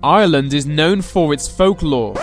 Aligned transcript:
Ireland 0.00 0.54
is 0.54 0.64
known 0.64 1.02
for 1.02 1.34
its 1.34 1.48
folklore. 1.48 2.14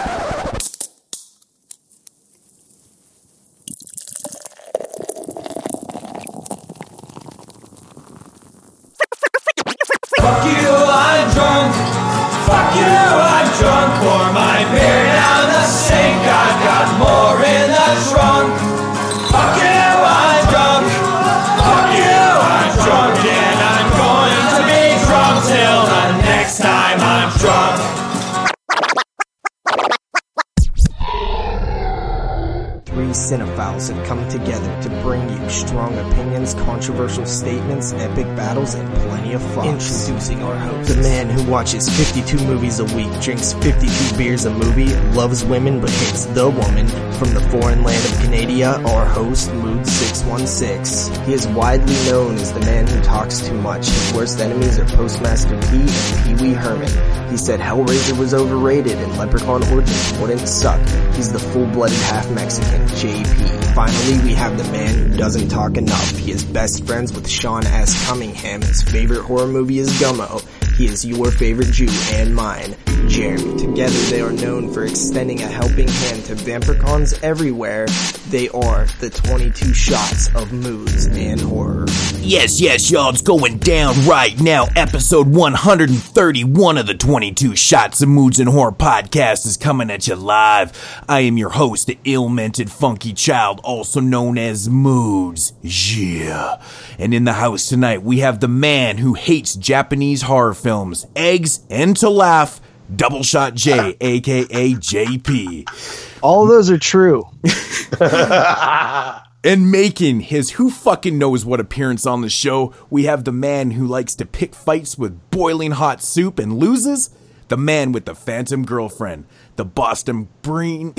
Introducing 40.28 40.48
our 40.48 40.58
host, 40.58 40.90
the 40.90 41.02
man 41.04 41.30
who 41.30 41.52
watches 41.52 41.88
52 41.88 42.48
movies 42.48 42.80
a 42.80 42.86
week, 42.96 43.12
drinks 43.22 43.54
52 43.54 44.18
beers 44.18 44.46
a 44.46 44.50
movie, 44.50 44.92
loves 45.12 45.46
women 45.46 45.80
but 45.80 45.92
hates 45.92 46.26
the 46.26 46.50
woman. 46.50 46.88
From 47.20 47.32
the 47.36 47.42
foreign 47.52 47.84
land 47.84 48.04
of 48.04 48.18
Canada, 48.24 48.82
our 48.90 49.06
host, 49.06 49.54
Mood 49.54 49.86
616. 49.86 51.24
He 51.26 51.34
is 51.34 51.48
widely 51.50 51.94
known 52.10 52.36
as 52.36 52.52
the 52.54 52.60
man 52.62 52.88
who 52.88 53.00
talks 53.04 53.40
too 53.40 53.54
much. 53.54 53.88
His 53.88 54.14
worst 54.14 54.40
enemies 54.40 54.80
are 54.80 54.86
Postmaster 54.86 55.62
P 55.70 55.82
and 55.82 56.40
Pee 56.40 56.44
Wee 56.44 56.54
Herman. 56.54 57.30
He 57.30 57.38
said 57.38 57.60
Hellraiser 57.60 58.18
was 58.18 58.34
overrated 58.34 58.98
and 58.98 59.16
Leprechaun 59.20 59.64
Origins 59.72 60.20
wouldn't 60.20 60.48
suck. 60.48 60.82
He's 61.14 61.32
the 61.32 61.40
full-blooded 61.40 61.98
half-Mexican, 61.98 62.88
JP. 62.88 63.65
Finally, 63.76 64.24
we 64.24 64.34
have 64.34 64.58
the 64.58 64.64
man 64.72 64.96
who 65.12 65.18
doesn't 65.18 65.50
talk 65.50 65.76
enough. 65.76 66.18
He 66.18 66.32
is 66.32 66.46
best 66.46 66.86
friends 66.88 67.12
with 67.12 67.30
Sean 67.30 67.66
S. 67.66 68.08
Cunningham. 68.08 68.62
His 68.62 68.82
favorite 68.82 69.24
horror 69.24 69.48
movie 69.48 69.80
is 69.80 69.90
Gummo. 70.00 70.42
He 70.78 70.86
is 70.86 71.06
your 71.06 71.30
favorite 71.30 71.72
Jew 71.74 71.90
and 72.14 72.34
mine, 72.34 72.78
Jeremy. 73.16 73.58
Together 73.58 73.98
they 74.10 74.20
are 74.20 74.34
known 74.34 74.74
for 74.74 74.84
extending 74.84 75.42
a 75.42 75.48
helping 75.48 75.88
hand 75.88 76.26
to 76.26 76.36
vampircons 76.36 77.18
everywhere. 77.24 77.86
They 78.28 78.50
are 78.50 78.88
the 79.00 79.10
22 79.10 79.74
shots 79.74 80.28
of 80.36 80.52
moods 80.52 81.06
and 81.08 81.40
horror. 81.40 81.86
Yes, 82.20 82.60
yes, 82.60 82.92
y'all, 82.92 83.12
it's 83.12 83.22
going 83.22 83.60
down 83.60 83.96
right 84.06 84.38
now. 84.42 84.68
Episode 84.76 85.28
131 85.28 86.78
of 86.78 86.88
the 86.88 86.94
22 86.94 87.56
Shots 87.56 88.02
of 88.02 88.10
Moods 88.10 88.40
and 88.40 88.50
Horror 88.50 88.74
podcast 88.74 89.46
is 89.46 89.56
coming 89.56 89.90
at 89.90 90.08
you 90.08 90.16
live. 90.16 90.74
I 91.08 91.22
am 91.22 91.38
your 91.38 91.52
host, 91.52 91.88
the 91.88 91.98
ill-mented 92.04 92.70
funky 92.70 93.14
child, 93.14 93.62
also 93.64 94.02
known 94.02 94.38
as 94.38 94.68
Moods. 94.68 95.54
Yeah. 95.62 96.62
And 97.00 97.14
in 97.14 97.24
the 97.24 97.34
house 97.34 97.70
tonight, 97.70 98.04
we 98.04 98.20
have 98.20 98.42
the 98.42 98.50
man 98.50 98.98
who 98.98 99.14
hates 99.14 99.56
Japanese 99.56 100.24
horror 100.24 100.54
films, 100.54 101.06
eggs, 101.16 101.62
and 101.70 101.96
to 101.98 102.10
laugh, 102.10 102.60
Double 102.94 103.24
Shot 103.24 103.56
J, 103.56 103.96
aka 104.02 104.74
JP. 104.74 106.20
All 106.22 106.46
those 106.46 106.70
are 106.70 106.78
true. 106.78 107.30
And 109.46 109.70
making 109.70 110.22
his 110.22 110.50
who 110.54 110.72
fucking 110.72 111.20
knows 111.20 111.46
what 111.46 111.60
appearance 111.60 112.08
on 112.08 112.22
the 112.22 112.32
show, 112.32 112.74
we 112.90 113.04
have 113.04 113.26
the 113.26 113.32
man 113.32 113.70
who 113.70 113.86
likes 113.86 114.16
to 114.16 114.26
pick 114.26 114.56
fights 114.56 114.98
with 114.98 115.30
boiling 115.30 115.70
hot 115.70 116.02
soup 116.02 116.40
and 116.40 116.58
loses, 116.58 117.12
the 117.50 117.56
man 117.56 117.92
with 117.92 118.06
the 118.06 118.16
phantom 118.16 118.66
girlfriend, 118.66 119.26
the 119.56 119.64
Boston 119.64 120.30
Breen. 120.42 120.96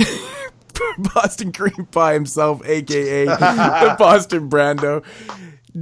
Boston 1.13 1.51
Cream 1.51 1.87
Pie 1.91 2.13
himself, 2.13 2.65
aka 2.65 3.25
the 3.25 3.95
Boston 3.99 4.49
Brando. 4.49 5.03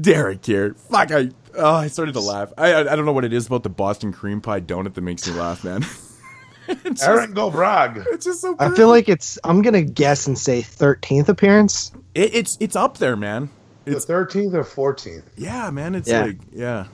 Derek 0.02 0.44
here. 0.44 0.74
Fuck 0.74 1.12
I 1.12 1.30
oh 1.58 1.74
I 1.76 1.88
started 1.88 2.14
to 2.14 2.20
laugh. 2.20 2.52
I, 2.58 2.74
I 2.74 2.80
I 2.94 2.96
don't 2.96 3.06
know 3.06 3.12
what 3.14 3.26
it 3.26 3.34
is 3.34 3.48
about 3.48 3.64
the 3.64 3.70
Boston 3.70 4.12
cream 4.12 4.42
pie 4.42 4.62
donut 4.62 4.94
that 4.94 5.02
makes 5.02 5.28
me 5.28 5.34
laugh, 5.34 5.64
man. 5.64 5.84
it's, 6.68 6.84
just, 6.84 7.04
Aaron 7.04 7.34
Gobrag. 7.34 8.06
it's 8.12 8.26
just 8.26 8.42
so 8.42 8.56
I 8.60 8.70
feel 8.72 8.90
like 8.90 9.08
it's, 9.10 9.38
I'm 9.44 9.62
gonna 9.62 9.84
guess 9.84 10.28
and 10.28 10.38
say 10.38 10.62
13th 10.62 11.30
appearance. 11.30 11.92
it, 12.14 12.34
it's 12.34 12.58
it's 12.60 12.76
up 12.76 12.98
there, 12.98 13.16
man. 13.16 13.50
The 13.86 13.92
It's 13.96 14.06
13th 14.08 14.54
or 14.56 14.64
14th. 14.94 15.24
Yeah, 15.38 15.70
man, 15.70 15.94
it's 15.96 16.08
Yeah. 16.10 16.26
like 16.26 16.38
yeah. 16.52 16.86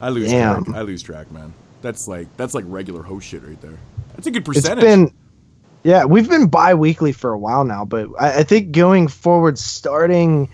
I 0.00 0.10
lose 0.10 0.30
Damn. 0.30 0.64
track. 0.64 0.76
I 0.76 0.82
lose 0.82 1.02
track, 1.02 1.32
man. 1.32 1.52
That's 1.82 2.06
like 2.06 2.28
that's 2.36 2.54
like 2.54 2.64
regular 2.68 3.02
host 3.02 3.26
shit 3.26 3.42
right 3.42 3.60
there. 3.60 3.78
That's 4.14 4.26
a 4.26 4.30
good 4.30 4.46
It's 4.48 4.60
percentage. 4.62 4.84
been, 4.84 5.12
yeah, 5.84 6.04
we've 6.04 6.28
been 6.28 6.48
bi-weekly 6.48 7.12
for 7.12 7.32
a 7.32 7.38
while 7.38 7.64
now, 7.64 7.84
but 7.84 8.08
I, 8.20 8.40
I 8.40 8.42
think 8.44 8.72
going 8.72 9.08
forward, 9.08 9.58
starting 9.58 10.48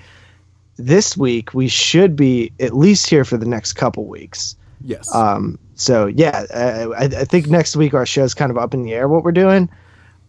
this 0.76 1.16
week, 1.16 1.54
we 1.54 1.68
should 1.68 2.16
be 2.16 2.52
at 2.60 2.76
least 2.76 3.08
here 3.08 3.24
for 3.24 3.36
the 3.36 3.46
next 3.46 3.74
couple 3.74 4.06
weeks. 4.06 4.56
yes. 4.80 5.12
Um, 5.14 5.58
so 5.76 6.06
yeah, 6.06 6.46
I, 6.54 7.04
I 7.04 7.04
I 7.04 7.24
think 7.24 7.48
next 7.48 7.76
week 7.76 7.94
our 7.94 8.06
show's 8.06 8.34
kind 8.34 8.50
of 8.50 8.58
up 8.58 8.74
in 8.74 8.82
the 8.82 8.94
air 8.94 9.08
what 9.08 9.24
we're 9.24 9.32
doing, 9.32 9.68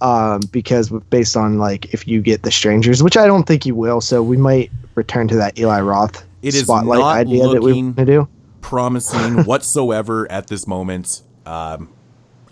um, 0.02 0.42
because 0.52 0.90
based 0.90 1.38
on 1.38 1.60
like 1.60 1.94
if 1.94 2.08
you 2.08 2.22
get 2.22 2.44
the 2.44 2.52
strangers, 2.52 3.04
which 3.04 3.18
I 3.18 3.28
don't 3.28 3.44
think 3.44 3.66
you 3.66 3.76
will, 3.76 4.02
so 4.02 4.24
we 4.24 4.38
might 4.38 4.72
return 4.96 5.28
to 5.28 5.36
that 5.36 5.58
Eli 5.60 5.82
Roth 5.82 6.24
It 6.42 6.56
is 6.56 6.64
spotlight 6.64 7.00
not 7.00 7.16
idea 7.18 7.48
that 7.50 7.62
we 7.62 7.84
want 7.84 7.98
to 7.98 8.06
do. 8.06 8.28
Promising 8.62 9.44
whatsoever 9.46 10.30
at 10.32 10.48
this 10.48 10.68
moment. 10.68 11.22
Um, 11.46 11.90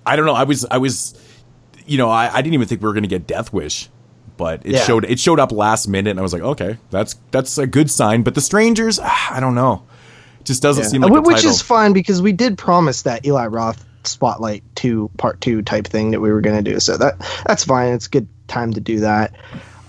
I 0.06 0.16
don't 0.16 0.26
know. 0.26 0.36
I 0.36 0.44
was 0.44 0.66
I 0.70 0.78
was, 0.78 1.18
you 1.86 1.98
know, 1.98 2.10
I, 2.10 2.32
I 2.32 2.42
didn't 2.42 2.54
even 2.54 2.68
think 2.68 2.82
we 2.82 2.88
were 2.88 2.94
gonna 2.94 3.08
get 3.08 3.26
Death 3.26 3.52
Wish, 3.52 3.90
but 4.38 4.62
it 4.66 4.74
Yeah. 4.74 4.84
showed 4.84 5.06
it 5.06 5.20
showed 5.20 5.40
up 5.40 5.52
last 5.52 5.88
minute, 5.88 6.10
and 6.12 6.20
I 6.20 6.24
was 6.24 6.34
like, 6.34 6.42
okay, 6.42 6.78
that's 6.92 7.16
that's 7.32 7.58
a 7.58 7.68
good 7.68 7.90
sign. 7.92 8.24
But 8.24 8.36
the 8.36 8.42
strangers, 8.42 9.00
ah, 9.02 9.36
I 9.36 9.40
don't 9.40 9.56
know. 9.56 9.84
It 10.40 10.46
just 10.46 10.62
doesn't 10.62 10.86
seem 10.86 11.02
like 11.02 11.12
Wh- 11.14 11.18
a 11.18 11.22
which 11.22 11.36
title. 11.38 11.52
is 11.52 11.62
fine 11.62 11.94
because 11.94 12.22
we 12.22 12.32
did 12.34 12.58
promise 12.58 13.04
that 13.04 13.26
Eli 13.26 13.48
Roth 13.48 13.84
spotlight 14.06 14.64
two 14.76 15.10
part 15.18 15.40
two 15.40 15.62
type 15.62 15.88
thing 15.88 16.12
that 16.12 16.20
we 16.20 16.32
were 16.32 16.42
going 16.42 16.62
to 16.62 16.72
do. 16.72 16.80
So 16.80 16.98
that 16.98 17.16
that's 17.48 17.64
fine. 17.64 17.94
It's 17.94 18.08
a 18.08 18.10
good 18.10 18.28
time 18.48 18.74
to 18.74 18.82
do 18.82 19.00
that. 19.02 19.34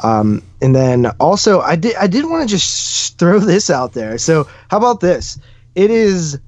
Um, 0.02 0.42
and 0.62 0.74
then 0.74 1.06
also 1.18 1.60
I 1.60 1.76
did 1.76 1.96
I 1.96 2.06
did 2.06 2.24
want 2.26 2.48
to 2.48 2.54
just 2.54 3.18
throw 3.18 3.38
this 3.40 3.70
out 3.70 3.92
there. 3.94 4.18
So 4.18 4.46
how 4.70 4.76
about 4.76 5.00
this? 5.00 5.38
It 5.74 5.90
is 5.90 6.38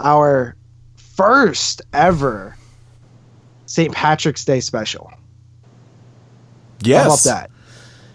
our 0.00 0.56
first 0.96 1.82
ever 1.92 2.56
St. 3.66 3.92
Patrick's 3.94 4.44
Day 4.44 4.60
special. 4.60 5.12
Yes. 6.86 7.02
How 7.02 7.08
about 7.08 7.24
that? 7.24 7.50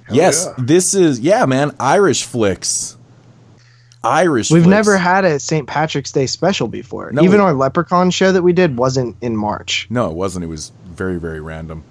Yes, 0.10 0.46
yeah. 0.48 0.54
this 0.66 0.94
is 0.94 1.20
yeah, 1.20 1.46
man. 1.46 1.76
Irish 1.80 2.24
flicks. 2.24 2.96
Irish. 4.04 4.52
We've 4.52 4.64
flicks. 4.64 4.70
never 4.70 4.98
had 4.98 5.26
a 5.26 5.40
St. 5.40 5.68
Patrick's 5.68 6.12
Day 6.12 6.28
special 6.28 6.68
before. 6.68 7.12
No. 7.12 7.24
Even 7.24 7.40
our 7.42 7.54
Leprechaun 7.54 8.12
show 8.12 8.32
that 8.32 8.42
we 8.42 8.54
did 8.54 8.78
wasn't 8.78 9.18
in 9.22 9.36
March. 9.36 9.88
No, 9.90 10.10
it 10.10 10.14
wasn't. 10.16 10.46
It 10.46 10.48
was 10.48 10.72
very, 10.86 11.20
very 11.20 11.42
random. 11.42 11.84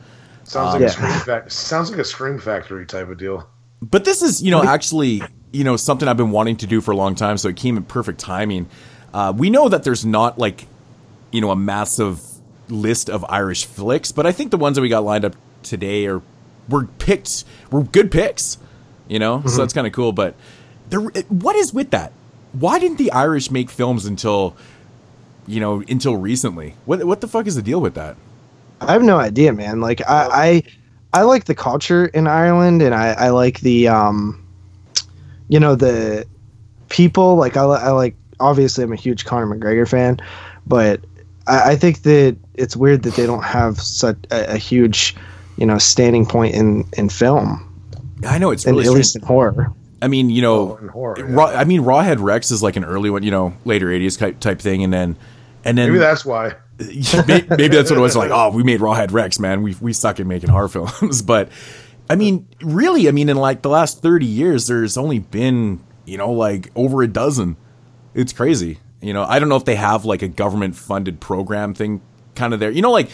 Sounds 0.44 0.74
Um, 0.74 0.80
like 0.80 0.80
Yeah. 0.82 0.86
a 0.86 0.90
scream 0.90 1.20
fac- 1.20 1.50
sounds 1.50 1.90
like 1.90 1.98
a 1.98 2.04
scream 2.04 2.38
factory 2.38 2.86
type 2.86 3.10
of 3.10 3.18
deal. 3.18 3.46
But 3.82 4.04
this 4.04 4.22
is, 4.22 4.40
you 4.42 4.50
know, 4.50 4.62
actually, 4.62 5.22
you 5.52 5.64
know, 5.64 5.76
something 5.76 6.08
I've 6.08 6.16
been 6.16 6.30
wanting 6.30 6.56
to 6.58 6.66
do 6.66 6.80
for 6.80 6.92
a 6.92 6.96
long 6.96 7.14
time. 7.16 7.36
So 7.36 7.48
it 7.48 7.56
came 7.56 7.76
in 7.76 7.82
perfect 7.82 8.20
timing. 8.20 8.66
Uh, 9.12 9.32
we 9.36 9.50
know 9.50 9.68
that 9.68 9.82
there's 9.82 10.06
not 10.06 10.38
like, 10.38 10.66
you 11.32 11.40
know, 11.40 11.50
a 11.50 11.56
massive 11.56 12.20
list 12.68 13.10
of 13.10 13.24
Irish 13.28 13.66
flicks, 13.66 14.10
but 14.12 14.24
I 14.26 14.32
think 14.32 14.50
the 14.52 14.56
ones 14.56 14.76
that 14.76 14.82
we 14.82 14.88
got 14.88 15.04
lined 15.04 15.24
up 15.24 15.34
today 15.62 16.06
are 16.06 16.22
were 16.68 16.86
picked, 16.98 17.44
were 17.70 17.82
good 17.82 18.10
picks. 18.10 18.58
You 19.08 19.18
know, 19.18 19.42
so 19.46 19.58
that's 19.58 19.72
kind 19.72 19.86
of 19.86 19.92
cool. 19.92 20.12
But 20.12 20.34
there, 20.90 21.00
what 21.28 21.54
is 21.54 21.72
with 21.72 21.90
that? 21.90 22.12
Why 22.52 22.78
didn't 22.78 22.98
the 22.98 23.12
Irish 23.12 23.50
make 23.50 23.70
films 23.70 24.04
until, 24.04 24.56
you 25.46 25.60
know, 25.60 25.82
until 25.88 26.16
recently? 26.16 26.74
What 26.86 27.04
what 27.04 27.20
the 27.20 27.28
fuck 27.28 27.46
is 27.46 27.54
the 27.54 27.62
deal 27.62 27.80
with 27.80 27.94
that? 27.94 28.16
I 28.80 28.92
have 28.92 29.02
no 29.02 29.18
idea, 29.18 29.52
man. 29.52 29.80
Like 29.80 30.00
I, 30.08 30.62
I, 31.12 31.20
I 31.20 31.22
like 31.22 31.44
the 31.44 31.54
culture 31.54 32.06
in 32.06 32.26
Ireland, 32.26 32.82
and 32.82 32.94
I, 32.94 33.12
I 33.12 33.28
like 33.30 33.60
the, 33.60 33.88
um, 33.88 34.44
you 35.48 35.60
know, 35.60 35.74
the 35.74 36.26
people. 36.88 37.36
Like 37.36 37.56
I, 37.56 37.62
I 37.62 37.90
like. 37.90 38.16
Obviously, 38.38 38.84
I'm 38.84 38.92
a 38.92 38.96
huge 38.96 39.24
Conor 39.24 39.46
McGregor 39.46 39.88
fan, 39.88 40.20
but 40.66 41.00
I, 41.46 41.70
I 41.70 41.76
think 41.76 42.02
that 42.02 42.36
it's 42.52 42.76
weird 42.76 43.02
that 43.04 43.14
they 43.14 43.24
don't 43.24 43.44
have 43.44 43.80
such 43.80 44.18
a, 44.30 44.54
a 44.54 44.56
huge, 44.58 45.16
you 45.56 45.66
know, 45.66 45.78
standing 45.78 46.26
point 46.26 46.54
in 46.54 46.84
in 46.96 47.08
film, 47.08 47.62
I 48.26 48.38
know 48.38 48.50
it's 48.50 48.66
and 48.66 48.76
really 48.76 48.88
at 48.88 48.94
least 48.94 49.16
in 49.16 49.22
horror. 49.22 49.72
I 50.02 50.08
mean, 50.08 50.28
you 50.30 50.42
know, 50.42 50.78
Oh, 50.80 50.88
horror, 50.88 51.16
yeah. 51.18 51.24
Raw, 51.28 51.46
I 51.46 51.64
mean, 51.64 51.82
Rawhead 51.82 52.20
Rex 52.20 52.50
is 52.50 52.62
like 52.62 52.76
an 52.76 52.84
early 52.84 53.08
one, 53.10 53.22
you 53.22 53.30
know, 53.30 53.54
later 53.64 53.86
'80s 53.86 54.18
type 54.18 54.40
type 54.40 54.60
thing, 54.60 54.84
and 54.84 54.92
then, 54.92 55.16
and 55.64 55.76
then 55.78 55.88
Maybe 55.88 55.98
that's 55.98 56.24
why. 56.24 56.54
maybe, 57.26 57.46
maybe 57.48 57.68
that's 57.68 57.90
what 57.90 57.98
it 57.98 58.02
was 58.02 58.14
like. 58.14 58.30
Oh, 58.30 58.50
we 58.50 58.62
made 58.62 58.80
Rawhead 58.80 59.10
Rex, 59.12 59.38
man. 59.38 59.62
We 59.62 59.74
we 59.80 59.92
suck 59.92 60.20
at 60.20 60.26
making 60.26 60.50
horror 60.50 60.68
films, 60.68 61.22
but 61.26 61.48
I 62.10 62.16
mean, 62.16 62.46
really, 62.60 63.08
I 63.08 63.12
mean, 63.12 63.28
in 63.28 63.36
like 63.36 63.62
the 63.62 63.70
last 63.70 64.02
thirty 64.02 64.26
years, 64.26 64.66
there's 64.66 64.98
only 64.98 65.18
been 65.18 65.80
you 66.04 66.18
know 66.18 66.30
like 66.30 66.70
over 66.76 67.02
a 67.02 67.08
dozen. 67.08 67.56
It's 68.14 68.32
crazy. 68.32 68.78
You 69.00 69.12
know, 69.14 69.24
I 69.24 69.38
don't 69.38 69.48
know 69.48 69.56
if 69.56 69.64
they 69.64 69.76
have 69.76 70.04
like 70.04 70.22
a 70.22 70.28
government 70.28 70.76
funded 70.76 71.20
program 71.20 71.72
thing 71.74 72.02
kind 72.34 72.52
of 72.52 72.60
there. 72.60 72.70
You 72.70 72.82
know, 72.82 72.92
like 72.92 73.08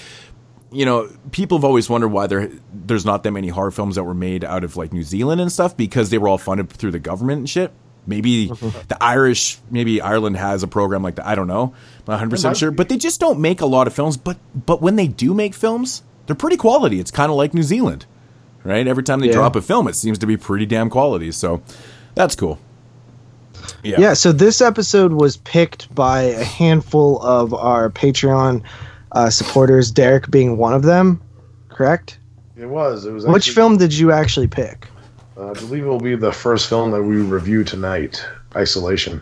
you 0.72 0.84
know, 0.86 1.08
people 1.30 1.58
have 1.58 1.64
always 1.64 1.88
wondered 1.88 2.08
why 2.08 2.26
there 2.26 2.50
there's 2.72 3.04
not 3.04 3.22
that 3.24 3.30
many 3.32 3.48
horror 3.48 3.70
films 3.70 3.96
that 3.96 4.04
were 4.04 4.14
made 4.14 4.44
out 4.44 4.64
of 4.64 4.76
like 4.76 4.92
New 4.92 5.02
Zealand 5.02 5.40
and 5.40 5.50
stuff 5.52 5.76
because 5.76 6.10
they 6.10 6.19
were 6.19 6.28
all 6.28 6.38
funded 6.38 6.70
through 6.70 6.90
the 6.92 6.98
government 6.98 7.38
and 7.40 7.50
shit. 7.50 7.72
Maybe 8.06 8.46
the 8.88 8.96
Irish, 9.00 9.58
maybe 9.70 10.00
Ireland 10.00 10.36
has 10.36 10.62
a 10.62 10.69
program 10.69 11.02
like 11.02 11.16
that. 11.16 11.26
I 11.26 11.34
don't 11.34 11.46
know. 11.46 11.62
I'm 11.64 12.04
not 12.06 12.12
100 12.14 12.30
percent 12.30 12.56
sure, 12.56 12.70
but 12.70 12.88
they 12.88 12.96
just 12.96 13.20
don't 13.20 13.40
make 13.40 13.60
a 13.60 13.66
lot 13.66 13.86
of 13.86 13.94
films. 13.94 14.16
But 14.16 14.38
but 14.54 14.82
when 14.82 14.96
they 14.96 15.06
do 15.06 15.34
make 15.34 15.54
films, 15.54 16.02
they're 16.26 16.36
pretty 16.36 16.56
quality. 16.56 16.98
It's 16.98 17.10
kind 17.10 17.30
of 17.30 17.36
like 17.36 17.54
New 17.54 17.62
Zealand, 17.62 18.06
right? 18.64 18.86
Every 18.86 19.02
time 19.02 19.20
they 19.20 19.26
Yeah. 19.28 19.34
drop 19.34 19.56
a 19.56 19.62
film, 19.62 19.86
it 19.88 19.94
seems 19.94 20.19
to 20.19 20.26
be 20.26 20.36
pretty 20.36 20.66
damn 20.66 20.90
quality. 20.90 21.30
So 21.32 21.62
that's 22.14 22.34
cool. 22.34 22.58
Yeah. 23.84 23.96
Yeah, 24.00 24.14
so 24.14 24.32
this 24.32 24.60
episode 24.60 25.12
was 25.12 25.36
picked 25.36 25.92
by 25.94 26.22
a 26.22 26.42
handful 26.44 27.20
of 27.22 27.54
our 27.54 27.90
Patreon 27.90 28.62
uh, 29.12 29.31
supporters, 29.31 29.91
Derek 29.91 30.31
being 30.31 30.56
one 30.56 30.75
of 30.75 30.82
them, 30.82 31.20
correct? 31.69 32.19
It 32.56 32.67
was. 32.67 33.06
It 33.06 33.12
was. 33.12 33.26
Which 33.26 33.43
actually- 33.43 33.55
film 33.55 33.76
did 33.79 33.94
you 33.94 34.12
actually 34.12 34.49
pick? 34.49 34.88
Uh, 35.37 35.50
I 35.50 35.55
believe 35.55 35.85
it 35.85 35.88
will 35.88 35.99
be 35.99 36.14
the 36.14 36.32
first 36.32 36.69
film 36.69 36.91
that 36.91 37.03
we 37.03 37.17
review 37.17 37.64
tonight. 37.64 38.25
Isolation. 38.55 39.20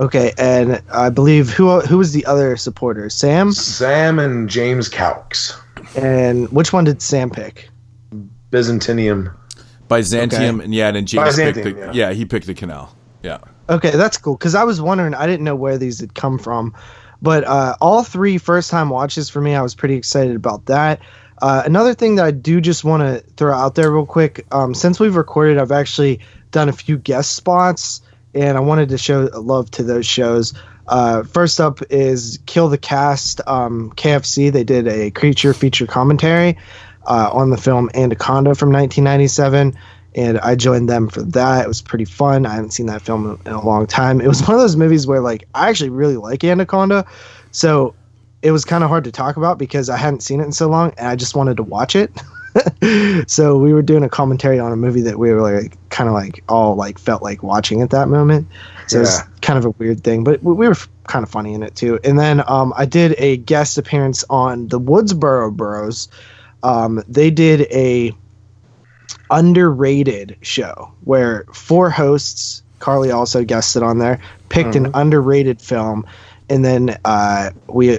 Okay, 0.00 0.32
and 0.38 0.82
I 0.92 1.10
believe 1.10 1.50
who 1.50 1.80
who 1.80 1.98
was 1.98 2.12
the 2.12 2.24
other 2.26 2.56
supporter? 2.56 3.08
Sam, 3.08 3.52
Sam 3.52 4.18
and 4.18 4.48
James 4.48 4.88
Cowks. 4.88 5.56
and 5.96 6.48
which 6.50 6.72
one 6.72 6.84
did 6.84 7.00
Sam 7.00 7.30
pick? 7.30 7.68
Byzantium. 8.50 9.30
Byzantium, 9.88 10.60
and 10.60 10.74
yeah, 10.74 10.88
and 10.88 10.96
then 10.96 11.06
James 11.06 11.36
picked 11.36 11.62
the, 11.62 11.70
yeah. 11.72 11.92
yeah. 11.92 12.12
he 12.12 12.24
picked 12.24 12.46
the 12.46 12.54
canal. 12.54 12.94
Yeah. 13.22 13.38
Okay, 13.68 13.90
that's 13.90 14.16
cool 14.16 14.36
because 14.36 14.54
I 14.54 14.64
was 14.64 14.80
wondering. 14.80 15.14
I 15.14 15.26
didn't 15.26 15.44
know 15.44 15.54
where 15.54 15.78
these 15.78 16.00
had 16.00 16.14
come 16.14 16.38
from, 16.38 16.74
but 17.22 17.44
uh, 17.44 17.76
all 17.80 18.02
three 18.02 18.36
first 18.36 18.70
time 18.70 18.90
watches 18.90 19.30
for 19.30 19.40
me. 19.40 19.54
I 19.54 19.62
was 19.62 19.74
pretty 19.74 19.94
excited 19.94 20.36
about 20.36 20.66
that. 20.66 21.00
Uh, 21.40 21.62
another 21.64 21.94
thing 21.94 22.16
that 22.16 22.24
I 22.24 22.30
do 22.32 22.60
just 22.60 22.84
want 22.84 23.02
to 23.02 23.20
throw 23.36 23.54
out 23.54 23.74
there 23.74 23.90
real 23.90 24.06
quick. 24.06 24.46
Um, 24.52 24.74
since 24.74 25.00
we've 25.00 25.16
recorded, 25.16 25.58
I've 25.58 25.72
actually 25.72 26.20
done 26.50 26.68
a 26.68 26.72
few 26.72 26.98
guest 26.98 27.32
spots, 27.32 28.02
and 28.34 28.58
I 28.58 28.60
wanted 28.60 28.90
to 28.90 28.98
show 28.98 29.28
love 29.32 29.70
to 29.72 29.84
those 29.84 30.06
shows. 30.06 30.52
Uh, 30.86 31.22
first 31.22 31.60
up 31.60 31.80
is 31.90 32.40
Kill 32.44 32.68
the 32.68 32.78
Cast. 32.78 33.40
Um, 33.46 33.92
KFC. 33.92 34.52
They 34.52 34.64
did 34.64 34.88
a 34.88 35.10
creature 35.10 35.54
feature 35.54 35.86
commentary 35.86 36.58
uh, 37.06 37.30
on 37.32 37.50
the 37.50 37.56
film 37.56 37.90
Anaconda 37.94 38.54
from 38.54 38.72
1997 38.72 39.76
and 40.14 40.38
I 40.40 40.54
joined 40.54 40.88
them 40.88 41.08
for 41.08 41.22
that. 41.22 41.64
It 41.64 41.68
was 41.68 41.80
pretty 41.82 42.04
fun. 42.04 42.46
I 42.46 42.54
haven't 42.54 42.72
seen 42.72 42.86
that 42.86 43.02
film 43.02 43.38
in 43.46 43.52
a 43.52 43.64
long 43.64 43.86
time. 43.86 44.20
It 44.20 44.28
was 44.28 44.40
one 44.42 44.54
of 44.54 44.60
those 44.60 44.76
movies 44.76 45.06
where 45.06 45.20
like 45.20 45.44
I 45.54 45.68
actually 45.68 45.90
really 45.90 46.16
like 46.16 46.44
Anaconda, 46.44 47.04
so 47.50 47.94
it 48.42 48.50
was 48.50 48.64
kind 48.64 48.82
of 48.82 48.90
hard 48.90 49.04
to 49.04 49.12
talk 49.12 49.36
about 49.36 49.58
because 49.58 49.88
I 49.88 49.96
hadn't 49.96 50.22
seen 50.22 50.40
it 50.40 50.44
in 50.44 50.52
so 50.52 50.68
long, 50.68 50.92
and 50.98 51.08
I 51.08 51.16
just 51.16 51.34
wanted 51.34 51.56
to 51.58 51.62
watch 51.62 51.94
it. 51.96 52.10
so 53.26 53.56
we 53.58 53.72
were 53.72 53.82
doing 53.82 54.02
a 54.04 54.08
commentary 54.08 54.58
on 54.58 54.72
a 54.72 54.76
movie 54.76 55.00
that 55.02 55.18
we 55.18 55.32
were 55.32 55.40
like 55.40 55.76
kind 55.88 56.08
of 56.08 56.14
like 56.14 56.42
all 56.48 56.74
like 56.74 56.98
felt 56.98 57.22
like 57.22 57.42
watching 57.42 57.80
at 57.82 57.90
that 57.90 58.08
moment. 58.08 58.48
So 58.88 59.00
it's 59.00 59.18
Yeah. 59.18 59.24
kind 59.40 59.58
of 59.58 59.64
a 59.64 59.70
weird 59.70 60.02
thing, 60.04 60.22
but 60.24 60.42
we 60.42 60.52
we 60.52 60.68
were 60.68 60.76
kind 61.08 61.22
of 61.22 61.30
funny 61.30 61.54
in 61.54 61.62
it 61.62 61.74
too. 61.76 61.98
And 62.04 62.18
then 62.18 62.42
um, 62.46 62.74
I 62.76 62.84
did 62.84 63.14
a 63.18 63.38
guest 63.38 63.78
appearance 63.78 64.24
on 64.28 64.68
the 64.68 64.78
Woodsboro 64.80 65.52
Bros. 65.56 66.08
Um, 66.62 67.02
they 67.08 67.30
did 67.30 67.62
a 67.72 68.12
underrated 69.30 70.36
show 70.42 70.92
where 71.04 71.44
four 71.52 71.90
hosts, 71.90 72.62
Carly 72.78 73.10
also 73.10 73.44
guested 73.44 73.82
on 73.82 73.98
there, 73.98 74.20
picked 74.48 74.74
an 74.76 74.90
underrated 74.94 75.60
film, 75.60 76.06
and 76.48 76.64
then 76.64 76.96
uh, 77.04 77.50
we 77.68 77.98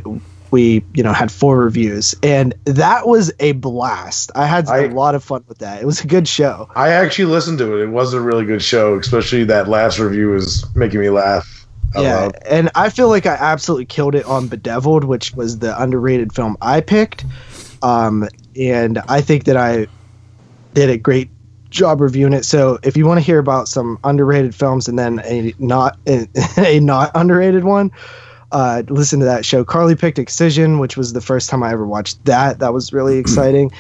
we 0.52 0.84
you 0.94 1.02
know 1.04 1.14
had 1.14 1.32
four 1.32 1.58
reviews, 1.58 2.14
and 2.22 2.54
that 2.66 3.08
was 3.08 3.32
a 3.40 3.54
blast. 3.54 4.32
I 4.36 4.46
had 4.46 4.68
a 4.68 4.72
I- 4.72 4.86
lot 4.88 5.16
of 5.16 5.24
fun 5.24 5.44
with 5.48 5.60
that. 5.60 5.82
It 5.82 5.86
was 5.86 6.04
a 6.04 6.08
good 6.08 6.28
show. 6.28 6.70
I 6.76 6.90
actually 6.90 7.26
listened 7.26 7.58
to 7.60 7.78
it. 7.80 7.84
It 7.84 7.88
was 7.90 8.14
a 8.14 8.22
really 8.22 8.46
good 8.46 8.62
show, 8.62 8.98
especially 9.00 9.44
that 9.46 9.68
last 9.68 10.00
review 10.00 10.30
was 10.30 10.66
making 10.76 11.00
me 11.00 11.10
laugh. 11.10 11.66
yeah, 11.96 12.22
loud. 12.22 12.38
and 12.48 12.70
I 12.76 12.90
feel 12.90 13.08
like 13.08 13.26
I 13.26 13.36
absolutely 13.36 13.86
killed 13.86 14.16
it 14.16 14.26
on 14.26 14.48
Bedeviled, 14.48 15.04
which 15.06 15.34
was 15.34 15.60
the 15.60 15.82
underrated 15.82 16.34
film 16.34 16.58
I 16.62 16.82
picked. 16.82 17.26
Um, 17.82 18.28
and 18.56 19.00
I 19.10 19.22
think 19.22 19.44
that 19.46 19.58
I 19.58 19.88
did 20.74 20.90
a 20.90 20.98
great 20.98 21.30
job 21.70 22.02
reviewing 22.02 22.34
it. 22.34 22.46
So 22.46 22.78
if 22.84 22.96
you 22.96 23.06
want 23.08 23.20
to 23.20 23.26
hear 23.26 23.40
about 23.40 23.68
some 23.68 23.98
underrated 24.04 24.54
films 24.54 24.88
and 24.88 25.00
then 25.00 25.20
a 25.26 25.54
not 25.60 25.98
a 26.58 26.80
not 26.80 27.12
underrated 27.16 27.64
one, 27.64 27.92
uh, 28.52 28.84
listen 28.90 29.20
to 29.20 29.26
that 29.26 29.44
show. 29.46 29.64
Carly 29.66 29.96
picked 29.96 30.20
Excision, 30.20 30.78
which 30.78 30.96
was 30.98 31.14
the 31.14 31.22
first 31.22 31.50
time 31.50 31.64
I 31.64 31.72
ever 31.72 31.88
watched 31.88 32.24
that. 32.26 32.60
That 32.60 32.74
was 32.74 32.94
really 32.94 33.18
exciting. 33.20 33.72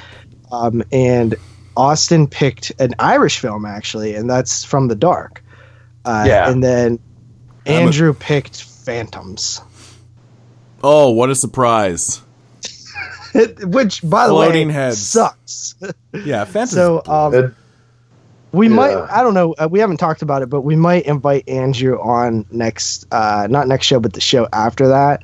Um, 0.51 0.83
and 0.91 1.35
Austin 1.77 2.25
picked 2.27 2.71
an 2.79 2.95
Irish 2.99 3.37
film 3.39 3.65
actually, 3.65 4.15
and 4.15 4.27
that's 4.29 4.63
From 4.63 4.87
the 4.87 4.95
Dark. 4.95 5.43
Uh, 6.05 6.25
Yeah. 6.27 6.49
And 6.49 6.63
then 6.63 6.99
I'm 7.67 7.73
a- 7.73 7.79
Andrew 7.85 8.13
picked 8.13 8.63
Phantoms, 8.63 9.61
Oh, 10.83 11.11
what 11.11 11.29
a 11.29 11.35
surprise! 11.35 12.22
Which 13.63 14.01
by 14.03 14.27
the 14.27 14.33
Floating 14.33 14.67
way 14.69 14.73
heads. 14.73 14.99
sucks. 14.99 15.75
Yeah, 16.25 16.45
Phantom. 16.45 16.67
so 16.75 17.01
um, 17.07 17.33
It- 17.33 17.53
we 18.51 18.67
Yeah. 18.69 18.75
might 18.75 18.95
i 19.11 19.23
don't 19.23 19.33
know 19.33 19.53
uh, 19.53 19.67
we 19.67 19.79
haven't 19.79 19.97
talked 19.97 20.21
about 20.21 20.43
it 20.43 20.47
but 20.49 20.61
we 20.61 20.75
might 20.75 21.05
invite 21.07 21.49
andrew 21.49 21.99
on 21.99 22.45
next 22.51 23.07
uh 23.11 23.47
not 23.49 23.67
next 23.67 23.87
show 23.87 23.99
but 23.99 24.13
the 24.13 24.21
show 24.21 24.47
after 24.53 24.87
that 24.89 25.23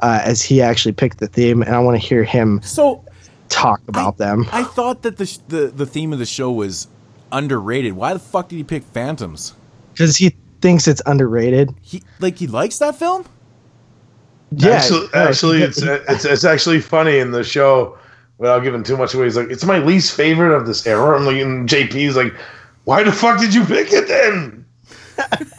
uh 0.00 0.20
as 0.22 0.42
he 0.42 0.60
actually 0.60 0.92
picked 0.92 1.16
the 1.18 1.26
theme 1.26 1.62
and 1.62 1.74
i 1.74 1.78
want 1.78 1.98
to 1.98 2.06
hear 2.06 2.22
him 2.22 2.60
so 2.62 3.02
talk 3.48 3.80
about 3.88 4.18
them 4.18 4.44
I 4.52 4.62
thought 4.64 5.00
that 5.04 5.16
the, 5.16 5.24
sh- 5.24 5.38
the 5.48 5.68
the 5.68 5.86
theme 5.86 6.12
of 6.12 6.18
the 6.18 6.26
show 6.26 6.50
was 6.52 6.86
underrated. 7.32 7.94
Why 7.94 8.12
the 8.12 8.18
fuck 8.18 8.48
did 8.50 8.56
he 8.56 8.64
pick 8.64 8.82
Phantoms? 8.84 9.54
because 9.94 10.18
he 10.18 10.36
thinks 10.60 10.86
it's 10.86 11.00
underrated 11.06 11.72
He 11.80 12.02
like 12.20 12.36
he 12.36 12.46
likes 12.46 12.76
that 12.80 12.96
film. 12.96 13.24
Yeah 14.52 14.70
actually, 14.70 15.08
no, 15.12 15.28
actually 15.28 15.62
it's, 15.62 15.82
it's 15.82 16.24
it's 16.24 16.44
actually 16.44 16.80
funny 16.80 17.18
in 17.18 17.30
the 17.30 17.42
show 17.42 17.98
without 18.38 18.60
giving 18.60 18.82
too 18.82 18.96
much 18.96 19.14
away. 19.14 19.24
He's 19.24 19.36
like, 19.36 19.50
it's 19.50 19.64
my 19.64 19.78
least 19.78 20.14
favorite 20.14 20.54
of 20.54 20.66
this 20.66 20.86
era. 20.86 21.16
I'm 21.16 21.24
like, 21.24 21.36
and 21.36 21.68
JP's 21.68 22.16
like, 22.16 22.34
why 22.84 23.02
the 23.02 23.12
fuck 23.12 23.40
did 23.40 23.54
you 23.54 23.64
pick 23.64 23.92
it 23.92 24.06
then? 24.08 24.64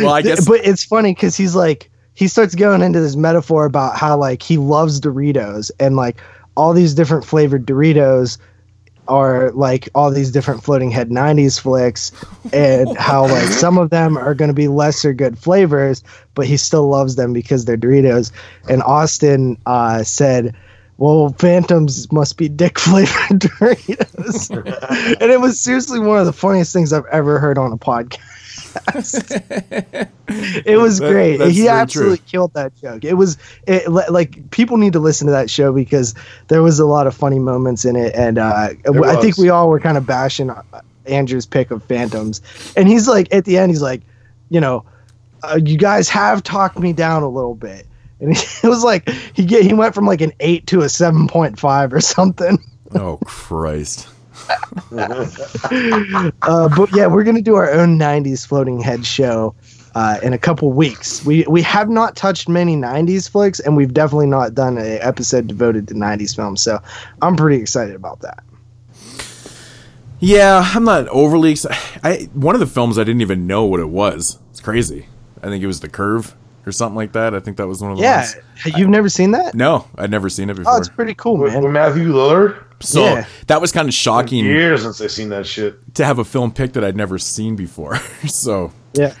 Well, 0.00 0.14
I 0.14 0.22
guess 0.22 0.46
but 0.46 0.64
it's 0.64 0.84
funny 0.84 1.12
because 1.12 1.36
he's 1.36 1.54
like 1.54 1.90
he 2.14 2.28
starts 2.28 2.54
going 2.54 2.82
into 2.82 3.00
this 3.00 3.16
metaphor 3.16 3.66
about 3.66 3.96
how 3.96 4.16
like 4.16 4.42
he 4.42 4.56
loves 4.56 5.00
Doritos 5.00 5.70
and 5.80 5.96
like 5.96 6.20
all 6.56 6.72
these 6.72 6.94
different 6.94 7.24
flavored 7.24 7.66
Doritos 7.66 8.38
are 9.08 9.50
like 9.52 9.88
all 9.94 10.10
these 10.10 10.30
different 10.30 10.62
floating 10.62 10.90
head 10.90 11.10
90s 11.10 11.60
flicks 11.60 12.12
and 12.52 12.96
how 12.98 13.26
like 13.26 13.48
some 13.48 13.78
of 13.78 13.90
them 13.90 14.16
are 14.16 14.34
going 14.34 14.48
to 14.48 14.54
be 14.54 14.68
lesser 14.68 15.12
good 15.12 15.38
flavors 15.38 16.02
but 16.34 16.46
he 16.46 16.56
still 16.56 16.88
loves 16.88 17.16
them 17.16 17.32
because 17.32 17.64
they're 17.64 17.76
Doritos. 17.76 18.32
And 18.68 18.82
Austin 18.82 19.58
uh, 19.66 20.02
said 20.02 20.54
well 20.98 21.30
phantoms 21.38 22.10
must 22.10 22.36
be 22.36 22.48
dick 22.48 22.78
flavored 22.78 23.40
Doritos. 23.40 24.50
And 25.20 25.30
it 25.30 25.40
was 25.40 25.60
seriously 25.60 25.98
one 25.98 26.18
of 26.18 26.26
the 26.26 26.32
funniest 26.32 26.72
things 26.72 26.92
I've 26.92 27.06
ever 27.06 27.38
heard 27.38 27.58
on 27.58 27.72
a 27.72 27.78
podcast 27.78 28.18
it 30.28 30.78
was 30.80 30.98
That- 30.98 31.10
great. 31.10 31.40
he 31.52 31.68
absolutely 31.68 32.18
killed 32.18 32.54
that 32.54 32.74
joke. 32.76 33.04
It 33.04 33.14
was 33.14 33.38
it, 33.66 33.88
like 33.90 34.50
people 34.50 34.76
need 34.76 34.92
to 34.94 35.00
listen 35.00 35.26
to 35.26 35.32
that 35.32 35.50
show 35.50 35.72
because 35.72 36.14
there 36.48 36.62
was 36.62 36.78
a 36.78 36.86
lot 36.86 37.06
of 37.06 37.14
funny 37.14 37.38
moments 37.38 37.84
in 37.84 37.96
it, 37.96 38.14
and 38.14 38.38
uh, 38.38 38.68
I 38.86 39.16
think 39.20 39.36
we 39.38 39.48
all 39.48 39.68
were 39.68 39.80
kind 39.80 39.96
of 39.96 40.06
bashing 40.06 40.50
uh, 40.50 40.62
Andrew's 41.06 41.46
pick 41.46 41.70
of 41.70 41.82
Phantoms, 41.84 42.40
and 42.76 42.88
he's 42.88 43.06
like 43.08 43.32
at 43.32 43.44
the 43.44 43.58
end, 43.58 43.70
he's 43.70 43.82
like, 43.82 44.02
you 44.48 44.60
know, 44.60 44.84
uh, 45.42 45.58
you 45.62 45.76
guys 45.78 46.08
have 46.08 46.42
talked 46.42 46.78
me 46.78 46.92
down 46.92 47.22
a 47.22 47.28
little 47.28 47.54
bit, 47.54 47.86
and 48.20 48.32
it 48.62 48.64
was 48.64 48.82
like 48.84 49.08
he 49.34 49.44
get 49.44 49.62
he 49.64 49.74
went 49.74 49.94
from 49.94 50.06
like 50.06 50.20
an 50.20 50.32
eight 50.40 50.66
to 50.68 50.80
a 50.82 50.88
seven 50.88 51.28
point 51.28 51.58
five 51.58 51.92
or 51.92 52.00
something. 52.00 52.58
oh 52.94 53.18
Christ. 53.24 54.08
Uh, 56.42 56.68
but 56.76 56.94
yeah, 56.94 57.06
we're 57.06 57.24
gonna 57.24 57.42
do 57.42 57.56
our 57.56 57.70
own 57.72 57.98
'90s 57.98 58.46
floating 58.46 58.80
head 58.80 59.04
show 59.04 59.54
uh, 59.94 60.18
in 60.22 60.32
a 60.32 60.38
couple 60.38 60.70
weeks. 60.72 61.24
We 61.24 61.44
we 61.48 61.62
have 61.62 61.88
not 61.88 62.14
touched 62.14 62.48
many 62.48 62.76
'90s 62.76 63.28
flicks, 63.28 63.60
and 63.60 63.76
we've 63.76 63.92
definitely 63.92 64.26
not 64.26 64.54
done 64.54 64.78
an 64.78 64.98
episode 65.00 65.46
devoted 65.46 65.88
to 65.88 65.94
'90s 65.94 66.36
films. 66.36 66.60
So 66.62 66.80
I'm 67.22 67.36
pretty 67.36 67.60
excited 67.60 67.94
about 67.94 68.20
that. 68.20 68.44
Yeah, 70.20 70.62
I'm 70.74 70.84
not 70.84 71.08
overly 71.08 71.52
excited. 71.52 72.00
I 72.04 72.28
one 72.34 72.54
of 72.54 72.60
the 72.60 72.66
films 72.66 72.98
I 72.98 73.04
didn't 73.04 73.22
even 73.22 73.46
know 73.46 73.64
what 73.64 73.80
it 73.80 73.88
was. 73.88 74.38
It's 74.50 74.60
crazy. 74.60 75.08
I 75.42 75.48
think 75.48 75.62
it 75.62 75.66
was 75.66 75.80
The 75.80 75.88
Curve 75.88 76.34
or 76.66 76.72
something 76.72 76.96
like 76.96 77.12
that. 77.12 77.34
I 77.34 77.40
think 77.40 77.56
that 77.58 77.66
was 77.66 77.80
one 77.80 77.92
of 77.92 77.98
the 77.98 78.02
Yeah, 78.02 78.20
ones. 78.64 78.76
you've 78.76 78.88
never 78.90 79.08
seen 79.08 79.30
that? 79.32 79.54
No, 79.54 79.86
I'd 79.96 80.10
never 80.10 80.28
seen 80.28 80.50
it 80.50 80.54
before. 80.56 80.72
Oh, 80.72 80.74
before. 80.74 80.80
it's 80.80 80.88
pretty 80.88 81.14
cool, 81.14 81.36
With, 81.38 81.54
with. 81.54 81.72
Matthew 81.72 82.12
Lillard. 82.12 82.62
so 82.80 83.04
yeah. 83.04 83.26
that 83.46 83.60
was 83.60 83.72
kind 83.72 83.88
of 83.88 83.94
shocking 83.94 84.44
Years 84.44 84.82
since 84.82 85.00
I've 85.00 85.10
seen 85.12 85.28
that 85.30 85.46
shit. 85.46 85.78
to 85.94 86.04
have 86.04 86.18
a 86.18 86.24
film 86.24 86.52
pick 86.52 86.72
that 86.74 86.84
I'd 86.84 86.96
never 86.96 87.18
seen 87.18 87.56
before. 87.56 87.96
so 88.26 88.72
Yeah, 88.94 89.14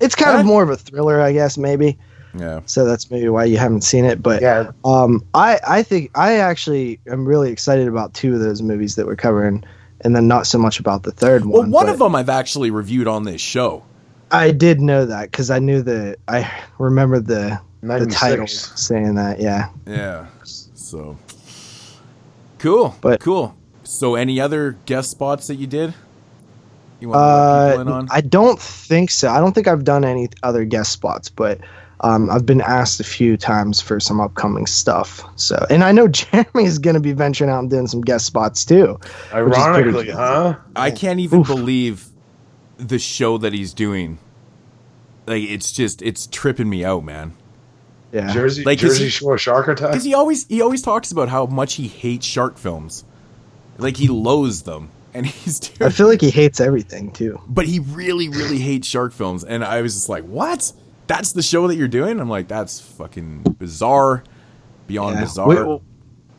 it's 0.00 0.14
kind 0.14 0.32
Huh? 0.32 0.40
of 0.40 0.46
more 0.46 0.62
of 0.62 0.70
a 0.70 0.76
thriller, 0.76 1.20
I 1.20 1.32
guess. 1.32 1.56
Maybe. 1.56 1.98
Yeah. 2.38 2.60
so 2.66 2.84
that's 2.84 3.10
maybe 3.10 3.28
why 3.30 3.44
you 3.44 3.56
haven't 3.56 3.80
seen 3.82 4.04
it. 4.04 4.22
But 4.22 4.42
Yeah, 4.42 4.72
um, 4.84 5.24
I 5.34 5.58
I 5.66 5.82
think 5.82 6.10
I 6.14 6.34
actually 6.34 7.00
am 7.06 7.24
really 7.26 7.50
excited 7.50 7.88
about 7.88 8.12
two 8.12 8.34
of 8.34 8.40
those 8.40 8.60
movies 8.60 8.96
that 8.96 9.06
we're 9.06 9.16
covering, 9.16 9.64
and 10.02 10.14
then 10.14 10.28
not 10.28 10.46
so 10.46 10.58
much 10.58 10.78
about 10.78 11.04
the 11.04 11.10
third 11.10 11.44
Well, 11.46 11.62
one. 11.62 11.70
Well, 11.70 11.72
one 11.72 11.86
but 11.86 11.92
of 11.94 11.98
them 12.00 12.14
I've 12.14 12.28
actually 12.28 12.70
reviewed 12.70 13.08
on 13.08 13.24
this 13.24 13.40
show. 13.40 13.82
I 14.30 14.50
did 14.50 14.80
know 14.80 15.06
that 15.06 15.30
because 15.30 15.50
I 15.50 15.58
knew 15.58 15.82
the 15.82 16.16
I 16.28 16.50
remember 16.78 17.20
the 17.20 17.60
the 17.82 18.06
title 18.06 18.46
saying 18.46 19.14
that. 19.14 19.40
Yeah. 19.40 19.68
Yeah. 19.86 20.26
So 20.44 21.16
cool. 22.58 22.96
But- 23.00 23.20
cool. 23.20 23.54
So 23.84 24.16
any 24.16 24.38
other 24.38 24.72
guest 24.84 25.10
spots 25.10 25.46
that 25.46 25.54
you 25.54 25.66
did? 25.66 25.94
You 27.00 27.08
want 27.08 27.20
to 27.20 27.70
people 27.70 27.80
in 27.82 27.88
Uh, 27.88 27.92
on? 27.96 28.08
I 28.10 28.20
don't 28.20 28.60
think 28.60 29.10
so. 29.10 29.30
I 29.30 29.38
don't 29.38 29.54
think 29.54 29.66
I've 29.66 29.84
done 29.84 30.04
any 30.04 30.28
other 30.42 30.64
guest 30.66 30.92
spots, 30.92 31.30
but 31.30 31.58
um, 32.00 32.28
I've 32.28 32.44
been 32.44 32.60
asked 32.60 33.00
a 33.00 33.04
few 33.04 33.36
times 33.38 33.80
for 33.80 33.98
some 33.98 34.20
upcoming 34.20 34.66
stuff. 34.66 35.22
So, 35.36 35.64
and 35.70 35.82
I 35.84 35.92
know 35.92 36.06
Jeremy 36.08 36.64
is 36.64 36.78
going 36.78 36.94
to 36.94 37.00
be 37.00 37.12
venturing 37.12 37.48
out 37.50 37.60
and 37.60 37.70
doing 37.70 37.86
some 37.86 38.02
guest 38.02 38.26
spots 38.26 38.64
too. 38.64 38.98
ironically, 39.32 40.10
huh? 40.10 40.56
I 40.76 40.90
can't 40.90 41.20
even 41.20 41.42
believe 41.44 42.04
the 42.78 42.98
show 42.98 43.38
that 43.38 43.52
he's 43.52 43.74
doing. 43.74 44.18
Like 45.26 45.42
it's 45.42 45.72
just 45.72 46.00
it's 46.02 46.26
tripping 46.26 46.68
me 46.70 46.84
out, 46.84 47.04
man. 47.04 47.34
Yeah. 48.12 48.32
Jersey, 48.32 48.64
Like, 48.64 48.78
Jersey 48.78 49.04
he- 49.04 49.10
Shore 49.10 49.36
Shark 49.36 49.68
Attack. 49.68 49.90
Because 49.90 50.04
he 50.04 50.14
always 50.14 50.46
he 50.46 50.62
always 50.62 50.80
talks 50.80 51.12
about 51.12 51.28
how 51.28 51.44
much 51.46 51.74
he 51.74 51.86
hates 51.88 52.24
shark 52.24 52.56
films, 52.56 53.04
like 53.76 53.98
he 53.98 54.08
loathes 54.08 54.62
them, 54.62 54.88
and 55.12 55.26
he's 55.26 55.70
I 55.80 55.90
feel 55.90 56.06
like 56.08 56.22
he 56.22 56.30
hates 56.30 56.58
everything 56.60 57.10
too. 57.12 57.38
But 57.46 57.66
he 57.66 57.80
really 57.80 58.28
really 58.30 58.58
hates 58.58 58.88
shark 58.88 59.12
films, 59.12 59.44
and 59.44 59.62
I 59.62 59.82
was 59.82 59.94
just 59.94 60.08
like, 60.08 60.24
what? 60.24 60.72
That's 61.06 61.32
the 61.32 61.42
show 61.42 61.68
that 61.68 61.76
you're 61.76 61.88
doing? 61.88 62.20
I'm 62.20 62.28
like, 62.30 62.48
that's 62.48 62.80
fucking 62.80 63.42
bizarre, 63.58 64.24
beyond 64.86 65.16
Yeah. 65.16 65.20
bizarre. 65.22 65.66
We, 65.66 65.80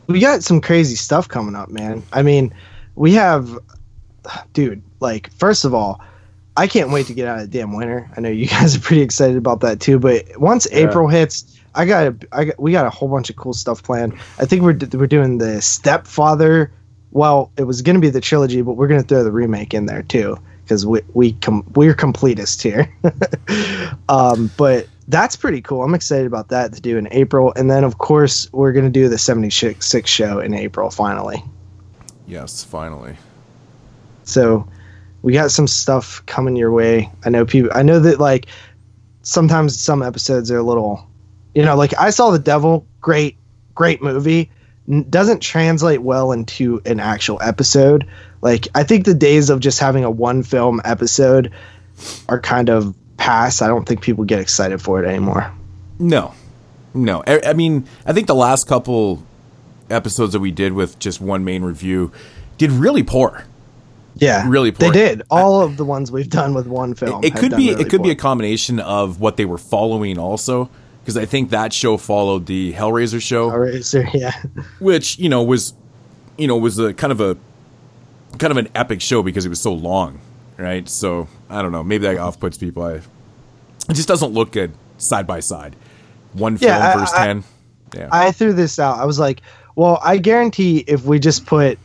we 0.08 0.20
got 0.20 0.42
some 0.44 0.60
crazy 0.60 0.94
stuff 0.96 1.28
coming 1.28 1.54
up, 1.56 1.70
man. 1.70 2.02
I 2.12 2.22
mean, 2.22 2.54
we 2.94 3.12
have, 3.14 3.58
dude. 4.52 4.82
Like, 5.00 5.32
first 5.32 5.64
of 5.64 5.74
all, 5.74 6.00
I 6.60 6.66
can't 6.66 6.90
wait 6.90 7.06
to 7.06 7.14
get 7.14 7.26
out 7.26 7.38
of 7.38 7.50
the 7.50 7.58
damn 7.58 7.74
winter. 7.74 8.10
I 8.14 8.20
know 8.20 8.28
you 8.28 8.46
guys 8.58 8.76
are 8.76 8.80
pretty 8.80 9.00
excited 9.00 9.38
about 9.38 9.60
that 9.60 9.80
too. 9.80 9.98
But 9.98 10.38
once 10.38 10.68
April 10.72 11.08
hits, 11.08 11.58
I 11.74 11.86
got, 11.86 12.06
a, 12.08 12.16
I 12.32 12.44
got, 12.44 12.60
we 12.60 12.70
got 12.70 12.84
a 12.84 12.90
whole 12.90 13.08
bunch 13.08 13.30
of 13.30 13.36
cool 13.36 13.54
stuff 13.54 13.82
planned. 13.82 14.12
I 14.38 14.44
think 14.44 14.60
we're 14.60 14.74
d- 14.74 14.94
we're 14.94 15.06
doing 15.06 15.38
the 15.38 15.62
Stepfather. 15.62 16.70
Well, 17.12 17.50
it 17.56 17.62
was 17.62 17.80
going 17.80 17.94
to 17.94 18.00
be 18.00 18.10
the 18.10 18.20
trilogy, 18.20 18.60
but 18.60 18.74
we're 18.74 18.88
going 18.88 19.00
to 19.00 19.08
throw 19.08 19.24
the 19.24 19.32
remake 19.32 19.72
in 19.72 19.86
there 19.86 20.02
too 20.02 20.36
because 20.62 20.84
we 20.84 21.00
we 21.14 21.32
com- 21.32 21.64
we're 21.74 21.94
completists 21.94 22.60
here. 22.60 22.94
um, 24.10 24.50
but 24.58 24.86
that's 25.08 25.36
pretty 25.36 25.62
cool. 25.62 25.82
I'm 25.82 25.94
excited 25.94 26.26
about 26.26 26.48
that 26.48 26.74
to 26.74 26.80
do 26.82 26.98
in 26.98 27.08
April, 27.10 27.54
and 27.56 27.70
then 27.70 27.84
of 27.84 27.96
course 27.96 28.52
we're 28.52 28.72
going 28.72 28.84
to 28.84 28.90
do 28.90 29.08
the 29.08 29.16
76 29.16 30.10
show 30.10 30.40
in 30.40 30.52
April 30.52 30.90
finally. 30.90 31.42
yes, 32.26 32.62
finally. 32.62 33.16
So 34.24 34.68
we 35.22 35.32
got 35.32 35.50
some 35.50 35.66
stuff 35.66 36.24
coming 36.26 36.56
your 36.56 36.72
way. 36.72 37.10
I 37.24 37.30
know 37.30 37.44
people. 37.44 37.70
I 37.74 37.82
know 37.82 38.00
that 38.00 38.18
like 38.20 38.46
sometimes 39.22 39.78
some 39.78 40.02
episodes 40.02 40.50
are 40.50 40.58
a 40.58 40.62
little, 40.62 41.06
you 41.54 41.62
know, 41.62 41.76
like 41.76 41.98
I 41.98 42.10
saw 42.10 42.30
the 42.30 42.38
Devil, 42.38 42.86
great, 43.00 43.36
great 43.74 44.02
movie, 44.02 44.50
n- 44.88 45.06
doesn't 45.10 45.40
translate 45.40 46.02
well 46.02 46.32
into 46.32 46.80
an 46.86 47.00
actual 47.00 47.40
episode. 47.42 48.06
Like 48.40 48.68
I 48.74 48.84
think 48.84 49.04
the 49.04 49.14
days 49.14 49.50
of 49.50 49.60
just 49.60 49.78
having 49.78 50.04
a 50.04 50.10
one 50.10 50.42
film 50.42 50.80
episode 50.84 51.52
are 52.28 52.40
kind 52.40 52.70
of 52.70 52.94
past. 53.16 53.60
I 53.62 53.68
don't 53.68 53.86
think 53.86 54.00
people 54.00 54.24
get 54.24 54.40
excited 54.40 54.80
for 54.80 55.02
it 55.02 55.06
anymore. 55.06 55.52
No, 55.98 56.34
no. 56.94 57.22
I, 57.26 57.40
I 57.46 57.52
mean, 57.52 57.86
I 58.06 58.14
think 58.14 58.26
the 58.26 58.34
last 58.34 58.66
couple 58.66 59.22
episodes 59.90 60.32
that 60.32 60.40
we 60.40 60.50
did 60.50 60.72
with 60.72 60.98
just 60.98 61.20
one 61.20 61.44
main 61.44 61.62
review 61.62 62.10
did 62.56 62.70
really 62.70 63.02
poor. 63.02 63.44
Yeah, 64.20 64.44
Really 64.48 64.70
They 64.70 64.90
did 64.90 65.22
all 65.30 65.62
of 65.62 65.76
the 65.76 65.84
ones 65.84 66.12
we've 66.12 66.28
done 66.28 66.54
with 66.54 66.66
one 66.66 66.94
film. 66.94 67.24
It, 67.24 67.28
it 67.28 67.36
could 67.36 67.56
be 67.56 67.70
really 67.70 67.82
it 67.82 67.90
could 67.90 68.02
be 68.02 68.10
a 68.10 68.14
combination 68.14 68.78
of 68.78 69.18
what 69.20 69.36
they 69.36 69.46
were 69.46 69.58
following 69.58 70.18
also 70.18 70.68
because 71.02 71.16
I 71.16 71.24
think 71.24 71.50
that 71.50 71.72
show 71.72 71.96
followed 71.96 72.46
the 72.46 72.72
Hellraiser 72.74 73.20
show, 73.20 73.50
Eraser, 73.50 74.06
yeah. 74.14 74.40
which 74.78 75.18
you 75.18 75.28
know 75.28 75.42
was 75.42 75.72
you 76.36 76.46
know 76.46 76.56
was 76.58 76.78
a 76.78 76.92
kind 76.94 77.12
of 77.12 77.20
a 77.20 77.36
kind 78.38 78.50
of 78.50 78.58
an 78.58 78.68
epic 78.74 79.00
show 79.00 79.22
because 79.22 79.46
it 79.46 79.48
was 79.48 79.60
so 79.60 79.72
long, 79.72 80.20
right? 80.56 80.88
So 80.88 81.26
I 81.48 81.62
don't 81.62 81.72
know, 81.72 81.82
maybe 81.82 82.06
that 82.06 82.18
off 82.18 82.38
puts 82.38 82.58
people. 82.58 82.82
I, 82.82 82.92
it 82.94 83.94
just 83.94 84.06
doesn't 84.08 84.32
look 84.32 84.52
good 84.52 84.72
side 84.98 85.26
by 85.26 85.40
side. 85.40 85.74
One 86.34 86.58
film 86.58 86.70
Yeah, 86.70 86.88
I- 86.94 86.98
versus 86.98 87.14
I- 87.14 87.26
ten. 87.26 87.44
Yeah, 87.96 88.08
I 88.12 88.30
threw 88.30 88.52
this 88.52 88.78
out. 88.78 89.00
I 89.00 89.04
was 89.04 89.18
like, 89.18 89.42
well, 89.74 89.98
I 90.04 90.18
guarantee 90.18 90.84
if 90.86 91.04
we 91.04 91.18
just 91.18 91.44
put 91.44 91.76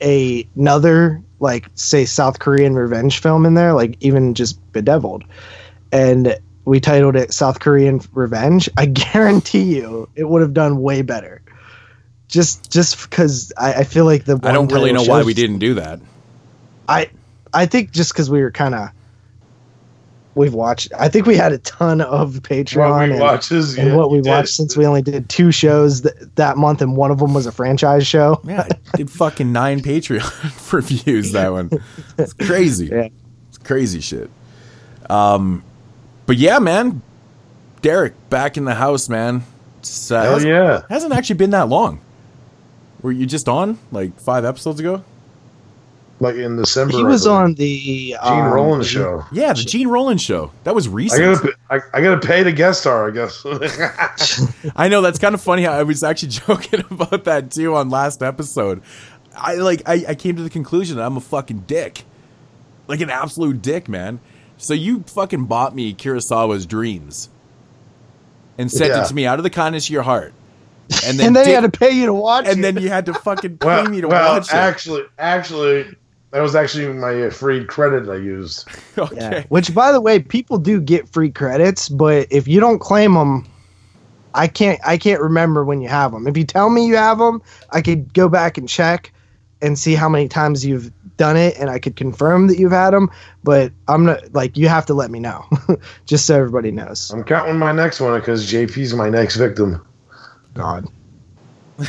a, 0.00 0.48
another 0.56 1.20
like 1.40 1.66
say 1.74 2.04
South 2.04 2.38
Korean 2.38 2.74
revenge 2.74 3.18
film 3.20 3.46
in 3.46 3.54
there, 3.54 3.72
like 3.72 3.96
even 4.00 4.34
just 4.34 4.60
Bedeviled, 4.72 5.24
and 5.90 6.38
we 6.64 6.78
titled 6.78 7.16
it 7.16 7.32
South 7.32 7.58
Korean 7.58 8.00
Revenge, 8.12 8.68
I 8.76 8.86
guarantee 8.86 9.76
you 9.76 10.08
it 10.14 10.24
would 10.24 10.42
have 10.42 10.54
done 10.54 10.80
way 10.80 11.02
better. 11.02 11.42
Just 12.28 12.70
just 12.70 13.02
because 13.02 13.52
I, 13.56 13.74
I 13.74 13.84
feel 13.84 14.04
like 14.04 14.24
the 14.24 14.38
I 14.42 14.52
don't 14.52 14.70
really 14.70 14.92
know 14.92 15.02
why 15.02 15.24
we 15.24 15.34
didn't 15.34 15.58
do 15.58 15.74
that. 15.74 15.98
I 16.88 17.10
I 17.52 17.66
think 17.66 17.90
just 17.90 18.12
because 18.12 18.30
we 18.30 18.40
were 18.40 18.52
kind 18.52 18.74
of 18.74 18.90
we've 20.34 20.54
watched. 20.54 20.92
I 20.98 21.08
think 21.08 21.26
we 21.26 21.36
had 21.36 21.52
a 21.52 21.58
ton 21.58 22.00
of 22.00 22.34
Patreon 22.42 22.90
What 22.90 22.98
we 23.08 23.10
and- 23.12 23.20
watches, 23.20 23.76
and 23.78 23.88
yeah, 23.88 23.94
what 23.96 24.10
we 24.10 24.18
you 24.18 24.22
did. 24.22 24.30
watched 24.30 24.54
since 24.54 24.76
we 24.76 24.86
only 24.86 25.02
did 25.02 25.28
two 25.28 25.50
shows 25.52 26.02
th- 26.02 26.14
that 26.36 26.56
month, 26.56 26.80
and 26.82 26.96
one 26.96 27.10
of 27.10 27.18
them 27.18 27.34
was 27.34 27.46
a 27.46 27.52
franchise 27.52 28.06
show. 28.06 28.40
Yeah, 28.44 28.66
I 28.92 28.96
did 28.96 29.10
fucking 29.10 29.52
nine 29.52 29.80
Patreon 29.80 30.72
reviews 30.72 31.32
that 31.32 31.50
one. 31.52 31.70
It's 32.18 32.32
crazy. 32.32 32.86
Yeah. 32.86 33.08
It's 33.48 33.58
crazy 33.58 34.00
shit. 34.00 34.30
Um, 35.08 35.64
but 36.26 36.36
yeah, 36.36 36.58
man, 36.60 37.02
Derek 37.82 38.14
back 38.30 38.56
in 38.56 38.64
the 38.64 38.74
house, 38.74 39.08
man. 39.08 39.42
It's, 39.80 40.10
uh, 40.10 40.22
Hell 40.22 40.32
hasn't- 40.34 40.50
yeah. 40.52 40.82
hasn't 40.88 41.12
actually 41.12 41.36
been 41.36 41.50
that 41.50 41.68
long. 41.68 42.00
Were 43.02 43.10
you 43.12 43.24
just 43.26 43.48
on 43.48 43.78
like 43.90 44.18
five 44.20 44.44
episodes 44.44 44.78
ago? 44.78 45.02
Like 46.22 46.34
in 46.36 46.56
December. 46.56 46.96
He 46.96 47.02
was 47.02 47.26
on 47.26 47.54
the 47.54 48.10
Jean 48.10 48.16
um, 48.20 48.52
Rollins 48.52 48.86
show. 48.86 49.24
Yeah, 49.32 49.54
the 49.54 49.62
Jean 49.62 49.88
Rollin 49.88 50.18
show. 50.18 50.52
That 50.64 50.74
was 50.74 50.86
I 50.86 50.90
recent. 50.90 51.42
gotta, 51.42 51.54
I, 51.70 51.80
I 51.98 52.02
gotta 52.02 52.20
pay 52.26 52.42
the 52.42 52.52
guest 52.52 52.82
star, 52.82 53.08
I 53.08 53.10
guess. 53.10 53.42
I 54.76 54.88
know 54.88 55.00
that's 55.00 55.18
kind 55.18 55.34
of 55.34 55.40
funny. 55.40 55.66
I 55.66 55.82
was 55.82 56.02
actually 56.02 56.28
joking 56.46 56.84
about 56.90 57.24
that 57.24 57.50
too 57.50 57.74
on 57.74 57.88
last 57.88 58.22
episode. 58.22 58.82
I 59.34 59.54
like 59.54 59.82
I, 59.88 60.04
I 60.08 60.14
came 60.14 60.36
to 60.36 60.42
the 60.42 60.50
conclusion 60.50 60.98
that 60.98 61.06
I'm 61.06 61.16
a 61.16 61.20
fucking 61.20 61.60
dick, 61.60 62.04
like 62.86 63.00
an 63.00 63.08
absolute 63.08 63.62
dick, 63.62 63.88
man. 63.88 64.20
So 64.58 64.74
you 64.74 65.02
fucking 65.06 65.46
bought 65.46 65.74
me 65.74 65.94
Kurosawa's 65.94 66.66
Dreams 66.66 67.30
and 68.58 68.70
sent 68.70 68.90
Yeah. 68.90 69.04
it 69.04 69.08
to 69.08 69.14
me 69.14 69.26
out 69.26 69.38
of 69.38 69.42
the 69.42 69.48
kindness 69.50 69.86
of 69.86 69.90
your 69.90 70.02
heart, 70.02 70.34
and 71.06 71.18
then 71.18 71.28
and 71.28 71.36
then 71.36 71.46
he 71.46 71.52
had 71.52 71.62
to 71.62 71.70
pay 71.78 71.92
you 71.92 72.06
to 72.06 72.12
watch 72.12 72.46
and 72.46 72.58
it. 72.58 72.62
then 72.62 72.82
you 72.82 72.90
had 72.90 73.06
to 73.06 73.14
fucking 73.14 73.56
pay 73.56 73.66
well, 73.66 73.88
me 73.88 74.00
to 74.02 74.08
well 74.08 74.34
watch 74.34 74.48
it. 74.48 74.54
actually, 74.54 75.04
actually, 75.18 75.96
that 76.32 76.40
was 76.40 76.54
actually 76.54 76.92
my 76.92 77.24
uh, 77.24 77.30
free 77.30 77.64
credit 77.64 78.08
I 78.08 78.16
used. 78.16 78.68
okay. 78.98 79.16
Yeah. 79.16 79.44
Which, 79.48 79.74
by 79.74 79.92
the 79.92 80.00
way, 80.00 80.20
people 80.20 80.58
do 80.58 80.80
get 80.80 81.08
free 81.08 81.30
credits, 81.30 81.88
but 81.88 82.28
if 82.30 82.46
you 82.46 82.60
don't 82.60 82.78
claim 82.78 83.14
them, 83.14 83.46
I 84.34 84.46
can't. 84.46 84.80
I 84.86 84.96
can't 84.96 85.20
remember 85.20 85.64
when 85.64 85.80
you 85.80 85.88
have 85.88 86.12
them. 86.12 86.28
If 86.28 86.36
you 86.36 86.44
tell 86.44 86.70
me 86.70 86.86
you 86.86 86.96
have 86.96 87.18
them, 87.18 87.42
I 87.70 87.82
could 87.82 88.14
go 88.14 88.28
back 88.28 88.58
and 88.58 88.68
check 88.68 89.12
and 89.60 89.78
see 89.78 89.94
how 89.94 90.08
many 90.08 90.28
times 90.28 90.64
you've 90.64 90.92
done 91.16 91.36
it, 91.36 91.56
and 91.58 91.68
I 91.68 91.80
could 91.80 91.96
confirm 91.96 92.46
that 92.46 92.56
you've 92.56 92.70
had 92.70 92.90
them. 92.90 93.10
But 93.42 93.72
I'm 93.88 94.04
not 94.04 94.32
like 94.32 94.56
you 94.56 94.68
have 94.68 94.86
to 94.86 94.94
let 94.94 95.10
me 95.10 95.18
know, 95.18 95.44
just 96.06 96.26
so 96.26 96.36
everybody 96.36 96.70
knows. 96.70 97.10
I'm 97.10 97.24
counting 97.24 97.58
my 97.58 97.72
next 97.72 97.98
one 97.98 98.18
because 98.20 98.50
JP's 98.50 98.94
my 98.94 99.10
next 99.10 99.34
victim. 99.34 99.84
God. 100.54 100.86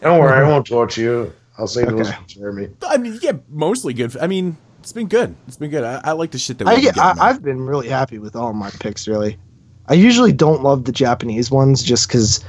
Don't 0.00 0.20
worry, 0.20 0.32
I 0.32 0.48
won't 0.48 0.66
torture 0.66 1.00
you. 1.00 1.32
I'll 1.58 1.66
those 1.66 1.78
Okay. 2.08 2.12
for 2.12 2.28
Jeremy. 2.28 2.68
I 2.86 2.96
mean, 2.98 3.18
yeah, 3.20 3.32
mostly 3.48 3.92
good. 3.92 4.16
I 4.18 4.26
mean, 4.28 4.56
it's 4.80 4.92
been 4.92 5.08
good. 5.08 5.34
It's 5.48 5.56
been 5.56 5.70
good. 5.70 5.82
I, 5.84 6.00
I 6.04 6.12
like 6.12 6.30
the 6.30 6.38
shit 6.38 6.58
that 6.58 6.68
I, 6.68 6.80
get- 6.80 6.96
I. 6.96 7.14
I've 7.18 7.42
been 7.42 7.60
really 7.66 7.88
happy 7.88 8.18
with 8.18 8.36
all 8.36 8.52
my 8.52 8.70
picks. 8.70 9.08
Really, 9.08 9.38
I 9.86 9.94
usually 9.94 10.32
don't 10.32 10.62
love 10.62 10.84
the 10.84 10.92
Japanese 10.92 11.50
ones 11.50 11.82
just 11.82 12.06
because 12.08 12.44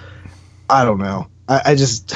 I 0.70 0.86
don't 0.86 1.00
know. 1.00 1.28
I, 1.48 1.62
I 1.72 1.76
just 1.76 2.14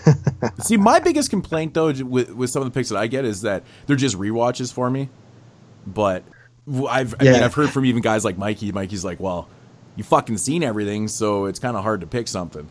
See, 0.62 0.76
my 0.76 0.98
biggest 0.98 1.30
complaint 1.30 1.74
though 1.74 1.92
with 1.92 2.30
with 2.32 2.50
some 2.50 2.62
of 2.62 2.66
the 2.72 2.76
picks 2.76 2.88
that 2.88 2.98
I 2.98 3.06
get 3.06 3.24
is 3.24 3.42
that 3.42 3.62
they're 3.86 3.94
just 3.96 4.18
rewatches 4.18 4.72
for 4.72 4.90
me. 4.90 5.08
But 5.86 6.24
I've 6.66 7.14
I 7.20 7.24
mean 7.24 7.34
Yeah. 7.34 7.44
I've 7.44 7.54
heard 7.54 7.70
from 7.70 7.84
even 7.86 8.02
guys 8.02 8.24
like 8.24 8.36
Mikey. 8.38 8.72
Mikey's 8.72 9.04
like, 9.04 9.20
well, 9.20 9.48
you 9.96 10.02
fucking 10.02 10.38
seen 10.38 10.64
everything, 10.64 11.06
so 11.06 11.44
it's 11.44 11.60
kind 11.60 11.76
of 11.76 11.84
hard 11.84 12.00
to 12.00 12.06
pick 12.08 12.26
something. 12.26 12.68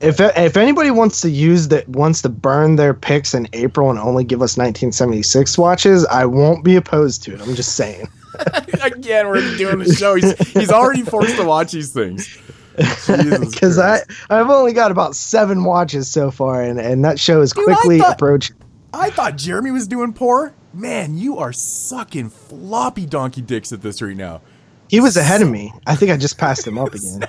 If 0.00 0.20
if 0.20 0.56
anybody 0.56 0.90
wants 0.90 1.20
to 1.22 1.30
use 1.30 1.68
that 1.68 1.88
wants 1.88 2.22
to 2.22 2.28
burn 2.28 2.76
their 2.76 2.94
picks 2.94 3.34
in 3.34 3.48
April 3.52 3.90
and 3.90 3.98
only 3.98 4.24
give 4.24 4.40
us 4.42 4.56
1976 4.56 5.56
watches, 5.58 6.04
I 6.06 6.26
won't 6.26 6.64
be 6.64 6.76
opposed 6.76 7.22
to 7.24 7.34
it. 7.34 7.40
I'm 7.40 7.54
just 7.54 7.76
saying. 7.76 8.08
Again, 8.82 9.28
we're 9.28 9.56
doing 9.56 9.78
the 9.78 9.94
show. 9.94 10.16
He's, 10.16 10.36
he's 10.48 10.70
already 10.70 11.02
forced 11.02 11.36
to 11.36 11.44
watch 11.44 11.70
these 11.70 11.92
things. 11.92 12.36
Because 12.76 13.78
I 13.78 14.00
I've 14.28 14.50
only 14.50 14.72
got 14.72 14.90
about 14.90 15.14
seven 15.14 15.62
watches 15.64 16.10
so 16.10 16.30
far, 16.32 16.60
and 16.60 16.80
and 16.80 17.04
that 17.04 17.20
show 17.20 17.40
is 17.40 17.52
Dude, 17.52 17.68
I 17.68 17.74
quickly 17.74 17.98
thought- 17.98 18.14
approaching. 18.14 18.56
I 18.92 19.10
thought 19.10 19.36
Jeremy 19.36 19.70
was 19.72 19.88
doing 19.88 20.12
poor. 20.12 20.52
Man, 20.72 21.16
you 21.16 21.38
are 21.38 21.52
sucking 21.52 22.30
floppy 22.30 23.06
donkey 23.06 23.40
dicks 23.42 23.72
at 23.72 23.82
this 23.82 24.00
right 24.02 24.16
now. 24.16 24.40
He 24.88 25.00
was 25.00 25.16
ahead 25.16 25.42
of 25.42 25.48
me. 25.50 25.72
I 25.86 25.96
think 25.96 26.10
I 26.12 26.16
just 26.16 26.38
passed 26.38 26.66
him 26.66 26.78
up 26.78 26.94
again. 26.94 27.24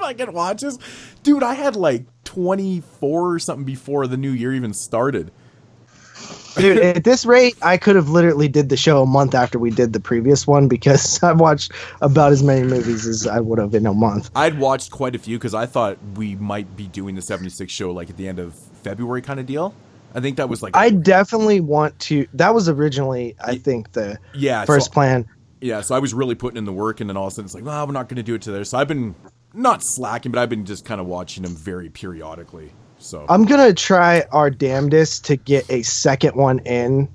Fucking 0.00 0.32
watches, 0.32 0.78
dude. 1.22 1.42
I 1.42 1.54
had 1.54 1.76
like 1.76 2.04
twenty 2.24 2.80
four 2.80 3.34
or 3.34 3.38
something 3.38 3.64
before 3.64 4.06
the 4.06 4.16
new 4.16 4.30
year 4.30 4.52
even 4.54 4.72
started. 4.72 5.30
Dude, 6.56 6.78
at 6.96 7.04
this 7.04 7.24
rate, 7.24 7.56
I 7.62 7.76
could 7.76 7.96
have 7.96 8.08
literally 8.08 8.48
did 8.48 8.68
the 8.68 8.76
show 8.76 9.02
a 9.02 9.06
month 9.06 9.34
after 9.34 9.58
we 9.58 9.70
did 9.70 9.92
the 9.92 10.00
previous 10.00 10.46
one 10.46 10.68
because 10.68 11.22
I've 11.22 11.40
watched 11.40 11.72
about 12.00 12.32
as 12.32 12.42
many 12.42 12.66
movies 12.66 13.06
as 13.06 13.26
I 13.26 13.40
would 13.40 13.58
have 13.58 13.74
in 13.74 13.86
a 13.86 13.94
month. 13.94 14.30
I'd 14.34 14.58
watched 14.58 14.90
quite 14.90 15.14
a 15.14 15.18
few 15.18 15.38
because 15.38 15.54
I 15.54 15.66
thought 15.66 15.98
we 16.16 16.34
might 16.36 16.76
be 16.76 16.86
doing 16.86 17.14
the 17.14 17.22
seventy 17.22 17.50
six 17.50 17.72
show 17.72 17.92
like 17.92 18.10
at 18.10 18.16
the 18.16 18.26
end 18.26 18.38
of 18.38 18.54
February 18.54 19.22
kind 19.22 19.38
of 19.38 19.46
deal. 19.46 19.74
I 20.14 20.20
think 20.20 20.38
that 20.38 20.48
was 20.48 20.62
like 20.62 20.76
I 20.76 20.90
definitely 20.90 21.60
want 21.60 21.98
to. 22.00 22.26
That 22.34 22.54
was 22.54 22.68
originally, 22.68 23.36
I 23.42 23.56
think, 23.56 23.92
the 23.92 24.18
yeah 24.34 24.64
first 24.64 24.86
so- 24.86 24.92
plan. 24.92 25.28
Yeah, 25.62 25.82
so 25.82 25.94
I 25.94 25.98
was 25.98 26.14
really 26.14 26.34
putting 26.34 26.56
in 26.56 26.64
the 26.64 26.72
work, 26.72 27.02
and 27.02 27.10
then 27.10 27.18
all 27.18 27.26
of 27.26 27.32
a 27.32 27.34
sudden 27.34 27.44
it's 27.44 27.54
like, 27.54 27.66
well, 27.66 27.86
we're 27.86 27.92
not 27.92 28.08
going 28.08 28.16
to 28.16 28.22
do 28.22 28.34
it 28.34 28.40
today. 28.40 28.64
So 28.64 28.78
I've 28.78 28.88
been 28.88 29.14
not 29.54 29.82
slacking, 29.82 30.32
but 30.32 30.40
I've 30.40 30.50
been 30.50 30.64
just 30.64 30.84
kind 30.84 31.00
of 31.00 31.06
watching 31.06 31.42
them 31.42 31.54
very 31.54 31.88
periodically. 31.88 32.72
So 32.98 33.24
I'm 33.28 33.44
gonna 33.44 33.72
try 33.72 34.24
our 34.30 34.50
damnedest 34.50 35.24
to 35.26 35.36
get 35.36 35.70
a 35.70 35.82
second 35.82 36.36
one 36.36 36.58
in 36.60 37.08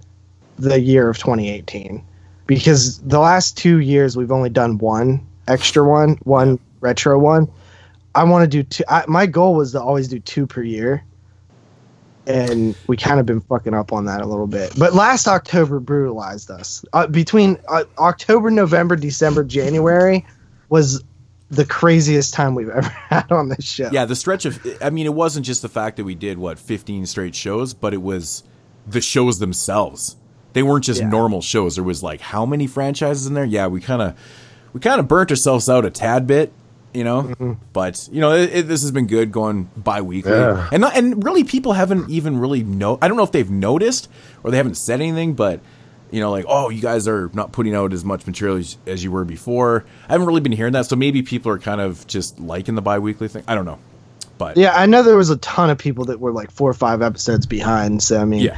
the 0.58 0.80
year 0.80 1.10
of 1.10 1.18
2018 1.18 2.04
because 2.48 3.00
the 3.00 3.20
last 3.20 3.58
two 3.58 3.80
years 3.80 4.18
we've 4.18 4.32
only 4.32 4.50
done 4.50 4.78
one 4.78 5.26
extra 5.48 5.84
one, 5.88 6.18
one 6.24 6.60
retro 6.80 7.18
one. 7.20 7.50
I 8.14 8.24
want 8.24 8.44
to 8.44 8.48
do 8.48 8.64
two. 8.64 8.84
I, 8.88 9.04
my 9.08 9.26
goal 9.26 9.56
was 9.56 9.74
to 9.74 9.82
always 9.82 10.08
do 10.08 10.20
two 10.20 10.48
per 10.48 10.64
year, 10.64 11.04
and 12.26 12.76
we 12.88 12.96
kind 12.96 13.20
of 13.20 13.26
been 13.26 13.42
fucking 13.42 13.74
up 13.74 13.92
on 13.92 14.06
that 14.06 14.22
a 14.22 14.26
little 14.26 14.48
bit. 14.48 14.74
But 14.78 14.94
last 14.94 15.28
October 15.28 15.80
brutalized 15.80 16.50
us. 16.50 16.86
Uh, 16.94 17.08
between 17.08 17.58
uh, 17.68 17.84
October, 18.00 18.50
November, 18.50 18.96
December, 18.96 19.44
January 19.44 20.26
was 20.70 21.04
the 21.52 21.66
craziest 21.66 22.34
time 22.34 22.56
we've 22.56 22.70
ever 22.70 22.88
had 23.10 23.32
on 23.32 23.50
this 23.50 23.66
show. 23.66 23.90
yeah, 23.92 24.06
the 24.06 24.16
stretch 24.16 24.46
of 24.46 24.60
I 24.82 24.90
mean, 24.90 25.06
it 25.06 25.14
wasn't 25.14 25.46
just 25.46 25.62
the 25.62 25.70
fact 25.70 25.98
that 25.98 26.04
we 26.04 26.16
did 26.16 26.38
what 26.38 26.58
15 26.60 27.06
straight 27.06 27.36
shows, 27.36 27.74
but 27.74 27.94
it 27.94 28.02
was 28.02 28.44
the 28.88 29.02
shows 29.02 29.40
themselves. 29.40 30.16
They 30.54 30.64
weren't 30.64 30.86
just 30.86 31.02
Yeah. 31.02 31.10
normal 31.10 31.42
shows. 31.42 31.76
There 31.76 31.84
was 31.84 32.02
like 32.02 32.22
how 32.22 32.46
many 32.46 32.66
franchises 32.68 33.28
in 33.28 33.34
there? 33.34 33.46
Yeah, 33.46 33.68
we 33.68 33.82
kind 33.82 34.02
of 34.02 34.18
we 34.74 34.80
kind 34.80 35.00
of 35.00 35.08
burnt 35.08 35.30
ourselves 35.32 35.70
out 35.70 35.86
a 35.86 35.90
tad 35.90 36.26
bit, 36.28 36.52
you 36.94 37.04
know. 37.04 37.24
Mm-hmm. 37.24 37.54
But 37.74 38.08
you 38.12 38.22
know, 38.22 38.32
it, 38.34 38.50
it, 38.54 38.68
this 38.68 38.82
has 38.82 38.92
been 38.92 39.06
good 39.08 39.32
going 39.32 39.70
bi-weekly, 39.78 40.32
Yeah. 40.32 40.68
and 40.72 40.82
not, 40.82 40.98
and 40.98 41.24
really, 41.24 41.44
people 41.44 41.74
haven't 41.74 42.10
even 42.10 42.40
really 42.40 42.64
know. 42.64 42.98
I 43.02 43.08
don't 43.08 43.18
know 43.18 43.24
if 43.24 43.32
they've 43.32 43.50
noticed 43.52 44.10
or 44.44 44.52
they 44.52 44.58
haven't 44.58 44.76
said 44.78 45.00
anything, 45.02 45.34
but 45.34 45.60
you 46.16 46.22
know, 46.22 46.32
like, 46.32 46.46
oh, 46.48 46.70
you 46.70 46.82
guys 46.82 47.08
are 47.08 47.30
not 47.34 47.52
putting 47.52 47.76
out 47.76 47.92
as 47.94 48.04
much 48.06 48.26
material 48.26 48.58
as, 48.58 48.78
as 48.88 49.04
you 49.04 49.12
were 49.12 49.26
before. 49.26 49.86
I 50.08 50.14
haven't 50.14 50.28
really 50.28 50.42
been 50.42 50.54
hearing 50.54 50.74
that, 50.74 50.86
so 50.86 50.96
maybe 50.96 51.22
people 51.22 51.52
are 51.52 51.60
kind 51.60 51.82
of 51.82 52.08
just 52.08 52.40
liking 52.40 52.76
the 52.76 52.82
bi-weekly 52.82 53.28
thing. 53.28 53.44
I 53.48 53.54
don't 53.56 53.66
know, 53.66 53.80
but 54.38 54.56
Yeah, 54.58 54.72
I 54.74 54.86
know 54.86 55.04
there 55.04 55.18
was 55.18 55.30
a 55.30 55.38
ton 55.38 55.70
of 55.70 55.78
people 55.78 56.06
that 56.06 56.20
were 56.20 56.32
like 56.32 56.52
four 56.52 56.70
or 56.70 56.74
five 56.74 57.02
episodes 57.02 57.46
behind. 57.46 58.02
So 58.02 58.20
I 58.22 58.26
mean, 58.26 58.42
Yeah. 58.44 58.58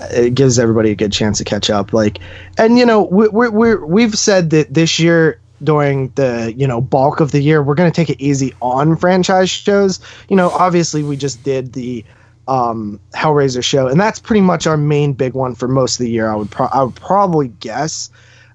it 0.00 0.34
gives 0.34 0.58
everybody 0.58 0.90
a 0.90 0.94
good 0.94 1.12
chance 1.12 1.38
to 1.38 1.44
catch 1.44 1.68
up. 1.70 1.92
Like, 1.92 2.20
and 2.58 2.78
you 2.78 2.86
know, 2.86 3.02
we, 3.02 3.28
we, 3.28 3.48
we're 3.50 3.84
we've 3.84 4.14
said 4.18 4.50
that 4.50 4.72
this 4.72 4.98
year 4.98 5.40
during 5.62 6.08
the 6.16 6.52
you 6.56 6.66
know 6.66 6.80
bulk 6.80 7.20
of 7.20 7.30
the 7.30 7.40
year 7.40 7.62
we're 7.62 7.76
going 7.76 7.90
to 7.90 7.94
take 7.94 8.10
it 8.10 8.20
easy 8.22 8.52
on 8.60 8.96
franchise 8.96 9.50
shows. 9.50 10.00
You 10.28 10.36
know, 10.36 10.50
obviously 10.50 11.02
we 11.02 11.16
just 11.16 11.42
did 11.44 11.72
the 11.74 12.04
um 12.48 13.00
Hellraiser 13.14 13.64
show, 13.64 13.86
and 13.86 13.98
that's 14.00 14.18
pretty 14.18 14.40
much 14.40 14.66
our 14.66 14.76
main 14.76 15.12
big 15.12 15.34
one 15.34 15.54
for 15.54 15.68
most 15.68 15.98
of 16.00 16.04
the 16.04 16.10
year. 16.10 16.28
I 16.28 16.36
would 16.36 16.50
pro- 16.50 16.68
I 16.72 16.82
would 16.82 16.94
probably 16.94 17.48
guess. 17.48 18.10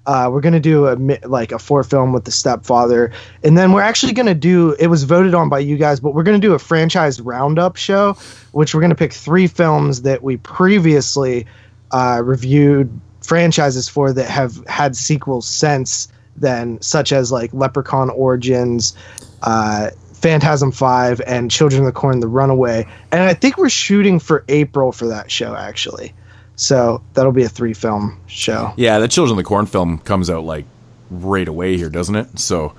Uh, 0.06 0.30
we're 0.32 0.40
gonna 0.40 0.58
do 0.58 0.88
a 0.88 0.96
like 1.26 1.52
a 1.52 1.58
four 1.58 1.84
film 1.84 2.12
with 2.12 2.24
the 2.24 2.30
stepfather, 2.30 3.12
and 3.44 3.56
then 3.56 3.72
we're 3.72 3.82
actually 3.82 4.12
gonna 4.12 4.34
do. 4.34 4.74
It 4.78 4.86
was 4.86 5.04
voted 5.04 5.34
on 5.34 5.48
by 5.48 5.58
you 5.58 5.76
guys, 5.76 6.00
but 6.00 6.14
we're 6.14 6.22
gonna 6.22 6.38
do 6.38 6.54
a 6.54 6.58
franchise 6.58 7.20
roundup 7.20 7.76
show, 7.76 8.16
which 8.52 8.74
we're 8.74 8.80
gonna 8.80 8.94
pick 8.94 9.12
three 9.12 9.46
films 9.46 10.02
that 10.02 10.22
we 10.22 10.38
previously 10.38 11.46
uh, 11.90 12.22
reviewed 12.24 12.90
franchises 13.20 13.88
for 13.88 14.12
that 14.12 14.28
have 14.28 14.66
had 14.66 14.96
sequels 14.96 15.46
since 15.46 16.08
then, 16.36 16.80
such 16.80 17.12
as 17.12 17.30
like 17.30 17.52
Leprechaun 17.52 18.10
Origins, 18.10 18.96
uh, 19.42 19.90
Phantasm 20.20 20.70
Five, 20.72 21.20
and 21.26 21.50
Children 21.50 21.82
of 21.82 21.86
the 21.86 21.92
Corn: 21.92 22.20
The 22.20 22.28
Runaway. 22.28 22.86
And 23.10 23.22
I 23.22 23.34
think 23.34 23.56
we're 23.58 23.68
shooting 23.70 24.18
for 24.18 24.44
April 24.48 24.92
for 24.92 25.06
that 25.08 25.30
show 25.30 25.54
actually. 25.54 26.12
So 26.56 27.00
that'll 27.14 27.32
be 27.32 27.44
a 27.44 27.48
three 27.48 27.72
film 27.74 28.20
show. 28.26 28.72
yeah, 28.76 28.98
the 28.98 29.08
Children 29.08 29.38
of 29.38 29.44
the 29.44 29.48
Corn 29.48 29.66
film 29.66 29.98
comes 29.98 30.28
out 30.28 30.44
like 30.44 30.66
right 31.10 31.48
away 31.48 31.76
here, 31.76 31.88
doesn't 31.88 32.14
it? 32.16 32.38
So 32.38 32.74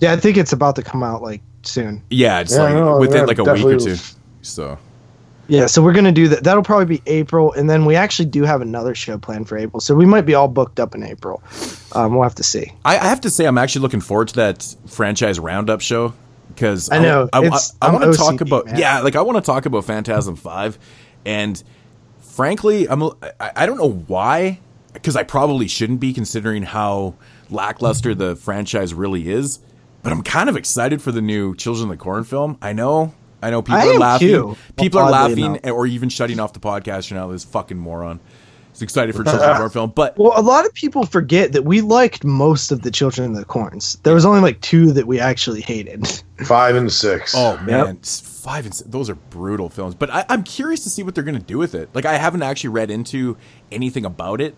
Yeah, 0.00 0.12
I 0.12 0.16
think 0.16 0.36
it's 0.36 0.52
about 0.52 0.76
to 0.76 0.82
come 0.82 1.02
out 1.02 1.22
like 1.22 1.40
soon. 1.62 2.02
yeah, 2.10 2.40
it's 2.40 2.52
Yeah, 2.54 2.62
like 2.62 2.74
no, 2.74 2.98
within 2.98 3.18
yeah, 3.18 3.24
like 3.24 3.38
a 3.38 3.44
week 3.44 3.64
or 3.64 3.78
two. 3.78 3.96
So 4.42 4.78
Yeah, 5.46 5.66
so 5.66 5.80
we're 5.80 5.92
gonna 5.92 6.10
do 6.10 6.26
that. 6.28 6.42
That'll 6.42 6.64
probably 6.64 6.86
be 6.96 7.02
April, 7.06 7.52
and 7.52 7.70
then 7.70 7.84
we 7.84 7.94
actually 7.94 8.26
do 8.26 8.42
have 8.42 8.62
another 8.62 8.94
show 8.96 9.16
planned 9.16 9.48
for 9.48 9.56
April. 9.56 9.80
So 9.80 9.94
we 9.94 10.06
might 10.06 10.22
be 10.26 10.34
all 10.34 10.48
booked 10.48 10.80
up 10.80 10.94
in 10.96 11.04
April. 11.04 11.40
Um, 11.92 12.14
we'll 12.14 12.24
have 12.24 12.34
to 12.36 12.42
see. 12.42 12.72
I, 12.84 12.98
I 12.98 13.06
have 13.06 13.20
to 13.22 13.30
say, 13.30 13.46
I'm 13.46 13.58
actually 13.58 13.82
looking 13.82 14.00
forward 14.00 14.28
to 14.28 14.34
that 14.36 14.74
franchise 14.88 15.38
roundup 15.38 15.80
show 15.82 16.14
because 16.60 16.90
I 16.90 16.98
know, 16.98 17.26
I, 17.32 17.38
I, 17.38 17.58
I'm 17.80 17.94
want 17.94 18.12
to 18.12 18.18
talk 18.18 18.42
about 18.42 18.66
man. 18.66 18.78
yeah, 18.78 19.00
like 19.00 19.16
I 19.16 19.22
want 19.22 19.36
to 19.36 19.42
talk 19.42 19.64
about 19.64 19.86
Phantasm 19.86 20.36
Five, 20.36 20.78
and 21.24 21.62
frankly, 22.20 22.86
I'm 22.86 23.02
I, 23.02 23.52
I 23.56 23.66
don't 23.66 23.78
know 23.78 23.90
why 23.90 24.60
because 24.92 25.16
I 25.16 25.22
probably 25.22 25.68
shouldn't 25.68 26.00
be 26.00 26.12
considering 26.12 26.62
how 26.62 27.14
lackluster 27.48 28.14
the 28.14 28.36
franchise 28.36 28.92
really 28.92 29.30
is, 29.30 29.60
but 30.02 30.12
I'm 30.12 30.22
kind 30.22 30.50
of 30.50 30.56
excited 30.56 31.00
for 31.00 31.12
the 31.12 31.22
new 31.22 31.54
Children 31.56 31.90
of 31.90 31.98
the 31.98 32.02
Corn 32.02 32.24
film. 32.24 32.58
I 32.60 32.74
know. 32.74 33.14
I 33.42 33.48
know 33.48 33.62
people 33.62 33.80
I 33.80 33.86
are 33.86 33.98
laughing. 33.98 34.28
too, 34.28 34.56
people 34.76 35.00
are 35.00 35.10
laughing 35.10 35.56
enough. 35.56 35.72
or 35.72 35.86
even 35.86 36.10
shutting 36.10 36.38
off 36.38 36.52
the 36.52 36.60
podcast. 36.60 37.10
You 37.10 37.16
know, 37.16 37.32
this 37.32 37.44
fucking 37.44 37.78
moron. 37.78 38.20
He's 38.80 38.84
excited 38.84 39.14
for 39.14 39.22
Children 39.24 39.42
of 39.50 39.54
the 39.56 39.58
Corn 39.58 39.70
film, 39.70 39.92
but 39.94 40.16
Well, 40.16 40.32
a 40.34 40.40
lot 40.40 40.64
of 40.64 40.72
people 40.72 41.04
forget 41.04 41.52
that 41.52 41.66
we 41.66 41.82
liked 41.82 42.24
most 42.24 42.72
of 42.72 42.80
the 42.80 42.90
Children 42.90 43.32
of 43.32 43.36
the 43.36 43.44
Corns. 43.44 43.98
There 44.04 44.14
was 44.14 44.24
only 44.24 44.40
like 44.40 44.58
two 44.62 44.92
that 44.92 45.06
we 45.06 45.20
actually 45.20 45.60
hated. 45.60 46.06
Five 46.46 46.76
and 46.76 46.90
six. 46.90 47.34
Oh 47.36 47.58
man, 47.58 47.98
s- 48.02 48.20
five 48.42 48.64
and 48.64 48.74
six, 48.74 48.88
those 48.88 49.10
are 49.10 49.14
brutal 49.16 49.68
films. 49.68 49.94
But 49.94 50.08
I, 50.08 50.24
I'm 50.30 50.42
curious 50.42 50.82
to 50.84 50.88
see 50.90 51.02
what 51.02 51.14
they're 51.14 51.24
gonna 51.24 51.38
do 51.40 51.58
with 51.58 51.74
it. 51.74 51.90
Like 51.94 52.06
I 52.06 52.16
haven't 52.16 52.42
actually 52.42 52.70
read 52.70 52.90
into 52.90 53.36
anything 53.70 54.06
about 54.06 54.40
it, 54.40 54.54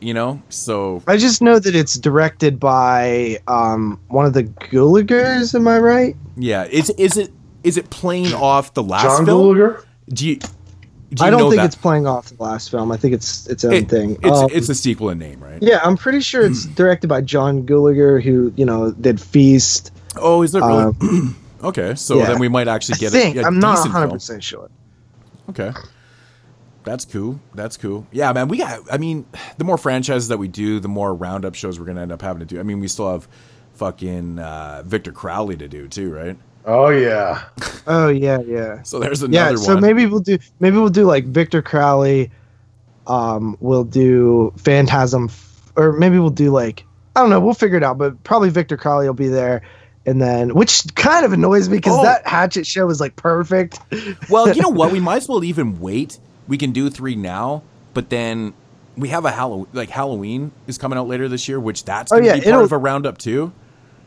you 0.00 0.12
know. 0.12 0.42
So 0.50 1.02
I 1.06 1.16
just 1.16 1.40
know 1.40 1.58
that 1.58 1.74
it's 1.74 1.94
directed 1.94 2.60
by 2.60 3.38
um, 3.48 3.98
one 4.08 4.26
of 4.26 4.34
the 4.34 4.44
Gulagers. 4.44 5.54
Am 5.54 5.66
I 5.66 5.78
right? 5.78 6.16
yeah, 6.36 6.64
is 6.64 6.90
is 6.90 7.16
it 7.16 7.32
is 7.62 7.78
it 7.78 7.88
playing 7.88 8.34
off 8.34 8.74
the 8.74 8.82
last 8.82 9.04
John 9.04 9.24
film? 9.24 9.56
Gallagher. 9.56 9.84
Do 10.10 10.28
you? 10.28 10.38
I 11.20 11.30
don't 11.30 11.50
think 11.50 11.56
that? 11.60 11.66
it's 11.66 11.74
playing 11.74 12.06
off 12.06 12.28
the 12.30 12.42
last 12.42 12.70
film. 12.70 12.90
I 12.92 12.96
think 12.96 13.14
it's 13.14 13.46
its 13.46 13.64
own 13.64 13.72
It- 13.72 13.88
thing. 13.88 14.18
It's 14.22 14.38
Um, 14.38 14.48
it's 14.52 14.68
a 14.68 14.74
sequel 14.74 15.10
in 15.10 15.18
name, 15.18 15.42
right? 15.42 15.58
yeah, 15.62 15.80
I'm 15.82 15.96
pretty 15.96 16.20
sure 16.20 16.42
it's 16.44 16.64
directed 16.64 17.08
by 17.08 17.20
John 17.20 17.62
Gulager, 17.64 18.22
who 18.22 18.52
you 18.56 18.64
know 18.64 18.92
did 18.92 19.20
Feast. 19.20 19.90
Oh, 20.16 20.42
is 20.42 20.52
there 20.52 20.62
really? 20.62 20.92
Uh, 21.02 21.28
okay, 21.68 21.94
so 21.94 22.18
yeah. 22.18 22.26
then 22.26 22.38
we 22.38 22.48
might 22.48 22.68
actually 22.68 22.98
get 22.98 23.14
I 23.14 23.18
think 23.20 23.36
a, 23.36 23.40
a 23.40 23.44
I'm 23.44 23.58
not 23.58 23.78
100 23.80 24.10
percent 24.10 24.42
sure. 24.44 24.70
Okay. 25.50 25.72
That's 26.84 27.06
cool. 27.06 27.40
That's 27.54 27.78
cool. 27.78 28.06
Yeah, 28.12 28.32
man. 28.32 28.48
We 28.48 28.58
got. 28.58 28.80
I 28.92 28.98
mean, 28.98 29.24
the 29.56 29.64
more 29.64 29.78
franchises 29.78 30.28
that 30.28 30.36
we 30.38 30.48
do, 30.48 30.80
the 30.80 30.88
more 30.88 31.14
roundup 31.14 31.54
shows 31.54 31.80
we're 31.80 31.86
gonna 31.86 32.02
end 32.02 32.12
up 32.12 32.20
having 32.20 32.40
to 32.40 32.46
do. 32.46 32.60
I 32.60 32.62
mean, 32.62 32.78
we 32.78 32.88
still 32.88 33.10
have 33.10 33.26
fucking 33.72 34.38
uh, 34.38 34.82
Victor 34.84 35.10
Crowley 35.10 35.56
to 35.56 35.66
do 35.66 35.88
too, 35.88 36.12
right? 36.12 36.36
Oh 36.64 36.88
yeah. 36.88 37.44
Oh 37.86 38.08
yeah, 38.08 38.40
yeah. 38.40 38.82
So 38.82 38.98
there's 38.98 39.22
another 39.22 39.50
yeah 39.52 39.56
so 39.56 39.74
one. 39.74 39.82
maybe 39.82 40.06
we'll 40.06 40.20
do 40.20 40.38
maybe 40.60 40.76
we'll 40.78 40.88
do 40.88 41.04
like 41.04 41.24
victor 41.26 41.60
crowley 41.62 42.30
um 43.06 43.56
we'll 43.60 43.84
do 43.84 44.52
phantasm 44.56 45.26
f- 45.26 45.70
or 45.76 45.92
maybe 45.92 46.18
we'll 46.18 46.30
do 46.30 46.50
like 46.50 46.84
i 47.14 47.20
don't 47.20 47.28
know 47.28 47.38
we'll 47.38 47.52
figure 47.52 47.76
it 47.76 47.82
out 47.82 47.98
but 47.98 48.24
probably 48.24 48.48
victor 48.48 48.78
crowley 48.78 49.06
will 49.06 49.12
be 49.12 49.28
there 49.28 49.60
and 50.06 50.22
then 50.22 50.54
which 50.54 50.82
kind 50.94 51.26
of 51.26 51.34
annoys 51.34 51.68
me 51.68 51.76
because 51.76 51.98
Oh. 51.98 52.02
that 52.02 52.26
hatchet 52.26 52.66
show 52.66 52.88
is 52.88 53.00
like 53.00 53.14
perfect 53.16 53.78
well, 54.30 54.48
you 54.50 54.62
know 54.62 54.70
what? 54.70 54.90
We 54.90 55.00
might 55.08 55.16
as 55.18 55.28
well 55.28 55.44
even 55.44 55.80
wait. 55.80 56.18
We 56.48 56.56
can 56.58 56.72
do 56.72 56.88
three 56.90 57.14
now, 57.14 57.62
but 57.94 58.08
then 58.10 58.52
we 58.96 59.08
have 59.08 59.24
a 59.24 59.30
Halloween. 59.30 59.66
Like 59.72 59.88
Halloween 59.90 60.52
is 60.66 60.76
coming 60.78 60.98
out 60.98 61.08
later 61.08 61.26
this 61.28 61.48
year, 61.48 61.58
which 61.60 61.84
that's 61.84 62.12
Oh, 62.12 62.16
gonna 62.16 62.26
yeah, 62.26 62.34
be 62.38 62.50
part 62.50 62.64
of 62.64 62.72
a 62.72 62.78
roundup 62.78 63.16
too. 63.18 63.52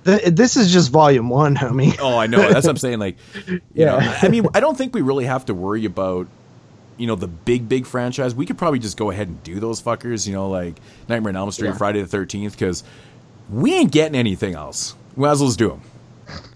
Th- 0.08 0.24
this 0.34 0.58
is 0.58 0.74
just 0.74 0.90
volume 0.90 1.30
one 1.30 1.56
homie 1.56 1.96
Oh, 2.02 2.18
I 2.18 2.26
know. 2.28 2.40
That's 2.40 2.66
what 2.66 2.72
I'm 2.72 2.78
saying. 2.88 2.98
Like, 3.00 3.18
you 3.48 3.62
know, 3.86 4.00
Yeah. 4.00 4.20
I 4.24 4.28
mean, 4.30 4.48
I 4.56 4.60
don't 4.60 4.76
think 4.78 4.96
we 4.96 5.02
really 5.02 5.26
have 5.26 5.46
to 5.46 5.54
worry 5.54 5.86
about, 5.86 6.28
you 6.98 7.06
know, 7.06 7.16
the 7.16 7.28
big, 7.28 7.70
big 7.70 7.86
franchise. 7.86 8.34
We 8.34 8.46
could 8.46 8.58
probably 8.58 8.80
just 8.80 8.98
go 8.98 9.12
ahead 9.12 9.28
and 9.28 9.44
do 9.44 9.60
those 9.60 9.82
fuckers, 9.82 10.26
you 10.26 10.34
know, 10.34 10.50
like 10.50 10.80
Nightmare 11.08 11.30
on 11.32 11.36
Elm 11.36 11.52
Street, 11.52 11.70
Yeah. 11.70 11.78
Friday 11.78 12.02
the 12.02 12.18
13th, 12.18 12.52
because 12.54 12.84
we 13.52 13.76
ain't 13.76 13.92
getting 13.92 14.16
anything 14.18 14.56
else. 14.56 14.96
We 15.16 15.22
might 15.24 15.32
as 15.32 15.40
well 15.42 15.50
just 15.50 15.60
do 15.60 15.70
them. 15.70 15.82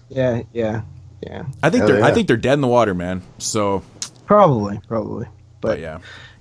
Yeah, 0.08 0.42
yeah, 0.52 0.82
yeah. 1.22 1.44
I 1.62 1.70
think 1.70 1.84
Hell 1.84 1.92
they're 1.92 2.04
I 2.04 2.12
think 2.12 2.28
they're 2.28 2.36
dead 2.36 2.54
in 2.54 2.60
the 2.60 2.68
water, 2.68 2.94
man. 2.94 3.22
So, 3.38 3.82
Probably, 4.26 4.80
probably. 4.88 5.26
but 5.60 5.68
But 5.72 5.80
yeah, 5.80 5.98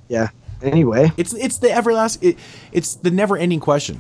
yeah. 0.10 0.30
Anyway, 0.62 1.12
it's 1.17 1.34
it's 1.34 1.58
the 1.58 1.71
everlasting. 1.71 2.32
It, 2.32 2.38
it's 2.71 2.95
the 2.95 3.12
never 3.12 3.38
ending 3.38 3.60
question. 3.60 4.00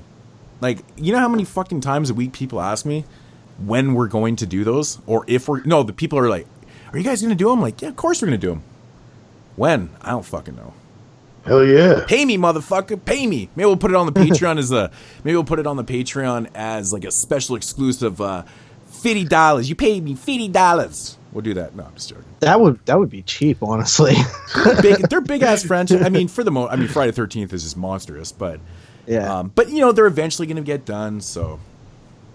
Like, 0.61 0.79
you 0.95 1.11
know 1.11 1.19
how 1.19 1.27
many 1.27 1.43
fucking 1.43 1.81
times 1.81 2.09
a 2.09 2.13
week 2.13 2.33
people 2.33 2.61
ask 2.61 2.85
me 2.85 3.03
when 3.57 3.93
we're 3.93 4.07
going 4.07 4.35
to 4.37 4.45
do 4.45 4.63
those, 4.63 4.99
or 5.07 5.25
if 5.27 5.47
we're 5.47 5.61
no. 5.63 5.83
The 5.83 5.93
people 5.93 6.17
are 6.19 6.29
like, 6.29 6.47
"Are 6.93 6.97
you 6.97 7.03
guys 7.03 7.21
gonna 7.21 7.35
do 7.35 7.49
them?" 7.49 7.61
Like, 7.61 7.81
yeah, 7.81 7.89
of 7.89 7.95
course 7.95 8.21
we're 8.21 8.27
gonna 8.27 8.37
do 8.37 8.49
them. 8.49 8.63
When 9.55 9.89
I 10.01 10.11
don't 10.11 10.25
fucking 10.25 10.55
know. 10.55 10.73
Hell 11.45 11.65
yeah. 11.65 12.05
Pay 12.07 12.23
me, 12.25 12.37
motherfucker. 12.37 13.03
Pay 13.03 13.25
me. 13.25 13.49
Maybe 13.55 13.65
we'll 13.65 13.75
put 13.77 13.89
it 13.91 13.95
on 13.97 14.05
the 14.05 14.11
Patreon 14.11 14.59
as 14.59 14.71
a. 14.71 14.91
Maybe 15.23 15.35
we'll 15.35 15.43
put 15.43 15.57
it 15.59 15.65
on 15.67 15.75
the 15.75 15.83
Patreon 15.83 16.49
as 16.53 16.93
like 16.93 17.03
a 17.03 17.11
special 17.11 17.55
exclusive. 17.55 18.21
uh 18.21 18.43
Fifty 18.87 19.23
dollars. 19.23 19.67
You 19.67 19.75
paid 19.75 20.03
me 20.03 20.13
fifty 20.13 20.47
dollars. 20.47 21.17
We'll 21.31 21.41
do 21.41 21.53
that. 21.55 21.75
No, 21.75 21.85
I'm 21.85 21.95
just 21.95 22.09
joking. 22.09 22.25
that 22.41 22.59
would 22.59 22.85
that 22.85 22.99
would 22.99 23.09
be 23.09 23.23
cheap, 23.23 23.63
honestly. 23.63 24.13
Big, 24.81 24.97
they're 25.09 25.21
big 25.21 25.41
ass 25.41 25.63
franchise. 25.67 26.01
I 26.03 26.09
mean, 26.09 26.27
for 26.27 26.43
the 26.43 26.51
mo, 26.51 26.67
I 26.67 26.75
mean, 26.75 26.87
Friday 26.87 27.11
Thirteenth 27.11 27.53
is 27.53 27.63
just 27.63 27.77
monstrous, 27.77 28.31
but 28.31 28.59
yeah. 29.11 29.39
um, 29.39 29.51
but 29.53 29.69
you 29.69 29.79
know 29.81 29.91
they're 29.91 30.07
eventually 30.07 30.47
going 30.47 30.57
to 30.57 30.63
get 30.63 30.85
done. 30.85 31.21
So 31.21 31.59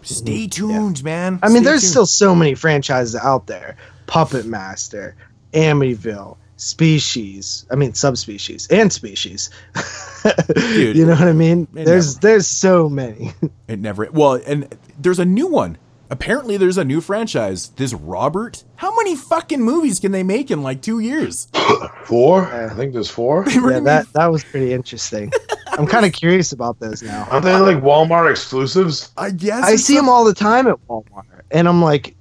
stay 0.02 0.46
tuned, 0.46 1.02
man. 1.02 1.38
I 1.42 1.48
mean, 1.48 1.58
Stay 1.58 1.64
there's 1.64 1.80
tuned. 1.82 1.90
still 1.90 2.06
so 2.06 2.34
many 2.34 2.54
franchises 2.54 3.16
out 3.16 3.46
there: 3.46 3.76
Puppet 4.06 4.46
Master, 4.46 5.16
Amityville, 5.52 6.36
Species. 6.56 7.66
I 7.70 7.74
mean, 7.74 7.94
subspecies 7.94 8.66
and 8.68 8.92
species. 8.92 9.50
Dude, 10.54 10.96
you 10.96 11.04
know 11.06 11.12
what 11.14 11.28
I 11.28 11.32
mean? 11.32 11.68
There's 11.72 12.16
never- 12.16 12.20
there's 12.26 12.46
so 12.46 12.88
many. 12.88 13.32
it 13.68 13.78
never. 13.78 14.08
Well, 14.12 14.40
and 14.46 14.74
there's 14.98 15.18
a 15.18 15.24
new 15.24 15.46
one. 15.48 15.76
Apparently, 16.08 16.56
there's 16.56 16.78
a 16.78 16.84
new 16.84 17.00
franchise. 17.00 17.68
This 17.70 17.92
Robert. 17.92 18.64
How 18.76 18.94
many 18.96 19.16
fucking 19.16 19.60
movies 19.60 19.98
can 19.98 20.12
they 20.12 20.22
make 20.22 20.50
in 20.50 20.62
like 20.62 20.82
two 20.82 21.00
years? 21.00 21.48
Four? 22.04 22.46
I 22.46 22.72
think 22.74 22.92
there's 22.92 23.10
four. 23.10 23.44
yeah, 23.48 23.80
that 23.80 24.12
that 24.12 24.26
was 24.26 24.44
pretty 24.44 24.72
interesting. 24.72 25.32
I'm 25.72 25.86
kind 25.88 26.06
of 26.06 26.12
curious 26.12 26.52
about 26.52 26.78
those 26.78 27.02
now. 27.02 27.26
Aren't 27.30 27.44
they 27.44 27.56
like 27.56 27.78
Walmart 27.78 28.30
exclusives? 28.30 29.10
I 29.16 29.30
guess 29.30 29.64
I 29.64 29.72
it's 29.72 29.82
see 29.84 29.96
them 29.96 30.08
all 30.08 30.24
the 30.24 30.34
time 30.34 30.68
at 30.68 30.76
Walmart, 30.88 31.42
and 31.50 31.68
I'm 31.68 31.82
like, 31.82 32.15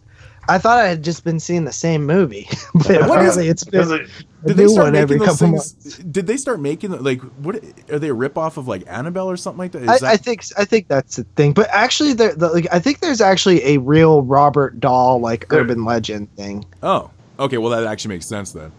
I 0.48 0.58
thought 0.58 0.78
I 0.80 0.88
had 0.88 1.04
just 1.04 1.24
been 1.24 1.40
seeing 1.40 1.66
the 1.66 1.72
same 1.72 2.06
movie, 2.06 2.48
but 2.76 3.02
apparently 3.02 3.48
it's 3.48 3.64
been 3.64 3.92
it- 3.92 4.02
a 4.44 4.48
Did 4.48 4.58
they 4.58 4.64
new 4.64 4.70
start 4.70 4.86
one 4.88 4.96
every 4.96 5.16
making 5.18 5.28
those 5.28 5.40
couple 5.40 5.58
things? 5.58 5.74
months. 5.86 5.98
Did 5.98 6.28
they 6.28 6.38
start 6.38 6.60
making 6.60 6.92
like 7.04 7.22
what? 7.22 7.56
Are 7.92 7.98
they 8.00 8.10
a 8.10 8.16
ripoff 8.16 8.58
of 8.58 8.68
like 8.68 8.84
Annabelle 8.88 9.30
or 9.30 9.38
something 9.38 9.58
like 9.60 9.72
that? 9.72 9.82
I, 9.90 9.98
that 9.98 10.04
I 10.04 10.18
think 10.18 10.44
I 10.58 10.66
think 10.66 10.88
that's 10.88 11.16
the 11.16 11.24
thing, 11.36 11.54
but 11.54 11.68
actually, 11.72 12.14
there, 12.14 12.36
the, 12.36 12.50
like, 12.50 12.68
I 12.72 12.80
think 12.80 13.00
there's 13.00 13.22
actually 13.22 13.64
a 13.76 13.78
real 13.80 14.22
Robert 14.22 14.80
Dahl 14.80 15.20
like 15.20 15.48
There- 15.50 15.62
urban 15.62 15.84
legend 15.86 16.36
thing. 16.36 16.66
Oh, 16.84 17.10
okay. 17.40 17.58
Well, 17.58 17.72
that 17.72 17.86
actually 17.92 18.16
makes 18.16 18.26
sense 18.28 18.52
then. 18.52 18.72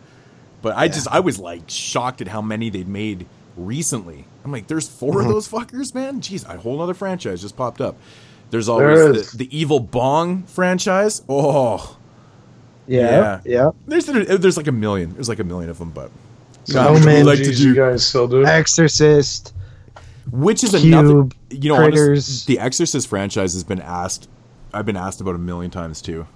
But 0.63 0.77
I 0.77 0.89
just 0.89 1.09
I 1.09 1.21
was 1.21 1.39
like 1.39 1.63
shocked 1.69 2.21
at 2.21 2.29
how 2.29 2.43
many 2.43 2.71
they'd 2.71 2.89
made 2.89 3.27
recently. 3.57 4.25
I'm 4.45 4.53
like, 4.53 4.69
there's 4.69 4.89
4 4.89 5.11
Mm-hmm. 5.11 5.21
of 5.21 5.29
those 5.35 5.49
fuckers, 5.49 5.95
man. 5.95 6.21
Jeez, 6.21 6.49
a 6.49 6.57
whole 6.59 6.81
other 6.81 6.95
franchise 6.95 7.41
just 7.43 7.57
popped 7.57 7.81
up. 7.81 7.97
There's 8.51 8.69
always 8.69 8.99
is. 8.99 9.33
the, 9.33 9.39
the 9.39 9.59
evil 9.59 9.81
Bong 9.81 10.45
franchise. 10.45 11.23
Oh, 11.29 11.97
Yeah, 12.87 13.41
yeah. 13.45 13.71
there's 13.87 14.07
there's 14.07 14.57
like 14.57 14.69
a 14.69 14.73
million. 14.73 15.15
There's 15.15 15.29
like 15.29 15.41
a 15.41 15.45
million 15.45 15.69
of 15.71 15.79
them, 15.79 15.91
but 15.91 16.11
So 16.65 16.79
Oh, 16.79 16.83
how 16.83 16.93
many 16.95 17.07
man. 17.07 17.27
like 17.27 17.39
to 17.39 17.53
do- 17.55 17.69
you 17.69 17.75
guys 17.75 18.07
still 18.07 18.29
do? 18.29 18.45
Exorcist. 18.47 19.53
which 20.31 20.63
is 20.65 20.71
Cube, 20.71 20.85
another. 20.85 21.29
You 21.51 21.71
know, 21.73 21.77
honest- 21.85 22.47
the 22.47 22.59
Exorcist 22.59 23.09
franchise 23.09 23.53
has 23.55 23.65
been 23.65 23.81
asked. 23.81 24.29
I've 24.73 24.87
been 24.87 24.97
asked 24.97 25.21
about 25.21 25.35
a 25.35 25.39
million 25.39 25.71
times 25.71 26.01
too. 26.03 26.27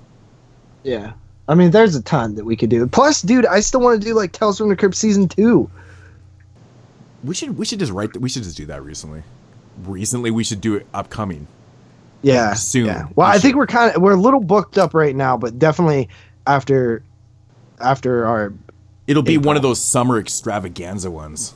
Yeah. 0.82 1.12
I 1.48 1.54
mean, 1.54 1.72
there's 1.72 1.96
a 1.96 2.02
ton 2.02 2.36
that 2.36 2.44
we 2.44 2.54
could 2.56 2.70
do. 2.70 2.86
Plus, 2.86 3.22
dude, 3.22 3.44
I 3.46 3.58
still 3.60 3.80
want 3.80 4.00
to 4.00 4.06
do 4.08 4.14
like 4.14 4.30
Tales 4.32 4.58
from 4.58 4.68
the 4.68 4.76
Crypt 4.76 4.94
season 4.94 5.28
two. 5.28 5.68
We 7.24 7.34
should 7.34 7.58
we 7.58 7.66
should 7.66 7.78
just 7.80 7.92
write. 7.92 8.12
that 8.14 8.20
we 8.20 8.28
should 8.28 8.42
just 8.44 8.56
do 8.56 8.66
that 8.66 8.82
recently. 8.82 9.22
Recently, 9.84 10.30
we 10.30 10.42
should 10.44 10.60
do 10.60 10.74
it 10.76 10.86
upcoming. 10.94 11.46
Yeah, 12.22 12.54
Soon. 12.54 12.86
Yeah. 12.86 13.06
Well, 13.16 13.28
We 13.30 13.36
I 13.36 13.38
think 13.38 13.56
we're 13.56 13.66
kind 13.66 13.94
of 13.96 14.02
we're 14.02 14.12
a 14.12 14.16
little 14.20 14.40
booked 14.40 14.76
up 14.78 14.92
right 14.94 15.16
now, 15.16 15.36
but 15.36 15.58
definitely 15.58 16.08
after 16.46 17.02
after 17.80 18.26
our 18.26 18.52
It'll 19.06 19.22
be 19.22 19.38
one 19.38 19.56
of 19.56 19.62
those 19.62 19.80
summer 19.80 20.18
extravaganza 20.18 21.10
ones. 21.10 21.54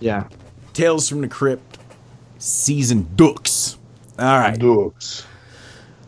yeah. 0.00 0.28
Tales 0.74 1.08
from 1.08 1.20
the 1.22 1.28
Crypt, 1.28 1.78
season 2.38 3.08
dux. 3.16 3.78
All 4.18 4.38
right, 4.38 4.58
Dukes. 4.58 5.24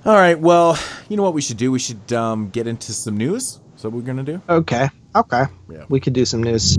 all 0.04 0.14
right. 0.14 0.38
Well, 0.38 0.78
you 1.08 1.16
know 1.16 1.22
what 1.22 1.34
we 1.34 1.40
should 1.40 1.56
do? 1.56 1.70
We 1.72 1.78
should 1.78 2.12
um, 2.12 2.50
get 2.50 2.66
into 2.66 2.92
some 2.92 3.16
news. 3.16 3.60
Is 3.76 3.82
that 3.82 3.90
what 3.90 3.94
we're 4.02 4.06
gonna 4.06 4.22
do? 4.24 4.40
Okay. 4.48 4.88
Okay. 5.14 5.44
Yeah. 5.70 5.84
We 5.88 5.98
could 6.00 6.12
do 6.12 6.24
some 6.24 6.42
news. 6.42 6.76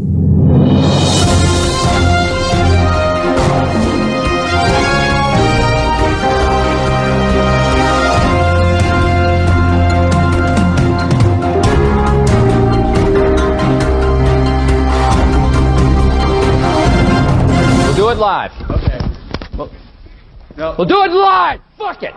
We'll 20.78 20.88
do 20.88 21.04
it 21.04 21.12
live. 21.12 21.60
Fuck 21.78 22.04
it. 22.04 22.16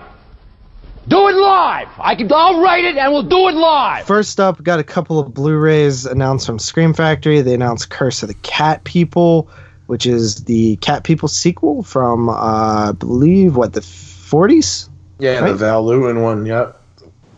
Do 1.09 1.29
it 1.29 1.35
live. 1.35 1.89
I 1.99 2.15
can. 2.15 2.31
I'll 2.33 2.61
write 2.61 2.85
it, 2.85 2.97
and 2.97 3.13
we'll 3.13 3.23
do 3.25 3.49
it 3.49 3.55
live. 3.55 4.07
First 4.07 4.39
up, 4.39 4.63
got 4.63 4.79
a 4.79 4.85
couple 4.85 5.19
of 5.19 5.33
Blu-rays 5.35 6.07
announced 6.07 6.47
from 6.47 6.59
Scream 6.59 6.93
Factory. 6.95 7.41
They 7.41 7.55
announced 7.55 7.91
Curse 7.91 8.23
of 8.23 8.29
the 8.29 8.35
Cat 8.35 8.85
People, 8.85 9.49
which 9.87 10.07
is 10.07 10.45
the 10.45 10.77
Cat 10.77 11.03
People 11.05 11.29
sequel 11.29 11.83
from 11.83 12.29
uh, 12.29 12.91
I 12.91 12.93
believe 12.93 13.57
what 13.57 13.73
the 13.73 13.81
40s. 13.81 14.89
Yeah, 15.19 15.41
Right. 15.41 15.49
the 15.49 15.55
Val 15.55 15.85
Lewton 15.85 16.23
one, 16.23 16.47
yeah. 16.47 16.73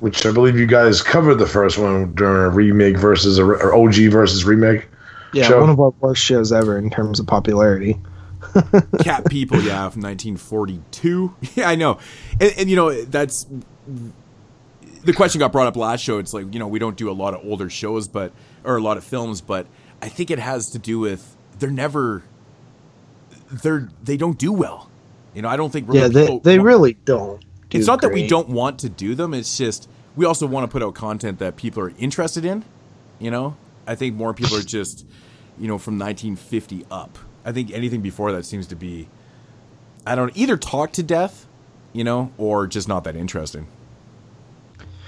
Which 0.01 0.27
I 0.27 0.33
believe 0.33 0.57
you 0.59 0.67
guys 0.67 1.01
covered 1.01 1.37
the 1.37 1.47
first 1.47 1.79
one 1.79 2.13
during 2.15 2.45
a 2.45 2.51
remake 2.51 2.97
versus 2.97 3.39
a, 3.39 3.45
or 3.45 3.75
OG 3.75 4.09
versus 4.11 4.45
remake. 4.45 4.89
Yeah, 5.33 5.45
Sure. 5.47 5.61
one 5.61 5.71
of 5.71 5.81
our 5.81 5.91
worst 6.01 6.23
shows 6.23 6.53
ever 6.53 6.77
in 6.77 6.91
terms 6.91 7.21
of 7.21 7.27
popularity. 7.27 7.99
Cat 9.03 9.29
People, 9.31 9.61
yeah, 9.61 9.89
from 9.91 10.03
1942. 10.03 11.35
Yeah, 11.55 11.69
I 11.69 11.75
know, 11.75 11.99
and, 12.41 12.53
and 12.59 12.71
you 12.71 12.77
know 12.77 13.03
that's 13.05 13.47
the 15.05 15.13
question 15.13 15.39
got 15.41 15.53
brought 15.53 15.67
up 15.67 15.77
last 15.77 16.01
show. 16.03 16.19
It's 16.19 16.33
like 16.35 16.53
you 16.53 16.59
know 16.59 16.69
we 16.69 16.79
don't 16.79 16.97
do 16.97 17.11
a 17.11 17.13
lot 17.13 17.35
of 17.35 17.45
older 17.45 17.69
shows, 17.71 18.09
but 18.09 18.33
or 18.65 18.77
a 18.77 18.81
lot 18.83 18.97
of 18.97 19.05
films, 19.05 19.41
but 19.41 19.67
I 20.01 20.09
think 20.09 20.31
it 20.31 20.39
has 20.39 20.71
to 20.71 20.79
do 20.79 20.99
with 20.99 21.37
they're 21.59 21.71
never 21.71 22.23
they're 23.51 23.89
they 24.03 24.17
don't 24.17 24.39
do 24.39 24.53
well. 24.53 24.91
You 25.35 25.43
know, 25.43 25.49
I 25.49 25.57
don't 25.57 25.71
think 25.73 25.89
really 25.89 26.01
Yeah, 26.01 26.09
they 26.09 26.39
they 26.43 26.59
want- 26.59 26.67
really 26.67 26.93
don't. 27.05 27.41
do 27.71 27.79
it's 27.79 27.87
not 27.87 28.01
that 28.03 28.13
we 28.13 28.27
don't 28.27 28.49
want 28.51 28.79
to 28.81 28.89
do 28.91 29.15
them 29.15 29.33
it's 29.33 29.57
just 29.57 29.89
we 30.15 30.27
also 30.27 30.47
want 30.47 30.65
to 30.65 30.69
put 30.71 30.83
out 30.83 30.95
content 30.95 31.39
that 31.39 31.57
people 31.57 31.83
are 31.83 31.91
interested 31.99 32.45
in 32.45 32.63
you 33.19 33.31
know 33.31 33.57
i 33.87 33.95
think 33.95 34.15
more 34.15 34.35
people 34.35 34.59
are 34.59 34.63
just 34.63 35.07
you 35.59 35.67
know 35.69 35.79
from 35.79 35.99
1950 35.99 36.85
up 36.91 37.19
i 37.45 37.53
think 37.53 37.71
anything 37.73 38.01
before 38.01 38.33
that 38.33 38.45
seems 38.45 38.67
to 38.67 38.77
be 38.77 39.09
i 40.07 40.15
don't 40.15 40.37
either 40.37 40.57
talk 40.57 40.93
to 40.93 41.03
death 41.03 41.47
you 41.93 42.05
know 42.05 42.33
or 42.39 42.67
just 42.67 42.89
not 42.89 43.05
that 43.05 43.17
interesting 43.17 43.67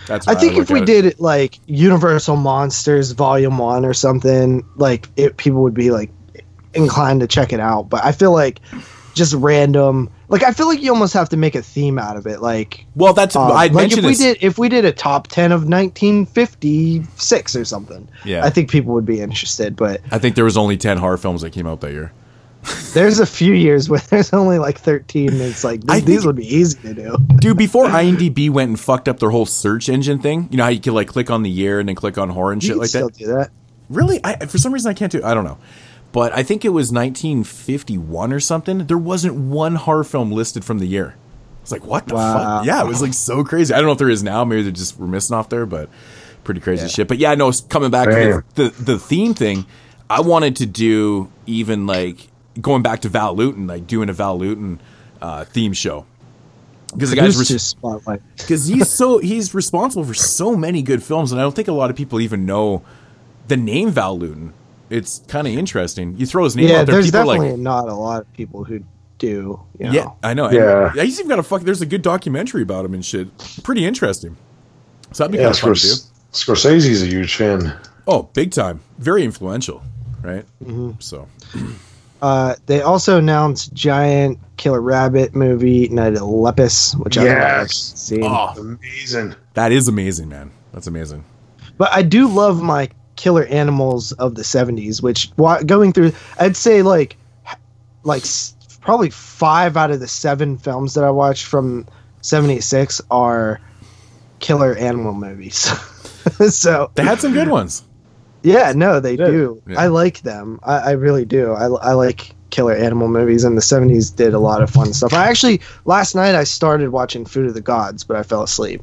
that's 0.06 0.28
I 0.28 0.34
think 0.34 0.54
look 0.54 0.64
if 0.64 0.70
we 0.70 0.82
it. 0.82 0.86
did 0.86 1.04
it 1.06 1.20
like 1.20 1.58
Universal 1.66 2.36
Monsters 2.36 3.12
Volume 3.12 3.58
One 3.58 3.84
or 3.84 3.94
something, 3.94 4.62
like 4.76 5.08
it, 5.16 5.36
people 5.36 5.62
would 5.62 5.74
be 5.74 5.90
like 5.90 6.10
inclined 6.74 7.20
to 7.20 7.26
check 7.26 7.52
it 7.52 7.60
out. 7.60 7.88
But 7.88 8.04
I 8.04 8.12
feel 8.12 8.32
like 8.32 8.60
just 9.14 9.32
random, 9.34 10.10
like 10.28 10.42
I 10.42 10.52
feel 10.52 10.66
like 10.66 10.82
you 10.82 10.92
almost 10.92 11.14
have 11.14 11.30
to 11.30 11.36
make 11.36 11.54
a 11.54 11.62
theme 11.62 11.98
out 11.98 12.16
of 12.16 12.26
it. 12.26 12.42
Like, 12.42 12.84
well 12.96 13.14
that's 13.14 13.34
um, 13.34 13.50
i 13.52 13.68
like 13.68 13.92
if 13.92 13.96
we 13.96 14.02
this 14.02 14.18
did 14.18 14.38
if 14.42 14.58
we 14.58 14.68
did 14.68 14.84
a 14.84 14.92
top 14.92 15.28
ten 15.28 15.52
of 15.52 15.64
1956 15.66 17.56
or 17.56 17.64
something, 17.64 18.08
Yeah. 18.24 18.44
I 18.44 18.50
think 18.50 18.70
people 18.70 18.92
would 18.94 19.06
be 19.06 19.20
interested. 19.20 19.74
But 19.76 20.00
i 20.10 20.18
think 20.18 20.36
there 20.36 20.44
was 20.44 20.56
only 20.56 20.76
10 20.76 20.98
horror 20.98 21.16
films 21.16 21.40
that 21.42 21.50
came 21.50 21.66
out 21.66 21.80
that 21.80 21.92
year 21.92 22.12
there's 22.94 23.18
a 23.20 23.26
few 23.26 23.52
years 23.52 23.88
where 23.88 24.00
there's 24.10 24.32
only 24.32 24.58
like 24.58 24.78
13. 24.78 25.28
And 25.30 25.40
it's 25.40 25.64
like 25.64 25.80
I 25.88 25.94
th- 25.94 26.04
these 26.04 26.16
think- 26.18 26.26
would 26.26 26.36
be 26.36 26.54
easy 26.54 26.78
to 26.80 26.94
do. 26.94 27.16
dude 27.36 27.58
before 27.58 27.86
imdb 27.86 28.50
went 28.50 28.68
and 28.70 28.80
fucked 28.80 29.08
up 29.08 29.18
their 29.20 29.30
whole 29.30 29.46
search 29.46 29.88
engine 29.88 30.18
thing 30.18 30.48
you 30.50 30.56
know 30.56 30.64
how 30.64 30.70
you 30.70 30.80
can 30.80 30.94
like 30.94 31.08
click 31.08 31.30
on 31.30 31.42
the 31.42 31.50
year 31.50 31.78
and 31.80 31.88
then 31.88 31.96
click 31.96 32.16
on 32.18 32.28
horror 32.30 32.52
and 32.52 32.62
You 32.62 32.68
shit 32.70 32.76
like 32.78 32.88
still 32.88 33.08
that 33.08 33.18
do 33.18 33.26
that. 33.26 33.50
Really? 33.90 34.20
I 34.24 34.46
for 34.46 34.58
some 34.58 34.72
reason 34.72 34.90
I 34.90 34.94
can't 34.94 35.12
do. 35.12 35.22
I 35.24 35.34
don't 35.34 35.44
know, 35.44 35.58
but 36.12 36.32
I 36.32 36.42
think 36.42 36.64
it 36.64 36.70
was 36.70 36.90
1951 36.90 38.32
or 38.32 38.40
something. 38.40 38.86
There 38.86 38.96
wasn't 38.98 39.34
one 39.34 39.74
horror 39.74 40.04
film 40.04 40.32
listed 40.32 40.64
from 40.64 40.78
the 40.78 40.86
year. 40.86 41.16
It's 41.62 41.72
like 41.72 41.84
what 41.84 42.06
the 42.06 42.14
Wow. 42.14 42.58
fuck? 42.58 42.66
Yeah, 42.66 42.82
it 42.82 42.86
was 42.86 43.02
like 43.02 43.14
so 43.14 43.44
crazy. 43.44 43.72
I 43.74 43.78
don't 43.78 43.86
know 43.86 43.92
if 43.92 43.98
there 43.98 44.10
is 44.10 44.22
now. 44.22 44.44
Maybe 44.44 44.62
they're 44.62 44.72
just 44.72 44.98
were 44.98 45.06
missing 45.06 45.34
off 45.36 45.48
there, 45.48 45.66
but 45.66 45.88
pretty 46.44 46.60
crazy 46.60 46.88
shit. 46.88 47.08
But 47.08 47.18
yeah, 47.18 47.34
no. 47.34 47.48
s- 47.48 47.60
Coming 47.62 47.90
back 47.90 48.08
to 48.08 48.44
the, 48.54 48.70
the 48.70 48.82
the 48.82 48.98
theme 48.98 49.34
thing, 49.34 49.66
I 50.10 50.20
wanted 50.20 50.56
to 50.56 50.66
do 50.66 51.30
even 51.46 51.86
like 51.86 52.28
going 52.60 52.82
back 52.82 53.00
to 53.02 53.08
Val 53.08 53.34
Lewton, 53.34 53.66
like 53.66 53.86
doing 53.86 54.08
a 54.08 54.12
Val 54.12 54.38
Lewton 54.38 54.80
uh, 55.22 55.44
theme 55.44 55.72
show. 55.72 56.06
because 56.92 57.10
the 57.10 57.16
guy's 57.16 57.34
Produced 57.34 57.50
res- 57.52 57.62
spotlight. 57.62 58.22
because 58.36 58.66
he's 58.66 58.90
so 58.90 59.18
he's 59.18 59.54
responsible 59.54 60.04
for 60.04 60.14
so 60.14 60.56
many 60.56 60.82
good 60.82 61.02
films, 61.02 61.32
and 61.32 61.40
I 61.40 61.44
don't 61.44 61.54
think 61.56 61.68
a 61.68 61.72
lot 61.72 61.90
of 61.90 61.96
people 61.96 62.20
even 62.20 62.46
know 62.46 62.82
the 63.48 63.56
name 63.56 63.90
Val 63.90 64.18
Lewton. 64.18 64.52
It's 64.90 65.20
kind 65.28 65.46
of 65.46 65.54
interesting. 65.54 66.16
You 66.18 66.26
throw 66.26 66.44
his 66.44 66.54
name 66.56 66.68
Yeah, 66.68 66.80
out 66.80 66.86
there, 66.86 66.94
there's 66.96 67.06
people 67.06 67.20
definitely 67.26 67.50
like, 67.52 67.58
not 67.60 67.88
a 67.88 67.94
lot 67.94 68.20
of 68.22 68.32
people 68.34 68.64
who 68.64 68.84
do. 69.18 69.60
You 69.78 69.86
know? 69.86 69.92
yeah, 69.92 70.08
I 70.22 70.34
know. 70.34 70.50
Yeah. 70.50 70.90
And 70.92 71.00
he's 71.00 71.18
even 71.18 71.28
got 71.30 71.38
a 71.38 71.42
fuck. 71.42 71.62
There's 71.62 71.80
a 71.80 71.86
good 71.86 72.02
documentary 72.02 72.62
about 72.62 72.84
him 72.84 72.94
and 72.94 73.04
shit. 73.04 73.28
Pretty 73.62 73.84
interesting. 73.86 74.36
So 75.12 75.24
that'd 75.24 75.32
be 75.32 75.38
Yeah, 75.38 75.44
kind 75.44 75.54
of 75.54 75.60
fun 75.60 75.74
to 75.74 75.80
do. 75.80 75.86
Scors- 75.88 76.06
Scorsese's 76.32 77.02
a 77.02 77.06
huge 77.06 77.34
fan. 77.34 77.72
Oh, 78.06 78.24
big 78.34 78.50
time. 78.52 78.80
Very 78.98 79.24
influential, 79.24 79.82
right? 80.22 80.44
Mm-hmm. 80.62 80.92
So 81.00 81.28
Uh, 82.22 82.54
they 82.66 82.80
also 82.80 83.18
announced 83.18 83.72
giant 83.74 84.38
Killer 84.56 84.80
Rabbit 84.80 85.34
movie 85.34 85.88
Night 85.88 86.14
of 86.14 86.20
the 86.20 86.24
Lepus, 86.26 86.94
which 86.96 87.18
I 87.18 87.24
haven't 87.24 87.70
seen. 87.70 88.24
oh, 88.24 88.54
Amazing. 88.58 89.34
that 89.54 89.72
is 89.72 89.88
amazing, 89.88 90.28
man. 90.28 90.50
That's 90.72 90.86
amazing. 90.86 91.24
But 91.76 91.92
I 91.92 92.02
do 92.02 92.28
love 92.28 92.62
my 92.62 92.88
killer 93.16 93.44
animals 93.44 94.12
of 94.12 94.34
the 94.36 94.42
70s, 94.42 95.02
which 95.02 95.34
going 95.36 95.92
through, 95.92 96.12
I'd 96.38 96.56
say 96.56 96.82
like, 96.82 97.16
like 98.04 98.24
probably 98.80 99.10
five 99.10 99.76
out 99.76 99.90
of 99.90 100.00
the 100.00 100.08
seven 100.08 100.56
films 100.56 100.94
that 100.94 101.04
I 101.04 101.10
watched 101.10 101.44
from 101.46 101.86
76 102.22 103.00
are 103.10 103.60
killer 104.40 104.74
animal 104.76 105.14
movies. 105.14 105.56
so 106.54 106.90
They 106.94 107.02
had 107.04 107.20
some 107.20 107.32
good 107.32 107.48
ones. 107.48 107.82
Yeah, 108.44 108.72
no, 108.76 109.00
they 109.00 109.16
do. 109.16 109.60
Yeah. 109.66 109.80
I 109.80 109.86
like 109.86 110.20
them. 110.20 110.60
I, 110.62 110.76
I 110.76 110.90
really 110.92 111.24
do. 111.24 111.52
I, 111.52 111.64
I 111.64 111.92
like 111.94 112.34
killer 112.50 112.74
animal 112.74 113.08
movies, 113.08 113.42
and 113.42 113.56
the 113.56 113.62
70s 113.62 114.14
did 114.14 114.34
a 114.34 114.38
lot 114.38 114.62
of 114.62 114.68
fun 114.70 114.92
stuff. 114.92 115.14
I 115.14 115.28
actually, 115.28 115.62
last 115.86 116.14
night, 116.14 116.34
I 116.34 116.44
started 116.44 116.90
watching 116.90 117.24
Food 117.24 117.46
of 117.46 117.54
the 117.54 117.62
Gods, 117.62 118.04
but 118.04 118.18
I 118.18 118.22
fell 118.22 118.42
asleep. 118.42 118.82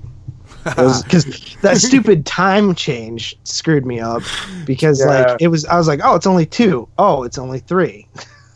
Because 0.64 1.04
that 1.62 1.78
stupid 1.78 2.26
time 2.26 2.74
change 2.74 3.38
screwed 3.44 3.86
me 3.86 4.00
up. 4.00 4.24
Because, 4.66 5.00
Yeah. 5.00 5.06
like, 5.06 5.42
it 5.42 5.50
was, 5.50 5.64
I 5.66 5.78
was 5.78 5.88
like, 5.88 6.00
oh, 6.04 6.16
it's 6.16 6.28
only 6.28 6.48
two. 6.48 6.88
Oh, 6.98 7.22
it's 7.24 7.38
only 7.38 7.60
three. 7.60 8.08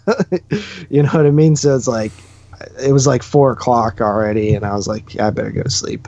you 0.89 1.03
know 1.03 1.09
what 1.09 1.27
I 1.27 1.31
mean? 1.31 1.55
So 1.55 1.75
it's 1.75 1.87
like, 1.87 2.11
it 2.81 2.91
was 2.91 3.05
like 3.05 3.21
four 3.21 3.51
o'clock 3.51 4.01
already, 4.01 4.55
and 4.55 4.65
I 4.65 4.75
was 4.75 4.87
like, 4.87 5.13
yeah, 5.13 5.27
I 5.27 5.29
better 5.29 5.51
go 5.51 5.61
to 5.61 5.69
sleep. 5.69 6.07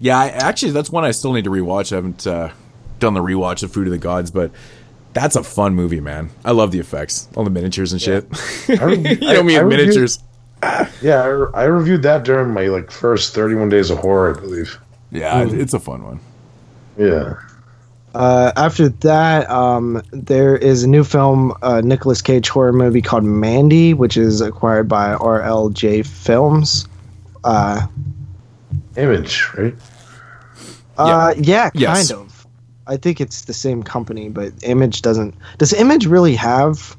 Yeah, 0.00 0.18
I, 0.18 0.28
actually, 0.28 0.72
that's 0.72 0.90
one 0.90 1.04
I 1.04 1.10
still 1.10 1.34
need 1.34 1.44
to 1.44 1.50
rewatch. 1.50 1.92
I 1.92 1.96
haven't 1.96 2.26
uh, 2.26 2.50
done 2.98 3.14
the 3.14 3.20
rewatch 3.22 3.62
of 3.62 3.72
Food 3.72 3.86
of 3.86 3.92
the 3.92 3.98
Gods, 3.98 4.30
but 4.30 4.50
that's 5.12 5.36
a 5.36 5.42
fun 5.42 5.74
movie, 5.74 6.00
man. 6.00 6.30
I 6.44 6.52
love 6.52 6.70
the 6.70 6.78
effects, 6.80 7.28
all 7.36 7.44
the 7.44 7.50
miniatures 7.50 7.92
and 7.92 8.00
shit. 8.00 8.26
I- 8.68 8.72
you 9.20 9.28
I- 9.28 9.32
know 9.34 9.42
me 9.42 9.56
I 9.56 9.60
and 9.60 9.68
reviewed- 9.68 9.86
miniatures. 9.88 10.18
Yeah, 11.00 11.22
I, 11.22 11.26
re- 11.26 11.50
I 11.54 11.62
reviewed 11.64 12.02
that 12.02 12.24
during 12.24 12.52
my 12.52 12.66
like 12.66 12.90
first 12.90 13.32
31 13.34 13.68
days 13.68 13.90
of 13.90 13.98
horror, 13.98 14.36
I 14.36 14.40
believe. 14.40 14.76
Yeah, 15.12 15.46
it's 15.48 15.72
a 15.72 15.78
fun 15.78 16.02
one. 16.04 16.20
Yeah. 16.98 17.34
Uh, 18.14 18.50
after 18.56 18.88
that, 18.88 19.48
um, 19.50 20.02
there 20.10 20.56
is 20.56 20.82
a 20.82 20.88
new 20.88 21.04
film, 21.04 21.52
uh, 21.62 21.80
Nicolas 21.84 22.20
Cage 22.20 22.48
horror 22.48 22.72
movie 22.72 23.00
called 23.02 23.22
Mandy, 23.22 23.94
which 23.94 24.16
is 24.16 24.40
acquired 24.40 24.88
by 24.88 25.14
RLJ 25.14 26.04
Films. 26.04 26.88
Uh, 27.44 27.86
Image, 28.96 29.46
right? 29.56 29.74
uh, 30.96 31.34
yeah, 31.38 31.70
Yes. 31.74 32.08
kind 32.10 32.20
of. 32.22 32.27
I 32.88 32.96
think 32.96 33.20
it's 33.20 33.42
the 33.42 33.54
same 33.54 33.82
company, 33.82 34.28
but 34.28 34.52
Image 34.62 35.02
doesn't. 35.02 35.34
Does 35.58 35.72
Image 35.72 36.06
really 36.06 36.34
have? 36.34 36.96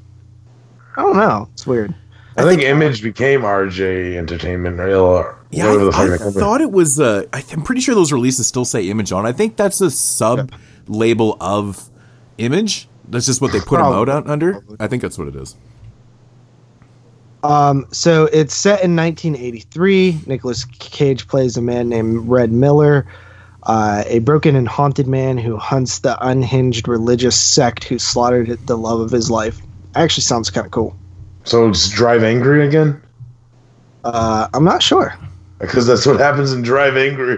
I 0.96 1.02
don't 1.02 1.18
know. 1.18 1.50
It's 1.54 1.66
weird. 1.66 1.96
I, 2.38 2.44
think, 2.44 2.62
Image 2.62 3.04
became 3.04 3.42
RJ 3.42 4.16
Entertainment 4.16 4.80
or 4.80 5.38
Yeah, 5.52 5.66
whatever 5.66 5.86
the 5.86 5.92
I, 5.92 6.18
fuck 6.18 6.28
I 6.28 6.32
thought 6.32 6.62
it 6.62 6.72
was. 6.72 7.00
Uh, 7.00 7.26
I 7.34 7.42
th- 7.42 7.54
I'm 7.54 7.64
pretty 7.64 7.82
sure 7.82 7.96
those 7.96 8.14
releases 8.14 8.48
still 8.48 8.66
say 8.66 8.88
Image 8.90 9.12
on. 9.12 9.26
I 9.26 9.32
think 9.32 9.58
that's 9.58 9.82
a 9.82 9.92
sub 9.92 10.52
label 10.88 11.36
of 11.42 11.90
Image. 12.38 12.88
That's 13.10 13.26
just 13.26 13.42
what 13.42 13.52
they 13.52 13.60
put 13.60 13.78
them 13.78 13.88
out 13.88 14.10
under. 14.10 14.64
I 14.80 14.88
think 14.88 15.02
that's 15.02 15.18
what 15.18 15.28
it 15.28 15.36
is. 15.36 15.56
Um, 17.44 17.88
so 17.92 18.26
it's 18.26 18.54
set 18.54 18.84
in 18.84 18.96
1983. 18.96 20.20
Nicholas 20.28 20.66
Cage 20.66 21.28
plays 21.28 21.58
a 21.58 21.62
man 21.62 21.90
named 21.90 22.28
Red 22.28 22.52
Miller, 22.52 23.08
uh, 23.64 24.04
a 24.08 24.20
broken 24.20 24.56
and 24.56 24.68
haunted 24.68 25.08
man 25.08 25.38
who 25.38 25.58
hunts 25.58 26.00
the 26.00 26.18
unhinged 26.26 26.88
religious 26.88 27.36
sect 27.40 27.84
who 27.84 28.00
slaughtered 28.00 28.58
the 28.68 28.78
love 28.78 29.00
of 29.00 29.12
his 29.12 29.30
life. 29.30 29.60
Actually, 29.96 30.22
sounds 30.24 30.50
kind 30.50 30.66
of 30.66 30.72
cool. 30.72 30.96
So 31.44 31.70
it's 31.70 31.90
Drive 31.90 32.24
Angry 32.24 32.66
again? 32.66 33.02
Uh, 34.04 34.48
I'm 34.54 34.64
not 34.64 34.82
sure. 34.84 35.18
Because 35.60 35.86
that's 35.88 36.06
what 36.06 36.20
happens 36.20 36.54
in 36.54 36.62
Drive 36.62 36.96
Angry. 36.96 37.38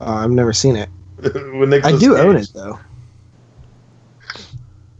Uh, 0.00 0.04
I've 0.24 0.30
never 0.30 0.52
seen 0.52 0.76
it. 0.76 0.88
With 1.18 1.72
I 1.72 1.92
do 1.98 2.14
Cage. 2.14 2.24
own 2.24 2.36
it 2.36 2.48
though. 2.54 2.78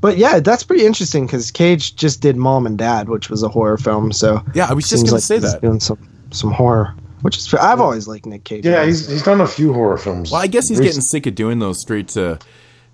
But 0.00 0.18
yeah, 0.18 0.40
that's 0.40 0.62
pretty 0.62 0.84
interesting 0.86 1.26
because 1.26 1.50
Cage 1.50 1.96
just 1.96 2.20
did 2.20 2.36
Mom 2.36 2.66
and 2.66 2.76
Dad, 2.78 3.08
which 3.08 3.30
was 3.30 3.42
a 3.42 3.48
horror 3.48 3.76
film. 3.78 4.12
So 4.12 4.42
Yeah, 4.54 4.66
I 4.68 4.74
was 4.74 4.84
just 4.88 5.00
seems 5.00 5.04
gonna 5.04 5.14
like 5.16 5.22
say 5.22 5.34
he's 5.36 5.52
that. 5.52 5.62
doing 5.62 5.80
some 5.80 5.98
some 6.30 6.50
horror, 6.52 6.94
which 7.22 7.36
is 7.38 7.52
I've 7.54 7.80
always 7.80 8.06
liked 8.08 8.26
Nick 8.26 8.44
Cage. 8.44 8.64
Yeah, 8.64 8.84
he's, 8.84 9.08
he's 9.08 9.22
done 9.22 9.40
a 9.40 9.46
few 9.46 9.72
horror 9.72 9.98
films. 9.98 10.30
Well, 10.30 10.40
I 10.40 10.46
guess 10.46 10.68
he's 10.68 10.80
getting 10.80 11.00
sick 11.00 11.26
of 11.26 11.34
doing 11.34 11.58
those 11.58 11.80
straight 11.80 12.08
to 12.08 12.38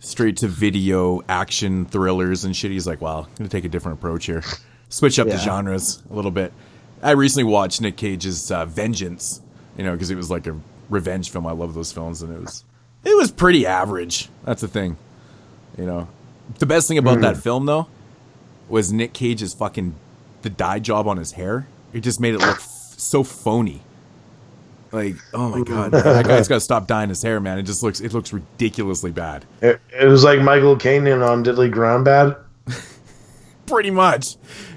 straight 0.01 0.37
to 0.39 0.49
video 0.49 1.23
action 1.29 1.87
thrillers 1.87 2.45
and 2.45 2.55
shit. 2.57 2.71
He's 2.71 2.87
like, 2.87 3.01
well, 3.01 3.27
I'm 3.29 3.35
gonna 3.37 3.49
take 3.49 3.65
a 3.65 3.69
different 3.69 3.99
approach 3.99 4.27
here, 4.27 4.43
switch 4.89 5.19
up 5.19 5.27
the 5.29 5.39
genres 5.39 6.03
a 6.11 6.15
little 6.15 6.31
bit. 6.31 6.53
I 7.03 7.13
recently 7.13 7.45
watched 7.45 7.81
Nick 7.81 7.97
Cage's 7.97 8.51
uh, 8.53 8.65
Vengeance, 8.65 9.41
you 9.77 9.85
know, 9.85 9.93
because 9.93 10.11
it 10.11 10.17
was 10.17 10.31
like 10.31 10.47
a 10.47 10.57
revenge 10.89 11.31
film. 11.31 11.47
I 11.47 11.53
love 11.53 11.75
those 11.75 11.91
films, 11.93 12.23
and 12.23 12.33
it 12.35 12.41
was 12.41 12.65
it 13.05 13.17
was 13.17 13.31
pretty 13.33 13.67
average. 13.67 14.29
That's 14.45 14.61
the 14.61 14.69
thing, 14.69 14.97
you 15.77 15.85
know. 15.87 16.09
The 16.59 16.67
best 16.67 16.87
thing 16.89 16.99
about 16.99 17.21
that 17.23 17.37
film 17.39 17.67
though 17.67 17.87
was 18.69 18.93
Nick 18.93 19.13
Cage's 19.13 19.53
fucking 19.55 19.95
the 20.43 20.51
dye 20.51 20.79
job 20.79 21.07
on 21.09 21.17
his 21.17 21.33
hair. 21.33 21.67
It 21.93 22.01
just 22.01 22.21
made 22.21 22.35
it 22.35 22.39
look 22.39 22.57
f- 22.57 22.95
so 22.97 23.23
phony. 23.25 23.83
Like, 24.93 25.17
oh 25.33 25.49
my 25.49 25.63
god, 25.63 25.91
that 25.93 26.27
guy's 26.27 26.49
got 26.49 26.57
to 26.57 26.61
stop 26.61 26.87
dyeing 26.87 27.09
his 27.09 27.23
hair, 27.23 27.41
man. 27.41 27.59
It 27.59 27.63
just 27.63 27.83
looks 27.83 28.01
it 28.01 28.13
looks 28.13 28.33
ridiculously 28.33 29.11
bad. 29.11 29.47
It, 29.63 29.81
it 29.99 30.07
was 30.07 30.23
like 30.23 30.41
Michael 30.41 30.77
Caine 30.77 31.09
on 31.09 31.43
Diddley 31.43 31.71
Ground 31.71 32.05
Bad. 32.05 32.37
Pretty 33.67 33.91
much, 33.91 34.37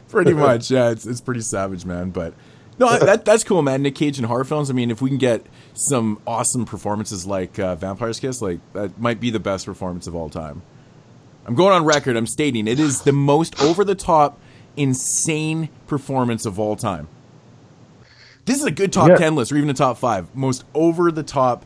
pretty 0.10 0.34
much. 0.34 0.72
Yeah, 0.72 0.90
it's 0.92 1.06
it's 1.06 1.20
pretty 1.20 1.42
savage, 1.42 1.86
man. 1.86 2.12
But 2.12 2.34
no, 2.80 2.98
that 2.98 3.26
that's 3.26 3.44
cool, 3.44 3.62
man. 3.62 3.82
Nick 3.82 3.96
Cage 3.96 4.18
in 4.18 4.24
horror 4.26 4.46
films. 4.46 4.70
I 4.70 4.74
mean, 4.74 4.90
if 4.90 5.02
we 5.02 5.10
can 5.10 5.18
get 5.18 5.46
some 5.74 6.22
awesome 6.26 6.64
performances 6.64 7.26
like 7.26 7.60
uh, 7.60 7.76
Vampire's 7.76 8.20
Kiss, 8.22 8.42
like 8.42 8.60
that 8.74 8.98
might 8.98 9.20
be 9.20 9.32
the 9.32 9.40
best 9.40 9.66
performance 9.66 10.08
of 10.08 10.16
all 10.16 10.30
time. 10.30 10.62
I'm 11.46 11.56
going 11.56 11.74
on 11.74 11.84
record. 11.84 12.16
I'm 12.16 12.28
stating 12.28 12.68
it 12.68 12.80
is 12.80 13.02
the 13.02 13.12
most 13.12 13.62
over 13.62 13.84
the 13.84 13.96
top, 13.96 14.40
insane 14.78 15.70
performance 15.88 16.46
of 16.46 16.58
all 16.60 16.76
time. 16.76 17.08
This 18.46 18.60
is 18.60 18.66
a 18.66 18.72
good 18.72 18.94
top 18.94 19.10
Yeah. 19.10 19.16
10 19.16 19.36
list 19.36 19.52
or 19.52 19.58
even 19.58 19.70
a 19.70 19.74
top 19.74 19.98
5 19.98 20.36
most 20.36 20.64
over 20.74 21.12
the 21.12 21.24
top 21.24 21.66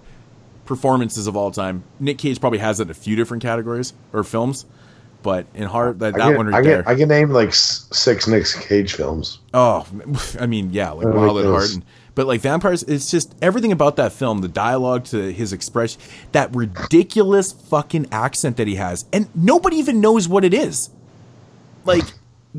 performances 0.65 1.28
of 1.28 1.36
all 1.36 1.52
time. 1.52 1.84
Nick 2.00 2.18
Cage 2.18 2.39
probably 2.39 2.60
has 2.60 2.80
it 2.80 2.84
in 2.84 2.92
a 2.92 2.94
few 2.94 3.15
different 3.15 3.44
categories 3.44 3.94
or 4.13 4.24
films, 4.24 4.65
but 5.24 5.48
in 5.54 5.63
heart 5.63 6.00
that, 6.00 6.13
I 6.15 6.18
that 6.18 6.28
can, 6.28 6.38
one 6.38 6.48
right 6.48 6.56
I, 6.60 6.62
there. 6.62 6.84
I 6.88 6.96
can 6.96 7.10
name 7.10 7.30
like 7.32 7.54
six 7.54 8.28
Nick 8.28 8.46
Cage 8.62 8.94
films. 8.94 9.39
Oh, 9.54 9.86
I 10.39 10.46
mean, 10.46 10.72
yeah, 10.72 10.92
like 10.92 11.08
Wild 11.08 11.39
at 11.39 11.46
Heart, 11.46 11.74
and, 11.74 11.86
but 12.15 12.28
like 12.28 12.42
vampires, 12.42 12.84
it's 12.84 13.10
just 13.10 13.36
everything 13.42 13.72
about 13.72 13.96
that 13.98 14.13
film, 14.13 14.39
the 14.42 14.48
dialogue 14.48 15.06
to 15.06 15.34
his 15.34 15.52
expression, 15.54 16.00
that 16.32 16.56
ridiculous 16.56 17.52
fucking 17.52 18.08
accent 18.12 18.58
that 18.58 18.68
he 18.68 18.76
has, 18.76 19.06
and 19.12 19.28
nobody 19.36 19.78
even 19.78 20.00
knows 20.00 20.28
what 20.28 20.46
it 20.46 20.54
is. 20.54 20.92
Like 21.84 22.06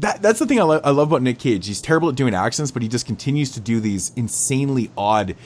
that. 0.00 0.22
That's 0.22 0.38
the 0.38 0.46
thing 0.46 0.60
I, 0.60 0.64
lo- 0.64 0.80
I 0.82 0.90
love 0.90 1.08
about 1.08 1.22
Nick 1.22 1.38
Cage. 1.38 1.66
He's 1.66 1.80
terrible 1.80 2.08
at 2.08 2.14
doing 2.14 2.34
accents, 2.34 2.70
but 2.70 2.82
he 2.82 2.88
just 2.88 3.06
continues 3.06 3.50
to 3.52 3.60
do 3.60 3.80
these 3.80 4.12
insanely 4.16 4.90
odd 4.96 5.36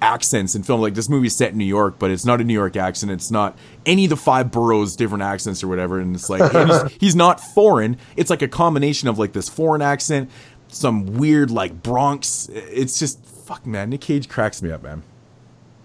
accents 0.00 0.54
in 0.54 0.62
film. 0.62 0.80
Like 0.80 0.94
this 0.94 1.08
movie's 1.08 1.34
set 1.34 1.52
in 1.52 1.58
New 1.58 1.64
York, 1.64 1.98
but 1.98 2.10
it's 2.10 2.24
not 2.24 2.40
a 2.40 2.44
New 2.44 2.54
York 2.54 2.76
accent. 2.76 3.12
It's 3.12 3.30
not 3.30 3.58
any 3.84 4.04
of 4.04 4.10
the 4.10 4.16
five 4.16 4.50
boroughs 4.50 4.96
different 4.96 5.22
accents 5.22 5.62
or 5.62 5.68
whatever. 5.68 6.00
And 6.00 6.14
it's 6.14 6.30
like 6.30 6.54
and 6.54 6.70
he's, 6.90 6.92
he's 7.00 7.16
not 7.16 7.40
foreign. 7.40 7.96
It's 8.16 8.30
like 8.30 8.42
a 8.42 8.48
combination 8.48 9.08
of 9.08 9.18
like 9.18 9.32
this 9.32 9.48
foreign 9.48 9.82
accent, 9.82 10.30
some 10.68 11.06
weird 11.18 11.50
like 11.50 11.82
Bronx. 11.82 12.48
It's 12.52 12.98
just 12.98 13.24
fuck 13.24 13.66
man. 13.66 13.90
Nick 13.90 14.02
Cage 14.02 14.28
cracks 14.28 14.62
me 14.62 14.70
up, 14.70 14.82
man. 14.82 15.02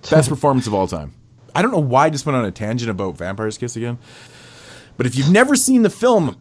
Best 0.10 0.30
performance 0.30 0.68
of 0.68 0.74
all 0.74 0.88
time. 0.88 1.14
I 1.56 1.62
don't 1.62 1.72
know 1.72 1.80
why 1.80 2.06
I 2.06 2.10
just 2.10 2.26
went 2.26 2.36
on 2.36 2.46
a 2.46 2.52
tangent 2.52 2.90
about 2.90 3.18
Vampire's 3.18 3.58
Kiss 3.58 3.76
again. 3.76 4.00
But 4.98 5.06
if 5.06 5.16
you've 5.16 5.32
never 5.32 5.56
seen 5.56 5.82
the 5.82 5.90
film 5.90 6.40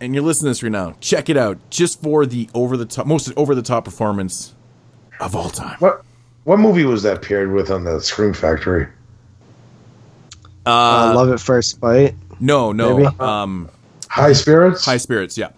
and 0.00 0.14
you're 0.14 0.24
listening 0.24 0.46
to 0.46 0.50
this 0.50 0.62
right 0.62 0.72
now, 0.72 0.94
check 1.00 1.28
it 1.28 1.36
out 1.36 1.58
just 1.70 2.02
for 2.02 2.26
the 2.26 2.48
over 2.54 2.76
the 2.76 2.86
top 2.86 3.06
most 3.06 3.32
over 3.36 3.54
the 3.54 3.62
top 3.62 3.84
performance 3.84 4.54
of 5.20 5.34
all 5.34 5.50
time. 5.50 5.76
What 5.78 6.02
what 6.44 6.58
movie 6.58 6.84
was 6.84 7.02
that 7.02 7.22
paired 7.22 7.52
with 7.52 7.70
on 7.70 7.84
the 7.84 8.00
Scream 8.00 8.32
Factory? 8.32 8.88
uh, 10.66 11.12
Love 11.14 11.30
at 11.30 11.40
First 11.40 11.80
Bite. 11.80 12.14
No, 12.40 12.72
no. 12.72 12.98
Maybe. 12.98 13.16
Um, 13.18 13.68
High 14.08 14.32
Spirits. 14.32 14.84
High 14.84 14.96
Spirits, 14.96 15.36
yeah. 15.36 15.50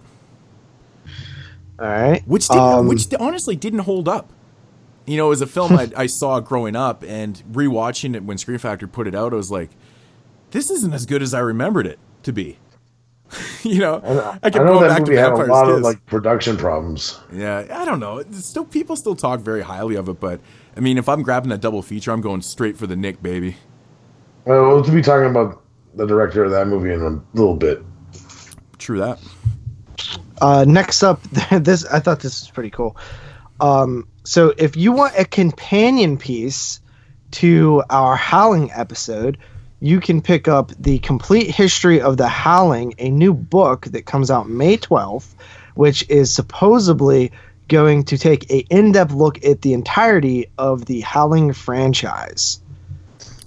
All 1.78 1.86
right. 1.86 2.22
Which 2.26 2.48
did, 2.48 2.56
Um, 2.56 2.88
which 2.88 3.06
honestly 3.18 3.56
didn't 3.56 3.80
hold 3.80 4.08
up 4.08 4.32
you 5.10 5.16
know, 5.16 5.26
it 5.26 5.30
was 5.30 5.40
a 5.40 5.46
film 5.46 5.72
I, 5.72 5.90
I 5.96 6.06
saw 6.06 6.38
growing 6.38 6.76
up, 6.76 7.02
and 7.02 7.42
rewatching 7.50 8.14
it 8.14 8.22
when 8.22 8.38
Scream 8.38 8.58
Factory 8.58 8.88
put 8.88 9.08
it 9.08 9.14
out, 9.14 9.32
I 9.32 9.36
was 9.36 9.50
like, 9.50 9.70
this 10.52 10.70
isn't 10.70 10.92
as 10.92 11.04
good 11.04 11.20
as 11.20 11.34
I 11.34 11.40
remembered 11.40 11.86
it 11.86 11.98
to 12.22 12.32
be. 12.32 12.58
you 13.62 13.78
know, 13.78 14.00
I, 14.04 14.38
I 14.46 14.50
kept 14.50 14.64
know 14.64 14.74
going 14.74 14.82
that 14.82 14.88
back 14.88 14.96
to 14.98 15.10
movie 15.10 15.16
had 15.16 15.32
a 15.32 15.36
Vampire's 15.36 15.48
lot 15.48 15.70
of 15.70 15.82
like 15.82 16.04
production 16.06 16.56
problems. 16.56 17.18
Yeah, 17.32 17.66
I 17.70 17.84
don't 17.84 18.00
know. 18.00 18.18
It's 18.18 18.46
Still, 18.46 18.64
people 18.64 18.96
still 18.96 19.14
talk 19.14 19.40
very 19.40 19.62
highly 19.62 19.96
of 19.96 20.08
it, 20.08 20.18
but 20.20 20.40
I 20.76 20.80
mean, 20.80 20.98
if 20.98 21.08
I'm 21.08 21.22
grabbing 21.22 21.50
that 21.50 21.60
double 21.60 21.82
feature, 21.82 22.10
I'm 22.10 22.20
going 22.20 22.42
straight 22.42 22.76
for 22.76 22.86
the 22.86 22.96
Nick 22.96 23.22
baby. 23.22 23.56
Well, 24.44 24.66
we'll 24.66 24.82
be 24.82 25.02
talking 25.02 25.30
about 25.30 25.62
the 25.94 26.06
director 26.06 26.44
of 26.44 26.50
that 26.50 26.66
movie 26.66 26.92
in 26.92 27.02
a 27.02 27.36
little 27.36 27.56
bit. 27.56 27.84
True 28.78 28.98
that. 28.98 29.18
Uh, 30.40 30.64
next 30.66 31.02
up, 31.02 31.22
this 31.50 31.84
I 31.86 32.00
thought 32.00 32.20
this 32.20 32.40
was 32.40 32.50
pretty 32.50 32.70
cool. 32.70 32.96
Um, 33.60 34.08
so 34.24 34.54
if 34.56 34.76
you 34.76 34.92
want 34.92 35.14
a 35.18 35.24
companion 35.24 36.16
piece 36.16 36.80
to 37.32 37.82
our 37.90 38.16
Howling 38.16 38.70
episode, 38.72 39.38
you 39.80 40.00
can 40.00 40.20
pick 40.20 40.46
up 40.48 40.72
the 40.78 40.98
complete 40.98 41.50
history 41.50 42.00
of 42.00 42.16
the 42.16 42.28
Howling, 42.28 42.94
a 42.98 43.10
new 43.10 43.32
book 43.34 43.86
that 43.86 44.04
comes 44.06 44.30
out 44.30 44.48
May 44.48 44.76
12th, 44.76 45.34
which 45.74 46.08
is 46.10 46.32
supposedly 46.32 47.32
going 47.68 48.04
to 48.04 48.18
take 48.18 48.50
a 48.50 48.58
in-depth 48.70 49.12
look 49.12 49.44
at 49.44 49.62
the 49.62 49.72
entirety 49.72 50.50
of 50.58 50.84
the 50.86 51.00
Howling 51.00 51.52
franchise. 51.52 52.60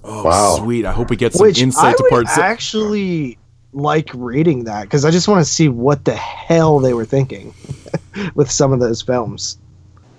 Oh, 0.02 0.24
Wow. 0.24 0.56
sweet. 0.56 0.84
I 0.86 0.92
hope 0.92 1.10
we 1.10 1.16
get 1.16 1.32
some 1.34 1.46
Which 1.46 1.58
I 1.58 1.62
insight 1.62 1.96
to 1.96 2.02
would 2.02 2.10
part 2.10 2.28
six. 2.28 2.38
actually 2.38 3.38
like 3.72 4.10
reading 4.14 4.64
that 4.64 4.82
because 4.82 5.04
I 5.04 5.10
just 5.10 5.26
want 5.28 5.44
to 5.44 5.50
see 5.50 5.68
what 5.68 6.04
the 6.04 6.14
hell 6.14 6.78
they 6.78 6.94
were 6.94 7.04
thinking 7.04 7.54
with 8.34 8.50
some 8.50 8.72
of 8.72 8.80
those 8.80 9.02
films. 9.02 9.58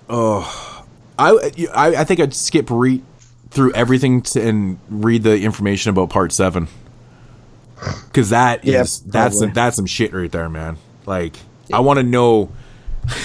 Oh, 0.08 0.84
I, 1.18 1.30
I 1.74 1.96
I 1.96 2.04
think 2.04 2.20
I'd 2.20 2.34
skip 2.34 2.68
re- 2.70 3.02
through 3.56 3.72
everything 3.72 4.20
to, 4.20 4.46
and 4.46 4.78
read 4.90 5.22
the 5.22 5.40
information 5.40 5.88
about 5.88 6.10
part 6.10 6.30
seven 6.30 6.68
because 8.06 8.30
that 8.30 8.64
is 8.64 8.72
Yeah, 8.72 8.80
that's 8.80 9.36
probably. 9.36 9.38
some, 9.38 9.52
that's 9.52 9.76
some 9.76 9.86
shit 9.86 10.12
right 10.12 10.30
there, 10.30 10.48
man. 10.48 10.76
Like 11.06 11.36
I 11.72 11.80
want 11.80 11.98
to 11.98 12.02
know 12.02 12.52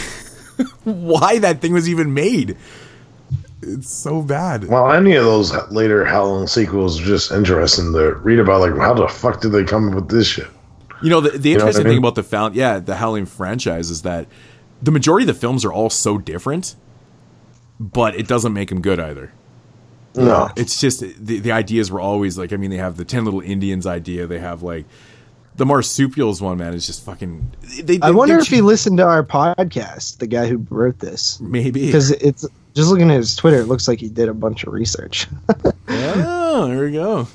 why 0.84 1.40
that 1.40 1.62
thing 1.62 1.74
was 1.74 1.90
even 1.90 2.14
made. 2.14 2.58
It's 3.62 3.90
so 3.90 4.22
bad. 4.22 4.68
Well, 4.70 4.92
any 4.92 5.16
of 5.16 5.24
those 5.26 5.54
later 5.70 6.04
Howling 6.06 6.48
sequels 6.48 7.00
are 7.00 7.06
just 7.06 7.32
interesting 7.32 7.94
to 7.94 8.16
read 8.16 8.40
about. 8.40 8.62
Like, 8.62 8.76
how 8.78 8.94
the 8.94 9.08
fuck 9.08 9.42
did 9.42 9.52
they 9.52 9.64
come 9.64 9.90
up 9.90 9.96
with 9.96 10.10
this 10.10 10.28
shit? 10.28 10.48
You 11.04 11.10
know, 11.10 11.22
the, 11.22 11.38
the 11.38 11.50
know 11.54 11.60
I 11.60 11.60
interesting 11.60 11.84
mean? 11.84 11.92
thing 11.94 11.98
about 12.00 12.16
the 12.16 12.24
found, 12.24 12.56
yeah, 12.56 12.80
the 12.80 12.96
Howling 12.96 13.28
franchise 13.28 13.92
is 13.92 14.02
that 14.02 14.28
the 14.82 14.92
majority 14.92 15.30
of 15.30 15.36
the 15.36 15.40
films 15.40 15.64
are 15.64 15.72
all 15.72 15.92
so 15.92 16.18
different, 16.18 16.76
but 17.80 18.16
it 18.16 18.28
doesn't 18.28 18.54
make 18.54 18.70
them 18.70 18.82
good 18.82 19.00
either. 19.00 19.32
No, 20.16 20.50
It's 20.58 20.80
just 20.80 21.00
the, 21.00 21.40
the 21.40 21.52
ideas 21.52 21.92
were 21.92 22.02
always 22.02 22.38
like, 22.38 22.52
I 22.52 22.58
mean, 22.58 22.70
they 22.70 22.78
have 22.78 22.98
the 22.98 23.06
10 23.06 23.24
little 23.24 23.42
Indians 23.42 23.88
idea. 23.88 24.28
They 24.28 24.40
have 24.40 24.62
like 24.62 24.86
the 25.56 25.66
marsupials 25.66 26.42
one, 26.42 26.58
man, 26.58 26.74
is 26.74 26.86
just 26.86 27.06
fucking. 27.06 27.54
They, 27.84 28.00
I 28.02 28.12
wonder 28.12 28.34
they're 28.34 28.42
if 28.42 28.48
he 28.48 28.62
listened 28.62 28.98
to 28.98 29.06
our 29.06 29.24
podcast, 29.24 30.18
the 30.18 30.28
guy 30.28 30.48
who 30.48 30.66
wrote 30.70 31.00
this, 31.00 31.40
maybe. 31.40 31.86
because 31.86 32.12
it's 32.12 32.46
just 32.74 32.90
looking 32.90 33.10
at 33.12 33.18
his 33.18 33.36
Twitter, 33.36 33.58
it 33.58 33.66
looks 33.66 33.88
like 33.88 34.00
he 34.00 34.10
did 34.10 34.30
a 34.30 34.34
bunch 34.34 34.64
of 34.64 34.74
research. 34.74 35.28
Oh, 36.54 36.68
there 36.68 36.84
we 36.84 36.92
go. 36.92 37.28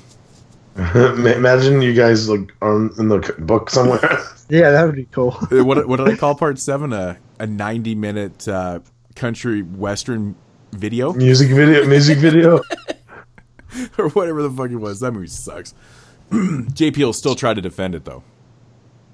imagine 0.95 1.81
you 1.81 1.93
guys 1.93 2.29
like 2.29 2.53
are 2.61 2.75
in 2.99 3.07
the 3.07 3.35
book 3.39 3.69
somewhere. 3.69 3.99
yeah, 4.49 4.69
that 4.69 4.85
would 4.85 4.95
be 4.95 5.07
cool. 5.11 5.35
Uh, 5.51 5.63
what, 5.65 5.87
what 5.87 5.97
did 5.97 6.07
I 6.07 6.15
call 6.15 6.35
part 6.35 6.59
seven? 6.59 6.93
A, 6.93 7.17
a 7.39 7.47
90 7.47 7.95
minute 7.95 8.47
uh, 8.47 8.79
country 9.15 9.63
western 9.63 10.35
video 10.71 11.13
music 11.13 11.49
video, 11.49 11.85
music 11.85 12.17
video. 12.17 12.61
or 13.97 14.09
whatever 14.09 14.41
the 14.41 14.49
fuck 14.49 14.69
it 14.69 14.75
was. 14.75 14.99
That 14.99 15.11
movie 15.11 15.27
sucks. 15.27 15.73
JP 16.31 16.97
will 16.97 17.13
still 17.13 17.35
try 17.35 17.53
to 17.53 17.61
defend 17.61 17.95
it 17.95 18.05
though. 18.05 18.23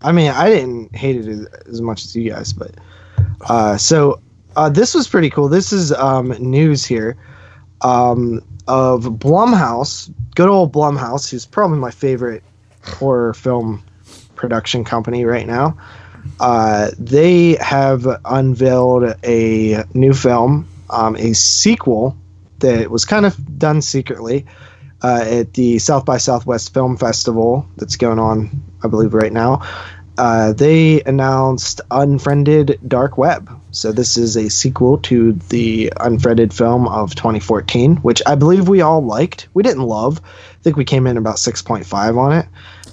I 0.01 0.11
mean, 0.11 0.31
I 0.31 0.49
didn't 0.49 0.95
hate 0.95 1.15
it 1.15 1.27
as, 1.27 1.45
as 1.67 1.81
much 1.81 2.03
as 2.03 2.15
you 2.15 2.29
guys, 2.29 2.51
but 2.51 2.75
uh, 3.47 3.77
so 3.77 4.21
uh, 4.55 4.69
this 4.69 4.93
was 4.93 5.07
pretty 5.07 5.29
cool. 5.29 5.47
This 5.47 5.71
is 5.71 5.91
um, 5.93 6.29
news 6.39 6.85
here 6.85 7.17
um, 7.81 8.41
of 8.67 9.03
Blumhouse, 9.03 10.13
good 10.35 10.49
old 10.49 10.73
Blumhouse, 10.73 11.29
who's 11.29 11.45
probably 11.45 11.77
my 11.77 11.91
favorite 11.91 12.43
horror 12.83 13.33
film 13.33 13.83
production 14.35 14.83
company 14.83 15.25
right 15.25 15.47
now. 15.47 15.77
Uh, 16.39 16.91
they 16.97 17.55
have 17.55 18.07
unveiled 18.25 19.15
a 19.23 19.83
new 19.93 20.13
film, 20.13 20.67
um, 20.89 21.15
a 21.15 21.33
sequel 21.33 22.17
that 22.59 22.89
was 22.89 23.05
kind 23.05 23.25
of 23.25 23.59
done 23.59 23.81
secretly 23.81 24.45
uh, 25.01 25.23
at 25.25 25.53
the 25.53 25.79
South 25.79 26.05
by 26.05 26.17
Southwest 26.17 26.73
Film 26.73 26.95
Festival 26.97 27.67
that's 27.75 27.97
going 27.97 28.19
on, 28.19 28.49
I 28.83 28.87
believe, 28.87 29.13
right 29.13 29.33
now. 29.33 29.61
Uh, 30.17 30.53
they 30.53 31.01
announced 31.01 31.81
Unfriended 31.89 32.79
Dark 32.87 33.17
Web. 33.17 33.49
So 33.71 33.91
this 33.91 34.15
is 34.15 34.35
a 34.37 34.49
sequel 34.49 34.99
to 34.99 35.33
the 35.49 35.91
Unfriended 35.99 36.53
film 36.53 36.87
of 36.87 37.15
2014, 37.15 37.97
which 37.97 38.21
I 38.27 38.35
believe 38.35 38.67
we 38.69 38.81
all 38.81 39.03
liked. 39.03 39.47
We 39.55 39.63
didn't 39.63 39.83
love. 39.83 40.21
I 40.23 40.61
think 40.61 40.77
we 40.77 40.85
came 40.85 41.07
in 41.07 41.17
about 41.17 41.37
6.5 41.37 42.17
on 42.17 42.31
it. 42.33 42.45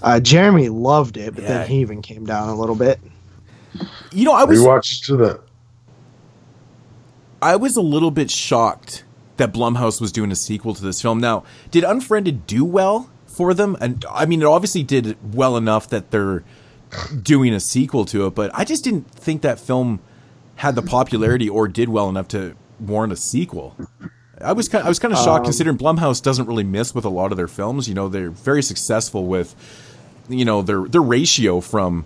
Uh, 0.02 0.18
Jeremy 0.18 0.70
loved 0.70 1.18
it, 1.18 1.34
but 1.34 1.44
Yeah. 1.44 1.58
then 1.58 1.68
he 1.68 1.80
even 1.80 2.00
came 2.00 2.24
down 2.24 2.48
a 2.48 2.58
little 2.58 2.74
bit. 2.74 2.98
You 4.12 4.24
know, 4.24 4.32
I 4.32 4.44
was 4.44 4.58
Rewatch 4.58 5.04
to 5.06 5.16
the. 5.16 5.40
I 7.42 7.56
was 7.56 7.76
a 7.76 7.82
little 7.82 8.10
bit 8.10 8.30
shocked 8.30 9.04
that 9.36 9.52
Blumhouse 9.52 10.00
was 10.00 10.12
doing 10.12 10.30
a 10.30 10.36
sequel 10.36 10.74
to 10.74 10.82
this 10.82 11.00
film. 11.00 11.18
Now, 11.18 11.44
did 11.70 11.84
Unfriended 11.84 12.46
do 12.46 12.64
well 12.64 13.10
for 13.26 13.54
them? 13.54 13.76
And 13.80 14.04
I 14.10 14.26
mean, 14.26 14.42
it 14.42 14.46
obviously 14.46 14.82
did 14.82 15.16
well 15.34 15.56
enough 15.56 15.88
that 15.88 16.10
they're 16.10 16.44
doing 17.22 17.54
a 17.54 17.60
sequel 17.60 18.04
to 18.06 18.26
it, 18.26 18.34
but 18.34 18.50
I 18.52 18.64
just 18.64 18.84
didn't 18.84 19.10
think 19.10 19.42
that 19.42 19.58
film 19.58 20.00
had 20.56 20.74
the 20.74 20.82
popularity 20.82 21.48
or 21.48 21.68
did 21.68 21.88
well 21.88 22.08
enough 22.08 22.28
to 22.28 22.54
warrant 22.78 23.12
a 23.12 23.16
sequel. 23.16 23.76
I 24.42 24.52
was 24.52 24.68
kind 24.68 24.84
I 24.84 24.88
was 24.88 24.98
kind 24.98 25.12
of 25.12 25.18
shocked 25.20 25.40
um, 25.40 25.44
considering 25.44 25.78
Blumhouse 25.78 26.22
doesn't 26.22 26.46
really 26.46 26.64
miss 26.64 26.94
with 26.94 27.04
a 27.04 27.10
lot 27.10 27.30
of 27.30 27.36
their 27.36 27.48
films. 27.48 27.88
You 27.88 27.94
know, 27.94 28.08
they're 28.08 28.30
very 28.30 28.62
successful 28.62 29.26
with 29.26 29.54
you 30.28 30.44
know 30.44 30.62
their 30.62 30.84
their 30.84 31.02
ratio 31.02 31.60
from 31.60 32.04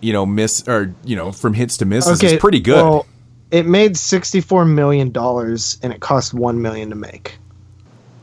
you 0.00 0.12
know 0.12 0.26
miss 0.26 0.66
or 0.68 0.94
you 1.04 1.16
know 1.16 1.32
from 1.32 1.54
hits 1.54 1.76
to 1.78 1.84
misses 1.84 2.22
is 2.22 2.40
pretty 2.40 2.60
good. 2.60 2.82
Well, 2.82 3.06
it 3.50 3.66
made 3.66 3.94
$64 3.94 4.68
million 4.68 5.08
and 5.16 5.92
it 5.92 6.00
cost 6.00 6.34
1 6.34 6.62
million 6.62 6.90
to 6.90 6.96
make. 6.96 7.38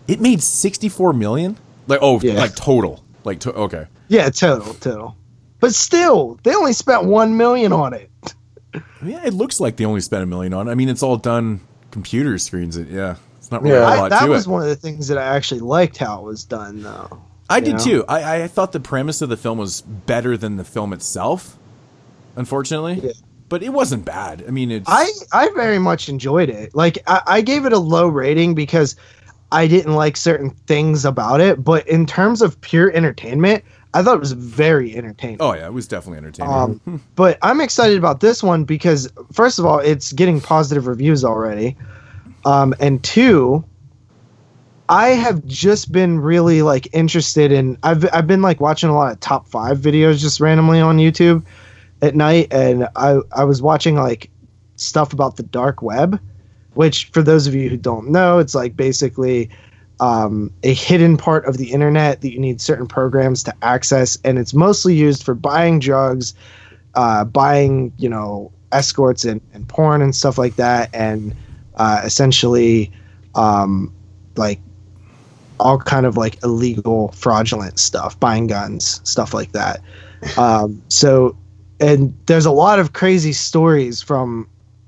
It 0.08 0.20
made 0.22 0.42
64 0.42 1.14
million? 1.14 1.58
Like 1.88 2.00
oh, 2.02 2.20
Yeah. 2.22 2.34
like 2.36 2.56
total. 2.56 3.04
Like 3.24 3.40
to, 3.42 3.54
okay. 3.54 3.88
Yeah, 4.08 4.30
total, 4.30 4.74
total. 4.76 5.18
But 5.60 5.74
still, 5.74 6.40
they 6.44 6.54
only 6.56 6.74
spent 6.74 7.06
1 7.06 7.36
million 7.38 7.74
on 7.74 7.94
it. 7.94 8.10
Yeah, 9.04 9.26
it 9.26 9.34
looks 9.34 9.60
like 9.60 9.76
they 9.78 9.86
only 9.86 10.02
spent 10.02 10.24
a 10.24 10.26
million 10.26 10.54
on. 10.54 10.68
it. 10.68 10.72
I 10.72 10.76
mean, 10.76 10.90
it's 10.90 11.02
all 11.04 11.18
done 11.18 11.62
computer 11.92 12.38
screens. 12.40 12.78
It 12.78 12.90
yeah. 12.90 13.16
It's 13.38 13.52
not 13.52 13.62
really 13.64 13.76
Yeah. 13.76 13.84
a 13.84 13.86
I, 13.92 13.98
lot 14.02 14.10
that 14.10 14.26
to 14.26 14.30
was 14.30 14.46
it. 14.48 14.50
one 14.50 14.62
of 14.64 14.68
the 14.68 14.76
things 14.76 15.08
that 15.08 15.18
I 15.20 15.36
actually 15.36 15.62
liked 15.62 15.98
how 15.98 16.20
it 16.20 16.24
was 16.26 16.44
done, 16.46 16.82
though. 16.84 17.22
I 17.50 17.60
did 17.60 17.74
know? 17.74 17.84
too. 17.84 18.06
I, 18.08 18.44
I 18.44 18.48
thought 18.48 18.72
the 18.74 18.80
premise 18.80 19.22
of 19.22 19.30
the 19.30 19.38
film 19.38 19.58
was 19.60 19.82
better 19.82 20.36
than 20.36 20.58
the 20.58 20.64
film 20.64 20.94
itself. 20.94 21.58
Unfortunately, 22.36 23.00
Yeah. 23.04 23.12
But 23.50 23.64
it 23.64 23.70
wasn't 23.70 24.06
bad. 24.06 24.44
I 24.48 24.52
mean, 24.52 24.72
it's 24.72 24.90
I 24.90 25.10
I 25.32 25.50
very 25.56 25.80
much 25.80 26.10
enjoyed 26.10 26.50
it. 26.50 26.76
Like 26.76 27.00
I, 27.08 27.22
I 27.26 27.42
gave 27.42 27.66
it 27.66 27.74
a 27.74 27.78
low 27.78 28.08
rating 28.08 28.56
because 28.56 28.96
I 29.52 29.68
didn't 29.68 29.94
like 29.94 30.18
certain 30.18 30.50
things 30.50 31.06
about 31.06 31.40
it, 31.40 31.64
but 31.64 31.88
in 31.88 32.06
terms 32.06 32.42
of 32.42 32.60
pure 32.62 32.92
entertainment, 32.92 33.64
I 33.94 34.04
thought 34.04 34.16
it 34.16 34.20
was 34.20 34.34
very 34.34 34.96
entertaining. 34.96 35.38
oh 35.40 35.54
yeah, 35.54 35.68
it 35.68 35.74
was 35.74 35.88
definitely 35.88 36.18
entertaining. 36.18 36.54
Um, 36.54 37.04
but 37.16 37.38
I'm 37.42 37.62
excited 37.62 37.98
about 37.98 38.20
this 38.20 38.44
one 38.44 38.66
because 38.66 39.12
first 39.32 39.60
of 39.60 39.66
all, 39.66 39.80
it's 39.80 40.12
getting 40.12 40.42
positive 40.42 40.88
reviews 40.88 41.24
already, 41.24 41.78
um, 42.46 42.74
and 42.80 43.02
two, 43.02 43.64
I 44.90 45.10
have 45.10 45.46
just 45.46 45.92
been 45.92 46.20
really 46.20 46.62
like 46.62 46.90
interested 46.94 47.54
in. 47.54 47.78
I've 47.84 48.06
I've 48.14 48.28
been 48.28 48.42
like 48.42 48.60
watching 48.60 48.90
a 48.90 48.94
lot 48.94 49.14
of 49.14 49.20
top 49.22 49.48
five 49.48 49.78
videos 49.78 50.20
just 50.20 50.42
randomly 50.42 50.82
on 50.82 50.98
YouTube 50.98 51.46
at 52.02 52.16
night, 52.16 52.48
and 52.52 52.88
I 52.96 53.20
I 53.32 53.44
was 53.44 53.62
watching 53.62 53.96
like 53.96 54.30
stuff 54.76 55.14
about 55.14 55.38
the 55.38 55.44
dark 55.44 55.82
web, 55.82 56.20
which 56.74 57.06
for 57.08 57.22
those 57.22 57.48
of 57.48 57.56
you 57.56 57.70
who 57.70 57.78
don't 57.78 58.10
know, 58.10 58.40
it's 58.40 58.56
like 58.56 58.76
basically 58.76 59.50
um, 60.00 60.54
a 60.64 60.74
hidden 60.74 61.18
part 61.18 61.46
of 61.46 61.58
the 61.58 61.72
internet 61.72 62.22
that 62.22 62.32
you 62.32 62.40
need 62.40 62.62
certain 62.62 62.88
programs 62.88 63.44
to 63.44 63.54
access, 63.62 64.18
and 64.24 64.38
it's 64.38 64.54
mostly 64.54 64.94
used 64.94 65.24
for 65.24 65.34
buying 65.34 65.80
drugs, 65.80 66.34
uh, 66.96 67.24
buying 67.24 67.92
you 67.98 68.10
know 68.10 68.52
escorts 68.72 69.26
and, 69.26 69.42
and 69.54 69.68
porn 69.68 70.02
and 70.02 70.16
stuff 70.16 70.38
like 70.38 70.56
that, 70.58 70.94
and 70.94 71.36
uh, 71.76 72.02
essentially 72.04 72.92
um, 73.36 73.94
like 74.36 74.60
all 75.60 75.78
kind 75.78 76.06
of 76.06 76.18
like 76.18 76.42
illegal, 76.44 77.12
fraudulent 77.14 77.80
stuff, 77.80 78.20
buying 78.20 78.48
guns, 78.48 79.02
stuff 79.04 79.34
like 79.34 79.52
that. 79.54 79.82
Um, 80.38 80.82
so, 80.90 81.38
and 81.80 82.14
there's 82.26 82.46
a 82.46 82.52
lot 82.52 82.80
of 82.80 82.94
crazy 82.94 83.34
stories 83.34 84.02
from 84.02 84.48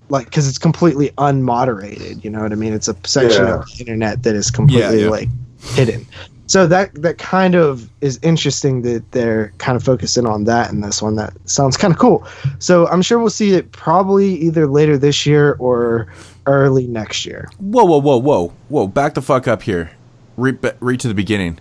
like 0.09 0.25
because 0.25 0.47
it's 0.47 0.57
completely 0.57 1.09
unmoderated. 1.17 2.23
You 2.23 2.29
know 2.29 2.41
what 2.41 2.51
I 2.51 2.55
mean? 2.55 2.73
It's 2.73 2.87
a 2.87 2.95
section 3.05 3.45
Yeah. 3.45 3.59
of 3.59 3.65
the 3.67 3.79
internet 3.79 4.23
that 4.23 4.35
is 4.35 4.49
completely 4.51 4.99
Yeah, 4.99 5.05
yeah. 5.05 5.09
like 5.09 5.29
hidden. 5.61 6.05
So 6.47 6.65
that 6.65 6.95
that 7.03 7.19
kind 7.19 7.53
of 7.53 7.87
is 8.01 8.19
interesting 8.23 8.81
that 8.81 9.11
they're 9.11 9.53
kind 9.59 9.75
of 9.75 9.83
focusing 9.83 10.25
on 10.25 10.45
that 10.45 10.71
in 10.71 10.81
this 10.81 10.99
one. 10.99 11.15
That 11.15 11.33
sounds 11.45 11.77
kind 11.77 11.93
of 11.93 11.99
cool. 11.99 12.25
So 12.57 12.87
I'm 12.87 13.03
sure 13.03 13.19
we'll 13.19 13.29
see 13.29 13.51
it 13.53 13.71
probably 13.71 14.33
either 14.37 14.65
later 14.65 14.97
this 14.97 15.27
year 15.27 15.55
or 15.59 16.07
early 16.47 16.87
next 16.87 17.23
year. 17.27 17.47
Whoa, 17.59 17.83
whoa, 17.83 17.99
whoa, 18.01 18.17
whoa, 18.17 18.51
whoa! 18.69 18.87
Back 18.87 19.13
the 19.13 19.21
fuck 19.21 19.47
up 19.47 19.61
here. 19.61 19.91
Read, 20.37 20.61
to 20.61 21.07
the 21.07 21.13
beginning. 21.13 21.59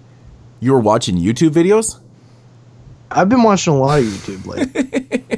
You 0.60 0.72
were 0.72 0.80
watching 0.80 1.16
YouTube 1.18 1.50
videos? 1.50 1.98
I've 3.10 3.28
been 3.28 3.42
watching 3.42 3.72
a 3.72 3.78
lot 3.78 4.00
of 4.00 4.04
YouTube 4.04 4.46
lately. 4.46 5.34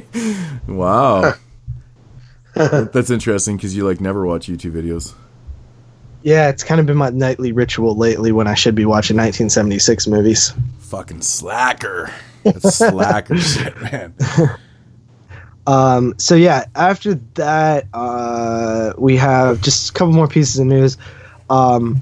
Wow. 0.67 1.33
That's 2.53 3.09
interesting 3.09 3.55
because 3.57 3.75
you 3.75 3.85
like 3.87 3.99
never 4.01 4.25
watch 4.25 4.47
YouTube 4.47 4.71
videos. 4.73 5.13
yeah, 6.21 6.49
it's 6.49 6.63
kind 6.63 6.79
of 6.79 6.85
been 6.85 6.97
my 6.97 7.09
nightly 7.09 7.51
ritual 7.51 7.95
lately 7.95 8.31
when 8.31 8.47
I 8.47 8.53
should 8.53 8.75
be 8.75 8.85
watching 8.85 9.17
1976 9.17 10.07
movies. 10.07 10.53
Fucking 10.79 11.21
slacker. 11.21 12.11
That's 12.43 12.77
slacker 12.77 13.37
shit, 13.39 13.81
man. 13.81 14.13
Um, 15.67 16.15
so 16.17 16.35
yeah, 16.35 16.65
after 16.75 17.15
that, 17.35 17.87
uh, 17.93 18.93
we 18.97 19.15
have 19.17 19.61
just 19.61 19.89
a 19.89 19.93
couple 19.93 20.13
more 20.13 20.27
pieces 20.27 20.59
of 20.59 20.67
news. 20.67 20.97
Um, 21.49 22.01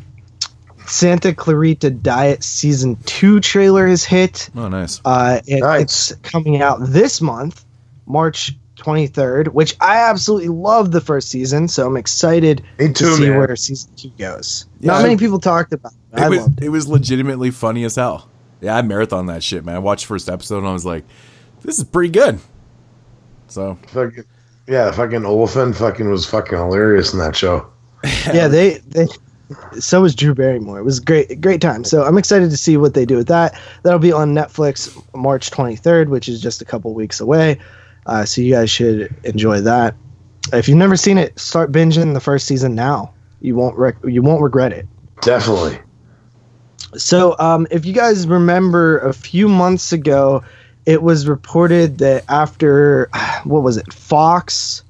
Santa 0.90 1.34
Clarita 1.34 1.90
Diet 1.92 2.44
season 2.44 2.96
two 3.06 3.40
trailer 3.40 3.88
is 3.88 4.04
hit. 4.06 4.50
Oh, 4.56 4.68
nice. 4.68 5.00
Uh, 5.06 5.40
and 5.48 5.62
Nice. 5.62 5.82
it's 5.82 6.12
coming 6.22 6.62
out 6.62 6.80
this 6.82 7.22
month, 7.22 7.64
March 8.06 8.56
23rd, 8.78 9.50
which 9.50 9.76
I 9.82 9.98
absolutely 10.10 10.50
love 10.50 10.92
the 10.92 11.02
first 11.02 11.30
season. 11.30 11.68
So 11.68 11.86
I'm 11.86 11.98
excited 11.98 12.64
Me 12.80 12.88
to 12.88 12.94
too, 12.94 13.16
see 13.16 13.30
man. 13.30 13.38
where 13.38 13.56
season 13.56 13.92
two 13.96 14.10
goes. 14.18 14.66
Yeah, 14.80 14.94
Not 14.94 15.00
I- 15.02 15.04
many 15.04 15.18
people 15.18 15.40
talked 15.40 15.74
about 15.74 15.92
it. 15.92 15.98
I 16.20 16.26
It 16.26 16.30
was, 16.30 16.40
loved 16.40 16.62
it. 16.62 16.66
it 16.66 16.70
was 16.70 16.88
legitimately 16.88 17.52
funny 17.52 17.84
as 17.84 17.96
hell. 17.96 18.30
Yeah, 18.62 18.76
I 18.76 18.82
marathon 18.82 19.28
that 19.28 19.44
shit, 19.44 19.64
man. 19.64 19.76
I 19.76 19.80
watched 19.80 20.06
the 20.06 20.08
first 20.08 20.28
episode 20.30 20.60
and 20.60 20.68
I 20.68 20.74
was 20.74 20.86
like, 20.86 21.06
this 21.62 21.78
is 21.78 21.84
pretty 21.84 22.10
good. 22.12 22.40
So, 23.48 23.78
Fucking, 23.88 24.24
yeah, 24.68 24.92
fucking 24.92 25.26
Olyphant 25.26 25.76
fucking 25.76 26.10
was 26.10 26.26
fucking 26.26 26.58
hilarious 26.58 27.14
in 27.14 27.20
that 27.20 27.36
show. 27.36 27.68
yeah, 28.34 28.48
they 28.48 28.78
they. 28.88 29.08
So 29.80 30.02
was 30.02 30.14
Drew 30.14 30.36
Barrymore. 30.36 30.80
It 30.80 30.84
was 30.84 31.00
great, 31.00 31.42
great 31.42 31.62
time. 31.62 31.84
So 31.84 32.04
I'm 32.04 32.18
excited 32.18 32.52
to 32.52 32.58
see 32.58 32.78
what 32.78 32.94
they 32.94 33.06
do 33.06 33.16
with 33.18 33.28
that. 33.28 33.60
That'll 33.84 34.00
be 34.00 34.12
on 34.12 34.34
Netflix 34.36 34.96
March 35.16 35.50
23rd, 35.50 36.10
which 36.10 36.30
is 36.30 36.42
just 36.42 36.62
a 36.62 36.66
couple 36.66 36.94
weeks 36.94 37.20
away. 37.20 37.60
Uh, 38.06 38.26
so 38.26 38.42
you 38.42 38.54
guys 38.54 38.70
should 38.70 39.14
enjoy 39.24 39.62
that. 39.62 39.96
If 40.54 40.68
you've 40.68 40.78
never 40.78 40.96
seen 40.96 41.18
it, 41.18 41.38
start 41.40 41.72
binging 41.72 42.14
the 42.14 42.20
first 42.20 42.48
season 42.48 42.76
now. 42.76 43.14
You 43.42 43.56
won't 43.56 43.78
rec- 43.78 44.04
you 44.04 44.22
won't 44.22 44.42
regret 44.42 44.72
it. 44.72 44.88
Definitely. 45.22 45.80
So, 46.96 47.36
um, 47.40 47.68
if 47.70 47.86
you 47.86 47.94
guys 47.94 48.28
remember 48.28 49.00
a 49.00 49.14
few 49.14 49.48
months 49.48 49.94
ago, 49.94 50.44
it 50.86 51.04
was 51.04 51.28
reported 51.28 52.00
that 52.00 52.26
after 52.30 53.10
what 53.44 53.64
was 53.64 53.78
it, 53.78 53.92
Fox? 53.94 54.84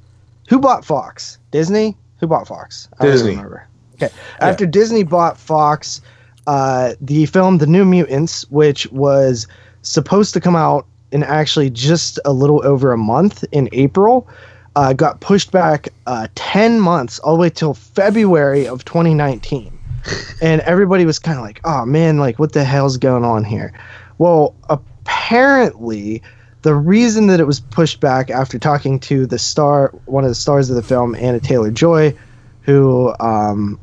Who 0.49 0.60
bought 0.60 0.86
Fox? 0.86 1.38
Disney? 1.51 1.97
Who 2.20 2.28
bought 2.28 2.47
Fox? 2.47 2.88
I 2.99 3.03
don't 3.03 3.12
Disney. 3.12 3.32
remember. 3.32 3.68
Okay. 4.02 4.14
After 4.39 4.66
Disney 4.66 5.04
bought 5.04 5.38
Fox, 5.38 6.02
uh, 6.47 6.93
the 7.02 7.26
film 7.26 7.58
The 7.58 7.68
New 7.68 7.86
Mutants, 7.86 8.50
which 8.50 8.89
was 8.91 9.47
supposed 9.82 10.34
to 10.34 10.41
come 10.41 10.56
out 10.56 10.86
in 11.12 11.24
actually 11.24 11.70
just 11.70 12.20
a 12.26 12.34
little 12.34 12.66
over 12.66 12.91
a 12.91 12.97
month 12.97 13.43
in 13.52 13.70
April, 13.72 14.28
uh, 14.76 14.93
got 14.93 15.20
pushed 15.20 15.52
back 15.52 15.89
uh, 16.06 16.28
10 16.36 16.80
months 16.80 17.20
all 17.20 17.36
the 17.36 17.41
way 17.41 17.50
till 17.50 17.74
February 17.74 18.68
of 18.68 18.86
2019 18.86 19.80
and 20.41 20.62
everybody 20.62 21.06
was 21.06 21.20
kind 21.20 21.38
of 21.38 21.43
like, 21.43 21.60
"Oh 21.64 21.86
man, 21.86 22.18
like 22.18 22.39
what 22.39 22.54
the 22.54 22.64
hell's 22.64 22.97
going 22.97 23.24
on 23.24 23.43
here?" 23.43 23.74
Well, 24.18 24.56
apparently, 24.70 26.22
the 26.62 26.76
reason 26.76 27.28
that 27.28 27.39
it 27.39 27.47
was 27.47 27.60
pushed 27.60 28.00
back 28.00 28.30
after 28.30 28.60
talking 28.60 29.00
to 29.02 29.26
the 29.26 29.39
star, 29.39 29.93
one 30.06 30.24
of 30.24 30.30
the 30.30 30.36
stars 30.36 30.70
of 30.70 30.76
the 30.76 30.84
film, 30.84 31.16
Anna 31.16 31.39
Taylor 31.39 31.72
Joy, 31.72 32.16
who, 32.64 33.14
um, 33.20 33.80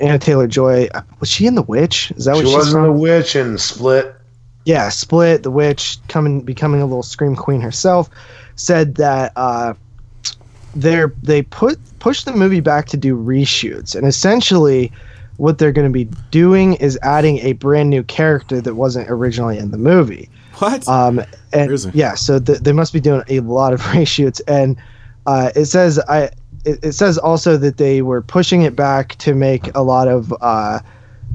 Anna 0.00 0.18
Taylor 0.18 0.46
Joy, 0.46 0.88
was 1.20 1.28
she 1.28 1.46
in 1.46 1.54
The 1.54 1.62
Witch? 1.62 2.12
Is 2.16 2.24
that 2.26 2.34
what 2.34 2.40
She 2.40 2.44
what 2.46 2.50
she's 2.50 2.56
wasn't 2.74 2.84
from? 2.84 2.84
a 2.84 2.92
witch 2.92 3.34
and 3.36 3.60
Split. 3.60 4.14
yeah, 4.64 4.88
Split, 4.88 5.42
The 5.42 5.50
Witch, 5.50 5.98
coming 6.08 6.40
becoming 6.42 6.80
a 6.80 6.84
little 6.86 7.02
scream 7.02 7.34
queen 7.36 7.60
herself, 7.60 8.10
said 8.56 8.96
that 8.96 9.32
uh, 9.36 9.74
they're 10.74 11.12
they 11.22 11.42
put 11.42 11.78
pushed 11.98 12.24
the 12.26 12.32
movie 12.32 12.60
back 12.60 12.86
to 12.86 12.96
do 12.96 13.16
reshoots, 13.16 13.94
and 13.94 14.06
essentially, 14.06 14.92
what 15.36 15.58
they're 15.58 15.72
going 15.72 15.86
to 15.88 15.92
be 15.92 16.04
doing 16.30 16.74
is 16.74 16.98
adding 17.02 17.38
a 17.38 17.52
brand 17.54 17.90
new 17.90 18.02
character 18.02 18.60
that 18.60 18.74
wasn't 18.74 19.08
originally 19.10 19.58
in 19.58 19.70
the 19.70 19.78
movie. 19.78 20.28
what? 20.58 20.86
Um, 20.88 21.20
and 21.52 21.68
Crazy. 21.68 21.90
yeah, 21.94 22.14
so 22.14 22.38
th- 22.38 22.58
they 22.60 22.72
must 22.72 22.92
be 22.92 23.00
doing 23.00 23.22
a 23.28 23.40
lot 23.40 23.72
of 23.72 23.80
reshoots, 23.92 24.40
and 24.48 24.76
uh, 25.26 25.50
it 25.56 25.66
says 25.66 25.98
I. 26.08 26.30
It, 26.64 26.80
it 26.82 26.92
says 26.92 27.18
also 27.18 27.56
that 27.58 27.76
they 27.76 28.02
were 28.02 28.22
pushing 28.22 28.62
it 28.62 28.74
back 28.76 29.16
to 29.16 29.34
make 29.34 29.74
a 29.74 29.82
lot 29.82 30.08
of 30.08 30.32
uh, 30.40 30.80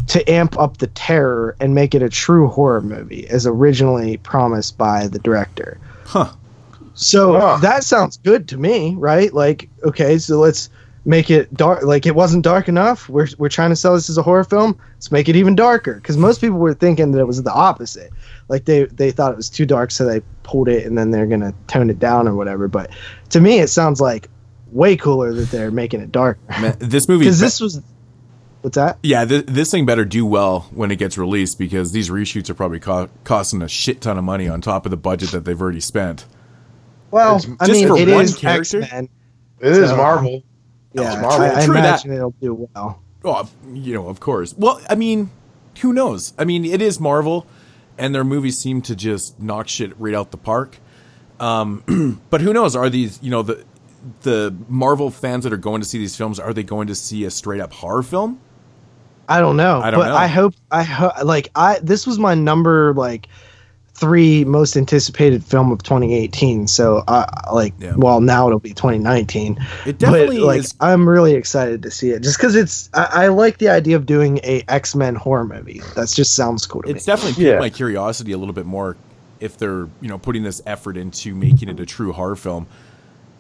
to 0.08 0.32
amp 0.32 0.58
up 0.60 0.78
the 0.78 0.88
terror 0.88 1.56
and 1.60 1.76
make 1.76 1.94
it 1.94 2.02
a 2.02 2.10
true 2.10 2.48
horror 2.48 2.82
movie, 2.82 3.28
as 3.30 3.46
originally 3.46 4.18
promised 4.18 4.78
by 4.78 5.08
the 5.08 5.20
director. 5.20 5.78
huh. 6.06 6.32
So 6.96 7.40
Huh. 7.40 7.58
that 7.62 7.84
sounds 7.84 8.18
good 8.18 8.48
to 8.50 8.58
me, 8.58 8.96
right? 8.98 9.34
Like, 9.34 9.70
okay, 9.84 10.18
so 10.18 10.38
let's 10.40 10.70
make 11.06 11.32
it 11.32 11.54
dark. 11.54 11.84
Like, 11.84 12.06
it 12.06 12.14
wasn't 12.16 12.44
dark 12.44 12.68
enough. 12.68 13.08
We're 13.08 13.28
we're 13.38 13.48
trying 13.50 13.70
to 13.70 13.76
sell 13.76 13.94
this 13.96 14.10
as 14.10 14.18
a 14.18 14.22
horror 14.24 14.44
film. 14.44 14.78
Let's 14.96 15.12
make 15.12 15.30
it 15.30 15.36
even 15.38 15.56
darker. 15.56 15.94
Because 15.96 16.18
most 16.18 16.42
people 16.42 16.58
were 16.58 16.74
thinking 16.74 17.12
that 17.12 17.20
it 17.20 17.28
was 17.28 17.42
the 17.44 17.54
opposite. 17.54 18.12
Like 18.50 18.66
they 18.66 18.86
they 18.86 19.12
thought 19.12 19.32
it 19.32 19.38
was 19.38 19.50
too 19.50 19.66
dark, 19.66 19.92
so 19.92 20.06
they 20.06 20.22
pulled 20.44 20.68
it, 20.68 20.86
and 20.86 20.98
then 20.98 21.12
they're 21.12 21.28
gonna 21.28 21.54
tone 21.68 21.90
it 21.90 22.00
down 22.00 22.28
or 22.28 22.36
whatever. 22.36 22.68
But 22.68 22.90
to 23.30 23.40
me, 23.40 23.60
it 23.60 23.70
sounds 23.70 24.02
like 24.02 24.28
way 24.72 24.96
cooler 24.98 25.34
that 25.34 25.50
they're 25.52 25.72
making 25.72 26.02
it 26.02 26.12
dark. 26.12 26.40
This 26.80 27.08
movie. 27.08 27.26
Because 27.26 27.40
this 27.40 27.60
was, 27.60 27.82
what's 28.62 28.76
that? 28.76 28.98
yeah, 29.04 29.26
th- 29.26 29.46
this 29.46 29.72
thing 29.72 29.86
better 29.86 30.06
do 30.06 30.26
well 30.26 30.62
when 30.72 30.92
it 30.92 30.98
gets 30.98 31.18
released 31.18 31.58
because 31.60 31.92
these 31.92 32.10
reshoots 32.10 32.50
are 32.50 32.54
probably 32.54 32.80
co- 32.80 33.10
costing 33.24 33.62
a 33.62 33.68
shit 33.68 34.02
ton 34.02 34.18
of 34.18 34.24
money 34.24 34.48
on 34.48 34.62
top 34.62 34.86
of 34.86 34.90
the 34.92 34.98
budget 34.98 35.32
that 35.32 35.46
they've 35.46 35.62
already 35.62 35.80
spent. 35.80 36.26
Well, 37.12 37.38
It's 37.38 37.48
I 37.60 37.68
mean, 37.68 37.88
for 37.88 37.98
it 37.98 38.08
one 38.10 38.26
is 38.26 38.38
character? 38.38 38.82
X 38.84 38.92
Men. 38.92 39.10
It 39.60 39.72
is 39.72 39.90
So- 39.90 39.98
Marvel. 39.98 40.44
Yeah, 40.94 41.14
It's 41.14 41.22
Marvel. 41.22 41.42
I, 41.46 41.62
I 41.62 41.66
True 41.66 41.74
that. 41.76 41.80
imagine 42.06 42.12
it'll 42.14 42.32
do 42.42 42.68
well. 42.74 43.02
Oh, 43.24 43.50
you 43.74 43.94
know, 43.94 44.08
of 44.08 44.20
course. 44.20 44.56
Well, 44.58 44.82
I 44.90 44.96
mean, 44.96 45.30
who 45.82 45.94
knows? 45.94 46.34
I 46.38 46.46
mean, 46.46 46.66
it 46.66 46.82
is 46.82 47.00
Marvel, 47.00 47.46
and 47.98 48.14
their 48.16 48.24
movies 48.24 48.58
seem 48.58 48.82
to 48.84 48.96
just 48.96 49.40
knock 49.40 49.68
shit 49.68 49.92
right 50.00 50.16
out 50.16 50.32
the 50.32 50.38
park. 50.38 50.78
Um, 51.40 52.22
but 52.30 52.42
who 52.42 52.54
knows? 52.54 52.76
Are 52.76 52.90
these, 52.90 53.20
you 53.22 53.30
know, 53.30 53.42
the 53.44 53.64
the 54.22 54.56
Marvel 54.68 55.10
fans 55.12 55.44
that 55.44 55.54
are 55.54 55.58
going 55.58 55.82
to 55.82 55.88
see 55.88 55.98
these 55.98 56.16
films? 56.16 56.40
Are 56.40 56.54
they 56.54 56.64
going 56.64 56.88
to 56.88 56.96
see 56.96 57.26
a 57.26 57.32
straight 57.32 57.62
up 57.62 57.74
horror 57.74 58.04
film? 58.04 58.40
I 59.28 59.40
don't 59.40 59.58
know. 59.58 59.80
I 59.82 59.92
don't 59.92 60.00
but 60.00 60.08
know. 60.10 60.16
I 60.16 60.28
hope 60.28 60.56
I 60.72 60.84
ho- 60.84 61.12
like 61.24 61.50
I 61.56 61.80
this 61.84 62.08
was 62.08 62.18
my 62.18 62.34
number 62.34 62.94
like 62.96 63.28
three 63.94 64.46
most 64.46 64.78
anticipated 64.78 65.44
film 65.44 65.72
of 65.72 65.84
2018. 65.84 66.68
So 66.68 67.04
I 67.08 67.28
like 67.54 67.74
Yeah. 67.80 67.94
well 67.98 68.22
now 68.22 68.48
it'll 68.48 68.60
be 68.60 68.74
2019. 68.74 69.58
It 69.86 69.98
definitely 70.00 70.38
but, 70.40 70.46
like 70.46 70.60
is. 70.62 70.74
I'm 70.80 71.08
really 71.08 71.36
excited 71.36 71.84
to 71.84 71.92
see 71.92 72.10
it 72.12 72.24
just 72.24 72.38
because 72.38 72.56
it's 72.56 72.90
I, 72.94 73.26
I 73.26 73.28
like 73.28 73.58
the 73.60 73.70
idea 73.70 73.98
of 73.98 74.06
doing 74.06 74.40
a 74.44 74.64
X 74.68 74.96
Men 74.96 75.14
horror 75.16 75.46
movie. 75.46 75.82
That 75.96 76.10
just 76.10 76.34
sounds 76.34 76.66
cool 76.66 76.82
to 76.84 76.90
It's 76.90 77.06
me. 77.06 77.12
definitely 77.12 77.34
piqued 77.34 77.54
Yeah. 77.54 77.60
my 77.60 77.70
curiosity 77.70 78.32
a 78.32 78.38
little 78.38 78.54
bit 78.56 78.66
more 78.66 78.96
if 79.40 79.58
they're 79.58 79.88
you 80.02 80.08
know 80.08 80.18
putting 80.18 80.42
this 80.44 80.62
effort 80.66 80.98
into 80.98 81.36
making 81.36 81.70
it 81.70 81.80
a 81.80 81.86
true 81.86 82.14
horror 82.14 82.36
film. 82.38 82.66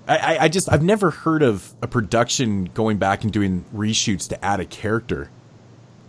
I, 0.09 0.15
I, 0.17 0.43
I 0.43 0.47
just 0.49 0.71
I've 0.71 0.83
never 0.83 1.11
heard 1.11 1.43
of 1.43 1.73
a 1.81 1.87
production 1.87 2.65
going 2.73 2.97
back 2.97 3.23
and 3.23 3.31
doing 3.31 3.63
reshoots 3.73 4.27
to 4.29 4.43
add 4.45 4.59
a 4.59 4.65
character. 4.65 5.29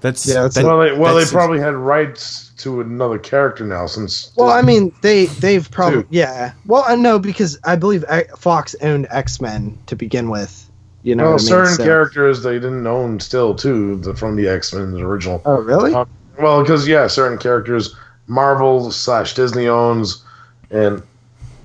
That's 0.00 0.26
Yeah, 0.26 0.42
that's 0.42 0.54
that- 0.54 0.64
well, 0.64 0.80
they, 0.80 0.98
well, 0.98 1.14
they 1.14 1.26
probably 1.26 1.60
had 1.60 1.74
rights 1.74 2.50
to 2.58 2.80
another 2.80 3.18
character 3.18 3.64
now 3.64 3.86
since. 3.86 4.32
well, 4.36 4.48
I 4.50 4.62
mean 4.62 4.92
they 5.02 5.26
they've 5.26 5.70
probably 5.70 6.02
Two. 6.04 6.08
yeah. 6.10 6.52
Well, 6.66 6.84
I 6.86 6.96
know 6.96 7.18
because 7.18 7.58
I 7.64 7.76
believe 7.76 8.04
Fox 8.36 8.74
owned 8.80 9.06
X 9.10 9.40
Men 9.40 9.78
to 9.86 9.96
begin 9.96 10.30
with. 10.30 10.66
You 11.02 11.14
know 11.14 11.24
well, 11.24 11.32
what 11.32 11.40
I 11.40 11.44
mean? 11.44 11.48
certain 11.48 11.74
So- 11.76 11.84
characters 11.84 12.42
they 12.42 12.54
didn't 12.54 12.86
own 12.86 13.20
still 13.20 13.54
too 13.54 13.96
the, 13.96 14.14
from 14.14 14.36
the 14.36 14.48
X 14.48 14.72
Men 14.72 14.94
original. 15.00 15.42
Oh 15.44 15.60
really? 15.60 15.94
Uh, 15.94 16.06
well, 16.38 16.62
because 16.62 16.88
yeah, 16.88 17.06
certain 17.06 17.36
characters 17.38 17.94
Marvel 18.26 18.90
slash 18.90 19.34
Disney 19.34 19.66
owns, 19.68 20.24
and 20.70 21.02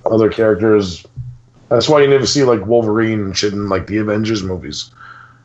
other 0.06 0.30
characters. 0.30 1.06
That's 1.70 1.90
why 1.90 2.02
you 2.02 2.08
never 2.08 2.26
see 2.26 2.44
like 2.44 2.66
Wolverine 2.66 3.20
and 3.22 3.38
shit 3.38 3.54
in 3.54 3.70
like 3.70 3.88
the 3.88 3.98
Avengers 3.98 4.44
movies. 4.44 4.92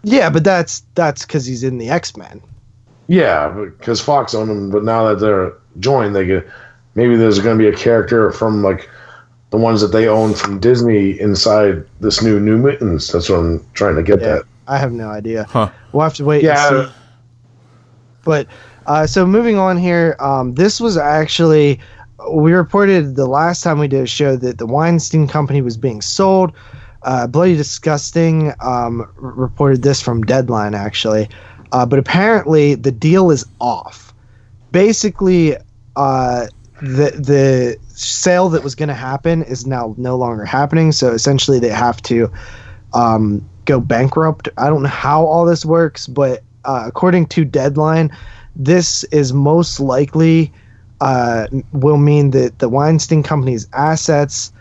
Yeah, 0.03 0.31
but 0.31 0.45
that's 0.45 0.83
that's 0.95 1.25
because 1.25 1.47
he's 1.47 1.63
in 1.65 1.79
the 1.79 1.91
X 1.91 2.17
Men. 2.17 2.41
Yeah, 3.07 3.49
because 3.49 4.01
Fox 4.01 4.35
owned 4.35 4.51
them, 4.51 4.71
but 4.71 4.85
now 4.85 5.09
that 5.09 5.21
they're 5.21 5.53
joined, 5.79 6.15
they 6.15 6.27
get 6.27 6.47
maybe 6.95 7.17
there's 7.17 7.39
going 7.39 7.59
to 7.59 7.63
be 7.63 7.69
a 7.69 7.77
character 7.77 8.31
from 8.33 8.63
like 8.63 8.89
the 9.51 9.57
ones 9.57 9.81
that 9.81 9.89
they 9.89 10.07
own 10.09 10.35
from 10.35 10.61
Disney 10.61 11.19
inside 11.21 11.85
this 12.01 12.23
new 12.23 12.39
New 12.39 12.57
Mutants. 12.57 13.11
That's 13.13 13.29
what 13.29 13.39
I'm 13.41 13.67
trying 13.75 13.97
to 13.97 14.03
get 14.03 14.21
Yeah, 14.21 14.37
at. 14.37 14.43
I 14.69 14.79
have 14.79 14.93
no 14.93 15.09
idea. 15.09 15.45
Huh. 15.45 15.71
We'll 15.93 16.05
have 16.05 16.15
to 16.15 16.25
wait. 16.25 16.45
Yeah. 16.45 16.69
And 16.69 16.89
see. 16.89 16.95
But 18.23 18.47
uh, 18.87 19.07
so 19.07 19.27
moving 19.27 19.57
on 19.57 19.77
here, 19.77 20.17
um, 20.21 20.55
this 20.55 20.81
was 20.81 20.97
actually 20.97 21.81
we 22.29 22.53
reported 22.53 23.17
the 23.17 23.27
last 23.27 23.63
time 23.63 23.79
we 23.79 23.89
did 23.89 24.03
a 24.03 24.07
show 24.07 24.37
that 24.37 24.59
the 24.59 24.67
Weinstein 24.67 25.27
Company 25.29 25.63
was 25.63 25.77
being 25.77 26.01
sold. 26.01 26.53
Uh, 27.03 27.27
Bloody 27.27 27.57
Disgusting 27.57 28.53
um, 28.61 29.11
reported 29.17 29.83
this 29.83 30.03
from 30.03 30.23
Deadline 30.23 30.75
actually, 30.75 31.29
uh, 31.73 31.87
but 31.87 31.99
apparently 31.99 32.75
the 32.75 32.93
deal 32.93 33.31
is 33.31 33.47
off. 33.59 34.13
Basically, 34.71 35.57
uh, 35.97 36.47
the 36.83 37.11
the 37.11 37.79
sale 37.89 38.49
that 38.51 38.63
was 38.63 38.75
going 38.75 38.89
to 38.89 38.95
happen 38.95 39.43
is 39.43 39.67
now 39.67 39.95
no 39.97 40.17
longer 40.17 40.45
happening. 40.45 40.93
So 40.93 41.13
essentially, 41.13 41.59
they 41.59 41.71
have 41.71 42.03
to 42.03 42.31
um, 42.93 43.49
go 43.65 43.81
bankrupt. 43.81 44.49
I 44.59 44.69
don't 44.69 44.83
know 44.83 44.89
how 44.89 45.25
all 45.25 45.47
this 45.47 45.65
works, 45.65 46.07
but 46.07 46.43
uh, 46.65 46.85
according 46.87 47.27
to 47.29 47.45
Deadline, 47.45 48.11
this 48.55 49.05
is 49.05 49.33
most 49.33 49.81
likely 49.81 50.53
uh, 51.01 51.47
will 51.73 51.97
mean 51.97 52.31
that 52.31 52.59
the 52.59 52.69
Weinstein 52.69 53.23
Company's 53.23 53.67
assets 53.73 54.53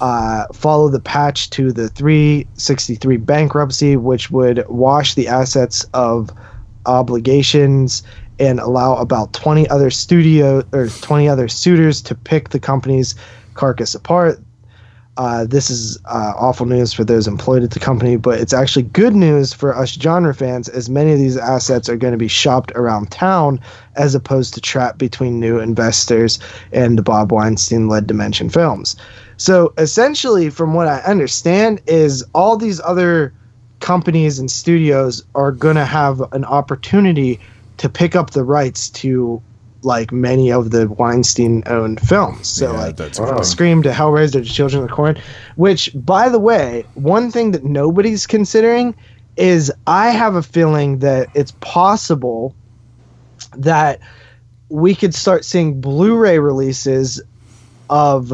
uh, 0.00 0.46
follow 0.52 0.88
the 0.88 1.00
patch 1.00 1.50
to 1.50 1.72
the 1.72 1.88
363 1.88 3.16
bankruptcy, 3.18 3.96
which 3.96 4.30
would 4.30 4.64
wash 4.68 5.14
the 5.14 5.28
assets 5.28 5.84
of 5.94 6.30
obligations 6.86 8.02
and 8.38 8.60
allow 8.60 8.96
about 8.96 9.32
20 9.32 9.68
other 9.68 9.90
studio 9.90 10.62
or 10.72 10.88
20 10.88 11.28
other 11.28 11.48
suitors 11.48 12.00
to 12.02 12.14
pick 12.14 12.50
the 12.50 12.60
company's 12.60 13.14
carcass 13.54 13.94
apart. 13.94 14.38
Uh, 15.18 15.44
this 15.44 15.68
is 15.68 15.98
uh, 16.04 16.32
awful 16.38 16.64
news 16.64 16.92
for 16.92 17.02
those 17.02 17.26
employed 17.26 17.64
at 17.64 17.72
the 17.72 17.80
company, 17.80 18.16
but 18.16 18.38
it's 18.38 18.52
actually 18.52 18.84
good 18.84 19.16
news 19.16 19.52
for 19.52 19.76
us 19.76 19.94
genre 19.94 20.32
fans, 20.32 20.68
as 20.68 20.88
many 20.88 21.12
of 21.12 21.18
these 21.18 21.36
assets 21.36 21.88
are 21.88 21.96
going 21.96 22.12
to 22.12 22.18
be 22.18 22.28
shopped 22.28 22.70
around 22.76 23.10
town 23.10 23.60
as 23.96 24.14
opposed 24.14 24.54
to 24.54 24.60
trapped 24.60 24.96
between 24.96 25.40
new 25.40 25.58
investors 25.58 26.38
and 26.72 26.96
the 26.96 27.02
Bob 27.02 27.32
Weinstein 27.32 27.88
led 27.88 28.06
Dimension 28.06 28.48
Films. 28.48 28.94
So 29.38 29.74
essentially, 29.76 30.50
from 30.50 30.74
what 30.74 30.86
I 30.86 31.00
understand, 31.00 31.82
is 31.88 32.24
all 32.32 32.56
these 32.56 32.80
other 32.80 33.34
companies 33.80 34.38
and 34.38 34.48
studios 34.48 35.24
are 35.34 35.50
going 35.50 35.76
to 35.76 35.84
have 35.84 36.32
an 36.32 36.44
opportunity 36.44 37.40
to 37.78 37.88
pick 37.88 38.14
up 38.14 38.30
the 38.30 38.44
rights 38.44 38.88
to 38.90 39.42
like 39.82 40.12
many 40.12 40.50
of 40.50 40.70
the 40.70 40.88
Weinstein 40.88 41.62
owned 41.66 42.00
films. 42.00 42.48
So 42.48 42.72
Yeah, 42.72 42.78
like 42.78 42.96
that's 42.96 43.20
Wow. 43.20 43.42
Scream 43.42 43.82
to 43.84 43.90
Hellraiser 43.90 44.32
to 44.32 44.44
Children 44.44 44.82
of 44.82 44.88
the 44.88 44.94
Corn, 44.94 45.16
which 45.56 45.90
by 45.94 46.28
the 46.28 46.40
way, 46.40 46.84
one 46.94 47.30
thing 47.30 47.52
that 47.52 47.64
nobody's 47.64 48.26
considering 48.26 48.94
is 49.36 49.72
I 49.86 50.10
have 50.10 50.34
a 50.34 50.42
feeling 50.42 50.98
that 50.98 51.28
it's 51.34 51.52
possible 51.60 52.54
that 53.56 54.00
we 54.68 54.94
could 54.94 55.14
start 55.14 55.44
seeing 55.44 55.80
Blu-ray 55.80 56.38
releases 56.40 57.22
of 57.88 58.32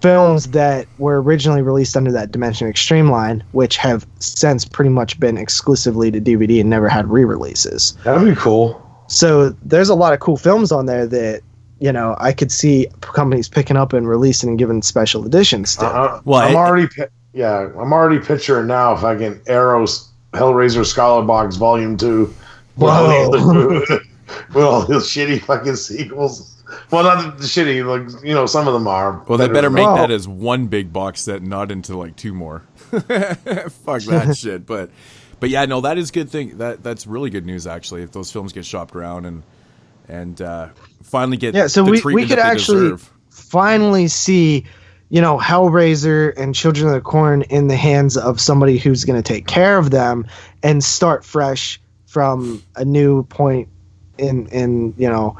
films 0.00 0.48
that 0.48 0.86
were 0.98 1.20
originally 1.20 1.62
released 1.62 1.96
under 1.96 2.12
that 2.12 2.30
Dimension 2.30 2.68
Extreme 2.68 3.10
line, 3.10 3.42
which 3.52 3.76
have 3.78 4.06
since 4.20 4.64
pretty 4.64 4.90
much 4.90 5.18
been 5.18 5.36
exclusively 5.36 6.10
to 6.10 6.20
DVD 6.20 6.60
and 6.60 6.70
never 6.70 6.88
had 6.88 7.10
re-releases. 7.10 7.96
That'd 8.04 8.24
be 8.24 8.40
cool. 8.40 8.85
So 9.08 9.50
there's 9.62 9.88
a 9.88 9.94
lot 9.94 10.12
of 10.12 10.20
cool 10.20 10.36
films 10.36 10.72
on 10.72 10.86
there 10.86 11.06
that 11.06 11.42
you 11.78 11.92
know 11.92 12.16
I 12.18 12.32
could 12.32 12.50
see 12.50 12.88
companies 13.00 13.48
picking 13.48 13.76
up 13.76 13.92
and 13.92 14.08
releasing 14.08 14.48
and 14.50 14.58
giving 14.58 14.82
special 14.82 15.24
editions 15.26 15.76
to. 15.76 15.86
Uh, 15.86 16.20
Well, 16.24 16.40
I'm 16.40 16.56
I- 16.56 16.58
already, 16.60 16.88
yeah, 17.32 17.68
I'm 17.78 17.92
already 17.92 18.18
picturing 18.18 18.66
now 18.66 18.94
if 18.94 19.04
I 19.04 19.14
can 19.16 19.40
arrow 19.46 19.84
Hellraiser 20.32 20.84
Scarlet 20.84 21.22
Box 21.26 21.56
Volume 21.56 21.96
Two. 21.96 22.34
with 22.76 22.90
all 22.90 23.30
the 23.30 23.38
Whoa. 23.40 23.98
with 24.54 24.64
all 24.64 24.82
those 24.86 25.08
shitty 25.08 25.42
fucking 25.42 25.76
sequels. 25.76 26.52
Well, 26.90 27.04
not 27.04 27.22
the, 27.36 27.42
the 27.42 27.46
shitty, 27.46 27.84
like 27.86 28.24
you 28.24 28.34
know, 28.34 28.44
some 28.46 28.66
of 28.66 28.74
them 28.74 28.88
are. 28.88 29.22
Well, 29.28 29.38
they 29.38 29.46
better 29.48 29.70
make 29.70 29.86
Well- 29.86 29.96
that 29.98 30.10
as 30.10 30.26
one 30.26 30.66
big 30.66 30.92
box 30.92 31.20
set, 31.20 31.42
not 31.42 31.70
into 31.70 31.96
like 31.96 32.16
two 32.16 32.34
more. 32.34 32.62
Fuck 32.90 34.02
that 34.02 34.36
shit. 34.36 34.66
But, 34.66 34.90
but 35.40 35.50
yeah, 35.50 35.64
no, 35.66 35.80
that 35.82 35.98
is 35.98 36.10
good 36.10 36.30
thing. 36.30 36.58
That 36.58 36.82
that's 36.82 37.06
really 37.06 37.30
good 37.30 37.46
news 37.46 37.66
actually. 37.66 38.02
If 38.02 38.12
those 38.12 38.30
films 38.32 38.52
get 38.52 38.64
shopped 38.64 38.94
around 38.96 39.26
and 39.26 39.42
and 40.08 40.40
uh, 40.40 40.68
finally 41.02 41.36
get 41.36 41.54
Yeah, 41.54 41.66
so 41.66 41.82
we- 41.84 42.00
we 42.04 42.26
could 42.26 42.38
actually- 42.38 42.90
deserve. 42.90 43.10
finally 43.28 44.06
see, 44.08 44.64
you 45.08 45.20
know, 45.20 45.36
Hellraiser 45.38 46.32
and 46.36 46.54
Children 46.54 46.88
of 46.88 46.94
the 46.94 47.00
Corn 47.00 47.42
in 47.42 47.66
the 47.68 47.76
hands 47.76 48.16
of 48.16 48.40
somebody 48.40 48.78
who's 48.78 49.04
going 49.04 49.20
to 49.20 49.26
take 49.26 49.46
care 49.46 49.78
of 49.78 49.90
them 49.90 50.26
and 50.62 50.82
start 50.82 51.24
fresh 51.24 51.80
from 52.06 52.62
a 52.76 52.84
new 52.84 53.24
point 53.24 53.68
in 54.18 54.46
in 54.48 54.94
you 54.96 55.08
know. 55.08 55.36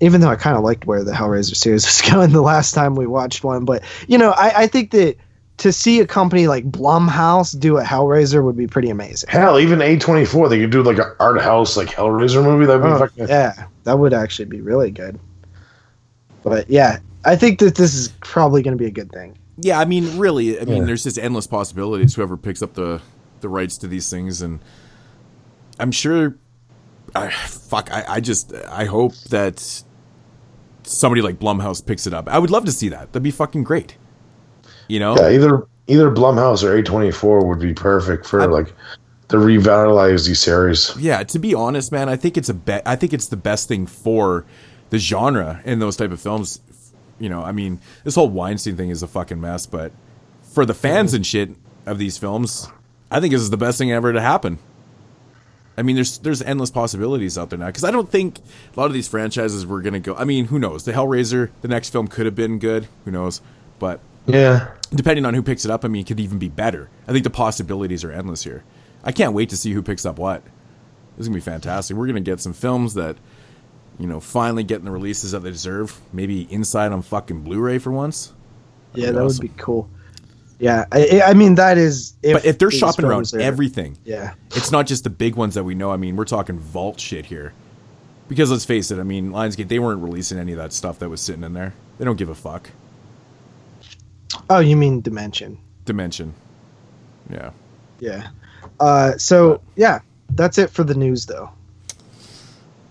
Even 0.00 0.20
though 0.20 0.28
I 0.30 0.34
kind 0.34 0.56
of 0.56 0.64
liked 0.64 0.84
where 0.84 1.04
the 1.04 1.12
Hellraiser 1.12 1.54
series 1.54 1.84
was 1.86 2.02
going 2.10 2.32
the 2.32 2.42
last 2.42 2.72
time 2.74 2.96
we 2.96 3.06
watched 3.06 3.44
one, 3.44 3.64
but 3.64 3.84
you 4.08 4.18
know, 4.18 4.30
I, 4.32 4.62
I 4.62 4.66
think 4.66 4.90
that 4.90 5.16
to 5.62 5.72
see 5.72 6.00
a 6.00 6.06
company 6.06 6.46
like 6.46 6.70
Blumhouse 6.70 7.58
do 7.58 7.78
a 7.78 7.82
Hellraiser 7.82 8.44
would 8.44 8.56
be 8.56 8.66
pretty 8.66 8.90
amazing. 8.90 9.28
Hell, 9.30 9.58
even 9.58 9.78
A24, 9.80 10.48
they 10.48 10.60
could 10.60 10.70
do 10.70 10.82
like 10.82 10.98
an 10.98 11.12
art 11.20 11.40
house, 11.40 11.76
like 11.76 11.88
Hellraiser 11.88 12.42
movie. 12.44 12.66
That'd 12.66 12.82
be 12.82 12.88
Oh, 12.88 12.98
fucking. 12.98 13.28
yeah, 13.28 13.66
that 13.84 13.98
would 13.98 14.12
actually 14.12 14.46
be 14.46 14.60
really 14.60 14.90
good. 14.90 15.18
But 16.42 16.68
yeah, 16.68 16.98
I 17.24 17.36
think 17.36 17.58
that 17.60 17.76
this 17.76 17.94
is 17.94 18.08
probably 18.20 18.62
going 18.62 18.76
to 18.76 18.82
be 18.82 18.88
a 18.88 18.92
good 18.92 19.10
thing. 19.12 19.36
Yeah, 19.58 19.78
I 19.78 19.84
mean, 19.84 20.18
really, 20.18 20.60
I 20.60 20.64
mean, 20.64 20.78
Yeah. 20.78 20.84
there's 20.84 21.04
just 21.04 21.18
endless 21.18 21.46
possibilities. 21.46 22.14
Whoever 22.14 22.36
picks 22.36 22.62
up 22.62 22.74
the 22.74 23.00
the 23.40 23.48
rights 23.48 23.76
to 23.78 23.88
these 23.88 24.08
things, 24.10 24.42
and 24.42 24.60
I'm 25.78 25.92
sure. 25.92 26.36
I, 27.14 27.28
fuck, 27.30 27.90
I, 27.92 28.04
I 28.08 28.20
just 28.20 28.54
I 28.70 28.86
hope 28.86 29.14
that 29.30 29.82
somebody 30.84 31.20
like 31.20 31.38
Blumhouse 31.38 31.84
picks 31.84 32.06
it 32.06 32.14
up. 32.14 32.26
I 32.28 32.38
would 32.38 32.50
love 32.50 32.64
to 32.64 32.72
see 32.72 32.88
that. 32.88 33.12
That'd 33.12 33.22
be 33.22 33.30
fucking 33.30 33.64
great. 33.64 33.96
You 34.88 35.00
know, 35.00 35.16
Yeah, 35.16 35.30
either 35.30 35.66
either 35.86 36.10
Blumhouse 36.10 36.62
or 36.62 36.80
A24 36.82 37.46
would 37.46 37.60
be 37.60 37.74
perfect 37.74 38.26
for 38.26 38.46
like 38.46 38.72
to 39.28 39.38
revitalize 39.38 40.26
these 40.26 40.40
series. 40.40 40.94
Yeah, 40.98 41.22
to 41.24 41.38
be 41.38 41.54
honest, 41.54 41.90
man, 41.92 42.08
I 42.08 42.16
think 42.16 42.36
it's 42.36 42.48
a 42.48 42.54
be- 42.54 42.80
I 42.86 42.96
think 42.96 43.12
it's 43.12 43.26
the 43.28 43.36
best 43.36 43.68
thing 43.68 43.86
for 43.86 44.44
the 44.90 44.98
genre 44.98 45.60
in 45.64 45.78
those 45.78 45.96
type 45.96 46.10
of 46.12 46.20
films. 46.20 46.60
You 47.18 47.28
know, 47.28 47.42
I 47.42 47.52
mean, 47.52 47.80
this 48.04 48.14
whole 48.14 48.28
Weinstein 48.28 48.76
thing 48.76 48.90
is 48.90 49.02
a 49.02 49.08
fucking 49.08 49.40
mess, 49.40 49.66
but 49.66 49.92
for 50.42 50.66
the 50.66 50.74
fans 50.74 51.14
and 51.14 51.24
shit 51.24 51.50
of 51.86 51.98
these 51.98 52.18
films, 52.18 52.68
I 53.10 53.20
think 53.20 53.32
this 53.32 53.42
is 53.42 53.50
the 53.50 53.56
best 53.56 53.78
thing 53.78 53.90
ever 53.92 54.12
to 54.12 54.20
happen. 54.20 54.58
I 55.76 55.82
mean, 55.82 55.94
there's 55.96 56.18
there's 56.18 56.42
endless 56.42 56.70
possibilities 56.70 57.38
out 57.38 57.48
there 57.50 57.58
now 57.58 57.66
because 57.66 57.84
I 57.84 57.90
don't 57.90 58.10
think 58.10 58.38
a 58.74 58.78
lot 58.80 58.86
of 58.86 58.92
these 58.92 59.08
franchises 59.08 59.64
were 59.64 59.80
gonna 59.80 60.00
go. 60.00 60.14
I 60.14 60.24
mean, 60.24 60.46
who 60.46 60.58
knows? 60.58 60.84
The 60.84 60.92
Hellraiser, 60.92 61.50
the 61.62 61.68
next 61.68 61.90
film 61.90 62.08
could 62.08 62.26
have 62.26 62.34
been 62.34 62.58
good. 62.58 62.88
Who 63.04 63.10
knows? 63.10 63.40
But 63.78 64.00
Yeah. 64.26 64.68
depending 64.94 65.24
on 65.26 65.34
who 65.34 65.42
picks 65.42 65.64
it 65.64 65.70
up, 65.70 65.84
I 65.84 65.88
mean, 65.88 66.02
it 66.02 66.06
could 66.06 66.20
even 66.20 66.38
be 66.38 66.48
better. 66.48 66.88
I 67.08 67.12
think 67.12 67.24
the 67.24 67.30
possibilities 67.30 68.04
are 68.04 68.12
endless 68.12 68.44
here. 68.44 68.62
I 69.04 69.12
can't 69.12 69.32
wait 69.34 69.48
to 69.50 69.56
see 69.56 69.72
who 69.72 69.82
picks 69.82 70.06
up 70.06 70.18
what. 70.18 70.42
This 71.16 71.24
is 71.24 71.28
gonna 71.28 71.36
be 71.36 71.40
fantastic. 71.40 71.96
We're 71.96 72.06
gonna 72.06 72.20
get 72.20 72.40
some 72.40 72.52
films 72.52 72.94
that, 72.94 73.16
you 73.98 74.06
know, 74.06 74.20
finally 74.20 74.62
getting 74.64 74.84
the 74.84 74.90
releases 74.90 75.32
that 75.32 75.40
they 75.40 75.50
deserve. 75.50 76.00
Maybe 76.12 76.42
inside 76.52 76.92
on 76.92 77.02
fucking 77.02 77.40
Blu-ray 77.42 77.78
for 77.78 77.90
once. 77.92 78.32
Yeah, 78.94 79.10
that 79.12 79.22
awesome. 79.22 79.44
would 79.44 79.56
be 79.56 79.62
cool. 79.62 79.88
Yeah, 80.58 80.84
I, 80.92 81.22
I 81.26 81.34
mean 81.34 81.56
that 81.56 81.76
is. 81.76 82.14
If 82.22 82.34
but 82.34 82.44
if 82.44 82.58
they're 82.58 82.70
shopping 82.70 83.04
around 83.04 83.28
are- 83.34 83.40
everything, 83.40 83.98
yeah, 84.04 84.34
it's 84.54 84.70
not 84.70 84.86
just 84.86 85.02
the 85.04 85.10
big 85.10 85.34
ones 85.34 85.54
that 85.54 85.64
we 85.64 85.74
know. 85.74 85.90
I 85.90 85.96
mean, 85.96 86.14
we're 86.14 86.24
talking 86.24 86.58
vault 86.58 87.00
shit 87.00 87.26
here. 87.26 87.52
Because 88.28 88.50
let's 88.50 88.64
face 88.64 88.90
it, 88.92 88.98
I 88.98 89.02
mean, 89.02 89.32
Lionsgate 89.32 89.66
they 89.68 89.80
weren't 89.80 90.00
releasing 90.02 90.38
any 90.38 90.52
of 90.52 90.58
that 90.58 90.72
stuff 90.72 91.00
that 91.00 91.08
was 91.08 91.20
sitting 91.20 91.42
in 91.42 91.52
there. 91.52 91.74
They 91.98 92.04
don't 92.04 92.16
give 92.16 92.28
a 92.28 92.34
fuck. 92.34 92.70
Oh, 94.52 94.58
you 94.58 94.76
mean 94.76 95.00
Dimension? 95.00 95.56
Dimension. 95.86 96.34
Yeah. 97.30 97.52
Yeah. 98.00 98.28
Uh, 98.78 99.16
so 99.16 99.62
yeah, 99.76 100.00
that's 100.28 100.58
it 100.58 100.68
for 100.68 100.84
the 100.84 100.94
news, 100.94 101.24
though. 101.24 101.48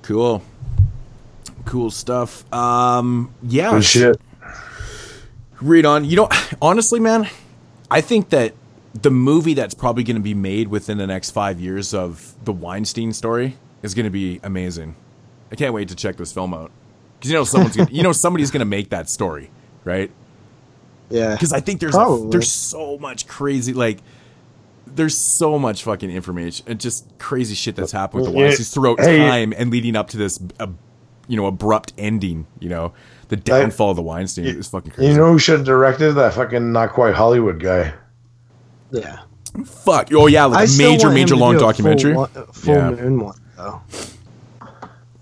Cool. 0.02 0.42
Cool 1.66 1.92
stuff. 1.92 2.52
Um 2.52 3.32
yeah. 3.44 3.70
Good 3.70 3.86
shit. 3.86 4.22
Read 5.62 5.86
on. 5.86 6.04
You 6.04 6.16
know, 6.16 6.30
honestly, 6.64 7.00
man, 7.00 7.30
I 7.92 8.02
think 8.02 8.30
that 8.30 8.56
the 9.00 9.12
movie 9.12 9.54
that's 9.54 9.76
probably 9.76 10.04
going 10.04 10.16
to 10.16 10.22
be 10.22 10.34
made 10.34 10.68
within 10.68 10.98
the 10.98 11.06
next 11.06 11.30
five 11.30 11.60
years 11.60 11.94
of 11.94 12.34
the 12.44 12.52
Weinstein 12.52 13.14
story 13.14 13.56
is 13.84 13.94
going 13.94 14.06
to 14.06 14.10
be 14.10 14.40
amazing. 14.42 14.96
I 15.52 15.56
can't 15.56 15.76
wait 15.76 15.90
to 15.90 15.96
check 15.96 16.18
this 16.18 16.34
film 16.34 16.56
out 16.56 16.72
because 17.20 17.30
you 17.30 17.38
know 17.38 17.44
someone's 17.44 17.76
gonna, 17.78 17.92
you 17.92 18.02
know 18.02 18.14
somebody's 18.14 18.50
going 18.50 18.62
to 18.62 18.66
make 18.66 18.90
that 18.90 19.08
story, 19.10 19.52
right? 19.84 20.10
Yeah. 21.12 21.34
Because 21.34 21.54
I 21.54 21.60
think 21.60 21.80
there's 21.80 21.94
Probably. 21.94 22.30
there's 22.32 22.52
so 22.52 22.98
much 22.98 23.28
crazy 23.28 23.74
like 23.74 24.00
there's 24.88 25.18
so 25.18 25.58
much 25.60 25.84
fucking 25.84 26.10
information 26.12 26.66
and 26.68 26.80
just 26.80 27.06
crazy 27.18 27.56
shit 27.56 27.76
that's 27.76 27.92
happened 27.92 28.24
with 28.24 28.34
the 28.34 28.38
Yeah. 28.40 28.48
Weinsteins 28.50 28.74
throughout 28.74 29.00
Hey. 29.00 29.20
time 29.20 29.54
and 29.58 29.70
leading 29.72 29.96
up 29.96 30.10
to 30.10 30.18
this 30.18 30.40
uh, 30.60 30.68
you 31.28 31.38
know 31.38 31.46
abrupt 31.46 31.94
ending. 31.98 32.48
You 32.60 32.70
know 32.70 32.94
the 33.30 33.38
downfall 33.38 33.92
of 33.92 33.96
the 33.96 34.02
Weinstein 34.02 34.46
is 34.46 34.68
fucking 34.68 34.92
crazy. 34.92 35.12
You 35.12 35.18
know 35.18 35.32
who 35.32 35.40
should 35.40 35.58
have 35.60 35.66
directed 35.66 36.14
that 36.14 36.34
fucking 36.34 36.72
not 36.74 36.92
quite 36.92 37.14
Hollywood 37.16 37.60
guy? 37.62 37.94
Yeah. 38.92 39.20
Fuck. 39.66 40.10
Oh 40.14 40.28
yeah, 40.28 40.46
like 40.46 40.70
I 40.70 40.74
a 40.74 40.78
major, 40.78 41.10
major 41.10 41.36
long 41.36 41.54
do 41.54 41.58
a 41.58 41.60
full 41.62 41.68
documentary. 41.70 42.14
full 42.54 42.74
Yeah. 42.74 42.92
moon 42.92 43.20
one 43.20 43.40
though. 43.58 43.82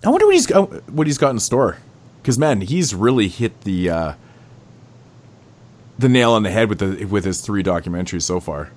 I 0.03 0.09
wonder 0.09 0.25
what 0.25 0.33
he's 0.35 0.45
got, 0.47 0.89
what 0.91 1.07
he's 1.07 1.17
got 1.17 1.31
in 1.31 1.39
store. 1.39 1.77
Because 2.21 2.37
man, 2.37 2.61
he's 2.61 2.93
really 2.95 3.27
hit 3.27 3.61
the 3.61 3.89
uh, 3.89 4.13
the 5.99 6.09
nail 6.09 6.31
on 6.31 6.43
the 6.43 6.49
head 6.49 6.69
with 6.69 6.79
the 6.79 7.05
with 7.05 7.25
his 7.25 7.41
three 7.41 7.61
documentaries 7.61 8.23
so 8.23 8.39
far. 8.39 8.71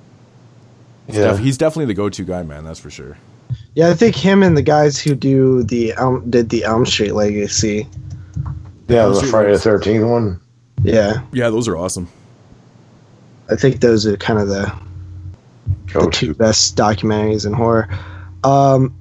Yeah. 1.08 1.30
Def- 1.32 1.38
he's 1.38 1.56
definitely 1.58 1.86
the 1.86 1.94
go-to 1.94 2.24
guy, 2.24 2.42
man. 2.42 2.64
That's 2.64 2.78
for 2.80 2.90
sure. 2.90 3.16
Yeah, 3.74 3.88
I 3.88 3.94
think 3.94 4.14
him 4.14 4.42
and 4.42 4.56
the 4.56 4.62
guys 4.62 4.98
who 4.98 5.14
do 5.14 5.62
the 5.62 5.94
Elm 5.96 6.28
did 6.30 6.50
the 6.50 6.64
Elm 6.64 6.84
Street 6.86 7.12
Legacy. 7.12 7.86
Yeah, 8.88 9.06
the 9.06 9.12
Those 9.12 9.22
are 9.22 9.26
Friday 9.26 9.52
the. 9.52 9.58
Thirteenth 9.58 10.04
one. 10.04 10.40
Yeah, 10.82 11.22
Yeah, 11.32 11.48
those 11.50 11.68
are 11.68 11.76
awesome. 11.76 12.08
I 13.48 13.56
think 13.56 13.80
those 13.80 14.04
are 14.06 14.16
kind 14.16 14.40
of 14.40 14.48
the 14.48 14.72
the 15.92 16.08
two 16.10 16.34
best 16.34 16.76
documentaries 16.76 17.46
in 17.46 17.52
horror. 17.52 17.88
Um, 18.42 18.94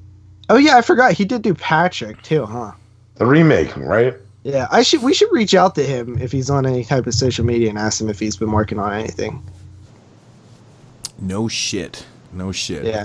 oh 0.50 0.58
yeah, 0.58 0.78
I 0.78 0.82
forgot 0.82 1.14
he 1.14 1.26
did 1.26 1.42
do 1.42 1.54
Patrick 1.54 2.22
too, 2.22 2.46
huh? 2.46 2.74
The 3.16 3.26
remake, 3.26 3.76
right? 3.78 4.16
Yeah, 4.44 4.68
I 4.72 4.82
should 4.82 5.04
we 5.04 5.14
should 5.14 5.32
reach 5.32 5.54
out 5.54 5.76
to 5.76 5.84
him 5.84 6.18
if 6.20 6.32
he's 6.32 6.50
on 6.50 6.66
any 6.66 6.84
type 6.84 7.06
of 7.06 7.14
social 7.14 7.46
media 7.46 7.70
and 7.70 7.78
ask 7.78 8.02
him 8.02 8.10
if 8.10 8.20
he's 8.20 8.36
been 8.36 8.52
working 8.52 8.80
on 8.80 8.92
anything. 8.92 9.44
No 11.20 11.48
shit. 11.48 12.06
No 12.34 12.52
shit. 12.52 12.84
Yeah. 12.86 13.04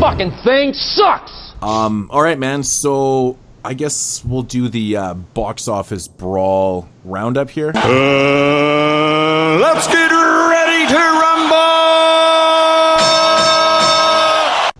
Fucking 0.00 0.30
thing 0.44 0.72
sucks! 0.72 1.52
Um. 1.60 2.08
All 2.10 2.22
right, 2.22 2.38
man. 2.38 2.62
So 2.62 3.36
I 3.64 3.74
guess 3.74 4.24
we'll 4.24 4.44
do 4.44 4.68
the 4.68 4.96
uh, 4.96 5.12
box 5.14 5.68
office 5.68 6.08
brawl 6.08 6.88
roundup 7.04 7.50
here. 7.50 7.72
Let's 7.74 7.84
get 9.88 10.10
ready 10.10 10.86
to 10.92 10.96
rumble! 10.96 11.58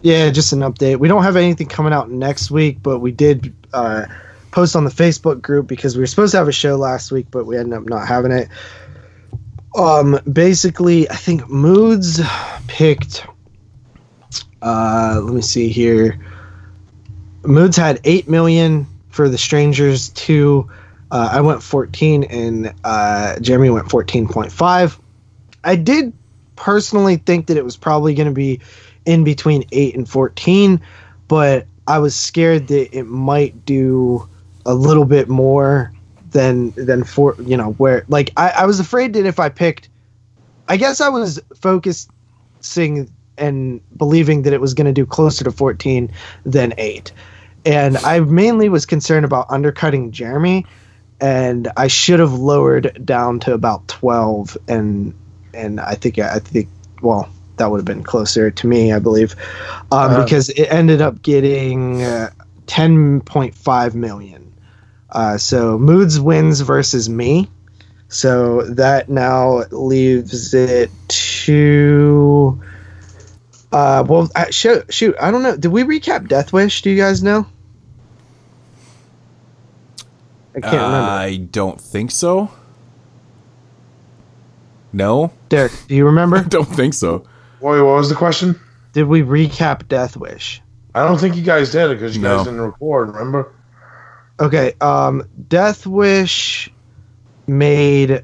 Yeah, 0.01 0.31
just 0.31 0.55
an 0.55 0.61
update. 0.61 0.99
We 0.99 1.09
don't 1.09 1.25
have 1.25 1.37
anything 1.37 1.67
coming 1.67 1.93
out 1.93 2.11
next 2.11 2.51
week, 2.51 2.83
but 2.83 3.01
we 3.01 3.11
did 3.11 3.53
uh, 3.75 4.07
post 4.51 4.77
on 4.77 4.85
the 4.85 4.91
Facebook 4.91 5.41
group 5.43 5.67
because 5.67 5.97
we 5.97 6.01
were 6.01 6.07
supposed 6.07 6.33
to 6.33 6.39
have 6.39 6.49
a 6.49 6.53
show 6.53 6.77
last 6.77 7.11
week, 7.11 7.27
but 7.31 7.47
we 7.47 7.57
ended 7.57 7.79
up 7.79 7.89
not 7.89 8.07
having 8.07 8.33
it. 8.33 8.49
Um, 9.77 10.19
basically, 10.31 11.09
I 11.11 11.17
think 11.17 11.49
Moods 11.49 12.21
picked. 12.67 13.27
Uh, 14.61 15.21
let 15.23 15.35
me 15.35 15.43
see 15.43 15.69
here. 15.69 16.19
Moods 17.45 17.77
had 17.77 18.01
eight 18.05 18.29
million 18.29 18.87
for 19.11 19.29
The 19.29 19.39
Strangers 19.39 20.09
two. 20.11 20.71
Uh, 21.11 21.31
I 21.33 21.41
went 21.41 21.63
fourteen, 21.63 22.25
and 22.25 22.75
uh, 22.85 23.39
Jeremy 23.41 23.71
went 23.71 23.91
fourteen 23.91 24.27
point 24.27 24.51
five. 24.51 24.99
I 25.63 25.77
did 25.77 26.13
personally 26.57 27.17
think 27.17 27.47
that 27.47 27.57
it 27.57 27.65
was 27.65 27.77
probably 27.77 28.15
going 28.15 28.27
to 28.27 28.35
be 28.35 28.61
in 29.07 29.25
between 29.25 29.65
8 29.71 29.95
and 29.97 30.09
14 30.09 30.81
but 31.29 31.67
i 31.87 31.99
was 31.99 32.17
scared 32.17 32.67
that 32.67 32.97
it 32.97 33.05
might 33.05 33.65
do 33.65 34.29
a 34.67 34.75
little 34.75 35.05
bit 35.05 35.29
more 35.29 35.93
than 36.31 36.71
than 36.73 37.05
for 37.05 37.35
you 37.41 37.57
know 37.57 37.73
where 37.73 38.05
like 38.09 38.33
i, 38.37 38.51
I 38.51 38.67
was 38.67 38.81
afraid 38.81 39.15
that 39.15 39.25
if 39.25 39.41
i 39.41 39.49
picked 39.49 39.89
i 40.69 40.77
guess 40.77 41.01
i 41.01 41.09
was 41.09 41.41
focusing 41.57 43.11
and 43.39 43.81
believing 43.97 44.43
that 44.43 44.53
it 44.53 44.61
was 44.61 44.75
going 44.75 44.87
to 44.87 44.93
do 44.93 45.07
closer 45.07 45.45
to 45.45 45.53
14 45.53 46.11
than 46.45 46.75
8 46.77 47.13
and 47.65 47.97
i 47.99 48.21
mainly 48.21 48.69
was 48.69 48.85
concerned 48.85 49.25
about 49.25 49.47
undercutting 49.49 50.13
jeremy 50.13 50.67
and 51.21 51.69
i 51.77 51.87
should 51.87 52.21
have 52.21 52.35
lowered 52.35 53.05
down 53.05 53.41
to 53.41 53.55
about 53.55 53.89
12 53.89 54.59
and 54.69 55.15
and 55.55 55.81
i 55.81 55.95
think 55.95 56.19
i 56.19 56.39
think 56.39 56.69
well 57.01 57.31
that 57.59 57.71
would 57.71 57.79
have 57.79 57.85
been 57.85 58.03
closer 58.03 58.51
to 58.51 58.67
me, 58.67 58.93
I 58.93 58.99
believe, 58.99 59.37
um, 59.93 60.13
Uh, 60.13 60.25
because 60.25 60.49
it 60.51 60.67
ended 60.67 61.01
up 61.01 61.23
getting 61.23 62.03
uh, 62.03 62.31
10.5 62.67 63.95
million. 63.95 64.48
Uh, 65.11 65.39
so 65.39 65.79
Moods 65.79 66.21
wins 66.21 66.61
versus 66.61 67.09
me. 67.09 67.51
So 68.09 68.63
that 68.63 69.09
now 69.09 69.65
leaves 69.71 70.55
it 70.55 70.91
to. 71.09 72.63
Uh, 73.71 74.03
well, 74.09 74.31
uh, 74.35 74.47
shoot, 74.51 74.93
shoot, 74.93 75.15
I 75.21 75.31
don't 75.31 75.43
know. 75.43 75.57
Did 75.57 75.69
we 75.73 75.83
recap 75.85 76.27
Death 76.29 76.53
Wish? 76.53 76.81
Do 76.83 76.91
you 76.91 76.97
guys 76.97 77.23
know? 77.23 77.47
I 80.57 80.61
can't 80.61 80.73
remember. 80.75 80.97
I 81.11 81.37
don't 81.37 81.81
think 81.81 82.11
so. 82.11 82.51
No, 84.93 85.33
Derek, 85.51 85.73
do 85.87 85.95
you 85.95 86.07
remember? 86.07 86.43
don't 86.49 86.65
think 86.65 86.95
so. 86.95 87.25
Boy, 87.61 87.85
what 87.85 87.97
was 87.97 88.09
the 88.09 88.15
question? 88.15 88.59
Did 88.95 89.05
we 89.05 89.21
recap 89.23 89.87
Death 89.87 90.17
Wish? 90.17 90.63
I 90.95 91.07
don't 91.07 91.19
think 91.19 91.37
you 91.37 91.43
guys 91.43 91.71
did 91.71 91.91
it 91.91 91.95
because 91.95 92.17
you 92.17 92.23
No. 92.23 92.39
guys 92.39 92.47
didn't 92.47 92.63
record. 92.63 93.09
Remember? 93.09 93.53
Okay, 94.41 94.73
um 94.81 95.25
Death 95.49 95.87
Wish 95.87 96.71
made 97.47 98.23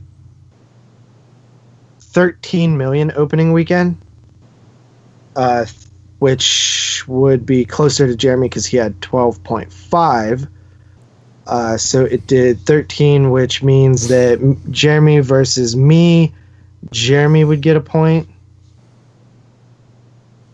13 2.01 2.77
million 2.77 3.13
opening 3.17 3.53
weekend. 3.53 3.97
Uh 5.35 5.67
which 6.21 7.05
would 7.09 7.45
be 7.45 7.65
closer 7.65 8.07
to 8.07 8.15
Jeremy 8.17 8.49
cuz 8.49 8.65
he 8.65 8.77
had 8.77 9.01
12.5. 9.01 10.49
Uh 11.47 11.77
so 11.77 12.05
it 12.05 12.27
did 12.27 12.61
13 12.61 13.31
which 13.31 13.63
means 13.63 14.09
that 14.09 14.41
M- 14.41 14.61
Jeremy 14.71 15.19
versus 15.21 15.75
me 15.77 16.33
Jeremy 16.93 17.45
would 17.45 17.61
get 17.61 17.77
a 17.77 17.81
point. 17.81 18.29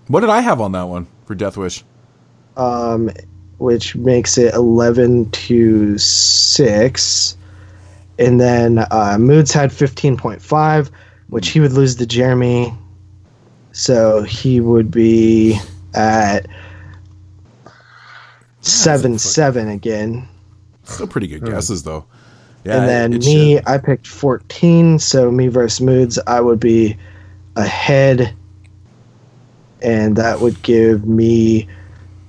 What 0.08 0.20
did 0.20 0.30
I 0.30 0.40
have 0.40 0.60
on 0.60 0.72
that 0.72 0.84
one 0.88 1.06
for 1.26 1.34
Death 1.34 1.56
Wish? 1.56 1.84
um, 2.56 3.10
which 3.60 3.94
makes 3.94 4.38
it 4.38 4.54
11 4.54 5.30
to 5.32 5.98
6. 5.98 7.36
And 8.18 8.40
then 8.40 8.78
uh, 8.78 9.18
Moods 9.20 9.52
had 9.52 9.70
15.5, 9.70 10.90
which 11.28 11.48
he 11.50 11.60
would 11.60 11.72
lose 11.72 11.94
to 11.96 12.06
Jeremy. 12.06 12.72
So 13.72 14.22
he 14.22 14.60
would 14.60 14.90
be 14.90 15.58
at 15.94 16.46
7 18.62 19.18
7 19.18 19.68
again. 19.68 20.26
Still 20.84 21.06
pretty 21.06 21.26
good 21.26 21.44
guesses 21.44 21.82
though. 21.82 22.06
Yeah, 22.64 22.78
and 22.80 22.88
then 22.88 23.12
it 23.12 23.24
me, 23.26 23.56
should. 23.56 23.68
I 23.68 23.76
picked 23.76 24.06
14. 24.06 24.98
So 24.98 25.30
me 25.30 25.48
versus 25.48 25.82
Moods, 25.82 26.18
I 26.26 26.40
would 26.40 26.60
be 26.60 26.96
ahead. 27.56 28.34
And 29.82 30.16
that 30.16 30.40
would 30.40 30.62
give 30.62 31.06
me 31.06 31.68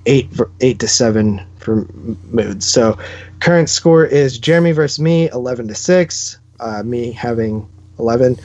eight 0.06 0.30
eight 0.60 0.78
to 0.80 0.88
seven 0.88 1.44
for 1.58 1.86
Moods. 2.30 2.66
So 2.66 2.98
current 3.40 3.68
score 3.68 4.04
is 4.04 4.38
Jeremy 4.38 4.72
versus 4.72 4.98
me, 4.98 5.28
11 5.30 5.68
to 5.68 5.74
6. 5.74 6.38
Uh, 6.60 6.82
me 6.84 7.12
having 7.12 7.68
11. 7.98 8.36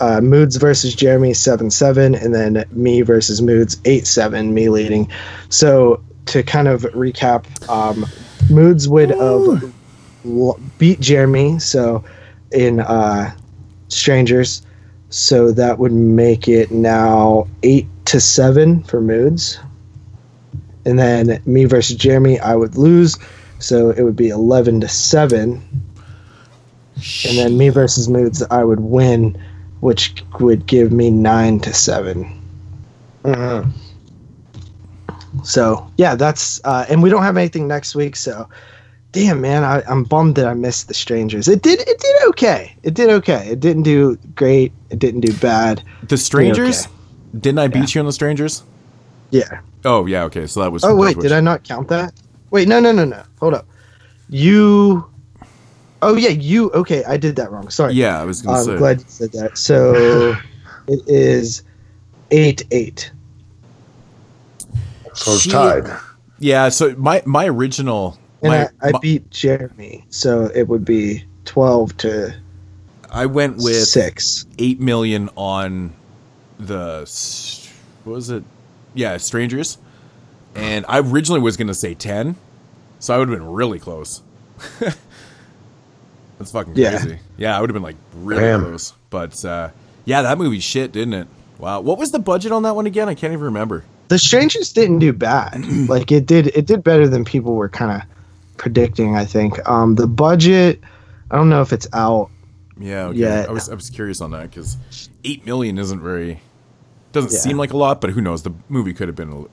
Uh, 0.00 0.20
Moods 0.20 0.56
versus 0.56 0.94
Jeremy, 0.94 1.34
7 1.34 1.70
7. 1.70 2.14
And 2.14 2.34
then 2.34 2.64
me 2.70 3.02
versus 3.02 3.42
Moods, 3.42 3.80
8 3.84 4.06
7, 4.06 4.54
me 4.54 4.68
leading. 4.68 5.10
So 5.48 6.02
to 6.26 6.42
kind 6.42 6.68
of 6.68 6.82
recap, 6.82 7.46
um, 7.68 8.06
Moods 8.50 8.88
would 8.88 9.10
have 9.10 9.74
l- 10.24 10.60
beat 10.78 11.00
Jeremy. 11.00 11.58
So 11.58 12.04
in 12.52 12.80
uh, 12.80 13.34
Strangers, 13.88 14.62
so 15.10 15.52
that 15.52 15.78
would 15.78 15.92
make 15.92 16.48
it 16.48 16.70
now 16.70 17.46
eight 17.62 17.86
to 18.06 18.20
seven 18.20 18.82
for 18.84 19.00
Moods, 19.00 19.58
and 20.84 20.98
then 20.98 21.40
me 21.46 21.64
versus 21.64 21.96
Jeremy, 21.96 22.38
I 22.40 22.54
would 22.54 22.76
lose, 22.76 23.18
so 23.58 23.90
it 23.90 24.02
would 24.02 24.16
be 24.16 24.28
eleven 24.28 24.80
to 24.80 24.88
seven, 24.88 25.62
and 26.96 27.38
then 27.38 27.56
me 27.56 27.68
versus 27.68 28.08
Moods, 28.08 28.42
I 28.50 28.64
would 28.64 28.80
win, 28.80 29.40
which 29.80 30.22
would 30.40 30.66
give 30.66 30.92
me 30.92 31.10
nine 31.10 31.60
to 31.60 31.72
seven. 31.72 32.40
Mhm. 33.24 33.70
So 35.44 35.90
yeah, 35.96 36.14
that's 36.14 36.60
uh, 36.64 36.84
and 36.88 37.02
we 37.02 37.10
don't 37.10 37.22
have 37.22 37.36
anything 37.36 37.66
next 37.68 37.94
week. 37.94 38.16
So, 38.16 38.48
damn 39.12 39.40
man, 39.40 39.64
I, 39.64 39.82
I'm 39.88 40.04
bummed 40.04 40.36
that 40.36 40.46
I 40.46 40.54
missed 40.54 40.88
the 40.88 40.94
Strangers. 40.94 41.48
It 41.48 41.62
did 41.62 41.80
it 41.80 41.98
did 41.98 42.28
okay. 42.28 42.76
It 42.82 42.94
did 42.94 43.08
okay. 43.10 43.48
It 43.50 43.60
didn't 43.60 43.84
do 43.84 44.16
great. 44.34 44.72
It 44.90 44.98
didn't 44.98 45.20
do 45.20 45.32
bad. 45.34 45.82
the 46.08 46.18
Strangers. 46.18 46.86
okay. 46.86 46.94
Didn't 47.40 47.60
I 47.60 47.68
beat 47.68 47.94
you 47.94 48.00
on 48.00 48.06
the 48.06 48.12
Strangers? 48.12 48.62
Yeah. 49.32 49.60
Oh 49.84 50.06
yeah, 50.06 50.22
okay. 50.24 50.46
So 50.46 50.60
that 50.62 50.70
was. 50.70 50.84
Oh 50.84 50.94
wait, 50.94 51.14
Death 51.14 51.22
did 51.22 51.32
I 51.32 51.40
not 51.40 51.64
count 51.64 51.88
that? 51.88 52.12
Wait, 52.50 52.68
no, 52.68 52.78
no, 52.78 52.92
no, 52.92 53.04
no. 53.04 53.22
Hold 53.40 53.54
up. 53.54 53.66
You. 54.28 55.10
Oh 56.02 56.14
yeah, 56.16 56.28
you. 56.28 56.70
Okay, 56.72 57.02
I 57.04 57.16
did 57.16 57.34
that 57.36 57.50
wrong. 57.50 57.68
Sorry. 57.70 57.94
Yeah, 57.94 58.20
I 58.20 58.24
was 58.24 58.42
gonna 58.42 58.58
I'm 58.58 58.64
say. 58.64 58.76
glad 58.76 58.98
you 59.00 59.04
said 59.08 59.32
that. 59.32 59.58
So 59.58 60.34
it 60.86 61.00
is 61.08 61.62
eight 62.30 62.62
eight. 62.70 63.10
So 65.14 65.32
it's 65.32 65.46
tied. 65.46 65.84
Yeah, 66.38 66.68
so 66.68 66.94
my 66.96 67.22
my 67.26 67.46
original 67.46 68.18
And 68.42 68.52
my, 68.52 68.62
I, 68.82 68.88
I 68.88 68.92
my- 68.92 68.98
beat 69.00 69.30
Jeremy, 69.30 70.04
so 70.10 70.46
it 70.54 70.68
would 70.68 70.84
be 70.84 71.24
twelve 71.44 71.96
to 71.98 72.34
I 73.10 73.26
went 73.26 73.56
with 73.58 73.84
six. 73.88 74.46
eight 74.58 74.80
million 74.80 75.28
on 75.36 75.92
the 76.58 77.08
what 78.04 78.14
was 78.14 78.30
it? 78.30 78.42
Yeah, 78.94 79.16
Strangers. 79.18 79.78
And 80.54 80.84
I 80.88 80.98
originally 81.00 81.40
was 81.40 81.56
gonna 81.56 81.74
say 81.74 81.94
ten, 81.94 82.36
so 82.98 83.14
I 83.14 83.18
would 83.18 83.28
have 83.28 83.38
been 83.38 83.50
really 83.50 83.78
close. 83.78 84.22
That's 86.38 86.50
fucking 86.52 86.74
Yeah. 86.76 86.98
crazy. 86.98 87.18
Yeah, 87.36 87.56
I 87.56 87.60
would 87.60 87.70
have 87.70 87.74
been 87.74 87.82
like 87.82 87.96
really 88.14 88.42
Damn. 88.42 88.60
close. 88.62 88.92
But 89.10 89.44
uh, 89.44 89.70
yeah, 90.04 90.22
that 90.22 90.38
movie 90.38 90.60
shit, 90.60 90.92
didn't 90.92 91.14
it? 91.14 91.28
Wow. 91.58 91.80
What 91.80 91.98
was 91.98 92.10
the 92.10 92.18
budget 92.18 92.52
on 92.52 92.64
that 92.64 92.74
one 92.74 92.86
again? 92.86 93.08
I 93.08 93.14
can't 93.14 93.32
even 93.32 93.44
remember. 93.46 93.84
The 94.08 94.18
Strangers 94.18 94.72
didn't 94.72 94.98
do 94.98 95.12
bad. 95.12 95.64
like 95.88 96.10
it 96.12 96.26
did, 96.26 96.48
it 96.48 96.66
did 96.66 96.82
better 96.82 97.06
than 97.08 97.24
people 97.24 97.54
were 97.54 97.68
kind 97.68 98.02
of 98.02 98.08
predicting. 98.56 99.16
I 99.16 99.24
think. 99.24 99.66
Um, 99.68 99.94
the 99.94 100.06
budget, 100.06 100.80
I 101.30 101.36
don't 101.36 101.48
know 101.48 101.62
if 101.62 101.72
it's 101.72 101.88
out. 101.92 102.30
Yeah, 102.78 103.06
okay. 103.08 103.18
Yeah. 103.18 103.46
I 103.48 103.52
was 103.52 103.68
I 103.68 103.74
was 103.74 103.90
curious 103.90 104.20
on 104.20 104.32
that 104.32 104.50
because 104.50 104.76
eight 105.24 105.46
million 105.46 105.78
isn't 105.78 106.00
very 106.00 106.40
doesn't 107.12 107.32
Yeah. 107.32 107.38
seem 107.38 107.56
like 107.58 107.72
a 107.72 107.76
lot, 107.76 108.00
but 108.00 108.10
who 108.10 108.20
knows? 108.20 108.42
The 108.42 108.52
movie 108.68 108.92
could 108.94 109.08
have 109.08 109.16
been 109.16 109.28
a 109.30 109.36
l- 109.36 109.48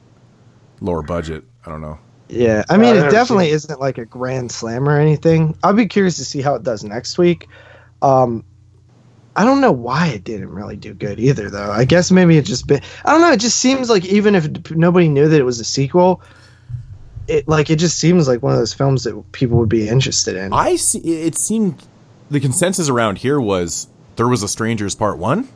lower 0.81 1.01
budget. 1.01 1.43
I 1.65 1.69
don't 1.71 1.81
know. 1.81 1.97
Yeah, 2.29 2.63
I 2.69 2.77
mean, 2.77 2.95
I've 2.95 3.05
it 3.07 3.11
definitely 3.11 3.45
seen- 3.47 3.55
isn't 3.55 3.79
like 3.79 3.97
a 3.97 4.05
grand 4.05 4.51
slam 4.51 4.87
or 4.87 4.99
anything. 4.99 5.55
I'll 5.63 5.73
be 5.73 5.87
curious 5.87 6.17
to 6.17 6.25
see 6.25 6.41
how 6.41 6.55
it 6.55 6.63
does 6.63 6.83
next 6.83 7.17
week. 7.17 7.47
Um, 8.01 8.43
I 9.35 9.45
don't 9.45 9.61
know 9.61 9.71
why 9.71 10.07
it 10.07 10.23
didn't 10.23 10.49
really 10.49 10.75
do 10.75 10.93
good 10.93 11.19
either, 11.19 11.49
though. 11.49 11.71
I 11.71 11.85
guess 11.85 12.11
maybe 12.11 12.37
it 12.37 12.45
just 12.45 12.67
been. 12.67 12.81
I 13.05 13.11
don't 13.11 13.21
know. 13.21 13.31
It 13.31 13.39
just 13.39 13.57
seems 13.57 13.89
like 13.89 14.05
even 14.05 14.35
if 14.35 14.71
nobody 14.71 15.07
knew 15.07 15.27
that 15.27 15.39
it 15.39 15.43
was 15.45 15.59
a 15.59 15.63
sequel, 15.63 16.21
it 17.27 17.47
like 17.47 17.69
it 17.69 17.77
just 17.77 17.97
seems 17.99 18.27
like 18.27 18.41
one 18.43 18.53
of 18.53 18.59
those 18.59 18.73
films 18.73 19.03
that 19.05 19.31
people 19.31 19.57
would 19.59 19.69
be 19.69 19.87
interested 19.87 20.35
in. 20.35 20.51
I 20.53 20.75
see. 20.75 20.99
It 20.99 21.35
seemed 21.37 21.81
the 22.29 22.39
consensus 22.39 22.89
around 22.89 23.19
here 23.19 23.39
was 23.39 23.87
there 24.17 24.27
was 24.27 24.43
a 24.43 24.47
Strangers 24.47 24.93
Part 24.95 25.17
One. 25.17 25.47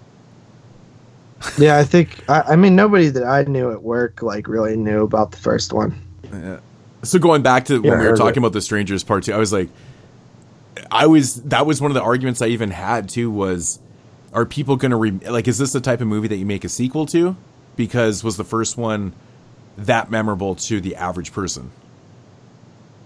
Yeah, 1.57 1.77
I 1.77 1.83
think. 1.83 2.23
I, 2.29 2.41
I 2.41 2.55
mean, 2.55 2.75
nobody 2.75 3.09
that 3.09 3.23
I 3.23 3.43
knew 3.43 3.71
at 3.71 3.83
work 3.83 4.21
like 4.21 4.47
really 4.47 4.75
knew 4.75 5.03
about 5.03 5.31
the 5.31 5.37
first 5.37 5.73
one. 5.73 5.99
So 7.03 7.19
going 7.19 7.41
back 7.41 7.65
to 7.65 7.81
when 7.81 7.99
we 7.99 8.07
were 8.07 8.15
talking 8.15 8.35
it. 8.35 8.45
about 8.45 8.53
the 8.53 8.61
Strangers 8.61 9.03
Part 9.03 9.23
Two, 9.23 9.33
I 9.33 9.37
was 9.37 9.51
like, 9.51 9.69
I 10.91 11.07
was 11.07 11.41
that 11.43 11.65
was 11.65 11.81
one 11.81 11.91
of 11.91 11.95
the 11.95 12.01
arguments 12.01 12.41
I 12.41 12.47
even 12.47 12.71
had 12.71 13.09
too. 13.09 13.29
Was 13.29 13.79
are 14.33 14.45
people 14.45 14.75
going 14.77 14.91
to 14.91 14.97
re- 14.97 15.11
like? 15.11 15.47
Is 15.47 15.57
this 15.57 15.73
the 15.73 15.81
type 15.81 16.01
of 16.01 16.07
movie 16.07 16.27
that 16.27 16.37
you 16.37 16.45
make 16.45 16.63
a 16.63 16.69
sequel 16.69 17.05
to? 17.07 17.35
Because 17.75 18.23
was 18.23 18.37
the 18.37 18.43
first 18.43 18.77
one 18.77 19.13
that 19.77 20.11
memorable 20.11 20.55
to 20.55 20.79
the 20.79 20.95
average 20.95 21.33
person? 21.33 21.71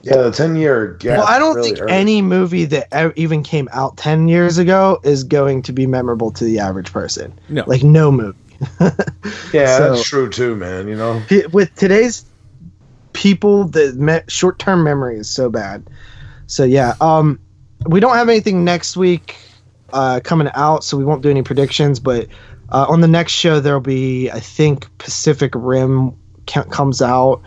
Yeah, 0.07 0.21
the 0.23 0.31
ten 0.31 0.55
year 0.55 0.93
gap. 0.99 1.19
well, 1.19 1.27
I 1.27 1.39
don't 1.39 1.55
really 1.55 1.69
think 1.69 1.79
hurt. 1.79 1.89
any 1.89 2.21
movie 2.21 2.65
that 2.65 3.13
even 3.17 3.43
came 3.43 3.69
out 3.71 3.97
ten 3.97 4.27
years 4.27 4.57
ago 4.57 4.99
is 5.03 5.23
going 5.23 5.61
to 5.63 5.73
be 5.73 5.85
memorable 5.87 6.31
to 6.31 6.43
the 6.43 6.59
average 6.59 6.91
person. 6.91 7.37
No. 7.49 7.63
like 7.67 7.83
no 7.83 8.11
movie. 8.11 8.37
Yeah, 9.53 9.77
so- 9.77 9.95
that's 9.95 10.07
true 10.07 10.29
too, 10.29 10.55
man. 10.55 10.87
You 10.87 10.95
know. 10.95 11.21
With 11.51 11.73
today's 11.75 12.25
people 13.13 13.65
the 13.65 13.93
me- 13.93 14.19
short-term 14.27 14.83
memory 14.83 15.17
is 15.17 15.27
so 15.27 15.49
bad 15.49 15.89
so 16.45 16.63
yeah 16.63 16.93
um 17.01 17.39
we 17.87 17.99
don't 17.99 18.15
have 18.15 18.29
anything 18.29 18.63
next 18.63 18.95
week 18.95 19.35
uh 19.91 20.19
coming 20.23 20.47
out 20.53 20.83
so 20.83 20.95
we 20.97 21.03
won't 21.03 21.23
do 21.23 21.29
any 21.31 21.41
predictions 21.41 21.99
but 21.99 22.27
uh, 22.69 22.85
on 22.87 23.01
the 23.01 23.07
next 23.07 23.31
show 23.31 23.59
there'll 23.59 23.79
be 23.79 24.29
i 24.29 24.39
think 24.39 24.95
pacific 24.99 25.51
rim 25.55 26.15
ca- 26.45 26.65
comes 26.65 27.01
out 27.01 27.41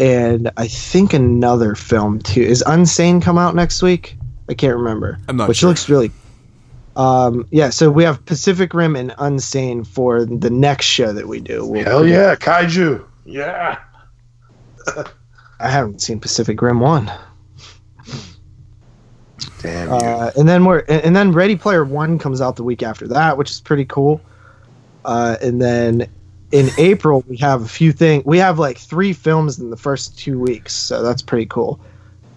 and 0.00 0.50
i 0.56 0.66
think 0.66 1.12
another 1.12 1.74
film 1.74 2.18
too 2.20 2.42
is 2.42 2.64
unsane 2.66 3.22
come 3.22 3.38
out 3.38 3.54
next 3.54 3.82
week 3.82 4.16
i 4.48 4.54
can't 4.54 4.76
remember 4.76 5.18
I'm 5.28 5.36
not 5.36 5.48
which 5.48 5.58
sure. 5.58 5.68
looks 5.68 5.88
really 5.88 6.10
um 6.96 7.46
yeah 7.52 7.70
so 7.70 7.90
we 7.90 8.02
have 8.02 8.24
pacific 8.24 8.74
rim 8.74 8.96
and 8.96 9.12
unsane 9.12 9.86
for 9.86 10.24
the 10.24 10.50
next 10.50 10.86
show 10.86 11.12
that 11.12 11.28
we 11.28 11.38
do 11.38 11.64
We'll 11.64 11.84
Hell 11.84 12.06
yeah, 12.06 12.34
kaiju. 12.34 13.04
Yeah. 13.24 13.78
I 15.60 15.68
haven't 15.68 16.00
seen 16.00 16.20
Pacific 16.20 16.60
Rim 16.60 16.80
one. 16.80 17.10
Damn. 19.60 19.92
Uh, 19.92 20.30
and 20.36 20.48
then 20.48 20.64
we're 20.64 20.80
and 20.88 21.02
and 21.04 21.14
then 21.16 21.32
Ready 21.32 21.54
Player 21.56 21.84
One 21.84 22.18
comes 22.18 22.40
out 22.40 22.56
the 22.56 22.64
week 22.64 22.82
after 22.82 23.06
that, 23.08 23.36
which 23.36 23.50
is 23.50 23.60
pretty 23.60 23.84
cool. 23.84 24.20
Uh, 25.04 25.36
and 25.42 25.60
then 25.60 26.08
in 26.52 26.68
April 26.78 27.24
we 27.28 27.36
have 27.38 27.62
a 27.62 27.68
few 27.68 27.92
things. 27.92 28.24
We 28.24 28.38
have 28.38 28.58
like 28.58 28.78
three 28.78 29.12
films 29.12 29.58
in 29.58 29.70
the 29.70 29.76
first 29.76 30.18
two 30.18 30.38
weeks, 30.38 30.72
so 30.72 31.02
that's 31.02 31.22
pretty 31.22 31.46
cool. 31.46 31.80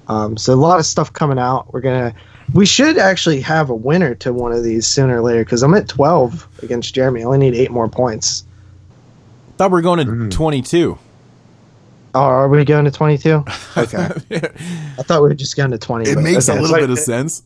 Um, 0.07 0.38
so 0.38 0.53
a 0.53 0.55
lot 0.55 0.80
of 0.80 0.86
stuff 0.86 1.11
coming 1.14 1.39
out. 1.39 1.74
We're 1.74 1.82
gonna. 1.82 2.14
We 2.53 2.66
should 2.66 2.97
actually 2.97 3.39
have 3.41 3.70
a 3.70 3.76
winner 3.76 4.16
to 4.16 4.34
one 4.34 4.51
of 4.51 4.64
these 4.64 4.86
sooner 4.86 5.18
or 5.20 5.22
later 5.22 5.43
because 5.45 5.64
I'm 5.64 5.74
at 5.76 5.88
12 5.88 6.47
against 6.61 6.93
Jeremy. 6.93 7.22
I 7.22 7.24
only 7.26 7.38
need 7.38 7.55
eight 7.55 7.72
more 7.72 7.88
points. 7.88 8.43
Thought 9.57 9.72
we 9.72 9.76
were 9.76 9.82
going 9.82 10.05
to 10.05 10.11
Mm. 10.11 10.30
22. 10.32 10.97
Oh, 12.16 12.20
are 12.20 12.49
we 12.49 12.64
going 12.66 12.84
to 12.86 12.91
22? 12.91 13.45
Okay. 13.78 13.97
I 14.99 15.03
thought 15.03 15.22
we 15.24 15.30
were 15.30 15.34
just 15.34 15.55
going 15.55 15.72
to 15.72 15.78
20. 15.80 16.09
It 16.09 16.18
makes 16.20 16.47
okay. 16.49 16.57
a 16.57 16.61
little 16.61 16.74
like- 16.74 16.82
bit 16.84 16.89
of 16.91 16.99
sense. 16.99 17.43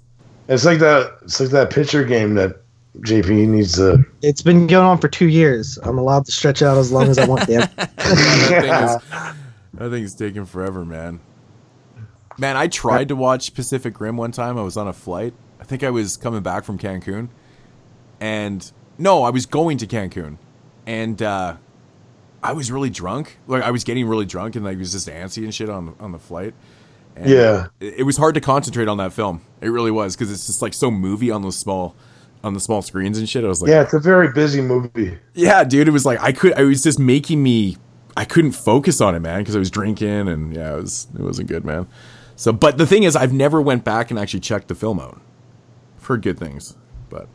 It's 0.50 0.66
like 0.66 0.80
that. 0.80 1.18
It's 1.24 1.40
like 1.40 1.50
that 1.52 1.70
pitcher 1.70 2.04
game 2.04 2.34
that 2.36 2.64
JP 3.02 3.48
needs 3.50 3.76
to. 3.76 4.06
It's 4.22 4.42
been 4.42 4.68
going 4.68 4.86
on 4.86 4.98
for 4.98 5.08
two 5.08 5.28
years. 5.28 5.78
I'm 5.84 5.98
allowed 5.98 6.26
to 6.26 6.32
stretch 6.32 6.62
out 6.62 6.78
as 6.78 6.92
long 6.92 7.10
as 7.10 7.18
I 7.18 7.26
want. 7.26 7.48
Damn. 7.48 7.62
that, 7.76 7.92
thing 7.96 8.74
is, 8.74 9.36
that 9.74 9.90
thing's 9.90 10.16
taking 10.16 10.46
forever, 10.46 10.86
man. 10.86 11.20
Man, 12.38 12.56
I 12.56 12.68
tried 12.68 13.08
to 13.08 13.16
watch 13.16 13.54
Pacific 13.54 14.00
Rim 14.00 14.18
one 14.18 14.32
time. 14.32 14.58
I 14.58 14.62
was 14.62 14.78
on 14.78 14.88
a 14.88 14.94
flight. 14.94 15.34
I 15.60 15.64
think 15.64 15.84
I 15.84 15.90
was 15.90 16.18
coming 16.18 16.42
back 16.42 16.64
from 16.64 16.78
Cancun. 16.78 17.30
And 18.20 18.72
no, 18.98 19.24
I 19.24 19.32
was 19.32 19.46
going 19.46 19.78
to 19.80 19.88
Cancun. 19.88 20.38
And 20.86 21.22
uh, 21.22 21.58
I 22.44 22.54
was 22.54 22.72
really 22.72 22.90
drunk. 22.90 23.38
Like 23.48 23.64
I 23.64 23.72
was 23.72 23.84
getting 23.84 24.08
really 24.08 24.26
drunk 24.26 24.56
and 24.56 24.64
like 24.64 24.78
was 24.78 24.92
just 24.92 25.08
antsy 25.08 25.44
and 25.44 25.54
shit 25.54 25.70
on 25.70 25.96
on 26.00 26.12
the 26.12 26.20
flight. 26.20 26.54
And 27.16 27.30
Yeah. 27.30 27.68
It, 27.80 28.00
it 28.00 28.04
was 28.04 28.18
hard 28.18 28.36
to 28.36 28.42
concentrate 28.42 28.88
on 28.88 28.98
that 28.98 29.14
film. 29.14 29.42
It 29.62 29.70
really 29.70 29.92
was 29.92 30.16
because 30.16 30.32
it's 30.32 30.48
just 30.48 30.62
like 30.62 30.74
so 30.74 30.92
movie 30.92 31.32
on 31.32 31.42
those 31.42 31.58
small 31.58 31.96
on 32.44 32.54
the 32.54 32.60
small 32.60 32.82
screens 32.82 33.18
and 33.18 33.28
shit. 33.28 33.44
I 33.44 33.48
was 33.48 33.62
like, 33.62 33.70
Yeah, 33.70 33.82
it's 33.84 33.94
a 33.94 34.00
very 34.00 34.32
busy 34.32 34.62
movie. 34.62 35.18
yeah, 35.34 35.64
dude, 35.64 35.88
it 35.88 35.92
was 35.92 36.06
like 36.06 36.20
I 36.22 36.32
could. 36.32 36.54
I 36.54 36.64
was 36.64 36.84
just 36.84 37.00
making 37.00 37.42
me. 37.42 37.78
I 38.16 38.26
couldn't 38.26 38.54
focus 38.54 39.00
on 39.02 39.14
it, 39.16 39.20
man, 39.20 39.40
because 39.42 39.56
I 39.56 39.60
was 39.60 39.70
drinking 39.70 40.28
and 40.28 40.54
yeah, 40.56 40.74
it 40.74 40.82
was. 40.82 41.08
It 41.14 41.22
wasn't 41.22 41.50
good, 41.50 41.64
man. 41.66 41.88
So, 42.36 42.52
but 42.54 42.78
the 42.78 42.86
thing 42.88 43.04
is, 43.04 43.16
I've 43.16 43.34
never 43.34 43.62
went 43.62 43.84
back 43.84 44.10
and 44.12 44.20
actually 44.20 44.40
checked 44.42 44.68
the 44.68 44.76
film 44.76 45.00
out. 45.00 45.20
I've 45.98 46.06
heard 46.06 46.22
good 46.22 46.38
things, 46.40 46.76
but 47.10 47.28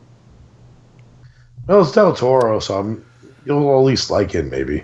No, 1.67 1.81
it's 1.81 1.91
Del 1.91 2.15
Toro, 2.15 2.59
so 2.59 2.79
I'm, 2.79 3.05
you'll 3.45 3.69
at 3.77 3.83
least 3.83 4.09
like 4.09 4.33
it, 4.35 4.43
maybe. 4.45 4.83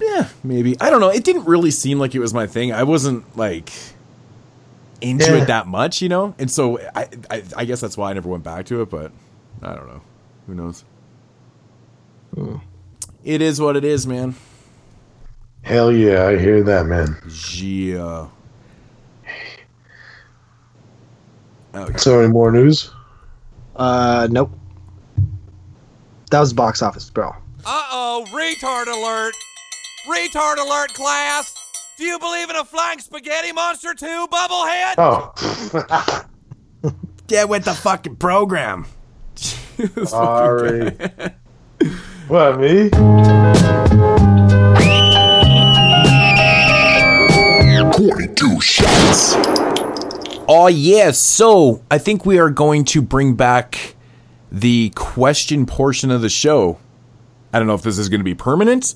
yeah, 0.00 0.28
maybe 0.42 0.76
I 0.80 0.88
don't 0.90 1.00
know. 1.00 1.10
It 1.10 1.24
didn't 1.24 1.44
really 1.44 1.70
seem 1.70 1.98
like 1.98 2.14
it 2.14 2.18
was 2.18 2.32
my 2.34 2.46
thing. 2.46 2.72
I 2.72 2.82
wasn't 2.82 3.36
like 3.36 3.70
into 5.00 5.24
Yeah. 5.26 5.42
it 5.42 5.46
that 5.46 5.66
much, 5.66 6.00
you 6.02 6.08
know. 6.08 6.34
And 6.38 6.50
so 6.50 6.78
I, 6.94 7.08
I, 7.30 7.42
I 7.58 7.64
guess 7.64 7.80
that's 7.80 7.96
why 7.96 8.10
I 8.10 8.12
never 8.14 8.28
went 8.28 8.44
back 8.44 8.66
to 8.66 8.82
it. 8.82 8.90
But 8.90 9.12
I 9.62 9.74
don't 9.74 9.86
know. 9.86 10.02
Who 10.46 10.54
knows? 10.54 10.84
It 13.24 13.42
is 13.42 13.60
what 13.60 13.76
it 13.76 13.84
is, 13.84 14.06
man. 14.06 14.34
Hell 15.62 15.92
yeah, 15.92 16.26
I 16.26 16.38
hear 16.38 16.62
that, 16.64 16.86
man. 16.86 17.16
Yeah. 17.54 18.28
Okay. 21.74 21.96
So, 21.96 22.20
any 22.20 22.32
more 22.32 22.50
news? 22.50 22.90
Uh, 23.76 24.28
nope. 24.30 24.50
That 26.30 26.40
was 26.40 26.52
box 26.52 26.82
office, 26.82 27.08
bro. 27.08 27.30
Uh-oh, 27.64 28.26
retard 28.30 28.88
alert! 28.88 29.34
Retard 30.08 30.58
alert, 30.58 30.92
class! 30.94 31.54
Do 31.96 32.04
you 32.04 32.18
believe 32.18 32.50
in 32.50 32.56
a 32.56 32.64
flying 32.64 32.98
spaghetti 32.98 33.52
monster 33.52 33.94
too, 33.94 34.26
Bubblehead? 34.30 34.94
Oh, 34.98 36.24
Get 37.28 37.48
with 37.48 37.64
the 37.64 37.74
fucking 37.74 38.16
program. 38.16 38.86
Sorry. 40.04 40.90
what, 42.28 42.60
me? 42.60 42.90
Oh 50.48 50.68
yeah, 50.68 51.10
so 51.12 51.82
I 51.90 51.98
think 51.98 52.26
we 52.26 52.38
are 52.38 52.50
going 52.50 52.84
to 52.86 53.02
bring 53.02 53.34
back 53.34 53.94
the 54.50 54.90
question 54.94 55.66
portion 55.66 56.10
of 56.10 56.20
the 56.20 56.28
show. 56.28 56.78
I 57.52 57.58
don't 57.58 57.68
know 57.68 57.74
if 57.74 57.82
this 57.82 57.98
is 57.98 58.08
going 58.08 58.20
to 58.20 58.24
be 58.24 58.34
permanent. 58.34 58.94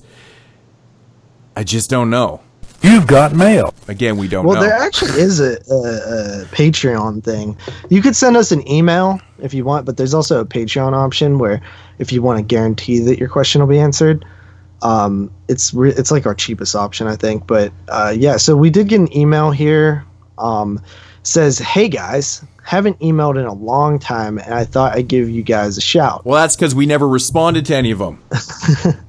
I 1.55 1.63
just 1.63 1.89
don't 1.89 2.09
know. 2.09 2.41
You've 2.81 3.07
got 3.07 3.33
mail. 3.33 3.73
Again, 3.87 4.17
we 4.17 4.27
don't 4.27 4.45
Well, 4.45 4.55
know. 4.55 4.61
there 4.61 4.73
actually 4.77 5.19
is 5.19 5.39
a, 5.39 5.53
a, 5.69 6.41
a 6.41 6.45
Patreon 6.45 7.23
thing. 7.23 7.57
You 7.89 8.01
could 8.01 8.15
send 8.15 8.37
us 8.37 8.51
an 8.51 8.67
email 8.69 9.19
if 9.39 9.53
you 9.53 9.65
want, 9.65 9.85
but 9.85 9.97
there's 9.97 10.13
also 10.13 10.39
a 10.39 10.45
Patreon 10.45 10.93
option 10.93 11.39
where 11.39 11.61
if 11.99 12.11
you 12.11 12.21
want 12.21 12.37
to 12.39 12.43
guarantee 12.43 12.99
that 12.99 13.17
your 13.19 13.29
question 13.29 13.61
will 13.61 13.67
be 13.67 13.79
answered, 13.79 14.25
um, 14.83 15.31
it's 15.47 15.73
re- 15.73 15.91
it's 15.93 16.11
like 16.11 16.25
our 16.27 16.35
cheapest 16.35 16.75
option, 16.75 17.07
I 17.07 17.15
think. 17.15 17.47
But 17.47 17.73
uh, 17.89 18.13
yeah, 18.15 18.37
so 18.37 18.55
we 18.55 18.69
did 18.69 18.87
get 18.89 18.99
an 18.99 19.15
email 19.17 19.49
here 19.51 20.05
um, 20.37 20.79
says, 21.23 21.57
"Hey 21.57 21.89
guys, 21.89 22.43
haven't 22.63 22.99
emailed 22.99 23.39
in 23.39 23.45
a 23.45 23.53
long 23.53 23.97
time, 23.97 24.37
and 24.37 24.53
I 24.53 24.65
thought 24.65 24.95
I'd 24.95 25.07
give 25.07 25.29
you 25.31 25.41
guys 25.41 25.77
a 25.77 25.81
shout." 25.81 26.25
Well, 26.25 26.39
that's 26.39 26.55
because 26.55 26.75
we 26.75 26.85
never 26.85 27.07
responded 27.07 27.65
to 27.65 27.75
any 27.75 27.89
of 27.89 27.97
them. 27.97 28.21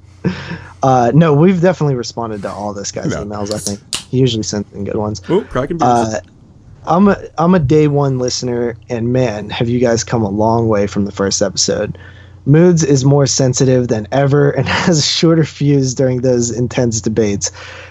Uh, 0.83 1.11
no, 1.15 1.35
we've 1.35 1.61
definitely 1.61 1.95
responded 1.97 2.43
to 2.43 2.51
all 2.51 2.73
this 2.73 2.93
guy's 2.93 3.09
No. 3.09 3.25
emails. 3.25 3.53
I 3.53 3.59
think 3.59 3.81
he 3.97 4.19
usually 4.19 4.43
sends 4.43 4.73
in 4.73 4.85
good 4.85 4.97
ones. 4.97 5.21
Oh, 5.29 5.43
cracking 5.43 5.79
Uh, 5.83 6.21
I'm 6.87 7.09
a 7.09 7.17
I'm 7.37 7.55
a 7.55 7.59
day 7.59 7.89
one 7.89 8.19
listener, 8.19 8.77
and 8.89 9.13
man, 9.13 9.51
have 9.51 9.69
you 9.69 9.79
guys 9.81 10.05
come 10.05 10.23
a 10.23 10.31
long 10.31 10.69
way 10.69 10.87
from 10.87 11.05
the 11.05 11.13
first 11.13 11.43
episode. 11.43 11.99
Moods 12.47 12.83
is 12.83 13.05
more 13.05 13.27
sensitive 13.27 13.89
than 13.89 14.09
ever 14.11 14.51
and 14.51 14.67
has 14.87 14.99
a 14.99 15.03
shorter 15.03 15.45
fuse 15.45 15.93
during 15.95 16.23
those 16.23 16.51
intense 16.51 17.03
debates. 17.03 17.51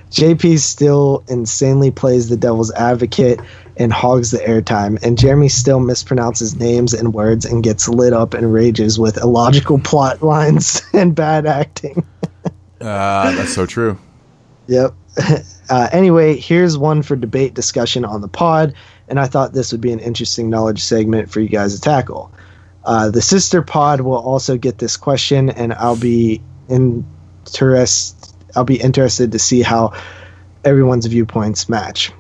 JP 0.10 0.58
still 0.60 1.24
insanely 1.28 1.92
plays 1.92 2.30
the 2.30 2.38
devil's 2.38 2.72
advocate 2.72 3.40
and 3.76 3.94
hogs 3.94 4.32
the 4.32 4.40
airtime, 4.40 4.98
and 5.04 5.16
Jeremy 5.16 5.50
still 5.50 5.80
mispronounces 5.80 6.60
names 6.60 6.96
and 6.96 7.14
words 7.14 7.46
and 7.46 7.62
gets 7.64 7.88
lit 7.88 8.14
up 8.14 8.34
and 8.34 8.52
rages 8.52 8.98
with 8.98 9.18
illogical 9.18 9.78
plot 9.78 10.24
lines 10.24 10.82
and 10.94 11.14
bad 11.14 11.46
acting. 11.46 12.04
Uh, 12.80 13.32
that's 13.36 13.54
so 13.54 13.66
true. 13.66 13.98
Yep. 14.68 14.94
Uh, 15.70 15.90
anyway, 15.92 16.38
here's 16.38 16.78
one 16.78 17.02
for 17.02 17.18
debate 17.18 17.54
discussion 17.54 18.06
on 18.06 18.22
the 18.22 18.28
pod, 18.30 18.74
and 19.10 19.20
I 19.20 19.26
thought 19.26 19.52
this 19.52 19.74
would 19.74 19.82
be 19.82 19.92
an 19.92 20.00
interesting 20.00 20.50
knowledge 20.50 20.82
segment 20.82 21.30
for 21.30 21.42
you 21.42 21.50
guys 21.50 21.76
to 21.76 21.82
tackle. 21.82 22.32
Uh, 22.86 23.12
the 23.12 23.22
sister 23.22 23.62
pod 23.62 24.00
will 24.00 24.16
also 24.18 24.58
get 24.58 24.78
this 24.78 24.96
question, 24.96 25.50
and 25.50 25.74
I'll 25.74 25.98
be 25.98 26.42
interest. 26.70 28.34
I'll 28.56 28.64
be 28.64 28.80
interested 28.80 29.34
to 29.34 29.40
see 29.40 29.62
how 29.62 29.92
everyone's 30.64 31.06
viewpoints 31.06 31.68
match. 31.68 32.14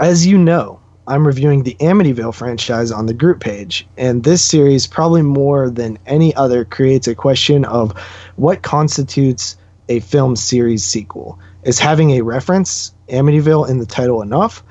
As 0.00 0.26
you 0.26 0.38
know, 0.38 0.80
I'm 1.06 1.26
reviewing 1.26 1.64
the 1.64 1.74
Amityville 1.74 2.34
franchise 2.34 2.90
on 2.90 3.04
the 3.04 3.12
group 3.12 3.40
page, 3.40 3.86
and 3.98 4.24
this 4.24 4.42
series, 4.42 4.86
probably 4.86 5.20
more 5.20 5.68
than 5.68 5.98
any 6.06 6.34
other, 6.36 6.64
creates 6.64 7.06
a 7.06 7.14
question 7.14 7.66
of 7.66 7.92
what 8.36 8.62
constitutes 8.62 9.56
a 9.88 10.00
film 10.00 10.36
series 10.36 10.84
sequel. 10.84 11.38
Is 11.64 11.78
having 11.78 12.10
a 12.12 12.22
reference, 12.22 12.92
Amityville, 13.08 13.68
in 13.68 13.78
the 13.78 13.86
title 13.86 14.22
enough? 14.22 14.62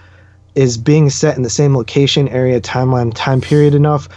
Is 0.55 0.78
being 0.78 1.09
set 1.09 1.38
in 1.38 1.43
the 1.43 1.49
same 1.49 1.76
location, 1.76 2.28
area, 2.28 2.59
timeline, 2.59 3.14
time 3.14 3.41
period 3.41 3.74
enough? 3.74 4.09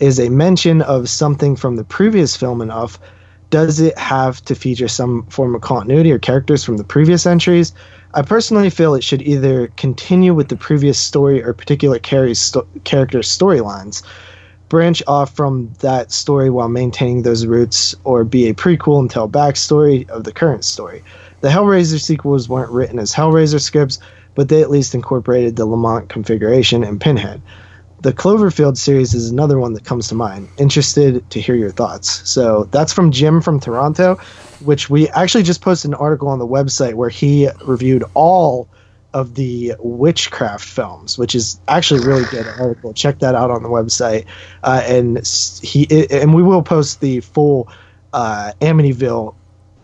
Is 0.00 0.20
a 0.20 0.28
mention 0.28 0.82
of 0.82 1.08
something 1.08 1.56
from 1.56 1.76
the 1.76 1.84
previous 1.84 2.36
film 2.36 2.60
enough? 2.60 2.98
Does 3.50 3.80
it 3.80 3.96
have 3.96 4.42
to 4.44 4.54
feature 4.54 4.88
some 4.88 5.24
form 5.26 5.54
of 5.54 5.62
continuity 5.62 6.12
or 6.12 6.18
characters 6.18 6.64
from 6.64 6.76
the 6.76 6.84
previous 6.84 7.24
entries? 7.24 7.72
I 8.12 8.22
personally 8.22 8.70
feel 8.70 8.94
it 8.94 9.04
should 9.04 9.22
either 9.22 9.68
continue 9.76 10.34
with 10.34 10.48
the 10.48 10.56
previous 10.56 10.98
story 10.98 11.42
or 11.42 11.54
particular 11.54 11.98
sto- 12.34 12.66
character 12.84 13.20
storylines, 13.20 14.02
branch 14.68 15.02
off 15.06 15.34
from 15.34 15.72
that 15.80 16.12
story 16.12 16.50
while 16.50 16.68
maintaining 16.68 17.22
those 17.22 17.46
roots, 17.46 17.94
or 18.04 18.24
be 18.24 18.48
a 18.48 18.54
prequel 18.54 19.00
and 19.00 19.10
tell 19.10 19.28
backstory 19.28 20.08
of 20.10 20.24
the 20.24 20.32
current 20.32 20.64
story. 20.64 21.02
The 21.40 21.48
Hellraiser 21.48 22.00
sequels 22.00 22.48
weren't 22.48 22.72
written 22.72 22.98
as 22.98 23.14
Hellraiser 23.14 23.60
scripts, 23.60 23.98
but 24.34 24.48
they 24.48 24.62
at 24.62 24.70
least 24.70 24.94
incorporated 24.94 25.56
the 25.56 25.66
Lament 25.66 26.08
configuration 26.08 26.84
and 26.84 27.00
Pinhead. 27.00 27.40
The 28.00 28.12
Cloverfield 28.12 28.76
series 28.76 29.12
is 29.12 29.30
another 29.30 29.58
one 29.58 29.72
that 29.72 29.84
comes 29.84 30.06
to 30.08 30.14
mind. 30.14 30.48
Interested 30.56 31.28
to 31.30 31.40
hear 31.40 31.56
your 31.56 31.72
thoughts. 31.72 32.28
So 32.28 32.64
that's 32.70 32.92
from 32.92 33.10
Jim 33.10 33.40
from 33.40 33.58
Toronto, 33.58 34.14
which 34.60 34.88
we 34.88 35.08
actually 35.08 35.42
just 35.42 35.62
posted 35.62 35.90
an 35.90 35.96
article 35.96 36.28
on 36.28 36.38
the 36.38 36.46
website 36.46 36.94
where 36.94 37.08
he 37.08 37.48
reviewed 37.64 38.04
all 38.14 38.68
of 39.14 39.34
the 39.34 39.74
witchcraft 39.78 40.64
films, 40.64 41.16
which 41.16 41.34
is 41.34 41.60
actually 41.66 42.02
a 42.02 42.06
really 42.06 42.24
good 42.30 42.46
article. 42.46 42.92
Check 42.92 43.20
that 43.20 43.34
out 43.34 43.50
on 43.50 43.62
the 43.62 43.68
website. 43.68 44.26
Uh, 44.62 44.82
and 44.84 45.26
he 45.62 45.86
and 46.10 46.34
we 46.34 46.42
will 46.42 46.62
post 46.62 47.00
the 47.00 47.20
full 47.20 47.68
uh, 48.12 48.52
Amityville 48.60 49.34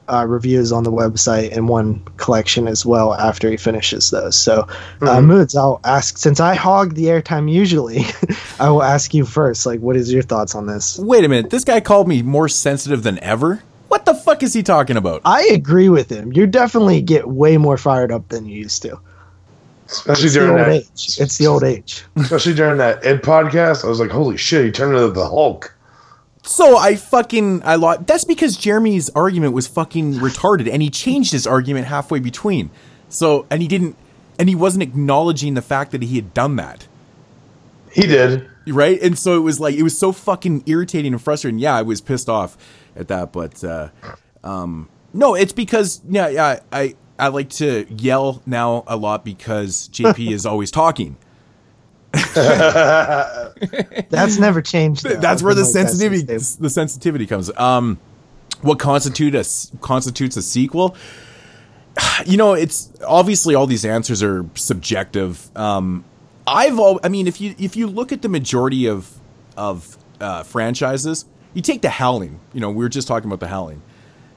uh, 0.06 0.26
reviews 0.28 0.72
on 0.72 0.84
the 0.84 0.92
website 0.92 1.50
in 1.50 1.66
one 1.66 2.00
collection 2.16 2.68
as 2.68 2.84
well 2.84 3.14
after 3.14 3.50
he 3.50 3.56
finishes 3.56 4.10
those. 4.10 4.36
So, 4.36 4.68
uh, 5.00 5.22
Moods, 5.22 5.56
I'll 5.56 5.80
ask 5.84 6.18
since 6.18 6.40
I 6.40 6.54
hog 6.54 6.94
the 6.94 7.04
airtime 7.04 7.50
usually, 7.50 8.04
I 8.60 8.68
will 8.70 8.82
ask 8.82 9.14
you 9.14 9.24
first. 9.24 9.64
Like, 9.64 9.80
what 9.80 9.96
is 9.96 10.12
your 10.12 10.22
thoughts 10.22 10.54
on 10.54 10.66
this? 10.66 10.98
Wait 10.98 11.24
a 11.24 11.28
minute. 11.28 11.50
This 11.50 11.64
guy 11.64 11.80
called 11.80 12.08
me 12.08 12.22
more 12.22 12.48
sensitive 12.48 13.02
than 13.02 13.18
ever. 13.22 13.62
What 13.88 14.04
the 14.04 14.14
fuck 14.14 14.42
is 14.42 14.52
he 14.52 14.62
talking 14.62 14.96
about? 14.96 15.22
I 15.24 15.44
agree 15.44 15.88
with 15.88 16.10
him. 16.10 16.32
You 16.32 16.46
definitely 16.46 17.00
get 17.00 17.28
way 17.28 17.56
more 17.56 17.78
fired 17.78 18.10
up 18.10 18.28
than 18.28 18.44
you 18.44 18.58
used 18.58 18.82
to. 18.82 19.00
Especially 19.98 20.24
It's 20.26 20.34
the 20.34 20.40
during 20.40 20.50
old 20.52 20.60
that. 20.60 20.68
age. 20.72 21.18
It's 21.20 21.38
the 21.38 21.46
old 21.46 21.64
age. 21.64 22.04
Especially 22.16 22.54
during 22.54 22.78
that 22.78 23.04
Ed 23.04 23.22
podcast, 23.22 23.84
I 23.84 23.88
was 23.88 24.00
like, 24.00 24.10
"Holy 24.10 24.36
shit!" 24.36 24.64
He 24.66 24.70
turned 24.72 24.94
into 24.96 25.08
the 25.10 25.26
Hulk. 25.28 25.74
So 26.42 26.76
I 26.76 26.96
fucking 26.96 27.62
I 27.64 27.76
lost. 27.76 28.06
That's 28.06 28.24
because 28.24 28.56
Jeremy's 28.56 29.08
argument 29.10 29.54
was 29.54 29.66
fucking 29.66 30.14
retarded, 30.14 30.70
and 30.70 30.82
he 30.82 30.90
changed 30.90 31.32
his 31.32 31.46
argument 31.46 31.86
halfway 31.86 32.18
between. 32.20 32.70
So 33.08 33.46
and 33.50 33.62
he 33.62 33.68
didn't, 33.68 33.96
and 34.38 34.48
he 34.48 34.54
wasn't 34.54 34.82
acknowledging 34.82 35.54
the 35.54 35.62
fact 35.62 35.92
that 35.92 36.02
he 36.02 36.16
had 36.16 36.34
done 36.34 36.56
that, 36.56 36.86
He 37.92 38.02
did. 38.06 38.46
right? 38.66 39.00
And 39.00 39.18
so 39.18 39.36
it 39.36 39.40
was 39.40 39.58
like 39.60 39.74
it 39.74 39.82
was 39.82 39.96
so 39.96 40.12
fucking 40.12 40.64
irritating 40.66 41.12
and 41.14 41.22
frustrating. 41.22 41.58
Yeah, 41.58 41.76
I 41.76 41.82
was 41.82 42.00
pissed 42.02 42.28
off 42.28 42.58
at 42.96 43.08
that, 43.08 43.32
but 43.32 43.62
uh, 43.64 43.88
um, 44.42 44.88
no, 45.14 45.34
it's 45.34 45.52
because 45.52 46.02
yeah, 46.08 46.28
yeah, 46.28 46.60
I 46.72 46.94
I 47.18 47.28
like 47.28 47.50
to 47.50 47.86
yell 47.88 48.42
now 48.46 48.84
a 48.86 48.96
lot 48.96 49.24
because 49.24 49.88
JP 49.88 50.32
is 50.32 50.46
always 50.46 50.70
talking. 50.70 51.16
That's 52.34 54.38
never 54.38 54.62
changed. 54.62 55.04
though. 55.04 55.16
That's 55.16 55.42
where 55.42 55.54
the 55.54 55.62
like 55.62 55.72
sensitivity 55.72 56.22
the 56.22 56.70
sensitivity 56.70 57.26
comes. 57.26 57.50
Um, 57.56 57.98
what 58.62 58.78
constitute 58.78 59.34
a 59.34 59.44
constitutes 59.80 60.36
a 60.36 60.42
sequel? 60.42 60.96
You 62.26 62.36
know, 62.36 62.54
it's 62.54 62.92
obviously 63.06 63.54
all 63.54 63.66
these 63.66 63.84
answers 63.84 64.22
are 64.22 64.46
subjective. 64.54 65.54
Um, 65.56 66.04
I've 66.46 66.78
all, 66.78 67.00
I 67.02 67.08
mean, 67.08 67.26
if 67.26 67.40
you 67.40 67.54
if 67.58 67.76
you 67.76 67.86
look 67.86 68.12
at 68.12 68.22
the 68.22 68.28
majority 68.28 68.86
of 68.86 69.10
of 69.56 69.96
uh, 70.20 70.42
franchises, 70.42 71.24
you 71.54 71.62
take 71.62 71.82
the 71.82 71.90
Howling. 71.90 72.40
You 72.52 72.60
know, 72.60 72.70
we 72.70 72.84
were 72.84 72.88
just 72.88 73.08
talking 73.08 73.28
about 73.28 73.40
the 73.40 73.48
Howling. 73.48 73.82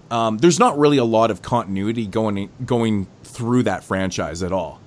Um, 0.09 0.37
there's 0.37 0.59
not 0.59 0.77
really 0.77 0.97
a 0.97 1.03
lot 1.03 1.31
of 1.31 1.41
continuity 1.41 2.07
going 2.07 2.49
going 2.65 3.07
through 3.23 3.63
that 3.63 3.83
franchise 3.83 4.41
at 4.43 4.51
all. 4.51 4.79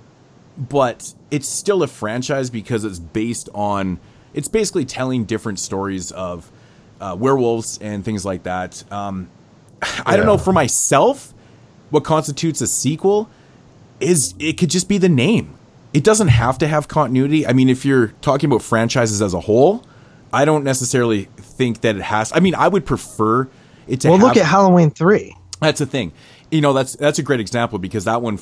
But 0.56 1.14
it's 1.30 1.48
still 1.48 1.82
a 1.82 1.86
franchise 1.86 2.50
because 2.50 2.84
it's 2.84 2.98
based 2.98 3.48
on 3.54 3.98
it's 4.34 4.48
basically 4.48 4.84
telling 4.84 5.24
different 5.24 5.58
stories 5.58 6.10
of 6.12 6.50
uh, 7.00 7.16
werewolves 7.18 7.78
and 7.78 8.04
things 8.04 8.24
like 8.24 8.44
that. 8.44 8.84
Um, 8.92 9.28
i 10.04 10.14
don't 10.14 10.26
know 10.26 10.36
for 10.36 10.52
myself 10.52 11.32
what 11.88 12.04
constitutes 12.04 12.60
a 12.60 12.66
sequel 12.66 13.30
is 13.98 14.34
it 14.38 14.58
could 14.58 14.70
just 14.70 14.88
be 14.88 14.98
the 14.98 15.08
name. 15.08 15.54
It 15.92 16.04
doesn't 16.04 16.28
have 16.28 16.58
to 16.58 16.68
have 16.68 16.86
continuity. 16.86 17.46
I 17.46 17.52
mean 17.52 17.68
if 17.68 17.84
you're 17.84 18.08
talking 18.20 18.50
about 18.50 18.62
franchises 18.62 19.20
as 19.20 19.34
a 19.34 19.40
whole 19.40 19.84
i 20.32 20.44
don't 20.44 20.64
necessarily 20.64 21.24
think 21.36 21.80
that 21.80 21.96
it 21.96 22.02
has 22.02 22.32
i 22.34 22.40
mean 22.40 22.54
i 22.54 22.68
would 22.68 22.86
prefer 22.86 23.48
it 23.86 24.00
to 24.02 24.08
Well, 24.08 24.18
have, 24.18 24.26
look 24.26 24.36
at 24.36 24.46
Halloween 24.46 24.90
three. 24.90 25.36
that's 25.60 25.78
the 25.78 25.86
thing. 25.86 26.12
You 26.50 26.60
know, 26.60 26.72
that's 26.72 26.96
that's 26.96 27.18
a 27.18 27.22
great 27.22 27.40
example 27.40 27.78
because 27.78 28.04
that 28.04 28.22
one, 28.22 28.38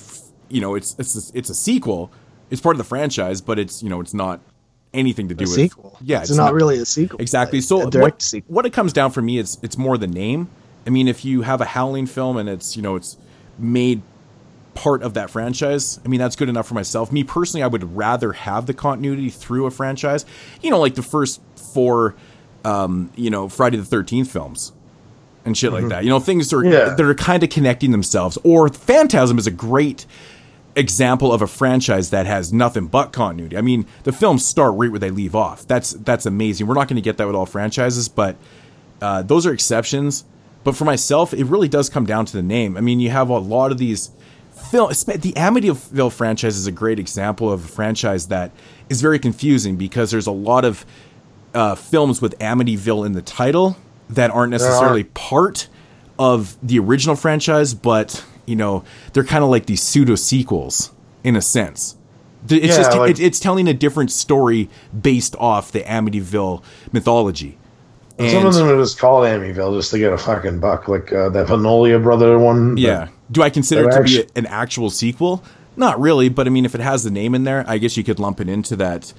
you 0.49 0.61
know, 0.61 0.75
it's 0.75 0.95
it's 0.99 1.31
a, 1.31 1.39
it's 1.39 1.51
a 1.51 1.55
sequel. 1.55 2.11
It's 2.51 2.61
part 2.61 2.75
of 2.75 2.79
the 2.79 2.85
franchise, 2.85 3.41
but 3.41 3.59
it's 3.59 3.83
you 3.83 3.91
know, 3.91 4.01
it's 4.01 4.15
not 4.15 4.41
anything 4.95 5.29
to 5.29 5.35
do 5.35 5.45
A 5.45 5.47
with 5.47 5.55
sequel. 5.55 5.99
Yeah, 6.01 6.23
it's, 6.23 6.35
not, 6.35 6.55
really 6.55 6.79
a 6.79 6.87
sequel. 6.87 7.21
exactly. 7.21 7.61
So 7.61 7.87
a 7.87 7.91
direct 7.91 8.15
what, 8.15 8.23
sequel. 8.23 8.55
what 8.55 8.67
it 8.67 8.73
comes 8.73 8.93
down 8.93 9.11
for 9.11 9.23
me 9.23 9.39
is 9.39 9.59
it's 9.63 9.77
more 9.77 9.99
the 9.99 10.07
name. 10.07 10.49
I 10.87 10.91
mean, 10.91 11.09
if 11.09 11.25
you 11.25 11.43
have 11.43 11.61
a 11.61 11.67
Howling 11.67 12.07
film 12.07 12.37
and 12.37 12.49
it's 12.49 12.77
you 12.77 12.83
know 12.83 12.97
it's 12.97 13.17
made 13.59 14.03
part 14.75 15.03
of 15.03 15.15
that 15.15 15.29
franchise, 15.29 16.01
I 16.05 16.09
mean 16.09 16.21
that's 16.21 16.37
good 16.37 16.49
enough 16.49 16.67
for 16.67 16.75
myself. 16.75 17.13
Me 17.13 17.25
personally, 17.25 17.63
I 17.63 17.67
would 17.67 17.97
rather 17.97 18.33
have 18.33 18.67
the 18.67 18.75
continuity 18.75 19.29
through 19.31 19.67
a 19.67 19.71
franchise. 19.71 20.25
You 20.63 20.71
know, 20.71 20.79
like 20.79 20.95
the 20.95 21.03
first 21.03 21.41
four, 21.57 22.15
um, 22.65 23.11
you 23.17 23.31
know, 23.31 23.49
Friday 23.49 23.77
the 23.77 23.85
Thirteenth 23.85 24.31
films 24.31 24.73
and 25.49 25.57
shit 25.59 25.73
like 25.73 25.89
that. 25.89 26.05
You 26.05 26.11
know, 26.11 26.21
things 26.21 26.53
are 26.53 26.65
Yeah. 26.65 26.91
that 26.95 27.01
are 27.01 27.15
kind 27.15 27.43
of 27.43 27.51
connecting 27.51 27.91
themselves. 27.91 28.39
Or 28.45 28.69
Phantasm 28.69 29.39
is 29.39 29.47
a 29.47 29.51
great 29.51 30.07
example 30.77 31.33
of 31.33 31.43
a 31.43 31.47
franchise 31.49 32.11
that 32.11 32.27
has 32.27 32.53
nothing 32.53 32.87
but 32.87 33.13
continuity. 33.13 33.57
I 33.57 33.61
mean, 33.63 33.85
the 34.05 34.13
films 34.13 34.45
start 34.45 34.75
right 34.77 34.91
where 34.91 35.01
they 35.01 35.11
leave 35.11 35.35
off. 35.35 35.67
That's 35.67 35.91
that's 35.91 36.25
amazing. 36.27 36.67
We're 36.69 36.75
not 36.75 36.87
going 36.89 36.97
to 36.97 37.03
get 37.03 37.17
that 37.17 37.27
with 37.27 37.35
all 37.35 37.47
franchises, 37.47 38.09
but 38.09 38.37
uh, 39.03 39.23
those 39.23 39.45
are 39.47 39.53
exceptions. 39.53 40.25
But 40.65 40.77
for 40.77 40.85
myself, 40.85 41.33
it 41.35 41.45
really 41.47 41.69
does 41.69 41.89
come 41.89 42.05
down 42.05 42.27
to 42.27 42.33
the 42.37 42.43
name. 42.43 42.77
I 42.77 42.81
mean, 42.81 43.01
you 43.01 43.11
have 43.11 43.29
a 43.31 43.39
lot 43.39 43.73
of 43.73 43.79
these 43.79 44.11
film. 44.71 44.89
The 44.91 45.33
Amityville 45.37 46.13
franchise 46.13 46.57
is 46.57 46.67
a 46.67 46.73
great 46.73 46.99
example 46.99 47.51
of 47.51 47.65
a 47.65 47.69
franchise 47.69 48.27
that 48.29 48.51
is 48.89 49.01
very 49.01 49.19
confusing 49.19 49.77
because 49.77 50.11
there's 50.11 50.27
a 50.27 50.33
lot 50.33 50.65
of 50.65 50.85
uh, 51.55 51.75
films 51.75 52.21
with 52.21 52.39
Amityville 52.39 53.07
in 53.07 53.13
the 53.13 53.23
title 53.23 53.77
that 54.11 54.31
aren't 54.31 54.51
necessarily 54.51 55.05
part 55.05 55.69
of 56.19 56.57
the 56.63 56.79
original 56.79 57.15
franchise, 57.17 57.75
but 57.75 58.25
you 58.47 58.57
know 58.57 58.85
they're 59.13 59.25
kind 59.25 59.45
of 59.45 59.51
like 59.51 59.67
these 59.67 59.83
pseudo 59.83 60.15
sequels 60.15 60.93
in 61.25 61.37
a 61.37 61.43
sense. 61.43 61.97
It's 62.49 62.67
Yeah, 62.69 62.77
just 62.77 62.97
like- 62.97 63.11
it, 63.13 63.21
it's 63.21 63.41
telling 63.41 63.69
a 63.69 63.75
different 63.75 64.11
story 64.11 64.71
based 64.99 65.35
off 65.37 65.73
the 65.73 65.81
Amityville 65.81 66.63
mythology. 66.93 67.59
Some 68.19 68.47
of 68.47 68.55
them 68.55 68.69
are 68.69 68.77
just 68.77 68.99
called 68.99 69.25
Amityville 69.27 69.77
just 69.79 69.93
to 69.93 69.99
get 69.99 70.13
a 70.13 70.19
fucking 70.19 70.59
buck, 70.59 70.89
like 70.89 71.13
uh, 71.13 71.29
that 71.29 71.47
Polonia 71.47 72.01
brother 72.01 72.37
one. 72.39 72.77
Yeah. 72.77 73.09
Do 73.31 73.43
I 73.43 73.51
consider 73.51 73.89
it 73.89 73.93
to 73.93 74.03
be 74.03 74.21
a- 74.23 74.27
an 74.35 74.47
actual 74.47 74.91
sequel? 74.91 75.45
Not 75.77 76.01
really, 76.01 76.29
but 76.29 76.49
I 76.49 76.51
mean, 76.51 76.65
if 76.65 76.75
it 76.75 76.81
has 76.81 77.05
the 77.05 77.11
name 77.13 77.35
in 77.37 77.45
there, 77.45 77.65
I 77.69 77.79
guess 77.79 77.97
you 77.97 78.03
could 78.03 78.19
lump 78.19 78.41
it 78.41 78.49
into 78.49 78.75
that 78.77 79.13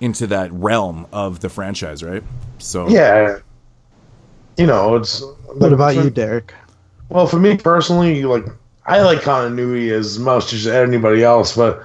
into 0.00 0.26
that 0.28 0.52
realm 0.52 1.06
of 1.12 1.40
the 1.40 1.48
franchise, 1.48 2.02
right? 2.04 2.22
So 2.58 2.88
yeah. 2.88 3.38
You 4.56 4.66
know, 4.66 4.96
it's. 4.96 5.22
What 5.46 5.72
about 5.72 5.94
for- 5.94 6.02
you, 6.02 6.10
Derek? 6.10 6.54
Well, 7.08 7.26
for 7.26 7.38
me 7.38 7.56
personally, 7.56 8.24
like 8.24 8.44
I 8.86 9.02
like 9.02 9.22
continuity 9.22 9.90
as 9.90 10.18
much 10.18 10.52
as 10.52 10.66
anybody 10.66 11.22
else, 11.22 11.56
but 11.56 11.82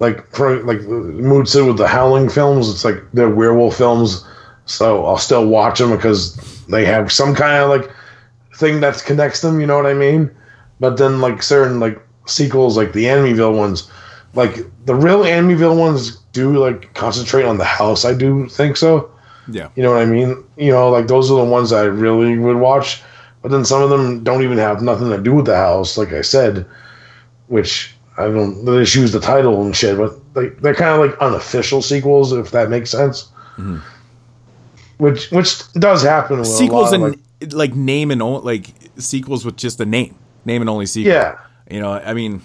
like 0.00 0.26
for 0.34 0.62
like 0.64 0.80
Mood 0.82 1.48
City 1.48 1.66
with 1.66 1.76
the 1.76 1.86
Howling 1.86 2.28
films, 2.28 2.68
it's 2.68 2.84
like 2.84 3.02
they're 3.12 3.28
werewolf 3.28 3.76
films, 3.76 4.26
so 4.64 5.06
I'll 5.06 5.18
still 5.18 5.46
watch 5.46 5.78
them 5.78 5.90
because 5.90 6.34
they 6.66 6.84
have 6.86 7.12
some 7.12 7.34
kind 7.34 7.62
of 7.62 7.68
like 7.68 7.90
thing 8.56 8.80
that 8.80 9.02
connects 9.04 9.42
them. 9.42 9.60
You 9.60 9.66
know 9.66 9.76
what 9.76 9.86
I 9.86 9.94
mean? 9.94 10.30
But 10.80 10.96
then 10.96 11.20
like 11.20 11.42
certain 11.42 11.78
like 11.78 12.00
sequels, 12.26 12.76
like 12.76 12.92
the 12.92 13.04
Amityville 13.04 13.56
ones, 13.56 13.90
like 14.34 14.56
the 14.86 14.94
real 14.94 15.22
Amityville 15.22 15.78
ones 15.78 16.16
do 16.32 16.56
like 16.58 16.92
concentrate 16.94 17.44
on 17.44 17.58
the 17.58 17.64
house. 17.64 18.04
I 18.04 18.14
do 18.14 18.48
think 18.48 18.76
so. 18.76 19.10
Yeah. 19.48 19.68
You 19.76 19.82
know 19.82 19.92
what 19.92 20.02
I 20.02 20.06
mean? 20.06 20.44
You 20.56 20.72
know, 20.72 20.90
like 20.90 21.06
those 21.06 21.30
are 21.30 21.36
the 21.36 21.50
ones 21.50 21.72
I 21.72 21.84
really 21.84 22.38
would 22.38 22.56
watch. 22.56 23.02
But 23.42 23.50
then 23.50 23.64
some 23.64 23.82
of 23.82 23.88
them 23.88 24.22
don't 24.22 24.42
even 24.42 24.58
have 24.58 24.82
nothing 24.82 25.08
to 25.10 25.18
do 25.18 25.34
with 25.34 25.46
the 25.46 25.56
house, 25.56 25.96
like 25.96 26.12
I 26.12 26.20
said, 26.20 26.66
which 27.48 27.94
I 28.18 28.24
don't. 28.24 28.64
They 28.66 28.80
just 28.80 28.94
use 28.94 29.12
the 29.12 29.20
title 29.20 29.62
and 29.62 29.74
shit, 29.74 29.96
but 29.96 30.34
they 30.34 30.48
they're 30.60 30.74
kind 30.74 31.00
of 31.00 31.08
like 31.08 31.18
unofficial 31.20 31.80
sequels, 31.80 32.32
if 32.32 32.50
that 32.50 32.68
makes 32.68 32.90
sense. 32.90 33.28
Mm-hmm. 33.56 33.78
Which 34.98 35.30
which 35.30 35.72
does 35.72 36.02
happen. 36.02 36.44
Sequels 36.44 36.92
and 36.92 37.02
like, 37.02 37.18
like, 37.52 37.74
name 37.74 38.10
and 38.10 38.20
only 38.20 38.42
like 38.42 38.74
sequels 38.98 39.46
with 39.46 39.56
just 39.56 39.80
a 39.80 39.86
name, 39.86 40.14
name 40.44 40.60
and 40.60 40.68
only 40.68 40.84
sequel. 40.84 41.12
yeah, 41.12 41.38
You 41.70 41.80
know, 41.80 41.92
I 41.92 42.12
mean, 42.12 42.42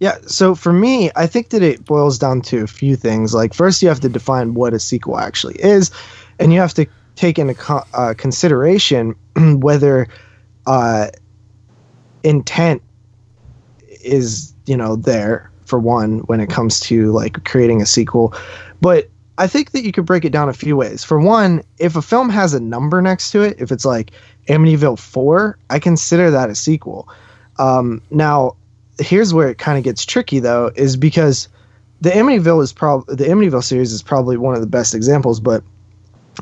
Yeah, 0.00 0.16
so 0.26 0.54
for 0.54 0.72
me, 0.72 1.10
I 1.14 1.26
think 1.26 1.50
that 1.50 1.62
it 1.62 1.84
boils 1.84 2.18
down 2.18 2.40
to 2.42 2.62
a 2.62 2.66
few 2.66 2.96
things. 2.96 3.34
Like, 3.34 3.52
first, 3.52 3.82
you 3.82 3.88
have 3.88 4.00
to 4.00 4.08
define 4.08 4.54
what 4.54 4.72
a 4.72 4.80
sequel 4.80 5.18
actually 5.18 5.62
is, 5.62 5.90
and 6.38 6.52
you 6.52 6.58
have 6.58 6.72
to 6.74 6.86
take 7.16 7.38
into 7.38 7.54
co- 7.54 7.84
uh, 7.92 8.14
consideration 8.16 9.14
whether 9.36 10.08
uh, 10.66 11.08
intent 12.22 12.82
is, 14.02 14.54
you 14.66 14.76
know, 14.76 14.96
there 14.96 15.50
for 15.66 15.78
one 15.78 16.20
when 16.20 16.40
it 16.40 16.48
comes 16.48 16.80
to 16.80 17.12
like 17.12 17.44
creating 17.44 17.82
a 17.82 17.86
sequel. 17.86 18.34
But 18.80 19.10
I 19.36 19.46
think 19.46 19.72
that 19.72 19.84
you 19.84 19.92
could 19.92 20.06
break 20.06 20.24
it 20.24 20.32
down 20.32 20.48
a 20.48 20.54
few 20.54 20.76
ways. 20.78 21.04
For 21.04 21.20
one, 21.20 21.62
if 21.78 21.94
a 21.94 22.02
film 22.02 22.30
has 22.30 22.54
a 22.54 22.60
number 22.60 23.02
next 23.02 23.32
to 23.32 23.42
it, 23.42 23.56
if 23.60 23.70
it's 23.70 23.84
like 23.84 24.12
Amityville 24.48 24.98
4, 24.98 25.58
I 25.68 25.78
consider 25.78 26.30
that 26.30 26.48
a 26.48 26.54
sequel. 26.54 27.06
Um, 27.58 28.00
now, 28.10 28.56
here's 29.00 29.34
where 29.34 29.48
it 29.48 29.58
kind 29.58 29.78
of 29.78 29.84
gets 29.84 30.04
tricky 30.04 30.38
though 30.38 30.70
is 30.74 30.96
because 30.96 31.48
the 32.00 32.10
Amityville 32.10 32.62
is 32.62 32.72
probably 32.72 33.16
the 33.16 33.24
Amityville 33.24 33.64
series 33.64 33.92
is 33.92 34.02
probably 34.02 34.36
one 34.36 34.54
of 34.54 34.60
the 34.60 34.66
best 34.66 34.94
examples, 34.94 35.40
but 35.40 35.62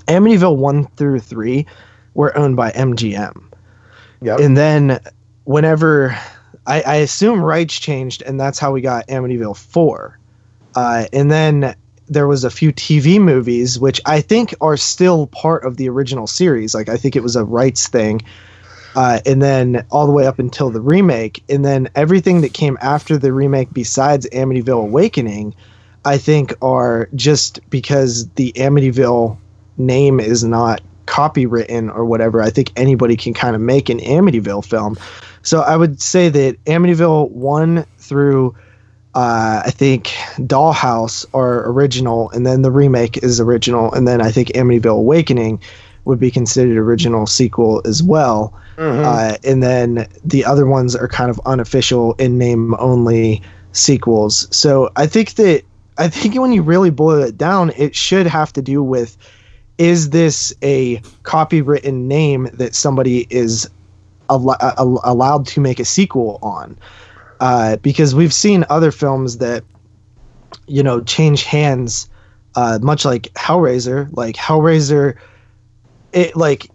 Amityville 0.06 0.56
1 0.56 0.86
through 0.96 1.20
3 1.20 1.66
were 2.14 2.36
owned 2.36 2.56
by 2.56 2.70
MGM. 2.70 3.42
yeah, 4.22 4.36
And 4.36 4.56
then 4.56 5.00
whenever 5.44 6.16
I, 6.66 6.82
I 6.82 6.94
assume 6.96 7.42
rights 7.42 7.78
changed, 7.78 8.22
and 8.22 8.38
that's 8.38 8.58
how 8.58 8.72
we 8.72 8.80
got 8.80 9.08
Amityville 9.08 9.56
4. 9.56 10.18
Uh, 10.74 11.06
and 11.12 11.30
then 11.30 11.74
there 12.08 12.28
was 12.28 12.44
a 12.44 12.50
few 12.50 12.72
TV 12.72 13.20
movies, 13.20 13.78
which 13.78 14.00
I 14.06 14.20
think 14.20 14.54
are 14.60 14.76
still 14.76 15.26
part 15.26 15.64
of 15.64 15.76
the 15.76 15.88
original 15.88 16.26
series. 16.26 16.74
Like 16.74 16.88
I 16.88 16.96
think 16.96 17.16
it 17.16 17.22
was 17.22 17.36
a 17.36 17.44
rights 17.44 17.88
thing. 17.88 18.22
Uh, 18.98 19.20
and 19.24 19.40
then 19.40 19.86
all 19.92 20.06
the 20.06 20.12
way 20.12 20.26
up 20.26 20.40
until 20.40 20.70
the 20.70 20.80
remake, 20.80 21.40
and 21.48 21.64
then 21.64 21.88
everything 21.94 22.40
that 22.40 22.52
came 22.52 22.76
after 22.80 23.16
the 23.16 23.32
remake, 23.32 23.68
besides 23.72 24.26
Amityville 24.30 24.82
Awakening, 24.82 25.54
I 26.04 26.18
think 26.18 26.52
are 26.60 27.08
just 27.14 27.60
because 27.70 28.28
the 28.30 28.52
Amityville 28.56 29.38
name 29.76 30.18
is 30.18 30.42
not 30.42 30.80
copywritten 31.06 31.94
or 31.94 32.06
whatever. 32.06 32.42
I 32.42 32.50
think 32.50 32.72
anybody 32.74 33.16
can 33.16 33.34
kind 33.34 33.54
of 33.54 33.62
make 33.62 33.88
an 33.88 34.00
Amityville 34.00 34.64
film. 34.64 34.98
So 35.42 35.60
I 35.60 35.76
would 35.76 36.02
say 36.02 36.28
that 36.30 36.64
Amityville 36.64 37.30
one 37.30 37.86
through 37.98 38.56
uh, 39.14 39.62
I 39.64 39.70
think 39.70 40.06
Dollhouse 40.38 41.24
are 41.32 41.70
original, 41.70 42.30
and 42.30 42.44
then 42.44 42.62
the 42.62 42.72
remake 42.72 43.22
is 43.22 43.38
original, 43.38 43.92
and 43.92 44.08
then 44.08 44.20
I 44.20 44.32
think 44.32 44.48
Amityville 44.48 44.98
Awakening 44.98 45.60
would 46.04 46.18
be 46.18 46.32
considered 46.32 46.76
original 46.76 47.28
sequel 47.28 47.80
as 47.84 48.02
well. 48.02 48.60
Uh, 48.78 49.36
and 49.44 49.62
then 49.62 50.06
the 50.24 50.44
other 50.44 50.66
ones 50.66 50.94
are 50.94 51.08
kind 51.08 51.30
of 51.30 51.40
unofficial 51.46 52.14
in 52.14 52.38
name 52.38 52.74
only 52.78 53.42
sequels. 53.72 54.48
So 54.56 54.90
I 54.96 55.06
think 55.06 55.34
that 55.34 55.64
I 55.98 56.08
think 56.08 56.36
when 56.36 56.52
you 56.52 56.62
really 56.62 56.90
boil 56.90 57.22
it 57.22 57.36
down, 57.36 57.72
it 57.76 57.96
should 57.96 58.26
have 58.26 58.52
to 58.52 58.62
do 58.62 58.82
with 58.82 59.16
is 59.78 60.10
this 60.10 60.52
a 60.62 60.96
copywritten 61.22 62.06
name 62.06 62.48
that 62.54 62.74
somebody 62.74 63.26
is 63.30 63.68
al- 64.30 64.56
al- 64.60 65.00
allowed 65.04 65.46
to 65.48 65.60
make 65.60 65.80
a 65.80 65.84
sequel 65.84 66.38
on? 66.42 66.76
Uh, 67.40 67.76
because 67.76 68.14
we've 68.14 68.34
seen 68.34 68.64
other 68.68 68.90
films 68.90 69.38
that 69.38 69.64
you 70.66 70.82
know 70.82 71.00
change 71.00 71.44
hands, 71.44 72.08
uh, 72.54 72.78
much 72.82 73.04
like 73.04 73.22
Hellraiser. 73.34 74.08
Like 74.12 74.36
Hellraiser, 74.36 75.16
it 76.12 76.36
like 76.36 76.70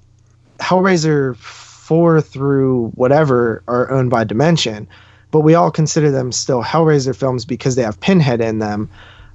Hellraiser 0.60 1.36
four 1.84 2.22
through 2.22 2.92
whatever 2.96 3.62
are 3.68 3.92
owned 3.92 4.10
by 4.10 4.24
Dimension, 4.24 4.88
but 5.32 5.42
we 5.42 5.54
all 5.54 5.70
consider 5.70 6.12
them 6.12 6.32
still 6.32 6.64
Hellraiser 6.64 7.14
films 7.14 7.44
because 7.44 7.76
they 7.76 7.84
have 7.84 8.00
Pinhead 8.00 8.40
in 8.40 8.60
them. 8.60 8.90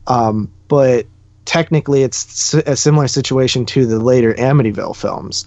Um, 0.06 0.50
but 0.66 1.06
technically, 1.44 2.02
it's 2.02 2.54
a 2.54 2.74
similar 2.74 3.06
situation 3.06 3.66
to 3.66 3.84
the 3.84 3.98
later 3.98 4.32
Amityville 4.32 4.96
films. 4.96 5.46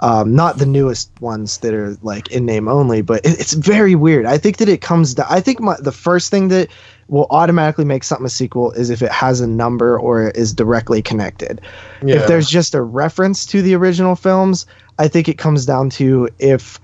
Um, 0.00 0.36
not 0.36 0.56
the 0.58 0.64
newest 0.64 1.10
ones 1.20 1.58
that 1.58 1.74
are 1.74 1.98
like 2.02 2.30
in 2.30 2.46
name 2.46 2.68
only, 2.68 3.02
but 3.02 3.26
it, 3.26 3.40
it's 3.40 3.52
very 3.52 3.94
weird. 3.94 4.24
I 4.24 4.38
think 4.38 4.56
that 4.58 4.68
it 4.68 4.80
comes 4.80 5.14
down. 5.14 5.26
I 5.28 5.40
think 5.40 5.60
my, 5.60 5.76
the 5.78 5.92
first 5.92 6.30
thing 6.30 6.48
that 6.48 6.68
will 7.08 7.26
automatically 7.30 7.84
make 7.84 8.04
something 8.04 8.26
a 8.26 8.30
sequel 8.30 8.70
is 8.72 8.90
if 8.90 9.02
it 9.02 9.10
has 9.10 9.40
a 9.40 9.46
number 9.46 9.98
or 9.98 10.30
is 10.30 10.54
directly 10.54 11.02
connected. 11.02 11.60
Yeah. 12.02 12.16
If 12.16 12.28
there's 12.28 12.48
just 12.48 12.74
a 12.74 12.82
reference 12.82 13.44
to 13.46 13.60
the 13.60 13.74
original 13.74 14.14
films, 14.14 14.66
I 14.98 15.08
think 15.08 15.28
it 15.28 15.38
comes 15.38 15.64
down 15.64 15.90
to 15.90 16.28
if 16.38 16.80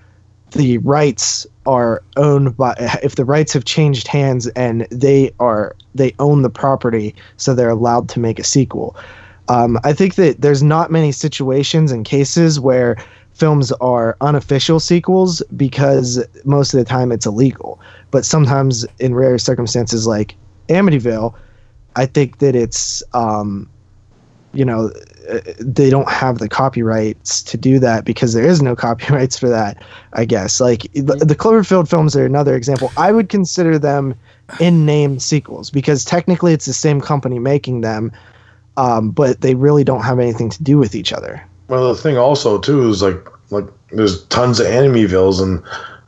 the 0.52 0.78
rights 0.78 1.46
are 1.66 2.02
owned 2.16 2.56
by 2.56 2.74
if 3.02 3.16
the 3.16 3.24
rights 3.24 3.52
have 3.52 3.64
changed 3.64 4.06
hands 4.06 4.46
and 4.48 4.86
they 4.90 5.32
are 5.40 5.74
they 5.94 6.14
own 6.18 6.42
the 6.42 6.50
property 6.50 7.14
so 7.36 7.54
they're 7.54 7.70
allowed 7.70 8.08
to 8.10 8.20
make 8.20 8.38
a 8.38 8.44
sequel. 8.44 8.96
Um, 9.48 9.78
i 9.84 9.92
think 9.92 10.14
that 10.14 10.40
there's 10.40 10.62
not 10.62 10.90
many 10.90 11.12
situations 11.12 11.92
and 11.92 12.04
cases 12.04 12.58
where 12.58 12.96
films 13.32 13.72
are 13.72 14.16
unofficial 14.20 14.78
sequels 14.78 15.42
because 15.56 16.24
most 16.44 16.72
of 16.72 16.78
the 16.78 16.84
time 16.84 17.10
it's 17.10 17.26
illegal. 17.26 17.80
But 18.12 18.24
sometimes 18.24 18.86
in 19.00 19.14
rare 19.14 19.38
circumstances 19.38 20.06
like 20.06 20.36
amityville 20.68 21.34
i 21.96 22.06
think 22.06 22.38
that 22.38 22.54
it's 22.54 23.02
um, 23.12 23.68
you 24.54 24.64
know 24.64 24.90
uh, 25.28 25.40
they 25.58 25.90
don't 25.90 26.08
have 26.08 26.38
the 26.38 26.48
copyrights 26.48 27.42
to 27.42 27.56
do 27.56 27.78
that 27.78 28.04
because 28.04 28.34
there 28.34 28.44
is 28.44 28.62
no 28.62 28.76
copyrights 28.86 29.38
for 29.38 29.48
that 29.48 29.82
i 30.12 30.24
guess. 30.24 30.60
Like 30.60 30.82
the, 30.92 31.16
the 31.16 31.36
cloverfield 31.36 31.88
films 31.88 32.16
are 32.16 32.24
another 32.24 32.54
example. 32.56 32.90
I 32.96 33.12
would 33.12 33.28
consider 33.28 33.78
them 33.78 34.14
in 34.60 34.84
name 34.84 35.18
sequels 35.18 35.70
because 35.70 36.04
technically 36.04 36.52
it's 36.52 36.66
the 36.66 36.72
same 36.72 37.00
company 37.00 37.38
making 37.38 37.80
them 37.80 38.12
um, 38.76 39.10
but 39.10 39.40
they 39.40 39.54
really 39.54 39.84
don't 39.84 40.02
have 40.02 40.18
anything 40.18 40.50
to 40.50 40.62
do 40.62 40.78
with 40.78 40.94
each 40.94 41.12
other. 41.12 41.44
Well, 41.68 41.94
the 41.94 42.00
thing 42.00 42.18
also 42.18 42.58
too 42.58 42.88
is 42.88 43.02
like 43.02 43.28
like 43.50 43.66
there's 43.90 44.24
tons 44.26 44.60
of 44.60 44.66
Amityville's 44.66 45.40
and 45.40 45.62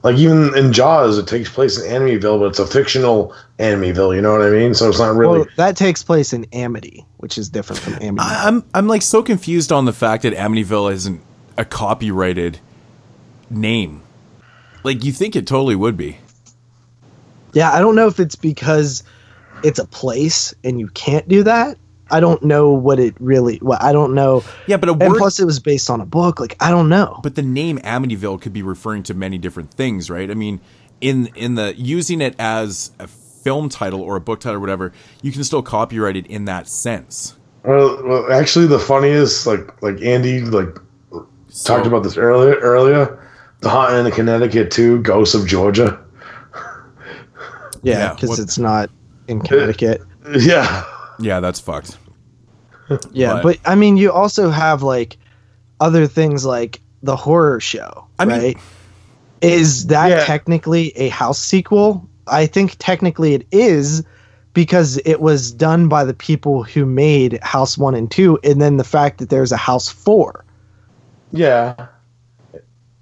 like 0.07 0.19
even 0.19 0.57
in 0.57 0.73
Jaws, 0.73 1.19
it 1.19 1.27
takes 1.27 1.51
place 1.51 1.83
in 1.83 1.91
Amityville, 1.91 2.39
but 2.39 2.47
it's 2.47 2.61
a 2.61 2.67
fictional 2.67 3.35
Amityville. 3.59 4.15
You 4.15 4.23
know 4.23 4.31
what 4.31 4.43
I 4.43 4.51
mean? 4.51 4.73
So 4.73 4.89
it's 4.89 5.01
not 5.01 5.17
really. 5.17 5.41
well 5.41 5.49
that 5.57 5.77
takes 5.77 6.05
place 6.05 6.33
in 6.33 6.47
amity 6.53 7.05
which 7.17 7.37
is 7.37 7.49
different 7.49 7.83
from 7.83 7.95
amity 7.95 8.21
I, 8.21 8.47
I'm 8.47 8.65
I'm 8.73 8.87
like 8.87 9.03
so 9.03 9.21
confused 9.21 9.73
on 9.73 9.85
the 9.85 9.93
fact 9.93 10.23
that 10.23 10.33
Amityville 10.33 10.93
isn't 10.93 11.21
a 11.59 11.65
copyrighted 11.65 12.61
name. 13.51 14.01
Like 14.85 15.03
you 15.03 15.11
think 15.11 15.35
it 15.35 15.45
totally 15.45 15.75
would 15.75 15.97
be. 15.97 16.19
Yeah, 17.53 17.73
I 17.73 17.81
don't 17.81 17.97
know 17.97 18.07
if 18.07 18.21
it's 18.21 18.37
because 18.37 19.03
it's 19.65 19.81
a 19.81 19.87
place 19.87 20.55
and 20.63 20.79
you 20.79 20.87
can't 20.87 21.27
do 21.27 21.43
that. 21.43 21.79
I 22.11 22.21
don't 22.21 22.43
know 22.45 22.71
what 22.71 23.01
it 23.01 23.15
really. 23.21 23.59
Well, 23.61 23.79
I 23.81 23.93
don't 23.93 24.15
know. 24.15 24.45
Yeah, 24.67 24.77
but 24.77 24.89
a 24.89 24.93
And 24.93 25.15
plus, 25.17 25.41
it 25.41 25.45
was 25.45 25.59
based 25.61 25.91
on 25.91 26.01
a 26.01 26.07
book. 26.07 26.39
Like 26.41 26.57
I 26.61 26.71
don't 26.71 26.89
know. 26.89 27.19
but 27.23 27.35
the 27.35 27.43
name 27.43 27.79
Amityville 27.79 28.41
could 28.41 28.53
be 28.53 28.63
referring 28.63 29.03
to 29.05 29.15
many 29.15 29.39
different 29.39 29.73
things, 29.73 30.09
right? 30.09 30.31
I 30.31 30.35
mean, 30.35 30.61
in 31.01 31.27
in 31.35 31.55
the 31.57 31.75
using 31.77 32.21
it 32.21 32.35
as 32.39 32.91
a 33.01 33.07
film 33.09 33.69
title 33.69 34.01
or 34.03 34.17
a 34.17 34.21
book 34.21 34.41
title 34.41 34.57
or 34.57 34.61
whatever, 34.61 34.93
you 35.23 35.33
can 35.33 35.43
still 35.45 35.63
copyright 35.63 36.17
it 36.17 36.27
in 36.27 36.45
that 36.47 36.69
sense. 36.69 37.37
Well, 37.65 38.01
well, 38.07 38.33
actually, 38.33 38.67
the 38.67 38.79
funniest, 38.79 39.47
like 39.47 39.83
like 39.83 40.01
Andy, 40.01 40.43
like 40.43 40.79
talked 41.65 41.87
about 41.87 42.05
this 42.05 42.17
earlier. 42.17 42.55
Earlier, 42.55 43.19
the 43.61 43.69
Haunting 43.69 44.07
in 44.07 44.13
Connecticut 44.13 44.71
too, 44.71 45.01
Ghosts 45.03 45.35
of 45.35 45.47
Georgia. 45.47 45.99
Yeah, 47.83 47.99
Yeah, 47.99 48.15
because 48.15 48.31
what- 48.31 48.39
it's 48.39 48.59
not 48.59 48.91
in 49.29 49.41
Connecticut. 49.41 50.03
Yeah, 50.39 50.85
Yeah, 51.19 51.41
that's 51.41 51.61
fucked. 51.61 51.97
Yeah, 53.13 53.35
But- 53.35 53.43
but, 53.43 53.59
I 53.65 53.75
mean, 53.75 53.97
you 53.97 54.13
also 54.13 54.49
have 54.51 54.83
like 54.83 55.17
other 55.81 56.07
things 56.07 56.45
like 56.45 56.81
the 57.03 57.17
horror 57.17 57.59
show, 57.61 58.07
I 58.19 58.25
mean- 58.25 58.39
right? 58.41 58.57
Is 59.43 59.87
that 59.89 60.09
Yeah. 60.11 60.25
technically 60.25 60.97
a 60.97 61.09
house 61.09 61.39
sequel? 61.39 62.09
I 62.29 62.47
think 62.47 62.77
technically 62.79 63.35
it 63.35 63.47
is 63.53 64.03
because 64.55 64.99
it 65.05 65.21
was 65.21 65.53
done 65.53 65.89
by 65.89 66.05
the 66.05 66.15
people 66.15 66.63
who 66.63 66.87
made 66.87 67.39
House 67.43 67.77
1 67.77 67.95
and 67.95 68.11
2 68.11 68.39
and 68.43 68.61
then 68.63 68.79
the 68.79 68.85
fact 68.85 69.19
that 69.19 69.29
there's 69.29 69.53
a 69.53 69.57
House 69.57 69.89
4. 69.89 70.45
yeah. 71.33 71.89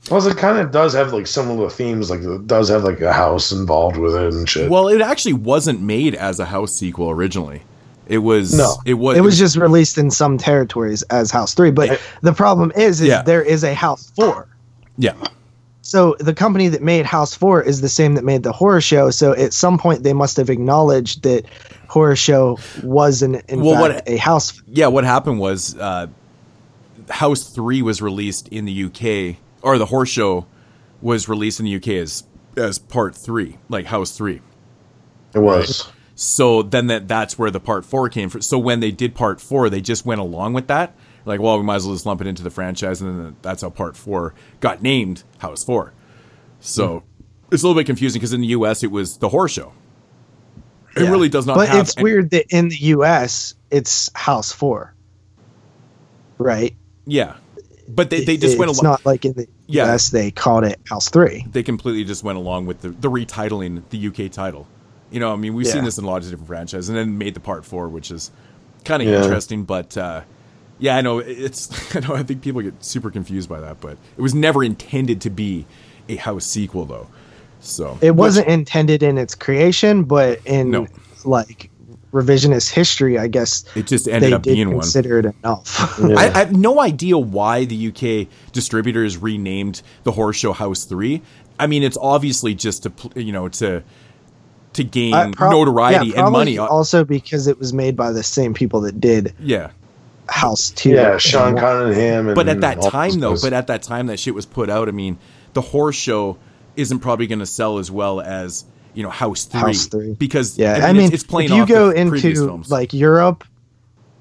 Plus, 0.06 0.26
it 0.26 0.36
kind 0.36 0.58
of 0.58 0.70
does 0.70 0.92
have 0.92 1.14
like 1.14 1.26
similar 1.26 1.70
themes. 1.70 2.10
Like, 2.10 2.20
it 2.20 2.46
does 2.46 2.68
have 2.68 2.84
like 2.84 3.00
a 3.00 3.10
house 3.12 3.52
involved 3.52 3.96
with 3.96 4.14
it 4.14 4.34
and 4.34 4.46
shit. 4.46 4.68
Well, 4.70 4.88
it 4.88 5.00
actually 5.00 5.32
wasn't 5.32 5.80
made 5.80 6.14
as 6.14 6.38
a 6.38 6.44
house 6.44 6.74
sequel 6.74 7.08
originally. 7.08 7.62
It 8.06 8.18
was 8.18 8.52
No. 8.56 8.74
it 8.84 8.94
was 8.94 9.16
It 9.16 9.22
was 9.22 9.38
just 9.38 9.56
released 9.56 9.96
in 9.98 10.10
some 10.10 10.36
territories 10.38 11.02
as 11.04 11.30
House 11.30 11.54
3, 11.54 11.70
but 11.70 12.00
the 12.22 12.32
problem 12.32 12.72
is 12.76 13.00
is 13.00 13.08
Yeah. 13.08 13.22
there 13.22 13.42
is 13.42 13.64
a 13.64 13.74
House 13.74 14.12
4. 14.16 14.46
yeah. 14.98 15.12
So 15.82 16.16
the 16.18 16.32
company 16.34 16.68
that 16.68 16.82
made 16.82 17.04
House 17.04 17.34
4 17.34 17.62
is 17.62 17.82
the 17.82 17.88
same 17.90 18.14
that 18.14 18.24
made 18.24 18.42
the 18.42 18.52
horror 18.52 18.80
show. 18.80 19.10
So 19.10 19.32
at 19.32 19.52
some 19.52 19.76
point 19.78 20.02
they 20.02 20.14
must 20.14 20.36
have 20.38 20.48
acknowledged 20.48 21.22
that 21.24 21.44
horror 21.88 22.16
show 22.16 22.58
wasn't 22.82 23.42
in 23.48 23.60
Well, 23.60 23.74
fact 23.82 23.94
what- 24.06 24.08
a 24.08 24.16
house. 24.16 24.62
Yeah, 24.66 24.86
what 24.86 25.04
happened 25.04 25.38
was 25.40 25.76
uh, 25.78 26.06
House 27.10 27.44
3 27.44 27.82
was 27.82 28.00
released 28.00 28.48
in 28.48 28.64
the 28.64 28.84
UK 28.84 29.36
or 29.62 29.76
the 29.78 29.86
horror 29.86 30.06
show 30.06 30.46
was 31.02 31.28
released 31.28 31.60
in 31.60 31.66
the 31.66 31.74
UK 31.76 31.88
as 32.00 32.24
as 32.56 32.78
part 32.78 33.14
3, 33.16 33.58
like 33.68 33.84
House 33.86 34.12
3. 34.12 34.40
it 35.34 35.38
was. 35.40 35.86
So 36.14 36.62
then 36.62 36.86
that 36.88 37.08
that's 37.08 37.38
where 37.38 37.50
the 37.50 37.60
part 37.60 37.84
four 37.84 38.08
came 38.08 38.28
from. 38.28 38.42
So 38.42 38.58
when 38.58 38.80
they 38.80 38.90
did 38.90 39.14
part 39.14 39.40
four, 39.40 39.68
they 39.68 39.80
just 39.80 40.06
went 40.06 40.20
along 40.20 40.52
with 40.52 40.68
that. 40.68 40.94
Like, 41.26 41.40
well, 41.40 41.56
we 41.58 41.64
might 41.64 41.76
as 41.76 41.86
well 41.86 41.94
just 41.94 42.06
lump 42.06 42.20
it 42.20 42.26
into 42.26 42.42
the 42.42 42.50
franchise, 42.50 43.00
and 43.00 43.18
then 43.18 43.36
that's 43.42 43.62
how 43.62 43.70
part 43.70 43.96
four 43.96 44.34
got 44.60 44.82
named 44.82 45.24
House 45.38 45.64
Four. 45.64 45.92
So 46.60 47.00
hmm. 47.00 47.54
it's 47.54 47.62
a 47.62 47.66
little 47.66 47.80
bit 47.80 47.86
confusing 47.86 48.20
because 48.20 48.32
in 48.32 48.42
the 48.42 48.48
U.S. 48.48 48.82
it 48.82 48.90
was 48.90 49.16
the 49.18 49.28
horror 49.30 49.48
show. 49.48 49.72
It 50.96 51.02
Yeah. 51.02 51.10
really 51.10 51.28
does 51.28 51.46
not. 51.46 51.56
But 51.56 51.68
have 51.68 51.80
it's 51.80 51.96
any- 51.96 52.04
weird 52.04 52.30
that 52.30 52.46
in 52.50 52.68
the 52.68 52.76
US 52.76 53.54
it's 53.70 54.10
House 54.14 54.52
4. 54.52 54.94
Right? 56.38 56.76
Yeah, 57.06 57.34
but 57.88 58.10
they, 58.10 58.24
they 58.24 58.36
just 58.36 58.54
It- 58.54 58.58
went 58.58 58.70
It's 58.70 58.80
along. 58.80 58.92
not 58.92 59.06
like 59.06 59.24
in 59.24 59.32
the 59.32 59.48
Yeah. 59.66 59.92
US 59.92 60.10
they 60.10 60.30
called 60.30 60.64
it 60.64 60.80
House 60.88 61.08
3. 61.08 61.46
they 61.50 61.62
completely 61.62 62.04
just 62.04 62.22
went 62.22 62.38
along 62.38 62.66
with 62.66 62.80
the, 62.82 62.90
the 62.90 63.10
retitling 63.10 63.82
the 63.90 64.06
UK 64.08 64.30
title. 64.30 64.68
You 65.14 65.20
know, 65.20 65.32
I 65.32 65.36
mean, 65.36 65.54
we've 65.54 65.66
seen 65.68 65.84
this 65.84 65.96
in 65.96 66.02
a 66.04 66.08
lot 66.08 66.16
of 66.24 66.24
different 66.24 66.48
franchises, 66.48 66.88
and 66.88 66.98
then 66.98 67.16
made 67.18 67.34
the 67.34 67.40
part 67.40 67.64
four, 67.64 67.88
which 67.88 68.10
is 68.10 68.32
kind 68.84 69.00
of 69.00 69.08
Yeah. 69.08 69.22
interesting. 69.22 69.62
But 69.62 69.96
uh, 69.96 70.22
yeah, 70.80 70.96
I 70.96 71.02
know 71.02 71.20
it's. 71.20 71.70
I 71.96 72.00
know 72.00 72.14
I 72.16 72.24
think 72.24 72.42
people 72.42 72.60
get 72.62 72.82
super 72.84 73.12
confused 73.12 73.48
by 73.48 73.60
that, 73.60 73.80
but 73.80 73.96
it 74.16 74.20
was 74.20 74.34
never 74.34 74.64
intended 74.64 75.20
to 75.20 75.30
be 75.30 75.66
a 76.08 76.16
house 76.16 76.44
sequel, 76.46 76.84
though. 76.84 77.06
So 77.60 77.96
It 78.02 78.16
wasn't 78.16 78.48
intended 78.48 79.04
in 79.04 79.16
its 79.16 79.36
creation, 79.36 80.02
but 80.02 80.40
in 80.46 80.72
No. 80.72 80.88
like 81.24 81.70
revisionist 82.12 82.70
history, 82.72 83.16
I 83.16 83.26
guess 83.28 83.64
It 83.76 83.86
just 83.86 84.06
ended 84.08 84.30
they 84.30 84.34
up 84.34 84.42
being 84.42 84.68
one. 84.68 84.80
consider 84.80 85.20
it 85.20 85.26
enough. 85.42 85.98
I, 86.18 86.26
I 86.34 86.38
have 86.38 86.54
no 86.56 86.80
idea 86.80 87.16
why 87.18 87.64
the 87.66 87.88
UK 87.88 88.28
distributors 88.52 89.16
renamed 89.16 89.80
the 90.02 90.12
horror 90.12 90.32
show 90.32 90.52
House 90.52 90.84
Three. 90.84 91.22
I 91.58 91.68
mean, 91.68 91.84
it's 91.84 91.96
obviously 92.00 92.54
just 92.54 92.82
to 92.82 92.92
you 93.14 93.30
know 93.32 93.48
to 93.48 93.82
to 94.74 94.84
gain 94.84 95.14
Uh, 95.14 95.30
prob- 95.32 95.52
notoriety 95.52 96.08
yeah, 96.08 96.24
and 96.24 96.32
money. 96.32 96.58
Also 96.58 97.04
because 97.04 97.46
it 97.46 97.58
was 97.58 97.72
made 97.72 97.96
by 97.96 98.12
the 98.12 98.22
same 98.22 98.54
people 98.54 98.82
that 98.82 99.00
did 99.00 99.34
yeah, 99.40 99.70
House 100.28 100.70
2. 100.70 100.90
Yeah, 100.90 101.12
and 101.12 101.20
Sean 101.22 101.54
one. 101.54 101.60
Cunningham. 101.62 102.26
And 102.28 102.34
but 102.34 102.48
at 102.48 102.60
that 102.60 102.80
time 102.82 103.18
though 103.20 103.36
but 103.40 103.52
at 103.52 103.66
that 103.68 103.82
time 103.82 104.06
that 104.06 104.18
shit 104.18 104.34
was 104.34 104.46
put 104.46 104.70
out 104.70 104.88
i 104.88 104.92
mean 104.92 105.18
the 105.52 105.60
horror 105.60 105.92
show 105.92 106.36
isn't 106.76 107.00
probably 107.00 107.26
going 107.26 107.38
to 107.40 107.46
sell 107.46 107.78
as 107.78 107.90
well 107.90 108.20
as 108.20 108.64
you 108.94 109.02
know 109.02 109.10
house 109.10 109.44
3 109.44 109.60
House 109.60 109.86
3. 109.86 110.14
because 110.14 110.58
Yeah, 110.58 110.74
I 110.86 110.92
mean, 110.92 111.04
it's, 111.06 111.14
it's 111.14 111.24
playing 111.24 111.50
if 111.50 111.56
you 111.56 111.62
off 111.62 111.68
go 111.68 111.88
the 111.88 112.00
into 112.00 112.34
films. 112.34 112.70
like 112.70 112.92
Europe, 112.92 113.44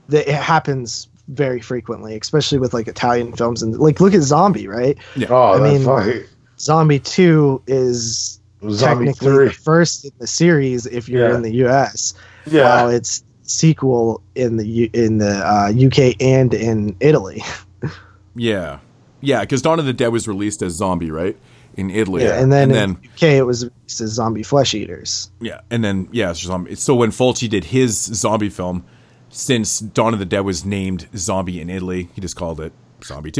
that 0.10 0.28
it 0.28 0.36
happens 0.36 1.08
very 1.30 1.62
frequently, 1.62 2.18
especially 2.18 2.60
with 2.60 2.74
like 2.74 2.88
Italian 2.88 3.34
films 3.34 3.64
and 3.64 3.78
like 3.80 4.00
look 4.02 4.14
at 4.14 4.22
Zombie, 4.22 4.68
right? 4.68 4.98
oh, 5.30 5.54
I 5.54 5.60
mean, 5.72 5.84
fucking 5.84 6.24
Zombie 6.60 7.00
2 7.00 7.64
is 7.66 8.40
Zombie 8.72 9.06
technically 9.06 9.28
Three. 9.34 9.48
the 9.48 9.54
first 9.54 10.06
in 10.06 10.12
the 10.20 10.28
series 10.28 10.86
if 10.86 11.08
you're 11.10 11.30
Yeah. 11.30 11.36
in 11.36 11.42
the 11.42 11.54
US. 11.66 12.14
Yeah. 12.46 12.64
While 12.64 12.90
it's 12.90 13.24
sequel 13.44 14.22
in 14.36 14.58
the 14.58 14.66
U- 14.66 14.90
in 14.94 15.18
the 15.18 15.36
uh, 15.46 15.72
UK 15.72 16.16
and 16.22 16.54
in 16.54 16.96
Italy. 17.00 17.44
yeah 18.36 18.80
yeah 19.22 19.42
because 19.42 19.62
dawn 19.62 19.80
of 19.80 19.86
the 19.86 19.94
dead 19.94 20.08
was 20.08 20.28
released 20.28 20.62
as 20.64 20.74
zombie 20.74 21.12
right 21.12 21.38
in 21.76 21.90
italy 21.92 22.26
and 22.26 22.52
then 22.52 22.64
and 22.64 22.72
in 22.72 22.78
then 22.78 22.94
the 23.02 23.10
UK 23.10 23.24
it 23.38 23.44
was 23.44 23.64
released 23.66 24.02
as 24.02 24.10
Zombie 24.12 24.42
Flesh 24.44 24.74
Eaters. 24.74 25.30
yeah 25.40 25.62
and 25.70 25.84
then 25.84 26.08
yeah 26.12 26.32
it's 26.32 26.40
zombie 26.42 26.74
so 26.76 26.96
when 26.96 27.12
fulci 27.12 27.48
did 27.48 27.66
his 27.66 27.96
zombie 27.96 28.50
film 28.50 28.84
since 29.30 29.80
dawn 29.80 30.14
of 30.14 30.20
the 30.20 30.26
dead 30.26 30.40
was 30.42 30.66
named 30.66 31.08
zombie 31.16 31.62
in 31.62 31.70
italy 31.70 32.10
he 32.16 32.22
just 32.22 32.36
called 32.36 32.60
it 32.60 32.74
zombie 33.04 33.32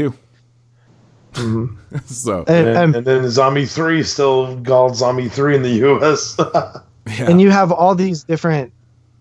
2 1.34 1.76
so 2.06 2.44
And, 2.46 2.68
And, 2.68 2.76
and- 2.78 2.96
and 2.96 3.06
then 3.06 3.30
Zombie 3.30 3.66
Three 3.66 4.02
still 4.02 4.60
called 4.62 4.96
Zombie 4.96 5.28
Three 5.28 5.54
in 5.56 5.62
the 5.62 5.70
U.S. 5.70 6.36
yeah. 6.58 7.30
and 7.30 7.40
you 7.40 7.50
have 7.50 7.70
all 7.72 7.94
these 7.94 8.24
different 8.24 8.72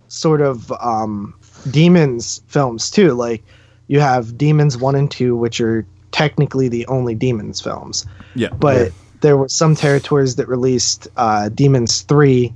sort 0.08 0.42
of 0.42 0.72
um, 0.74 1.34
demons 1.72 2.42
films 2.48 2.90
too 2.92 3.14
like 3.14 3.44
you 3.88 4.00
have 4.00 4.38
demons 4.38 4.78
1 4.78 4.96
and 4.96 5.10
2 5.12 5.36
which 5.36 5.60
are 5.60 5.86
technically 6.12 6.68
the 6.70 6.86
only 6.88 7.16
demons 7.16 7.60
films 7.60 8.06
yeah 8.36 8.50
but 8.60 8.92
there 9.22 9.38
were 9.38 9.50
some 9.50 9.76
territories 9.76 10.36
that 10.36 10.48
released 10.48 11.08
uh, 11.18 11.50
demons 11.50 12.02
3 12.02 12.54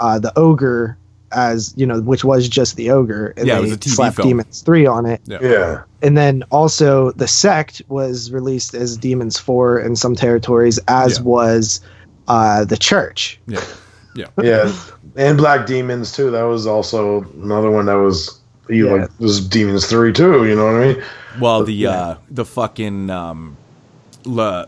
uh, 0.00 0.18
the 0.18 0.32
ogre 0.36 0.96
as 1.32 1.72
you 1.76 1.84
know 1.86 2.00
which 2.00 2.24
was 2.24 2.48
just 2.48 2.76
the 2.76 2.90
ogre 2.90 3.34
and 3.36 3.46
Yeah, 3.46 3.54
it 3.54 3.56
they 3.56 3.62
was 3.62 3.72
a 3.72 3.76
TV 3.78 3.88
slapped 3.90 4.16
film. 4.16 4.28
demons 4.28 4.60
3 4.62 4.86
on 4.86 5.06
it 5.06 5.20
yeah 5.26 5.38
yeah. 5.42 5.82
and 6.02 6.16
then 6.16 6.44
also 6.50 7.10
the 7.12 7.26
sect 7.26 7.82
was 7.88 8.30
released 8.30 8.74
as 8.74 8.96
demons 8.96 9.38
4 9.38 9.80
in 9.80 9.96
some 9.96 10.14
territories 10.14 10.78
as 10.88 11.18
Yeah. 11.18 11.24
was 11.24 11.80
uh, 12.28 12.64
the 12.64 12.76
church 12.76 13.40
yeah 13.46 13.60
yeah 14.14 14.26
Yeah, 14.42 14.72
and 15.16 15.36
Black 15.38 15.66
Demons 15.66 16.12
too. 16.12 16.30
That 16.30 16.42
was 16.44 16.66
also 16.66 17.22
another 17.42 17.70
one 17.70 17.86
that 17.86 17.94
was 17.94 18.40
you 18.68 18.86
Yeah. 18.86 19.02
like 19.02 19.18
this 19.18 19.40
Demons 19.40 19.86
Three 19.86 20.12
too. 20.12 20.46
You 20.46 20.54
know 20.56 20.64
what 20.66 20.74
I 20.82 20.94
mean? 20.94 21.02
Well, 21.40 21.64
the 21.64 21.86
uh, 21.86 22.14
the 22.30 22.44
fucking 22.46 23.10
um, 23.10 23.56
La 24.24 24.64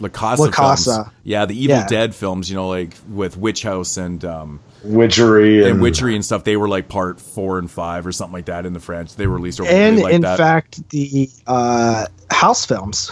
La 0.00 0.08
Casa, 0.10 0.42
La 0.42 0.50
Casa. 0.50 0.94
films. 0.94 1.08
yeah, 1.24 1.46
the 1.46 1.54
Evil 1.58 1.76
Yeah. 1.76 1.86
Dead 1.86 2.14
films, 2.14 2.48
you 2.50 2.56
know, 2.56 2.68
like 2.68 2.94
with 3.10 3.36
Witch 3.38 3.62
House 3.62 3.96
and 3.96 4.22
um, 4.24 4.60
Witchery 4.84 5.62
and, 5.62 5.72
and 5.72 5.80
Witchery 5.80 6.14
and 6.14 6.24
stuff. 6.24 6.44
They 6.44 6.56
were 6.56 6.68
like 6.68 6.88
part 6.88 7.20
four 7.20 7.58
and 7.58 7.70
five 7.70 8.06
or 8.06 8.12
something 8.12 8.32
like 8.34 8.46
that 8.46 8.66
in 8.66 8.72
the 8.72 8.80
French. 8.80 9.16
They 9.16 9.26
were 9.26 9.36
released 9.36 9.60
over 9.60 9.68
and 9.70 9.98
like 9.98 10.14
in 10.14 10.20
that. 10.22 10.38
fact 10.38 10.88
the 10.90 11.28
uh, 11.46 12.06
house 12.30 12.64
films 12.66 13.10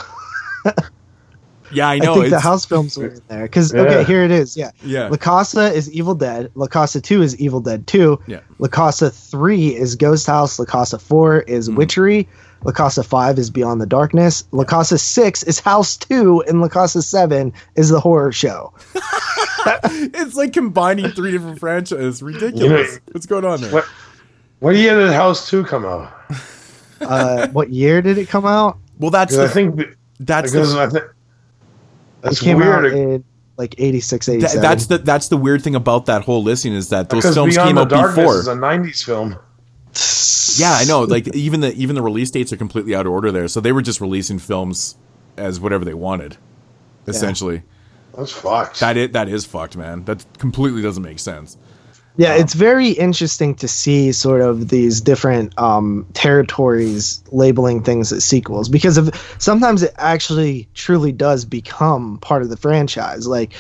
yeah, 1.73 1.89
I 1.89 1.99
know 1.99 2.13
I, 2.13 2.15
know. 2.15 2.21
think 2.21 2.31
the 2.31 2.41
house 2.41 2.65
films 2.67 2.97
were 2.99 3.09
in 3.09 3.21
there 3.29 3.43
because 3.45 3.73
Yeah. 3.73 3.81
okay, 3.81 4.05
here 4.05 4.23
it 4.25 4.31
is. 4.31 4.57
Yeah, 4.57 4.71
Yeah. 4.85 5.09
La 5.09 5.17
Casa 5.17 5.73
is 5.73 5.91
Evil 5.91 6.15
Dead. 6.15 6.51
La 6.55 6.67
Casa 6.67 7.01
Two 7.01 7.23
is 7.23 7.37
Evil 7.41 7.61
Dead 7.61 7.87
Two. 7.87 8.21
Yeah. 8.27 8.41
La 8.59 8.69
Casa 8.69 9.11
Three 9.11 9.75
is 9.75 9.97
Ghost 9.97 10.27
House. 10.27 10.59
La 10.59 10.65
Casa 10.67 10.99
Four 10.99 11.41
is 11.43 11.69
Mm. 11.69 11.77
Witchery. 11.77 12.29
La 12.65 12.73
Casa 12.73 13.03
Five 13.03 13.39
is 13.39 13.51
Beyond 13.51 13.81
the 13.81 13.87
Darkness. 13.87 14.45
La 14.53 14.65
Casa 14.65 14.99
Six 14.99 15.43
is 15.43 15.59
House 15.61 15.97
Two, 15.97 16.43
and 16.47 16.61
La 16.61 16.69
Casa 16.69 17.03
Seven 17.03 17.53
is 17.77 17.89
the 17.89 18.01
horror 18.01 18.33
show. 18.33 18.73
it's 19.67 20.35
like 20.35 20.53
combining 20.53 21.11
three 21.11 21.31
different 21.33 21.59
franchises. 21.59 22.23
Ridiculous. 22.23 22.95
You 22.95 23.01
What's 23.13 23.27
going 23.27 23.45
on 23.45 23.61
there? 23.61 23.73
What? 23.73 23.85
What 24.61 24.77
year 24.77 24.97
did 24.99 25.13
House 25.13 25.49
Two 25.51 25.65
come 25.65 25.85
out? 25.85 26.13
Uh, 27.01 27.49
what 27.49 27.71
year 27.71 28.01
did 28.01 28.17
it 28.19 28.29
come 28.29 28.47
out? 28.47 28.79
Well, 28.99 29.11
that's 29.11 29.35
'Cause 29.35 29.39
the, 29.39 29.45
I 29.45 29.49
think 29.49 29.97
that's 30.21 30.53
because 30.53 30.73
the, 30.75 30.81
I 30.81 30.89
think 30.89 31.05
that's 32.21 32.41
it 32.41 32.45
came 32.45 32.63
out 32.63 32.83
weird. 32.83 32.95
in 32.95 33.25
like 33.57 33.75
86, 33.79 34.27
that- 34.27 34.33
87. 34.35 34.63
that's 34.63 34.87
the 34.87 34.99
that's 34.99 35.29
the 35.29 35.37
weird 35.37 35.63
thing 35.63 35.75
about 35.75 36.07
that 36.07 36.23
whole 36.23 36.43
listing 36.45 36.73
is 36.73 36.91
that 36.91 37.09
those 37.09 37.23
because 37.23 37.35
films 37.35 37.55
Beyond 37.57 37.69
came 37.69 37.75
the 37.75 37.81
out 37.83 37.89
Darkness 37.89 38.17
before. 38.17 38.39
is 38.39 38.47
a 38.47 38.55
'90s 38.55 39.03
film. 39.05 39.37
Yeah, 40.57 40.73
I 40.73 40.85
know. 40.85 41.03
Like 41.03 41.29
even 41.35 41.61
the 41.61 41.75
even 41.75 41.95
the 41.95 42.03
release 42.03 42.31
dates 42.31 42.53
are 42.53 42.57
completely 42.57 42.95
out 42.95 43.07
of 43.07 43.13
order 43.13 43.33
there. 43.33 43.49
So 43.49 43.61
they 43.61 43.73
were 43.73 43.83
just 43.83 44.01
releasing 44.01 44.39
films 44.39 44.97
as 45.37 45.61
whatever 45.61 45.85
they 45.85 45.95
wanted, 45.95 46.37
essentially. 47.07 47.63
That's 48.17 48.33
fucked. 48.33 48.81
That 48.81 48.97
it 48.97 49.13
that 49.13 49.29
is 49.29 49.45
fucked, 49.45 49.77
man. 49.77 50.05
That 50.05 50.25
completely 50.39 50.83
doesn't 50.83 51.03
make 51.03 51.19
sense. 51.19 51.57
Yeah, 52.17 52.35
it's 52.35 52.53
very 52.53 52.91
interesting 52.91 53.55
to 53.57 53.69
see 53.69 54.13
sort 54.13 54.43
of 54.43 54.69
these 54.69 55.01
different 55.01 55.59
um, 55.59 56.07
territories 56.13 57.25
labeling 57.33 57.83
things 57.83 58.13
as 58.13 58.23
sequels 58.23 58.69
because 58.69 58.99
of 58.99 59.11
sometimes 59.39 59.83
it 59.83 59.95
actually 59.97 60.69
truly 60.75 61.13
does 61.13 61.47
become 61.47 62.19
part 62.19 62.43
of 62.43 62.51
the 62.51 62.57
franchise. 62.59 63.27
Like 63.27 63.55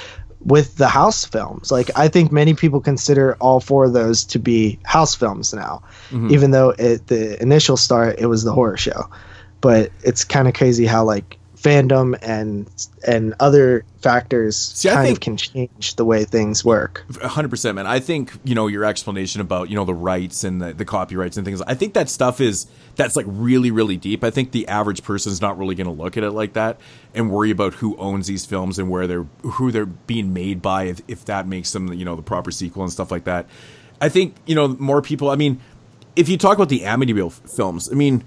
with 0.45 0.77
the 0.77 0.89
house 0.89 1.25
films, 1.25 1.71
like 1.71 1.91
I 1.97 2.09
think 2.09 2.33
many 2.33 2.55
people 2.55 2.81
consider 2.81 3.35
all 3.41 3.61
four 3.61 3.85
of 3.85 3.93
those 3.93 4.25
to 4.27 4.39
be 4.39 4.79
house 4.85 5.15
films 5.15 5.55
now, 5.55 5.83
mm-hmm. 6.11 6.33
even 6.33 6.51
though 6.51 6.71
at 6.73 7.07
the 7.07 7.41
initial 7.41 7.77
start 7.77 8.19
it 8.19 8.27
was 8.27 8.45
the 8.45 8.53
horror 8.53 8.77
show. 8.77 9.09
But 9.61 9.93
it's 10.03 10.25
kind 10.25 10.49
of 10.49 10.55
crazy 10.55 10.87
how 10.87 11.05
like 11.05 11.39
fandom 11.63 12.19
and 12.23 12.69
and 13.07 13.35
other 13.41 13.85
factors 14.01 14.85
I 14.85 14.95
kind 14.95 15.07
think- 15.07 15.17
of 15.17 15.21
can 15.21 15.37
change 15.37 15.97
the 15.97 16.05
way 16.05 16.25
things 16.25 16.65
work. 16.65 17.05
hundred 17.23 17.49
percent, 17.51 17.77
man. 17.77 17.87
I 17.87 18.01
think 18.01 18.33
you 18.45 18.55
know 18.55 18.67
your 18.67 18.85
explanation 18.85 19.41
about 19.41 19.71
you 19.71 19.77
know 19.77 19.85
the 19.85 19.95
rights 19.95 20.45
and 20.45 20.61
the, 20.61 20.73
the 20.73 20.85
copyrights 20.85 21.37
and 21.37 21.45
things. 21.47 21.63
I 21.63 21.75
think 21.75 21.95
that 21.95 22.09
stuff 22.09 22.41
is 22.41 22.67
that's 22.97 23.17
like 23.17 23.27
really 23.29 23.71
really 23.71 23.97
deep. 23.97 24.25
I 24.25 24.31
think 24.31 24.51
the 24.51 24.67
average 24.69 25.03
person's 25.03 25.41
not 25.41 25.57
really 25.59 25.75
going 25.75 25.87
to 25.87 26.03
look 26.03 26.17
at 26.17 26.25
it 26.25 26.33
like 26.33 26.55
that 26.55 26.79
and 27.15 27.31
worry 27.31 27.51
about 27.51 27.75
who 27.75 27.97
owns 27.97 28.27
these 28.27 28.45
films 28.45 28.79
and 28.79 28.91
where 28.91 29.07
they're 29.07 29.27
who 29.43 29.71
they're 29.71 29.87
being 29.87 30.33
made 30.33 30.61
by 30.63 30.85
if, 30.85 31.01
if 31.09 31.25
that 31.27 31.47
makes 31.47 31.73
them 31.73 31.93
you 31.93 32.05
know 32.05 32.17
the 32.17 32.23
proper 32.23 32.51
sequel 32.51 32.83
and 32.83 32.93
stuff 32.93 33.11
like 33.11 33.25
that. 33.25 33.47
I 34.01 34.09
think 34.09 34.35
you 34.47 34.55
know 34.55 34.69
more 34.69 35.01
people. 35.01 35.31
I 35.31 35.37
mean, 35.37 35.61
if 36.17 36.29
you 36.29 36.37
talk 36.37 36.57
about 36.57 36.69
the 36.69 36.81
Amityville 36.81 37.29
f- 37.45 37.51
films, 37.51 37.89
I 37.91 37.95
mean, 37.95 38.25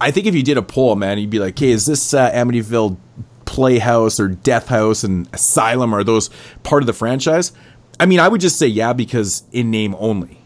I 0.00 0.10
think 0.10 0.26
if 0.26 0.34
you 0.34 0.42
did 0.42 0.56
a 0.56 0.62
poll, 0.62 0.96
man, 0.96 1.18
you'd 1.18 1.30
be 1.30 1.38
like, 1.38 1.58
"Hey, 1.58 1.70
is 1.70 1.86
this 1.86 2.14
uh, 2.14 2.30
Amityville 2.32 2.96
Playhouse 3.44 4.18
or 4.18 4.28
Death 4.28 4.68
House 4.68 5.04
and 5.04 5.28
Asylum 5.32 5.94
are 5.94 6.04
those 6.04 6.30
part 6.62 6.82
of 6.82 6.86
the 6.86 6.92
franchise?" 6.92 7.52
I 7.98 8.06
mean, 8.06 8.18
I 8.18 8.28
would 8.28 8.40
just 8.40 8.58
say 8.58 8.66
yeah 8.66 8.94
because 8.94 9.44
in 9.52 9.70
name 9.70 9.94
only, 9.98 10.38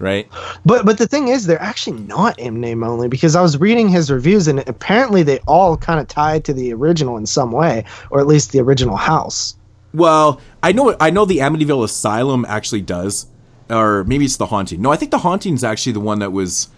right? 0.00 0.28
But 0.66 0.84
but 0.84 0.98
the 0.98 1.06
thing 1.06 1.28
is, 1.28 1.46
they're 1.46 1.62
actually 1.62 2.00
not 2.00 2.38
in 2.38 2.60
name 2.60 2.82
only 2.82 3.06
because 3.06 3.36
I 3.36 3.42
was 3.42 3.58
reading 3.58 3.88
his 3.88 4.10
reviews 4.10 4.48
and 4.48 4.58
apparently 4.68 5.22
they 5.22 5.38
all 5.46 5.76
kind 5.76 6.00
of 6.00 6.08
tie 6.08 6.40
to 6.40 6.52
the 6.52 6.72
original 6.74 7.16
in 7.16 7.26
some 7.26 7.52
way, 7.52 7.84
or 8.10 8.20
at 8.20 8.26
least 8.26 8.50
the 8.50 8.60
original 8.60 8.96
house. 8.96 9.54
Well, 9.94 10.40
I 10.62 10.72
know 10.72 10.96
I 11.00 11.10
know 11.10 11.24
the 11.24 11.38
Amityville 11.38 11.84
Asylum 11.84 12.44
actually 12.48 12.82
does, 12.82 13.26
or 13.68 14.02
maybe 14.04 14.24
it's 14.24 14.36
the 14.36 14.46
Haunting. 14.46 14.82
No, 14.82 14.90
I 14.90 14.96
think 14.96 15.12
the 15.12 15.18
Haunting's 15.18 15.62
actually 15.62 15.92
the 15.92 16.00
one 16.00 16.18
that 16.18 16.32
was 16.32 16.68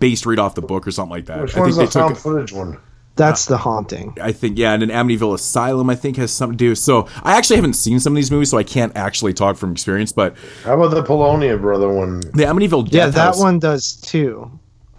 based 0.00 0.26
right 0.26 0.38
off 0.38 0.54
the 0.54 0.62
book 0.62 0.86
or 0.86 0.90
something 0.90 1.10
like 1.10 1.26
that. 1.26 1.40
Which 1.40 1.56
I 1.56 1.60
one's 1.60 1.76
think 1.76 1.90
the 1.90 1.98
they 1.98 2.00
found 2.02 2.14
took. 2.14 2.22
footage 2.22 2.52
one? 2.52 2.78
That's 3.16 3.46
the 3.46 3.56
haunting. 3.56 4.16
I 4.20 4.30
think 4.30 4.58
yeah, 4.58 4.72
and 4.74 4.82
an 4.82 4.90
Amityville 4.90 5.34
Asylum 5.34 5.90
I 5.90 5.96
think 5.96 6.16
has 6.18 6.30
something 6.30 6.56
to 6.56 6.64
do. 6.64 6.74
So 6.76 7.08
I 7.24 7.36
actually 7.36 7.56
haven't 7.56 7.72
seen 7.72 7.98
some 7.98 8.12
of 8.12 8.16
these 8.16 8.30
movies, 8.30 8.50
so 8.50 8.58
I 8.58 8.62
can't 8.62 8.94
actually 8.96 9.34
talk 9.34 9.56
from 9.56 9.72
experience. 9.72 10.12
But 10.12 10.36
How 10.62 10.74
about 10.74 10.94
the 10.94 11.02
Polonia 11.02 11.56
brother 11.56 11.92
one? 11.92 12.20
the 12.20 12.44
Amityville 12.44 12.84
Death 12.84 12.92
Yeah, 12.94 13.06
that 13.06 13.14
House- 13.14 13.40
one 13.40 13.58
does 13.58 13.92
too. 13.96 14.48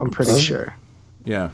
I'm 0.02 0.10
pretty 0.10 0.32
Does 0.32 0.40
it? 0.40 0.44
sure. 0.44 0.76
Yeah. 1.24 1.52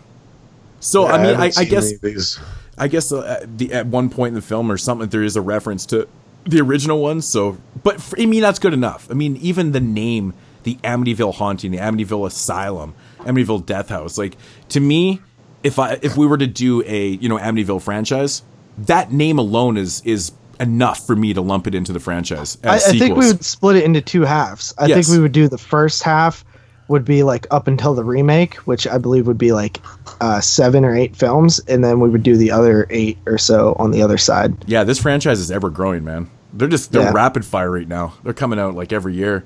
So 0.79 1.05
Yeah, 1.07 1.13
I 1.13 1.17
mean, 1.17 1.35
haven't 1.35 1.57
I, 1.57 1.61
I 1.61 1.65
guess 1.65 1.99
these. 1.99 2.39
I 2.77 2.87
guess 2.87 3.11
uh, 3.11 3.39
at, 3.41 3.57
the, 3.57 3.71
at 3.73 3.85
one 3.87 4.09
point 4.09 4.29
in 4.29 4.33
the 4.35 4.41
film 4.41 4.71
or 4.71 4.77
something, 4.77 5.07
there 5.09 5.23
is 5.23 5.35
a 5.35 5.41
reference 5.41 5.85
to 5.87 6.07
the 6.45 6.61
original 6.61 6.99
one. 7.01 7.21
So, 7.21 7.57
but 7.83 8.01
for, 8.01 8.19
I 8.19 8.25
mean, 8.25 8.41
that's 8.41 8.59
good 8.59 8.73
enough. 8.73 9.07
I 9.09 9.13
mean, 9.13 9.37
even 9.37 9.71
the 9.71 9.79
name, 9.79 10.33
the 10.63 10.75
Amityville 10.83 11.35
Haunting, 11.35 11.71
the 11.71 11.77
Amityville 11.77 12.27
Asylum, 12.27 12.93
Amityville 13.25 13.65
Death 13.65 13.89
House, 13.89 14.17
like 14.17 14.37
to 14.69 14.79
me, 14.79 15.21
if 15.63 15.79
I 15.79 15.99
if 16.01 16.15
we 16.17 16.25
were 16.27 16.37
to 16.37 16.47
do 16.47 16.83
a 16.85 17.07
you 17.09 17.27
know 17.29 17.37
Amityville 17.37 17.81
franchise, 17.81 18.41
that 18.79 19.11
name 19.11 19.37
alone 19.39 19.77
is 19.77 20.01
is 20.05 20.31
enough 20.59 21.05
for 21.05 21.15
me 21.15 21.33
to 21.33 21.41
lump 21.41 21.67
it 21.67 21.75
into 21.75 21.91
the 21.91 21.99
franchise. 21.99 22.57
I, 22.63 22.75
I 22.75 22.79
think 22.79 23.17
we 23.17 23.27
would 23.27 23.43
split 23.43 23.75
it 23.75 23.83
into 23.83 23.99
two 24.01 24.21
halves. 24.21 24.73
I 24.77 24.85
Yes. 24.85 25.07
think 25.07 25.17
we 25.17 25.21
would 25.21 25.33
do 25.33 25.47
the 25.49 25.57
first 25.57 26.01
half 26.03 26.45
would 26.87 27.03
be 27.03 27.23
like 27.23 27.47
up 27.49 27.67
until 27.67 27.93
the 27.95 28.03
remake, 28.03 28.53
which 28.59 28.85
I 28.87 28.99
believe 28.99 29.25
would 29.27 29.39
be 29.39 29.51
like 29.51 29.81
uh, 30.21 30.39
seven 30.39 30.85
or 30.85 30.95
eight 30.95 31.15
films, 31.15 31.59
and 31.67 31.83
then 31.83 31.99
we 31.99 32.07
would 32.09 32.21
do 32.23 32.37
the 32.37 32.51
other 32.51 32.85
eight 32.91 33.17
or 33.25 33.37
so 33.39 33.75
on 33.79 33.89
the 33.91 34.01
other 34.03 34.17
side. 34.19 34.53
Yeah, 34.67 34.83
this 34.83 34.99
franchise 34.99 35.39
is 35.39 35.49
ever 35.51 35.69
growing, 35.71 36.03
man. 36.03 36.29
They're 36.53 36.67
just 36.69 36.91
they're 36.91 37.01
Yeah. 37.01 37.11
rapid 37.11 37.43
fire 37.43 37.71
right 37.71 37.87
now. 37.87 38.13
They're 38.23 38.33
coming 38.33 38.59
out 38.59 38.75
like 38.75 38.93
every 38.93 39.15
year. 39.15 39.43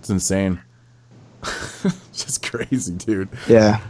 It's 0.00 0.10
insane. 0.10 0.60
just 2.12 2.42
crazy, 2.42 2.94
dude. 2.94 3.28
Yeah. 3.48 3.80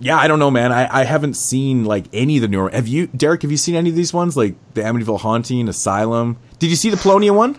Yeah, 0.00 0.18
I 0.18 0.28
don't 0.28 0.38
know, 0.38 0.50
man. 0.50 0.72
I, 0.72 1.00
I 1.00 1.04
haven't 1.04 1.34
seen 1.34 1.84
like 1.84 2.06
any 2.12 2.36
of 2.36 2.42
the 2.42 2.48
newer. 2.48 2.68
Have 2.70 2.88
you, 2.88 3.06
Derek? 3.06 3.42
Have 3.42 3.50
you 3.50 3.56
seen 3.56 3.74
any 3.74 3.90
of 3.90 3.96
these 3.96 4.12
ones, 4.12 4.36
like 4.36 4.54
the 4.74 4.82
Amityville 4.82 5.20
Haunting, 5.20 5.68
Asylum? 5.68 6.36
Did 6.58 6.70
you 6.70 6.76
see 6.76 6.90
the 6.90 6.96
Polonia 6.96 7.32
one? 7.32 7.56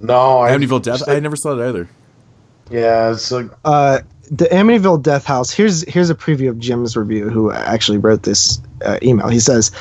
No, 0.00 0.40
I 0.40 0.50
Amityville 0.50 0.82
Death. 0.82 1.08
I 1.08 1.18
never 1.20 1.36
saw 1.36 1.54
that 1.54 1.68
either. 1.68 1.88
Yeah, 2.70 3.10
it's 3.10 3.32
like 3.32 3.46
uh, 3.64 4.00
the 4.30 4.44
Amityville 4.46 5.02
Death 5.02 5.24
House. 5.24 5.50
Here's 5.50 5.82
here's 5.88 6.10
a 6.10 6.14
preview 6.14 6.50
of 6.50 6.58
Jim's 6.58 6.96
review, 6.96 7.28
who 7.28 7.50
actually 7.50 7.98
wrote 7.98 8.22
this 8.22 8.60
uh, 8.84 8.98
email. 9.02 9.28
He 9.28 9.40
says 9.40 9.72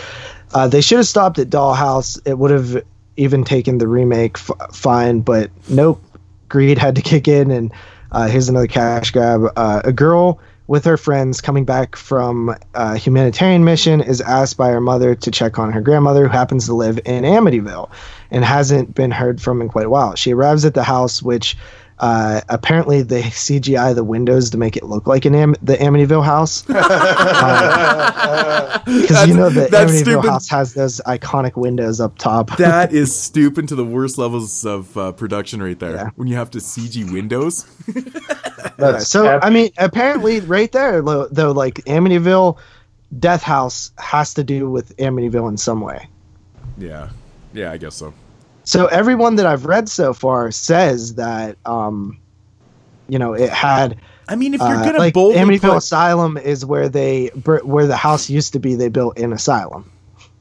uh, 0.53 0.67
they 0.67 0.81
should 0.81 0.97
have 0.97 1.07
stopped 1.07 1.37
at 1.37 1.49
Dollhouse. 1.49 2.19
It 2.25 2.37
would 2.37 2.51
have 2.51 2.83
even 3.17 3.43
taken 3.43 3.77
the 3.77 3.87
remake 3.87 4.37
f- 4.37 4.73
fine, 4.73 5.19
but 5.19 5.51
nope. 5.69 6.01
Greed 6.49 6.77
had 6.77 6.95
to 6.95 7.01
kick 7.01 7.27
in, 7.27 7.51
and 7.51 7.71
uh, 8.11 8.27
here's 8.27 8.49
another 8.49 8.67
cash 8.67 9.11
grab. 9.11 9.51
Uh, 9.55 9.81
a 9.83 9.93
girl 9.93 10.39
with 10.67 10.85
her 10.85 10.97
friends 10.97 11.41
coming 11.41 11.65
back 11.65 11.95
from 11.95 12.55
a 12.75 12.95
humanitarian 12.95 13.63
mission 13.63 14.01
is 14.01 14.21
asked 14.21 14.55
by 14.55 14.69
her 14.69 14.81
mother 14.81 15.15
to 15.15 15.31
check 15.31 15.57
on 15.57 15.71
her 15.71 15.81
grandmother, 15.81 16.27
who 16.27 16.29
happens 16.29 16.67
to 16.67 16.75
live 16.75 16.99
in 17.05 17.23
Amityville 17.23 17.89
and 18.29 18.45
hasn't 18.45 18.93
been 18.93 19.09
heard 19.09 19.41
from 19.41 19.61
in 19.61 19.69
quite 19.69 19.87
a 19.87 19.89
while. 19.89 20.13
She 20.15 20.33
arrives 20.33 20.65
at 20.65 20.75
the 20.75 20.83
house, 20.83 21.23
which 21.23 21.57
uh, 21.99 22.41
apparently 22.49 23.01
they 23.01 23.23
CGI 23.23 23.93
the 23.93 24.03
windows 24.03 24.49
to 24.51 24.57
make 24.57 24.77
it 24.77 24.83
look 24.85 25.05
like 25.07 25.25
an 25.25 25.35
Am- 25.35 25.55
the 25.61 25.75
Amityville 25.75 26.23
house. 26.23 26.63
Because 28.89 29.27
you 29.27 29.33
know 29.35 29.49
the 29.49 29.67
Amityville 29.67 29.99
stupid. 30.01 30.29
house 30.29 30.47
has 30.49 30.73
those 30.73 30.99
iconic 31.05 31.55
windows 31.55 31.99
up 31.99 32.17
top. 32.17 32.51
That 32.57 32.91
is 32.93 33.15
stooping 33.15 33.67
to 33.67 33.75
the 33.75 33.85
worst 33.85 34.17
levels 34.17 34.65
of 34.65 34.95
uh, 34.97 35.11
production 35.11 35.61
right 35.61 35.77
there. 35.77 35.95
Yeah. 35.95 36.09
When 36.15 36.27
you 36.27 36.35
have 36.35 36.49
to 36.51 36.57
CG 36.59 37.11
windows. 37.11 37.65
that's 38.77 39.07
so 39.07 39.25
ep- 39.25 39.43
I 39.43 39.49
mean, 39.49 39.69
apparently, 39.77 40.39
right 40.41 40.71
there, 40.71 41.01
lo- 41.01 41.27
though, 41.31 41.51
like 41.51 41.75
Amityville 41.85 42.57
Death 43.19 43.43
House 43.43 43.91
has 43.97 44.33
to 44.35 44.43
do 44.43 44.69
with 44.69 44.95
Amityville 44.97 45.49
in 45.49 45.57
some 45.57 45.81
way. 45.81 46.07
yeah, 46.77 47.09
yeah, 47.53 47.71
I 47.71 47.77
guess 47.77 47.95
so. 47.95 48.13
So 48.69 48.85
everyone 48.85 49.37
that 49.37 49.47
I've 49.47 49.65
read 49.65 49.89
so 49.89 50.13
far 50.13 50.51
says 50.51 51.15
that, 51.15 51.57
um, 51.65 52.19
you 53.07 53.17
know, 53.17 53.33
it 53.33 53.49
had 53.49 53.97
I 54.27 54.35
mean, 54.35 54.53
if 54.53 54.59
you're 54.59 54.69
uh, 54.77 54.85
gonna 54.85 54.99
like 54.99 55.15
boldly 55.15 55.39
Amityville 55.39 55.61
put, 55.61 55.77
Asylum 55.77 56.37
is 56.37 56.63
where 56.63 56.87
they 56.87 57.29
where 57.29 57.87
the 57.87 57.95
house 57.95 58.29
used 58.29 58.53
to 58.53 58.59
be. 58.59 58.75
They 58.75 58.89
built 58.89 59.17
an 59.17 59.33
asylum. 59.33 59.91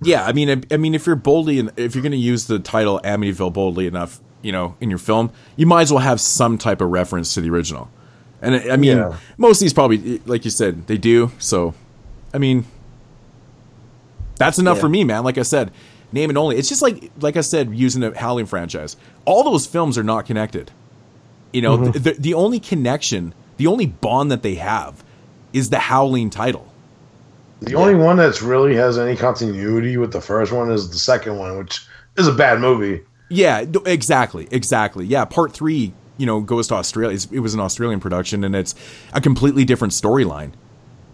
yeah, 0.03 0.27
I 0.27 0.33
mean, 0.35 0.51
I, 0.51 0.75
I 0.75 0.77
mean, 0.77 0.95
if 0.95 1.07
you're 1.07 1.17
boldly, 1.17 1.59
and 1.59 1.73
if 1.79 1.95
you're 1.95 2.03
gonna 2.03 2.17
use 2.17 2.47
the 2.49 2.59
title 2.59 3.01
Amityville 3.03 3.55
boldly 3.55 3.87
enough, 3.87 4.21
you 4.43 4.53
know, 4.53 4.77
in 4.79 4.91
your 4.91 4.99
film, 4.99 5.33
you 5.57 5.65
might 5.65 5.81
as 5.81 5.91
well 5.91 6.03
have 6.03 6.21
some 6.21 6.59
type 6.59 6.83
of 6.83 6.91
reference 6.91 7.33
to 7.33 7.41
the 7.41 7.49
original. 7.49 7.89
And 8.43 8.55
I 8.57 8.75
I 8.75 8.77
mean, 8.77 8.99
Yeah. 8.99 9.17
most 9.39 9.57
of 9.57 9.61
these 9.65 9.73
probably, 9.73 10.19
like 10.27 10.45
you 10.45 10.51
said, 10.51 10.87
they 10.87 10.99
do. 10.99 11.31
So, 11.39 11.73
I 12.35 12.37
mean, 12.37 12.67
that's 14.37 14.59
enough 14.59 14.77
Yeah. 14.77 14.83
for 14.83 14.89
me, 14.91 15.03
man. 15.03 15.25
Like 15.25 15.39
I 15.39 15.43
said, 15.45 15.71
name 16.13 16.31
and 16.31 16.39
only. 16.39 16.57
It's 16.57 16.69
just 16.69 16.83
like, 16.83 17.11
like 17.21 17.37
I 17.37 17.41
said, 17.43 17.75
using 17.75 18.01
the 18.01 18.17
Howling 18.19 18.47
franchise. 18.47 18.97
All 19.25 19.45
those 19.45 19.67
films 19.67 19.99
are 19.99 20.03
not 20.05 20.27
connected. 20.27 20.71
You 21.53 21.63
know, 21.63 21.79
Mm-hmm. 21.79 21.91
the, 21.93 21.99
the 21.99 22.13
the 22.21 22.35
only 22.35 22.61
connection, 22.61 23.35
the 23.57 23.67
only 23.67 23.87
bond 23.87 24.31
that 24.33 24.43
they 24.43 24.57
have, 24.57 25.03
is 25.53 25.71
the 25.71 25.79
Howling 25.79 26.31
title. 26.31 26.67
the 27.61 27.75
only 27.75 27.95
one 27.95 28.17
that's 28.17 28.43
really 28.43 28.75
has 28.77 28.99
any 28.99 29.17
continuity 29.17 29.97
with 29.97 30.13
the 30.13 30.21
first 30.21 30.53
one 30.53 30.71
is 30.71 30.91
the 30.91 30.99
second 30.99 31.39
one, 31.39 31.57
which 31.59 31.87
is 32.17 32.29
a 32.29 32.33
bad 32.33 32.61
movie. 32.61 33.03
Yeah, 33.31 33.65
exactly, 33.87 34.47
exactly. 34.51 35.05
Yeah, 35.07 35.25
part 35.27 35.53
three, 35.53 35.93
you 36.19 36.27
know, 36.27 36.41
goes 36.41 36.69
to 36.69 36.75
Australia. 36.75 37.15
It's, 37.15 37.27
it 37.27 37.41
was 37.41 37.55
an 37.55 37.61
Australian 37.61 38.01
production, 38.01 38.45
and 38.45 38.55
it's 38.57 38.75
a 39.13 39.21
completely 39.21 39.65
different 39.65 39.93
storyline. 39.93 40.53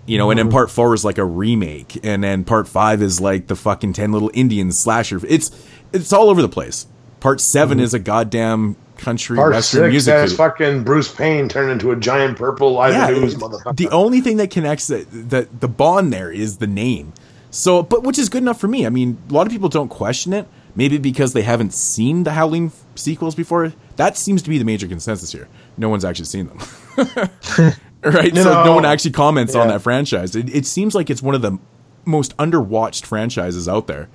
You 0.06 0.18
know, 0.18 0.30
and 0.30 0.38
then 0.38 0.46
mm-hmm. 0.46 0.52
part 0.52 0.70
four 0.70 0.92
is 0.94 1.04
like 1.04 1.18
a 1.18 1.24
remake, 1.24 1.98
and 2.04 2.22
then 2.22 2.44
part 2.44 2.68
five 2.68 3.00
is 3.00 3.20
like 3.20 3.46
the 3.46 3.56
fucking 3.56 3.94
ten 3.94 4.12
little 4.12 4.30
Indians 4.34 4.78
slasher. 4.78 5.20
It's 5.26 5.50
it's 5.92 6.12
all 6.12 6.28
over 6.28 6.42
the 6.42 6.48
place. 6.48 6.86
Part 7.20 7.40
7 7.40 7.78
mm-hmm. 7.78 7.84
is 7.84 7.94
a 7.94 7.98
goddamn 7.98 8.76
country 8.98 9.36
Part 9.36 9.52
western 9.52 9.84
six 9.84 9.90
music 9.90 10.14
has 10.14 10.36
fucking 10.36 10.84
Bruce 10.84 11.12
Payne 11.12 11.48
turned 11.48 11.70
into 11.70 11.90
a 11.90 11.96
giant 11.96 12.36
purple 12.36 12.80
it- 12.82 12.92
motherfucker. 12.92 13.76
the 13.76 13.88
only 13.88 14.20
thing 14.20 14.36
that 14.36 14.50
connects 14.50 14.88
the, 14.88 15.04
the 15.04 15.48
the 15.58 15.68
bond 15.68 16.12
there 16.12 16.30
is 16.30 16.58
the 16.58 16.66
name. 16.66 17.14
So, 17.50 17.82
but 17.82 18.02
which 18.02 18.18
is 18.18 18.28
good 18.28 18.42
enough 18.42 18.60
for 18.60 18.68
me. 18.68 18.84
I 18.84 18.90
mean, 18.90 19.16
a 19.30 19.32
lot 19.32 19.46
of 19.46 19.52
people 19.52 19.68
don't 19.68 19.88
question 19.88 20.32
it. 20.32 20.46
Maybe 20.76 20.98
because 20.98 21.32
they 21.32 21.42
haven't 21.42 21.72
seen 21.72 22.24
the 22.24 22.32
Howling 22.32 22.72
sequels 22.96 23.36
before. 23.36 23.72
That 23.96 24.16
seems 24.16 24.42
to 24.42 24.50
be 24.50 24.58
the 24.58 24.64
major 24.64 24.88
consensus 24.88 25.30
here. 25.30 25.48
No 25.78 25.88
one's 25.88 26.04
actually 26.04 26.24
seen 26.24 26.48
them. 26.48 26.58
right? 28.04 28.34
so 28.34 28.64
no 28.64 28.74
one 28.74 28.84
actually 28.84 29.12
comments 29.12 29.54
on 29.54 29.68
that 29.68 29.82
franchise. 29.82 30.36
It, 30.36 30.54
it 30.54 30.66
seems 30.66 30.94
like 30.94 31.10
it's 31.10 31.22
one 31.22 31.34
of 31.34 31.42
the 31.42 31.58
most 32.04 32.36
underwatched 32.36 33.06
franchises 33.06 33.68
out 33.68 33.86
there. 33.86 34.08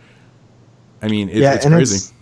I 1.02 1.08
mean, 1.08 1.30
it, 1.30 1.38
yeah, 1.38 1.54
it's 1.54 1.66
crazy. 1.66 1.96
it's 1.96 2.14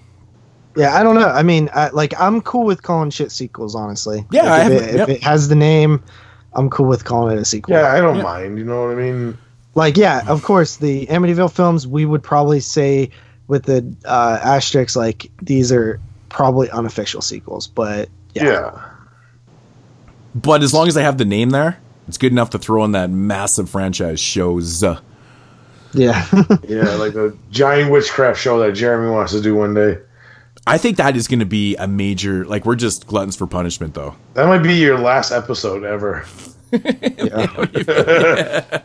Yeah, 0.76 0.95
I 0.95 1.03
don't 1.03 1.15
know. 1.15 1.27
I 1.27 1.44
mean, 1.44 1.69
I, 1.73 1.89
like 1.89 2.19
I'm 2.19 2.41
cool 2.41 2.65
with 2.65 2.84
calling 2.84 3.10
shit 3.10 3.31
sequels. 3.31 3.76
Honestly, 3.76 4.26
Yeah, 4.31 4.44
Like, 4.44 4.52
I 4.52 4.72
if, 4.72 4.81
it, 4.81 4.95
yep. 4.95 5.10
if 5.10 5.15
it 5.18 5.23
has 5.23 5.48
the 5.48 5.56
name, 5.56 6.03
I'm 6.53 6.69
cool 6.69 6.88
with 6.88 7.06
calling 7.06 7.38
it 7.38 7.41
a 7.41 7.45
sequel. 7.45 7.76
Yeah, 7.76 7.91
I 7.91 7.99
don't 7.99 8.22
mind. 8.22 8.57
You 8.57 8.65
know 8.65 8.88
what 8.88 8.91
I 8.91 8.95
mean? 8.95 9.38
like 9.77 9.95
yeah, 9.95 10.23
of 10.27 10.44
course, 10.44 10.77
the 10.77 11.06
Amityville 11.06 11.52
films 11.52 11.88
we 11.88 12.06
would 12.06 12.23
probably 12.23 12.60
say 12.60 13.11
with 13.48 13.64
the 13.64 13.95
uh, 14.06 14.39
asterisks 14.44 14.95
like 14.95 15.31
these 15.41 15.72
are 15.72 15.99
probably 16.30 16.69
unofficial 16.72 17.22
sequels, 17.22 17.68
but 17.68 18.10
yeah, 18.34 18.44
Yeah. 18.44 18.89
But 20.35 20.63
as 20.63 20.73
long 20.73 20.87
as 20.87 20.93
they 20.93 21.03
have 21.03 21.17
the 21.17 21.25
name 21.25 21.49
there, 21.49 21.79
it's 22.07 22.17
good 22.17 22.31
enough 22.31 22.51
to 22.51 22.59
throw 22.59 22.83
in 22.85 22.91
that 22.93 23.09
massive 23.09 23.69
franchise 23.69 24.19
shows. 24.19 24.83
Yeah. 24.83 24.99
Yeah, 25.93 26.27
like 26.95 27.13
the 27.13 27.35
giant 27.49 27.91
witchcraft 27.91 28.39
show 28.39 28.59
that 28.59 28.73
Jeremy 28.73 29.09
wants 29.09 29.31
to 29.31 29.41
do 29.41 29.55
one 29.55 29.73
day. 29.73 29.97
I 30.67 30.77
think 30.77 30.97
that 30.97 31.15
is 31.15 31.27
going 31.29 31.39
to 31.39 31.45
be 31.45 31.75
a 31.77 31.87
major. 31.87 32.43
Like 32.45 32.65
we're 32.65 32.75
just 32.75 33.07
gluttons 33.07 33.37
for 33.37 33.47
punishment, 33.47 33.93
though. 33.93 34.15
That 34.33 34.47
might 34.47 34.59
be 34.63 34.73
your 34.75 34.99
last 34.99 35.31
episode 35.31 35.85
ever. 35.85 36.25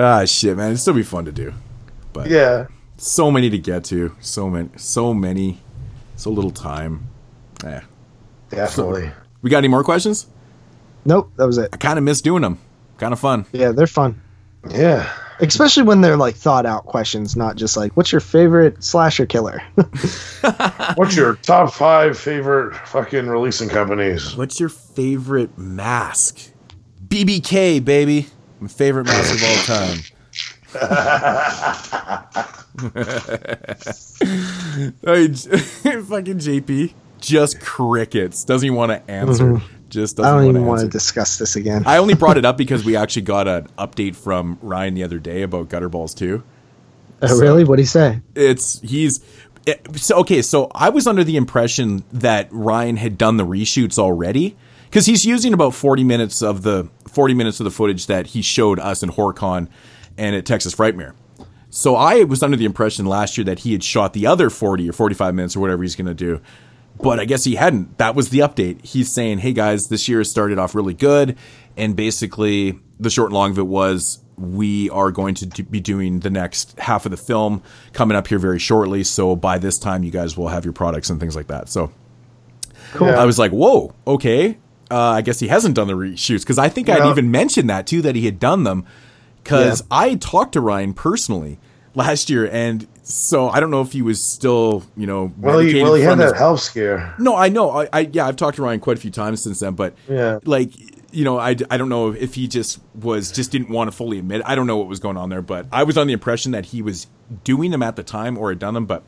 Ah, 0.00 0.24
shit, 0.26 0.56
man, 0.56 0.68
it'd 0.68 0.78
still 0.78 0.94
be 0.94 1.02
fun 1.02 1.24
to 1.24 1.32
do. 1.32 1.52
But 2.12 2.28
Yeah. 2.28 2.66
so 2.98 3.30
many 3.32 3.50
to 3.50 3.58
get 3.58 3.82
to, 3.84 4.14
so 4.20 4.48
many, 4.48 4.68
so 4.76 5.12
many, 5.12 5.58
so 6.16 6.30
little 6.30 6.52
time. 6.52 7.08
Yeah. 7.64 7.80
Definitely. 8.50 9.10
We 9.42 9.50
got 9.50 9.58
any 9.58 9.68
more 9.68 9.84
questions? 9.84 10.26
nope, 11.04 11.30
that 11.36 11.46
was 11.46 11.56
it. 11.58 11.68
I 11.72 11.76
kind 11.78 11.98
of 11.98 12.04
miss 12.04 12.20
doing 12.20 12.42
them. 12.42 12.58
Kind 12.98 13.12
of 13.12 13.20
fun. 13.20 13.46
Yeah, 13.52 13.70
they're 13.72 13.86
fun. 13.86 14.20
Yeah. 14.70 15.08
Especially 15.40 15.84
when 15.84 16.00
they're 16.00 16.16
like 16.16 16.34
thought 16.34 16.66
out 16.66 16.84
questions, 16.84 17.36
not 17.36 17.54
just 17.56 17.76
like, 17.76 17.96
what's 17.96 18.10
your 18.10 18.20
favorite 18.20 18.82
slasher 18.82 19.24
killer? 19.24 19.62
What's 20.96 21.14
your 21.16 21.36
top 21.36 21.72
five 21.72 22.18
favorite 22.18 22.74
fucking 22.88 23.28
releasing 23.28 23.68
companies? 23.68 24.34
What's 24.36 24.58
your 24.58 24.68
favorite 24.68 25.56
mask? 25.56 26.40
BBK, 27.06 27.84
baby. 27.84 28.26
My 28.58 28.66
favorite 28.66 29.04
mask 29.06 29.32
of 29.34 29.44
all 29.44 29.62
time. 29.64 30.00
Hey, 35.04 35.28
J- 35.28 35.58
fucking 36.02 36.38
JP. 36.38 36.92
Just 37.20 37.60
crickets. 37.60 38.44
Doesn't 38.44 38.66
even 38.66 38.76
want 38.76 38.92
to 38.92 39.10
answer. 39.10 39.44
Mm-hmm. 39.44 39.74
Just 39.88 40.16
doesn't 40.16 40.30
I 40.30 40.36
don't 40.36 40.48
even 40.48 40.66
wanna 40.66 40.68
want 40.68 40.80
to 40.82 40.88
discuss 40.88 41.38
this 41.38 41.56
again. 41.56 41.84
I 41.86 41.96
only 41.96 42.14
brought 42.14 42.36
it 42.36 42.44
up 42.44 42.56
because 42.58 42.84
we 42.84 42.96
actually 42.96 43.22
got 43.22 43.48
an 43.48 43.68
update 43.78 44.16
from 44.16 44.58
Ryan 44.60 44.94
the 44.94 45.02
other 45.02 45.18
day 45.18 45.42
about 45.42 45.68
Gutterballs 45.68 46.14
2. 46.14 46.42
oh, 47.22 47.38
really? 47.38 47.64
What 47.64 47.76
do 47.76 47.82
you 47.82 47.86
say? 47.86 48.20
It's 48.34 48.80
he's 48.80 49.20
it, 49.66 49.98
so 49.98 50.16
okay. 50.18 50.42
So 50.42 50.70
I 50.74 50.88
was 50.90 51.06
under 51.06 51.24
the 51.24 51.36
impression 51.36 52.04
that 52.12 52.48
Ryan 52.50 52.96
had 52.96 53.18
done 53.18 53.36
the 53.36 53.44
reshoots 53.46 53.98
already 53.98 54.56
because 54.84 55.06
he's 55.06 55.26
using 55.26 55.52
about 55.52 55.74
forty 55.74 56.04
minutes 56.04 56.42
of 56.42 56.62
the 56.62 56.88
forty 57.06 57.34
minutes 57.34 57.60
of 57.60 57.64
the 57.64 57.70
footage 57.70 58.06
that 58.06 58.28
he 58.28 58.42
showed 58.42 58.78
us 58.78 59.02
in 59.02 59.10
HorrorCon 59.10 59.68
and 60.16 60.34
at 60.34 60.46
Texas 60.46 60.74
Frightmare. 60.74 61.14
So 61.70 61.96
I 61.96 62.24
was 62.24 62.42
under 62.42 62.56
the 62.56 62.64
impression 62.64 63.04
last 63.04 63.36
year 63.36 63.44
that 63.44 63.60
he 63.60 63.72
had 63.72 63.84
shot 63.84 64.14
the 64.14 64.26
other 64.26 64.48
forty 64.48 64.88
or 64.88 64.92
forty-five 64.92 65.34
minutes 65.34 65.54
or 65.56 65.60
whatever 65.60 65.82
he's 65.82 65.96
going 65.96 66.06
to 66.06 66.14
do. 66.14 66.40
But 67.00 67.20
I 67.20 67.24
guess 67.24 67.44
he 67.44 67.54
hadn't. 67.54 67.98
That 67.98 68.14
was 68.14 68.30
the 68.30 68.40
update. 68.40 68.84
He's 68.84 69.10
saying, 69.12 69.38
"Hey 69.38 69.52
guys, 69.52 69.88
this 69.88 70.08
year 70.08 70.18
has 70.18 70.30
started 70.30 70.58
off 70.58 70.74
really 70.74 70.94
good," 70.94 71.36
and 71.76 71.94
basically 71.94 72.78
the 72.98 73.10
short 73.10 73.28
and 73.30 73.34
long 73.34 73.52
of 73.52 73.58
it 73.58 73.66
was 73.66 74.18
we 74.36 74.88
are 74.90 75.10
going 75.10 75.34
to 75.34 75.62
be 75.64 75.80
doing 75.80 76.20
the 76.20 76.30
next 76.30 76.78
half 76.78 77.04
of 77.04 77.10
the 77.10 77.16
film 77.16 77.60
coming 77.92 78.16
up 78.16 78.26
here 78.28 78.38
very 78.38 78.58
shortly. 78.58 79.02
So 79.04 79.34
by 79.36 79.58
this 79.58 79.78
time, 79.78 80.04
you 80.04 80.10
guys 80.12 80.36
will 80.36 80.48
have 80.48 80.64
your 80.64 80.72
products 80.72 81.10
and 81.10 81.18
things 81.20 81.34
like 81.36 81.48
that. 81.48 81.68
So 81.68 81.90
Cool. 82.92 83.08
Yeah. 83.08 83.20
I 83.20 83.24
was 83.26 83.38
like, 83.38 83.50
"Whoa, 83.52 83.94
okay." 84.06 84.56
Uh, 84.90 84.96
I 84.98 85.20
guess 85.20 85.38
he 85.38 85.48
hasn't 85.48 85.74
done 85.74 85.86
the 85.86 85.92
reshoots 85.94 86.40
because 86.40 86.58
I 86.58 86.68
think 86.70 86.88
I'd 86.88 87.06
even 87.10 87.30
mentioned 87.30 87.68
that 87.68 87.86
too 87.86 88.00
that 88.02 88.16
he 88.16 88.24
had 88.24 88.40
done 88.40 88.64
them 88.64 88.86
because 89.44 89.80
Yeah. 89.82 89.86
I 89.90 90.14
talked 90.14 90.52
to 90.54 90.60
Ryan 90.62 90.94
personally 90.94 91.58
last 91.94 92.30
year, 92.30 92.48
and 92.50 92.86
so 93.10 93.48
I 93.48 93.58
don't 93.58 93.70
know 93.70 93.80
if 93.80 93.92
he 93.92 94.02
was 94.02 94.22
still, 94.22 94.82
you 94.96 95.06
know, 95.06 95.32
Well, 95.38 95.60
he, 95.60 95.82
well, 95.82 95.94
he 95.94 96.02
had 96.02 96.18
his- 96.18 96.32
that 96.32 96.38
health 96.38 96.60
scare. 96.60 97.14
no, 97.18 97.34
I 97.34 97.48
know. 97.48 97.70
I, 97.70 97.88
I 97.92 98.00
yeah, 98.12 98.26
I've 98.26 98.36
talked 98.36 98.56
to 98.56 98.62
Ryan 98.62 98.80
quite 98.80 98.98
a 98.98 99.00
few 99.00 99.10
times 99.10 99.42
since 99.42 99.60
then, 99.60 99.74
but 99.74 99.94
Yeah. 100.08 100.40
like 100.44 100.72
you 101.10 101.24
know, 101.24 101.38
I, 101.38 101.56
I 101.70 101.78
don't 101.78 101.88
know 101.88 102.12
if 102.12 102.34
he 102.34 102.46
just 102.48 102.80
was 102.94 103.32
just 103.32 103.50
didn't 103.50 103.70
want 103.70 103.90
to 103.90 103.96
fully 103.96 104.18
admit. 104.18 104.42
I 104.44 104.54
don't 104.54 104.66
know 104.66 104.76
what 104.76 104.88
was 104.88 105.00
going 105.00 105.16
on 105.16 105.30
there, 105.30 105.40
but 105.40 105.66
I 105.72 105.84
was 105.84 105.96
on 105.96 106.06
the 106.06 106.12
impression 106.12 106.52
that 106.52 106.66
he 106.66 106.82
was 106.82 107.06
doing 107.44 107.70
them 107.70 107.82
at 107.82 107.96
the 107.96 108.02
time 108.02 108.36
or 108.36 108.50
had 108.50 108.58
done 108.58 108.74
them. 108.74 108.84
But 108.84 109.02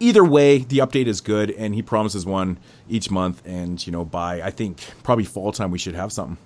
either 0.00 0.24
way, 0.24 0.56
the 0.58 0.78
update 0.78 1.06
is 1.06 1.20
good, 1.20 1.50
and 1.50 1.74
he 1.74 1.82
promises 1.82 2.24
one 2.24 2.58
each 2.88 3.10
month. 3.10 3.42
And 3.44 3.86
you 3.86 3.92
know, 3.92 4.02
by 4.02 4.40
I 4.40 4.50
think 4.50 4.80
probably 5.02 5.26
fall 5.26 5.52
time, 5.52 5.70
we 5.70 5.78
should 5.78 5.94
have 5.94 6.10
something. 6.10 6.38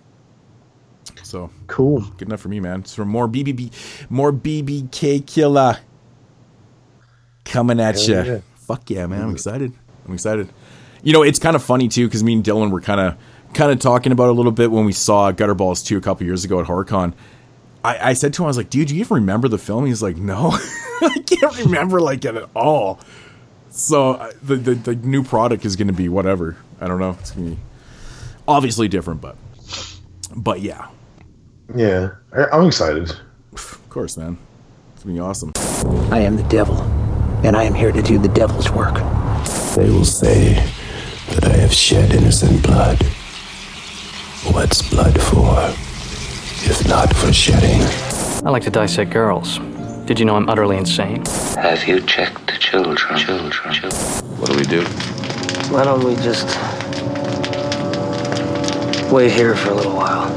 So 1.22 1.50
Cool. 1.68 2.00
good 2.16 2.26
enough 2.26 2.40
for 2.40 2.48
me, 2.48 2.58
man. 2.58 2.84
So 2.84 3.04
more 3.04 3.28
BBB, 3.28 3.70
more 4.10 4.32
BBK 4.32 5.24
killer 5.24 5.78
coming 7.50 7.80
at 7.80 8.06
you. 8.08 8.14
yeah. 8.14 8.40
Fuck 8.56 8.88
yeah, 8.90 9.06
man! 9.06 9.22
I'm 9.22 9.30
excited. 9.32 9.72
I'm 10.06 10.14
excited. 10.14 10.48
You 11.02 11.12
know, 11.12 11.22
it's 11.22 11.38
kind 11.38 11.56
of 11.56 11.62
funny 11.62 11.88
too 11.88 12.06
because 12.06 12.22
me 12.22 12.32
and 12.34 12.44
Dylan 12.44 12.70
were 12.70 12.80
kind 12.80 13.00
of 13.00 13.16
kind 13.54 13.72
of 13.72 13.78
talking 13.80 14.12
about 14.12 14.24
it 14.24 14.30
a 14.30 14.32
little 14.34 14.52
bit 14.52 14.70
when 14.70 14.84
we 14.84 14.92
saw 14.92 15.32
Gutterballs 15.32 15.84
2 15.84 15.96
a 15.98 16.00
couple 16.00 16.24
years 16.24 16.44
ago 16.44 16.60
at 16.60 16.66
HorrorCon. 16.66 17.14
I, 17.82 18.10
I 18.10 18.12
said 18.12 18.32
to 18.34 18.42
him, 18.42 18.46
I 18.46 18.48
was 18.48 18.56
like, 18.56 18.70
dude, 18.70 18.88
do 18.88 18.94
you 18.94 19.00
even 19.00 19.14
remember 19.16 19.48
the 19.48 19.58
film? 19.58 19.86
He's 19.86 20.02
like, 20.02 20.16
no, 20.16 20.50
I 21.02 21.16
can't 21.26 21.56
remember 21.64 22.00
like 22.00 22.24
it 22.24 22.36
at 22.36 22.48
all. 22.54 23.00
So 23.70 24.30
the, 24.42 24.56
the 24.56 24.74
the 24.74 24.94
new 24.96 25.24
product 25.24 25.64
is 25.64 25.76
going 25.76 25.88
to 25.88 25.94
be 25.94 26.08
whatever. 26.08 26.56
I 26.80 26.86
don't 26.88 27.00
know. 27.00 27.16
It's 27.20 27.30
going 27.32 27.50
to 27.50 27.56
be 27.56 27.62
obviously 28.46 28.86
different, 28.88 29.20
but 29.20 29.36
but 30.36 30.60
yeah, 30.60 30.88
Yeah. 31.74 32.10
I'm 32.52 32.66
excited. 32.66 33.10
of 33.52 33.80
course, 33.88 34.16
man. 34.16 34.38
It's 34.94 35.04
going 35.04 35.16
to 35.16 35.22
be 35.22 35.26
awesome. 35.26 35.52
I 36.12 36.20
am 36.20 36.36
the 36.36 36.42
devil, 36.44 36.76
and 37.42 37.56
I 37.56 37.64
am 37.64 37.74
here 37.74 37.90
to 37.92 38.02
do 38.02 38.18
the 38.18 38.28
devil's 38.28 38.70
work. 38.70 38.94
They 39.74 39.88
will 39.88 40.04
say 40.04 40.54
that 41.30 41.44
I 41.44 41.56
have 41.56 41.72
shed 41.72 42.12
innocent 42.12 42.62
blood. 42.62 43.02
What's 44.52 44.82
blood 44.88 45.20
for, 45.20 45.56
if 46.68 46.86
not 46.86 47.14
for 47.16 47.32
shedding? 47.32 47.80
I 48.46 48.50
like 48.50 48.62
to 48.64 48.70
dissect 48.70 49.10
girls. 49.10 49.58
Did 50.04 50.18
you 50.18 50.26
know 50.26 50.36
I'm 50.36 50.48
utterly 50.48 50.76
insane? 50.76 51.24
Have 51.54 51.86
you 51.86 52.00
checked 52.00 52.46
the 52.46 52.58
children? 52.58 53.18
Children. 53.18 53.74
children. 53.74 53.92
What 54.38 54.50
do 54.50 54.56
we 54.56 54.64
do? 54.64 54.82
Why 55.72 55.84
don't 55.84 56.04
we 56.04 56.16
just 56.16 56.46
wait 59.10 59.30
here 59.30 59.54
for 59.54 59.70
a 59.70 59.74
little 59.74 59.94
while? 59.94 60.28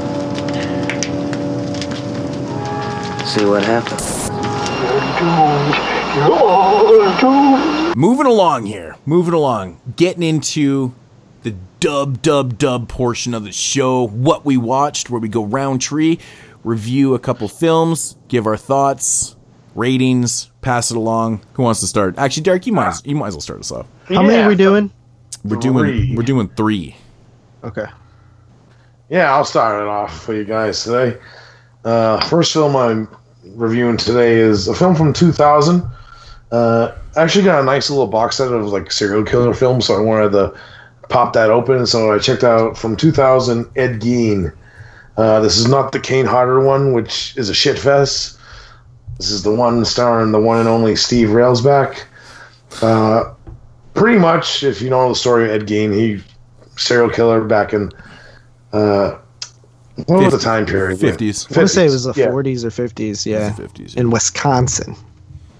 See 3.26 3.44
what 3.44 3.64
happens. 3.64 4.28
Oh, 5.26 5.93
Moving 7.96 8.26
along 8.26 8.66
here, 8.66 8.94
moving 9.04 9.34
along, 9.34 9.80
getting 9.96 10.22
into 10.22 10.94
the 11.42 11.56
dub 11.80 12.22
dub 12.22 12.56
dub 12.56 12.88
portion 12.88 13.34
of 13.34 13.42
the 13.42 13.50
show. 13.50 14.06
What 14.06 14.44
we 14.44 14.56
watched, 14.56 15.10
where 15.10 15.20
we 15.20 15.28
go 15.28 15.44
round 15.44 15.80
tree, 15.80 16.20
review 16.62 17.14
a 17.14 17.18
couple 17.18 17.48
films, 17.48 18.14
give 18.28 18.46
our 18.46 18.56
thoughts, 18.56 19.34
ratings, 19.74 20.52
pass 20.60 20.92
it 20.92 20.96
along. 20.96 21.42
Who 21.54 21.64
wants 21.64 21.80
to 21.80 21.88
start? 21.88 22.16
Actually, 22.16 22.44
Derek, 22.44 22.68
you 22.68 22.72
might 22.72 23.04
you 23.04 23.16
might 23.16 23.28
as 23.28 23.34
well 23.34 23.40
start 23.40 23.58
us 23.58 23.72
off. 23.72 23.86
How 24.04 24.22
many 24.22 24.40
are 24.40 24.48
we 24.48 24.54
doing? 24.54 24.92
We're 25.42 25.56
doing 25.56 25.78
Three. 25.84 26.14
we're 26.14 26.22
doing 26.22 26.48
three. 26.50 26.94
Okay. 27.64 27.86
Yeah, 29.08 29.34
I'll 29.34 29.44
start 29.44 29.82
it 29.82 29.88
off 29.88 30.22
for 30.22 30.32
you 30.32 30.44
guys 30.44 30.84
today. 30.84 31.18
Uh, 31.84 32.24
first 32.28 32.52
film 32.52 32.76
I'm 32.76 33.08
reviewing 33.46 33.96
today 33.96 34.36
is 34.36 34.68
a 34.68 34.74
film 34.76 34.94
from 34.94 35.12
2000. 35.12 35.82
Uh, 36.50 36.92
I 37.16 37.22
actually 37.22 37.44
got 37.44 37.60
a 37.60 37.64
nice 37.64 37.90
little 37.90 38.06
box 38.06 38.36
set 38.36 38.52
of 38.52 38.66
like 38.66 38.92
serial 38.92 39.24
killer 39.24 39.54
films, 39.54 39.86
so 39.86 39.96
I 39.96 40.00
wanted 40.00 40.32
to 40.32 40.58
pop 41.08 41.32
that 41.32 41.50
open. 41.50 41.86
So 41.86 42.14
I 42.14 42.18
checked 42.18 42.44
out 42.44 42.76
from 42.76 42.96
2000 42.96 43.66
Ed 43.76 44.00
Gein. 44.00 44.52
Uh, 45.16 45.40
this 45.40 45.56
is 45.56 45.68
not 45.68 45.92
the 45.92 46.00
Kane 46.00 46.26
Hodder 46.26 46.60
one, 46.60 46.92
which 46.92 47.36
is 47.36 47.48
a 47.48 47.54
shit 47.54 47.78
fest. 47.78 48.38
This 49.18 49.30
is 49.30 49.42
the 49.44 49.54
one 49.54 49.84
starring 49.84 50.32
the 50.32 50.40
one 50.40 50.58
and 50.58 50.68
only 50.68 50.96
Steve 50.96 51.28
Railsback. 51.28 52.04
Uh, 52.82 53.32
pretty 53.94 54.18
much, 54.18 54.64
if 54.64 54.82
you 54.82 54.90
know 54.90 55.08
the 55.08 55.14
story 55.14 55.44
of 55.44 55.50
Ed 55.50 55.68
Gein, 55.68 55.94
he 55.94 56.22
serial 56.76 57.08
killer 57.08 57.44
back 57.44 57.72
in 57.72 57.92
uh, 58.72 59.16
what 60.06 60.24
was 60.24 60.32
the 60.32 60.38
time 60.38 60.66
period? 60.66 60.98
50s. 60.98 61.50
I 61.52 61.60
want 61.60 61.68
to 61.68 61.74
say 61.74 61.86
it 61.86 61.90
was 61.90 62.04
the 62.04 62.12
50s, 62.12 62.16
yeah. 62.16 62.26
40s 62.26 62.64
or 62.64 62.70
50s. 62.70 63.26
Yeah. 63.26 63.52
50s, 63.52 63.96
In 63.96 64.10
Wisconsin. 64.10 64.96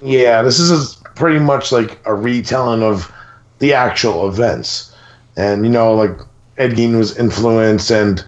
Yeah, 0.05 0.43
this 0.43 0.60
is 0.60 0.97
pretty 1.14 1.39
much 1.39 1.72
like 1.72 1.98
a 2.05 2.14
retelling 2.14 2.82
of 2.82 3.10
the 3.59 3.72
actual 3.72 4.28
events. 4.28 4.94
And, 5.35 5.64
you 5.64 5.70
know, 5.72 5.94
like 5.94 6.10
Ed 6.59 6.72
Gein 6.72 6.98
was 6.98 7.16
influenced 7.16 7.90
and 7.90 8.22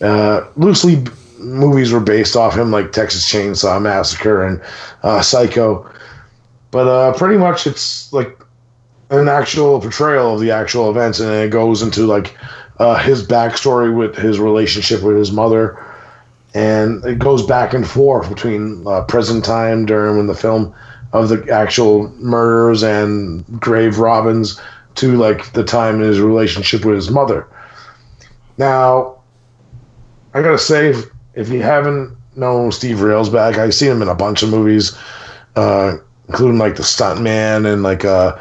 uh, 0.00 0.46
loosely 0.56 1.04
movies 1.38 1.90
were 1.90 1.98
based 1.98 2.36
off 2.36 2.56
him, 2.56 2.70
like 2.70 2.92
Texas 2.92 3.28
Chainsaw 3.28 3.82
Massacre 3.82 4.44
and 4.44 4.62
uh, 5.02 5.20
Psycho. 5.20 5.90
But 6.70 6.86
uh, 6.86 7.12
pretty 7.14 7.36
much 7.36 7.66
it's 7.66 8.12
like 8.12 8.38
an 9.10 9.28
actual 9.28 9.80
portrayal 9.80 10.34
of 10.34 10.40
the 10.40 10.52
actual 10.52 10.88
events, 10.88 11.18
and 11.18 11.32
it 11.32 11.50
goes 11.50 11.82
into 11.82 12.06
like 12.06 12.36
uh, 12.78 12.96
his 12.96 13.26
backstory 13.26 13.92
with 13.92 14.14
his 14.14 14.38
relationship 14.38 15.02
with 15.02 15.16
his 15.16 15.32
mother, 15.32 15.82
and 16.54 17.04
it 17.04 17.18
goes 17.18 17.44
back 17.44 17.74
and 17.74 17.88
forth 17.88 18.28
between 18.28 18.86
uh, 18.86 19.02
present 19.04 19.44
time 19.44 19.84
during 19.84 20.16
when 20.16 20.26
the 20.28 20.34
film 20.34 20.72
of 21.12 21.28
the 21.28 21.50
actual 21.50 22.08
murders 22.16 22.82
and 22.82 23.44
grave 23.60 23.98
robins 23.98 24.60
to 24.96 25.16
like 25.16 25.52
the 25.52 25.64
time 25.64 25.96
in 25.96 26.02
his 26.02 26.20
relationship 26.20 26.84
with 26.84 26.96
his 26.96 27.10
mother. 27.10 27.46
Now, 28.58 29.20
I 30.34 30.42
gotta 30.42 30.58
say, 30.58 30.88
if, 30.88 31.06
if 31.34 31.48
you 31.48 31.62
haven't 31.62 32.16
known 32.36 32.72
Steve 32.72 32.98
Railsback, 32.98 33.56
I've 33.58 33.74
seen 33.74 33.92
him 33.92 34.02
in 34.02 34.08
a 34.08 34.14
bunch 34.14 34.42
of 34.42 34.50
movies, 34.50 34.96
uh, 35.56 35.96
including 36.28 36.58
like 36.58 36.76
The 36.76 36.82
Stuntman 36.82 37.72
and 37.72 37.82
like 37.82 38.04
uh, 38.04 38.36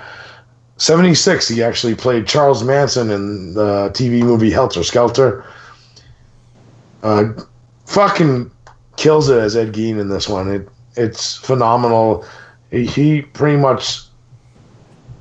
76. 0.77 1.48
He 1.48 1.64
actually 1.64 1.95
played 1.95 2.27
Charles 2.27 2.64
Manson 2.64 3.10
in 3.11 3.53
the 3.53 3.91
TV 3.94 4.22
movie 4.22 4.52
Helter 4.52 4.84
Skelter. 4.84 5.45
Uh, 7.03 7.34
fucking 7.85 8.52
kills 8.98 9.30
it 9.30 9.38
as 9.38 9.56
Ed 9.56 9.73
Gein 9.73 9.99
in 9.99 10.10
this 10.10 10.27
one. 10.27 10.49
It 10.49 10.69
it's 10.95 11.35
phenomenal. 11.35 12.26
He, 12.72 12.85
he 12.85 13.22
pretty 13.22 13.57
much 13.57 14.02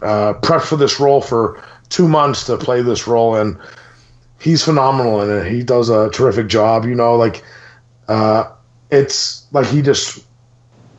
uh, 0.02 0.35
prepped 0.35 0.66
for 0.66 0.77
this 0.77 1.01
role 1.01 1.20
for 1.20 1.62
two 1.89 2.09
months 2.09 2.44
to 2.47 2.56
play 2.56 2.82
this 2.82 3.06
role, 3.06 3.36
and 3.36 3.59
he's 4.40 4.64
phenomenal 4.64 5.23
in 5.23 5.31
it. 5.31 5.51
He 5.51 5.62
does 5.62 5.89
a 5.89 6.10
terrific 6.10 6.48
job. 6.48 6.85
You 6.85 6.94
know, 6.94 7.16
like 7.16 7.44
uh, 8.09 8.51
it's 8.90 9.47
like 9.52 9.66
he 9.66 9.82
just 9.82 10.24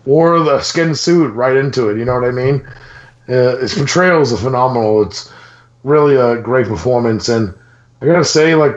wore 0.06 0.40
the 0.40 0.62
skin 0.62 0.96
suit 0.96 1.34
right 1.34 1.56
into 1.56 1.90
it. 1.90 1.98
You 1.98 2.06
know 2.06 2.16
what 2.16 2.24
I 2.28 2.32
mean? 2.32 2.68
Uh, 3.28 3.58
his 3.58 3.74
portrayal 3.74 4.22
is 4.22 4.40
phenomenal. 4.40 5.04
It's 5.04 5.32
really 5.84 6.16
a 6.16 6.42
great 6.42 6.68
performance, 6.68 7.30
and 7.30 7.54
I 8.02 8.06
gotta 8.06 8.26
say, 8.26 8.56
like 8.56 8.76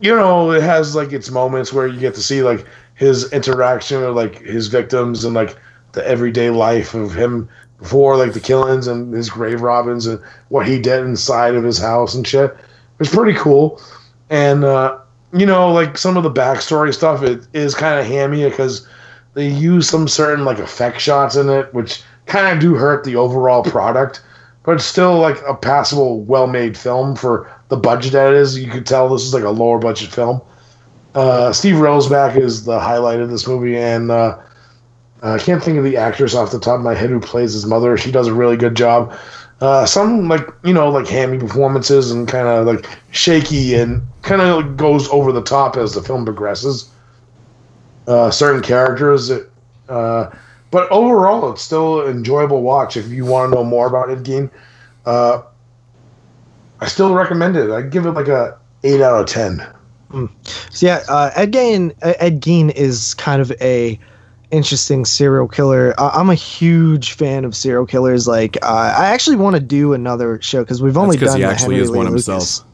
you 0.00 0.14
know, 0.14 0.50
it 0.50 0.62
has 0.62 0.96
like 0.96 1.12
its 1.12 1.30
moments 1.30 1.72
where 1.72 1.86
you 1.86 1.98
get 1.98 2.14
to 2.16 2.22
see 2.22 2.42
like 2.42 2.66
his 2.94 3.32
interaction 3.32 4.00
with 4.00 4.16
like 4.16 4.38
his 4.40 4.66
victims 4.66 5.24
and 5.24 5.34
like 5.34 5.56
the 5.92 6.06
everyday 6.06 6.50
life 6.50 6.94
of 6.94 7.14
him 7.14 7.48
before 7.78 8.16
like 8.16 8.32
the 8.32 8.40
killings 8.40 8.86
and 8.86 9.12
his 9.12 9.28
grave 9.28 9.60
robins 9.60 10.06
and 10.06 10.20
what 10.48 10.66
he 10.66 10.78
did 10.80 11.04
inside 11.04 11.54
of 11.54 11.64
his 11.64 11.78
house 11.78 12.14
and 12.14 12.26
shit. 12.26 12.50
It 12.50 12.98
was 12.98 13.08
pretty 13.08 13.36
cool, 13.38 13.80
and 14.30 14.64
uh, 14.64 14.98
you 15.32 15.46
know, 15.46 15.72
like 15.72 15.98
some 15.98 16.16
of 16.16 16.22
the 16.22 16.30
backstory 16.30 16.94
stuff, 16.94 17.22
it 17.22 17.46
is 17.52 17.74
kind 17.74 17.98
of 17.98 18.06
hammy 18.06 18.44
because 18.48 18.86
they 19.34 19.48
use 19.48 19.88
some 19.88 20.06
certain 20.08 20.44
like 20.44 20.58
effect 20.58 21.00
shots 21.00 21.36
in 21.36 21.48
it, 21.48 21.72
which 21.74 22.02
kind 22.26 22.46
of 22.54 22.60
do 22.60 22.74
hurt 22.74 23.04
the 23.04 23.16
overall 23.16 23.62
product. 23.62 24.22
But 24.64 24.76
it's 24.76 24.84
still 24.84 25.18
like 25.18 25.38
a 25.48 25.54
passable, 25.54 26.20
well-made 26.20 26.78
film 26.78 27.16
for 27.16 27.50
the 27.68 27.76
budget 27.76 28.12
that 28.12 28.32
it 28.32 28.36
is. 28.36 28.56
You 28.56 28.70
could 28.70 28.86
tell 28.86 29.08
this 29.08 29.24
is 29.24 29.34
like 29.34 29.42
a 29.42 29.50
lower 29.50 29.78
budget 29.78 30.12
film. 30.12 30.40
Uh, 31.16 31.52
Steve 31.52 31.76
Railsback 31.76 32.36
is 32.36 32.64
the 32.64 32.78
highlight 32.78 33.20
of 33.20 33.28
this 33.28 33.48
movie, 33.48 33.76
and 33.76 34.10
uh, 34.10 34.38
I 35.22 35.38
can't 35.38 35.62
think 35.62 35.78
of 35.78 35.84
the 35.84 35.96
actress 35.96 36.34
off 36.34 36.50
the 36.50 36.58
top 36.58 36.78
of 36.78 36.84
my 36.84 36.94
head 36.94 37.10
who 37.10 37.20
plays 37.20 37.52
his 37.52 37.64
mother. 37.64 37.96
She 37.96 38.10
does 38.10 38.26
a 38.26 38.34
really 38.34 38.56
good 38.56 38.74
job. 38.74 39.16
Uh, 39.60 39.86
some 39.86 40.28
like 40.28 40.48
you 40.64 40.74
know 40.74 40.90
like 40.90 41.06
hammy 41.06 41.38
performances 41.38 42.10
and 42.10 42.26
kind 42.26 42.48
of 42.48 42.66
like 42.66 42.84
shaky 43.12 43.74
and 43.74 44.02
kind 44.22 44.42
of 44.42 44.76
goes 44.76 45.08
over 45.10 45.30
the 45.30 45.42
top 45.42 45.76
as 45.76 45.94
the 45.94 46.02
film 46.02 46.24
progresses. 46.24 46.90
Uh, 48.08 48.28
certain 48.32 48.60
characters, 48.60 49.30
uh, 49.88 50.30
but 50.72 50.90
overall 50.90 51.52
it's 51.52 51.62
still 51.62 52.04
an 52.04 52.16
enjoyable 52.16 52.62
watch. 52.62 52.96
If 52.96 53.08
you 53.10 53.24
want 53.24 53.52
to 53.52 53.54
know 53.54 53.64
more 53.64 53.86
about 53.86 54.08
Gein, 54.24 54.50
uh, 55.06 55.42
I 56.80 56.88
still 56.88 57.14
recommend 57.14 57.56
it. 57.56 57.70
I 57.70 57.82
give 57.82 58.06
it 58.06 58.10
like 58.10 58.26
a 58.26 58.58
eight 58.82 59.00
out 59.00 59.20
of 59.20 59.26
ten. 59.26 59.64
So 60.70 60.86
yeah, 60.86 61.04
uh, 61.08 61.30
Ed 61.36 61.52
Gein 61.52 61.94
Ed 62.02 62.40
Gein 62.42 62.72
is 62.72 63.14
kind 63.14 63.40
of 63.40 63.52
a 63.60 64.00
interesting 64.52 65.04
serial 65.04 65.48
killer. 65.48 65.94
Uh, 65.98 66.10
I'm 66.12 66.30
a 66.30 66.34
huge 66.34 67.12
fan 67.12 67.44
of 67.44 67.56
serial 67.56 67.86
killers. 67.86 68.28
Like 68.28 68.58
uh, 68.62 68.94
I 68.96 69.08
actually 69.08 69.36
want 69.36 69.56
to 69.56 69.60
do 69.60 69.94
another 69.94 70.40
show 70.40 70.62
because 70.62 70.80
we've 70.80 70.96
only 70.96 71.16
because 71.16 71.30
done 71.32 71.38
he 71.38 71.46
the 71.46 71.50
actually 71.50 71.74
Henry 71.76 71.84
is 71.84 71.90
Lee 71.90 71.96
one 71.98 72.06
Lucas. 72.08 72.26
himself. 72.26 72.68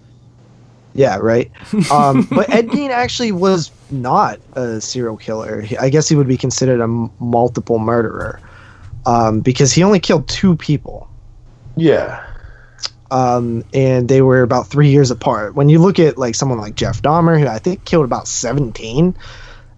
Yeah, 0.95 1.19
right. 1.19 1.51
Um, 1.93 2.23
but 2.31 2.51
Ed 2.51 2.69
Gein 2.69 2.91
actually 2.91 3.33
was 3.33 3.71
not 3.91 4.41
a 4.55 4.81
serial 4.81 5.17
killer. 5.17 5.65
I 5.81 5.89
guess 5.89 6.09
he 6.09 6.17
would 6.17 6.29
be 6.29 6.37
considered 6.37 6.81
a 6.81 6.85
m- 6.85 7.11
multiple 7.21 7.79
murderer 7.79 8.41
um, 9.07 9.41
because 9.41 9.73
he 9.73 9.85
only 9.85 10.01
killed 10.01 10.29
two 10.29 10.57
people. 10.57 11.09
Yeah. 11.77 12.25
Um, 13.11 13.65
and 13.73 14.09
they 14.09 14.21
were 14.21 14.43
about 14.43 14.67
three 14.67 14.89
years 14.89 15.11
apart. 15.11 15.55
When 15.55 15.69
you 15.69 15.79
look 15.79 15.99
at 15.99 16.19
like 16.19 16.35
someone 16.35 16.59
like 16.59 16.75
Jeff 16.75 17.01
Dahmer, 17.01 17.41
who 17.41 17.47
I 17.47 17.59
think 17.59 17.85
killed 17.85 18.05
about 18.05 18.27
17, 18.27 19.17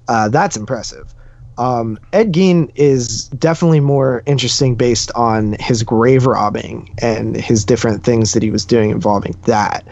uh, 0.08 0.28
that's 0.30 0.56
impressive. 0.56 1.14
Um, 1.60 1.98
Ed 2.14 2.32
Gein 2.32 2.70
is 2.74 3.28
definitely 3.28 3.80
more 3.80 4.22
interesting 4.24 4.74
based 4.76 5.12
on 5.14 5.56
his 5.60 5.82
grave 5.82 6.24
robbing 6.24 6.94
and 7.02 7.36
his 7.36 7.66
different 7.66 8.02
things 8.02 8.32
that 8.32 8.42
he 8.42 8.50
was 8.50 8.64
doing 8.64 8.88
involving 8.90 9.34
that. 9.44 9.86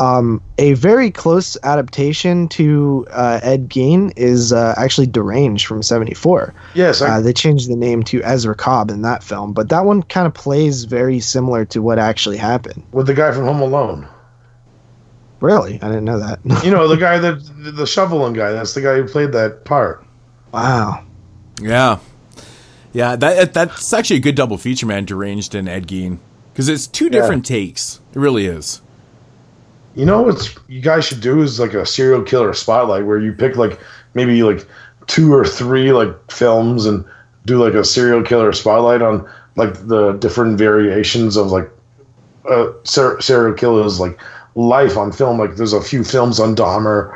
Um, 0.00 0.40
a 0.58 0.72
very 0.72 1.10
close 1.10 1.56
adaptation 1.62 2.48
to 2.48 3.06
uh, 3.10 3.40
Ed 3.42 3.68
Gein 3.68 4.10
is 4.16 4.52
uh, 4.52 4.74
actually 4.78 5.06
Deranged 5.06 5.66
from 5.66 5.82
'74. 5.82 6.54
Yes, 6.74 7.02
I- 7.02 7.16
uh, 7.18 7.20
they 7.20 7.34
changed 7.34 7.70
the 7.70 7.76
name 7.76 8.02
to 8.04 8.22
Ezra 8.24 8.54
Cobb 8.54 8.90
in 8.90 9.02
that 9.02 9.22
film, 9.22 9.52
but 9.52 9.68
that 9.68 9.84
one 9.84 10.02
kind 10.02 10.26
of 10.26 10.32
plays 10.34 10.84
very 10.84 11.20
similar 11.20 11.64
to 11.66 11.82
what 11.82 11.98
actually 11.98 12.38
happened. 12.38 12.82
With 12.92 13.06
the 13.06 13.14
guy 13.14 13.32
from 13.32 13.44
Home 13.44 13.60
Alone. 13.60 14.08
Really, 15.40 15.74
I 15.82 15.88
didn't 15.88 16.04
know 16.04 16.18
that. 16.20 16.38
You 16.64 16.70
know, 16.70 16.88
the 16.88 16.96
guy 17.08 17.18
that 17.18 17.42
the 17.76 17.86
shoveling 17.86 18.32
guy. 18.32 18.50
That's 18.52 18.74
the 18.74 18.80
guy 18.80 18.96
who 18.96 19.04
played 19.06 19.32
that 19.32 19.64
part. 19.64 20.04
Wow. 20.52 21.04
Yeah, 21.60 21.98
yeah. 22.92 23.16
That 23.16 23.54
that's 23.54 23.92
actually 23.92 24.16
a 24.16 24.20
good 24.20 24.34
double 24.34 24.58
feature, 24.58 24.86
man. 24.86 25.04
Deranged 25.04 25.54
and 25.54 25.68
Ed 25.68 25.86
Gein, 25.86 26.18
because 26.52 26.68
it's 26.68 26.86
two 26.86 27.06
Yeah. 27.06 27.10
different 27.12 27.46
takes. 27.46 28.00
It 28.14 28.18
really 28.18 28.46
is. 28.46 28.80
You 29.94 30.06
know 30.06 30.22
what 30.22 30.54
you 30.68 30.80
guys 30.80 31.04
should 31.04 31.20
do 31.20 31.42
is 31.42 31.60
like 31.60 31.74
a 31.74 31.84
serial 31.84 32.22
killer 32.22 32.54
spotlight 32.54 33.04
where 33.06 33.18
you 33.18 33.32
pick 33.32 33.56
like 33.56 33.78
maybe 34.14 34.42
like 34.42 34.66
two 35.06 35.32
or 35.34 35.44
three 35.44 35.92
like 35.92 36.30
films 36.30 36.86
and 36.86 37.04
do 37.44 37.62
like 37.62 37.74
a 37.74 37.84
serial 37.84 38.22
killer 38.22 38.52
spotlight 38.52 39.02
on 39.02 39.28
like 39.56 39.74
the 39.88 40.12
different 40.14 40.56
variations 40.58 41.36
of 41.36 41.48
like 41.52 41.70
uh, 42.48 42.68
ser- 42.84 43.20
serial 43.20 43.52
killers 43.54 44.00
like 44.00 44.18
life 44.54 44.96
on 44.96 45.12
film. 45.12 45.38
Like 45.38 45.56
there's 45.56 45.74
a 45.74 45.82
few 45.82 46.04
films 46.04 46.40
on 46.40 46.56
Dahmer, 46.56 47.14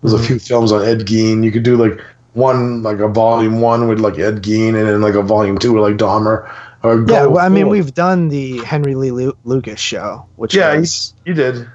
there's 0.00 0.14
a 0.14 0.18
few 0.18 0.38
films 0.38 0.72
on 0.72 0.82
Ed 0.82 1.00
Gein. 1.00 1.44
You 1.44 1.52
could 1.52 1.62
do 1.62 1.76
like 1.76 2.00
one 2.34 2.82
like 2.82 2.98
a 2.98 3.08
volume 3.08 3.60
one 3.60 3.88
with 3.88 3.98
like 4.00 4.18
Ed 4.18 4.42
Gein 4.42 4.68
and 4.78 4.88
then 4.88 5.00
like 5.00 5.14
a 5.14 5.22
volume 5.22 5.58
two 5.58 5.72
with 5.72 5.82
like 5.82 5.96
Dahmer. 5.96 6.52
Or 6.82 7.00
Yeah, 7.08 7.26
well, 7.26 7.38
I 7.38 7.48
mean, 7.48 7.68
we've 7.68 7.94
done 7.94 8.28
the 8.28 8.58
Henry 8.58 8.94
Lee 8.94 9.10
Lu- 9.10 9.36
Lucas 9.44 9.80
show, 9.80 10.26
which 10.36 10.54
Yeah, 10.54 10.76
was 10.76 11.14
you 11.24 11.32
did. 11.32 11.66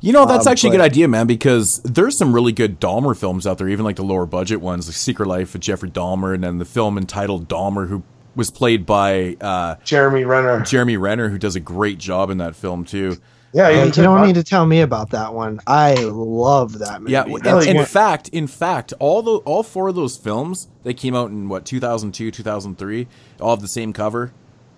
You 0.00 0.12
know, 0.12 0.26
that's 0.26 0.46
Um, 0.46 0.52
actually 0.52 0.70
a 0.70 0.72
good 0.72 0.84
idea, 0.84 1.08
man, 1.08 1.26
because 1.26 1.80
there's 1.84 2.16
some 2.18 2.32
really 2.34 2.52
good 2.52 2.78
Dahmer 2.80 3.16
films 3.16 3.46
out 3.46 3.58
there, 3.58 3.68
even 3.68 3.84
like 3.84 3.96
the 3.96 4.04
lower 4.04 4.26
budget 4.26 4.60
ones, 4.60 4.86
like 4.86 4.94
Secret 4.94 5.26
Life 5.26 5.54
of 5.54 5.60
Jeffrey 5.62 5.90
Dahmer, 5.90 6.34
and 6.34 6.44
then 6.44 6.58
the 6.58 6.64
film 6.64 6.98
entitled 6.98 7.48
Dahmer, 7.48 7.88
who 7.88 8.02
was 8.36 8.50
played 8.50 8.84
by 8.86 9.36
uh, 9.40 9.74
Jeremy 9.84 10.24
Renner. 10.24 10.60
Jeremy 10.60 10.96
Renner, 10.98 11.30
who 11.30 11.38
does 11.38 11.56
a 11.56 11.60
great 11.60 11.98
job 11.98 12.30
in 12.30 12.38
that 12.38 12.54
film 12.54 12.84
too. 12.84 13.16
Yeah, 13.52 13.68
Uh, 13.68 13.70
he 13.70 13.86
you 13.86 13.90
don't 14.02 14.26
need 14.26 14.34
to 14.34 14.42
tell 14.44 14.66
me 14.66 14.82
about 14.82 15.10
that 15.10 15.32
one. 15.32 15.58
I 15.66 15.94
love 15.94 16.78
that 16.80 17.00
movie. 17.00 17.12
Yeah, 17.12 17.24
That's 17.42 17.66
in 17.66 17.76
one- 17.78 17.86
fact, 17.86 18.28
in 18.28 18.46
fact, 18.46 18.92
all 18.98 19.22
the 19.22 19.36
all 19.46 19.62
four 19.62 19.88
of 19.88 19.94
those 19.94 20.16
films 20.18 20.68
they 20.82 20.92
came 20.94 21.14
out 21.14 21.30
in 21.30 21.48
what 21.48 21.64
2002, 21.64 22.30
2003, 22.30 23.06
all 23.40 23.50
have 23.50 23.60
the 23.62 23.68
same 23.68 23.92
cover. 23.94 24.32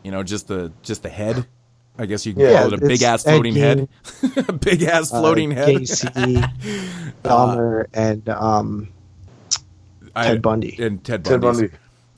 You 0.05 0.11
know, 0.13 0.23
just 0.23 0.47
the 0.49 0.73
just 0.83 1.03
the 1.03 1.09
head. 1.11 1.47
I 1.99 2.07
guess 2.07 2.25
you 2.25 2.33
can 2.33 2.43
Yeah, 2.43 2.63
call 2.63 2.73
it 2.75 2.83
a 2.83 2.87
big 2.87 3.03
ass 3.03 3.21
it's 3.21 3.27
Ed 3.27 3.33
floating 3.33 3.55
head. 3.57 3.89
Big 4.61 4.83
ass 4.85 5.13
uh, 5.13 5.21
floating 5.21 5.51
head. 5.51 5.69
Gacy, 5.69 7.13
Dahmer, 7.25 7.87
and 7.93 8.27
um, 8.31 8.89
Ted 10.15 10.41
Bundy. 10.41 10.77
and 10.83 11.03
Ted 11.05 11.25
Ted 11.25 11.41
Bundy. 11.43 11.71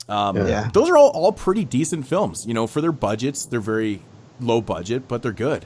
Um, 0.07 0.37
Yeah. 0.37 0.47
Yeah. 0.47 0.69
Those 0.71 0.89
are 0.89 0.97
all, 0.97 1.09
all 1.09 1.31
pretty 1.33 1.65
decent 1.65 2.07
films. 2.07 2.45
You 2.45 2.53
know, 2.53 2.67
for 2.67 2.79
their 2.79 2.91
budgets, 2.93 3.45
they're 3.45 3.59
very 3.59 4.01
low 4.39 4.61
budget, 4.61 5.07
but 5.07 5.21
they're 5.21 5.31
good. 5.33 5.65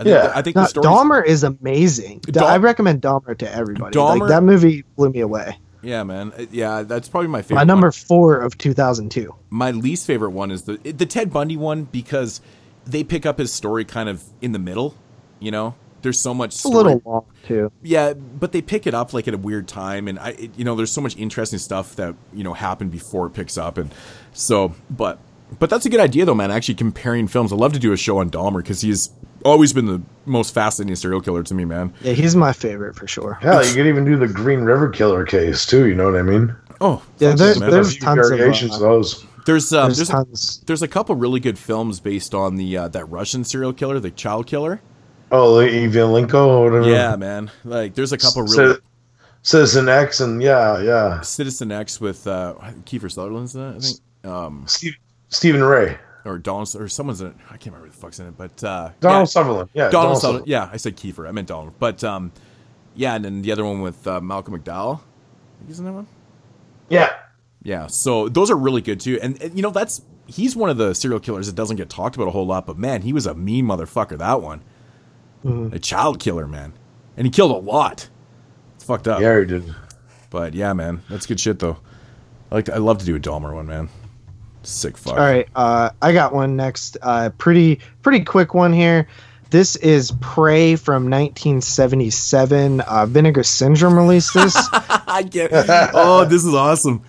I 0.00 0.02
think 0.04 0.14
Yeah. 0.14 0.22
the- 0.28 0.36
I 0.38 0.42
think 0.42 0.56
No, 0.56 0.62
the 0.62 0.68
story. 0.68 0.86
Dahmer 0.86 1.24
is 1.24 1.44
amazing. 1.44 2.20
Dah- 2.22 2.46
I 2.46 2.56
recommend 2.56 3.02
Dahmer 3.02 3.36
to 3.38 3.54
everybody. 3.54 3.96
Dahmer- 3.96 4.20
like 4.20 4.28
that 4.30 4.42
movie 4.42 4.84
blew 4.96 5.10
me 5.10 5.20
away. 5.20 5.58
Yeah, 5.82 6.02
man. 6.02 6.32
Uh, 6.38 6.44
Yeah, 6.50 6.82
that's 6.82 7.08
probably 7.08 7.28
my 7.28 7.42
favorite. 7.42 7.54
My 7.56 7.60
one. 7.62 7.66
number 7.68 7.90
four 7.92 8.36
of 8.38 8.56
2002. 8.58 9.34
my 9.50 9.70
least 9.70 10.06
favorite 10.06 10.30
one 10.30 10.50
is 10.50 10.62
the 10.62 10.78
the 10.84 11.06
Ted 11.06 11.32
Bundy 11.32 11.56
one 11.56 11.84
because 11.90 12.40
they 12.86 13.04
pick 13.04 13.24
up 13.26 13.38
his 13.38 13.52
story 13.52 13.84
kind 13.84 14.08
of 14.08 14.22
in 14.40 14.52
the 14.52 14.58
middle. 14.58 14.94
You 15.38 15.50
know, 15.50 15.74
there's 16.02 16.18
so 16.18 16.34
much. 16.34 16.54
It's 16.54 16.64
a 16.64 16.68
little 16.68 17.00
long 17.04 17.24
too. 17.46 17.70
Yeah, 17.82 18.12
but 18.14 18.52
they 18.52 18.60
pick 18.62 18.86
it 18.86 18.94
up 18.94 19.12
like 19.14 19.26
at 19.28 19.34
a 19.34 19.38
weird 19.38 19.68
time, 19.68 20.06
and 20.08 20.18
I, 20.18 20.30
it- 20.30 20.50
you 20.56 20.64
know, 20.64 20.74
there's 20.76 20.90
so 20.92 21.00
much 21.00 21.16
interesting 21.16 21.58
stuff 21.58 21.96
that 21.96 22.14
you 22.34 22.44
know 22.44 22.52
happened 22.54 22.90
before 22.90 23.26
it 23.26 23.30
picks 23.30 23.56
up, 23.58 23.76
and 23.78 23.90
so, 24.32 24.72
but 24.90 25.18
But 25.58 25.68
that's 25.68 25.84
a 25.84 25.90
good 25.90 25.98
idea, 26.00 26.24
though, 26.26 26.34
man. 26.34 26.50
Actually, 26.52 26.76
comparing 26.76 27.26
films. 27.26 27.52
I'd 27.52 27.58
love 27.58 27.72
to 27.72 27.78
do 27.80 27.92
a 27.92 27.96
show 27.96 28.18
on 28.18 28.30
Dahmer 28.30 28.58
because 28.58 28.82
he's 28.82 29.10
always 29.44 29.72
been 29.72 29.86
the 29.86 30.00
most 30.26 30.54
fascinating 30.54 30.96
serial 30.96 31.20
killer 31.20 31.42
to 31.42 31.54
me, 31.54 31.64
man. 31.64 31.92
Yeah, 32.02 32.12
he's 32.12 32.36
my 32.36 32.52
favorite 32.52 32.96
for 32.96 33.06
sure. 33.06 33.34
Hell, 33.34 33.64
you 33.66 33.74
could 33.74 33.86
even 33.86 34.04
do 34.04 34.16
the 34.16 34.28
Green 34.28 34.60
River 34.60 34.88
Killer 34.88 35.24
case 35.24 35.66
too. 35.66 35.86
You 35.86 35.94
know 35.94 36.04
what 36.04 36.16
I 36.16 36.22
mean? 36.22 36.54
Oh, 36.80 37.02
Yeah, 37.18 37.30
fuck 37.30 37.38
there- 37.38 37.58
man. 37.60 37.70
there's 37.70 37.88
A 37.88 37.92
few 37.92 38.00
tons 38.00 38.30
of, 38.30 38.38
variations 38.38 38.72
uh, 38.72 38.74
of 38.76 38.80
those. 38.80 39.24
There's 39.46 39.72
um, 39.72 39.86
There's 39.88 39.96
there's, 39.98 40.08
tons. 40.10 40.60
a, 40.62 40.66
there's 40.66 40.82
a 40.82 40.88
couple 40.88 41.14
really 41.14 41.40
good 41.40 41.58
films 41.58 41.98
based 42.00 42.34
on 42.34 42.56
the 42.56 42.76
uh, 42.76 42.88
that 42.88 43.04
Russian 43.06 43.42
serial 43.44 43.72
killer, 43.72 43.98
the 43.98 44.10
child 44.10 44.46
killer. 44.46 44.80
Oh, 45.32 45.58
the 45.60 45.66
Ivanenko 45.66 46.34
or 46.34 46.70
whatever. 46.70 46.90
Yeah, 46.90 47.16
man. 47.16 47.50
Like 47.64 47.94
there's 47.94 48.12
a 48.12 48.18
couple 48.18 48.42
really 48.42 48.74
Ci- 48.74 48.80
Citizen 49.42 49.88
X 49.88 50.20
and 50.20 50.42
yeah, 50.42 50.80
yeah. 50.80 51.20
Citizen 51.22 51.72
X 51.72 52.00
with 52.00 52.26
uh, 52.26 52.54
Kiefer 52.84 53.10
Sutherland's 53.10 53.54
in 53.54 53.62
it, 53.62 53.76
I 53.76 53.78
think. 53.78 53.98
Um, 54.32 54.64
Steve, 54.66 54.94
Stephen 55.30 55.62
Rea, 55.64 55.96
or 56.24 56.38
Donald 56.38 56.74
or 56.76 56.88
someone's 56.88 57.20
in 57.20 57.28
it. 57.28 57.36
I 57.46 57.52
can't 57.52 57.66
remember 57.66 57.86
who 57.86 57.92
the 57.92 57.98
fuck's 57.98 58.18
in 58.20 58.26
it, 58.26 58.36
but 58.36 58.62
uh, 58.62 58.90
Donald 59.00 59.22
yeah, 59.22 59.24
Sutherland. 59.24 59.70
Yeah, 59.72 59.82
Donald, 59.84 59.92
Donald 59.92 60.20
Sutherland. 60.20 60.46
Yeah, 60.48 60.68
I 60.72 60.76
said 60.76 60.96
Kiefer. 60.96 61.28
I 61.28 61.32
meant 61.32 61.48
Donald. 61.48 61.74
But 61.78 62.02
um, 62.04 62.32
yeah, 62.94 63.14
and 63.14 63.24
then 63.24 63.42
the 63.42 63.52
other 63.52 63.64
one 63.64 63.80
with 63.80 64.06
uh, 64.06 64.20
Malcolm 64.20 64.58
McDowell. 64.58 64.96
I 64.96 65.58
think 65.58 65.68
he's 65.68 65.78
in 65.78 65.84
that 65.86 65.92
one. 65.92 66.06
Yeah, 66.88 67.10
Yeah, 67.62 67.86
so 67.86 68.28
those 68.28 68.50
are 68.50 68.56
really 68.56 68.80
good 68.80 69.00
too. 69.00 69.18
And, 69.22 69.40
and, 69.40 69.54
you 69.54 69.62
know, 69.62 69.70
that's 69.70 70.02
he's 70.26 70.56
one 70.56 70.70
of 70.70 70.76
the 70.76 70.94
serial 70.94 71.20
killers 71.20 71.46
that 71.46 71.54
doesn't 71.54 71.76
get 71.76 71.88
talked 71.88 72.16
about 72.16 72.28
a 72.28 72.30
whole 72.30 72.46
lot, 72.46 72.66
but 72.66 72.76
man, 72.78 73.02
he 73.02 73.12
was 73.12 73.26
a 73.26 73.34
mean 73.34 73.66
motherfucker 73.66 74.18
that 74.18 74.42
one. 74.42 74.62
A 75.72 75.78
child 75.78 76.20
killer, 76.20 76.46
man. 76.46 76.74
And 77.16 77.26
he 77.26 77.30
killed 77.30 77.50
a 77.50 77.54
lot. 77.54 78.08
It's 78.74 78.84
fucked 78.84 79.08
up. 79.08 79.20
yeah, 79.20 79.40
he 79.40 79.46
did. 79.46 79.74
But 80.30 80.54
yeah, 80.54 80.72
man, 80.72 81.02
that's 81.08 81.26
good 81.26 81.40
shit 81.40 81.58
though. 81.58 81.78
I 82.50 82.56
like 82.56 82.64
to, 82.66 82.74
I 82.74 82.78
love 82.78 82.98
to 82.98 83.04
do 83.04 83.16
a 83.16 83.20
Dahmer 83.20 83.54
one, 83.54 83.66
man. 83.66 83.88
Sick 84.62 84.96
fuck. 84.96 85.14
All 85.14 85.18
right, 85.20 85.48
uh, 85.54 85.90
I 86.02 86.12
got 86.12 86.34
one 86.34 86.56
next. 86.56 86.96
Uh, 87.00 87.30
pretty 87.38 87.80
pretty 88.02 88.24
quick 88.24 88.54
one 88.54 88.72
here. 88.72 89.08
This 89.50 89.74
is 89.76 90.12
Prey 90.20 90.76
from 90.76 91.10
1977. 91.10 92.80
Uh, 92.82 93.06
Vinegar 93.06 93.42
Syndrome 93.42 93.96
released 93.96 94.32
this. 94.32 94.54
I 94.72 95.24
get 95.28 95.50
Oh, 95.94 96.24
this 96.24 96.44
is 96.44 96.54
awesome. 96.54 97.02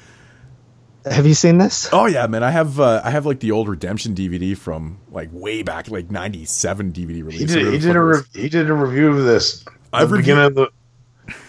Have 1.06 1.26
you 1.26 1.34
seen 1.34 1.58
this? 1.58 1.90
Oh 1.92 2.06
yeah, 2.06 2.28
man. 2.28 2.44
I 2.44 2.52
have 2.52 2.80
uh, 2.80 3.02
I 3.04 3.12
have 3.12 3.26
like 3.26 3.40
the 3.40 3.52
old 3.52 3.68
Redemption 3.68 4.16
DVD 4.16 4.58
from 4.58 5.00
like 5.12 5.30
way 5.32 5.62
back, 5.64 5.90
like 5.90 6.10
'97 6.12 6.94
DVD 6.94 7.24
release. 7.24 7.40
He 7.40 7.46
did. 7.46 7.74
He 7.74 7.80
did 7.80 7.96
a 7.96 8.02
re- 8.02 8.22
he 8.34 8.50
did 8.50 8.70
a 8.70 8.74
review 8.74 9.10
of 9.10 9.24
this. 9.26 9.66
I've 9.94 10.10
the 10.10 10.18
beginning 10.18 10.46
of 10.46 10.56
the 10.56 10.70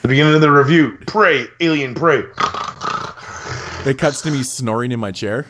the 0.00 0.08
beginning 0.08 0.34
of 0.34 0.40
the 0.40 0.50
review. 0.50 0.98
Prey, 1.06 1.46
alien 1.60 1.94
prey. 1.94 2.22
It 3.84 3.98
cuts 3.98 4.22
to 4.22 4.30
me 4.30 4.42
snoring 4.42 4.92
in 4.92 5.00
my 5.00 5.10
chair. 5.12 5.46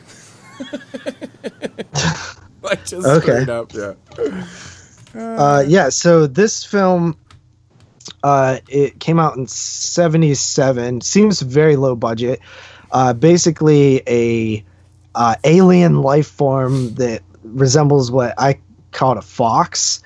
like 2.63 2.85
just 2.85 3.07
Okay. 3.07 3.51
up, 3.51 3.73
yeah. 3.73 3.95
Uh, 5.15 5.63
yeah, 5.67 5.91
so 5.91 6.27
this 6.27 6.65
film 6.65 7.17
uh, 8.23 8.59
it 8.69 9.01
came 9.01 9.19
out 9.19 9.37
in 9.37 9.47
77. 9.47 11.01
Seems 11.01 11.41
very 11.41 11.77
low 11.77 11.97
budget. 11.97 12.41
Uh, 12.91 13.13
basically, 13.13 14.03
a 14.07 14.65
uh, 15.15 15.37
alien 15.45 16.03
life 16.03 16.29
form 16.29 16.95
that 16.95 17.23
resembles 17.43 18.11
what 18.11 18.35
I 18.39 18.61
call 18.91 19.19
a 19.19 19.23
fox. 19.23 20.03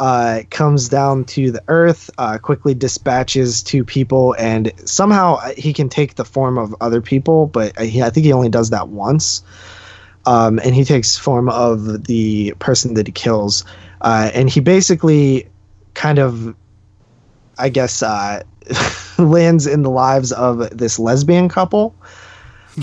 Uh, 0.00 0.42
comes 0.50 0.88
down 0.88 1.24
to 1.24 1.50
the 1.50 1.62
Earth, 1.66 2.08
uh, 2.18 2.38
quickly 2.38 2.72
dispatches 2.72 3.64
two 3.64 3.84
people, 3.84 4.32
and 4.38 4.72
somehow 4.88 5.38
he 5.56 5.72
can 5.72 5.88
take 5.88 6.14
the 6.14 6.24
form 6.24 6.56
of 6.56 6.72
other 6.80 7.00
people. 7.00 7.48
But 7.48 7.76
he, 7.80 8.00
I 8.00 8.10
think 8.10 8.24
he 8.24 8.32
only 8.32 8.48
does 8.48 8.70
that 8.70 8.88
once. 8.88 9.42
Um, 10.28 10.58
and 10.62 10.74
he 10.74 10.84
takes 10.84 11.16
form 11.16 11.48
of 11.48 12.04
the 12.04 12.52
person 12.58 12.94
that 12.94 13.06
he 13.06 13.12
kills, 13.12 13.64
uh, 14.02 14.30
and 14.34 14.50
he 14.50 14.60
basically 14.60 15.48
kind 15.94 16.18
of, 16.18 16.54
I 17.56 17.70
guess, 17.70 18.02
uh, 18.02 18.42
lands 19.18 19.66
in 19.66 19.82
the 19.82 19.90
lives 19.90 20.32
of 20.32 20.76
this 20.76 20.98
lesbian 20.98 21.48
couple. 21.48 21.94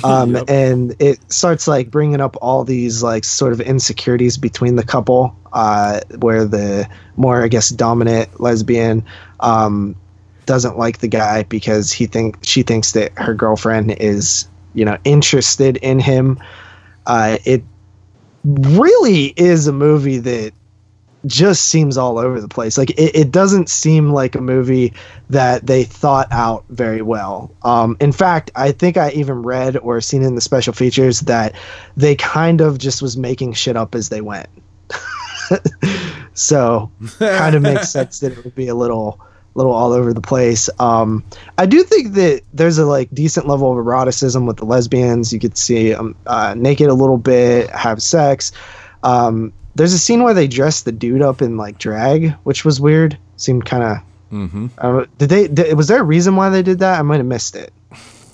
Um, 0.04 0.36
Yep. 0.36 0.50
and 0.50 0.96
it 1.00 1.32
starts 1.32 1.70
like 1.70 1.90
bringing 1.90 2.20
up 2.20 2.36
all 2.42 2.66
these 2.66 3.02
like 3.02 3.24
sort 3.24 3.54
of 3.54 3.62
insecurities 3.62 4.38
between 4.38 4.76
the 4.76 4.84
couple, 4.84 5.34
uh, 5.54 6.02
where 6.20 6.44
the 6.44 6.90
more 7.16 7.42
I 7.42 7.48
guess 7.48 7.70
dominant 7.70 8.42
lesbian 8.42 9.06
um, 9.40 9.96
doesn't 10.46 10.78
like 10.78 10.98
the 10.98 11.08
guy 11.08 11.44
because 11.44 11.94
he 11.94 12.08
think 12.08 12.40
she 12.42 12.62
thinks 12.64 12.92
that 12.92 13.18
her 13.18 13.34
girlfriend 13.34 13.92
is 14.02 14.50
you 14.74 14.84
know 14.84 14.98
interested 15.06 15.78
in 15.78 16.00
him. 16.00 16.40
Uh, 17.06 17.38
it 17.46 17.64
really 18.44 19.34
is 19.38 19.68
a 19.68 19.74
movie 19.74 20.20
that 20.20 20.54
just 21.26 21.66
seems 21.66 21.98
all 21.98 22.18
over 22.18 22.40
the 22.40 22.48
place. 22.48 22.78
Like 22.78 22.92
it, 22.92 23.16
it 23.16 23.32
doesn't 23.32 23.70
seem 23.70 24.12
like 24.12 24.36
a 24.36 24.42
movie 24.42 24.94
that 25.30 25.66
they 25.66 25.84
thought 25.84 26.28
out 26.32 26.66
very 26.70 27.02
well. 27.02 27.52
Um, 27.64 27.98
in 28.00 28.12
fact, 28.12 28.52
I 28.56 28.72
think 28.72 28.98
I 28.98 29.12
even 29.12 29.42
read 29.42 29.78
or 29.78 30.00
seen 30.02 30.22
in 30.22 30.36
the 30.36 30.42
special 30.42 30.74
features 30.74 31.22
that 31.22 31.56
they 31.98 32.16
kind 32.16 32.62
of 32.62 32.78
just 32.78 33.02
was 33.02 33.18
making 33.18 33.54
shit 33.54 33.76
up 33.76 33.96
as 33.96 34.10
they 34.10 34.22
went. 34.22 34.50
so 36.34 36.92
kind 37.20 37.56
of 37.56 37.62
makes 37.62 37.90
sense 37.90 38.20
that 38.20 38.34
it 38.34 38.44
would 38.44 38.56
be 38.56 38.68
a 38.68 38.76
little 38.76 39.20
little 39.56 39.72
all 39.72 39.94
over 39.94 40.14
the 40.14 40.22
place. 40.22 40.70
Um, 40.80 41.24
I 41.58 41.66
do 41.66 41.84
think 41.84 42.14
that 42.14 42.42
there's 42.54 42.78
a 42.78 42.86
like 42.86 43.10
decent 43.14 43.48
level 43.48 43.72
of 43.72 43.78
eroticism 43.78 44.46
with 44.46 44.58
the 44.58 44.66
lesbians. 44.66 45.34
You 45.34 45.40
could 45.40 45.58
see 45.58 45.94
them 45.94 46.16
uh, 46.28 46.54
naked 46.56 46.88
a 46.88 46.94
little 46.94 47.18
bit, 47.18 47.70
have 47.72 48.02
sex. 48.02 48.52
Um, 49.02 49.54
there's 49.76 49.94
a 49.94 50.00
scene 50.00 50.24
where 50.24 50.34
they 50.34 50.48
dress 50.48 50.84
the 50.84 50.92
dude 50.92 51.22
up 51.22 51.42
in 51.42 51.58
like 51.58 51.78
drag, 51.78 52.32
which 52.44 52.64
was 52.64 52.80
weird. 52.80 53.18
Seemed 53.38 53.66
kind 53.66 53.84
of. 53.84 53.98
Mm-hmm. 54.32 54.68
Uh, 54.78 55.06
did 55.18 55.30
they? 55.30 55.48
Did, 55.48 55.76
was 55.76 55.88
there 55.88 56.02
a 56.02 56.04
reason 56.04 56.36
why 56.36 56.50
they 56.50 56.62
did 56.62 56.80
that? 56.80 57.00
I 57.00 57.02
might 57.02 57.18
have 57.18 57.26
missed 57.26 57.56
it. 57.56 57.74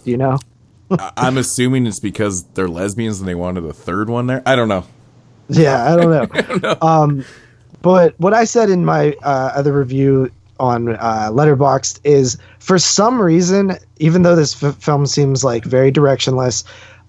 Do 0.04 0.12
you 0.12 0.18
know? 0.18 0.40
I- 0.92 1.12
I'm 1.18 1.38
assuming 1.38 1.86
it's 1.88 2.00
because 2.00 2.44
they're 2.44 2.68
lesbians 2.68 3.20
and 3.20 3.28
they 3.28 3.36
wanted 3.36 3.66
a 3.66 3.74
third 3.74 4.10
one 4.10 4.28
there. 4.28 4.42
I 4.46 4.56
don't 4.56 4.68
know. 4.68 4.86
Yeah, 5.50 5.94
I 5.94 5.96
don't 5.98 6.62
know. 6.62 6.76
Um, 6.82 7.26
but 7.82 8.14
what 8.20 8.34
I 8.34 8.44
said 8.46 8.70
in 8.70 8.86
my 8.86 9.14
uh, 9.24 9.52
other 9.56 9.74
review 9.74 10.32
on 10.62 10.90
uh, 10.90 11.30
Letterboxd 11.32 12.00
is 12.04 12.38
for 12.60 12.78
some 12.78 13.20
reason, 13.20 13.78
even 13.98 14.22
though 14.22 14.36
this 14.36 14.64
f- 14.64 14.76
film 14.76 15.08
seems 15.08 15.44
like 15.44 15.66
very 15.66 15.92
directionless, 15.92 16.64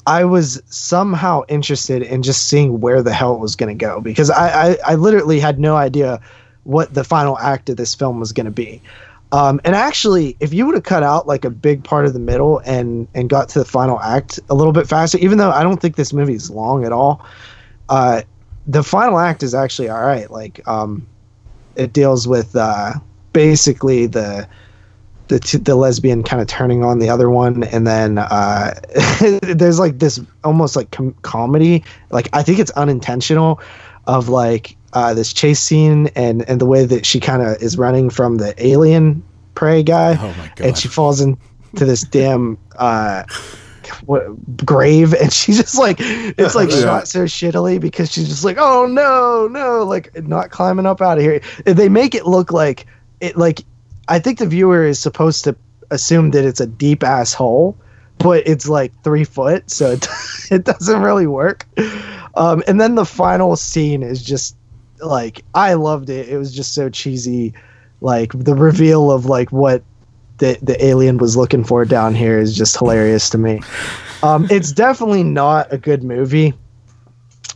I 0.07 0.25
was 0.25 0.61
somehow 0.67 1.43
interested 1.49 2.03
in 2.03 2.23
just 2.23 2.49
seeing 2.49 2.81
where 2.81 3.03
the 3.03 3.13
hell 3.13 3.35
it 3.35 3.41
was 3.41 3.55
going 3.55 3.77
to 3.77 3.85
go 3.85 4.01
because 4.01 4.31
I, 4.31 4.71
I, 4.71 4.77
I 4.87 4.95
literally 4.95 5.39
had 5.39 5.61
no 5.61 5.77
idea 5.77 6.19
what 6.65 6.95
the 6.95 7.05
final 7.05 7.39
act 7.39 7.69
of 7.69 7.77
this 7.77 7.95
film 7.95 8.19
was 8.19 8.33
going 8.33 8.47
to 8.47 8.51
be. 8.51 8.81
Um, 9.33 9.61
and 9.65 9.75
actually, 9.75 10.37
if 10.41 10.53
you 10.53 10.67
would 10.67 10.75
have 10.75 10.85
cut 10.85 11.03
out 11.03 11.27
like 11.27 11.45
a 11.45 11.51
big 11.51 11.85
part 11.85 12.07
of 12.07 12.15
the 12.15 12.19
middle 12.19 12.59
and 12.65 13.07
and 13.15 13.31
got 13.31 13.49
to 13.51 13.59
the 13.59 13.65
final 13.65 14.01
act 14.01 14.41
a 14.51 14.55
little 14.55 14.73
bit 14.73 14.89
faster, 14.89 15.19
even 15.19 15.39
though 15.39 15.51
I 15.51 15.63
don't 15.63 15.81
think 15.81 15.97
this 15.97 16.13
movie 16.13 16.35
is 16.35 16.51
long 16.51 16.85
at 16.85 16.93
all, 16.93 17.25
uh, 17.89 18.23
the 18.67 18.83
final 18.83 19.19
act 19.19 19.43
is 19.43 19.55
actually 19.55 19.89
all 19.89 20.03
right. 20.03 20.31
Like, 20.31 20.67
um, 20.67 21.07
it 21.77 21.93
deals 21.93 22.29
with 22.29 22.55
uh, 22.57 22.95
basically 23.33 24.07
the 24.07 24.47
the 25.29 25.39
t- 25.41 25.59
the 25.59 25.77
lesbian 25.77 26.23
kind 26.23 26.43
of 26.43 26.49
turning 26.49 26.85
on 26.85 26.99
the 26.99 27.09
other 27.09 27.31
one, 27.31 27.65
and 27.65 27.87
then 27.87 28.19
uh, 28.19 28.75
there's 29.43 29.79
like 29.79 29.99
this 29.99 30.21
almost 30.45 30.77
like 30.77 30.91
com- 30.91 31.15
comedy. 31.23 31.85
Like, 32.11 32.29
I 32.33 32.43
think 32.43 32.59
it's 32.59 32.71
unintentional 32.73 33.61
of 34.07 34.29
like 34.29 34.77
uh, 34.93 35.15
this 35.15 35.33
chase 35.33 35.61
scene 35.61 36.09
and 36.17 36.47
and 36.49 36.61
the 36.61 36.67
way 36.67 36.85
that 36.85 37.07
she 37.07 37.19
kind 37.21 37.41
of 37.41 37.63
is 37.63 37.79
running 37.79 38.11
from 38.11 38.37
the 38.39 38.55
alien 38.65 39.23
prey 39.55 39.83
guy, 39.83 40.17
Oh 40.21 40.35
my 40.39 40.53
god. 40.57 40.61
and 40.67 40.77
she 40.79 40.89
falls 40.89 41.21
into 41.21 41.39
this 41.73 42.03
damn 42.03 42.59
uh, 42.77 43.23
what, 44.07 44.25
grave, 44.67 45.15
and 45.15 45.33
she 45.33 45.53
just 45.53 45.79
like 45.79 45.97
it's 46.01 46.55
like 46.55 46.71
Yeah. 46.73 46.81
shot 46.81 47.09
so 47.09 47.21
shittily 47.25 47.81
because 47.81 48.11
she's 48.13 48.29
just 48.29 48.45
like, 48.45 48.57
oh 48.59 48.87
no, 48.87 49.49
no, 49.49 49.85
like 49.85 50.15
not 50.25 50.51
climbing 50.51 50.85
up 50.85 51.01
out 51.01 51.17
of 51.19 51.25
here. 51.25 51.41
They 51.65 51.89
make 51.89 52.15
it 52.15 52.27
look 52.27 52.53
like 52.53 52.87
it 53.23 53.39
like 53.39 53.65
I 54.09 54.19
think 54.19 54.39
the 54.39 54.47
viewer 54.47 54.85
is 54.85 54.99
supposed 54.99 55.45
to 55.45 55.57
assume 55.91 56.33
that 56.33 56.45
it's 56.45 56.61
a 56.61 56.67
deep 56.67 57.03
ass 57.03 57.33
hole, 57.33 57.79
but 58.19 58.47
it's 58.47 58.69
like 58.69 58.93
three 59.03 59.25
foot, 59.25 59.71
so 59.71 59.93
it, 59.93 60.07
it 60.51 60.65
doesn't 60.65 61.01
really 61.01 61.27
work. 61.27 61.67
Um, 62.35 62.63
and 62.67 62.81
then 62.81 62.97
the 62.97 63.07
final 63.07 63.57
scene 63.57 64.03
is 64.03 64.23
just 64.23 64.57
like 65.01 65.45
I 65.55 65.75
loved 65.75 66.11
it. 66.11 66.29
It 66.29 66.37
was 66.37 66.55
just 66.55 66.75
so 66.75 66.91
cheesy. 66.91 67.55
Like 68.01 68.33
the 68.33 68.55
reveal 68.55 69.13
of 69.13 69.27
like 69.27 69.53
what 69.53 69.83
the 70.39 70.59
the 70.61 70.85
alien 70.85 71.19
was 71.19 71.37
looking 71.37 71.63
for 71.63 71.85
down 71.85 72.15
here 72.15 72.39
is 72.39 72.57
just 72.57 72.77
hilarious 72.77 73.31
to 73.31 73.39
me. 73.39 73.61
Um, 74.25 74.49
it's 74.51 74.73
definitely 74.73 75.23
not 75.23 75.73
a 75.73 75.79
good 75.79 76.03
movie, 76.03 76.55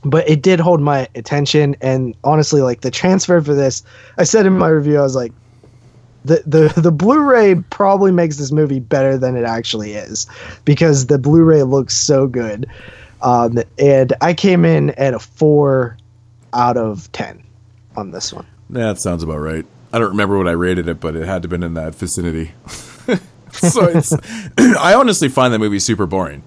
but 0.05 0.28
it 0.28 0.43
did 0.43 0.60
hold 0.60 0.80
my 0.80 1.09
attention. 1.16 1.74
And 1.80 2.14
honestly, 2.22 2.60
like 2.60 2.82
the 2.82 2.90
transfer 2.93 3.40
for 3.40 3.55
this, 3.55 3.82
I 4.18 4.24
said 4.24 4.47
in 4.47 4.56
my 4.56 4.68
review, 4.68 4.98
I 4.98 5.02
was 5.02 5.16
like, 5.16 5.32
the 6.27 6.43
the 6.47 6.81
the 6.81 6.93
Blu-ray 6.93 7.57
probably 7.70 8.12
makes 8.12 8.36
this 8.36 8.53
movie 8.53 8.81
better 8.81 9.16
than 9.16 9.36
it 9.36 9.44
actually 9.44 9.93
is 9.94 10.27
because 10.65 11.07
the 11.07 11.19
Blu-ray 11.19 11.62
looks 11.62 11.94
so 11.94 12.27
good. 12.27 12.66
Um, 13.23 13.59
and 13.78 14.12
I 14.20 14.35
came 14.35 14.65
in 14.65 14.90
at 14.90 15.15
a 15.15 15.19
four 15.19 15.97
out 16.53 16.77
of 16.77 17.11
ten 17.12 17.43
on 17.97 18.11
this 18.11 18.32
one. 18.32 18.47
That 18.70 18.98
sounds 18.98 19.23
about 19.23 19.39
right. 19.39 19.65
I 19.93 19.98
don't 19.98 20.11
remember 20.11 20.36
what 20.36 20.48
I 20.48 20.53
rated 20.53 20.89
it, 20.89 21.01
but 21.01 21.16
it 21.16 21.24
had 21.27 21.43
to 21.43 21.47
have 21.47 21.51
been 21.51 21.62
in 21.62 21.74
that 21.74 21.94
vicinity. 21.94 22.53
so 23.53 23.85
it's, 23.85 24.12
I 24.59 24.94
honestly 24.94 25.28
find 25.28 25.55
that 25.55 25.59
movie 25.59 25.78
super 25.78 26.05
boring. 26.07 26.43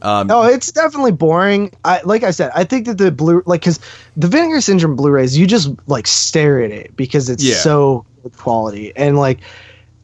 Um, 0.00 0.30
oh, 0.30 0.44
it's 0.44 0.70
definitely 0.70 1.12
boring. 1.12 1.72
I 1.84 2.00
like 2.04 2.22
I 2.22 2.30
said, 2.30 2.52
I 2.54 2.64
think 2.64 2.86
that 2.86 2.98
the 2.98 3.10
blue 3.10 3.42
like 3.46 3.62
because 3.62 3.80
the 4.16 4.28
Vinegar 4.28 4.60
Syndrome 4.60 4.94
Blu-rays, 4.94 5.36
you 5.36 5.46
just 5.46 5.70
like 5.88 6.06
stare 6.06 6.62
at 6.62 6.70
it 6.70 6.96
because 6.96 7.28
it's 7.28 7.42
Yeah. 7.42 7.56
so 7.56 8.06
good 8.28 8.38
quality 8.38 8.92
and 8.96 9.16
like 9.18 9.40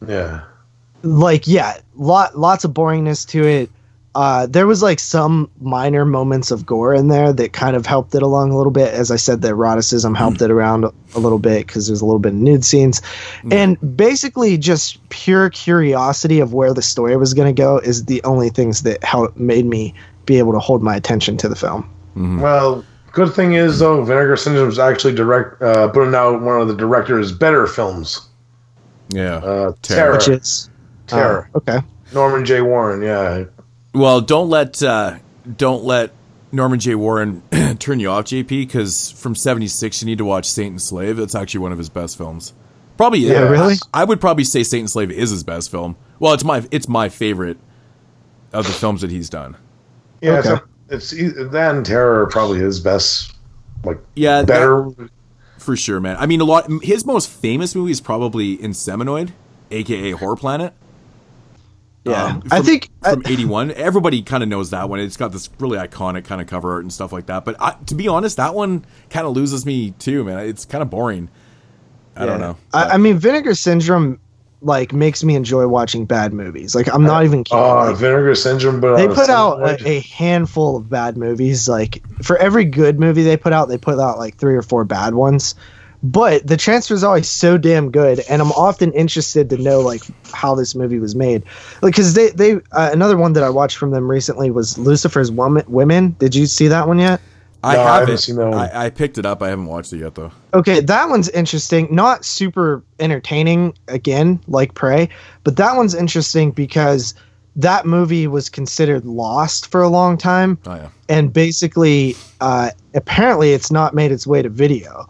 Yeah. 0.05 0.41
like 1.03 1.47
yeah, 1.47 1.77
lot 1.95 2.37
lots 2.37 2.63
of 2.65 2.71
boringness 2.71 3.27
to 3.29 3.43
it. 3.43 3.69
Uh, 4.15 4.45
there 4.45 4.65
was 4.65 4.81
like 4.81 4.97
some 4.97 5.51
minor 5.59 6.05
moments 6.05 6.49
of 6.49 6.65
gore 6.65 6.93
in 6.93 7.09
there 7.09 7.33
that 7.33 7.51
kind 7.51 7.75
of 7.75 7.85
helped 7.85 8.15
it 8.15 8.23
along 8.23 8.49
a 8.49 8.55
little 8.55 8.71
bit. 8.71 8.93
As 8.93 9.11
I 9.11 9.17
said, 9.17 9.41
the 9.41 9.49
eroticism 9.49 10.15
helped 10.15 10.41
it 10.41 10.49
around 10.49 10.85
a 10.85 11.19
little 11.19 11.37
bit 11.37 11.67
because 11.67 11.87
there's 11.87 11.99
a 11.99 12.05
little 12.05 12.19
bit 12.19 12.29
of 12.29 12.35
nude 12.39 12.63
scenes, 12.63 13.01
and 13.51 13.77
basically 13.97 14.57
just 14.57 15.09
pure 15.09 15.49
curiosity 15.49 16.39
of 16.39 16.53
where 16.53 16.73
the 16.73 16.81
story 16.81 17.17
was 17.17 17.33
going 17.33 17.53
to 17.53 17.61
go 17.61 17.77
is 17.79 18.05
the 18.05 18.23
only 18.23 18.47
things 18.49 18.83
that 18.83 19.03
helped 19.03 19.37
made 19.37 19.65
me 19.65 19.93
be 20.25 20.37
able 20.39 20.53
to 20.53 20.59
hold 20.59 20.81
my 20.81 20.95
attention 20.95 21.35
to 21.35 21.49
the 21.49 21.55
film. 21.57 21.85
Well, 22.15 22.85
good 23.15 23.33
thing 23.33 23.53
is 23.53 23.79
though, 23.79 24.03
Vinegar 24.03 24.37
Syndrome 24.37 24.69
is 24.69 24.77
actually 24.77 25.15
direct 25.15 25.61
uh, 25.61 25.87
putting 25.89 26.13
out 26.13 26.41
one 26.41 26.61
of 26.61 26.67
the 26.67 26.75
director's 26.75 27.31
better 27.31 27.65
films. 27.65 28.27
yeah. 29.09 29.37
Uh, 29.37 29.73
Terror. 29.81 29.81
Terror. 29.81 30.13
Which 30.13 30.27
is 30.27 30.69
Terror. 31.07 31.49
uh, 31.55 31.57
okay. 31.57 31.79
Norman 32.13 32.45
J. 32.45 32.61
Warren. 32.61 33.01
Yeah. 33.01 33.45
Well, 33.93 34.21
don't 34.21 34.49
let 34.49 34.83
uh, 34.83 35.17
don't 35.57 35.83
let 35.83 36.11
Norman 36.51 36.79
J. 36.79 36.95
Warren 36.95 37.41
turn 37.79 37.99
you 37.99 38.09
off, 38.09 38.25
JP, 38.25 38.47
because 38.47 39.11
from 39.11 39.33
'76 39.35 40.01
you 40.01 40.05
need 40.05 40.19
to 40.19 40.25
watch 40.25 40.45
Saint 40.47 40.71
and 40.71 40.81
Slave. 40.81 41.17
It's 41.17 41.33
actually 41.35 41.61
one 41.61 41.71
of 41.71 41.77
his 41.77 41.89
best 41.89 42.17
films. 42.17 42.53
Probably, 42.97 43.19
Yeah, 43.19 43.49
really? 43.49 43.75
I 43.93 44.05
would 44.05 44.21
probably 44.21 44.45
say 44.45 44.63
Saint 44.63 44.81
and 44.81 44.89
Slave 44.89 45.11
is 45.11 45.29
his 45.29 45.43
best 45.43 45.69
film. 45.71 45.95
Well, 46.19 46.33
it's 46.33 46.43
my 46.45 46.63
it's 46.71 46.87
my 46.87 47.09
favorite 47.09 47.57
of 48.53 48.67
the 48.67 48.73
films 48.73 49.01
that 49.01 49.11
he's 49.11 49.29
done. 49.29 49.57
Yeah. 50.21 50.39
Okay. 50.39 50.63
It's, 50.89 51.11
it's 51.13 51.35
that 51.51 51.75
and 51.75 51.85
Terror 51.85 52.21
are 52.21 52.27
probably 52.27 52.59
his 52.59 52.79
best. 52.79 53.33
Like 53.83 53.99
Yeah, 54.15 54.37
that- 54.41 54.47
better. 54.47 54.89
for 55.57 55.75
sure, 55.75 55.99
man. 55.99 56.15
I 56.19 56.25
mean, 56.25 56.41
a 56.41 56.45
lot. 56.45 56.69
His 56.83 57.05
most 57.05 57.29
famous 57.29 57.73
movie 57.75 57.91
is 57.91 58.01
probably 58.01 58.53
In 58.61 58.71
Inseminoid, 58.71 59.31
aka 59.71 60.11
Horror 60.11 60.35
Planet. 60.35 60.73
Yeah, 62.03 62.23
Um, 62.25 62.43
I 62.51 62.61
think 62.61 62.89
from 63.03 63.23
'81. 63.25 63.71
Everybody 63.71 64.21
kind 64.21 64.43
of 64.43 64.49
knows 64.49 64.69
that 64.69 64.89
one. 64.89 64.99
It's 64.99 65.17
got 65.17 65.31
this 65.31 65.49
really 65.59 65.79
iconic 65.79 66.23
kind 66.25 66.39
of 66.39 66.45
cover 66.45 66.73
art 66.73 66.83
and 66.83 66.93
stuff 66.93 67.11
like 67.11 67.25
that. 67.25 67.45
But 67.45 67.55
I, 67.59 67.75
to 67.87 67.95
be 67.95 68.07
honest, 68.07 68.37
that 68.37 68.53
one 68.53 68.85
kind 69.09 69.25
of 69.25 69.35
loses 69.35 69.65
me 69.65 69.89
too, 69.97 70.23
man. 70.23 70.37
It's 70.47 70.65
kind 70.65 70.83
of 70.83 70.91
boring. 70.91 71.29
I 72.15 72.27
don't 72.27 72.39
know. 72.39 72.57
I, 72.73 72.83
I 72.91 72.97
mean, 72.97 73.17
Vinegar 73.17 73.55
Syndrome 73.55 74.19
like 74.65 74.91
makes 74.93 75.23
me 75.23 75.35
enjoy 75.35 75.67
watching 75.67 76.05
bad 76.05 76.33
movies. 76.33 76.75
Like 76.75 76.93
I'm 76.93 77.03
not 77.03 77.23
even 77.23 77.43
kidding. 77.43 77.63
Oh, 77.63 77.85
Like, 77.85 77.97
Vinegar 77.97 78.35
Syndrome. 78.35 78.79
But 78.81 78.97
they 78.97 79.07
put 79.07 79.29
out 79.29 79.81
a 79.85 79.99
handful 80.01 80.75
of 80.75 80.89
bad 80.89 81.17
movies. 81.17 81.69
Like 81.69 82.03
for 82.23 82.37
every 82.37 82.65
good 82.65 82.99
movie 82.99 83.23
they 83.23 83.37
put 83.37 83.53
out, 83.53 83.69
they 83.69 83.77
put 83.77 83.99
out 83.99 84.17
like 84.17 84.37
three 84.37 84.55
or 84.55 84.61
four 84.61 84.83
bad 84.83 85.13
ones. 85.13 85.55
But 86.03 86.45
the 86.45 86.57
transfer 86.57 86.93
is 86.93 87.03
always 87.03 87.27
so 87.27 87.57
damn 87.57 87.89
good, 87.89 88.19
and 88.29 88.39
I'm 88.39 88.51
often 88.51 88.91
interested 88.93 89.49
to 89.49 89.57
know 89.57 89.79
like 89.79 90.03
how 90.33 90.53
this 90.53 90.75
movie 90.75 90.99
was 90.99 91.15
made. 91.15 91.43
Like, 91.81 91.93
because 91.93 92.13
they 92.13 92.29
they 92.29 92.55
uh, 92.71 92.89
another 92.91 93.17
one 93.17 93.33
that 93.33 93.43
I 93.43 93.49
watched 93.49 93.77
from 93.77 93.91
them 93.91 94.09
recently 94.09 94.51
was 94.51 94.77
Lucifer's 94.77 95.31
Woman. 95.31 95.63
Women. 95.67 96.15
Did 96.19 96.35
you 96.35 96.45
see 96.45 96.67
that 96.67 96.87
one 96.87 96.99
yet? 96.99 97.21
I 97.65 97.73
No, 97.73 97.79
have 97.83 97.99
haven't 98.01 98.13
it. 98.15 98.17
seen 98.19 98.35
that 98.35 98.49
one. 98.49 98.57
I, 98.59 98.85
I 98.85 98.89
picked 98.89 99.17
it 99.17 99.25
up. 99.25 99.41
I 99.41 99.49
haven't 99.49 99.65
watched 99.65 99.91
it 99.93 99.97
yet 99.99 100.15
though. 100.15 100.31
Okay, 100.53 100.79
that 100.81 101.09
one's 101.09 101.29
interesting. 101.29 101.87
Not 101.89 102.23
super 102.23 102.83
entertaining, 102.99 103.73
again, 103.87 104.39
like 104.47 104.73
Prey, 104.75 105.09
but 105.43 105.57
that 105.57 105.75
one's 105.75 105.95
interesting 105.95 106.51
because 106.51 107.13
that 107.55 107.85
movie 107.85 108.27
was 108.27 108.49
considered 108.49 109.05
lost 109.05 109.71
for 109.71 109.81
a 109.81 109.87
long 109.89 110.17
time. 110.17 110.57
Oh 110.67 110.75
yeah. 110.75 110.89
And 111.09 111.31
basically, 111.33 112.15
uh, 112.41 112.71
apparently, 112.93 113.53
it's 113.53 113.71
not 113.71 113.93
made 113.93 114.11
its 114.11 114.27
way 114.27 114.41
to 114.41 114.49
video. 114.49 115.09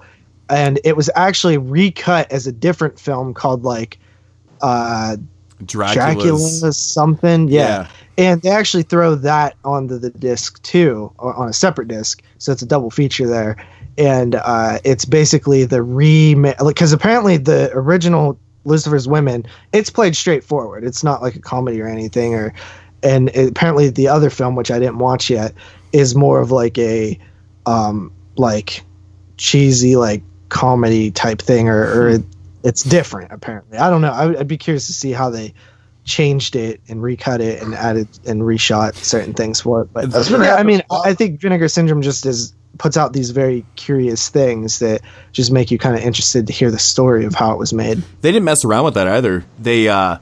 And 0.49 0.79
it 0.83 0.95
was 0.95 1.09
actually 1.15 1.57
recut 1.57 2.31
as 2.31 2.45
a 2.45 2.51
different 2.51 2.99
film 2.99 3.33
called, 3.33 3.63
like, 3.63 3.97
uh, 4.61 5.17
Dracula's. 5.63 6.59
Dracula 6.59 6.73
something. 6.73 7.47
Yeah. 7.47 7.61
Yeah. 7.61 7.87
And 8.17 8.41
they 8.41 8.49
actually 8.49 8.83
throw 8.83 9.15
that 9.15 9.55
onto 9.65 9.97
the 9.97 10.09
disc 10.09 10.61
too, 10.63 11.11
or 11.17 11.33
on 11.35 11.49
a 11.49 11.53
separate 11.53 11.87
disc. 11.87 12.23
So 12.37 12.51
it's 12.51 12.61
a 12.61 12.65
double 12.65 12.89
feature 12.89 13.27
there. 13.27 13.57
And 13.97 14.35
uh, 14.35 14.79
it's 14.83 15.05
basically 15.05 15.65
the 15.65 15.81
remake, 15.81 16.57
because 16.65 16.91
apparently 16.91 17.37
the 17.37 17.71
original 17.73 18.37
Lucifer's 18.65 19.07
Women, 19.07 19.45
it's 19.73 19.89
played 19.89 20.15
straightforward. 20.15 20.83
It's 20.83 21.03
not 21.03 21.21
like 21.21 21.35
a 21.35 21.41
comedy 21.41 21.81
or 21.81 21.87
anything. 21.87 22.35
Or, 22.35 22.53
and 23.03 23.29
it- 23.29 23.49
apparently 23.49 23.89
the 23.89 24.07
other 24.07 24.29
film, 24.29 24.55
which 24.55 24.71
I 24.71 24.79
didn't 24.79 24.97
watch 24.97 25.29
yet, 25.29 25.53
is 25.93 26.15
more 26.15 26.41
of 26.41 26.51
like 26.51 26.77
a, 26.77 27.19
um, 27.65 28.11
like 28.37 28.83
cheesy 29.37 29.95
like 29.95 30.23
comedy 30.49 31.11
type 31.11 31.41
thing, 31.41 31.67
or, 31.67 31.83
or 31.83 32.17
it's 32.65 32.83
different 32.83 33.31
apparently. 33.31 33.77
I 33.77 33.89
don't 33.89 34.01
know. 34.01 34.11
I, 34.11 34.25
would- 34.25 34.35
I'd 34.37 34.47
be 34.47 34.57
curious 34.57 34.87
to 34.87 34.93
see 34.93 35.11
how 35.13 35.29
they 35.29 35.53
changed 36.03 36.55
it 36.55 36.81
and 36.87 37.01
recut 37.01 37.39
it 37.41 37.61
and 37.63 37.73
added 37.73 38.07
and 38.27 38.41
reshot 38.41 38.95
certain 38.95 39.33
things 39.33 39.61
for 39.61 39.81
it. 39.81 39.93
But 39.93 40.11
That's 40.11 40.29
been 40.29 40.41
yeah, 40.41 40.55
I 40.55 40.63
mean, 40.63 40.81
I 40.91 41.11
I 41.11 41.13
think 41.13 41.39
Vinegar 41.39 41.67
Syndrome 41.69 42.01
just 42.01 42.25
is 42.25 42.53
puts 42.77 42.97
out 42.97 43.13
these 43.13 43.29
very 43.31 43.65
curious 43.77 44.27
things 44.27 44.79
that 44.79 44.99
just 45.31 45.49
make 45.51 45.71
you 45.71 45.77
kind 45.77 45.95
of 45.95 46.01
interested 46.03 46.47
to 46.47 46.53
hear 46.53 46.69
the 46.69 46.77
story 46.77 47.23
of 47.23 47.33
how 47.33 47.53
it 47.53 47.57
was 47.57 47.71
made. 47.73 48.03
They 48.21 48.31
didn't 48.33 48.43
mess 48.43 48.65
around 48.65 48.83
with 48.83 48.95
that 48.95 49.07
either. 49.07 49.45
They, 49.57 49.87
uh, 49.87 50.17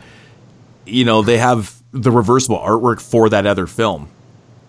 you 0.85 1.03
know, 1.03 1.23
they 1.23 1.39
have 1.39 1.73
the 1.91 2.11
reversible 2.11 2.59
artwork 2.59 3.01
for 3.01 3.27
that 3.29 3.47
other 3.47 3.65
film. 3.65 4.07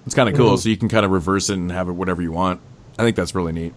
It's 0.06 0.14
kind 0.14 0.28
of 0.30 0.34
cool, 0.34 0.52
Mhm. 0.55 0.59
so 0.60 0.68
you 0.70 0.76
can 0.78 0.88
kind 0.88 1.05
of 1.05 1.10
reverse 1.12 1.51
it 1.51 1.55
and 1.55 1.70
have 1.70 1.88
it 1.88 1.92
whatever 1.92 2.22
you 2.22 2.32
want. 2.32 2.60
I 2.98 3.02
think 3.02 3.16
that's 3.16 3.34
really 3.34 3.52
neat. 3.52 3.74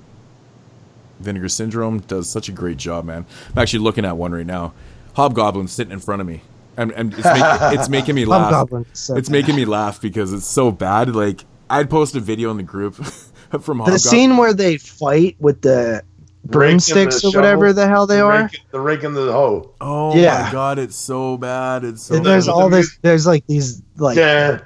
Vinegar 1.19 1.49
Syndrome 1.49 1.99
does 1.99 2.30
such 2.30 2.49
a 2.49 2.52
great 2.52 2.77
job, 2.77 3.06
man. 3.06 3.26
I'm 3.56 3.60
actually 3.61 3.80
looking 3.80 4.06
at 4.06 4.18
one 4.18 4.31
right 4.31 4.45
now. 4.45 4.73
Hobgoblin's 5.15 5.72
sitting 5.72 5.91
in 5.94 5.99
front 5.99 6.22
of 6.22 6.27
me, 6.27 6.41
and, 6.77 6.91
and 6.91 7.14
it's, 7.14 7.23
make, 7.23 7.35
it's 7.80 7.89
making 7.89 8.15
me 8.15 8.26
laugh. 8.26 8.52
Hobgoblin 8.53 8.85
so 8.94 9.15
it's 9.15 9.30
bad. 9.30 9.34
making 9.34 9.56
me 9.56 9.65
laugh 9.65 9.99
because 10.02 10.31
it's 10.34 10.45
so 10.45 10.72
bad. 10.72 11.15
Like 11.15 11.44
I'd 11.69 11.89
post 11.89 12.15
a 12.15 12.19
video 12.19 12.52
in 12.52 12.57
the 12.57 12.64
group 12.64 12.95
from 13.61 13.80
The 13.80 13.98
scene 13.98 14.38
where 14.38 14.53
they 14.53 14.77
fight 14.77 15.35
with 15.39 15.61
the 15.61 16.03
broomsticks 16.45 17.22
the 17.23 17.27
or 17.30 17.31
whatever 17.31 17.73
the 17.73 17.88
hell 17.88 18.06
they 18.07 18.18
the 18.18 18.23
are. 18.26 18.44
rake- 18.44 18.61
the 18.72 18.80
rake 18.80 19.03
and 19.03 19.15
the 19.15 19.31
hoe. 19.31 19.73
oh 19.81 20.15
Yeah. 20.15 20.44
my 20.45 20.52
god, 20.52 20.80
it's 20.80 20.95
so 20.95 21.35
bad. 21.38 21.84
It's 21.84 22.03
so 22.03 22.15
And 22.15 22.26
there's 22.26 22.45
bad. 22.45 22.52
all 22.53 22.69
this. 22.69 22.98
There's 23.02 23.26
like 23.26 23.45
these 23.48 23.81
like. 23.98 24.15
Dun, 24.15 24.61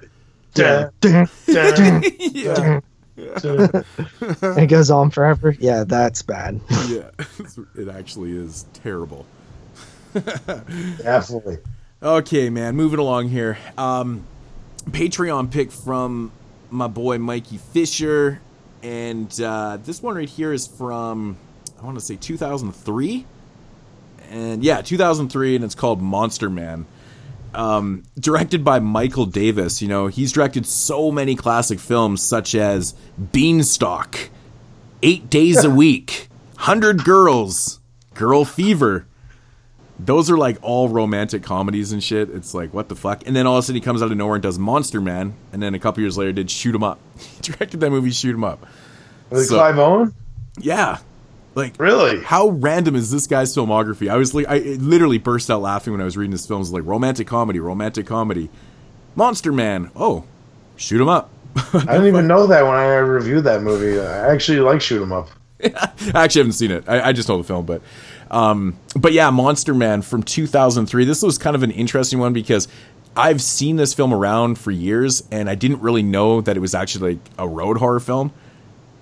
dun, 0.53 0.91
Dun, 0.99 1.29
dun, 1.47 2.03
yeah. 2.19 2.79
it 4.57 4.68
goes 4.68 4.91
on 4.91 5.11
forever. 5.11 5.56
Yeah, 5.60 5.84
that's 5.85 6.22
bad. 6.22 6.60
yeah, 6.88 7.10
it 7.76 7.88
actually 7.89 8.31
is 8.31 8.65
terrible. 8.73 9.26
Absolutely. 11.03 11.60
Okay, 12.03 12.49
man, 12.49 12.76
moving 12.76 12.99
along 12.99 13.30
here. 13.30 13.57
Um, 13.77 14.26
Patreon 14.85 15.52
pick 15.52 15.72
from 15.72 16.31
my 16.69 16.88
boy 16.88 17.19
Mikey 17.19 17.57
Fisher, 17.57 18.41
and 18.81 19.39
uh, 19.41 19.77
this 19.77 20.02
one 20.02 20.15
right 20.15 20.30
here 20.30 20.52
is 20.52 20.68
from 20.68 21.38
I 21.81 21.85
want 21.85 21.98
to 21.98 22.03
say 22.03 22.15
2003, 22.15 23.26
and 24.30 24.64
yeah, 24.64 24.81
2003, 24.81 25.56
and 25.56 25.64
it's 25.65 25.76
called 25.76 26.02
Monster 26.02 26.49
Man. 26.49 26.85
Um, 27.53 28.03
directed 28.19 28.63
by 28.63 28.79
Michael 28.79 29.25
Davis. 29.25 29.81
You 29.81 29.87
know, 29.89 30.07
he's 30.07 30.31
directed 30.31 30.65
so 30.65 31.11
many 31.11 31.35
classic 31.35 31.79
films 31.79 32.21
such 32.21 32.55
as 32.55 32.93
Beanstalk, 33.31 34.29
Eight 35.03 35.29
Days 35.29 35.63
a 35.63 35.69
Week, 35.69 36.29
Hundred 36.57 37.03
Girls, 37.03 37.79
Girl 38.13 38.45
Fever. 38.45 39.05
Those 39.99 40.31
are 40.31 40.37
like 40.37 40.57
all 40.63 40.89
romantic 40.89 41.43
comedies 41.43 41.91
and 41.91 42.03
shit. 42.03 42.29
It's 42.29 42.53
like 42.55 42.73
what 42.73 42.89
the 42.89 42.95
fuck. 42.95 43.27
And 43.27 43.35
then 43.35 43.45
all 43.45 43.57
of 43.57 43.59
a 43.59 43.63
sudden 43.63 43.75
he 43.75 43.81
comes 43.81 44.01
out 44.01 44.11
of 44.11 44.17
nowhere 44.17 44.35
and 44.35 44.41
does 44.43 44.57
Monster 44.57 44.99
Man, 45.01 45.33
and 45.53 45.61
then 45.61 45.75
a 45.75 45.79
couple 45.79 46.01
years 46.01 46.17
later 46.17 46.31
did 46.31 46.49
Shoot 46.49 46.73
'Em 46.73 46.83
Up. 46.83 46.99
He 47.19 47.41
directed 47.41 47.79
that 47.81 47.89
movie 47.91 48.11
Shoot 48.11 48.33
'Em 48.33 48.43
Up. 48.43 48.65
Was 49.29 49.43
it 49.43 49.47
So- 49.49 49.55
Clive 49.57 49.77
Owen? 49.77 50.13
Yeah. 50.59 50.97
Like 51.53 51.73
Really? 51.79 52.21
how 52.23 52.47
random 52.49 52.95
is 52.95 53.11
this 53.11 53.27
guy's 53.27 53.53
filmography? 53.55 54.09
I 54.09 54.15
was 54.17 54.33
like, 54.33 54.45
I 54.47 54.59
literally 54.59 55.17
burst 55.17 55.49
out 55.49 55.61
laughing 55.61 55.91
when 55.93 56.01
I 56.01 56.05
was 56.05 56.15
reading 56.15 56.31
this 56.31 56.45
film. 56.47 56.57
It 56.57 56.61
was 56.61 56.71
like 56.73 56.85
romantic 56.85 57.27
comedy, 57.27 57.59
romantic 57.59 58.05
comedy, 58.05 58.49
Monster 59.15 59.51
Man. 59.51 59.91
Oh, 59.95 60.23
shoot 60.77 61.01
'em 61.01 61.09
up. 61.09 61.29
I 61.73 61.79
didn't 61.85 62.07
even 62.07 62.27
know 62.27 62.47
that 62.47 62.61
when 62.63 62.75
I 62.75 62.95
reviewed 62.95 63.43
that 63.43 63.61
movie. 63.61 63.99
I 63.99 64.31
actually 64.31 64.59
like 64.61 64.79
Shoot 64.81 65.01
'Em 65.01 65.11
Up. 65.11 65.27
I 65.63 66.23
actually 66.23 66.39
haven't 66.39 66.53
seen 66.53 66.71
it. 66.71 66.85
I, 66.87 67.09
I 67.09 67.11
just 67.13 67.27
know 67.27 67.37
the 67.37 67.43
film, 67.43 67.65
but 67.65 67.81
um, 68.31 68.77
but 68.95 69.11
yeah, 69.11 69.29
Monster 69.29 69.73
Man 69.73 70.01
from 70.01 70.23
2003. 70.23 71.03
This 71.03 71.21
was 71.21 71.37
kind 71.37 71.55
of 71.55 71.63
an 71.63 71.71
interesting 71.71 72.19
one 72.19 72.31
because 72.31 72.69
I've 73.17 73.41
seen 73.41 73.75
this 73.75 73.93
film 73.93 74.13
around 74.13 74.57
for 74.59 74.71
years, 74.71 75.23
and 75.29 75.49
I 75.49 75.55
didn't 75.55 75.81
really 75.81 76.03
know 76.03 76.39
that 76.39 76.55
it 76.55 76.61
was 76.61 76.73
actually 76.73 77.15
like 77.15 77.23
a 77.37 77.47
road 77.47 77.77
horror 77.77 77.99
film. 77.99 78.31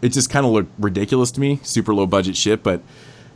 It 0.01 0.09
just 0.09 0.30
kind 0.30 0.45
of 0.45 0.51
looked 0.51 0.71
ridiculous 0.80 1.31
to 1.31 1.39
me, 1.39 1.59
super 1.63 1.93
low 1.93 2.05
budget 2.05 2.38
shit. 2.38 2.63
But 2.63 2.81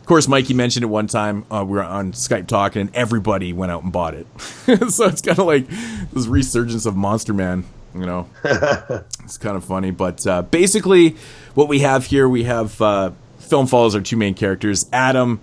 of 0.03 0.07
course, 0.07 0.27
Mikey 0.27 0.53
mentioned 0.53 0.83
it 0.83 0.87
one 0.87 1.07
time. 1.07 1.45
Uh, 1.49 1.63
we 1.65 1.77
were 1.77 1.83
on 1.83 2.11
Skype 2.11 2.47
talking, 2.47 2.81
and 2.81 2.95
everybody 2.95 3.53
went 3.53 3.71
out 3.71 3.83
and 3.83 3.91
bought 3.91 4.13
it. 4.13 4.27
so 4.39 5.05
it's 5.05 5.21
kind 5.21 5.39
of 5.39 5.45
like 5.45 5.67
this 6.11 6.27
resurgence 6.27 6.85
of 6.85 6.95
Monster 6.95 7.33
Man. 7.33 7.63
You 7.95 8.05
know, 8.05 8.29
it's 8.43 9.37
kind 9.37 9.55
of 9.55 9.63
funny. 9.63 9.91
But 9.91 10.25
uh, 10.25 10.41
basically, 10.41 11.15
what 11.53 11.67
we 11.67 11.79
have 11.79 12.05
here, 12.05 12.27
we 12.27 12.43
have 12.43 12.81
uh, 12.81 13.11
film 13.39 13.67
follows 13.67 13.95
our 13.95 14.01
two 14.01 14.17
main 14.17 14.33
characters. 14.33 14.87
Adam 14.91 15.39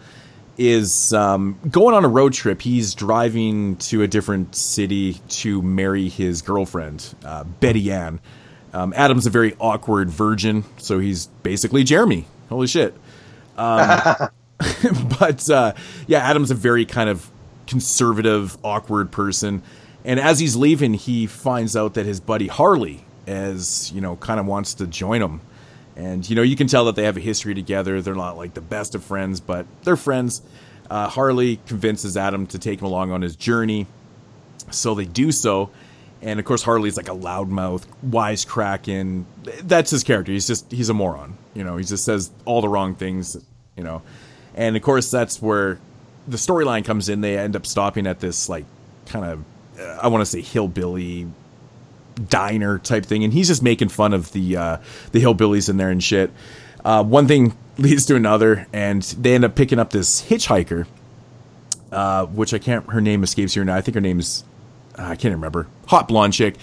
is 0.59 1.14
um, 1.14 1.59
going 1.70 1.94
on 1.94 2.05
a 2.05 2.09
road 2.09 2.34
trip. 2.34 2.60
He's 2.60 2.94
driving 2.94 3.76
to 3.76 4.02
a 4.02 4.09
different 4.09 4.55
city 4.55 5.14
to 5.28 5.62
marry 5.62 6.10
his 6.10 6.42
girlfriend, 6.42 7.14
uh, 7.24 7.44
Betty 7.44 7.90
Ann. 7.90 8.20
Um, 8.72 8.92
Adam's 8.97 9.26
a 9.26 9.30
very 9.30 9.56
awkward 9.59 10.10
virgin, 10.10 10.64
so 10.78 10.98
he's 10.98 11.26
basically 11.42 11.84
Jeremy. 11.84 12.26
Holy 12.48 12.66
shit. 12.66 12.94
Um, 13.56 14.28
but 15.18 15.48
uh, 15.51 15.74
yeah, 16.06 16.18
Adam's 16.18 16.51
a 16.51 16.55
very 16.55 16.84
kind 16.84 17.09
of 17.09 17.30
conservative, 17.66 18.56
awkward 18.64 19.10
person. 19.10 19.62
And 20.05 20.18
as 20.18 20.38
he's 20.38 20.56
leaving, 20.56 20.94
he 20.94 21.26
finds 21.26 21.76
out 21.76 21.94
that 21.94 22.06
his 22.06 22.20
buddy 22.20 22.47
Harley, 22.47 23.05
as 23.26 23.92
you 23.92 24.01
know, 24.01 24.16
kind 24.16 24.40
of 24.40 24.47
wants 24.47 24.74
to 24.74 24.86
join 24.86 25.22
him. 25.22 25.40
And 25.97 26.28
you 26.28 26.36
know, 26.36 26.42
you 26.42 26.56
can 26.56 26.66
tell 26.66 26.86
that 26.86 26.94
they 26.94 27.05
have 27.05 27.16
a 27.16 27.20
history 27.20 27.55
together. 27.55 28.01
They're 28.01 28.14
not 28.14 28.36
like 28.36 28.55
the 28.55 28.60
best 28.60 28.94
of 28.94 29.05
friends, 29.05 29.40
but 29.40 29.66
they're 29.82 29.97
friends. 29.97 30.42
Uh, 30.88 31.09
Harley 31.09 31.60
convinces 31.66 32.16
Adam 32.16 32.47
to 32.48 32.59
take 32.59 32.80
him 32.80 32.86
along 32.86 33.12
on 33.12 33.22
his 33.22 33.36
journey, 33.36 33.86
so 34.70 34.94
they 34.94 35.05
do 35.05 35.30
so. 35.30 35.70
And 36.22 36.38
of 36.38 36.44
course, 36.44 36.62
Harley's 36.62 36.97
like 36.97 37.09
a 37.09 37.14
loudmouth, 37.14 37.84
wisecracking. 38.06 39.24
That's 39.62 39.90
his 39.90 40.05
character. 40.05 40.32
He's 40.32 40.47
just 40.47 40.70
he's 40.70 40.88
a 40.88 40.94
moron. 40.94 41.36
You 41.55 41.64
know, 41.64 41.76
he 41.76 41.84
just 41.84 42.05
says 42.05 42.30
all 42.44 42.60
the 42.60 42.68
wrong 42.68 42.94
things. 42.94 43.36
You 43.76 43.84
know, 43.84 44.02
and 44.55 44.76
of 44.76 44.82
course 44.82 45.10
that's 45.10 45.40
where 45.40 45.78
the 46.28 46.36
storyline 46.36 46.84
comes 46.84 47.09
in. 47.09 47.22
They 47.22 47.38
end 47.38 47.56
up 47.56 47.66
stopping 47.66 48.06
at 48.06 48.20
this 48.20 48.48
like 48.48 48.66
kind 49.06 49.24
of 49.24 49.44
uh, 49.80 50.01
I 50.02 50.09
want 50.09 50.22
to 50.22 50.26
say 50.26 50.40
hillbilly 50.40 51.28
diner 52.28 52.78
type 52.78 53.06
thing, 53.06 53.24
and 53.24 53.32
he's 53.32 53.48
just 53.48 53.62
making 53.62 53.88
fun 53.88 54.12
of 54.12 54.32
the 54.32 54.56
uh, 54.56 54.76
the 55.12 55.22
hillbillies 55.22 55.68
in 55.68 55.76
there 55.76 55.90
and 55.90 56.02
shit. 56.02 56.30
Uh, 56.84 57.02
one 57.02 57.26
thing 57.26 57.56
leads 57.78 58.06
to 58.06 58.16
another, 58.16 58.66
and 58.72 59.02
they 59.02 59.34
end 59.34 59.44
up 59.44 59.55
picking 59.55 59.78
up 59.78 59.90
this 59.90 60.22
hitchhiker, 60.28 60.86
uh, 61.92 62.26
which 62.26 62.52
I 62.52 62.59
can't. 62.59 62.88
Her 62.90 63.01
name 63.01 63.22
escapes 63.22 63.55
here 63.55 63.64
now. 63.64 63.76
I 63.76 63.80
think 63.80 63.94
her 63.94 64.01
name 64.01 64.20
is 64.20 64.44
I 65.01 65.16
can't 65.16 65.35
remember. 65.35 65.66
Hot 65.89 66.09
blonde 66.09 66.32
chick. 66.32 66.56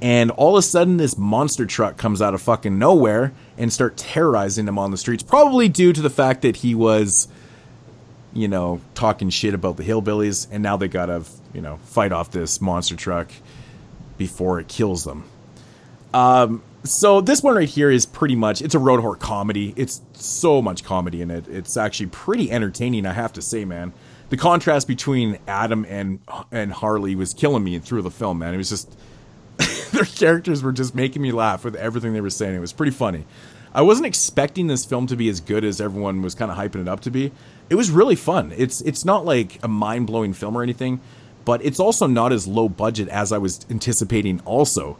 And 0.00 0.32
all 0.32 0.56
of 0.56 0.58
a 0.58 0.62
sudden, 0.62 0.96
this 0.96 1.16
monster 1.16 1.64
truck 1.64 1.96
comes 1.96 2.20
out 2.20 2.34
of 2.34 2.42
fucking 2.42 2.76
nowhere 2.78 3.32
and 3.56 3.72
start 3.72 3.96
terrorizing 3.96 4.66
him 4.66 4.78
on 4.78 4.90
the 4.90 4.96
streets. 4.96 5.22
Probably 5.22 5.68
due 5.68 5.92
to 5.92 6.02
the 6.02 6.10
fact 6.10 6.42
that 6.42 6.56
he 6.56 6.74
was, 6.74 7.28
you 8.32 8.48
know, 8.48 8.80
talking 8.94 9.30
shit 9.30 9.54
about 9.54 9.76
the 9.76 9.84
hillbillies, 9.84 10.48
and 10.50 10.60
now 10.62 10.76
they 10.76 10.88
gotta, 10.88 11.24
you 11.52 11.60
know, 11.60 11.76
fight 11.84 12.10
off 12.10 12.32
this 12.32 12.60
monster 12.60 12.96
truck 12.96 13.30
before 14.18 14.58
it 14.58 14.66
kills 14.66 15.04
them. 15.04 15.24
Um, 16.12 16.62
so 16.84 17.20
this 17.20 17.42
one 17.42 17.54
right 17.54 17.68
here 17.68 17.90
is 17.90 18.04
pretty 18.04 18.34
much 18.34 18.60
it's 18.60 18.74
a 18.74 18.78
road 18.80 19.00
horror 19.00 19.14
comedy. 19.14 19.72
It's 19.76 20.00
so 20.14 20.60
much 20.60 20.82
comedy 20.82 21.22
in 21.22 21.30
it. 21.30 21.46
It's 21.46 21.76
actually 21.76 22.06
pretty 22.06 22.50
entertaining, 22.50 23.06
I 23.06 23.12
have 23.12 23.32
to 23.34 23.42
say, 23.42 23.64
man. 23.64 23.92
The 24.32 24.38
contrast 24.38 24.88
between 24.88 25.38
Adam 25.46 25.84
and 25.86 26.18
and 26.50 26.72
Harley 26.72 27.14
was 27.14 27.34
killing 27.34 27.62
me 27.62 27.78
through 27.80 28.00
the 28.00 28.10
film, 28.10 28.38
man. 28.38 28.54
It 28.54 28.56
was 28.56 28.70
just 28.70 28.90
their 29.92 30.06
characters 30.06 30.62
were 30.62 30.72
just 30.72 30.94
making 30.94 31.20
me 31.20 31.32
laugh 31.32 31.66
with 31.66 31.74
everything 31.74 32.14
they 32.14 32.22
were 32.22 32.30
saying. 32.30 32.54
It 32.54 32.60
was 32.60 32.72
pretty 32.72 32.92
funny. 32.92 33.26
I 33.74 33.82
wasn't 33.82 34.06
expecting 34.06 34.68
this 34.68 34.86
film 34.86 35.06
to 35.08 35.16
be 35.16 35.28
as 35.28 35.40
good 35.40 35.64
as 35.64 35.82
everyone 35.82 36.22
was 36.22 36.34
kind 36.34 36.50
of 36.50 36.56
hyping 36.56 36.80
it 36.80 36.88
up 36.88 37.00
to 37.00 37.10
be. 37.10 37.30
It 37.68 37.74
was 37.74 37.90
really 37.90 38.16
fun. 38.16 38.54
It's 38.56 38.80
it's 38.80 39.04
not 39.04 39.26
like 39.26 39.62
a 39.62 39.68
mind 39.68 40.06
blowing 40.06 40.32
film 40.32 40.56
or 40.56 40.62
anything, 40.62 41.02
but 41.44 41.62
it's 41.62 41.78
also 41.78 42.06
not 42.06 42.32
as 42.32 42.46
low 42.46 42.70
budget 42.70 43.08
as 43.08 43.32
I 43.32 43.36
was 43.36 43.66
anticipating. 43.68 44.40
Also, 44.46 44.96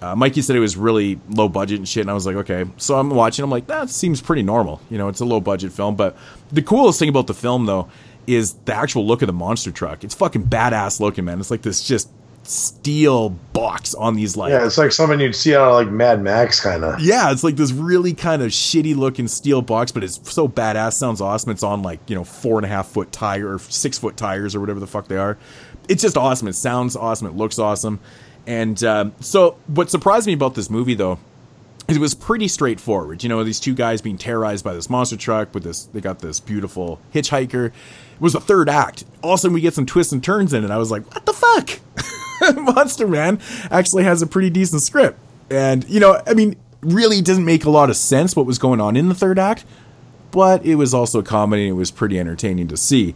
uh, 0.00 0.14
Mikey 0.14 0.42
said 0.42 0.54
it 0.54 0.60
was 0.60 0.76
really 0.76 1.18
low 1.28 1.48
budget 1.48 1.78
and 1.78 1.88
shit, 1.88 2.02
and 2.02 2.10
I 2.10 2.14
was 2.14 2.24
like, 2.24 2.36
okay. 2.36 2.66
So 2.76 2.96
I'm 2.96 3.10
watching. 3.10 3.42
I'm 3.42 3.50
like, 3.50 3.66
that 3.66 3.90
seems 3.90 4.20
pretty 4.20 4.42
normal. 4.42 4.80
You 4.90 4.98
know, 4.98 5.08
it's 5.08 5.18
a 5.18 5.24
low 5.24 5.40
budget 5.40 5.72
film. 5.72 5.96
But 5.96 6.16
the 6.52 6.62
coolest 6.62 7.00
thing 7.00 7.08
about 7.08 7.26
the 7.26 7.34
film 7.34 7.66
though 7.66 7.88
is 8.26 8.54
the 8.64 8.74
actual 8.74 9.06
look 9.06 9.22
of 9.22 9.26
the 9.26 9.32
monster 9.32 9.70
truck. 9.70 10.04
It's 10.04 10.14
fucking 10.14 10.44
badass 10.46 11.00
looking, 11.00 11.24
man. 11.24 11.40
It's 11.40 11.50
like 11.50 11.62
this 11.62 11.86
just 11.86 12.10
steel 12.42 13.30
box 13.52 13.94
on 13.94 14.14
these 14.14 14.36
like 14.36 14.52
Yeah, 14.52 14.64
it's 14.64 14.78
like 14.78 14.92
something 14.92 15.18
you'd 15.18 15.34
see 15.34 15.54
out 15.54 15.68
of 15.68 15.74
like 15.74 15.88
Mad 15.88 16.22
Max 16.22 16.60
kind 16.60 16.84
of. 16.84 17.00
yeah, 17.00 17.32
it's 17.32 17.42
like 17.42 17.56
this 17.56 17.72
really 17.72 18.14
kind 18.14 18.42
of 18.42 18.50
shitty 18.50 18.94
looking 18.96 19.28
steel 19.28 19.62
box, 19.62 19.90
but 19.92 20.04
it's 20.04 20.20
so 20.32 20.48
badass. 20.48 20.94
Sounds 20.94 21.20
awesome. 21.20 21.50
It's 21.50 21.62
on 21.62 21.82
like 21.82 22.00
you 22.08 22.14
know 22.14 22.24
four 22.24 22.58
and 22.58 22.64
a 22.64 22.68
half 22.68 22.88
foot 22.88 23.12
tire 23.12 23.54
or 23.54 23.58
six 23.58 23.98
foot 23.98 24.16
tires 24.16 24.54
or 24.54 24.60
whatever 24.60 24.80
the 24.80 24.86
fuck 24.86 25.08
they 25.08 25.16
are. 25.16 25.36
It's 25.88 26.02
just 26.02 26.16
awesome. 26.16 26.48
It 26.48 26.54
sounds 26.54 26.96
awesome. 26.96 27.26
It 27.26 27.34
looks 27.36 27.58
awesome. 27.58 28.00
And 28.46 28.82
um, 28.84 29.12
so, 29.20 29.56
what 29.66 29.90
surprised 29.90 30.26
me 30.26 30.32
about 30.32 30.54
this 30.54 30.70
movie 30.70 30.94
though 30.94 31.18
it 31.88 31.98
was 31.98 32.14
pretty 32.14 32.48
straightforward. 32.48 33.22
You 33.22 33.28
know, 33.28 33.42
these 33.44 33.60
two 33.60 33.74
guys 33.74 34.02
being 34.02 34.18
terrorized 34.18 34.64
by 34.64 34.74
this 34.74 34.90
monster 34.90 35.16
truck 35.16 35.54
with 35.54 35.62
this. 35.62 35.84
They 35.84 36.00
got 36.00 36.18
this 36.18 36.40
beautiful 36.40 37.00
hitchhiker. 37.14 37.66
It 37.66 38.20
was 38.20 38.32
the 38.32 38.40
third 38.40 38.68
act. 38.68 39.04
All 39.22 39.34
of 39.34 39.38
a 39.38 39.40
sudden, 39.42 39.54
we 39.54 39.60
get 39.60 39.74
some 39.74 39.86
twists 39.86 40.12
and 40.12 40.22
turns 40.22 40.52
in 40.52 40.64
it. 40.64 40.70
I 40.70 40.78
was 40.78 40.90
like, 40.90 41.04
what 41.14 41.26
the 41.26 41.32
fuck? 41.32 41.80
Monster 42.56 43.06
Man 43.06 43.40
actually 43.70 44.04
has 44.04 44.22
a 44.22 44.26
pretty 44.26 44.50
decent 44.50 44.82
script. 44.82 45.18
And, 45.50 45.88
you 45.88 46.00
know, 46.00 46.20
I 46.26 46.34
mean, 46.34 46.56
really 46.80 47.20
doesn't 47.20 47.44
make 47.44 47.64
a 47.64 47.70
lot 47.70 47.90
of 47.90 47.96
sense 47.96 48.34
what 48.34 48.46
was 48.46 48.58
going 48.58 48.80
on 48.80 48.96
in 48.96 49.08
the 49.08 49.14
third 49.14 49.38
act, 49.38 49.64
but 50.30 50.64
it 50.64 50.74
was 50.76 50.92
also 50.92 51.22
comedy 51.22 51.62
and 51.62 51.70
it 51.70 51.74
was 51.74 51.90
pretty 51.90 52.18
entertaining 52.18 52.68
to 52.68 52.76
see. 52.76 53.14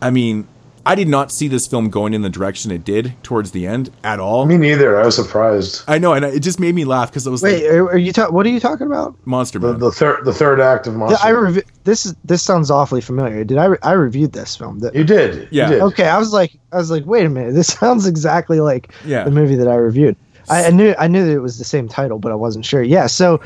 I 0.00 0.10
mean, 0.10 0.46
I 0.88 0.94
did 0.94 1.06
not 1.06 1.30
see 1.30 1.46
this 1.48 1.66
film 1.66 1.90
going 1.90 2.14
in 2.14 2.22
the 2.22 2.30
direction 2.30 2.70
it 2.70 2.82
did 2.84 3.14
towards 3.22 3.50
the 3.52 3.66
end 3.66 3.90
at 4.02 4.18
all. 4.18 4.46
Me 4.46 4.56
neither. 4.56 4.98
I 5.00 5.04
was 5.04 5.14
surprised. 5.16 5.82
I 5.86 5.98
know, 5.98 6.14
and 6.14 6.24
it 6.24 6.40
just 6.40 6.58
made 6.58 6.74
me 6.74 6.84
laugh 6.84 7.10
because 7.10 7.26
it 7.26 7.30
was 7.30 7.42
Wait, 7.42 7.62
like, 7.62 7.72
are, 7.72 7.90
are 7.90 7.98
you 7.98 8.12
ta- 8.12 8.30
what 8.30 8.46
are 8.46 8.48
you 8.48 8.58
talking 8.58 8.86
about? 8.86 9.14
Monster 9.26 9.58
The, 9.58 9.72
Man. 9.72 9.80
the 9.80 9.92
third 9.92 10.24
the 10.24 10.32
third 10.32 10.60
act 10.60 10.86
of 10.86 10.94
Monster. 10.96 11.18
I 11.22 11.30
rev- 11.32 11.62
this 11.84 12.06
is 12.06 12.14
this 12.24 12.42
sounds 12.42 12.70
awfully 12.70 13.00
familiar. 13.02 13.44
Did 13.44 13.58
I 13.58 13.66
re- 13.66 13.78
I 13.82 13.92
reviewed 13.92 14.32
this 14.32 14.56
film? 14.56 14.78
That- 14.80 14.94
you 14.94 15.04
did. 15.04 15.46
Yeah. 15.52 15.66
You 15.68 15.72
did. 15.74 15.82
Okay, 15.82 16.08
I 16.08 16.18
was 16.18 16.32
like 16.32 16.58
I 16.72 16.76
was 16.76 16.90
like, 16.90 17.04
wait 17.06 17.26
a 17.26 17.28
minute, 17.28 17.54
this 17.54 17.66
sounds 17.80 18.06
exactly 18.06 18.60
like 18.60 18.90
Yeah. 19.04 19.24
the 19.24 19.30
movie 19.30 19.56
that 19.56 19.68
I 19.68 19.74
reviewed. 19.74 20.16
I, 20.50 20.64
I 20.64 20.70
knew 20.70 20.94
I 20.98 21.06
knew 21.08 21.24
that 21.26 21.32
it 21.32 21.40
was 21.40 21.58
the 21.58 21.64
same 21.64 21.86
title, 21.88 22.18
but 22.18 22.32
I 22.32 22.34
wasn't 22.34 22.64
sure. 22.64 22.82
Yeah, 22.82 23.06
so 23.08 23.40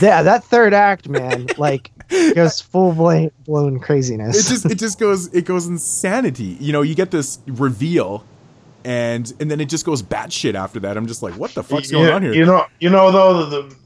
that 0.00 0.22
that 0.22 0.44
third 0.44 0.74
act, 0.74 1.08
man, 1.08 1.46
like 1.58 1.90
it 2.10 2.34
goes 2.36 2.60
full 2.60 2.92
blown 2.92 3.30
blown 3.44 3.80
craziness. 3.80 4.38
it 4.38 4.48
just 4.52 4.64
it 4.66 4.78
just 4.78 4.98
goes 5.00 5.32
it 5.34 5.44
goes 5.44 5.66
insanity. 5.66 6.56
You 6.60 6.72
know, 6.72 6.82
you 6.82 6.94
get 6.94 7.10
this 7.10 7.38
reveal, 7.46 8.24
and 8.84 9.32
and 9.40 9.50
then 9.50 9.60
it 9.60 9.68
just 9.68 9.84
goes 9.84 10.02
batshit 10.02 10.54
after 10.54 10.80
that. 10.80 10.96
I'm 10.96 11.06
just 11.06 11.22
like, 11.22 11.34
what 11.36 11.52
the 11.54 11.62
fuck's 11.62 11.90
going 11.90 12.06
you, 12.06 12.12
on 12.12 12.22
here? 12.22 12.32
You 12.34 12.44
know, 12.46 12.66
you 12.80 12.90
know 12.90 13.10
though 13.10 13.46
the, 13.46 13.62
the 13.62 13.76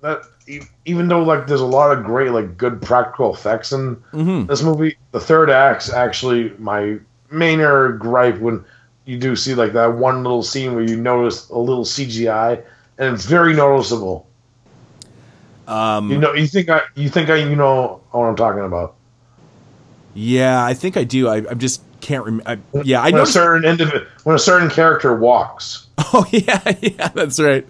that 0.00 0.22
e- 0.48 0.60
even 0.84 1.08
though 1.08 1.22
like 1.22 1.46
there's 1.46 1.60
a 1.60 1.66
lot 1.66 1.96
of 1.96 2.04
great 2.04 2.30
like 2.30 2.56
good 2.56 2.82
practical 2.82 3.32
effects 3.32 3.72
in 3.72 3.96
Mhm. 4.12 4.46
this 4.48 4.62
movie, 4.62 4.96
the 5.12 5.20
third 5.20 5.50
act's 5.50 5.92
actually 5.92 6.50
my 6.58 6.98
mainer 7.30 7.98
gripe 7.98 8.38
when 8.38 8.64
you 9.06 9.18
do 9.18 9.36
see 9.36 9.54
like 9.54 9.72
that 9.72 9.94
one 9.94 10.22
little 10.22 10.42
scene 10.42 10.74
where 10.74 10.84
you 10.84 10.96
notice 10.96 11.48
a 11.50 11.58
little 11.58 11.84
CGI 11.84 12.62
and 12.98 13.14
it's 13.14 13.24
very 13.26 13.54
noticeable. 13.54 14.26
Um, 15.66 16.10
You 16.10 16.18
know, 16.18 16.32
you 16.34 16.46
think 16.46 16.68
I 16.68 16.82
you 16.94 17.08
think 17.08 17.30
I 17.30 17.36
you 17.36 17.56
know 17.56 18.00
what 18.10 18.24
I'm 18.26 18.36
talking 18.36 18.64
about. 18.64 18.94
yeah, 20.14 20.64
I 20.64 20.74
think 20.74 20.96
I 20.96 21.04
do. 21.04 21.28
I, 21.28 21.36
I 21.50 21.54
just 21.54 21.82
can't 22.00 22.24
remember. 22.24 22.60
Yeah, 22.84 23.00
I 23.00 23.10
know 23.10 23.14
when 23.14 23.14
a 23.14 23.18
noticed. 23.18 23.32
certain 23.32 23.62
individ- 23.76 24.06
when 24.24 24.36
a 24.36 24.38
certain 24.38 24.70
character 24.70 25.14
walks. 25.14 25.86
Oh 26.16 26.26
yeah, 26.30 26.60
yeah, 26.80 27.08
that's 27.08 27.40
right. 27.40 27.66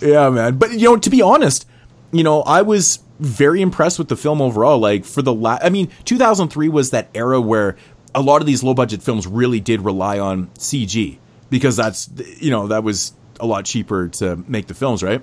Yeah, 0.00 0.30
man. 0.30 0.56
But 0.58 0.72
you 0.72 0.84
know, 0.84 0.96
to 0.96 1.10
be 1.10 1.20
honest, 1.22 1.66
you 2.12 2.22
know, 2.22 2.42
I 2.42 2.62
was 2.62 3.00
very 3.18 3.60
impressed 3.60 3.98
with 3.98 4.08
the 4.08 4.16
film 4.16 4.40
overall. 4.40 4.78
Like 4.78 5.04
for 5.04 5.20
the 5.22 5.32
last, 5.34 5.64
I 5.64 5.68
mean, 5.70 5.90
2003 6.04 6.68
was 6.68 6.90
that 6.90 7.08
era 7.14 7.40
where 7.40 7.76
a 8.14 8.20
lot 8.20 8.40
of 8.40 8.46
these 8.46 8.62
low 8.62 8.74
budget 8.74 9.02
films 9.02 9.26
really 9.26 9.58
did 9.58 9.80
rely 9.80 10.18
on 10.20 10.46
CG 10.58 11.18
because 11.50 11.76
that's 11.76 12.08
you 12.38 12.50
know 12.50 12.68
that 12.68 12.84
was 12.84 13.12
a 13.40 13.46
lot 13.46 13.64
cheaper 13.64 14.08
to 14.08 14.36
make 14.46 14.66
the 14.68 14.74
films, 14.74 15.02
right? 15.02 15.22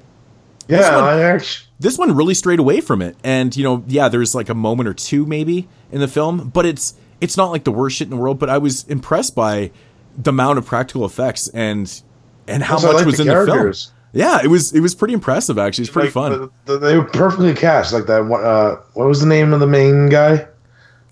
This 0.67 0.81
Yeah, 0.81 0.95
one- 0.95 1.03
I 1.05 1.21
actually 1.21 1.63
this 1.79 1.97
one 1.97 2.15
really 2.15 2.33
strayed 2.33 2.57
away 2.59 2.81
from 2.81 3.01
it 3.03 3.15
and 3.23 3.55
you 3.55 3.63
know 3.63 3.83
yeah 3.87 4.09
there's 4.09 4.33
like 4.33 4.49
a 4.49 4.55
moment 4.55 4.89
or 4.89 4.93
two 4.95 5.25
maybe 5.27 5.67
in 5.91 5.99
the 5.99 6.07
film 6.07 6.49
but 6.49 6.65
it's 6.65 6.95
it's 7.21 7.37
not 7.37 7.51
like 7.51 7.63
the 7.65 7.71
worst 7.71 7.97
shit 7.97 8.07
in 8.07 8.09
the 8.09 8.17
world 8.17 8.39
but 8.39 8.49
i 8.49 8.57
was 8.57 8.83
impressed 8.87 9.35
by 9.35 9.69
the 10.17 10.29
amount 10.31 10.57
of 10.57 10.65
practical 10.65 11.05
effects 11.05 11.47
and 11.49 12.01
and 12.47 12.63
how 12.63 12.73
Also, 12.75 12.87
much 12.87 12.95
like 12.95 13.05
was 13.05 13.17
the 13.17 13.21
in 13.21 13.27
the 13.27 13.45
film 13.45 13.73
yeah 14.11 14.39
it 14.43 14.47
was 14.47 14.73
it 14.73 14.79
was 14.79 14.95
pretty 14.95 15.13
impressive 15.13 15.59
actually 15.59 15.83
it's 15.83 15.91
pretty 15.93 16.07
like, 16.07 16.13
fun 16.13 16.49
the- 16.65 16.73
the- 16.73 16.79
they 16.79 16.97
were 16.97 17.03
perfectly 17.05 17.53
cast. 17.53 17.93
Like 17.93 18.07
that. 18.07 18.25
one- 18.25 18.43
Uh, 18.43 18.77
what 18.95 19.07
was 19.07 19.19
the 19.21 19.27
name 19.27 19.53
of 19.53 19.59
the 19.59 19.67
main 19.67 20.09
guy? 20.09 20.47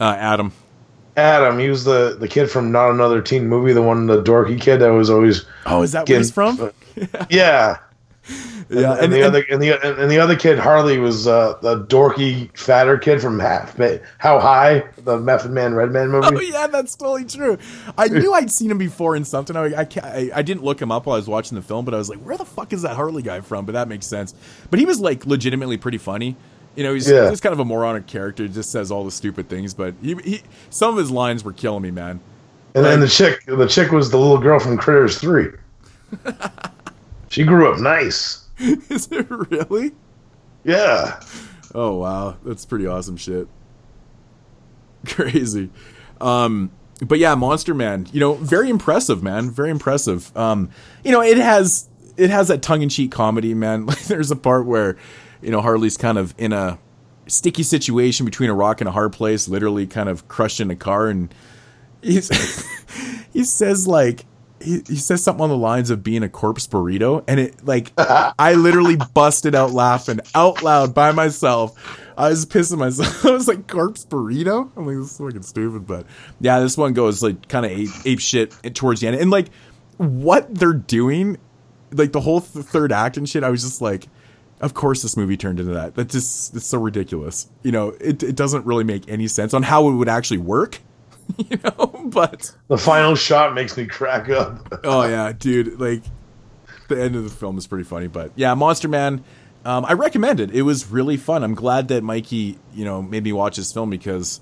uh 0.02 0.16
adam 0.18 0.52
Adam. 1.18 1.60
He 1.60 1.70
was 1.70 1.84
the 1.86 2.18
the 2.20 2.28
kid 2.28 2.50
from 2.52 2.72
Not 2.74 2.90
Another 2.90 3.22
Teen 3.22 3.48
Movie, 3.48 3.72
the 3.72 3.82
one 3.82 4.06
the 4.08 4.22
dorky 4.22 4.60
kid 4.60 4.80
that 4.80 4.90
was 4.90 5.10
always. 5.10 5.46
Oh, 5.66 5.82
is 5.82 5.94
that 5.94 6.00
where 6.00 6.06
getting- 6.06 6.22
he's 6.24 6.32
from? 6.32 6.72
Yeah. 7.30 7.78
And, 8.28 8.80
Yeah, 8.80 8.94
and, 8.94 9.02
and- 9.04 9.14
the 9.14 9.18
and- 9.18 9.26
other 9.26 9.46
and 9.52 9.62
the 9.62 10.02
and 10.02 10.10
the 10.10 10.18
other 10.20 10.36
kid 10.36 10.58
Harley 10.58 10.98
was 10.98 11.28
uh, 11.28 11.58
the 11.62 11.84
dorky 11.86 12.50
fatter 12.58 12.98
kid 12.98 13.22
from 13.22 13.40
Half, 13.40 13.78
How 14.18 14.40
High, 14.40 14.84
the 15.04 15.20
Method 15.20 15.52
Man 15.52 15.76
Redman 15.76 16.10
movie. 16.10 16.28
Oh 16.28 16.40
yeah, 16.40 16.66
that's 16.68 16.96
totally 16.96 17.26
true. 17.26 17.58
I 17.98 18.08
knew 18.08 18.34
I'd 18.34 18.52
seen 18.52 18.72
him 18.72 18.80
before 18.80 19.16
in 19.16 19.24
something. 19.26 19.56
I, 19.56 19.82
I, 19.82 19.88
I, 20.02 20.32
I 20.36 20.42
didn't 20.42 20.64
look 20.64 20.82
him 20.82 20.92
up 20.92 21.06
while 21.06 21.16
I 21.16 21.20
was 21.20 21.28
watching 21.28 21.56
the 21.56 21.62
film, 21.62 21.86
but 21.86 21.94
I 21.94 21.98
was 21.98 22.10
like, 22.10 22.20
where 22.20 22.38
the 22.38 22.46
fuck 22.46 22.74
is 22.74 22.82
that 22.82 22.96
Harley 22.96 23.22
guy 23.22 23.42
from? 23.42 23.66
But 23.66 23.74
that 23.74 23.88
makes 23.88 24.08
sense. 24.08 24.34
But 24.72 24.80
he 24.80 24.86
was 24.86 25.00
like 25.00 25.26
legitimately 25.28 25.78
pretty 25.78 26.00
funny. 26.00 26.36
You 26.76 26.84
know, 26.84 26.94
he's 26.96 27.08
Yeah. 27.10 27.30
just 27.30 27.44
kind 27.44 27.54
of 27.54 27.60
a 27.60 27.66
moronic 27.66 28.08
character. 28.08 28.48
Just 28.48 28.72
says 28.72 28.90
all 28.92 29.06
the 29.06 29.12
stupid 29.12 29.48
things, 29.48 29.74
but 29.76 29.94
he, 30.02 30.16
he 30.24 30.42
some 30.72 30.92
of 30.92 30.98
his 30.98 31.12
lines 31.12 31.44
were 31.44 31.54
killing 31.54 31.84
me, 31.84 31.92
man. 31.92 32.20
And 32.74 32.84
then 32.84 33.00
the 33.00 33.08
chick, 33.08 33.46
the 33.46 33.68
chick 33.68 33.92
was 33.92 34.10
the 34.10 34.18
little 34.18 34.40
girl 34.40 34.60
from 34.60 34.76
Critters 34.78 35.18
Three. 35.20 35.50
she 37.30 37.44
grew 37.44 37.72
up 37.72 37.80
nice. 37.80 38.46
is 38.60 39.08
it 39.12 39.28
really? 39.30 39.92
Yeah. 40.64 41.20
Oh 41.74 41.96
wow, 41.96 42.38
that's 42.44 42.66
pretty 42.66 42.88
awesome 42.88 43.18
shit. 43.18 43.48
Crazy. 45.08 45.70
Um 46.22 46.72
but 47.06 47.20
yeah, 47.20 47.36
Monster 47.36 47.74
Man, 47.74 48.08
you 48.14 48.20
know, 48.20 48.36
very 48.36 48.70
impressive, 48.70 49.22
man. 49.22 49.50
Very 49.52 49.70
impressive. 49.70 50.36
Um 50.36 50.70
you 51.04 51.12
know, 51.12 51.22
it 51.22 51.38
has 51.38 51.90
it 52.18 52.30
has 52.30 52.48
that 52.48 52.62
tongue-in-cheek 52.62 53.12
comedy, 53.12 53.54
man. 53.54 53.86
Like 53.88 54.04
there's 54.06 54.32
a 54.32 54.36
part 54.36 54.66
where 54.66 54.98
you 55.42 55.52
know, 55.52 55.62
Harley's 55.62 55.98
kind 55.98 56.18
of 56.18 56.34
in 56.38 56.54
a 56.54 56.80
sticky 57.28 57.64
situation 57.64 58.26
between 58.26 58.50
a 58.50 58.54
rock 58.54 58.82
and 58.82 58.88
a 58.88 58.92
hard 58.92 59.14
place, 59.14 59.48
literally 59.48 59.86
kind 59.86 60.10
of 60.10 60.28
crushed 60.28 60.60
in 60.60 60.72
a 60.72 60.76
car 60.76 61.08
and 61.08 61.34
he's 62.02 62.30
he 63.34 63.44
says 63.44 63.88
like 63.88 64.26
he, 64.62 64.82
he 64.88 64.96
says 64.96 65.24
something 65.24 65.44
on 65.44 65.50
the 65.50 65.58
lines 65.58 65.90
of 65.90 66.04
being 66.04 66.24
a 66.24 66.30
corpse 66.30 66.68
burrito 66.68 67.24
and 67.28 67.40
it 67.40 67.66
like 67.66 67.92
i 67.98 68.54
literally 68.54 68.98
busted 69.14 69.54
out 69.54 69.72
laughing 69.72 70.20
out 70.34 70.64
loud 70.64 70.94
by 70.94 71.12
myself. 71.12 72.02
I 72.18 72.30
was 72.30 72.46
pissing 72.46 72.78
myself. 72.78 73.26
I 73.26 73.32
was 73.32 73.48
like 73.48 73.68
corpse 73.68 74.06
burrito? 74.06 74.72
I'm 74.78 74.88
like 74.88 74.98
this 74.98 75.12
is 75.12 75.18
fucking 75.18 75.44
stupid 75.44 75.86
but 75.86 76.06
yeah 76.40 76.60
this 76.60 76.78
one 76.78 76.94
goes 76.94 77.22
like 77.22 77.48
kind 77.48 77.66
of 77.66 77.72
ape, 77.72 77.90
ape 78.06 78.20
shit 78.20 78.52
towards 78.74 79.02
the 79.02 79.08
end. 79.08 79.18
And 79.18 79.32
like 79.32 79.50
what 79.98 80.54
they're 80.54 80.74
doing 80.74 81.38
like 81.92 82.12
the 82.12 82.22
whole 82.22 82.42
th- 82.42 82.66
third 82.66 82.92
act 82.92 83.16
and 83.16 83.30
shit 83.30 83.44
i 83.44 83.50
was 83.50 83.62
just 83.62 83.80
like 83.80 84.08
of 84.62 84.74
course 84.74 85.02
this 85.02 85.18
movie 85.18 85.38
turned 85.38 85.60
into 85.60 85.74
that. 85.74 85.96
That's 85.96 86.14
just 86.14 86.56
it's 86.56 86.66
so 86.66 86.80
ridiculous. 86.80 87.50
You 87.64 87.72
know 87.72 87.90
it, 88.00 88.24
it 88.24 88.36
doesn't 88.36 88.66
really 88.66 88.84
make 88.84 89.08
any 89.10 89.28
sense 89.28 89.54
on 89.54 89.64
how 89.64 89.90
it 89.90 89.94
would 89.94 90.10
actually 90.10 90.38
work 90.38 90.80
you 91.38 91.58
know 91.64 92.06
but 92.06 92.56
The 92.68 92.78
final 92.78 93.16
shot 93.16 93.54
makes 93.54 93.76
me 93.78 93.86
crack 93.86 94.30
up. 94.30 94.80
oh 94.84 95.06
yeah, 95.06 95.32
dude. 95.32 95.80
Like 95.80 96.04
the 96.88 97.02
end 97.02 97.16
of 97.16 97.24
the 97.24 97.30
film 97.30 97.58
is 97.58 97.68
pretty 97.68 97.84
funny, 97.84 98.08
but 98.08 98.32
yeah, 98.36 98.54
Monster 98.54 98.88
Man. 98.88 99.24
Um, 99.64 99.84
I 99.84 99.94
recommend 99.94 100.40
it. 100.40 100.52
It 100.52 100.62
was 100.62 100.92
really 100.92 101.18
fun. 101.18 101.44
I'm 101.44 101.56
glad 101.56 101.88
that 101.88 102.04
Mikey, 102.04 102.60
you 102.76 102.86
know, 102.86 103.02
made 103.02 103.24
me 103.24 103.34
watch 103.34 103.58
this 103.58 103.74
film 103.74 103.90
because 103.90 104.40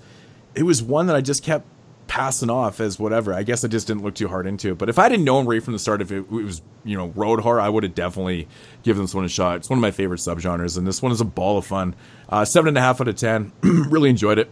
it 0.53 0.63
was 0.63 0.83
one 0.83 1.07
that 1.07 1.15
I 1.15 1.21
just 1.21 1.43
kept 1.43 1.65
passing 2.07 2.49
off 2.49 2.79
as 2.81 2.99
whatever. 2.99 3.33
I 3.33 3.43
guess 3.43 3.63
I 3.63 3.69
just 3.69 3.87
didn't 3.87 4.03
look 4.03 4.15
too 4.15 4.27
hard 4.27 4.45
into 4.45 4.71
it. 4.71 4.77
But 4.77 4.89
if 4.89 4.99
I 4.99 5.07
didn't 5.09 5.23
know 5.23 5.39
him 5.39 5.47
right 5.47 5.63
from 5.63 5.73
the 5.73 5.79
start, 5.79 6.01
if 6.01 6.11
it, 6.11 6.17
it 6.17 6.29
was 6.29 6.61
you 6.83 6.97
know 6.97 7.07
road 7.15 7.39
horror, 7.39 7.61
I 7.61 7.69
would 7.69 7.83
have 7.83 7.95
definitely 7.95 8.47
given 8.83 9.03
this 9.03 9.15
one 9.15 9.23
a 9.23 9.29
shot. 9.29 9.57
It's 9.57 9.69
one 9.69 9.79
of 9.79 9.81
my 9.81 9.91
favorite 9.91 10.19
subgenres, 10.19 10.77
and 10.77 10.85
this 10.85 11.01
one 11.01 11.11
is 11.11 11.21
a 11.21 11.25
ball 11.25 11.57
of 11.57 11.65
fun. 11.65 11.95
Uh, 12.29 12.43
seven 12.43 12.67
and 12.69 12.77
a 12.77 12.81
half 12.81 12.99
out 12.99 13.07
of 13.07 13.15
ten. 13.15 13.51
really 13.61 14.09
enjoyed 14.09 14.39
it. 14.39 14.51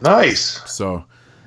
Nice. 0.00 0.60
So 0.70 1.04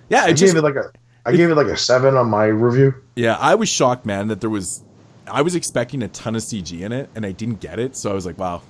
yeah, 0.10 0.26
I 0.26 0.30
it 0.30 0.34
just 0.34 0.53
gave 0.53 0.64
it 0.64 0.64
like 0.64 0.76
a, 0.76 0.91
I 1.26 1.36
gave 1.36 1.49
it 1.49 1.56
like 1.56 1.68
a 1.68 1.77
seven 1.77 2.15
on 2.15 2.30
my 2.30 2.45
review. 2.45 2.94
Yeah, 3.15 3.36
I 3.36 3.56
was 3.56 3.69
shocked, 3.69 4.06
man, 4.06 4.27
that 4.27 4.41
there 4.41 4.49
was. 4.49 4.84
I 5.27 5.44
was 5.44 5.53
expecting 5.53 6.02
a 6.02 6.07
ton 6.07 6.36
of 6.36 6.41
CG 6.41 6.81
in 6.81 6.91
it, 6.91 7.10
and 7.14 7.26
I 7.26 7.31
didn't 7.31 7.60
get 7.60 7.77
it. 7.77 7.95
So 7.95 8.10
I 8.10 8.14
was 8.14 8.26
like, 8.26 8.38
"Wow, 8.38 8.61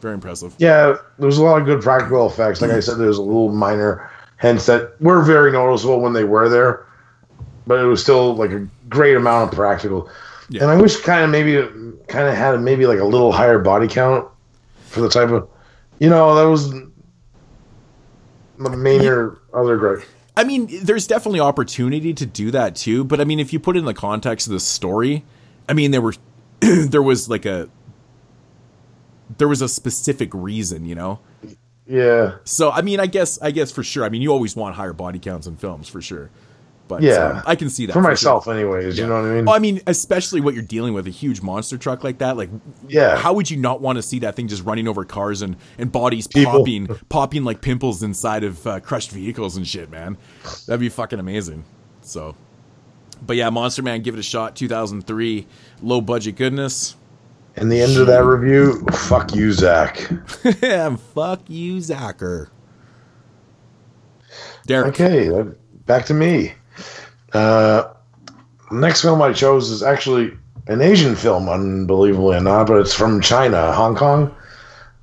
very 0.00 0.14
impressive." 0.14 0.54
Yeah, 0.58 0.96
there 1.18 1.26
was 1.26 1.38
a 1.38 1.42
lot 1.42 1.60
of 1.60 1.66
good 1.66 1.80
practical 1.80 2.26
effects. 2.26 2.60
Like 2.60 2.70
I 2.70 2.80
said, 2.80 2.98
there's 2.98 3.18
a 3.18 3.22
little 3.22 3.50
minor 3.50 4.10
hints 4.38 4.66
that 4.66 5.00
were 5.00 5.22
very 5.22 5.52
noticeable 5.52 6.00
when 6.00 6.12
they 6.12 6.24
were 6.24 6.48
there, 6.48 6.86
but 7.66 7.78
it 7.78 7.84
was 7.84 8.02
still 8.02 8.34
like 8.34 8.50
a 8.50 8.66
great 8.88 9.16
amount 9.16 9.50
of 9.50 9.56
practical. 9.56 10.10
And 10.60 10.70
I 10.70 10.76
wish 10.76 11.00
kind 11.00 11.24
of 11.24 11.30
maybe 11.30 11.56
kind 12.08 12.28
of 12.28 12.34
had 12.34 12.60
maybe 12.60 12.86
like 12.86 12.98
a 12.98 13.04
little 13.04 13.32
higher 13.32 13.58
body 13.58 13.88
count 13.88 14.28
for 14.86 15.00
the 15.00 15.08
type 15.08 15.30
of, 15.30 15.48
you 15.98 16.10
know, 16.10 16.34
that 16.34 16.42
was 16.42 16.70
the 16.70 16.90
main 18.76 19.02
or 19.06 19.38
other 19.54 19.78
gripe. 19.78 20.02
I 20.36 20.44
mean, 20.44 20.68
there's 20.82 21.06
definitely 21.06 21.40
opportunity 21.40 22.14
to 22.14 22.24
do 22.24 22.50
that 22.52 22.74
too, 22.74 23.04
but 23.04 23.20
I 23.20 23.24
mean, 23.24 23.38
if 23.38 23.52
you 23.52 23.60
put 23.60 23.76
it 23.76 23.80
in 23.80 23.84
the 23.84 23.94
context 23.94 24.46
of 24.46 24.52
the 24.52 24.60
story, 24.60 25.24
I 25.68 25.74
mean, 25.74 25.90
there 25.90 26.00
were 26.00 26.14
there 26.60 27.02
was 27.02 27.28
like 27.28 27.44
a 27.44 27.68
there 29.38 29.48
was 29.48 29.62
a 29.62 29.68
specific 29.68 30.30
reason, 30.32 30.84
you 30.86 30.94
know. 30.94 31.20
Yeah. 31.86 32.36
So 32.44 32.70
I 32.70 32.82
mean, 32.82 33.00
I 33.00 33.06
guess 33.06 33.40
I 33.42 33.50
guess 33.50 33.70
for 33.70 33.82
sure. 33.82 34.04
I 34.04 34.08
mean, 34.08 34.22
you 34.22 34.30
always 34.30 34.56
want 34.56 34.76
higher 34.76 34.92
body 34.92 35.18
counts 35.18 35.46
in 35.46 35.56
films 35.56 35.88
for 35.88 36.00
sure. 36.00 36.30
But 36.92 37.02
Yeah. 37.02 37.38
um, 37.38 37.42
I 37.46 37.54
can 37.56 37.70
see 37.70 37.86
that 37.86 37.92
For 37.94 38.02
myself 38.02 38.44
sure. 38.44 38.54
anyways, 38.54 38.98
you 38.98 39.06
know 39.06 39.14
what 39.22 39.30
I 39.30 39.34
mean? 39.34 39.48
I 39.48 39.58
mean, 39.58 39.80
especially 39.86 40.40
what 40.40 40.52
you're 40.54 40.62
dealing 40.62 40.92
with 40.92 41.06
a 41.06 41.10
huge 41.10 41.40
monster 41.40 41.78
truck 41.78 42.04
like 42.04 42.18
that. 42.18 42.36
Like, 42.36 42.50
Yeah. 42.88 43.16
how 43.16 43.32
would 43.32 43.50
you 43.50 43.56
not 43.56 43.80
want 43.80 43.96
to 43.96 44.02
see 44.02 44.18
that 44.20 44.36
thing 44.36 44.46
just 44.48 44.64
running 44.64 44.86
over 44.86 45.04
cars 45.04 45.40
and 45.42 45.56
and 45.78 45.90
bodies 45.90 46.26
People. 46.26 46.52
popping 46.60 46.86
popping 47.08 47.44
like 47.44 47.60
pimples 47.62 48.02
inside 48.02 48.44
of 48.44 48.66
uh, 48.66 48.80
crushed 48.80 49.10
vehicles 49.10 49.56
and 49.56 49.66
shit, 49.66 49.90
man? 49.90 50.16
That'd 50.66 50.80
be 50.80 50.88
fucking 50.90 51.18
amazing. 51.18 51.64
So, 52.02 52.34
but 53.26 53.36
yeah, 53.36 53.48
Monster 53.50 53.82
Man, 53.82 54.02
give 54.02 54.14
it 54.14 54.20
a 54.20 54.22
shot. 54.22 54.54
2003, 54.56 55.46
low 55.82 56.00
budget 56.00 56.36
goodness. 56.36 56.96
And 57.56 57.70
the 57.70 57.80
end 57.82 57.96
of 57.98 58.06
that 58.06 58.24
review, 58.24 58.84
fuck 58.92 59.34
you, 59.34 59.52
Zach. 59.52 59.96
Fuck 61.14 61.40
you, 61.48 61.76
Zacher. 61.76 62.48
Derek. 64.66 64.98
Okay, 65.00 65.30
back 65.86 66.06
to 66.06 66.14
me. 66.14 66.54
Uh, 67.32 67.92
next 68.70 69.02
film 69.02 69.22
I 69.22 69.32
chose 69.32 69.70
is 69.70 69.82
actually 69.82 70.36
an 70.66 70.80
Asian 70.80 71.16
film, 71.16 71.48
unbelievably 71.48 72.36
or 72.36 72.40
not, 72.40 72.66
but 72.66 72.78
it's 72.80 72.94
from 72.94 73.20
China, 73.20 73.72
Hong 73.72 73.96
Kong, 73.96 74.34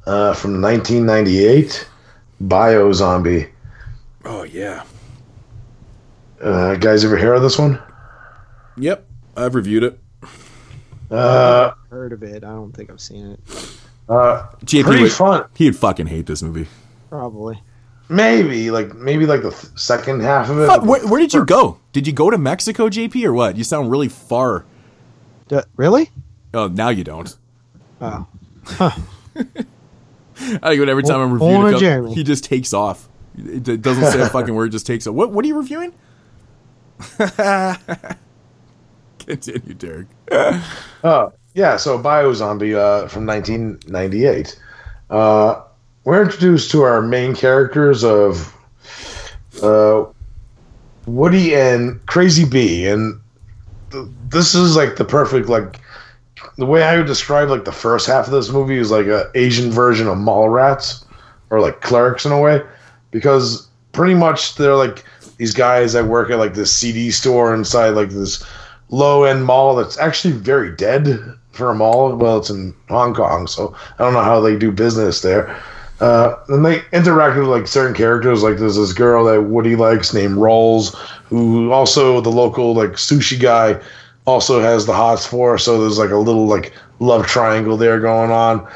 uh, 0.06 0.34
from 0.34 0.61
1998. 0.61 1.88
Bio 2.41 2.93
Zombie. 2.93 3.49
Oh 4.23 4.43
yeah. 4.43 4.84
Uh, 6.41 6.76
guys, 6.76 7.03
ever 7.03 7.18
hear 7.18 7.34
of 7.34 7.41
this 7.41 7.60
one? 7.60 7.81
Yep, 8.77 9.06
I've 9.35 9.56
reviewed 9.56 9.84
it. 9.84 9.99
Uh, 11.11 11.72
Heard 11.89 12.14
of 12.14 12.23
it? 12.23 12.43
I 12.45 12.49
don't 12.49 12.72
think 12.72 12.89
I've 12.91 13.01
seen 13.01 13.31
it. 13.31 13.39
uh, 14.07 14.47
JP 14.64 14.84
pretty 14.85 15.01
would- 15.03 15.11
fun. 15.11 15.45
He'd 15.56 15.76
fucking 15.76 16.07
hate 16.07 16.27
this 16.27 16.41
movie. 16.41 16.68
Probably. 17.10 17.61
Maybe 18.11 18.72
like 18.72 18.95
maybe 18.95 19.27
like 19.27 19.44
the 19.44 19.52
th- 19.52 19.77
second 19.77 20.22
half 20.22 20.49
of 20.49 20.57
it. 20.60 20.65
Fuck, 20.68 20.84
where, 20.84 21.06
where 21.07 21.19
did 21.22 21.31
you 21.34 21.45
go? 21.45 21.77
Did 21.94 22.07
you 22.07 22.14
go 22.14 22.31
to 22.31 22.38
Mexico, 22.40 22.90
JP, 22.90 23.23
or 23.26 23.34
what? 23.34 23.56
You 23.56 23.64
sound 23.64 23.91
really 23.91 24.10
far. 24.10 24.65
really? 25.76 26.10
Oh, 26.53 26.68
now 26.68 26.90
you 26.90 27.03
don't. 27.03 27.38
Oh. 28.02 28.26
I 30.64 30.76
go 30.76 30.84
every 30.86 31.03
time 31.03 31.19
I'm 31.19 31.34
reviewing 31.34 31.61
a 31.61 31.69
film, 31.69 31.80
Jeremy. 31.80 32.14
he 32.15 32.23
just 32.23 32.44
takes 32.44 32.73
off. 32.73 33.07
It 33.38 33.68
it 33.68 33.81
doesn't 33.84 34.06
say 34.11 34.22
a 34.22 34.30
fucking 34.30 34.56
word, 34.56 34.72
just 34.72 34.88
takes 34.88 35.06
off. 35.06 35.14
What 35.14 35.31
What 35.31 35.45
are 35.45 35.48
you 35.48 35.57
reviewing? 35.57 35.94
Continue, 39.19 39.73
Derek. 39.76 40.07
Oh, 41.03 41.31
yeah. 41.53 41.77
So 41.77 41.98
Bio 41.98 42.34
Zombie 42.34 42.73
uh, 42.73 43.07
from 43.07 43.26
1998. 43.27 44.60
Uh, 45.10 45.61
we're 46.03 46.23
introduced 46.23 46.71
to 46.71 46.81
our 46.81 47.01
main 47.01 47.35
characters 47.35 48.03
of 48.03 48.55
uh, 49.61 50.05
Woody 51.05 51.55
and 51.55 52.03
Crazy 52.05 52.45
Bee, 52.45 52.88
and 52.88 53.19
th- 53.91 54.07
this 54.30 54.55
is 54.55 54.76
like 54.76 54.95
the 54.95 55.05
perfect 55.05 55.49
like 55.49 55.80
the 56.57 56.65
way 56.65 56.84
I 56.84 56.97
would 56.97 57.07
describe 57.07 57.49
like 57.49 57.65
the 57.65 57.71
first 57.71 58.07
half 58.07 58.27
of 58.27 58.31
this 58.31 58.51
movie 58.51 58.77
is 58.77 58.91
like 58.91 59.07
a 59.07 59.30
Asian 59.35 59.71
version 59.71 60.07
of 60.07 60.17
Mallrats 60.17 61.05
or 61.49 61.59
like 61.59 61.81
Clerks 61.81 62.26
in 62.26 62.31
a 62.31 62.39
way, 62.39 62.61
because 63.11 63.67
pretty 63.91 64.13
much 64.13 64.55
they're 64.55 64.76
like 64.76 65.03
these 65.38 65.53
guys 65.53 65.93
that 65.93 66.05
work 66.05 66.30
at 66.30 66.38
like 66.38 66.53
this 66.53 66.71
CD 66.71 67.11
store 67.11 67.53
inside 67.53 67.89
like 67.89 68.09
this 68.09 68.45
low 68.89 69.23
end 69.23 69.45
mall 69.45 69.76
that's 69.76 69.97
actually 69.97 70.34
very 70.34 70.76
dead 70.76 71.19
for 71.51 71.71
a 71.71 71.76
mall. 71.76 72.15
Well, 72.15 72.38
it's 72.38 72.49
in 72.49 72.73
Hong 72.89 73.13
Kong, 73.13 73.47
so 73.47 73.76
I 73.97 74.03
don't 74.03 74.13
know 74.13 74.21
how 74.21 74.39
they 74.39 74.57
do 74.57 74.71
business 74.71 75.21
there. 75.21 75.61
Uh, 75.99 76.35
and 76.49 76.65
they 76.65 76.81
interact 76.93 77.38
with 77.38 77.47
like 77.47 77.67
certain 77.67 77.95
characters. 77.95 78.43
Like 78.43 78.57
there's 78.57 78.77
this 78.77 78.93
girl 78.93 79.26
that 79.26 79.43
Woody 79.43 79.76
likes 79.76 80.13
named 80.13 80.38
Rolls, 80.38 80.95
who 81.26 81.71
also 81.71 82.21
the 82.21 82.30
local 82.31 82.73
like 82.73 82.91
sushi 82.91 83.39
guy 83.39 83.81
also 84.26 84.61
has 84.61 84.85
the 84.85 84.93
hots 84.93 85.26
for. 85.26 85.57
So 85.57 85.81
there's 85.81 85.97
like 85.99 86.11
a 86.11 86.17
little 86.17 86.47
like 86.47 86.73
love 86.99 87.27
triangle 87.27 87.77
there 87.77 87.99
going 87.99 88.31
on. 88.31 88.67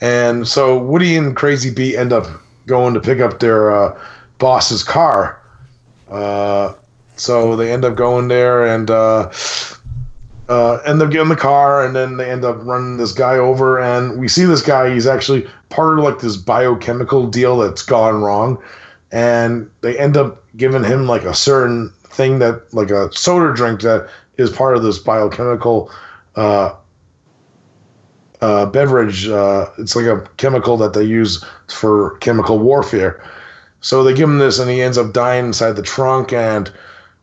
And 0.00 0.48
so 0.48 0.78
Woody 0.78 1.16
and 1.16 1.36
Crazy 1.36 1.72
Bee 1.72 1.96
end 1.96 2.12
up 2.12 2.26
going 2.66 2.94
to 2.94 3.00
pick 3.00 3.20
up 3.20 3.40
their 3.40 3.72
uh, 3.72 4.00
boss's 4.38 4.82
car 4.82 5.40
Uh, 6.08 6.74
so 7.16 7.56
they 7.56 7.72
end 7.72 7.84
up 7.84 7.94
going 7.94 8.28
there 8.28 8.66
and 8.66 8.90
uh, 8.90 9.30
uh, 10.52 10.82
end 10.84 11.00
up 11.00 11.10
getting 11.10 11.30
the 11.30 11.36
car, 11.36 11.84
and 11.84 11.96
then 11.96 12.18
they 12.18 12.30
end 12.30 12.44
up 12.44 12.58
running 12.60 12.98
this 12.98 13.12
guy 13.12 13.36
over. 13.36 13.80
And 13.80 14.20
we 14.20 14.28
see 14.28 14.44
this 14.44 14.60
guy; 14.60 14.92
he's 14.92 15.06
actually 15.06 15.48
part 15.70 15.98
of 15.98 16.04
like 16.04 16.18
this 16.18 16.36
biochemical 16.36 17.26
deal 17.26 17.56
that's 17.56 17.82
gone 17.82 18.20
wrong, 18.20 18.62
and 19.10 19.70
they 19.80 19.98
end 19.98 20.18
up 20.18 20.44
giving 20.56 20.84
him 20.84 21.06
like 21.06 21.22
a 21.22 21.34
certain 21.34 21.90
thing 22.04 22.38
that, 22.40 22.74
like 22.74 22.90
a 22.90 23.10
soda 23.14 23.54
drink 23.54 23.80
that 23.80 24.10
is 24.36 24.50
part 24.50 24.76
of 24.76 24.82
this 24.82 24.98
biochemical. 24.98 25.90
Uh, 26.36 26.76
uh, 28.42 28.66
beverage. 28.66 29.28
Uh, 29.28 29.70
it's 29.78 29.94
like 29.94 30.06
a 30.06 30.28
chemical 30.36 30.76
that 30.76 30.94
they 30.94 31.04
use 31.04 31.44
for 31.68 32.18
chemical 32.18 32.58
warfare. 32.58 33.22
So 33.82 34.02
they 34.02 34.12
give 34.12 34.28
him 34.28 34.38
this, 34.38 34.58
and 34.58 34.68
he 34.68 34.82
ends 34.82 34.98
up 34.98 35.12
dying 35.12 35.46
inside 35.46 35.72
the 35.72 35.82
trunk. 35.82 36.32
And 36.32 36.72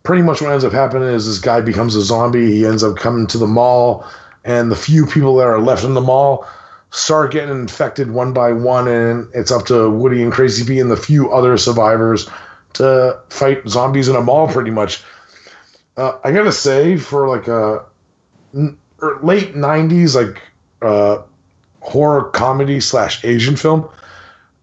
pretty 0.03 0.21
much 0.21 0.41
what 0.41 0.51
ends 0.51 0.63
up 0.63 0.73
happening 0.73 1.09
is 1.09 1.25
this 1.25 1.39
guy 1.39 1.61
becomes 1.61 1.95
a 1.95 2.01
zombie. 2.01 2.51
He 2.51 2.65
ends 2.65 2.83
up 2.83 2.97
coming 2.97 3.27
to 3.27 3.37
the 3.37 3.47
mall, 3.47 4.05
and 4.43 4.71
the 4.71 4.75
few 4.75 5.05
people 5.05 5.35
that 5.37 5.47
are 5.47 5.59
left 5.59 5.83
in 5.83 5.93
the 5.93 6.01
mall 6.01 6.47
start 6.91 7.31
getting 7.31 7.51
infected 7.51 8.11
one 8.11 8.33
by 8.33 8.51
one. 8.51 8.87
And 8.87 9.29
it's 9.33 9.51
up 9.51 9.65
to 9.67 9.89
Woody 9.89 10.23
and 10.23 10.31
Crazy 10.31 10.65
Bee 10.65 10.79
and 10.79 10.89
the 10.89 10.97
few 10.97 11.31
other 11.31 11.57
survivors 11.57 12.29
to 12.73 13.21
fight 13.29 13.67
zombies 13.67 14.07
in 14.07 14.15
a 14.15 14.21
mall, 14.21 14.47
pretty 14.47 14.71
much. 14.71 15.03
Uh, 15.97 16.17
I 16.23 16.31
gotta 16.31 16.51
say, 16.51 16.97
for 16.97 17.27
like 17.27 17.47
a 17.47 17.85
n- 18.53 18.79
er, 19.01 19.19
late 19.21 19.53
'90s, 19.53 20.15
like 20.15 20.41
uh, 20.81 21.23
horror 21.81 22.29
comedy 22.31 22.79
slash 22.79 23.23
Asian 23.25 23.55
film. 23.55 23.89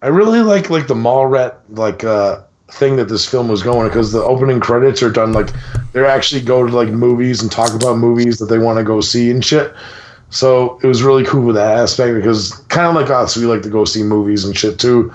I 0.03 0.09
really 0.09 0.41
like 0.41 0.71
like 0.71 0.87
the 0.87 0.95
mall 0.95 1.27
rat 1.27 1.61
like 1.69 2.05
uh, 2.05 2.43
thing 2.71 2.97
that 2.97 3.09
this 3.09 3.29
film 3.29 3.49
was 3.49 3.63
going 3.63 3.89
because 3.89 4.13
the 4.13 4.23
opening 4.23 4.59
credits 4.59 5.03
are 5.03 5.11
done 5.11 5.33
like 5.33 5.51
they 5.93 6.05
actually 6.05 6.41
go 6.41 6.67
to 6.67 6.75
like 6.75 6.89
movies 6.89 7.41
and 7.41 7.51
talk 7.51 7.73
about 7.73 7.97
movies 7.97 8.39
that 8.39 8.47
they 8.47 8.59
want 8.59 8.77
to 8.79 8.85
go 8.85 9.01
see 9.01 9.31
and 9.31 9.45
shit. 9.45 9.73
So 10.31 10.79
it 10.83 10.87
was 10.87 11.03
really 11.03 11.25
cool 11.25 11.47
with 11.47 11.55
that 11.55 11.79
aspect 11.79 12.17
because 12.17 12.53
kind 12.69 12.89
of 12.89 12.95
like 12.95 13.11
us, 13.11 13.37
we 13.37 13.47
like 13.47 13.63
to 13.63 13.71
go 13.71 13.85
see 13.85 14.03
movies 14.03 14.45
and 14.45 14.57
shit 14.57 14.81
too, 14.81 15.13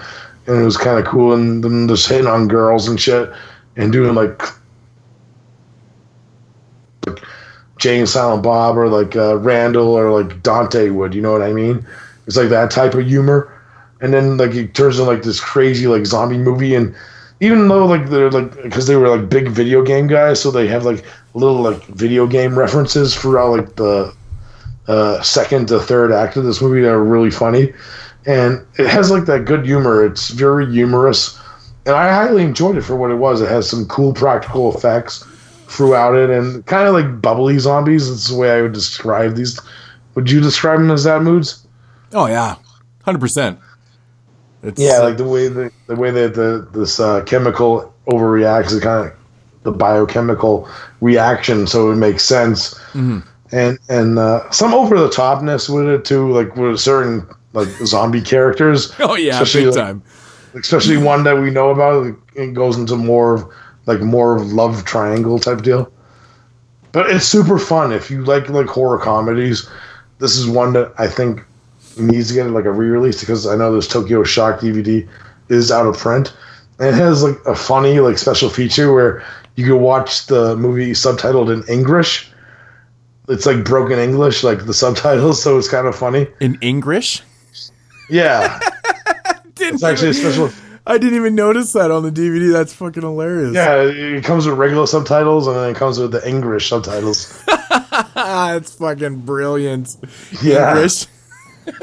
and 0.48 0.62
it 0.62 0.64
was 0.64 0.78
kind 0.78 0.98
of 0.98 1.06
cool 1.06 1.34
and 1.34 1.90
just 1.90 2.08
hitting 2.08 2.28
on 2.28 2.48
girls 2.48 2.88
and 2.88 3.00
shit 3.00 3.32
and 3.76 3.92
doing 3.92 4.16
like 4.16 4.42
and 7.90 8.08
Silent 8.08 8.44
Bob 8.44 8.78
or 8.78 8.88
like 8.88 9.16
uh, 9.16 9.38
Randall 9.38 9.98
or 9.98 10.22
like 10.22 10.44
Dante 10.44 10.90
would. 10.90 11.14
You 11.16 11.22
know 11.22 11.32
what 11.32 11.42
I 11.42 11.52
mean? 11.52 11.86
It's 12.28 12.38
like 12.38 12.50
that 12.50 12.72
type 12.72 12.94
of 12.94 13.06
humor, 13.06 13.52
and 14.02 14.14
then 14.14 14.38
like 14.38 14.54
it 14.54 14.76
turns 14.76 15.00
into 15.00 15.12
like 15.12 15.24
this 15.24 15.40
crazy 15.40 15.88
like 15.88 16.06
zombie 16.06 16.38
movie. 16.38 16.76
And 16.76 16.96
even 17.42 17.68
though 17.68 17.86
like 17.86 18.08
they're 18.10 18.30
like 18.30 18.56
because 18.64 18.88
they 18.88 18.96
were 18.96 19.10
like 19.10 19.28
big 19.28 19.50
video 19.50 19.84
game 19.84 20.08
guys, 20.08 20.40
so 20.40 20.52
they 20.52 20.68
have 20.68 20.86
like 20.86 21.04
little 21.34 21.62
like 21.62 21.84
video 21.88 22.28
game 22.28 22.58
references 22.58 23.16
throughout 23.16 23.50
like 23.50 23.76
the 23.76 24.14
uh, 24.88 25.22
second 25.22 25.68
to 25.68 25.80
third 25.80 26.12
act 26.12 26.38
of 26.38 26.46
this 26.46 26.62
movie 26.62 26.82
that 26.82 26.92
are 26.92 27.04
really 27.04 27.32
funny, 27.32 27.74
and 28.26 28.66
it 28.78 28.88
has 28.88 29.10
like 29.10 29.26
that 29.26 29.46
good 29.46 29.66
humor. 29.66 30.06
It's 30.06 30.30
very 30.30 30.72
humorous, 30.72 31.38
and 31.88 31.96
I 31.96 32.14
highly 32.14 32.44
enjoyed 32.44 32.78
it 32.78 32.84
for 32.84 32.96
what 32.96 33.10
it 33.10 33.16
was. 33.16 33.42
It 33.42 33.50
has 33.50 33.68
some 33.68 33.88
cool 33.88 34.14
practical 34.14 34.74
effects 34.74 35.26
throughout 35.68 36.16
it, 36.16 36.30
and 36.30 36.64
kind 36.68 36.88
of 36.88 36.94
like 36.94 37.22
bubbly 37.22 37.58
zombies. 37.58 38.08
That's 38.08 38.30
the 38.30 38.38
way 38.38 38.52
I 38.52 38.62
would 38.62 38.74
describe 38.74 39.36
these. 39.36 39.60
Would 40.14 40.30
you 40.30 40.42
describe 40.42 40.80
them 40.80 40.92
as 40.92 41.06
that 41.06 41.24
moods? 41.24 41.66
Oh 42.14 42.28
yeah, 42.28 42.58
hundred 43.04 43.20
percent. 43.20 43.60
Yeah, 44.76 45.00
like 45.00 45.18
the 45.18 45.24
way 45.28 45.48
the, 45.48 45.72
the 45.88 45.96
way 45.96 46.12
that 46.12 46.36
the 46.36 46.68
this 46.72 47.00
uh, 47.00 47.24
chemical 47.24 47.94
overreacts 48.08 48.72
is 48.72 48.80
kind 48.82 49.08
of 49.08 49.14
the 49.64 49.72
biochemical 49.72 50.68
reaction, 51.02 51.66
so 51.68 51.92
it 51.92 51.96
makes 51.96 52.24
sense. 52.24 52.76
Mhm. 52.94 53.24
And 53.52 53.80
and 53.90 54.20
uh, 54.20 54.50
some 54.52 54.74
over 54.74 54.98
the 55.00 55.10
topness 55.10 55.68
with 55.74 55.88
it 55.88 56.06
too, 56.06 56.32
like 56.32 56.56
with 56.56 56.80
certain 56.80 57.28
like 57.54 57.68
zombie 57.86 58.22
characters. 58.22 58.94
Oh, 59.00 59.16
yeah, 59.16 59.34
Especially, 59.42 59.66
big 59.66 59.76
like- 59.76 59.86
time. 59.86 60.04
Especially 60.54 60.98
one 60.98 61.24
that 61.24 61.38
we 61.40 61.50
know 61.50 61.70
about. 61.70 62.16
It 62.36 62.54
goes 62.54 62.78
into 62.78 62.96
more 62.98 63.36
of 63.36 63.46
like 63.88 64.02
more 64.02 64.36
of 64.38 64.52
love 64.54 64.86
triangle 64.86 65.40
type 65.40 65.62
deal. 65.64 65.92
But 66.92 67.10
it's 67.10 67.26
super 67.26 67.58
fun 67.58 67.92
if 67.94 68.12
you 68.12 68.24
like 68.26 68.50
like 68.50 68.68
horror 68.68 69.00
comedies. 69.00 69.68
This 70.20 70.36
is 70.38 70.48
one 70.48 70.74
that 70.74 70.94
I 70.98 71.08
think 71.08 71.44
needs 71.98 72.30
to 72.30 72.34
get 72.34 72.48
like 72.48 72.66
a 72.66 72.72
re-release 72.72 73.20
because 73.20 73.48
I 73.48 73.56
know 73.56 73.74
this 73.74 73.88
Tokyo 73.88 74.24
Shock 74.24 74.60
DVD 74.60 75.08
is 75.50 75.72
out 75.72 75.86
of 75.86 75.98
print. 75.98 76.34
And 76.80 76.90
it 76.90 76.96
has 76.96 77.24
like 77.24 77.38
a 77.46 77.56
funny 77.56 78.00
like 78.00 78.18
special 78.18 78.50
feature 78.50 78.94
where 78.94 79.24
you 79.56 79.66
can 79.66 79.80
watch 79.80 80.28
the 80.28 80.56
movie 80.56 80.92
subtitled 80.92 81.54
in 81.54 81.68
English. 81.68 82.32
It's 83.28 83.46
like 83.46 83.64
broken 83.64 84.00
English, 84.00 84.44
like 84.44 84.66
the 84.66 84.74
subtitles, 84.84 85.42
so 85.42 85.58
it's 85.58 85.70
kind 85.70 85.88
of 85.88 85.96
funny. 85.96 86.28
In 86.40 86.58
English? 86.62 87.22
Yeah. 88.10 88.60
it's 89.60 89.84
actually 89.84 90.10
a 90.10 90.14
special 90.14 90.50
I 90.86 90.98
didn't 90.98 91.16
even 91.16 91.36
notice 91.36 91.74
that 91.74 91.92
on 91.92 92.04
the 92.04 92.12
DVD. 92.12 92.52
That's 92.52 92.74
fucking 92.74 93.04
hilarious. 93.04 93.54
Yeah, 93.54 93.84
it 93.84 94.24
comes 94.24 94.48
with 94.48 94.58
regular 94.58 94.88
subtitles 94.88 95.48
and 95.48 95.56
then 95.56 95.70
it 95.70 95.76
comes 95.76 96.00
with 96.00 96.12
the 96.12 96.28
English 96.28 96.70
subtitles. 96.70 97.44
That's 98.16 98.76
fucking 98.76 99.20
brilliant. 99.20 99.96
Yeah. 100.42 100.74
English. 100.74 101.06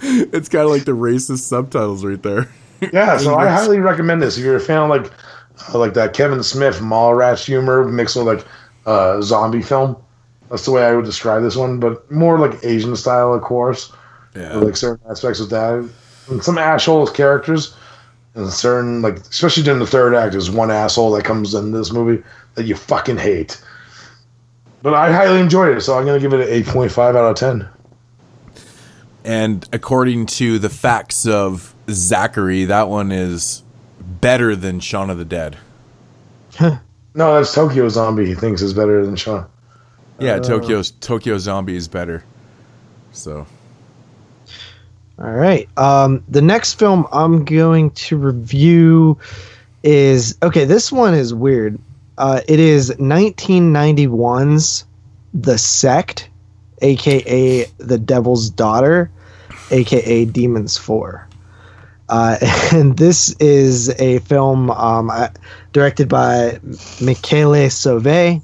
it's 0.00 0.48
kind 0.48 0.64
of 0.64 0.70
like 0.70 0.84
the 0.84 0.92
racist 0.92 1.40
subtitles 1.40 2.04
right 2.04 2.22
there. 2.22 2.48
Yeah, 2.92 3.16
so 3.16 3.34
I 3.34 3.48
highly 3.48 3.80
recommend 3.80 4.22
this. 4.22 4.38
If 4.38 4.44
you're 4.44 4.54
a 4.54 4.60
fan 4.60 4.82
of 4.82 4.88
like 4.88 5.10
uh, 5.74 5.78
like 5.78 5.94
that 5.94 6.14
Kevin 6.14 6.44
Smith 6.44 6.78
Mallrats 6.78 7.44
humor 7.44 7.84
mixed 7.84 8.14
with 8.14 8.26
like 8.26 8.46
uh, 8.86 9.20
zombie 9.20 9.62
film, 9.62 9.96
that's 10.48 10.64
the 10.64 10.70
way 10.70 10.86
I 10.86 10.94
would 10.94 11.04
describe 11.04 11.42
this 11.42 11.56
one. 11.56 11.80
But 11.80 12.08
more 12.08 12.38
like 12.38 12.64
Asian 12.64 12.94
style, 12.94 13.34
of 13.34 13.42
course. 13.42 13.92
Yeah. 14.36 14.54
With, 14.58 14.64
like 14.64 14.76
certain 14.76 15.04
aspects 15.10 15.40
of 15.40 15.50
that, 15.50 15.90
and 16.28 16.44
some 16.44 16.56
assholes 16.56 17.10
characters, 17.10 17.76
and 18.36 18.48
certain 18.48 19.02
like 19.02 19.16
especially 19.16 19.64
during 19.64 19.80
the 19.80 19.86
third 19.86 20.14
act, 20.14 20.30
there's 20.30 20.48
one 20.48 20.70
asshole 20.70 21.10
that 21.12 21.24
comes 21.24 21.54
in 21.54 21.72
this 21.72 21.92
movie 21.92 22.22
that 22.54 22.64
you 22.64 22.76
fucking 22.76 23.18
hate. 23.18 23.60
But 24.82 24.94
I 24.94 25.12
highly 25.12 25.40
enjoyed 25.40 25.76
it, 25.76 25.80
so 25.80 25.98
I'm 25.98 26.06
gonna 26.06 26.20
give 26.20 26.32
it 26.32 26.40
an 26.40 26.62
8.5 26.64 26.98
out 26.98 27.16
of 27.16 27.36
10. 27.36 27.68
And 29.24 29.68
according 29.72 30.26
to 30.26 30.58
the 30.58 30.68
facts 30.68 31.26
of 31.26 31.74
Zachary, 31.90 32.64
that 32.66 32.88
one 32.88 33.12
is 33.12 33.62
better 34.00 34.56
than 34.56 34.80
Shaun 34.80 35.10
of 35.10 35.18
the 35.18 35.24
Dead. 35.24 35.56
No, 36.60 37.34
that's 37.34 37.52
Tokyo 37.52 37.88
Zombie. 37.88 38.26
He 38.26 38.34
thinks 38.34 38.62
is 38.62 38.72
better 38.74 39.04
than 39.04 39.16
Shaun. 39.16 39.46
Yeah, 40.18 40.34
Uh. 40.34 40.40
Tokyo's 40.40 40.90
Tokyo 40.92 41.38
Zombie 41.38 41.76
is 41.76 41.88
better. 41.88 42.22
So 43.12 43.46
All 45.18 45.30
right. 45.32 45.68
Um, 45.76 46.22
the 46.28 46.42
next 46.42 46.74
film 46.78 47.06
I'm 47.12 47.44
going 47.44 47.90
to 47.92 48.16
review 48.16 49.18
is 49.82 50.36
okay. 50.42 50.64
This 50.64 50.92
one 50.92 51.14
is 51.14 51.34
weird. 51.34 51.78
Uh, 52.18 52.40
it 52.48 52.58
is 52.58 52.90
1991's 52.90 54.84
The 55.34 55.56
Sect, 55.56 56.28
aka 56.82 57.64
The 57.78 57.98
Devil's 57.98 58.50
Daughter, 58.50 59.10
aka 59.70 60.24
Demons 60.24 60.76
Four. 60.76 61.28
Uh, 62.08 62.38
and 62.72 62.96
this 62.96 63.34
is 63.38 63.88
a 64.00 64.18
film 64.20 64.70
um, 64.72 65.10
uh, 65.10 65.28
directed 65.72 66.08
by 66.08 66.58
Michele 67.00 67.70
Sauve. 67.70 68.42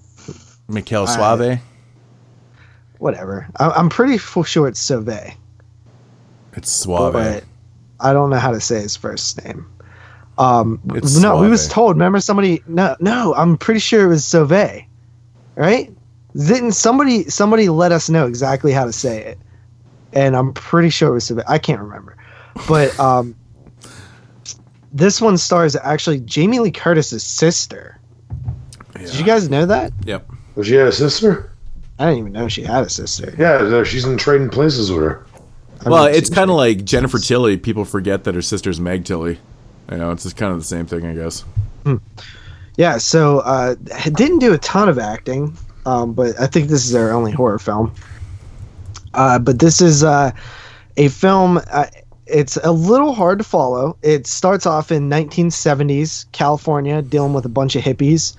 Mikhail 0.68 1.02
Uh, 1.02 1.06
Suave. 1.06 1.58
Whatever. 2.98 3.48
I- 3.56 3.70
I'm 3.70 3.88
pretty 3.88 4.18
sure 4.18 4.68
it's 4.68 4.80
Sauve. 4.80 5.34
It's 6.52 6.70
Suave. 6.70 7.12
but 7.12 7.44
I 7.98 8.12
don't 8.12 8.30
know 8.30 8.36
how 8.38 8.52
to 8.52 8.60
say 8.60 8.80
his 8.80 8.96
first 8.96 9.44
name. 9.44 9.66
Um, 10.38 10.80
It's 10.94 11.18
no, 11.18 11.38
we 11.38 11.48
was 11.48 11.68
told. 11.68 11.96
Remember, 11.96 12.20
somebody? 12.20 12.62
No, 12.66 12.96
no, 13.00 13.34
I'm 13.36 13.56
pretty 13.56 13.80
sure 13.80 14.04
it 14.04 14.08
was 14.08 14.24
Sauve, 14.24 14.86
right? 15.54 15.92
Didn't 16.36 16.72
somebody 16.72 17.24
somebody 17.30 17.68
let 17.68 17.92
us 17.92 18.10
know 18.10 18.26
exactly 18.26 18.72
how 18.72 18.84
to 18.84 18.92
say 18.92 19.22
it? 19.22 19.38
And 20.12 20.36
I'm 20.36 20.52
pretty 20.52 20.90
sure 20.90 21.10
it 21.10 21.14
was 21.14 21.24
Sauve. 21.24 21.42
I 21.46 21.58
can't 21.58 21.80
remember, 21.80 22.16
but 22.68 22.98
um, 23.00 23.36
this 24.92 25.20
one 25.20 25.36
stars 25.36 25.76
actually 25.76 26.20
Jamie 26.20 26.58
Lee 26.58 26.72
Curtis's 26.72 27.22
sister. 27.22 27.98
Did 28.96 29.14
you 29.14 29.24
guys 29.24 29.50
know 29.50 29.66
that? 29.66 29.92
Yep. 30.04 30.28
Was 30.54 30.66
she 30.66 30.74
had 30.74 30.86
a 30.88 30.92
sister? 30.92 31.52
I 31.98 32.06
didn't 32.06 32.18
even 32.20 32.32
know 32.32 32.48
she 32.48 32.62
had 32.62 32.84
a 32.84 32.88
sister. 32.88 33.34
Yeah, 33.38 33.82
she's 33.84 34.04
in 34.04 34.16
trading 34.16 34.48
places 34.50 34.90
with 34.90 35.02
her. 35.02 35.26
Well, 35.86 36.06
it's 36.06 36.30
kind 36.30 36.50
of 36.50 36.56
like 36.56 36.84
Jennifer 36.84 37.18
Tilly. 37.18 37.56
People 37.56 37.84
forget 37.84 38.24
that 38.24 38.34
her 38.34 38.42
sister's 38.42 38.80
Meg 38.80 39.04
Tilly. 39.04 39.38
You 39.90 39.98
know, 39.98 40.10
it's 40.12 40.22
just 40.22 40.36
kind 40.36 40.52
of 40.52 40.58
the 40.58 40.64
same 40.64 40.86
thing, 40.86 41.06
I 41.06 41.14
guess. 41.14 41.44
Yeah, 42.76 42.98
so 42.98 43.38
uh, 43.40 43.76
didn't 44.04 44.40
do 44.40 44.52
a 44.52 44.58
ton 44.58 44.88
of 44.88 44.98
acting, 44.98 45.56
um, 45.86 46.12
but 46.12 46.40
I 46.40 46.46
think 46.46 46.68
this 46.68 46.84
is 46.84 46.92
their 46.92 47.12
only 47.12 47.30
horror 47.30 47.58
film. 47.58 47.94
Uh, 49.12 49.38
but 49.38 49.60
this 49.60 49.80
is 49.80 50.02
uh, 50.02 50.32
a 50.96 51.08
film. 51.08 51.60
Uh, 51.70 51.86
it's 52.26 52.56
a 52.56 52.72
little 52.72 53.12
hard 53.12 53.38
to 53.38 53.44
follow. 53.44 53.96
It 54.02 54.26
starts 54.26 54.66
off 54.66 54.90
in 54.90 55.08
1970s 55.08 56.26
California, 56.32 57.02
dealing 57.02 57.32
with 57.32 57.44
a 57.44 57.50
bunch 57.50 57.76
of 57.76 57.84
hippies, 57.84 58.34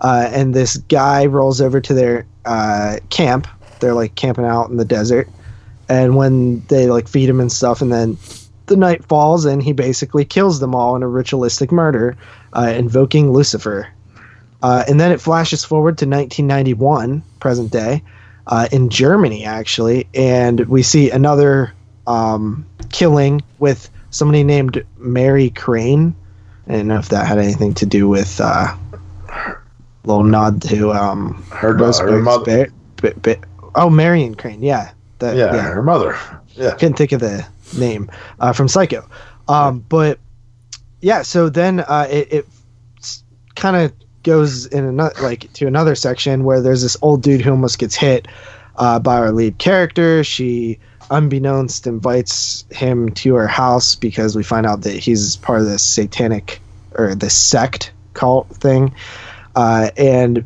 uh, 0.00 0.28
and 0.32 0.52
this 0.52 0.76
guy 0.76 1.26
rolls 1.26 1.60
over 1.60 1.80
to 1.80 1.94
their 1.94 2.26
uh, 2.44 2.98
camp. 3.08 3.46
They're 3.78 3.94
like 3.94 4.14
camping 4.14 4.44
out 4.44 4.68
in 4.68 4.76
the 4.76 4.84
desert, 4.84 5.28
and 5.88 6.16
when 6.16 6.60
they 6.66 6.90
like 6.90 7.08
feed 7.08 7.30
him 7.30 7.40
and 7.40 7.50
stuff, 7.50 7.80
and 7.80 7.90
then 7.90 8.18
the 8.70 8.76
night 8.76 9.04
falls, 9.04 9.44
and 9.44 9.60
he 9.62 9.72
basically 9.74 10.24
kills 10.24 10.60
them 10.60 10.74
all 10.74 10.94
in 10.96 11.02
a 11.02 11.08
ritualistic 11.08 11.70
murder, 11.72 12.16
uh, 12.54 12.72
invoking 12.74 13.32
Lucifer. 13.32 13.88
Uh, 14.62 14.84
and 14.88 14.98
then 15.00 15.10
it 15.10 15.20
flashes 15.20 15.64
forward 15.64 15.98
to 15.98 16.06
1991, 16.06 17.22
present 17.40 17.70
day, 17.72 18.02
uh, 18.46 18.68
in 18.72 18.88
Germany, 18.88 19.44
actually, 19.44 20.06
and 20.14 20.60
we 20.60 20.82
see 20.82 21.10
another 21.10 21.72
um, 22.06 22.64
killing 22.90 23.42
with 23.58 23.90
somebody 24.10 24.44
named 24.44 24.84
Mary 24.98 25.50
Crane. 25.50 26.14
I 26.68 26.72
don't 26.72 26.88
know 26.88 26.98
if 26.98 27.08
that 27.08 27.26
had 27.26 27.38
anything 27.38 27.74
to 27.74 27.86
do 27.86 28.06
with 28.08 28.40
uh, 28.40 28.74
little 30.04 30.24
nod 30.24 30.62
to 30.62 30.92
um, 30.92 31.42
Her- 31.50 31.74
Roseberry's 31.76 32.14
her 32.18 32.22
mother- 32.22 32.72
ba- 32.96 33.14
ba- 33.14 33.36
ba- 33.40 33.70
oh, 33.74 33.90
Marion 33.90 34.36
Crane, 34.36 34.62
yeah, 34.62 34.92
that, 35.18 35.36
Yeah, 35.36 35.60
her 35.62 35.82
mother. 35.82 36.16
Yeah. 36.54 36.72
couldn't 36.72 36.94
think 36.94 37.12
of 37.12 37.20
the 37.20 37.46
name 37.76 38.10
uh, 38.38 38.52
from 38.52 38.68
Psycho. 38.68 39.08
Um, 39.48 39.84
but 39.88 40.18
yeah, 41.00 41.22
so 41.22 41.48
then 41.48 41.80
uh, 41.80 42.06
it, 42.10 42.32
it 42.32 42.46
kind 43.54 43.76
of 43.76 43.92
goes 44.22 44.66
in 44.66 44.84
another 44.84 45.20
like 45.22 45.52
to 45.54 45.66
another 45.66 45.94
section 45.94 46.44
where 46.44 46.60
there's 46.60 46.82
this 46.82 46.96
old 47.02 47.22
dude 47.22 47.40
who 47.40 47.50
almost 47.50 47.78
gets 47.78 47.94
hit 47.94 48.28
uh, 48.76 48.98
by 48.98 49.16
our 49.16 49.32
lead 49.32 49.58
character. 49.58 50.22
She, 50.24 50.78
unbeknownst, 51.10 51.86
invites 51.86 52.64
him 52.70 53.10
to 53.12 53.34
her 53.34 53.48
house 53.48 53.94
because 53.94 54.36
we 54.36 54.42
find 54.42 54.66
out 54.66 54.82
that 54.82 54.94
he's 54.94 55.36
part 55.36 55.60
of 55.60 55.66
this 55.66 55.82
satanic 55.82 56.60
or 56.92 57.14
this 57.14 57.34
sect 57.34 57.92
cult 58.14 58.48
thing, 58.48 58.94
uh, 59.56 59.90
and 59.96 60.44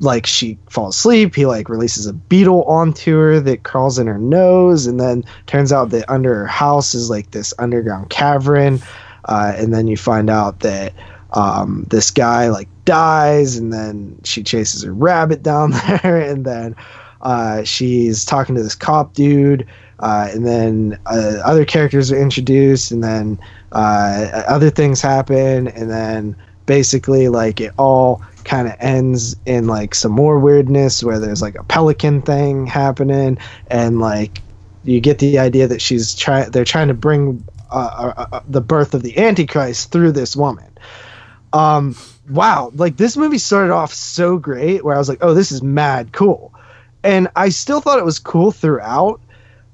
like 0.00 0.26
she 0.26 0.58
falls 0.68 0.96
asleep 0.96 1.34
he 1.34 1.46
like 1.46 1.68
releases 1.68 2.06
a 2.06 2.12
beetle 2.12 2.62
onto 2.64 3.16
her 3.16 3.40
that 3.40 3.62
crawls 3.62 3.98
in 3.98 4.06
her 4.06 4.18
nose 4.18 4.86
and 4.86 5.00
then 5.00 5.24
turns 5.46 5.72
out 5.72 5.90
that 5.90 6.08
under 6.10 6.34
her 6.34 6.46
house 6.46 6.94
is 6.94 7.10
like 7.10 7.30
this 7.30 7.52
underground 7.58 8.08
cavern 8.10 8.80
uh, 9.24 9.52
and 9.56 9.74
then 9.74 9.86
you 9.86 9.96
find 9.96 10.30
out 10.30 10.60
that 10.60 10.92
um, 11.32 11.84
this 11.90 12.10
guy 12.10 12.48
like 12.48 12.68
dies 12.84 13.56
and 13.56 13.72
then 13.72 14.18
she 14.24 14.42
chases 14.42 14.84
a 14.84 14.92
rabbit 14.92 15.42
down 15.42 15.70
there 16.02 16.20
and 16.20 16.44
then 16.44 16.74
uh, 17.20 17.64
she's 17.64 18.24
talking 18.24 18.54
to 18.54 18.62
this 18.62 18.74
cop 18.74 19.12
dude 19.12 19.66
uh, 19.98 20.28
and 20.30 20.46
then 20.46 20.98
uh, 21.06 21.38
other 21.44 21.64
characters 21.64 22.12
are 22.12 22.20
introduced 22.20 22.92
and 22.92 23.02
then 23.02 23.38
uh, 23.72 24.44
other 24.48 24.70
things 24.70 25.00
happen 25.00 25.68
and 25.68 25.90
then 25.90 26.36
basically 26.68 27.28
like 27.28 27.62
it 27.62 27.72
all 27.78 28.22
kind 28.44 28.68
of 28.68 28.74
ends 28.78 29.34
in 29.46 29.66
like 29.66 29.94
some 29.94 30.12
more 30.12 30.38
weirdness 30.38 31.02
where 31.02 31.18
there's 31.18 31.40
like 31.40 31.54
a 31.56 31.64
pelican 31.64 32.20
thing 32.20 32.66
happening 32.66 33.38
and 33.68 34.00
like 34.00 34.42
you 34.84 35.00
get 35.00 35.18
the 35.18 35.38
idea 35.38 35.66
that 35.66 35.80
she's 35.80 36.14
trying 36.14 36.50
they're 36.50 36.66
trying 36.66 36.88
to 36.88 36.94
bring 36.94 37.42
uh, 37.72 38.12
uh, 38.16 38.26
uh, 38.32 38.40
the 38.46 38.60
birth 38.60 38.92
of 38.92 39.02
the 39.02 39.18
antichrist 39.18 39.90
through 39.90 40.12
this 40.12 40.36
woman. 40.36 40.70
Um 41.54 41.96
wow 42.28 42.70
like 42.74 42.98
this 42.98 43.16
movie 43.16 43.38
started 43.38 43.72
off 43.72 43.94
so 43.94 44.36
great 44.36 44.84
where 44.84 44.94
i 44.94 44.98
was 44.98 45.08
like 45.08 45.18
oh 45.22 45.32
this 45.32 45.50
is 45.50 45.62
mad 45.62 46.12
cool. 46.12 46.52
And 47.02 47.28
i 47.34 47.48
still 47.48 47.80
thought 47.80 47.98
it 47.98 48.04
was 48.04 48.18
cool 48.18 48.52
throughout 48.52 49.22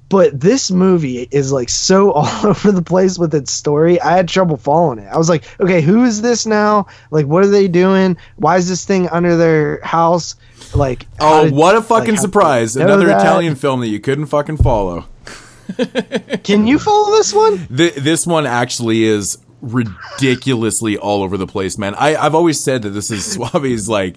but 0.09 0.39
this 0.39 0.71
movie 0.71 1.27
is 1.31 1.51
like 1.53 1.69
so 1.69 2.13
all 2.13 2.47
over 2.47 2.71
the 2.73 2.83
place 2.83 3.19
with 3.19 3.35
its 3.35 3.51
story. 3.53 4.01
I 4.01 4.17
had 4.17 4.29
trouble 4.29 4.57
following 4.57 4.99
it. 4.99 5.09
I 5.13 5.17
was 5.19 5.29
like, 5.29 5.45
okay, 5.61 5.81
who 5.81 6.05
is 6.05 6.23
this 6.23 6.47
now? 6.47 6.87
Like, 7.11 7.27
what 7.27 7.43
are 7.45 7.49
they 7.49 7.69
doing? 7.69 8.17
Why 8.37 8.57
is 8.57 8.69
this 8.69 8.85
thing 8.85 9.09
under 9.09 9.37
their 9.37 9.81
house? 9.83 10.37
Like, 10.75 11.07
Oh, 11.21 11.45
did- 11.45 11.55
what 11.55 11.77
a 11.77 11.83
fucking 11.83 12.17
how 12.17 12.21
surprise! 12.21 12.73
did 12.75 12.81
they 12.81 12.87
know 12.87 12.95
Another 12.95 13.07
that? 13.09 13.21
Italian 13.21 13.55
film 13.55 13.81
that 13.81 13.89
you 13.89 14.01
couldn't 14.01 14.27
fucking 14.27 14.57
follow. 14.59 15.07
Can 16.43 16.67
you 16.67 16.79
follow 16.79 17.13
this 17.17 17.33
one? 17.33 17.67
Th- 17.75 17.95
this 17.95 18.27
one 18.27 18.47
actually 18.47 19.05
is 19.05 19.39
ridiculously 19.63 20.99
all 20.99 21.23
over 21.23 21.37
the 21.37 21.47
place, 21.47 21.79
man. 21.79 21.95
I, 21.95 22.17
I've 22.17 22.35
always 22.35 22.61
said 22.61 22.83
that 22.83 22.91
this 22.91 23.11
is 23.11 23.25
Suave's 23.39 23.89
like 23.89 24.17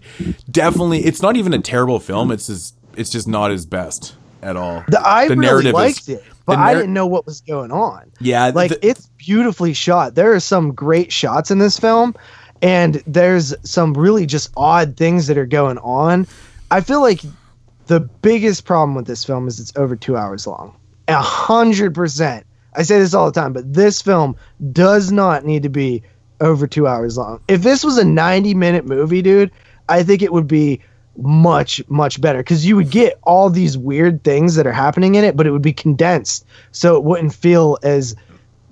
definitely. 0.50 1.00
It's 1.06 1.22
not 1.22 1.38
even 1.38 1.54
a 1.54 1.60
terrible 1.60 2.00
film. 2.00 2.32
It's 2.32 2.48
just 2.48 2.76
it's 2.96 3.10
just 3.10 3.28
not 3.28 3.52
his 3.52 3.66
best 3.66 4.16
at 4.48 4.56
all. 4.56 4.84
The, 4.88 5.06
I 5.06 5.28
the 5.28 5.36
really 5.36 5.72
liked 5.72 5.99
is, 5.99 6.10
it, 6.10 6.24
but 6.45 6.57
I 6.57 6.74
didn't 6.74 6.94
know 6.94 7.06
what 7.06 7.26
was 7.26 7.41
going 7.41 7.72
on. 7.72 8.11
Yeah, 8.19 8.52
like 8.56 8.72
the- 8.72 8.88
it's 8.88 9.07
beautifully 9.18 9.74
shot. 9.74 10.15
There 10.15 10.34
are 10.34 10.40
some 10.40 10.72
great 10.74 11.11
shots 11.11 11.52
in 11.52 11.60
this 11.60 11.78
film, 11.78 12.15
and 12.61 13.03
there's 13.06 13.53
some 13.64 13.94
really 13.94 14.26
just 14.26 14.52
odd 14.56 14.95
things 14.95 15.28
that 15.28 15.38
are 15.38 15.45
going 15.45 15.78
on. 15.80 16.26
I 16.72 16.82
feel 16.82 17.02
like 17.02 17.22
the 17.88 17.99
biggest 17.99 18.65
problem 18.65 18.95
with 18.95 19.06
this 19.06 19.26
film 19.26 19.48
is 19.48 19.60
it's 19.60 19.76
over 19.76 19.95
two 19.95 20.15
hours 20.15 20.48
long. 20.48 20.74
A 21.10 21.22
hundred 21.22 21.94
percent. 21.94 22.45
I 22.74 22.84
say 22.84 22.99
this 22.99 23.14
all 23.14 23.30
the 23.30 23.40
time, 23.40 23.53
but 23.53 23.74
this 23.74 24.02
film 24.02 24.36
does 24.72 25.11
not 25.11 25.45
need 25.45 25.64
to 25.64 25.69
be 25.69 26.03
over 26.40 26.68
two 26.68 26.88
hours 26.88 27.18
long. 27.18 27.41
If 27.48 27.64
this 27.64 27.84
was 27.84 27.98
a 27.98 28.06
90 28.06 28.53
minute 28.53 28.86
movie, 28.86 29.22
dude, 29.22 29.52
I 29.90 30.03
think 30.03 30.22
it 30.22 30.32
would 30.32 30.48
be 30.48 30.82
much, 31.18 31.81
much 31.89 32.22
better 32.22 32.39
because 32.39 32.65
you 32.65 32.76
would 32.76 32.89
get 32.89 33.19
all 33.23 33.49
these 33.49 33.77
weird 33.77 34.23
things 34.23 34.56
that 34.56 34.68
are 34.68 34.72
happening 34.72 35.15
in 35.15 35.23
it, 35.23 35.35
but 35.35 35.48
it 35.48 35.52
would 35.52 35.61
be 35.61 35.73
condensed 35.73 36.45
so 36.72 36.95
it 36.95 37.03
wouldn't 37.03 37.34
feel 37.34 37.77
as, 37.84 38.15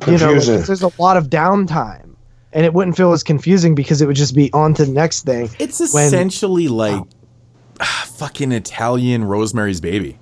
you 0.07 0.17
know, 0.17 0.33
like, 0.33 0.65
there's 0.65 0.83
a 0.83 0.91
lot 1.01 1.17
of 1.17 1.27
downtime 1.27 2.15
and 2.53 2.65
it 2.65 2.73
wouldn't 2.73 2.95
feel 2.95 3.11
as 3.11 3.23
confusing 3.23 3.75
because 3.75 4.01
it 4.01 4.07
would 4.07 4.15
just 4.15 4.35
be 4.35 4.51
on 4.53 4.73
to 4.75 4.85
the 4.85 4.91
next 4.91 5.25
thing. 5.25 5.49
It's 5.59 5.79
when- 5.93 6.05
essentially 6.05 6.67
like 6.67 7.03
ah, 7.79 8.09
fucking 8.15 8.51
Italian 8.51 9.25
Rosemary's 9.25 9.81
Baby. 9.81 10.19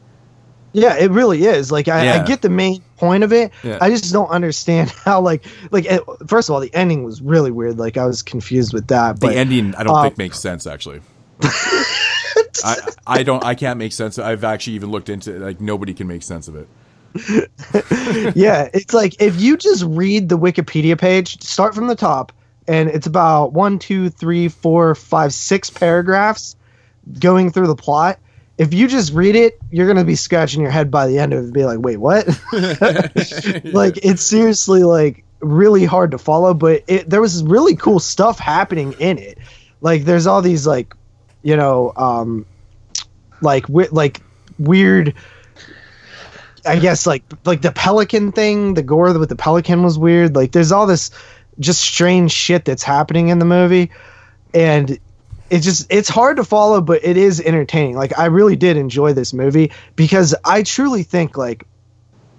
Yeah, 0.76 0.98
it 0.98 1.12
really 1.12 1.46
is. 1.46 1.72
Like 1.72 1.88
I, 1.88 2.20
I 2.20 2.26
get 2.26 2.42
the 2.42 2.50
main 2.50 2.82
point 2.98 3.24
of 3.24 3.32
it. 3.32 3.52
Yeah. 3.64 3.78
I 3.80 3.92
just 3.92 4.12
don't 4.12 4.30
understand 4.30 4.90
how 5.06 5.22
like 5.22 5.46
like 5.72 5.86
it, 5.86 6.02
first 6.28 6.50
of 6.50 6.56
all 6.56 6.60
the 6.60 6.74
ending 6.74 7.04
was 7.04 7.22
really 7.22 7.52
weird. 7.52 7.78
Like 7.78 7.96
I 7.96 8.08
was 8.08 8.24
confused 8.24 8.74
with 8.74 8.88
that. 8.88 9.20
But, 9.20 9.30
The 9.30 9.38
ending, 9.38 9.76
I 9.76 9.84
don't 9.84 9.96
uh, 9.96 10.04
think 10.04 10.18
makes 10.18 10.40
sense 10.40 10.66
actually. 10.66 11.02
I 12.64 12.78
I 13.06 13.24
don't 13.24 13.44
I 13.44 13.56
can't 13.56 13.78
make 13.78 13.94
sense. 13.94 14.18
I've 14.20 14.44
actually 14.44 14.74
even 14.74 14.92
looked 14.92 15.10
into 15.10 15.36
it. 15.36 15.40
Like 15.40 15.62
nobody 15.62 15.94
can 15.94 16.08
make 16.08 16.24
sense 16.24 16.48
of 16.48 16.56
it. 16.56 16.68
yeah, 18.36 18.70
it's 18.74 18.94
like 18.94 19.22
if 19.22 19.40
you 19.40 19.58
just 19.58 19.84
read 19.84 20.30
the 20.30 20.38
Wikipedia 20.38 20.98
page, 20.98 21.42
start 21.42 21.76
from 21.76 21.88
the 21.88 21.96
top, 21.96 22.32
and 22.68 22.90
it's 22.90 23.08
about 23.08 23.54
one, 23.54 23.80
two, 23.80 24.10
three, 24.10 24.48
four, 24.48 24.96
five, 24.96 25.34
six 25.34 25.70
paragraphs 25.70 26.56
going 27.20 27.52
through 27.52 27.68
the 27.68 27.76
plot. 27.76 28.20
If 28.58 28.74
you 28.74 28.88
just 28.88 29.14
read 29.14 29.36
it, 29.36 29.60
you're 29.72 29.88
gonna 29.88 30.04
be 30.04 30.16
scratching 30.16 30.62
your 30.62 30.72
head 30.72 30.90
by 30.90 31.08
the 31.08 31.20
end 31.20 31.34
of 31.34 31.40
it 31.40 31.44
and 31.44 31.54
be 31.54 31.66
like, 31.66 31.80
wait, 31.80 31.98
what? 31.98 32.28
like 33.74 33.98
it's 34.04 34.24
seriously 34.24 34.84
like 34.84 35.24
really 35.40 35.86
hard 35.86 36.12
to 36.12 36.18
follow, 36.18 36.54
but 36.54 36.84
it 36.88 37.10
there 37.10 37.22
was 37.22 37.44
really 37.44 37.76
cool 37.76 38.00
stuff 38.00 38.40
happening 38.40 38.94
in 39.00 39.18
it. 39.18 39.38
Like 39.82 40.06
there's 40.06 40.26
all 40.26 40.42
these 40.42 40.66
like, 40.66 40.96
you 41.44 41.56
know, 41.56 41.94
um 41.96 42.46
like 43.44 43.66
like 43.70 44.22
weird 44.58 45.14
I 46.66 46.80
guess 46.80 47.06
like 47.06 47.24
like 47.46 47.62
the 47.62 47.72
pelican 47.72 48.32
thing, 48.32 48.74
the 48.74 48.84
gore 48.84 49.18
with 49.18 49.30
the 49.30 49.36
pelican 49.36 49.84
was 49.84 49.98
weird. 49.98 50.36
Like 50.36 50.52
there's 50.52 50.72
all 50.72 50.88
this 50.88 51.12
just 51.60 51.82
strange 51.82 52.32
shit 52.32 52.66
that's 52.66 52.84
happening 52.84 53.30
in 53.30 53.40
the 53.40 53.46
movie, 53.46 53.92
and 54.54 54.98
it's 55.50 55.66
just 55.66 55.92
it's 55.92 56.10
hard 56.10 56.38
to 56.38 56.44
follow, 56.44 56.80
but 56.80 57.04
it 57.04 57.18
is 57.18 57.42
entertaining. 57.42 57.96
Like 57.96 58.18
I 58.18 58.26
really 58.26 58.56
did 58.56 58.78
enjoy 58.78 59.14
this 59.14 59.34
movie 59.34 59.72
because 59.96 60.34
I 60.46 60.64
truly 60.64 61.04
think 61.04 61.38
like 61.38 61.66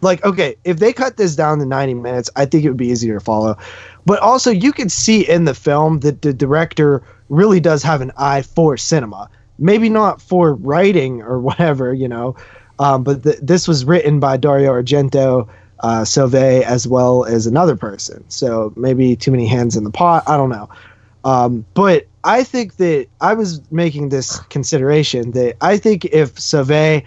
like 0.00 0.24
okay, 0.24 0.56
if 0.64 0.78
they 0.78 0.92
cut 0.92 1.16
this 1.16 1.36
down 1.36 1.58
to 1.58 1.66
90 1.66 1.94
minutes, 1.94 2.30
I 2.34 2.46
think 2.46 2.64
it 2.64 2.68
would 2.68 2.78
be 2.78 2.88
easier 2.88 3.18
to 3.18 3.24
follow. 3.24 3.58
But 4.06 4.20
also 4.20 4.50
you 4.50 4.72
can 4.72 4.88
see 4.88 5.28
in 5.28 5.44
the 5.44 5.54
film 5.54 6.00
that 6.00 6.22
the 6.22 6.32
director 6.32 7.02
really 7.28 7.60
does 7.60 7.82
have 7.82 8.00
an 8.00 8.12
eye 8.16 8.42
for 8.42 8.76
cinema. 8.76 9.28
Maybe 9.58 9.88
not 9.88 10.20
for 10.20 10.54
writing 10.54 11.22
or 11.22 11.38
whatever, 11.48 11.92
you 11.92 12.08
know. 12.08 12.36
Um, 12.78 13.04
but 13.04 13.22
th- 13.22 13.38
this 13.40 13.68
was 13.68 13.84
written 13.84 14.20
by 14.20 14.36
Dario 14.36 14.72
Argento, 14.72 15.48
uh, 15.80 16.02
Sauvé, 16.02 16.62
as 16.62 16.88
well 16.88 17.24
as 17.24 17.46
another 17.46 17.76
person. 17.76 18.24
So 18.28 18.72
maybe 18.76 19.14
too 19.16 19.30
many 19.30 19.46
hands 19.46 19.76
in 19.76 19.84
the 19.84 19.90
pot. 19.90 20.24
I 20.26 20.36
don't 20.36 20.50
know. 20.50 20.68
Um, 21.24 21.64
but 21.74 22.06
I 22.22 22.42
think 22.42 22.76
that 22.76 23.06
I 23.20 23.34
was 23.34 23.60
making 23.70 24.08
this 24.08 24.38
consideration 24.40 25.32
that 25.32 25.56
I 25.60 25.78
think 25.78 26.04
if 26.06 26.34
Sauvé 26.34 27.04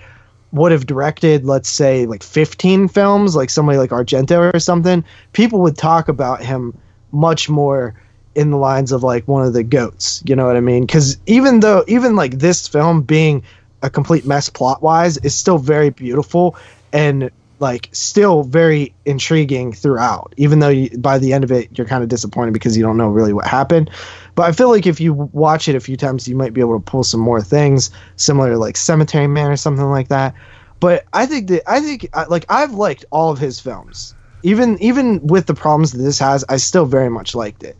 would 0.51 0.71
have 0.71 0.85
directed, 0.85 1.45
let's 1.45 1.69
say, 1.69 2.05
like 2.05 2.23
15 2.23 2.87
films, 2.87 3.35
like 3.35 3.49
somebody 3.49 3.77
like 3.77 3.89
Argento 3.89 4.53
or 4.53 4.59
something, 4.59 5.03
people 5.33 5.61
would 5.61 5.77
talk 5.77 6.07
about 6.07 6.41
him 6.41 6.77
much 7.11 7.49
more 7.49 7.95
in 8.37 8.51
the 8.51 8.57
lines 8.57 8.91
of 8.91 9.03
like 9.03 9.27
one 9.27 9.45
of 9.45 9.53
the 9.53 9.63
goats. 9.63 10.21
You 10.25 10.35
know 10.35 10.45
what 10.45 10.55
I 10.55 10.61
mean? 10.61 10.85
Because 10.85 11.17
even 11.25 11.59
though, 11.59 11.83
even 11.87 12.15
like 12.15 12.37
this 12.37 12.67
film 12.67 13.01
being 13.01 13.43
a 13.81 13.89
complete 13.89 14.27
mess 14.27 14.47
plot 14.47 14.83
wise, 14.83 15.17
is 15.17 15.35
still 15.35 15.57
very 15.57 15.89
beautiful 15.89 16.55
and 16.93 17.31
like 17.59 17.89
still 17.91 18.43
very 18.43 18.93
intriguing 19.05 19.73
throughout. 19.73 20.35
Even 20.37 20.59
though 20.59 20.69
you, 20.69 20.95
by 20.99 21.17
the 21.17 21.33
end 21.33 21.43
of 21.43 21.51
it 21.51 21.75
you're 21.75 21.87
kind 21.87 22.03
of 22.03 22.09
disappointed 22.09 22.53
because 22.53 22.77
you 22.77 22.83
don't 22.83 22.95
know 22.95 23.09
really 23.09 23.33
what 23.33 23.47
happened. 23.47 23.89
But 24.35 24.43
I 24.43 24.51
feel 24.51 24.69
like 24.69 24.85
if 24.85 24.99
you 24.99 25.13
watch 25.13 25.67
it 25.67 25.73
a 25.73 25.79
few 25.79 25.97
times, 25.97 26.27
you 26.27 26.35
might 26.35 26.53
be 26.53 26.61
able 26.61 26.79
to 26.79 26.83
pull 26.83 27.03
some 27.03 27.19
more 27.19 27.41
things 27.41 27.89
similar 28.17 28.51
to 28.51 28.57
like 28.59 28.77
Cemetery 28.77 29.25
Man 29.25 29.49
or 29.49 29.57
something 29.57 29.89
like 29.89 30.09
that. 30.09 30.35
But 30.79 31.05
I 31.11 31.25
think 31.25 31.47
that 31.47 31.63
I 31.67 31.79
think 31.79 32.07
like 32.29 32.45
I've 32.49 32.73
liked 32.73 33.05
all 33.09 33.31
of 33.31 33.39
his 33.39 33.59
films, 33.59 34.13
even 34.43 34.77
even 34.79 35.25
with 35.25 35.47
the 35.47 35.55
problems 35.55 35.93
that 35.93 36.03
this 36.03 36.19
has, 36.19 36.45
I 36.47 36.57
still 36.57 36.85
very 36.85 37.09
much 37.09 37.33
liked 37.33 37.63
it. 37.63 37.75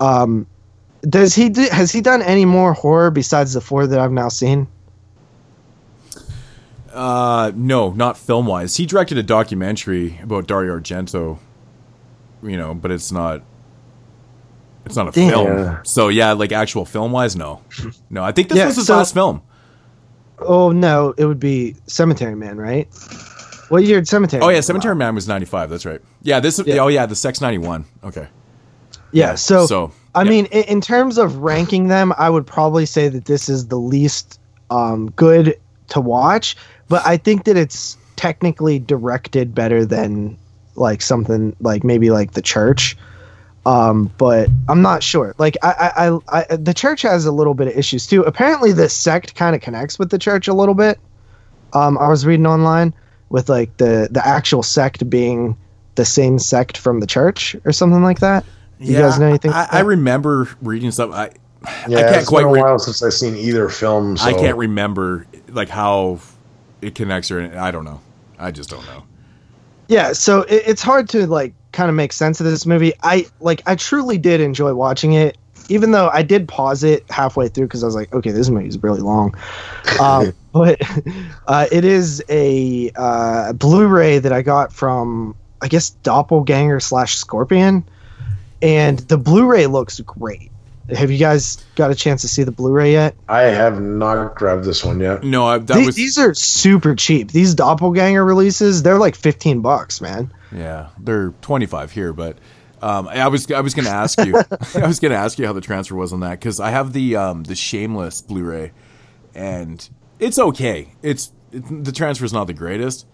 Um, 0.00 0.46
does 1.02 1.34
he 1.34 1.48
do, 1.50 1.68
has 1.70 1.92
he 1.92 2.00
done 2.00 2.22
any 2.22 2.44
more 2.44 2.72
horror 2.72 3.10
besides 3.10 3.52
the 3.52 3.60
four 3.60 3.86
that 3.86 3.98
I've 4.00 4.12
now 4.12 4.28
seen? 4.28 4.66
Uh, 6.92 7.52
no, 7.54 7.90
not 7.92 8.18
film 8.18 8.46
wise. 8.46 8.76
He 8.76 8.84
directed 8.86 9.16
a 9.18 9.22
documentary 9.22 10.18
about 10.22 10.46
Dario 10.46 10.78
Argento. 10.78 11.38
You 12.42 12.56
know, 12.56 12.74
but 12.74 12.90
it's 12.90 13.12
not. 13.12 13.42
It's 14.86 14.96
not 14.96 15.08
a 15.08 15.12
Damn. 15.12 15.30
film. 15.30 15.78
So 15.84 16.08
yeah, 16.08 16.32
like 16.32 16.52
actual 16.52 16.84
film 16.86 17.12
wise, 17.12 17.36
no, 17.36 17.60
no. 18.08 18.24
I 18.24 18.32
think 18.32 18.48
this 18.48 18.58
Yeah, 18.58 18.66
was 18.66 18.76
his 18.76 18.86
so- 18.86 18.96
last 18.96 19.14
film. 19.14 19.42
Oh 20.38 20.72
no, 20.72 21.12
it 21.18 21.26
would 21.26 21.38
be 21.38 21.76
Cemetery 21.86 22.34
Man, 22.34 22.56
right? 22.56 22.88
What 23.68 23.84
year 23.84 23.98
did 24.00 24.08
Cemetery? 24.08 24.42
Oh 24.42 24.48
yeah, 24.48 24.60
Cemetery? 24.60 24.96
Man 24.96 25.14
was 25.14 25.28
ninety 25.28 25.44
five. 25.44 25.68
That's 25.68 25.84
right. 25.84 26.00
Yeah, 26.22 26.40
this. 26.40 26.60
Yeah. 26.64 26.78
Oh 26.78 26.88
yeah, 26.88 27.04
the 27.04 27.14
Sect 27.14 27.42
ninety 27.42 27.58
one. 27.58 27.84
Okay. 28.02 28.26
Yeah, 29.12 29.34
so, 29.34 29.66
so, 29.66 29.92
I 30.14 30.24
mean, 30.24 30.46
in, 30.46 30.80
terms 30.80 31.18
of 31.18 31.38
ranking 31.38 31.88
them, 31.88 32.12
I 32.16 32.30
would 32.30 32.46
probably 32.46 32.86
say 32.86 33.08
that 33.08 33.24
this 33.24 33.48
is 33.48 33.66
the 33.66 33.76
least 33.76 34.40
um, 34.70 35.10
good 35.10 35.58
to 35.88 36.00
watch, 36.00 36.56
but 36.88 37.06
I 37.06 37.16
think 37.16 37.44
that 37.44 37.56
it's 37.56 37.96
technically 38.16 38.78
directed 38.78 39.54
better 39.54 39.84
than 39.84 40.38
like 40.76 41.02
something 41.02 41.56
like 41.60 41.84
maybe 41.84 42.10
like 42.10 42.32
the 42.32 42.42
church. 42.42 42.96
Um, 43.66 44.10
but 44.16 44.48
I'm 44.68 44.82
not 44.82 45.02
sure. 45.02 45.34
Like 45.38 45.56
I, 45.62 45.92
I, 45.96 46.08
I, 46.08 46.46
I, 46.50 46.56
the 46.56 46.74
church 46.74 47.02
has 47.02 47.26
a 47.26 47.32
little 47.32 47.54
bit 47.54 47.68
of 47.68 47.76
issues 47.76 48.06
too. 48.06 48.22
Apparently, 48.22 48.72
the 48.72 48.88
sect 48.88 49.34
kind 49.34 49.54
of 49.54 49.60
connects 49.60 49.98
with 49.98 50.10
the 50.10 50.18
church 50.18 50.48
a 50.48 50.54
little 50.54 50.74
bit. 50.74 50.98
Um, 51.72 51.98
I 51.98 52.08
was 52.08 52.24
reading 52.24 52.46
online 52.46 52.94
with 53.28 53.48
like 53.48 53.76
the 53.76 54.08
the 54.10 54.26
actual 54.26 54.62
sect 54.62 55.08
being 55.08 55.56
the 55.94 56.04
same 56.04 56.38
sect 56.38 56.78
from 56.78 57.00
the 57.00 57.06
church 57.06 57.54
or 57.64 57.72
something 57.72 58.02
like 58.02 58.20
that. 58.20 58.44
You 58.80 58.96
guys 58.96 59.18
know 59.18 59.28
anything? 59.28 59.52
I, 59.52 59.68
I 59.70 59.80
remember 59.80 60.48
reading 60.62 60.90
stuff. 60.90 61.10
I 61.12 61.30
Yeah, 61.86 61.98
I 61.98 62.02
can't 62.02 62.16
it's 62.16 62.28
quite. 62.28 62.40
been 62.40 62.48
a 62.48 62.52
re- 62.52 62.60
while 62.62 62.78
since 62.78 63.02
I've 63.02 63.12
seen 63.12 63.36
either 63.36 63.68
film. 63.68 64.16
So. 64.16 64.24
I 64.24 64.32
can't 64.32 64.56
remember 64.56 65.26
like 65.48 65.68
how 65.68 66.18
it 66.80 66.94
connects 66.94 67.30
or 67.30 67.56
I 67.58 67.70
don't 67.70 67.84
know. 67.84 68.00
I 68.38 68.50
just 68.50 68.70
don't 68.70 68.84
know. 68.86 69.04
yeah 69.88 70.12
so 70.14 70.42
it, 70.42 70.62
it's 70.66 70.82
hard 70.82 71.08
to 71.10 71.26
like 71.26 71.52
kind 71.72 71.90
of 71.90 71.94
make 71.94 72.12
sense 72.12 72.40
of 72.40 72.46
this 72.46 72.64
movie 72.64 72.92
i 73.02 73.26
like 73.40 73.60
i 73.66 73.74
truly 73.74 74.16
did 74.16 74.40
enjoy 74.40 74.72
watching 74.72 75.12
it 75.12 75.36
even 75.68 75.90
though 75.90 76.08
i 76.12 76.22
did 76.22 76.48
pause 76.48 76.82
it 76.82 77.04
halfway 77.10 77.48
through 77.48 77.66
because 77.66 77.82
i 77.82 77.86
was 77.86 77.94
like 77.94 78.12
okay 78.14 78.30
this 78.30 78.48
movie 78.48 78.66
is 78.66 78.82
really 78.82 79.00
long 79.00 79.34
um, 80.00 80.32
but 80.52 80.80
uh, 81.48 81.66
it 81.70 81.84
is 81.84 82.24
a 82.30 82.90
uh, 82.96 83.52
blu-ray 83.52 84.18
that 84.18 84.32
i 84.32 84.40
got 84.42 84.72
from 84.72 85.34
i 85.60 85.68
guess 85.68 85.90
doppelganger 85.90 86.80
slash 86.80 87.16
scorpion 87.16 87.84
and 88.62 89.00
the 89.00 89.18
blu-ray 89.18 89.66
looks 89.66 90.00
great 90.00 90.50
have 90.94 91.10
you 91.10 91.18
guys 91.18 91.64
got 91.76 91.92
a 91.92 91.94
chance 91.94 92.22
to 92.22 92.28
see 92.28 92.42
the 92.42 92.50
blu-ray 92.50 92.92
yet 92.92 93.14
I 93.28 93.42
have 93.42 93.80
not 93.80 94.34
grabbed 94.34 94.64
this 94.64 94.84
one 94.84 94.98
yet. 94.98 95.22
No, 95.22 95.46
I, 95.46 95.58
that 95.58 95.76
these, 95.76 95.86
was 95.86 95.94
these 95.94 96.18
are 96.18 96.34
super 96.34 96.94
cheap 96.94 97.30
these 97.30 97.54
doppelganger 97.54 98.24
releases 98.24 98.82
they're 98.82 98.98
like 98.98 99.14
15 99.14 99.60
bucks 99.60 100.00
man 100.00 100.32
yeah. 100.52 100.88
They're 100.98 101.30
twenty 101.42 101.66
five 101.66 101.92
here, 101.92 102.12
but 102.12 102.38
um, 102.82 103.08
I 103.08 103.28
was 103.28 103.50
I 103.50 103.60
was 103.60 103.74
gonna 103.74 103.90
ask 103.90 104.18
you. 104.24 104.36
I 104.74 104.86
was 104.86 105.00
gonna 105.00 105.14
ask 105.14 105.38
you 105.38 105.46
how 105.46 105.52
the 105.52 105.60
transfer 105.60 105.94
was 105.94 106.12
on 106.12 106.20
that 106.20 106.38
because 106.38 106.60
I 106.60 106.70
have 106.70 106.92
the 106.92 107.16
um, 107.16 107.44
the 107.44 107.54
Shameless 107.54 108.22
Blu-ray, 108.22 108.72
and 109.34 109.88
it's 110.18 110.38
okay. 110.38 110.92
It's 111.02 111.32
it, 111.52 111.84
the 111.84 111.92
transfer 111.92 112.24
is 112.24 112.32
not 112.32 112.46
the 112.46 112.54
greatest. 112.54 113.06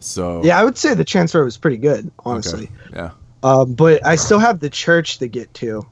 So 0.00 0.42
Yeah, 0.44 0.58
I 0.58 0.64
would 0.64 0.76
say 0.76 0.94
the 0.94 1.04
transfer 1.04 1.44
was 1.44 1.56
pretty 1.56 1.76
good, 1.76 2.10
honestly. 2.24 2.64
okay. 2.64 2.96
yeah. 2.96 3.10
Um, 3.42 3.74
but 3.74 4.04
I 4.06 4.16
still 4.16 4.38
have 4.38 4.60
the 4.60 4.70
church 4.70 5.18
to 5.18 5.28
get 5.28 5.52
to, 5.54 5.86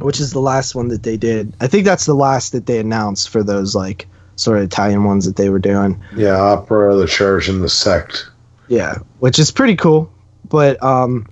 which 0.00 0.20
is 0.20 0.32
the 0.32 0.40
last 0.40 0.74
one 0.74 0.88
that 0.88 1.02
they 1.02 1.16
did. 1.16 1.54
I 1.60 1.66
think 1.66 1.84
that's 1.84 2.06
the 2.06 2.14
last 2.14 2.52
that 2.52 2.66
they 2.66 2.78
announced 2.78 3.28
for 3.28 3.42
those 3.42 3.74
like 3.74 4.06
sort 4.36 4.58
of 4.58 4.64
Italian 4.64 5.04
ones 5.04 5.26
that 5.26 5.36
they 5.36 5.48
were 5.50 5.58
doing. 5.58 6.02
Yeah, 6.16 6.36
opera, 6.36 6.94
the 6.94 7.06
church, 7.06 7.48
and 7.48 7.62
the 7.62 7.68
sect. 7.68 8.26
Yeah, 8.68 8.98
which 9.18 9.38
is 9.38 9.50
pretty 9.50 9.76
cool. 9.76 10.10
But 10.48 10.82
um, 10.82 11.26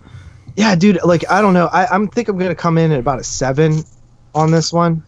yeah, 0.56 0.74
dude, 0.74 0.98
like 1.04 1.28
I 1.30 1.40
don't 1.40 1.54
know. 1.54 1.66
I 1.66 1.86
I'm 1.86 2.08
think 2.08 2.28
I'm 2.28 2.38
gonna 2.38 2.54
come 2.54 2.78
in 2.78 2.92
at 2.92 3.00
about 3.00 3.18
a 3.18 3.24
seven 3.24 3.82
on 4.34 4.50
this 4.50 4.72
one. 4.72 5.02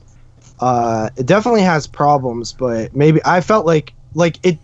Uh, 0.61 1.11
it 1.17 1.27
definitely 1.27 1.63
has 1.63 1.87
problems, 1.87 2.53
but 2.53 2.95
maybe 2.95 3.21
I 3.25 3.41
felt 3.41 3.67
like 3.67 3.93
like 4.15 4.39
it. 4.45 4.59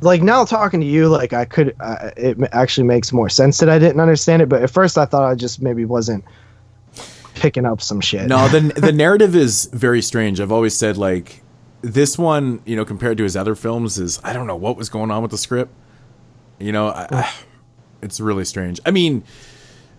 Like 0.00 0.22
now 0.22 0.44
talking 0.44 0.80
to 0.80 0.86
you, 0.86 1.08
like 1.08 1.32
I 1.32 1.44
could, 1.44 1.74
uh, 1.80 2.10
it 2.16 2.38
actually 2.52 2.86
makes 2.86 3.12
more 3.12 3.28
sense 3.28 3.58
that 3.58 3.68
I 3.68 3.78
didn't 3.78 4.00
understand 4.00 4.42
it. 4.42 4.48
But 4.48 4.62
at 4.62 4.70
first, 4.70 4.96
I 4.96 5.04
thought 5.06 5.24
I 5.24 5.34
just 5.34 5.60
maybe 5.60 5.84
wasn't 5.84 6.24
picking 7.34 7.64
up 7.66 7.80
some 7.80 8.00
shit. 8.00 8.26
No, 8.28 8.48
the 8.48 8.60
the 8.80 8.92
narrative 8.92 9.34
is 9.34 9.66
very 9.66 10.02
strange. 10.02 10.40
I've 10.40 10.52
always 10.52 10.76
said 10.76 10.96
like 10.96 11.42
this 11.82 12.18
one, 12.18 12.60
you 12.64 12.76
know, 12.76 12.84
compared 12.84 13.16
to 13.18 13.24
his 13.24 13.36
other 13.36 13.54
films, 13.54 13.98
is 13.98 14.20
I 14.24 14.32
don't 14.32 14.46
know 14.46 14.56
what 14.56 14.76
was 14.76 14.88
going 14.88 15.10
on 15.10 15.22
with 15.22 15.30
the 15.30 15.38
script. 15.38 15.72
You 16.58 16.72
know, 16.72 16.88
I, 16.88 17.06
I- 17.10 17.32
it's 18.02 18.20
really 18.20 18.44
strange. 18.44 18.78
I 18.86 18.90
mean, 18.92 19.24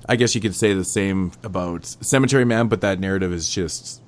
I 0.08 0.16
guess 0.16 0.34
you 0.34 0.42
could 0.42 0.56
say 0.56 0.74
the 0.74 0.86
same 0.86 1.32
about 1.44 1.86
Cemetery 1.86 2.46
Man, 2.46 2.68
but 2.68 2.82
that 2.82 3.00
narrative 3.00 3.34
is 3.34 3.50
just 3.50 4.02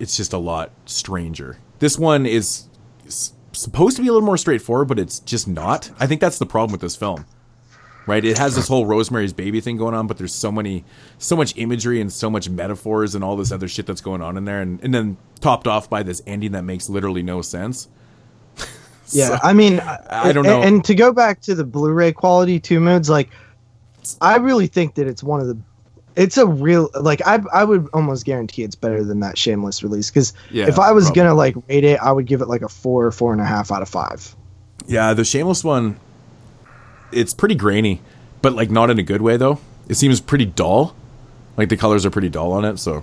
it's 0.00 0.16
just 0.16 0.32
a 0.32 0.38
lot 0.38 0.70
stranger. 0.86 1.58
This 1.78 1.98
one 1.98 2.26
is 2.26 2.64
s- 3.06 3.32
supposed 3.52 3.96
to 3.96 4.02
be 4.02 4.08
a 4.08 4.12
little 4.12 4.26
more 4.26 4.36
straightforward, 4.36 4.88
but 4.88 4.98
it's 4.98 5.20
just 5.20 5.48
not. 5.48 5.90
I 5.98 6.06
think 6.06 6.20
that's 6.20 6.38
the 6.38 6.46
problem 6.46 6.72
with 6.72 6.80
this 6.80 6.96
film. 6.96 7.26
Right? 8.06 8.24
It 8.24 8.38
has 8.38 8.56
this 8.56 8.66
whole 8.66 8.86
Rosemary's 8.86 9.32
Baby 9.32 9.60
thing 9.60 9.76
going 9.76 9.94
on, 9.94 10.06
but 10.06 10.18
there's 10.18 10.34
so 10.34 10.50
many 10.50 10.84
so 11.18 11.36
much 11.36 11.56
imagery 11.56 12.00
and 12.00 12.12
so 12.12 12.28
much 12.30 12.48
metaphors 12.48 13.14
and 13.14 13.22
all 13.22 13.36
this 13.36 13.52
other 13.52 13.68
shit 13.68 13.86
that's 13.86 14.00
going 14.00 14.22
on 14.22 14.36
in 14.36 14.44
there 14.46 14.62
and, 14.62 14.82
and 14.82 14.92
then 14.92 15.16
topped 15.40 15.66
off 15.68 15.88
by 15.88 16.02
this 16.02 16.20
ending 16.26 16.52
that 16.52 16.62
makes 16.64 16.88
literally 16.88 17.22
no 17.22 17.42
sense. 17.42 17.88
Yeah, 19.12 19.26
So, 19.26 19.38
I 19.42 19.52
mean, 19.54 19.80
I 19.80 20.32
don't 20.32 20.46
and- 20.46 20.60
know. 20.60 20.62
And, 20.62 20.84
to 20.84 20.94
go 20.94 21.12
back 21.12 21.40
to 21.42 21.56
the 21.56 21.64
Blu-ray 21.64 22.12
quality 22.12 22.60
two 22.60 22.78
modes, 22.78 23.10
like, 23.10 23.28
I 24.20 24.36
really 24.36 24.68
think 24.68 24.94
that 24.94 25.08
it's 25.08 25.22
one 25.24 25.40
of 25.40 25.48
the, 25.48 25.58
it's 26.16 26.36
a 26.36 26.46
real 26.46 26.90
like 27.00 27.20
I 27.26 27.40
I 27.52 27.64
would 27.64 27.88
almost 27.94 28.24
guarantee 28.24 28.62
it's 28.62 28.74
better 28.74 29.02
than 29.04 29.20
that 29.20 29.38
Shameless 29.38 29.82
release 29.82 30.10
because 30.10 30.32
Yeah, 30.50 30.66
if 30.68 30.78
I 30.78 30.92
was 30.92 31.04
probably. 31.04 31.22
gonna 31.22 31.34
like 31.34 31.54
rate 31.68 31.84
it, 31.84 32.00
I 32.00 32.12
would 32.12 32.26
give 32.26 32.40
it 32.40 32.48
like 32.48 32.62
a 32.62 32.68
four, 32.68 33.10
four 33.10 33.32
and 33.32 33.40
a 33.40 33.44
half 33.44 33.70
out 33.70 33.82
of 33.82 33.88
five. 33.88 34.34
Yeah, 34.86 35.14
the 35.14 35.24
Shameless 35.24 35.62
one, 35.62 35.98
it's 37.12 37.34
pretty 37.34 37.54
grainy, 37.54 38.00
but 38.42 38.54
like 38.54 38.70
not 38.70 38.90
in 38.90 38.98
a 38.98 39.02
good 39.02 39.22
way 39.22 39.36
though. 39.36 39.58
It 39.88 39.94
seems 39.94 40.20
pretty 40.20 40.46
dull. 40.46 40.94
Like 41.56 41.68
the 41.68 41.76
colors 41.76 42.06
are 42.06 42.10
pretty 42.10 42.28
dull 42.28 42.52
on 42.52 42.64
it, 42.64 42.78
so 42.78 43.02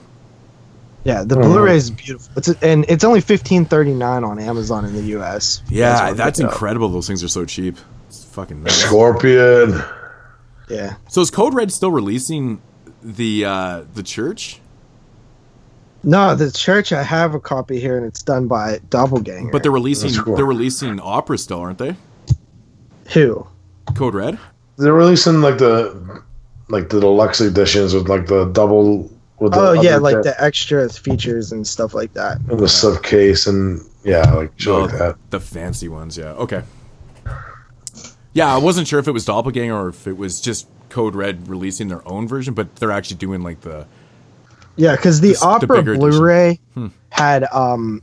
Yeah, 1.03 1.23
the 1.23 1.35
Mhm. 1.35 1.43
Blu-ray 1.43 1.77
is 1.77 1.91
beautiful. 1.91 2.29
It's 2.35 2.49
and 2.61 2.83
it's 2.89 3.03
only 3.03 3.21
fifteen 3.21 3.63
thirty 3.65 3.93
nine 3.93 4.23
on 4.25 4.39
Amazon 4.39 4.83
in 4.83 4.93
the 4.93 5.03
U.S. 5.15 5.61
Yeah, 5.69 6.01
wanna 6.05 6.15
that's 6.15 6.39
pick 6.39 6.45
it 6.45 6.47
up. 6.47 6.53
incredible. 6.53 6.89
Those 6.89 7.07
things 7.07 7.23
are 7.23 7.27
so 7.29 7.45
cheap. 7.45 7.77
It's 8.07 8.25
fucking 8.25 8.63
nuts. 8.63 8.75
Scorpion. 8.75 9.81
Yeah. 10.69 10.95
So 11.07 11.21
is 11.21 11.31
Code 11.31 11.53
Red 11.53 11.71
still 11.71 11.91
releasing 11.91 12.61
the 13.01 13.45
uh 13.45 13.83
the 13.93 14.03
church? 14.03 14.59
No, 16.03 16.35
the 16.35 16.51
church 16.51 16.93
I 16.93 17.03
have 17.03 17.33
a 17.33 17.39
copy 17.39 17.79
here, 17.79 17.97
and 17.97 18.05
it's 18.05 18.21
done 18.23 18.47
by 18.47 18.79
Doppelganger. 18.89 19.51
But 19.51 19.63
they're 19.63 19.71
releasing 19.71 20.13
cool. 20.23 20.35
they're 20.35 20.45
releasing 20.45 20.99
opera 20.99 21.37
still, 21.37 21.59
aren't 21.59 21.79
they? 21.79 21.95
who? 23.13 23.47
Code 23.95 24.13
Red. 24.15 24.37
They're 24.77 24.93
releasing 24.93 25.41
like 25.41 25.57
the 25.57 26.21
like 26.69 26.89
the 26.89 26.99
deluxe 26.99 27.41
editions 27.41 27.93
with 27.93 28.09
like 28.09 28.27
the 28.27 28.45
double 28.45 29.11
with 29.39 29.53
the 29.53 29.59
Oh 29.59 29.71
yeah, 29.73 29.91
other 29.95 29.99
like 30.01 30.23
the 30.23 30.35
extra 30.43 30.87
features 30.89 31.51
and 31.51 31.65
stuff 31.65 31.93
like 31.93 32.13
that. 32.13 32.37
and 32.49 32.59
the 32.59 32.67
sub 32.67 33.01
case 33.03 33.47
and 33.47 33.81
yeah, 34.03 34.31
like 34.33 34.51
shit 34.57 34.73
Oh, 34.73 34.81
like 34.83 34.97
that. 34.97 35.15
The 35.31 35.39
fancy 35.39 35.87
ones, 35.87 36.17
yeah. 36.17 36.31
Okay. 36.33 36.63
Yeah, 38.33 38.53
I 38.53 38.57
wasn't 38.59 38.87
sure 38.87 38.99
if 38.99 39.07
it 39.07 39.11
was 39.11 39.25
Doppelganger 39.25 39.73
or 39.75 39.89
if 39.89 40.05
it 40.07 40.15
was 40.17 40.39
just 40.41 40.67
Code 40.97 41.13
Red 41.15 41.47
releasing 41.47 41.89
their 41.89 42.01
own 42.07 42.27
version, 42.27 42.55
but 42.55 42.75
they're 42.77 42.91
actually 42.91 43.17
doing 43.17 43.43
like 43.43 43.61
the 43.61 43.85
Yeah, 44.77 44.95
because 44.95 45.21
the 45.21 45.27
The 45.29 45.33
s- 45.35 45.41
the 45.41 45.45
opera. 45.47 45.83
Blu-ray 45.83 46.59
Hmm. 46.73 46.87
had 47.09 47.43
um, 47.53 48.01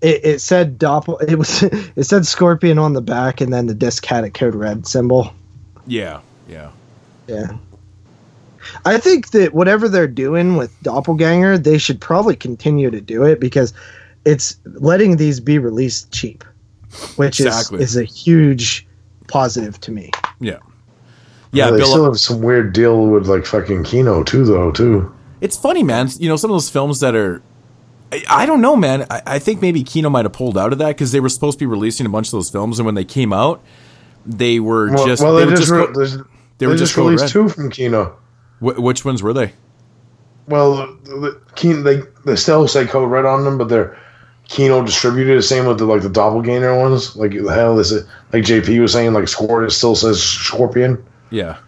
it, 0.00 0.20
it 0.24 0.40
said 0.40 0.78
Doppel. 0.78 1.20
It 1.28 1.36
was 1.36 1.64
it 1.64 2.04
said 2.04 2.24
Scorpion 2.24 2.78
on 2.78 2.92
the 2.92 3.00
back, 3.02 3.40
and 3.40 3.52
then 3.52 3.66
the 3.66 3.74
disc 3.74 4.04
had 4.06 4.22
a 4.22 4.30
code 4.30 4.54
red 4.54 4.86
symbol. 4.86 5.32
Yeah, 5.88 6.20
yeah. 6.48 6.70
Yeah. 7.26 7.56
I 8.84 8.98
think 8.98 9.30
that 9.30 9.52
whatever 9.54 9.88
they're 9.88 10.06
doing 10.06 10.56
with 10.56 10.70
Doppelganger, 10.82 11.58
they 11.58 11.78
should 11.78 12.00
probably 12.00 12.36
continue 12.36 12.90
to 12.92 13.00
do 13.00 13.24
it 13.24 13.40
because 13.40 13.72
it's 14.24 14.56
letting 14.64 15.16
these 15.16 15.40
be 15.40 15.58
released 15.58 16.12
cheap, 16.12 16.44
which 17.16 17.40
Exactly. 17.40 17.80
is 17.82 17.90
is 17.90 17.96
a 17.96 18.04
huge 18.04 18.86
positive 19.28 19.80
to 19.80 19.90
me. 19.92 20.10
Yeah. 20.40 20.58
Yeah, 21.52 21.70
they 21.70 21.78
Bill- 21.78 21.86
still 21.86 22.04
have 22.04 22.18
some 22.18 22.42
weird 22.42 22.72
deal 22.72 23.06
with 23.06 23.26
like 23.28 23.46
fucking 23.46 23.84
Kino 23.84 24.22
too, 24.22 24.44
though. 24.44 24.70
Too. 24.70 25.12
It's 25.40 25.56
funny, 25.56 25.82
man. 25.82 26.08
You 26.18 26.28
know, 26.28 26.36
some 26.36 26.50
of 26.50 26.54
those 26.54 26.70
films 26.70 27.00
that 27.00 27.14
are. 27.14 27.42
I, 28.12 28.24
I 28.28 28.46
don't 28.46 28.60
know, 28.60 28.76
man. 28.76 29.06
I, 29.10 29.22
I 29.26 29.38
think 29.38 29.60
maybe 29.60 29.82
Kino 29.82 30.08
might 30.10 30.24
have 30.24 30.32
pulled 30.32 30.56
out 30.58 30.72
of 30.72 30.78
that 30.78 30.88
because 30.88 31.12
they 31.12 31.20
were 31.20 31.28
supposed 31.28 31.58
to 31.58 31.62
be 31.62 31.66
releasing 31.66 32.06
a 32.06 32.08
bunch 32.08 32.28
of 32.28 32.32
those 32.32 32.50
films, 32.50 32.78
and 32.78 32.86
when 32.86 32.94
they 32.94 33.04
came 33.04 33.32
out, 33.32 33.62
they 34.24 34.60
were 34.60 34.90
Well, 34.92 35.06
just. 35.06 35.22
well, 35.22 35.34
they, 35.34 35.44
they, 35.44 35.50
were 35.50 35.56
just, 35.56 35.70
re- 35.70 35.86
co- 35.86 35.92
they, 36.04 36.22
they 36.58 36.66
were 36.66 36.72
just 36.76 36.94
just 36.94 36.96
released 36.96 37.22
red. 37.22 37.30
two 37.30 37.48
from 37.48 37.70
Kino. 37.70 38.16
Wh- 38.60 38.78
which 38.78 39.04
ones 39.04 39.22
were 39.22 39.32
they? 39.32 39.52
Well, 40.48 40.76
the, 41.04 41.40
Kino, 41.56 41.82
they 41.82 42.02
they 42.24 42.36
still 42.36 42.68
say 42.68 42.86
Code 42.86 43.10
Red 43.10 43.24
on 43.24 43.44
them, 43.44 43.58
but 43.58 43.68
they're 43.68 43.98
Kino 44.48 44.84
distributed. 44.84 45.42
Same 45.42 45.66
with 45.66 45.78
the 45.78 45.84
like 45.86 46.02
the 46.02 46.08
doppelganger 46.08 46.76
ones. 46.78 47.16
Like 47.16 47.32
the 47.32 47.48
hell 47.52 47.78
is 47.80 47.90
it? 47.92 48.06
Like 48.32 48.44
JP 48.44 48.80
was 48.80 48.92
saying, 48.92 49.12
like 49.12 49.24
Scorp 49.24 49.66
it 49.66 49.70
still 49.72 49.96
says 49.96 50.22
Scorpion. 50.22 51.04
Yeah. 51.30 51.58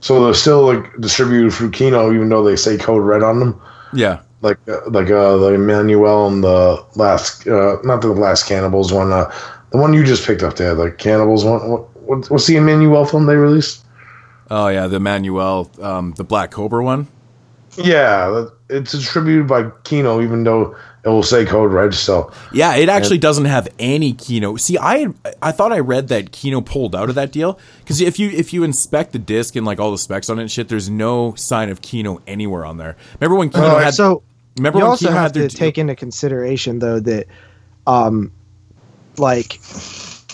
So 0.00 0.24
they're 0.24 0.34
still 0.34 0.62
like 0.62 1.00
distributed 1.00 1.52
through 1.52 1.70
Kino, 1.70 2.12
even 2.12 2.28
though 2.28 2.44
they 2.44 2.56
say 2.56 2.76
Code 2.76 3.02
Red 3.02 3.22
on 3.22 3.40
them. 3.40 3.60
Yeah. 3.92 4.20
Like 4.42 4.58
uh, 4.68 4.80
like 4.90 5.10
uh, 5.10 5.38
the 5.38 5.50
Emanuelle 5.52 6.30
and 6.30 6.44
the 6.44 6.84
last, 6.96 7.46
uh, 7.46 7.78
not 7.84 8.02
the 8.02 8.08
last 8.08 8.46
Cannibals 8.46 8.92
one, 8.92 9.12
uh, 9.12 9.32
the 9.70 9.78
one 9.78 9.94
you 9.94 10.04
just 10.04 10.26
picked 10.26 10.42
up 10.42 10.56
there, 10.56 10.74
the 10.74 10.90
Cannibals 10.90 11.44
one. 11.44 11.70
What, 11.70 11.96
what, 12.02 12.30
what's 12.30 12.46
the 12.46 12.56
Emanuelle 12.56 13.10
film 13.10 13.24
they 13.26 13.36
released? 13.36 13.84
Oh 14.50 14.68
yeah, 14.68 14.86
the 14.86 14.98
Emanuelle 14.98 15.82
um, 15.82 16.12
the 16.12 16.24
Black 16.24 16.50
Cobra 16.50 16.84
one. 16.84 17.08
Yeah, 17.76 18.46
it's 18.68 18.92
distributed 18.92 19.48
by 19.48 19.70
Kino, 19.84 20.20
even 20.20 20.44
though 20.44 20.76
it 21.04 21.08
will 21.08 21.22
say 21.22 21.44
Code 21.44 21.70
Red 21.72 21.92
still. 21.94 22.32
Yeah, 22.52 22.74
it 22.76 22.88
actually 22.88 23.16
And- 23.16 23.22
doesn't 23.22 23.44
have 23.44 23.68
any 23.78 24.12
Kino. 24.14 24.56
See, 24.56 24.78
I 24.78 25.08
I 25.42 25.52
thought 25.52 25.72
I 25.72 25.80
read 25.80 26.08
that 26.08 26.32
Kino 26.32 26.60
pulled 26.60 26.94
out 26.96 27.08
of 27.08 27.14
that 27.16 27.30
deal 27.32 27.58
because 27.80 28.00
if 28.00 28.18
you 28.18 28.30
if 28.30 28.52
you 28.52 28.64
inspect 28.64 29.12
the 29.12 29.18
disc 29.18 29.54
and 29.56 29.66
like 29.66 29.78
all 29.80 29.90
the 29.90 29.98
specs 29.98 30.30
on 30.30 30.38
it 30.38 30.42
and 30.42 30.50
shit, 30.50 30.68
there's 30.68 30.88
no 30.88 31.34
sign 31.34 31.68
of 31.70 31.82
Kino 31.82 32.20
anywhere 32.26 32.64
on 32.64 32.78
there. 32.78 32.96
Remember 33.20 33.36
when 33.38 33.50
Kino 33.50 33.78
had? 33.78 33.94
so 33.94 34.22
remember 34.56 34.78
you 34.78 34.84
when 34.84 34.90
also 34.90 35.06
Kino 35.06 35.18
have 35.18 35.34
had 35.36 35.50
to 35.50 35.56
take 35.56 35.78
into 35.78 35.94
consideration 35.94 36.78
though 36.78 37.00
that 37.00 37.26
um 37.86 38.32
like 39.18 39.60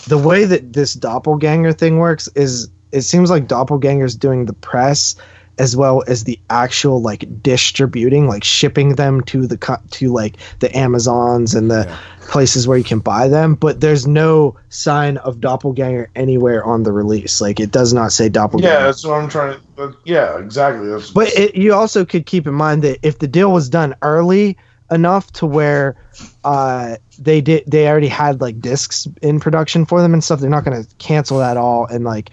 the 0.07 0.17
way 0.17 0.45
that 0.45 0.73
this 0.73 0.93
doppelganger 0.93 1.73
thing 1.73 1.97
works 1.99 2.27
is 2.35 2.69
it 2.91 3.01
seems 3.01 3.29
like 3.29 3.47
doppelganger's 3.47 4.15
doing 4.15 4.45
the 4.45 4.53
press 4.53 5.15
as 5.57 5.75
well 5.75 6.03
as 6.07 6.23
the 6.23 6.39
actual 6.49 7.01
like 7.01 7.41
distributing 7.41 8.27
like 8.27 8.43
shipping 8.43 8.95
them 8.95 9.21
to 9.21 9.45
the 9.47 9.57
co- 9.57 9.81
to 9.91 10.11
like 10.11 10.37
the 10.59 10.75
amazons 10.77 11.53
and 11.53 11.69
the 11.69 11.97
places 12.21 12.67
where 12.67 12.77
you 12.77 12.83
can 12.83 12.99
buy 12.99 13.27
them 13.27 13.55
but 13.55 13.81
there's 13.81 14.07
no 14.07 14.55
sign 14.69 15.17
of 15.17 15.41
doppelganger 15.41 16.09
anywhere 16.15 16.63
on 16.63 16.83
the 16.83 16.91
release 16.91 17.41
like 17.41 17.59
it 17.59 17.71
does 17.71 17.93
not 17.93 18.11
say 18.11 18.29
doppelganger 18.29 18.73
Yeah, 18.73 18.83
that's 18.83 19.05
what 19.05 19.13
I'm 19.13 19.29
trying. 19.29 19.59
But 19.75 19.95
yeah, 20.05 20.37
exactly. 20.39 20.87
That's, 20.87 21.11
but 21.11 21.27
it, 21.33 21.55
you 21.55 21.73
also 21.73 22.05
could 22.05 22.25
keep 22.25 22.47
in 22.47 22.53
mind 22.53 22.83
that 22.83 22.99
if 23.01 23.19
the 23.19 23.27
deal 23.27 23.51
was 23.51 23.69
done 23.69 23.95
early 24.01 24.57
enough 24.89 25.31
to 25.33 25.45
where 25.45 25.95
uh, 26.43 26.97
they 27.17 27.41
did, 27.41 27.63
they 27.67 27.87
already 27.87 28.07
had 28.07 28.41
like 28.41 28.59
discs 28.59 29.07
in 29.21 29.39
production 29.39 29.85
for 29.85 30.01
them 30.01 30.13
and 30.13 30.23
stuff. 30.23 30.39
They're 30.39 30.49
not 30.49 30.65
going 30.65 30.83
to 30.83 30.95
cancel 30.95 31.39
that 31.39 31.57
all 31.57 31.85
and 31.85 32.03
like 32.03 32.29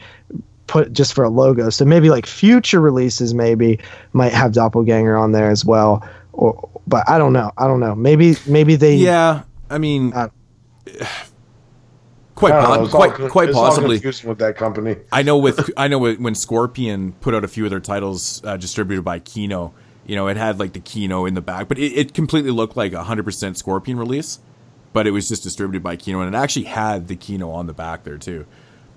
put 0.69 0.93
just 0.93 1.15
for 1.15 1.25
a 1.25 1.29
logo. 1.29 1.71
So 1.71 1.85
maybe 1.85 2.11
like 2.11 2.27
future 2.27 2.81
releases 2.81 3.35
maybe 3.35 3.81
might 4.13 4.33
have 4.33 4.53
Doppelganger 4.53 5.17
on 5.17 5.33
there 5.33 5.51
as 5.51 5.65
well. 5.65 6.07
Or, 6.33 6.69
but 6.87 7.09
I 7.09 7.19
don't 7.19 7.33
know. 7.33 7.51
I 7.59 7.67
don't 7.67 7.81
know. 7.81 7.97
Maybe 7.97 8.37
maybe 8.47 8.77
they. 8.77 8.95
Yeah, 8.95 9.43
I 9.69 9.79
mean, 9.79 10.13
Uh, 10.15 10.29
quite 12.35 12.53
I 12.53 12.63
know, 12.63 12.67
po- 12.67 12.85
it's 12.85 12.95
all 12.95 13.01
quite 13.01 13.15
con- 13.15 13.31
quite 13.31 13.49
it's 13.49 13.59
possibly. 13.59 13.97
confusing 13.97 14.29
with 14.29 14.39
that 14.39 14.57
company. 14.57 14.97
I 15.11 15.23
know 15.23 15.37
with 15.39 15.71
I 15.77 15.89
know 15.89 15.99
when 15.99 16.35
Scorpion 16.35 17.13
put 17.21 17.35
out 17.35 17.45
a 17.45 17.49
few 17.49 17.65
of 17.65 17.71
their 17.71 17.81
titles 17.81 18.43
uh, 18.45 18.57
distributed 18.57 19.03
by 19.05 19.19
Kino, 19.19 19.75
you 20.07 20.15
know, 20.17 20.29
it 20.29 20.37
had 20.37 20.59
like 20.59 20.73
the 20.73 20.81
Kino 20.81 21.27
in 21.27 21.35
the 21.35 21.41
back, 21.41 21.69
but 21.69 21.79
it, 21.79 21.93
it 21.93 22.15
completely 22.15 22.51
looked 22.53 22.77
like 22.77 22.93
a 22.93 23.03
hundred 23.05 23.25
percent 23.25 23.59
Scorpion 23.59 23.99
release, 23.99 24.39
but 24.93 25.07
it 25.07 25.11
was 25.11 25.29
just 25.29 25.43
distributed 25.43 25.83
by 25.83 25.97
Kino, 25.97 26.21
and 26.21 26.33
it 26.35 26.39
actually 26.39 26.67
had 26.67 27.09
the 27.09 27.17
Kino 27.17 27.51
on 27.51 27.67
the 27.67 27.75
back 27.75 28.05
there 28.05 28.19
too. 28.19 28.47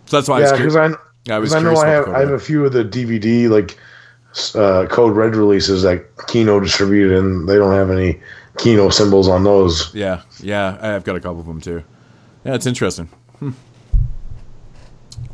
So 0.05 0.17
that's 0.17 0.27
why 0.29 0.37
I 0.37 0.39
yeah, 0.39 0.51
was 0.51 0.59
because 0.59 0.73
curious. 0.73 0.95
I, 0.95 1.10
I 1.29 1.39
was 1.39 1.53
I 1.53 1.59
know 1.59 1.75
I 1.75 1.87
have 1.87 2.09
I 2.09 2.19
have 2.19 2.31
a 2.31 2.39
few 2.39 2.65
of 2.65 2.73
the 2.73 2.83
DVD 2.83 3.49
like 3.49 3.77
uh, 4.55 4.87
Code 4.87 5.15
Red 5.15 5.35
releases 5.35 5.83
that 5.83 6.05
Kino 6.27 6.59
distributed, 6.59 7.17
and 7.17 7.47
they 7.47 7.55
don't 7.55 7.73
have 7.73 7.91
any 7.91 8.19
Kino 8.57 8.89
symbols 8.89 9.27
on 9.27 9.43
those. 9.43 9.93
Yeah, 9.93 10.21
yeah, 10.39 10.77
I've 10.81 11.03
got 11.03 11.15
a 11.15 11.19
couple 11.19 11.39
of 11.39 11.45
them 11.45 11.61
too. 11.61 11.83
Yeah, 12.43 12.55
it's 12.55 12.65
interesting. 12.65 13.07
Hmm. 13.39 13.51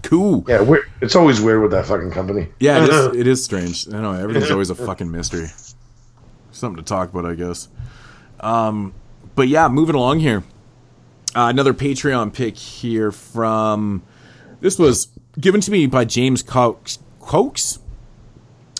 Cool. 0.03 0.45
Yeah, 0.47 0.63
it's 1.01 1.15
always 1.15 1.41
weird 1.41 1.61
with 1.61 1.71
that 1.71 1.85
fucking 1.85 2.11
company. 2.11 2.47
Yeah, 2.59 2.83
it 2.83 2.89
is, 2.89 3.15
it 3.21 3.27
is 3.27 3.43
strange. 3.43 3.87
I 3.93 4.01
know 4.01 4.13
everything's 4.13 4.51
always 4.51 4.69
a 4.69 4.75
fucking 4.75 5.11
mystery. 5.11 5.47
Something 6.51 6.83
to 6.83 6.87
talk 6.87 7.11
about, 7.11 7.25
I 7.25 7.35
guess. 7.35 7.67
Um, 8.39 8.93
but 9.35 9.47
yeah, 9.47 9.67
moving 9.67 9.95
along 9.95 10.19
here. 10.19 10.43
Uh, 11.35 11.47
another 11.49 11.73
Patreon 11.73 12.33
pick 12.33 12.57
here 12.57 13.11
from. 13.11 14.01
This 14.59 14.79
was 14.79 15.09
given 15.39 15.61
to 15.61 15.71
me 15.71 15.87
by 15.87 16.05
James. 16.05 16.43
Coates? 16.43 17.79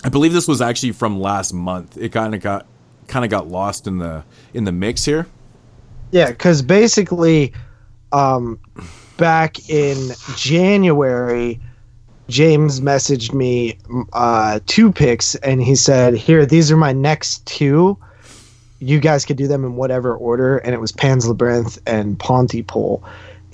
I 0.03 0.09
believe 0.09 0.33
this 0.33 0.47
was 0.47 0.61
actually 0.61 0.91
from 0.91 1.19
last 1.19 1.53
month. 1.53 1.97
It 1.97 2.11
kind 2.11 2.35
of 2.35 2.41
got 2.41 2.65
kind 3.07 3.25
of 3.25 3.31
got 3.31 3.47
lost 3.47 3.87
in 3.87 3.97
the 3.97 4.23
in 4.53 4.63
the 4.63 4.71
mix 4.71 5.05
here. 5.05 5.27
Yeah, 6.11 6.29
because 6.29 6.61
basically, 6.61 7.53
um, 8.11 8.59
back 9.17 9.69
in 9.69 10.11
January, 10.35 11.59
James 12.29 12.79
messaged 12.79 13.33
me 13.33 13.77
uh, 14.13 14.59
two 14.65 14.91
picks, 14.91 15.35
and 15.35 15.61
he 15.61 15.75
said, 15.75 16.15
"Here, 16.15 16.45
these 16.45 16.71
are 16.71 16.77
my 16.77 16.93
next 16.93 17.45
two. 17.45 17.97
You 18.79 18.99
guys 18.99 19.25
could 19.25 19.37
do 19.37 19.47
them 19.47 19.65
in 19.65 19.75
whatever 19.75 20.15
order." 20.15 20.57
And 20.57 20.73
it 20.73 20.79
was 20.79 20.91
Pan's 20.91 21.27
Labyrinth 21.27 21.79
and 21.87 22.17
Pontypool. 22.17 23.03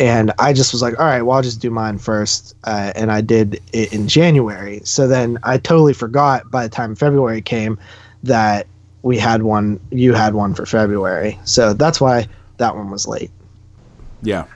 And 0.03 0.33
I 0.37 0.51
just 0.51 0.73
was 0.73 0.81
like, 0.81 0.99
"All 0.99 1.05
right, 1.05 1.21
well, 1.21 1.37
I'll 1.37 1.43
just 1.43 1.61
do 1.61 1.71
mine 1.71 1.97
first. 1.97 2.57
Uh, 2.65 2.91
and 2.93 3.09
I 3.09 3.21
did 3.21 3.61
it 3.71 3.93
in 3.93 4.09
January. 4.09 4.81
So 4.83 5.07
then 5.07 5.39
I 5.43 5.57
totally 5.57 5.93
forgot 5.93 6.51
by 6.51 6.63
the 6.63 6.69
time 6.69 6.93
February 6.93 7.41
came 7.41 7.79
that 8.23 8.67
we 9.01 9.17
had 9.17 9.43
one. 9.43 9.79
You 9.91 10.13
had 10.13 10.33
one 10.33 10.55
for 10.55 10.65
February. 10.65 11.39
So 11.45 11.71
that's 11.71 12.01
why 12.01 12.27
that 12.57 12.75
one 12.75 12.91
was 12.91 13.07
late. 13.07 13.31
Yeah. 14.21 14.47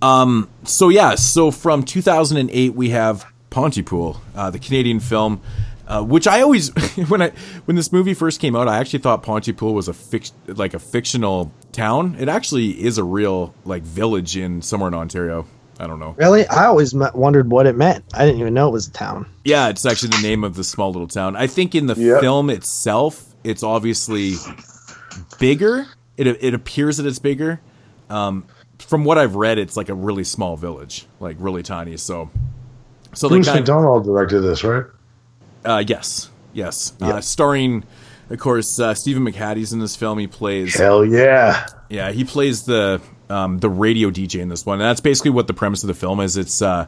Um, 0.00 0.48
so 0.62 0.90
yeah, 0.90 1.16
so 1.16 1.50
from 1.50 1.82
2008 1.82 2.74
we 2.74 2.90
have 2.90 3.26
Pontypool, 3.50 4.20
uh, 4.36 4.50
the 4.50 4.60
Canadian 4.60 5.00
film, 5.00 5.40
uh, 5.88 6.02
which 6.04 6.26
I 6.28 6.42
always 6.42 6.68
when 7.08 7.20
I 7.22 7.32
when 7.64 7.76
this 7.76 7.90
movie 7.90 8.14
first 8.14 8.40
came 8.40 8.54
out, 8.54 8.68
I 8.68 8.78
actually 8.78 9.00
thought 9.00 9.22
Pontypool 9.24 9.74
was 9.74 9.88
a 9.88 9.92
fic- 9.92 10.30
like 10.46 10.74
a 10.74 10.78
fictional 10.78 11.50
town. 11.72 12.14
It 12.20 12.28
actually 12.28 12.80
is 12.82 12.98
a 12.98 13.04
real 13.04 13.54
like 13.64 13.82
village 13.82 14.36
in 14.36 14.62
somewhere 14.62 14.88
in 14.88 14.94
Ontario. 14.94 15.46
I 15.80 15.86
don't 15.86 16.00
know. 16.00 16.14
Really? 16.18 16.46
I 16.48 16.66
always 16.66 16.92
me- 16.94 17.06
wondered 17.14 17.50
what 17.50 17.66
it 17.66 17.76
meant. 17.76 18.04
I 18.12 18.26
didn't 18.26 18.40
even 18.40 18.52
know 18.52 18.68
it 18.68 18.72
was 18.72 18.88
a 18.88 18.92
town. 18.92 19.26
Yeah, 19.44 19.68
it's 19.68 19.86
actually 19.86 20.08
the 20.10 20.22
name 20.22 20.42
of 20.44 20.56
the 20.56 20.64
small 20.64 20.90
little 20.92 21.06
town. 21.08 21.36
I 21.36 21.46
think 21.46 21.74
in 21.74 21.86
the 21.86 21.94
Yep. 21.94 22.20
film 22.20 22.50
itself, 22.50 23.24
it's 23.44 23.62
obviously 23.62 24.34
bigger. 25.38 25.86
It 26.16 26.26
it 26.26 26.54
appears 26.54 26.96
that 26.96 27.06
it's 27.06 27.18
bigger. 27.18 27.60
Um, 28.10 28.44
from 28.78 29.04
what 29.04 29.18
I've 29.18 29.34
read, 29.36 29.58
it's 29.58 29.76
like 29.76 29.88
a 29.88 29.94
really 29.94 30.24
small 30.24 30.56
village, 30.56 31.06
like 31.20 31.36
really 31.38 31.62
tiny. 31.62 31.96
So, 31.96 32.30
so 33.14 33.28
they 33.28 33.36
Bruce 33.36 33.46
kind 33.46 33.60
McDonald 33.60 34.04
directed 34.04 34.40
this, 34.40 34.64
right? 34.64 34.84
Uh, 35.64 35.84
yes, 35.86 36.30
yes, 36.52 36.92
uh, 37.00 37.20
starring, 37.20 37.84
of 38.30 38.38
course, 38.38 38.78
uh, 38.78 38.94
Stephen 38.94 39.24
McHattie's 39.24 39.72
in 39.72 39.80
this 39.80 39.96
film. 39.96 40.18
He 40.18 40.26
plays 40.26 40.74
Hell 40.74 41.04
yeah. 41.04 41.66
yeah, 41.88 42.12
he 42.12 42.24
plays 42.24 42.64
the 42.64 43.00
um, 43.30 43.58
the 43.58 43.68
radio 43.68 44.10
DJ 44.10 44.40
in 44.40 44.48
this 44.48 44.64
one. 44.64 44.80
And 44.80 44.88
that's 44.88 45.00
basically 45.00 45.30
what 45.30 45.46
the 45.46 45.54
premise 45.54 45.82
of 45.82 45.88
the 45.88 45.94
film 45.94 46.20
is. 46.20 46.36
It's 46.36 46.62
uh, 46.62 46.86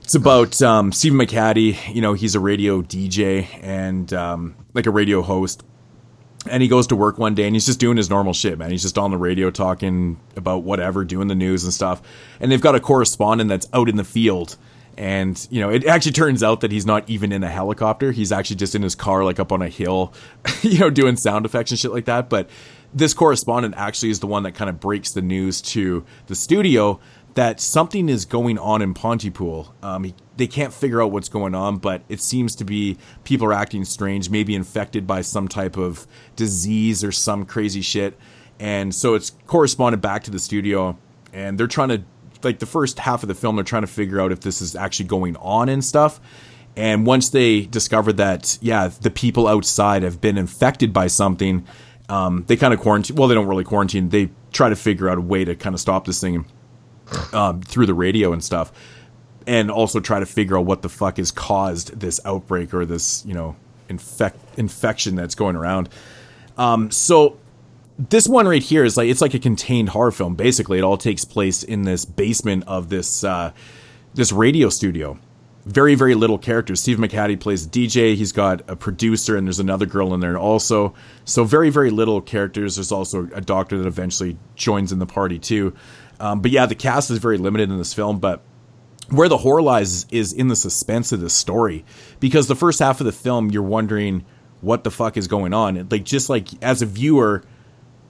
it's 0.00 0.14
about 0.14 0.60
um, 0.62 0.92
Stephen 0.92 1.18
McHattie. 1.18 1.94
You 1.94 2.00
know, 2.00 2.14
he's 2.14 2.34
a 2.34 2.40
radio 2.40 2.82
DJ 2.82 3.46
and 3.62 4.12
um, 4.12 4.56
like 4.74 4.86
a 4.86 4.90
radio 4.90 5.22
host. 5.22 5.62
And 6.48 6.62
he 6.62 6.68
goes 6.68 6.86
to 6.86 6.96
work 6.96 7.18
one 7.18 7.34
day 7.34 7.44
and 7.44 7.54
he's 7.54 7.66
just 7.66 7.78
doing 7.78 7.98
his 7.98 8.08
normal 8.08 8.32
shit, 8.32 8.58
man. 8.58 8.70
He's 8.70 8.80
just 8.80 8.96
on 8.96 9.10
the 9.10 9.18
radio 9.18 9.50
talking 9.50 10.18
about 10.36 10.62
whatever, 10.62 11.04
doing 11.04 11.28
the 11.28 11.34
news 11.34 11.64
and 11.64 11.72
stuff. 11.72 12.00
And 12.40 12.50
they've 12.50 12.60
got 12.60 12.74
a 12.74 12.80
correspondent 12.80 13.50
that's 13.50 13.68
out 13.74 13.90
in 13.90 13.96
the 13.96 14.04
field. 14.04 14.56
And, 15.00 15.48
you 15.50 15.62
know, 15.62 15.70
it 15.70 15.86
actually 15.86 16.12
turns 16.12 16.42
out 16.42 16.60
that 16.60 16.70
he's 16.70 16.84
not 16.84 17.08
even 17.08 17.32
in 17.32 17.42
a 17.42 17.48
helicopter. 17.48 18.12
He's 18.12 18.30
actually 18.32 18.56
just 18.56 18.74
in 18.74 18.82
his 18.82 18.94
car, 18.94 19.24
like 19.24 19.40
up 19.40 19.50
on 19.50 19.62
a 19.62 19.68
hill, 19.70 20.12
you 20.62 20.78
know, 20.78 20.90
doing 20.90 21.16
sound 21.16 21.46
effects 21.46 21.70
and 21.70 21.80
shit 21.80 21.90
like 21.90 22.04
that. 22.04 22.28
But 22.28 22.50
this 22.92 23.14
correspondent 23.14 23.76
actually 23.78 24.10
is 24.10 24.20
the 24.20 24.26
one 24.26 24.42
that 24.42 24.52
kind 24.52 24.68
of 24.68 24.78
breaks 24.78 25.12
the 25.12 25.22
news 25.22 25.62
to 25.62 26.04
the 26.26 26.34
studio 26.34 27.00
that 27.32 27.62
something 27.62 28.10
is 28.10 28.26
going 28.26 28.58
on 28.58 28.82
in 28.82 28.92
Pontypool. 28.92 29.74
Um, 29.82 30.04
he, 30.04 30.14
they 30.36 30.46
can't 30.46 30.74
figure 30.74 31.00
out 31.00 31.12
what's 31.12 31.30
going 31.30 31.54
on, 31.54 31.78
but 31.78 32.02
it 32.10 32.20
seems 32.20 32.54
to 32.56 32.64
be 32.64 32.98
people 33.24 33.46
are 33.46 33.54
acting 33.54 33.86
strange, 33.86 34.28
maybe 34.28 34.54
infected 34.54 35.06
by 35.06 35.22
some 35.22 35.48
type 35.48 35.78
of 35.78 36.06
disease 36.36 37.02
or 37.02 37.10
some 37.10 37.46
crazy 37.46 37.80
shit. 37.80 38.18
And 38.58 38.94
so 38.94 39.14
it's 39.14 39.32
corresponded 39.46 40.02
back 40.02 40.24
to 40.24 40.30
the 40.30 40.38
studio, 40.38 40.98
and 41.32 41.56
they're 41.56 41.66
trying 41.66 41.88
to 41.88 42.02
like 42.42 42.58
the 42.58 42.66
first 42.66 42.98
half 42.98 43.22
of 43.22 43.28
the 43.28 43.34
film, 43.34 43.56
they're 43.56 43.64
trying 43.64 43.82
to 43.82 43.88
figure 43.88 44.20
out 44.20 44.32
if 44.32 44.40
this 44.40 44.60
is 44.60 44.76
actually 44.76 45.06
going 45.06 45.36
on 45.36 45.68
and 45.68 45.84
stuff. 45.84 46.20
And 46.76 47.04
once 47.04 47.30
they 47.30 47.62
discover 47.62 48.12
that, 48.14 48.56
yeah, 48.60 48.88
the 48.88 49.10
people 49.10 49.48
outside 49.48 50.02
have 50.02 50.20
been 50.20 50.38
infected 50.38 50.92
by 50.92 51.08
something, 51.08 51.66
um, 52.08 52.44
they 52.46 52.56
kind 52.56 52.72
of 52.72 52.80
quarantine. 52.80 53.16
Well, 53.16 53.28
they 53.28 53.34
don't 53.34 53.48
really 53.48 53.64
quarantine. 53.64 54.08
They 54.08 54.30
try 54.52 54.68
to 54.68 54.76
figure 54.76 55.08
out 55.08 55.18
a 55.18 55.20
way 55.20 55.44
to 55.44 55.56
kind 55.56 55.74
of 55.74 55.80
stop 55.80 56.04
this 56.04 56.20
thing 56.20 56.46
um, 57.32 57.60
through 57.62 57.86
the 57.86 57.94
radio 57.94 58.32
and 58.32 58.42
stuff, 58.42 58.72
and 59.46 59.70
also 59.70 59.98
try 59.98 60.20
to 60.20 60.26
figure 60.26 60.56
out 60.56 60.64
what 60.64 60.82
the 60.82 60.88
fuck 60.88 61.16
has 61.16 61.32
caused 61.32 61.98
this 61.98 62.20
outbreak 62.24 62.72
or 62.72 62.84
this, 62.86 63.24
you 63.26 63.34
know, 63.34 63.56
infect 63.88 64.38
infection 64.56 65.16
that's 65.16 65.34
going 65.34 65.56
around. 65.56 65.88
Um, 66.56 66.90
so 66.92 67.39
this 68.08 68.26
one 68.26 68.48
right 68.48 68.62
here 68.62 68.82
is 68.82 68.96
like 68.96 69.08
it's 69.08 69.20
like 69.20 69.34
a 69.34 69.38
contained 69.38 69.90
horror 69.90 70.10
film. 70.10 70.34
Basically, 70.34 70.78
it 70.78 70.82
all 70.82 70.96
takes 70.96 71.24
place 71.24 71.62
in 71.62 71.82
this 71.82 72.04
basement 72.04 72.64
of 72.66 72.88
this 72.88 73.22
uh, 73.22 73.52
this 74.14 74.32
radio 74.32 74.70
studio. 74.70 75.18
Very 75.66 75.94
very 75.94 76.14
little 76.14 76.38
characters. 76.38 76.80
Steve 76.80 76.96
McHattie 76.96 77.38
plays 77.38 77.66
DJ. 77.66 78.14
He's 78.14 78.32
got 78.32 78.68
a 78.70 78.74
producer 78.74 79.36
and 79.36 79.46
there's 79.46 79.60
another 79.60 79.84
girl 79.84 80.14
in 80.14 80.20
there 80.20 80.38
also. 80.38 80.94
So 81.26 81.44
very 81.44 81.68
very 81.68 81.90
little 81.90 82.22
characters. 82.22 82.76
There's 82.76 82.90
also 82.90 83.28
a 83.34 83.42
doctor 83.42 83.76
that 83.76 83.86
eventually 83.86 84.38
joins 84.54 84.92
in 84.92 84.98
the 84.98 85.06
party 85.06 85.38
too. 85.38 85.74
Um, 86.18 86.40
but 86.40 86.50
yeah, 86.50 86.64
the 86.64 86.74
cast 86.74 87.10
is 87.10 87.18
very 87.18 87.36
limited 87.36 87.70
in 87.70 87.76
this 87.76 87.92
film, 87.92 88.18
but 88.18 88.42
where 89.10 89.28
the 89.28 89.36
horror 89.36 89.62
lies 89.62 90.06
is 90.10 90.32
in 90.32 90.48
the 90.48 90.56
suspense 90.56 91.12
of 91.12 91.20
the 91.20 91.30
story 91.30 91.84
because 92.20 92.46
the 92.46 92.56
first 92.56 92.78
half 92.78 93.00
of 93.00 93.06
the 93.06 93.12
film 93.12 93.50
you're 93.50 93.62
wondering 93.62 94.24
what 94.60 94.84
the 94.84 94.90
fuck 94.90 95.16
is 95.16 95.26
going 95.26 95.52
on 95.52 95.88
like 95.90 96.04
just 96.04 96.28
like 96.28 96.48
as 96.62 96.80
a 96.80 96.86
viewer 96.86 97.42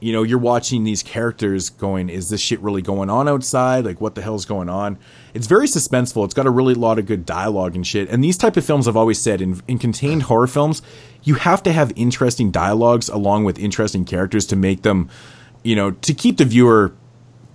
you 0.00 0.12
know 0.12 0.22
you're 0.22 0.38
watching 0.38 0.84
these 0.84 1.02
characters 1.02 1.70
going 1.70 2.08
is 2.08 2.30
this 2.30 2.40
shit 2.40 2.60
really 2.60 2.82
going 2.82 3.10
on 3.10 3.28
outside? 3.28 3.84
Like 3.84 4.00
what 4.00 4.14
the 4.14 4.22
hell's 4.22 4.44
going 4.44 4.68
on? 4.68 4.98
It's 5.34 5.46
very 5.46 5.66
suspenseful. 5.66 6.24
It's 6.24 6.34
got 6.34 6.46
a 6.46 6.50
really 6.50 6.74
lot 6.74 6.98
of 6.98 7.06
good 7.06 7.24
dialogue 7.24 7.76
and 7.76 7.86
shit. 7.86 8.08
And 8.08 8.24
these 8.24 8.36
type 8.36 8.56
of 8.56 8.64
films 8.64 8.88
i've 8.88 8.96
always 8.96 9.20
said 9.20 9.40
in, 9.40 9.60
in 9.68 9.78
contained 9.78 10.24
horror 10.24 10.46
films 10.46 10.82
you 11.22 11.34
have 11.34 11.62
to 11.62 11.72
have 11.72 11.92
interesting 11.96 12.50
dialogues 12.50 13.08
along 13.08 13.44
with 13.44 13.58
interesting 13.58 14.04
characters 14.04 14.46
to 14.46 14.56
make 14.56 14.82
them 14.82 15.08
you 15.62 15.76
know 15.76 15.90
to 15.90 16.14
keep 16.14 16.38
the 16.38 16.44
viewer 16.44 16.94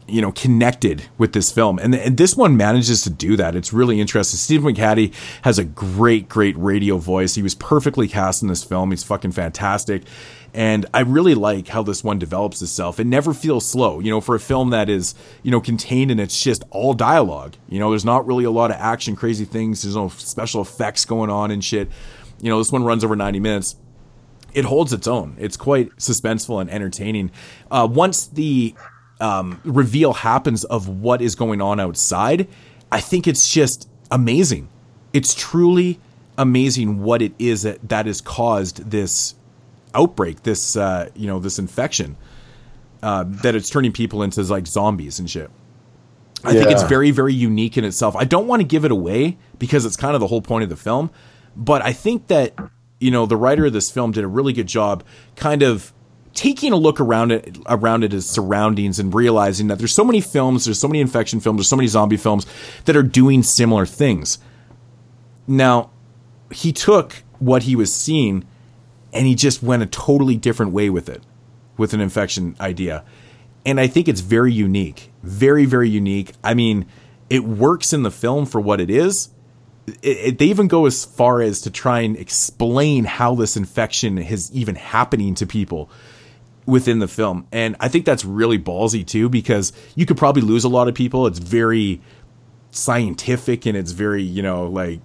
you 0.08 0.22
know 0.22 0.32
connected 0.32 1.04
with 1.18 1.34
this 1.34 1.52
film. 1.52 1.80
And, 1.80 1.96
and 1.96 2.18
this 2.18 2.36
one 2.36 2.58
manages 2.58 3.04
to 3.04 3.10
do 3.10 3.36
that. 3.38 3.56
It's 3.56 3.74
really 3.74 4.00
interesting. 4.00 4.38
Steve 4.38 4.62
mchattie 4.62 5.14
has 5.42 5.58
a 5.58 5.64
great 5.64 6.30
great 6.30 6.56
radio 6.58 6.98
voice. 6.98 7.36
He 7.36 7.42
was 7.42 7.56
perfectly 7.56 8.08
cast 8.08 8.42
in 8.42 8.48
this 8.48 8.64
film. 8.64 8.92
He's 8.92 9.04
fucking 9.04 9.32
fantastic 9.32 10.04
and 10.56 10.86
i 10.94 11.02
really 11.02 11.36
like 11.36 11.68
how 11.68 11.84
this 11.84 12.03
one 12.03 12.18
develops 12.18 12.61
itself. 12.61 12.99
It 12.99 13.06
never 13.06 13.34
feels 13.34 13.68
slow. 13.68 13.99
You 13.99 14.10
know 14.10 14.22
for 14.22 14.36
a 14.36 14.40
film 14.40 14.69
that 14.69 14.90
is 14.90 15.14
you 15.44 15.52
know 15.52 15.60
contained 15.60 16.10
and 16.10 16.19
it's 16.19 16.41
just 16.41 16.64
all 16.72 16.94
dialogue. 16.94 17.56
You 17.68 17.77
know 17.77 17.90
there's 17.91 18.06
not 18.06 18.26
really 18.26 18.45
a 18.45 18.52
lot 18.52 18.72
of 18.72 18.77
action 18.77 19.15
crazy 19.15 19.45
things. 19.45 19.84
There's 19.84 19.95
no 19.95 20.07
special 20.10 20.61
effects 20.61 21.06
going 21.06 21.30
on 21.30 21.52
and 21.52 21.64
shit. 21.64 21.90
You 22.41 22.49
know 22.49 22.57
this 22.57 22.72
one 22.72 22.84
runs 22.84 23.03
over 23.03 23.15
90 23.15 23.40
minutes. 23.40 23.76
It 24.53 24.64
holds 24.64 24.94
its 24.94 25.06
own. 25.06 25.36
It's 25.38 25.57
quite 25.57 25.94
suspenseful 25.98 26.61
and 26.61 26.69
entertaining. 26.69 27.32
Uh, 27.69 27.88
once 27.91 28.26
the 28.26 28.73
um, 29.19 29.60
reveal 29.65 30.14
happens 30.14 30.64
of 30.64 30.88
what 30.88 31.22
is 31.22 31.36
going 31.36 31.61
on 31.61 31.82
outside, 31.82 32.48
I 32.90 33.02
think 33.02 33.27
it's 33.27 33.52
just 33.52 33.90
amazing. 34.10 34.69
It's 35.11 35.34
truly 35.34 35.99
amazing 36.38 37.02
what 37.02 37.22
it 37.22 37.34
is 37.38 37.64
that, 37.64 37.90
that 37.90 38.06
has 38.06 38.22
caused 38.22 38.91
this 38.91 39.36
outbreak, 39.96 40.44
this 40.44 40.76
uh, 40.76 41.10
you 41.16 41.28
know, 41.28 41.40
this 41.40 41.60
infection. 41.60 42.18
Uh, 43.04 43.24
that 43.28 43.54
it's 43.54 43.70
turning 43.70 43.92
people 43.92 44.24
into 44.24 44.42
like 44.44 44.66
zombies 44.66 45.20
and 45.20 45.30
shit. 45.30 45.52
I 46.44 46.54
think 46.54 46.72
it's 46.72 46.84
very, 46.84 47.12
very 47.12 47.34
unique 47.34 47.78
in 47.78 47.84
itself. 47.84 48.16
I 48.16 48.24
don't 48.24 48.48
want 48.48 48.62
to 48.62 48.68
give 48.68 48.86
it 48.86 48.92
away 48.92 49.38
because 49.60 49.86
it's 49.86 49.96
kind 49.96 50.16
of 50.16 50.22
the 50.22 50.28
whole 50.28 50.42
point 50.42 50.64
of 50.64 50.70
the 50.70 50.76
film, 50.76 51.10
but 51.56 51.84
I 51.84 51.94
think 51.94 52.28
that 52.28 52.54
you 53.00 53.12
know 53.12 53.26
the 53.26 53.38
writer 53.38 53.66
of 53.66 53.74
this 53.74 53.92
film 53.92 54.12
did 54.12 54.24
a 54.24 54.28
really 54.28 54.54
good 54.54 54.68
job, 54.68 55.04
kind 55.36 55.64
of 55.64 55.94
taking 56.34 56.74
a 56.74 56.76
look 56.76 57.00
around 57.00 57.32
it 57.32 57.58
around 57.68 58.04
it 58.04 58.14
as 58.14 58.28
surroundings 58.28 59.00
and 59.00 59.14
realizing 59.14 59.68
that 59.68 59.80
there's 59.80 59.94
so 59.94 60.04
many 60.04 60.22
films, 60.22 60.66
there's 60.66 60.80
so 60.80 60.88
many 60.88 61.00
infection 61.00 61.40
films, 61.40 61.58
there's 61.58 61.70
so 61.70 61.78
many 61.78 61.88
zombie 61.88 62.18
films 62.18 62.46
that 62.86 62.96
are 62.96 63.04
doing 63.04 63.42
similar 63.42 63.86
things. 63.86 64.38
Now, 65.48 65.92
he 66.52 66.72
took 66.72 67.24
what 67.40 67.64
he 67.64 67.76
was 67.76 67.94
seeing 67.94 68.46
and 69.16 69.26
he 69.26 69.34
just 69.34 69.64
went 69.64 69.82
a 69.82 69.88
totally 69.88 70.36
different 70.36 70.74
way 70.74 70.90
with 70.90 71.10
it, 71.10 71.24
with 71.78 71.94
an 71.94 72.02
infection 72.02 72.56
idea. 72.60 73.04
And 73.66 73.80
I 73.80 73.88
think 73.88 74.08
it's 74.08 74.22
very 74.22 74.54
unique. 74.54 75.12
Very, 75.24 75.66
very 75.66 75.90
unique. 75.90 76.34
I 76.44 76.54
mean, 76.54 76.86
it 77.30 77.44
works 77.44 77.94
in 77.94 78.04
the 78.04 78.12
film 78.12 78.46
for 78.46 78.62
what 78.62 78.80
it 78.80 78.92
is. 78.92 79.30
It, 79.88 79.98
it, 80.04 80.38
they 80.38 80.46
even 80.46 80.68
go 80.68 80.86
as 80.86 81.06
far 81.06 81.42
as 81.42 81.62
to 81.62 81.72
try 81.72 82.02
and 82.02 82.16
explain 82.16 83.06
how 83.06 83.36
this 83.36 83.58
infection 83.58 84.18
is 84.18 84.52
even 84.52 84.76
happening 84.76 85.34
to 85.36 85.48
people 85.48 85.90
within 86.66 87.00
the 87.00 87.08
film. 87.08 87.48
And 87.52 87.76
I 87.80 87.88
think 87.88 88.06
that's 88.06 88.26
really 88.26 88.60
ballsy 88.60 89.06
too, 89.06 89.30
because 89.30 89.74
you 89.96 90.06
could 90.06 90.18
probably 90.18 90.42
lose 90.42 90.64
a 90.64 90.70
lot 90.70 90.88
of 90.88 90.96
people. 90.96 91.28
It's 91.28 91.40
very 91.40 92.02
scientific 92.72 93.66
and 93.66 93.78
it's 93.78 93.92
very, 93.92 94.24
you 94.24 94.42
know, 94.42 94.68
like 94.68 95.00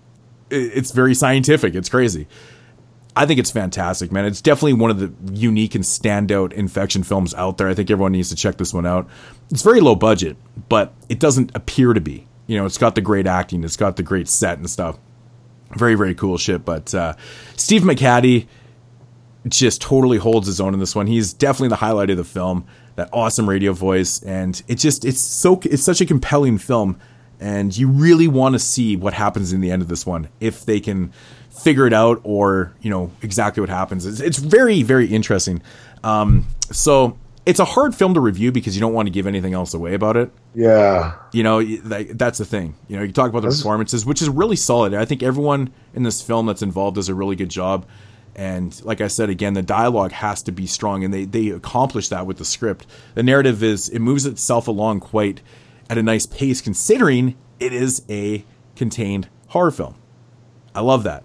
it's 0.51 0.91
very 0.91 1.15
scientific. 1.15 1.75
It's 1.75 1.89
crazy. 1.89 2.27
I 3.21 3.27
think 3.27 3.39
it's 3.39 3.51
fantastic, 3.51 4.11
man. 4.11 4.25
It's 4.25 4.41
definitely 4.41 4.73
one 4.73 4.91
of 4.91 4.99
the 4.99 5.13
unique 5.39 5.75
and 5.75 5.85
standout 5.85 6.55
infection 6.55 7.03
films 7.03 7.35
out 7.35 7.59
there. 7.59 7.69
I 7.69 7.75
think 7.75 7.91
everyone 7.91 8.13
needs 8.13 8.31
to 8.31 8.35
check 8.35 8.57
this 8.57 8.73
one 8.73 8.87
out. 8.87 9.11
It's 9.51 9.61
very 9.61 9.83
low 9.83 9.95
budget, 9.95 10.39
but 10.71 10.95
it 11.11 11.21
doesn't 11.21 11.55
appear 11.55 11.93
to 11.93 12.01
be. 12.01 12.27
You 12.47 12.57
know, 12.57 12.65
it's 12.65 12.79
got 12.79 12.95
the 12.95 13.03
great 13.03 13.27
acting, 13.27 13.63
it's 13.63 13.77
got 13.77 13.99
the 13.99 14.03
great 14.03 14.27
set 14.27 14.57
and 14.57 14.71
stuff. 14.71 14.99
Very, 15.77 15.97
very 15.97 16.15
cool 16.15 16.39
shit. 16.39 16.65
But 16.65 16.95
uh, 16.95 17.13
Steve 17.59 17.83
McHattie 17.83 18.47
just 19.47 19.83
totally 19.83 20.17
holds 20.17 20.47
his 20.47 20.59
own 20.59 20.73
in 20.73 20.81
this 20.81 20.97
one. 20.97 21.07
He's 21.07 21.35
definitely 21.35 21.69
the 21.69 21.77
highlight 21.77 22.09
of 22.09 22.17
the 22.17 22.25
film. 22.25 22.65
That 22.97 23.11
awesome 23.13 23.47
radio 23.47 23.75
voice, 23.75 24.23
and 24.23 24.63
it 24.67 24.77
just 24.77 25.05
it's 25.05 25.21
so 25.21 25.61
it's 25.65 25.83
such 25.83 26.01
a 26.01 26.07
compelling 26.07 26.57
film, 26.57 26.99
and 27.39 27.77
you 27.77 27.89
really 27.89 28.29
want 28.29 28.55
to 28.55 28.59
see 28.59 28.97
what 28.97 29.13
happens 29.13 29.53
in 29.53 29.61
the 29.61 29.71
end 29.71 29.83
of 29.83 29.89
this 29.89 30.07
one 30.07 30.31
if 30.41 30.65
they 30.65 30.81
can 30.81 31.13
figure 31.63 31.87
it 31.87 31.93
out 31.93 32.21
or 32.25 32.75
you 32.81 32.91
know 32.91 33.11
exactly 33.23 33.61
what 33.61 33.71
happens. 33.71 34.07
It's, 34.07 34.21
it's 34.21 34.39
very 34.39 34.83
very 34.83 35.07
interesting. 35.07 35.63
Um, 36.03 36.47
so 36.71 37.19
it's 37.47 37.59
a 37.59 37.65
hard 37.65 37.95
film 37.95 38.15
to 38.15 38.21
review 38.21 38.53
because 38.53 38.77
you 38.77 38.81
don't 38.81 38.93
want 38.93 39.07
to 39.07 39.11
give 39.11 39.27
anything 39.27 39.55
else 39.55 39.75
away 39.75 39.95
about 39.95 40.17
it. 40.17 40.31
Yeah. 40.55 41.15
You 41.33 41.43
know, 41.43 41.63
that's 41.63 42.39
the 42.39 42.45
thing. 42.45 42.75
You 42.87 42.97
know, 42.97 43.03
you 43.03 43.13
talk 43.13 43.31
about 43.31 43.43
the 43.43 43.49
performances, 43.49 44.05
which 44.05 44.21
is 44.21 44.29
really 44.29 44.57
solid. 44.57 44.95
I 44.95 45.05
think 45.05 45.23
everyone 45.23 45.73
in 45.95 46.03
this 46.03 46.21
film 46.21 46.47
that's 46.47 46.63
involved 46.63 46.97
does 46.97 47.09
a 47.09 47.15
really 47.15 47.37
good 47.37 47.49
job. 47.49 47.87
And 48.37 48.81
like 48.85 49.01
I 49.01 49.09
said 49.09 49.31
again, 49.31 49.55
the 49.55 49.63
dialogue 49.63 50.13
has 50.13 50.43
to 50.45 50.53
be 50.53 50.67
strong, 50.67 51.03
and 51.03 51.13
they 51.13 51.25
they 51.25 51.49
accomplish 51.49 52.09
that 52.09 52.27
with 52.27 52.39
the 52.39 52.45
script. 52.45 52.87
The 53.15 53.23
narrative 53.23 53.63
is 53.63 53.89
it 53.89 53.99
moves 53.99 54.25
itself 54.25 54.69
along 54.69 55.01
quite 55.01 55.43
at 55.89 55.99
a 55.99 56.03
nice 56.03 56.27
pace, 56.27 56.61
considering 56.61 57.37
it 57.59 57.73
is 57.73 58.03
a 58.09 58.45
contained 58.77 59.29
horror 59.49 59.73
film. 59.73 59.97
I 60.75 60.81
love 60.81 61.03
that. 61.03 61.25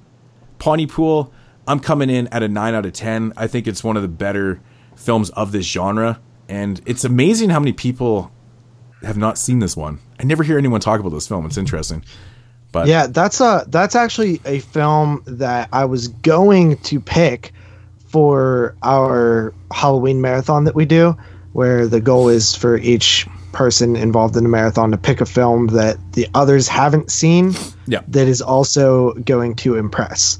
Pontypool, 0.60 1.32
I'm 1.68 1.80
coming 1.80 2.10
in 2.10 2.27
at 2.27 2.44
a 2.44 2.48
9 2.48 2.73
out 2.73 2.86
of 2.86 2.94
10. 2.94 3.34
I 3.38 3.48
think 3.48 3.68
it's 3.68 3.84
one 3.84 3.95
of 3.95 4.02
the 4.02 4.07
better 4.07 4.61
films 4.95 5.30
of 5.32 5.52
this 5.52 5.65
genre. 5.65 6.19
And 6.48 6.82
it's 6.86 7.03
amazing 7.03 7.49
how 7.49 7.60
many 7.60 7.73
people 7.73 8.32
have 9.02 9.18
not 9.18 9.38
seen 9.38 9.60
this 9.60 9.76
one. 9.76 9.99
I 10.19 10.23
never 10.23 10.44
hear 10.44 10.57
anyone 10.57 10.80
talk 10.80 10.99
about 10.99 11.10
this 11.10 11.27
film. 11.27 11.45
It's 11.45 11.57
interesting. 11.57 12.03
But 12.72 12.88
yeah, 12.88 13.07
that's 13.07 13.40
a 13.40 13.65
that's 13.68 13.95
actually 13.95 14.41
a 14.45 14.60
film 14.60 15.23
that 15.27 15.69
I 15.72 15.86
was 15.86 16.10
going 16.10 16.77
to 16.80 16.99
pick 16.99 17.53
for 18.07 18.76
our 18.84 19.53
Halloween 19.72 20.22
marathon 20.22 20.65
that 20.65 20.76
we 20.76 20.86
do, 20.86 21.18
where 21.53 21.88
the 21.88 22.02
goal 22.02 22.27
is 22.30 22.53
for 22.56 22.77
each 22.77 23.27
person 23.53 23.95
involved 23.95 24.36
in 24.36 24.44
the 24.44 24.49
marathon 24.49 24.91
to 24.91 24.98
pick 24.98 25.22
a 25.22 25.26
film 25.26 25.68
that 25.68 25.98
the 26.14 26.27
others 26.34 26.68
haven't 26.68 27.10
seen 27.10 27.53
Yeah. 27.88 28.02
that 28.10 28.27
is 28.27 28.41
also 28.41 29.14
going 29.14 29.56
to 29.57 29.76
impress. 29.76 30.40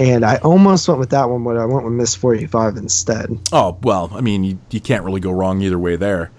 And 0.00 0.24
I 0.24 0.36
almost 0.38 0.88
went 0.88 0.98
with 0.98 1.10
that 1.10 1.28
one, 1.28 1.44
but 1.44 1.56
I 1.58 1.66
went 1.66 1.84
with 1.84 1.92
Miss 1.92 2.14
45 2.14 2.76
instead. 2.78 3.38
Oh, 3.52 3.76
well, 3.82 4.10
I 4.14 4.22
mean, 4.22 4.42
you, 4.42 4.58
you 4.70 4.80
can't 4.80 5.04
really 5.04 5.20
go 5.20 5.30
wrong 5.30 5.60
either 5.60 5.78
way 5.78 5.96
there. 5.96 6.30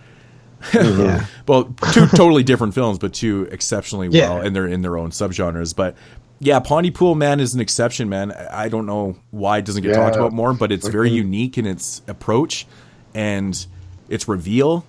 Yeah. 0.73 1.25
well, 1.47 1.65
two 1.93 2.07
totally 2.07 2.43
different 2.43 2.73
films, 2.73 2.97
but 2.97 3.13
two 3.13 3.47
exceptionally 3.51 4.07
Yeah. 4.09 4.29
well 4.29 4.41
in 4.41 4.53
their 4.53 4.67
in 4.67 4.81
their 4.81 4.97
own 4.97 5.11
subgenres. 5.11 5.75
But 5.75 5.95
yeah, 6.39 6.59
Pontypool 6.59 7.13
Man 7.15 7.39
is 7.39 7.53
an 7.53 7.59
exception, 7.61 8.09
man. 8.09 8.31
I 8.31 8.67
don't 8.67 8.85
know 8.87 9.15
why 9.29 9.59
it 9.59 9.65
doesn't 9.65 9.83
get 9.83 9.93
talked 9.93 10.15
about 10.15 10.33
more, 10.33 10.53
but 10.53 10.71
it's 10.71 10.87
very 10.87 11.11
Mhm. 11.11 11.15
unique 11.15 11.57
in 11.59 11.65
its 11.67 12.01
approach 12.07 12.65
and 13.13 13.63
its 14.09 14.27
reveal. 14.27 14.85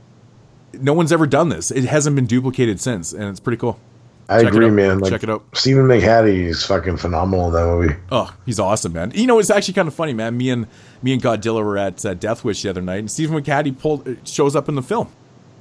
No 0.72 0.94
one's 0.94 1.12
ever 1.12 1.26
done 1.26 1.50
this. 1.50 1.70
It 1.70 1.84
hasn't 1.84 2.16
been 2.16 2.26
duplicated 2.26 2.80
since, 2.80 3.12
and 3.12 3.24
it's 3.24 3.40
pretty 3.40 3.58
cool. 3.58 3.78
I 4.28 4.42
Check 4.42 4.52
agree, 4.52 4.70
man. 4.70 5.00
Like, 5.00 5.12
Check 5.12 5.22
it 5.24 5.30
out. 5.30 5.44
Stephen 5.52 5.86
McHattie 5.86 6.44
is 6.46 6.64
fucking 6.64 6.96
phenomenal 6.96 7.48
in 7.48 7.52
that 7.54 7.66
movie. 7.66 7.94
Oh, 8.10 8.34
he's 8.46 8.58
awesome, 8.60 8.92
man. 8.92 9.10
You 9.14 9.26
know, 9.26 9.38
it's 9.38 9.50
actually 9.50 9.74
kind 9.74 9.88
of 9.88 9.94
funny, 9.94 10.14
man. 10.14 10.36
Me 10.36 10.50
and 10.50 10.66
me 11.02 11.12
and 11.12 11.22
Godzilla 11.22 11.62
were 11.64 11.76
at 11.76 12.04
uh, 12.06 12.14
Death 12.14 12.44
Wish 12.44 12.62
the 12.62 12.70
other 12.70 12.80
night, 12.82 12.98
and 13.00 13.10
Stephen 13.10 13.40
McHattie 13.42 13.76
pulled 13.78 14.16
shows 14.26 14.56
up 14.56 14.68
in 14.68 14.74
the 14.74 14.82
film. 14.82 15.08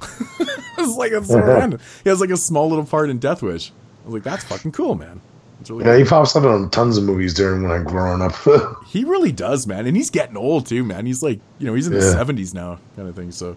it's 0.40 0.96
like 0.96 1.12
it's 1.12 1.28
so 1.28 1.38
random. 1.40 1.80
He 2.02 2.10
has 2.10 2.20
like 2.20 2.30
a 2.30 2.36
small 2.36 2.68
little 2.68 2.84
part 2.86 3.10
in 3.10 3.18
Death 3.18 3.42
Wish. 3.42 3.70
I 4.02 4.06
was 4.06 4.14
like, 4.14 4.22
that's 4.22 4.44
fucking 4.44 4.72
cool, 4.72 4.94
man. 4.94 5.20
Really 5.68 5.84
Yeah, 5.84 5.96
he 5.96 6.04
pops 6.04 6.34
up 6.34 6.42
in 6.42 6.70
tons 6.70 6.98
of 6.98 7.04
movies 7.04 7.34
during 7.34 7.62
when 7.62 7.70
I'm 7.70 7.84
growing 7.84 8.20
up. 8.20 8.34
He 8.86 9.04
really 9.04 9.30
does, 9.32 9.66
man. 9.66 9.86
And 9.86 9.96
he's 9.96 10.10
getting 10.10 10.36
old 10.36 10.66
too, 10.66 10.82
man. 10.84 11.06
He's 11.06 11.22
like, 11.22 11.38
you 11.58 11.66
know, 11.66 11.74
he's 11.74 11.86
in 11.86 11.92
Yeah. 11.92 12.00
the 12.00 12.10
seventies 12.12 12.52
now, 12.52 12.78
kind 12.96 13.08
of 13.08 13.14
thing. 13.14 13.30
So, 13.30 13.56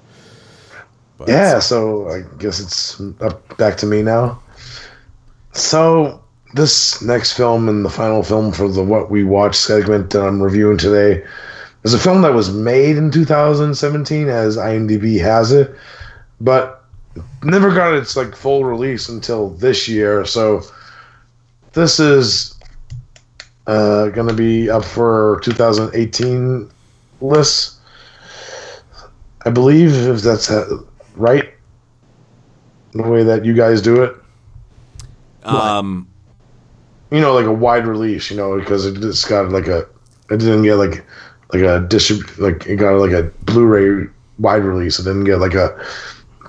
but 1.17 1.27
yeah, 1.27 1.59
so 1.59 2.07
I 2.09 2.21
guess 2.37 2.59
it's 2.59 3.01
up 3.21 3.57
back 3.57 3.75
to 3.77 3.85
me 3.85 4.01
now. 4.03 4.39
So 5.55 6.21
this 6.53 7.01
next 7.01 7.33
film 7.33 7.69
and 7.69 7.85
the 7.85 7.89
final 7.89 8.23
film 8.23 8.51
for 8.51 8.67
the 8.67 8.83
what 8.83 9.09
we 9.09 9.23
watch 9.23 9.55
segment 9.55 10.09
that 10.09 10.21
I'm 10.21 10.43
reviewing 10.43 10.77
today 10.77 11.25
is 11.83 11.93
a 11.93 11.99
film 11.99 12.23
that 12.23 12.33
was 12.33 12.53
made 12.53 12.97
in 12.97 13.09
2017 13.09 14.27
as 14.27 14.57
IMDb 14.57 15.19
has 15.21 15.53
it, 15.53 15.73
but 16.41 16.83
never 17.41 17.73
got 17.73 17.93
its 17.93 18.17
like 18.17 18.35
full 18.35 18.65
release 18.65 19.07
until 19.07 19.51
this 19.51 19.87
year. 19.87 20.25
So 20.25 20.61
this 21.71 22.01
is 22.01 22.59
uh, 23.65 24.09
going 24.09 24.27
to 24.27 24.33
be 24.33 24.69
up 24.69 24.83
for 24.83 25.39
2018 25.43 26.69
lists. 27.21 27.79
I 29.45 29.51
believe 29.51 29.93
if 29.93 30.21
that's 30.21 30.51
right, 31.15 31.53
the 32.91 33.03
way 33.03 33.23
that 33.23 33.45
you 33.45 33.53
guys 33.53 33.81
do 33.81 34.03
it. 34.03 34.17
Um, 35.45 36.07
You 37.11 37.21
know, 37.21 37.33
like 37.33 37.45
a 37.45 37.51
wide 37.53 37.85
release. 37.87 38.29
You 38.31 38.37
know, 38.37 38.59
because 38.59 38.85
it 38.85 38.99
just 38.99 39.27
got 39.27 39.49
like 39.49 39.67
a, 39.67 39.79
it 40.29 40.37
didn't 40.37 40.63
get 40.63 40.75
like, 40.75 41.05
like 41.53 41.61
a 41.61 41.85
distrib, 41.87 42.37
like 42.39 42.65
it 42.65 42.77
got 42.77 42.93
like 42.99 43.11
a 43.11 43.23
Blu-ray 43.43 44.07
wide 44.39 44.63
release. 44.63 44.99
It 44.99 45.03
didn't 45.03 45.23
get 45.25 45.37
like 45.39 45.53
a 45.53 45.77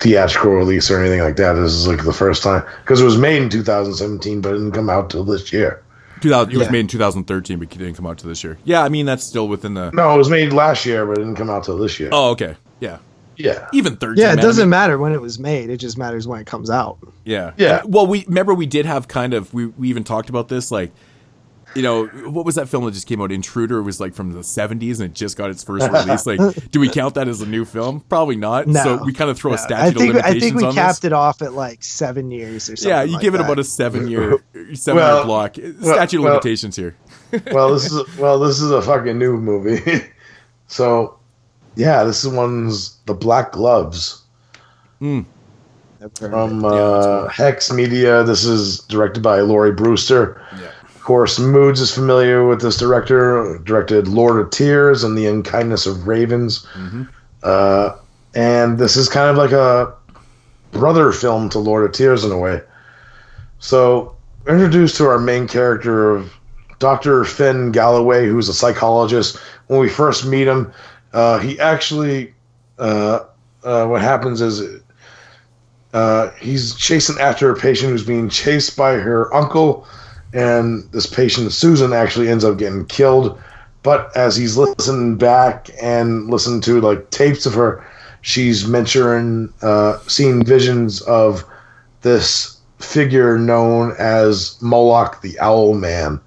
theatrical 0.01 0.53
release 0.53 0.91
or 0.91 1.01
anything 1.01 1.21
like 1.21 1.37
that. 1.37 1.55
This 1.55 1.73
is 1.73 1.87
like 1.87 2.05
the 2.05 2.13
first 2.13 2.43
time 2.43 2.63
because 2.83 3.01
it 3.01 3.05
was 3.05 3.17
made 3.19 3.43
in 3.43 3.49
2017, 3.51 4.41
but 4.41 4.51
it 4.51 4.59
didn't 4.59 4.73
come 4.73 4.91
out 4.91 5.11
till 5.11 5.25
this 5.25 5.53
year. 5.53 5.83
2000, 6.21 6.53
it 6.53 6.57
was 6.57 6.67
Yeah. 6.67 6.73
made 6.73 6.81
in 6.81 6.87
2013, 6.89 7.59
but 7.59 7.65
it 7.73 7.79
didn't 7.79 7.95
come 7.95 8.07
out 8.07 8.19
till 8.19 8.29
this 8.29 8.43
year. 8.43 8.57
Yeah, 8.65 8.83
I 8.83 8.89
mean 8.89 9.05
that's 9.07 9.23
still 9.25 9.49
within 9.49 9.75
the. 9.75 9.91
No, 9.93 10.15
it 10.15 10.19
was 10.19 10.31
made 10.31 10.53
last 10.53 10.87
year, 10.87 11.05
but 11.07 11.13
it 11.13 11.21
didn't 11.23 11.37
come 11.37 11.51
out 11.51 11.65
till 11.65 11.77
this 11.79 12.01
year. 12.01 12.09
Oh, 12.13 12.31
okay. 12.31 12.57
Yeah. 12.81 12.99
Yeah. 13.37 13.69
Even 13.73 13.97
13. 13.97 14.23
Yeah, 14.23 14.33
it 14.33 14.37
doesn't 14.37 14.65
mean- 14.65 14.71
matter 14.71 14.99
when 14.99 15.13
it 15.13 15.21
was 15.21 15.39
made. 15.39 15.71
It 15.71 15.77
just 15.79 15.97
matters 15.99 16.27
when 16.29 16.41
it 16.41 16.47
comes 16.47 16.71
out. 16.71 16.99
Yeah. 17.25 17.53
Yeah. 17.57 17.81
And- 17.83 17.93
well, 17.95 18.07
we 18.07 18.25
remember 18.27 18.55
we 18.55 18.67
did 18.67 18.87
have 18.87 19.09
kind 19.09 19.35
of 19.35 19.53
we 19.55 19.67
we 19.67 19.89
even 19.89 20.05
talked 20.05 20.29
about 20.29 20.49
this 20.49 20.71
like 20.71 20.93
you 21.75 21.83
know, 21.83 22.07
what 22.07 22.47
was 22.47 22.55
that 22.55 22.71
film 22.71 22.87
that 22.87 22.93
just 22.93 23.07
came 23.07 23.21
out? 23.21 23.31
Intruder 23.31 23.79
It 23.79 23.83
was 23.83 24.01
like 24.01 24.15
from 24.15 24.33
the 24.33 24.39
70s 24.41 24.93
and 24.95 25.11
it 25.11 25.13
just 25.13 25.37
got 25.37 25.51
its 25.51 25.63
first 25.63 25.87
release. 25.93 26.25
Like, 26.25 26.71
do 26.71 26.81
we 26.81 26.89
count 26.89 27.17
that 27.17 27.29
as 27.29 27.43
a 27.43 27.47
new 27.47 27.67
film? 27.67 28.01
Probably 28.09 28.37
not. 28.37 28.67
No, 28.67 28.83
so 28.83 29.05
we 29.05 29.13
kind 29.13 29.29
of 29.29 29.37
throw 29.37 29.51
a 29.53 29.57
no. 29.57 29.63
statute 29.63 29.83
I 29.83 29.91
think 29.91 30.09
of 30.11 30.15
limitations 30.17 30.37
I 30.37 30.41
think 30.41 30.57
we 30.57 30.65
on 30.65 30.73
capped 30.75 31.03
this. 31.03 31.05
it 31.07 31.13
off 31.13 31.43
at 31.43 31.53
like 31.53 31.85
seven 31.85 32.31
years 32.31 32.71
or 32.71 32.77
something. 32.77 32.89
Yeah, 32.97 33.03
you 33.03 33.15
like 33.15 33.21
give 33.21 33.35
it 33.35 33.39
that. 33.39 33.45
about 33.45 33.59
a 33.59 33.65
seven 33.65 34.09
year, 34.09 34.39
seven 34.73 34.97
Well, 35.03 35.17
year 35.19 35.25
block. 35.27 35.57
well, 35.59 35.95
Statute 35.95 36.17
of 36.19 36.25
well- 36.25 36.33
limitations 36.35 36.77
here. 36.77 36.97
well, 37.53 37.75
this 37.75 37.85
is 37.93 38.17
well, 38.17 38.39
this 38.39 38.63
is 38.63 38.71
a 38.71 38.81
fucking 38.81 39.19
new 39.19 39.37
movie. 39.37 40.03
so, 40.69 41.19
yeah, 41.77 42.05
this 42.05 42.25
is 42.25 42.33
one's 42.33 42.97
the 43.07 43.15
Black 43.15 43.53
Gloves 43.53 44.23
from 46.31 46.65
uh, 46.65 47.29
Hex 47.29 47.71
Media. 47.73 48.23
This 48.25 48.45
is 48.45 48.81
directed 48.81 49.23
by 49.23 49.41
Lawrie 49.41 49.73
Brewster. 49.73 50.41
Of 50.85 51.03
course, 51.03 51.39
Moods 51.39 51.81
is 51.81 51.93
familiar 51.95 52.47
with 52.47 52.61
this 52.63 52.77
director. 52.79 53.59
Directed 53.65 54.09
Lord 54.09 54.41
of 54.41 54.51
Tears 54.51 55.05
and 55.05 55.17
The 55.17 55.27
Unkindness 55.27 55.87
of 55.87 56.07
Ravens. 56.09 56.67
Uh, 57.43 57.97
and 58.35 58.79
this 58.79 58.97
is 58.97 59.09
kind 59.09 59.31
of 59.31 59.37
like 59.37 59.53
a 59.53 59.95
brother 60.73 61.13
film 61.13 61.49
to 61.51 61.59
Lord 61.59 61.85
of 61.85 61.93
Tears 61.93 62.25
in 62.25 62.33
a 62.33 62.39
way. 62.39 62.61
So, 63.61 64.15
introduced 64.49 64.97
to 64.97 65.07
our 65.07 65.19
main 65.19 65.47
character 65.49 66.11
of 66.11 66.33
Dr. 66.79 67.25
Finn 67.25 67.73
Galloway, 67.73 68.27
who's 68.27 68.49
a 68.49 68.55
psychologist. 68.55 69.39
When 69.69 69.81
we 69.81 69.89
first 69.89 70.27
meet 70.27 70.47
him, 70.47 70.73
uh, 71.13 71.39
he 71.39 71.59
actually, 71.61 72.35
uh, 72.79 73.21
uh, 73.65 73.87
what 73.87 74.03
happens 74.03 74.41
is 74.41 74.83
uh, 75.93 76.31
he's 76.41 76.75
chasing 76.75 77.19
after 77.19 77.51
a 77.51 77.57
patient 77.57 77.91
who's 77.91 78.05
being 78.05 78.29
chased 78.29 78.77
by 78.77 78.95
her 78.95 79.33
uncle, 79.35 79.87
and 80.33 80.85
this 80.93 81.07
patient, 81.07 81.53
Susan, 81.53 81.93
actually 81.93 82.29
ends 82.29 82.45
up 82.45 82.59
getting 82.59 82.85
killed. 82.87 83.41
But 83.83 84.15
as 84.17 84.37
he's 84.37 84.57
listening 84.57 85.17
back 85.17 85.71
and 85.81 86.29
listening 86.29 86.61
to 86.63 86.81
like 86.81 87.11
tapes 87.11 87.47
of 87.47 87.55
her, 87.55 87.87
she's 88.21 88.67
mentioning, 88.67 89.53
uh, 89.63 89.99
seeing 90.09 90.45
visions 90.45 91.01
of 91.03 91.45
this 92.03 92.61
figure 92.79 93.39
known 93.39 93.95
as 93.99 94.61
Moloch 94.61 95.23
the 95.23 95.39
Owl 95.39 95.75
Man. 95.75 96.21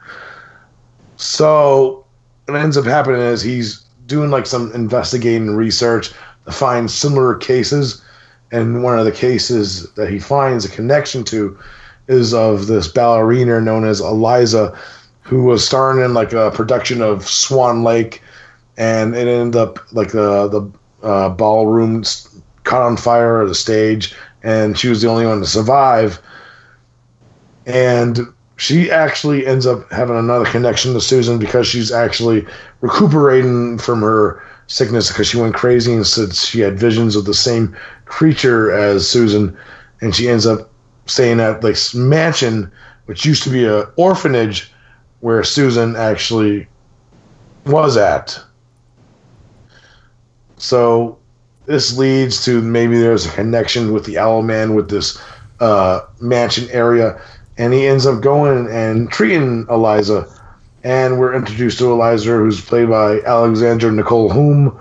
So 1.18 2.06
what 2.46 2.60
ends 2.60 2.78
up 2.78 2.86
happening 2.86 3.22
is 3.22 3.42
he's 3.42 3.86
doing 4.10 4.30
like 4.30 4.46
some 4.46 4.74
investigating 4.74 5.52
research 5.52 6.12
to 6.46 6.52
find 6.52 6.92
similar 6.92 7.36
cases. 7.36 8.04
And 8.52 8.84
one 8.84 9.00
of 9.00 9.06
the 9.06 9.12
cases 9.12 9.90
that 9.94 10.10
he 10.10 10.20
finds 10.20 10.66
a 10.66 10.70
connection 10.70 11.24
to 11.26 11.58
is 12.08 12.34
of 12.34 12.68
this 12.68 12.88
ballerina 12.88 13.62
known 13.62 13.86
as 13.86 14.02
Eliza, 14.02 14.78
who 15.22 15.44
was 15.44 15.66
starring 15.66 16.04
in 16.04 16.14
like 16.16 16.34
a 16.34 16.52
production 16.52 17.02
of 17.02 17.26
Swan 17.28 17.84
Lake, 17.84 18.22
and 18.78 19.16
it 19.16 19.28
ended 19.28 19.56
up 19.56 19.80
like 19.94 20.12
the 20.12 20.48
the 20.48 21.08
uh, 21.08 21.30
ballroom 21.30 22.04
caught 22.64 22.82
on 22.82 22.98
fire 22.98 23.44
at 23.44 23.48
the 23.48 23.56
stage, 23.56 24.16
and 24.42 24.78
she 24.78 24.90
was 24.90 25.02
the 25.02 25.08
only 25.08 25.26
one 25.26 25.40
to 25.40 25.46
survive. 25.46 26.20
And 27.68 28.20
she 28.60 28.92
actually 28.92 29.48
ends 29.48 29.66
up 29.66 29.90
having 29.90 30.18
another 30.18 30.44
connection 30.44 30.94
to 30.94 31.00
Susan 31.00 31.40
because 31.40 31.66
she's 31.66 31.94
actually 31.94 32.46
recuperating 32.82 33.78
from 33.78 34.02
her 34.02 34.44
sickness 34.68 35.08
because 35.08 35.28
she 35.28 35.38
went 35.38 35.56
crazy 35.56 35.94
and 35.94 36.06
said 36.06 36.36
she 36.36 36.60
had 36.60 36.78
visions 36.78 37.16
of 37.16 37.24
the 37.24 37.34
same 37.34 37.74
creature 38.04 38.70
as 38.70 39.10
Susan, 39.10 39.58
and 40.02 40.14
she 40.14 40.28
ends 40.28 40.46
up 40.46 40.70
staying 41.06 41.40
at 41.40 41.62
this 41.62 41.96
mansion, 41.96 42.70
which 43.06 43.26
used 43.26 43.44
to 43.44 43.50
be 43.50 43.66
an 43.66 43.86
orphanage, 43.96 44.74
where 45.22 45.42
Susan 45.42 45.96
actually 45.96 46.68
was 47.66 47.96
at. 47.96 48.38
So 50.58 51.18
this 51.66 51.98
leads 51.98 52.44
to 52.44 52.62
maybe 52.62 53.00
there's 53.00 53.26
a 53.26 53.32
connection 53.32 53.94
with 53.94 54.04
the 54.04 54.18
Owl 54.18 54.42
Man 54.42 54.76
with 54.76 54.90
this 54.90 55.18
uh, 55.62 56.02
mansion 56.20 56.68
area, 56.72 57.22
and 57.60 57.74
he 57.74 57.86
ends 57.86 58.08
up 58.08 58.22
going 58.22 58.68
and 58.72 59.12
treating 59.12 59.68
Eliza. 59.70 60.26
And 60.84 61.20
we're 61.20 61.36
introduced 61.36 61.78
to 61.80 61.92
Eliza, 61.92 62.32
who's 62.32 62.62
played 62.62 62.90
by 62.90 63.20
Alexandra 63.22 63.92
Nicole 63.92 64.32
Hume, 64.32 64.80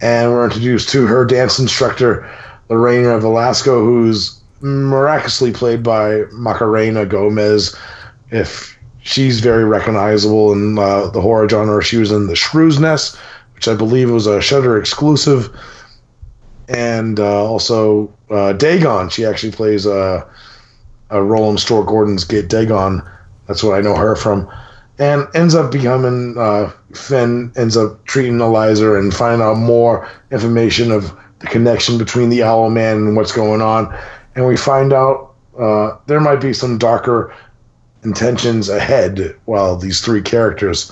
and 0.00 0.32
we're 0.32 0.44
introduced 0.44 0.88
to 0.90 1.06
her 1.06 1.24
dance 1.24 1.60
instructor, 1.60 2.28
Lorena 2.68 3.18
Velasco, 3.20 3.84
who's 3.84 4.40
miraculously 4.60 5.52
played 5.52 5.84
by 5.84 6.24
Macarena 6.32 7.06
Gomez. 7.06 7.76
If 8.32 8.76
she's 9.02 9.38
very 9.38 9.64
recognizable 9.64 10.52
in 10.52 10.76
uh, 10.80 11.06
the 11.06 11.20
horror 11.20 11.48
genre, 11.48 11.82
she 11.82 11.96
was 11.96 12.10
in 12.10 12.26
The 12.26 12.34
Shrew's 12.34 12.80
Nest, 12.80 13.16
which 13.54 13.68
I 13.68 13.74
believe 13.74 14.10
was 14.10 14.26
a 14.26 14.42
Shutter 14.42 14.76
exclusive, 14.76 15.56
and 16.68 17.20
uh, 17.20 17.44
also 17.44 18.12
uh, 18.30 18.52
Dagon. 18.54 19.10
She 19.10 19.24
actually 19.24 19.52
plays 19.52 19.86
uh, 19.86 20.26
role 21.10 21.50
in 21.50 21.58
Stuart 21.58 21.86
Gordon's 21.86 22.24
Get 22.24 22.48
Dagon. 22.48 23.02
That's 23.46 23.62
what 23.62 23.78
I 23.78 23.80
know 23.80 23.94
her 23.94 24.16
from. 24.16 24.50
And 24.98 25.28
ends 25.34 25.54
up 25.54 25.70
becoming 25.70 26.36
uh, 26.38 26.72
Finn 26.94 27.52
ends 27.56 27.76
up 27.76 28.04
treating 28.06 28.40
Eliza 28.40 28.94
and 28.94 29.12
finding 29.12 29.46
out 29.46 29.58
more 29.58 30.08
information 30.30 30.90
of 30.90 31.14
the 31.40 31.46
connection 31.46 31.98
between 31.98 32.30
the 32.30 32.42
Owl 32.42 32.70
Man 32.70 32.96
and 32.98 33.16
what's 33.16 33.32
going 33.32 33.60
on. 33.60 33.94
And 34.34 34.46
we 34.46 34.56
find 34.56 34.92
out 34.92 35.34
uh, 35.58 35.96
there 36.06 36.20
might 36.20 36.40
be 36.40 36.52
some 36.52 36.78
darker 36.78 37.34
intentions 38.04 38.68
ahead 38.68 39.36
while 39.44 39.76
these 39.76 40.00
three 40.00 40.22
characters. 40.22 40.90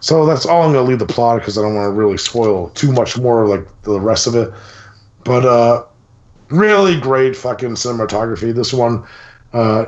So 0.00 0.26
that's 0.26 0.44
all 0.44 0.62
I'm 0.62 0.72
going 0.72 0.84
to 0.84 0.90
leave 0.90 0.98
the 0.98 1.06
plot 1.06 1.38
because 1.38 1.56
I 1.56 1.62
don't 1.62 1.76
want 1.76 1.86
to 1.86 1.92
really 1.92 2.18
spoil 2.18 2.70
too 2.70 2.92
much 2.92 3.16
more 3.16 3.46
like 3.46 3.82
the 3.82 4.00
rest 4.00 4.26
of 4.26 4.34
it. 4.34 4.52
But 5.24 5.46
uh, 5.46 5.84
really 6.48 6.98
great 6.98 7.36
fucking 7.36 7.70
cinematography. 7.70 8.52
This 8.52 8.72
one, 8.72 9.06
uh, 9.52 9.86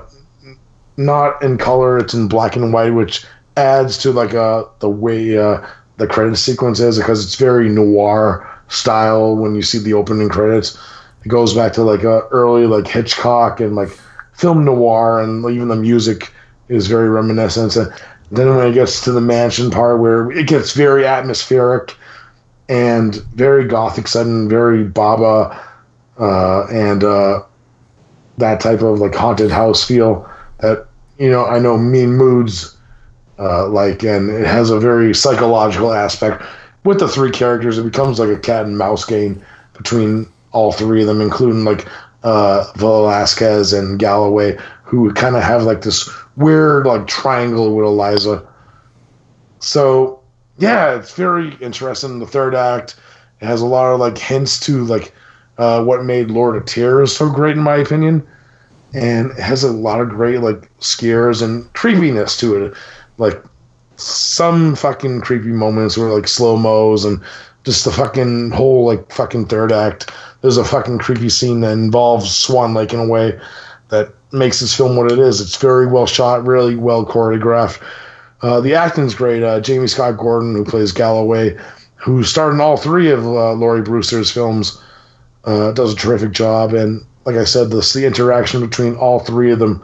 not 0.97 1.43
in 1.43 1.59
color, 1.59 1.99
it's 1.99 2.15
in 2.15 2.28
black 2.28 2.57
and 2.57 2.73
white, 2.73 2.91
which 2.91 3.24
adds 3.57 3.99
to 3.99 4.12
like 4.12 4.35
uh, 4.35 4.65
the 4.81 4.89
way 4.89 5.36
uh, 5.39 5.65
the 5.97 6.07
credit 6.07 6.36
sequence 6.36 6.81
is 6.81 6.99
because 6.99 7.24
it's 7.24 7.36
very 7.36 7.69
noir 7.69 8.51
style 8.69 9.36
when 9.36 9.55
you 9.55 9.62
see 9.62 9.78
the 9.78 9.95
opening 9.95 10.28
credits. 10.28 10.78
It 11.24 11.28
goes 11.28 11.55
back 11.55 11.73
to 11.74 11.82
like 11.82 12.05
uh, 12.05 12.27
early 12.31 12.66
like 12.66 12.86
Hitchcock 12.86 13.61
and 13.61 13.74
like 13.74 13.91
film 14.32 14.65
noir, 14.65 15.20
and 15.20 15.45
even 15.47 15.69
the 15.69 15.77
music 15.77 16.32
is 16.69 16.86
very 16.86 17.09
reminiscent. 17.09 17.77
And 17.77 17.93
then 18.31 18.55
when 18.55 18.66
it 18.66 18.74
gets 18.74 19.03
to 19.05 19.12
the 19.12 19.20
mansion 19.20 19.70
part 19.70 20.01
where 20.01 20.31
it 20.31 20.49
gets 20.49 20.73
very 20.73 21.07
atmospheric 21.07 21.97
and 22.69 23.15
very 23.35 23.66
gothic 23.66 24.09
sudden, 24.09 24.49
very 24.49 24.85
Bava 24.85 25.59
uh, 26.19 26.66
and 26.66 27.05
uh, 27.05 27.43
that 28.39 28.61
type 28.61 28.82
of 28.82 28.98
like 28.98 29.15
haunted 29.15 29.51
house 29.51 29.85
feel 29.85 30.28
that 30.59 30.86
you 31.19 31.31
know 31.31 31.47
I 31.47 31.59
know 31.59 31.78
Mean 31.78 32.15
Moods 32.15 32.74
uh, 33.39 33.69
like, 33.69 34.02
and 34.02 34.31
it 34.31 34.47
has 34.47 34.70
a 34.70 34.78
very 34.78 35.15
psychological 35.15 35.93
aspect 35.93 36.43
with 36.85 37.01
the 37.01 37.09
three 37.09 37.31
characters. 37.31 37.78
It 37.78 37.85
becomes 37.85 38.19
like 38.19 38.28
a 38.28 38.39
cat 38.39 38.66
and 38.66 38.78
mouse 38.78 39.05
game 39.05 39.43
between 39.73 40.27
all 40.52 40.73
three 40.73 41.01
of 41.01 41.09
them, 41.09 41.20
including 41.20 41.65
like 41.65 41.86
uh, 42.23 42.70
Velasquez 42.77 43.73
and 43.73 43.98
Galloway, 43.98 44.56
who 44.85 45.12
kind 45.15 45.36
of 45.36 45.43
have 45.43 45.65
like 45.65 45.82
this 45.82 46.09
weird 46.36 46.86
like 46.86 47.06
triangle 47.06 47.74
with 47.74 47.86
Eliza. 47.86 48.47
So 49.59 50.23
yeah, 50.59 50.97
it's 50.97 51.15
very 51.15 51.55
interesting. 51.56 52.20
The 52.20 52.27
third 52.27 52.55
act 52.55 52.97
it 53.40 53.47
has 53.47 53.61
a 53.61 53.66
lot 53.66 53.93
of 53.93 54.01
like 54.01 54.16
hints 54.16 54.61
to 54.61 54.85
like 54.85 55.12
uh, 55.59 55.85
what 55.85 56.05
made 56.05 56.31
Lord 56.31 56.56
of 56.56 56.64
Tears 56.64 57.16
so 57.16 57.31
great 57.31 57.56
in 57.56 57.62
my 57.62 57.76
opinion, 57.76 58.26
and 58.93 59.31
it 59.32 59.39
has 59.39 59.62
a 59.62 59.72
lot 59.72 60.01
of 60.01 60.09
great 60.09 60.40
like 60.40 60.70
scares 60.81 61.43
and 61.43 61.72
creepiness 61.74 62.36
to 62.39 62.64
it. 62.64 62.74
Like 63.18 63.43
some 63.97 64.74
fucking 64.74 65.20
creepy 65.20 65.52
moments 65.52 65.97
where 65.97 66.10
like 66.10 66.28
slow 66.28 66.56
mos 66.56 67.05
and 67.05 67.22
just 67.64 67.85
the 67.85 67.93
fucking 67.93 68.51
whole 68.51 68.85
like 68.85 69.10
fucking 69.12 69.47
third 69.47 69.72
act. 69.72 70.10
There's 70.40 70.56
a 70.56 70.64
fucking 70.64 70.98
creepy 70.98 71.31
scene 71.31 71.60
that 71.60 71.72
involves 71.72 72.35
Swan 72.35 72.74
Lake 72.74 72.93
in 72.93 73.01
a 73.01 73.09
way 73.09 73.40
that 73.89 74.12
makes 74.32 74.60
this 74.60 74.76
film 74.76 74.97
what 74.97 75.10
it 75.10 75.18
is. 75.18 75.40
It's 75.40 75.56
very 75.56 75.86
well 75.86 76.06
shot, 76.06 76.47
really 76.47 76.76
well 76.76 77.06
choreographed. 77.06 77.82
Uh, 78.43 78.60
the 78.60 78.74
acting's 78.74 79.14
great. 79.14 79.43
Uh, 79.43 79.60
Jamie 79.60 79.86
Scott 79.86 80.18
Gordon, 80.18 80.55
who 80.55 80.64
plays 80.64 80.93
Galloway, 80.93 81.56
who 81.94 82.22
starred 82.22 82.55
in 82.55 82.60
all 82.60 82.76
three 82.76 83.10
of 83.10 83.24
uh, 83.24 83.55
Lawrie 83.55 83.81
Brewster's 83.81 84.31
films, 84.31 84.82
uh, 85.45 85.73
does 85.73 85.93
a 85.93 85.97
terrific 85.97 86.33
job. 86.33 86.75
And 86.75 87.05
like 87.25 87.37
I 87.37 87.45
said, 87.45 87.71
this 87.71 87.93
the 87.93 88.07
interaction 88.07 88.61
between 88.61 88.95
all 88.97 89.21
three 89.21 89.53
of 89.53 89.59
them, 89.59 89.83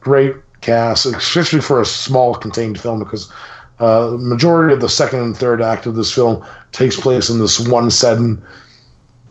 great 0.00 0.34
cast, 0.60 1.06
especially 1.06 1.60
for 1.60 1.80
a 1.80 1.84
small 1.84 2.34
contained 2.34 2.80
film 2.80 3.00
because 3.00 3.30
uh, 3.78 4.10
the 4.10 4.18
majority 4.18 4.72
of 4.72 4.80
the 4.80 4.88
second 4.88 5.20
and 5.20 5.36
third 5.36 5.60
act 5.60 5.86
of 5.86 5.96
this 5.96 6.12
film 6.12 6.44
takes 6.70 6.98
place 6.98 7.28
in 7.28 7.38
this 7.38 7.60
one 7.60 7.90
setting. 7.90 8.42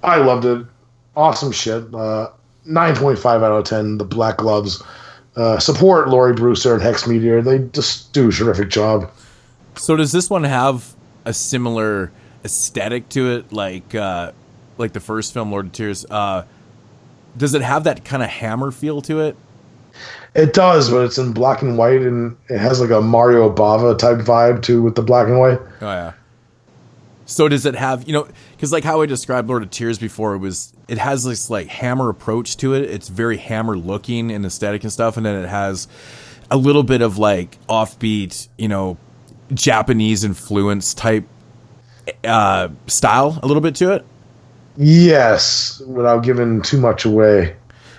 I 0.03 0.17
loved 0.17 0.45
it. 0.45 0.65
Awesome 1.15 1.51
shit. 1.51 1.83
Uh, 1.93 2.29
9.5 2.67 3.25
out 3.25 3.43
of 3.43 3.63
10. 3.65 3.97
The 3.97 4.05
Black 4.05 4.37
Gloves. 4.37 4.83
Uh, 5.35 5.57
support 5.59 6.09
Lawrie 6.09 6.33
Brewster 6.33 6.73
and 6.73 6.81
Hex 6.81 7.07
Media. 7.07 7.41
They 7.41 7.59
just 7.59 8.11
do 8.11 8.27
a 8.27 8.31
terrific 8.31 8.69
job. 8.69 9.09
So 9.75 9.95
does 9.95 10.11
this 10.11 10.29
one 10.29 10.43
have 10.43 10.93
a 11.23 11.33
similar 11.33 12.11
aesthetic 12.43 13.07
to 13.09 13.31
it, 13.31 13.53
like 13.53 13.95
uh, 13.95 14.33
like 14.81 14.93
the 14.93 14.99
first 14.99 15.33
film, 15.33 15.51
Lord 15.51 15.67
of 15.67 15.71
Tears? 15.71 16.05
Uh, 16.05 16.45
does 17.37 17.53
it 17.53 17.61
have 17.61 17.85
that 17.85 18.03
kind 18.03 18.21
of 18.21 18.29
hammer 18.29 18.71
feel 18.71 19.01
to 19.03 19.21
it? 19.21 19.37
It 20.33 20.53
does, 20.53 20.89
but 20.89 21.05
it's 21.05 21.17
in 21.17 21.33
black 21.33 21.61
and 21.61 21.77
white, 21.77 22.01
and 22.01 22.37
it 22.49 22.57
has 22.57 22.79
like 22.79 22.89
a 22.89 23.01
Mario 23.01 23.53
Bava 23.53 23.97
type 23.97 24.19
vibe 24.19 24.61
too 24.61 24.81
with 24.81 24.95
the 24.95 25.01
black 25.01 25.27
and 25.27 25.39
white. 25.39 25.59
Oh 25.81 25.87
yeah. 25.91 26.13
So 27.25 27.47
does 27.47 27.65
it 27.65 27.75
have 27.75 28.07
you 28.07 28.13
know 28.13 28.27
because 28.51 28.71
like 28.71 28.83
how 28.83 29.01
I 29.01 29.05
described 29.05 29.47
Lord 29.47 29.63
of 29.63 29.69
Tears 29.69 29.99
before 29.99 30.33
it 30.35 30.39
was 30.39 30.73
it 30.87 30.97
has 30.97 31.23
this 31.23 31.49
like 31.49 31.67
hammer 31.67 32.09
approach 32.09 32.57
to 32.57 32.73
it. 32.73 32.89
It's 32.89 33.07
very 33.07 33.37
hammer 33.37 33.77
looking 33.77 34.31
and 34.31 34.45
aesthetic 34.45 34.83
and 34.83 34.91
stuff, 34.91 35.17
and 35.17 35.25
then 35.25 35.43
it 35.43 35.47
has 35.47 35.87
a 36.49 36.57
little 36.57 36.83
bit 36.83 37.01
of 37.01 37.17
like 37.17 37.57
offbeat, 37.67 38.47
you 38.57 38.67
know, 38.67 38.97
Japanese 39.53 40.23
influence 40.23 40.93
type 40.93 41.25
uh, 42.23 42.69
style, 42.87 43.39
a 43.41 43.47
little 43.47 43.61
bit 43.61 43.75
to 43.75 43.93
it. 43.93 44.05
Yes, 44.77 45.79
without 45.81 46.23
giving 46.23 46.61
too 46.61 46.79
much 46.79 47.05
away. 47.05 47.55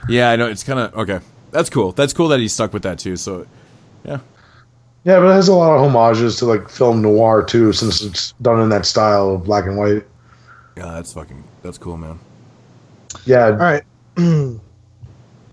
Yeah, 0.09 0.31
I 0.31 0.36
know 0.36 0.49
it's 0.49 0.65
kind 0.65 0.78
of 0.81 0.94
okay. 0.94 1.20
That's 1.51 1.70
cool. 1.70 1.93
That's 1.93 2.12
cool 2.12 2.28
that 2.28 2.40
he 2.40 2.49
stuck 2.49 2.73
with 2.73 2.82
that 2.85 2.99
too. 2.99 3.16
So, 3.16 3.47
yeah. 4.05 4.19
Yeah, 5.05 5.19
but 5.19 5.27
it 5.31 5.35
has 5.35 5.49
a 5.49 5.55
lot 5.55 5.74
of 5.74 5.81
homages 5.81 6.36
to 6.36 6.47
like 6.47 6.69
film 6.69 7.03
noir 7.03 7.44
too, 7.44 7.73
since 7.73 8.03
it's 8.03 8.32
done 8.43 8.61
in 8.61 8.69
that 8.70 8.86
style 8.86 9.35
of 9.35 9.44
black 9.44 9.66
and 9.66 9.77
white. 9.77 10.05
Yeah, 10.77 10.93
that's 10.93 11.12
fucking 11.12 11.44
that's 11.62 11.78
cool, 11.78 11.97
man. 11.97 12.19
Yeah. 13.27 13.47
All 13.47 13.57
right. 13.57 13.82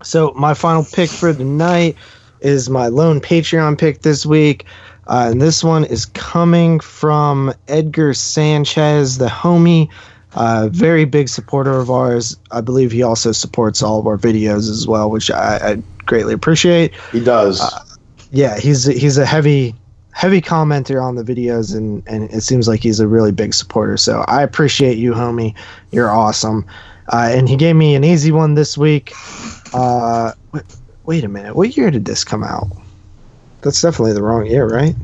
so 0.02 0.32
my 0.36 0.54
final 0.54 0.84
pick 0.84 1.10
for 1.10 1.32
the 1.32 1.44
night 1.44 1.96
is 2.40 2.70
my 2.70 2.86
lone 2.86 3.20
Patreon 3.20 3.78
pick 3.78 4.02
this 4.02 4.24
week. 4.24 4.64
Uh, 5.06 5.28
and 5.32 5.42
this 5.42 5.64
one 5.64 5.84
is 5.84 6.06
coming 6.06 6.78
from 6.78 7.52
Edgar 7.66 8.14
Sanchez, 8.14 9.18
the 9.18 9.26
homie, 9.26 9.88
uh, 10.34 10.68
very 10.72 11.04
big 11.04 11.28
supporter 11.28 11.78
of 11.78 11.90
ours. 11.90 12.36
I 12.50 12.60
believe 12.60 12.92
he 12.92 13.02
also 13.02 13.32
supports 13.32 13.82
all 13.82 13.98
of 13.98 14.06
our 14.06 14.18
videos 14.18 14.70
as 14.70 14.86
well, 14.86 15.10
which 15.10 15.30
I, 15.30 15.56
I 15.56 15.82
greatly 16.06 16.34
appreciate. 16.34 16.94
He 17.12 17.22
does. 17.22 17.60
Uh, 17.60 17.84
yeah, 18.30 18.58
he's 18.58 18.84
he's 18.84 19.18
a 19.18 19.26
heavy 19.26 19.74
heavy 20.12 20.40
commenter 20.40 21.02
on 21.02 21.16
the 21.16 21.24
videos, 21.24 21.74
and 21.76 22.02
and 22.06 22.30
it 22.30 22.42
seems 22.42 22.68
like 22.68 22.80
he's 22.82 23.00
a 23.00 23.08
really 23.08 23.32
big 23.32 23.54
supporter. 23.54 23.96
So 23.96 24.24
I 24.28 24.42
appreciate 24.42 24.98
you, 24.98 25.12
homie. 25.12 25.54
You're 25.90 26.10
awesome. 26.10 26.66
Uh, 27.12 27.30
and 27.32 27.48
he 27.48 27.56
gave 27.56 27.74
me 27.74 27.96
an 27.96 28.04
easy 28.04 28.30
one 28.30 28.54
this 28.54 28.78
week. 28.78 29.12
Uh, 29.74 30.32
wait, 30.52 30.62
wait 31.04 31.24
a 31.24 31.28
minute. 31.28 31.56
What 31.56 31.76
year 31.76 31.90
did 31.90 32.04
this 32.04 32.22
come 32.22 32.44
out? 32.44 32.68
That's 33.62 33.82
definitely 33.82 34.12
the 34.12 34.22
wrong 34.22 34.46
year, 34.46 34.68
right? 34.68 34.94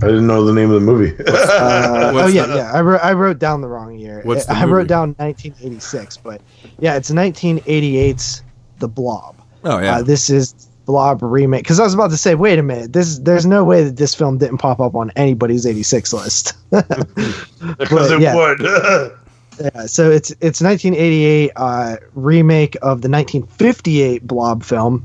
I 0.00 0.06
didn't 0.06 0.26
know 0.28 0.44
the 0.44 0.52
name 0.52 0.70
of 0.70 0.80
the 0.80 0.86
movie. 0.86 1.12
uh, 1.26 2.12
oh 2.14 2.26
yeah, 2.26 2.54
yeah. 2.54 2.72
I 2.72 2.80
wrote 2.80 3.00
I 3.02 3.12
wrote 3.12 3.38
down 3.38 3.60
the 3.62 3.68
wrong 3.68 3.98
year. 3.98 4.22
What's 4.24 4.46
the 4.46 4.52
I 4.52 4.60
movie? 4.60 4.72
wrote 4.72 4.88
down 4.88 5.14
1986, 5.18 6.18
but 6.18 6.40
yeah, 6.78 6.96
it's 6.96 7.10
1988's 7.10 8.42
The 8.78 8.88
Blob. 8.88 9.36
Oh 9.64 9.78
yeah. 9.80 9.96
Uh, 9.96 10.02
this 10.02 10.30
is 10.30 10.68
Blob 10.88 11.22
remake. 11.22 11.64
Because 11.64 11.80
I 11.80 11.84
was 11.84 11.94
about 11.94 12.10
to 12.10 12.16
say, 12.16 12.34
wait 12.34 12.58
a 12.58 12.62
minute, 12.62 12.92
this 12.92 13.18
there's 13.18 13.44
no 13.44 13.64
way 13.64 13.84
that 13.84 13.96
this 13.96 14.14
film 14.14 14.38
didn't 14.38 14.58
pop 14.58 14.80
up 14.80 14.94
on 14.94 15.10
anybody's 15.16 15.66
86 15.66 16.12
list. 16.12 16.52
because 16.70 18.10
it 18.10 18.20
yeah. 18.20 18.34
would. 18.34 19.12
Yeah, 19.60 19.86
so 19.86 20.08
it's 20.08 20.30
it's 20.40 20.62
1988 20.62 21.50
uh, 21.56 21.96
remake 22.14 22.76
of 22.76 23.02
the 23.02 23.08
1958 23.08 24.24
Blob 24.24 24.62
film. 24.62 25.04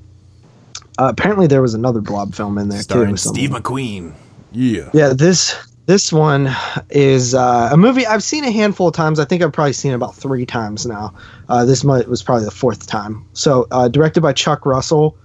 Uh, 1.00 1.12
apparently, 1.12 1.48
there 1.48 1.64
was 1.64 1.74
another 1.74 2.02
Blob 2.02 2.36
film 2.36 2.60
in 2.60 2.70
there 2.70 2.84
Starring 2.84 3.16
too. 3.16 3.18
Steve 3.18 3.50
McQueen. 3.50 4.14
Yeah. 4.54 4.90
Yeah, 4.94 5.14
this 5.14 5.56
this 5.86 6.14
one 6.14 6.50
is 6.90 7.34
uh, 7.36 7.70
a 7.72 7.78
movie 7.78 8.06
I've 8.08 8.24
seen 8.24 8.44
a 8.46 8.52
handful 8.52 8.88
of 8.88 8.94
times. 8.94 9.20
I 9.20 9.26
think 9.26 9.42
I've 9.44 9.52
probably 9.52 9.74
seen 9.74 9.92
it 9.92 9.96
about 9.96 10.16
three 10.16 10.46
times 10.46 10.86
now. 10.86 11.14
Uh, 11.50 11.66
this 11.66 11.84
might, 11.84 12.08
was 12.08 12.24
probably 12.24 12.46
the 12.46 12.52
fourth 12.52 12.88
time. 12.88 13.26
So, 13.34 13.68
uh, 13.72 13.90
directed 13.90 14.22
by 14.22 14.32
Chuck 14.34 14.66
Russell, 14.66 15.18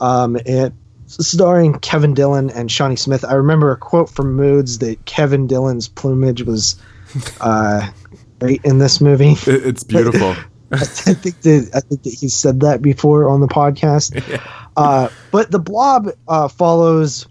um, 0.00 0.36
it 0.44 0.72
starring 1.06 1.78
Kevin 1.80 2.14
Dillon 2.14 2.50
and 2.50 2.70
Shawnee 2.70 2.96
Smith. 2.96 3.24
I 3.24 3.34
remember 3.34 3.70
a 3.72 3.76
quote 3.76 4.08
from 4.10 4.34
Moods 4.34 4.78
that 4.78 5.04
Kevin 5.04 5.46
Dillon's 5.46 5.86
plumage 5.88 6.42
was 6.42 6.80
uh, 7.40 7.88
great 8.40 8.64
in 8.64 8.78
this 8.78 9.00
movie. 9.00 9.32
It- 9.32 9.66
it's 9.66 9.84
beautiful. 9.84 10.34
I 10.72 10.78
think 10.84 11.40
that 11.42 11.70
I 11.74 11.80
think 11.80 12.04
that 12.04 12.14
he 12.14 12.28
said 12.28 12.60
that 12.60 12.80
before 12.80 13.28
on 13.28 13.40
the 13.40 13.48
podcast. 13.48 14.40
Uh, 14.76 15.08
but 15.32 15.50
the 15.50 15.58
Blob 15.58 16.10
uh, 16.28 16.46
follows 16.46 17.26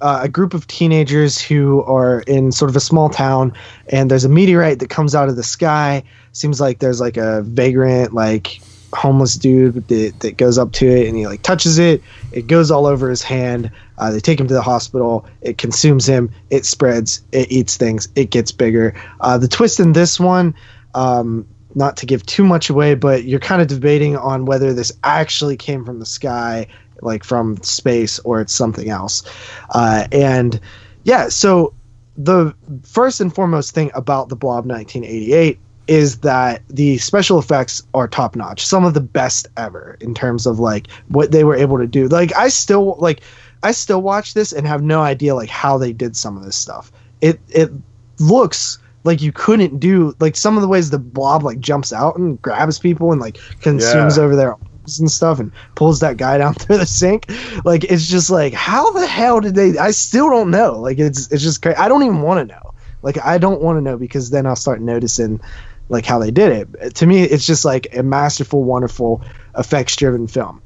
uh, 0.00 0.20
a 0.22 0.28
group 0.28 0.54
of 0.54 0.66
teenagers 0.66 1.40
who 1.40 1.82
are 1.82 2.20
in 2.20 2.52
sort 2.52 2.70
of 2.70 2.76
a 2.76 2.80
small 2.80 3.08
town, 3.08 3.52
and 3.88 4.10
there's 4.10 4.24
a 4.24 4.28
meteorite 4.28 4.78
that 4.80 4.90
comes 4.90 5.14
out 5.14 5.28
of 5.28 5.36
the 5.36 5.42
sky. 5.42 6.02
Seems 6.32 6.60
like 6.60 6.78
there's 6.78 7.00
like 7.00 7.16
a 7.16 7.42
vagrant, 7.42 8.12
like 8.14 8.60
homeless 8.94 9.34
dude 9.34 9.86
that, 9.88 10.14
that 10.20 10.36
goes 10.36 10.56
up 10.56 10.72
to 10.72 10.86
it 10.86 11.08
and 11.08 11.16
he 11.16 11.26
like 11.26 11.42
touches 11.42 11.78
it. 11.78 12.02
It 12.32 12.46
goes 12.46 12.70
all 12.70 12.86
over 12.86 13.10
his 13.10 13.22
hand. 13.22 13.70
Uh, 13.98 14.10
they 14.10 14.20
take 14.20 14.40
him 14.40 14.46
to 14.48 14.54
the 14.54 14.62
hospital. 14.62 15.26
It 15.42 15.58
consumes 15.58 16.06
him. 16.06 16.30
It 16.50 16.64
spreads. 16.64 17.22
It 17.32 17.50
eats 17.50 17.76
things. 17.76 18.08
It 18.14 18.30
gets 18.30 18.52
bigger. 18.52 18.94
Uh, 19.20 19.38
the 19.38 19.48
twist 19.48 19.80
in 19.80 19.92
this 19.92 20.18
one. 20.18 20.54
Um, 20.94 21.46
not 21.76 21.96
to 21.98 22.06
give 22.06 22.24
too 22.24 22.44
much 22.44 22.70
away, 22.70 22.94
but 22.94 23.24
you're 23.24 23.40
kind 23.40 23.60
of 23.60 23.66
debating 23.66 24.16
on 24.16 24.44
whether 24.44 24.72
this 24.72 24.92
actually 25.02 25.56
came 25.56 25.84
from 25.84 25.98
the 25.98 26.06
sky, 26.06 26.68
like 27.02 27.24
from 27.24 27.56
space, 27.62 28.18
or 28.20 28.40
it's 28.40 28.52
something 28.52 28.88
else. 28.88 29.22
Uh, 29.70 30.06
and 30.12 30.60
yeah, 31.04 31.28
so 31.28 31.72
the 32.16 32.54
first 32.84 33.20
and 33.20 33.34
foremost 33.34 33.74
thing 33.74 33.90
about 33.94 34.28
the 34.28 34.36
Blob 34.36 34.66
1988 34.66 35.58
is 35.86 36.18
that 36.20 36.62
the 36.70 36.96
special 36.98 37.38
effects 37.38 37.82
are 37.92 38.08
top 38.08 38.36
notch, 38.36 38.64
some 38.64 38.84
of 38.84 38.94
the 38.94 39.00
best 39.00 39.46
ever 39.56 39.98
in 40.00 40.14
terms 40.14 40.46
of 40.46 40.58
like 40.58 40.86
what 41.08 41.30
they 41.30 41.44
were 41.44 41.54
able 41.56 41.76
to 41.78 41.86
do. 41.86 42.08
Like 42.08 42.34
I 42.36 42.48
still 42.48 42.96
like 42.98 43.20
I 43.62 43.72
still 43.72 44.00
watch 44.00 44.32
this 44.34 44.52
and 44.52 44.66
have 44.66 44.82
no 44.82 45.02
idea 45.02 45.34
like 45.34 45.50
how 45.50 45.76
they 45.76 45.92
did 45.92 46.16
some 46.16 46.36
of 46.38 46.44
this 46.44 46.56
stuff. 46.56 46.90
It 47.20 47.38
it 47.50 47.70
looks 48.18 48.78
like 49.02 49.20
you 49.20 49.32
couldn't 49.32 49.78
do 49.78 50.14
like 50.20 50.36
some 50.36 50.56
of 50.56 50.62
the 50.62 50.68
ways 50.68 50.88
the 50.88 50.98
blob 50.98 51.42
like 51.42 51.60
jumps 51.60 51.92
out 51.92 52.16
and 52.16 52.40
grabs 52.40 52.78
people 52.78 53.12
and 53.12 53.20
like 53.20 53.36
consumes 53.60 54.16
Yeah. 54.16 54.22
over 54.22 54.36
their 54.36 54.56
and 54.98 55.10
stuff 55.10 55.38
and 55.40 55.52
pulls 55.74 56.00
that 56.00 56.16
guy 56.16 56.38
down 56.38 56.54
through 56.54 56.78
the 56.78 56.86
sink 56.86 57.30
like 57.64 57.84
it's 57.84 58.06
just 58.06 58.30
like 58.30 58.52
how 58.52 58.90
the 58.92 59.06
hell 59.06 59.40
did 59.40 59.54
they 59.54 59.76
i 59.78 59.90
still 59.90 60.30
don't 60.30 60.50
know 60.50 60.80
like 60.80 60.98
it's 60.98 61.30
it's 61.32 61.42
just 61.42 61.62
crazy 61.62 61.76
i 61.76 61.88
don't 61.88 62.02
even 62.02 62.22
want 62.22 62.38
to 62.48 62.54
know 62.54 62.74
like 63.02 63.18
i 63.24 63.38
don't 63.38 63.60
want 63.60 63.76
to 63.76 63.80
know 63.80 63.96
because 63.96 64.30
then 64.30 64.46
i'll 64.46 64.56
start 64.56 64.80
noticing 64.80 65.40
like 65.88 66.06
how 66.06 66.18
they 66.18 66.30
did 66.30 66.52
it. 66.52 66.94
To 66.96 67.06
me, 67.06 67.22
it's 67.22 67.46
just 67.46 67.64
like 67.64 67.94
a 67.94 68.02
masterful, 68.02 68.64
wonderful, 68.64 69.22
effects 69.56 69.96
driven 69.96 70.26
film. 70.26 70.62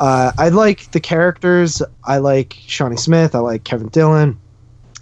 Uh, 0.00 0.32
I 0.38 0.50
like 0.50 0.90
the 0.92 1.00
characters. 1.00 1.82
I 2.04 2.18
like 2.18 2.56
Shawnee 2.66 2.96
Smith. 2.96 3.34
I 3.34 3.40
like 3.40 3.64
Kevin 3.64 3.88
Dillon. 3.88 4.38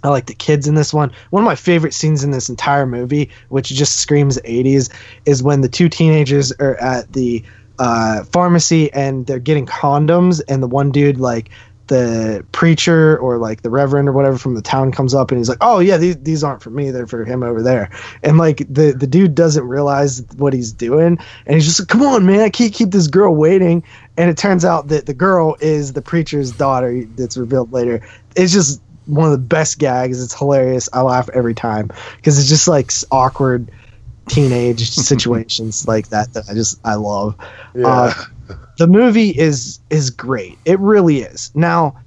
I 0.03 0.09
like 0.09 0.27
the 0.27 0.33
kids 0.33 0.67
in 0.67 0.75
this 0.75 0.93
one. 0.93 1.11
One 1.31 1.43
of 1.43 1.45
my 1.45 1.55
favorite 1.55 1.93
scenes 1.93 2.23
in 2.23 2.31
this 2.31 2.49
entire 2.49 2.85
movie, 2.85 3.29
which 3.49 3.69
just 3.69 3.97
screams 3.97 4.37
80s, 4.39 4.91
is 5.25 5.43
when 5.43 5.61
the 5.61 5.69
two 5.69 5.89
teenagers 5.89 6.51
are 6.53 6.75
at 6.75 7.11
the 7.13 7.43
uh, 7.79 8.23
pharmacy 8.25 8.91
and 8.93 9.25
they're 9.25 9.39
getting 9.39 9.65
condoms, 9.65 10.41
and 10.47 10.61
the 10.61 10.67
one 10.67 10.91
dude, 10.91 11.19
like 11.19 11.49
the 11.87 12.45
preacher 12.51 13.17
or 13.17 13.37
like 13.37 13.61
the 13.61 13.69
reverend 13.69 14.09
or 14.09 14.11
whatever 14.11 14.37
from 14.37 14.55
the 14.55 14.61
town, 14.61 14.91
comes 14.91 15.13
up 15.13 15.31
and 15.31 15.37
he's 15.37 15.49
like, 15.49 15.59
"Oh 15.61 15.79
yeah, 15.79 15.97
these 15.97 16.17
these 16.17 16.43
aren't 16.43 16.61
for 16.61 16.69
me; 16.69 16.91
they're 16.91 17.07
for 17.07 17.23
him 17.23 17.43
over 17.43 17.61
there." 17.61 17.89
And 18.23 18.37
like 18.37 18.57
the 18.69 18.91
the 18.91 19.07
dude 19.07 19.35
doesn't 19.35 19.67
realize 19.67 20.21
what 20.37 20.53
he's 20.53 20.71
doing, 20.71 21.17
and 21.45 21.55
he's 21.55 21.65
just 21.65 21.79
like, 21.79 21.87
"Come 21.87 22.03
on, 22.03 22.25
man, 22.25 22.41
I 22.41 22.49
can't 22.49 22.73
keep 22.73 22.91
this 22.91 23.07
girl 23.07 23.33
waiting." 23.33 23.83
And 24.17 24.29
it 24.29 24.37
turns 24.37 24.65
out 24.65 24.87
that 24.89 25.05
the 25.05 25.13
girl 25.13 25.55
is 25.59 25.93
the 25.93 26.01
preacher's 26.01 26.51
daughter. 26.51 27.03
That's 27.15 27.37
revealed 27.37 27.71
later. 27.71 28.01
It's 28.35 28.51
just 28.51 28.81
one 29.05 29.25
of 29.25 29.31
the 29.31 29.37
best 29.37 29.79
gags. 29.79 30.21
It's 30.21 30.37
hilarious. 30.37 30.89
I 30.91 31.01
laugh 31.01 31.29
every 31.33 31.53
time 31.53 31.91
because 32.17 32.37
it's 32.39 32.49
just 32.49 32.67
like 32.67 32.91
awkward 33.11 33.71
teenage 34.27 34.89
situations 34.91 35.87
like 35.87 36.09
that 36.09 36.33
that 36.33 36.49
I 36.49 36.53
just 36.53 36.79
I 36.85 36.95
love. 36.95 37.35
Uh, 37.75 38.13
the 38.77 38.87
movie 38.87 39.29
is 39.29 39.79
is 39.89 40.09
great. 40.09 40.57
It 40.65 40.79
really 40.79 41.19
is. 41.19 41.51
Now, 41.55 41.99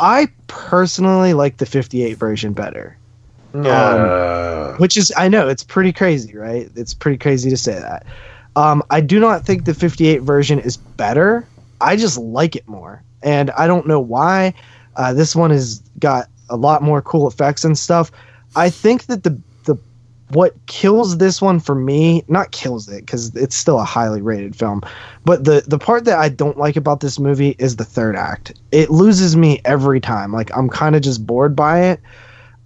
I 0.00 0.28
personally 0.46 1.34
like 1.34 1.58
the 1.58 1.66
58 1.66 2.14
version 2.14 2.52
better. 2.52 2.96
Uh, 3.54 4.76
Which 4.76 4.96
is 4.96 5.12
I 5.16 5.28
know 5.28 5.48
it's 5.48 5.64
pretty 5.64 5.92
crazy, 5.92 6.36
right? 6.36 6.70
It's 6.74 6.94
pretty 6.94 7.18
crazy 7.18 7.50
to 7.50 7.56
say 7.56 7.78
that. 7.78 8.06
Um, 8.56 8.82
I 8.90 9.00
do 9.00 9.20
not 9.20 9.44
think 9.44 9.64
the 9.64 9.74
58 9.74 10.22
version 10.22 10.58
is 10.58 10.76
better. 10.76 11.46
I 11.80 11.96
just 11.96 12.18
like 12.18 12.56
it 12.56 12.66
more, 12.68 13.02
and 13.22 13.50
I 13.52 13.66
don't 13.66 13.86
know 13.86 14.00
why. 14.00 14.54
Uh, 14.96 15.12
this 15.14 15.36
one 15.36 15.50
has 15.50 15.78
got 15.98 16.26
a 16.50 16.56
lot 16.56 16.82
more 16.82 17.00
cool 17.00 17.28
effects 17.28 17.64
and 17.64 17.78
stuff. 17.78 18.10
I 18.56 18.68
think 18.70 19.06
that 19.06 19.22
the 19.22 19.38
what 20.30 20.54
kills 20.66 21.18
this 21.18 21.40
one 21.40 21.58
for 21.60 21.74
me, 21.74 22.24
not 22.28 22.50
kills 22.50 22.88
it 22.88 23.00
because 23.00 23.34
it's 23.34 23.56
still 23.56 23.78
a 23.78 23.84
highly 23.84 24.20
rated 24.20 24.54
film, 24.54 24.82
but 25.24 25.44
the 25.44 25.64
the 25.66 25.78
part 25.78 26.04
that 26.04 26.18
I 26.18 26.28
don't 26.28 26.58
like 26.58 26.76
about 26.76 27.00
this 27.00 27.18
movie 27.18 27.56
is 27.58 27.76
the 27.76 27.84
third 27.84 28.16
act. 28.16 28.52
It 28.70 28.90
loses 28.90 29.36
me 29.36 29.60
every 29.64 30.00
time. 30.00 30.32
Like 30.32 30.54
I'm 30.56 30.68
kind 30.68 30.96
of 30.96 31.02
just 31.02 31.26
bored 31.26 31.56
by 31.56 31.80
it. 31.86 32.00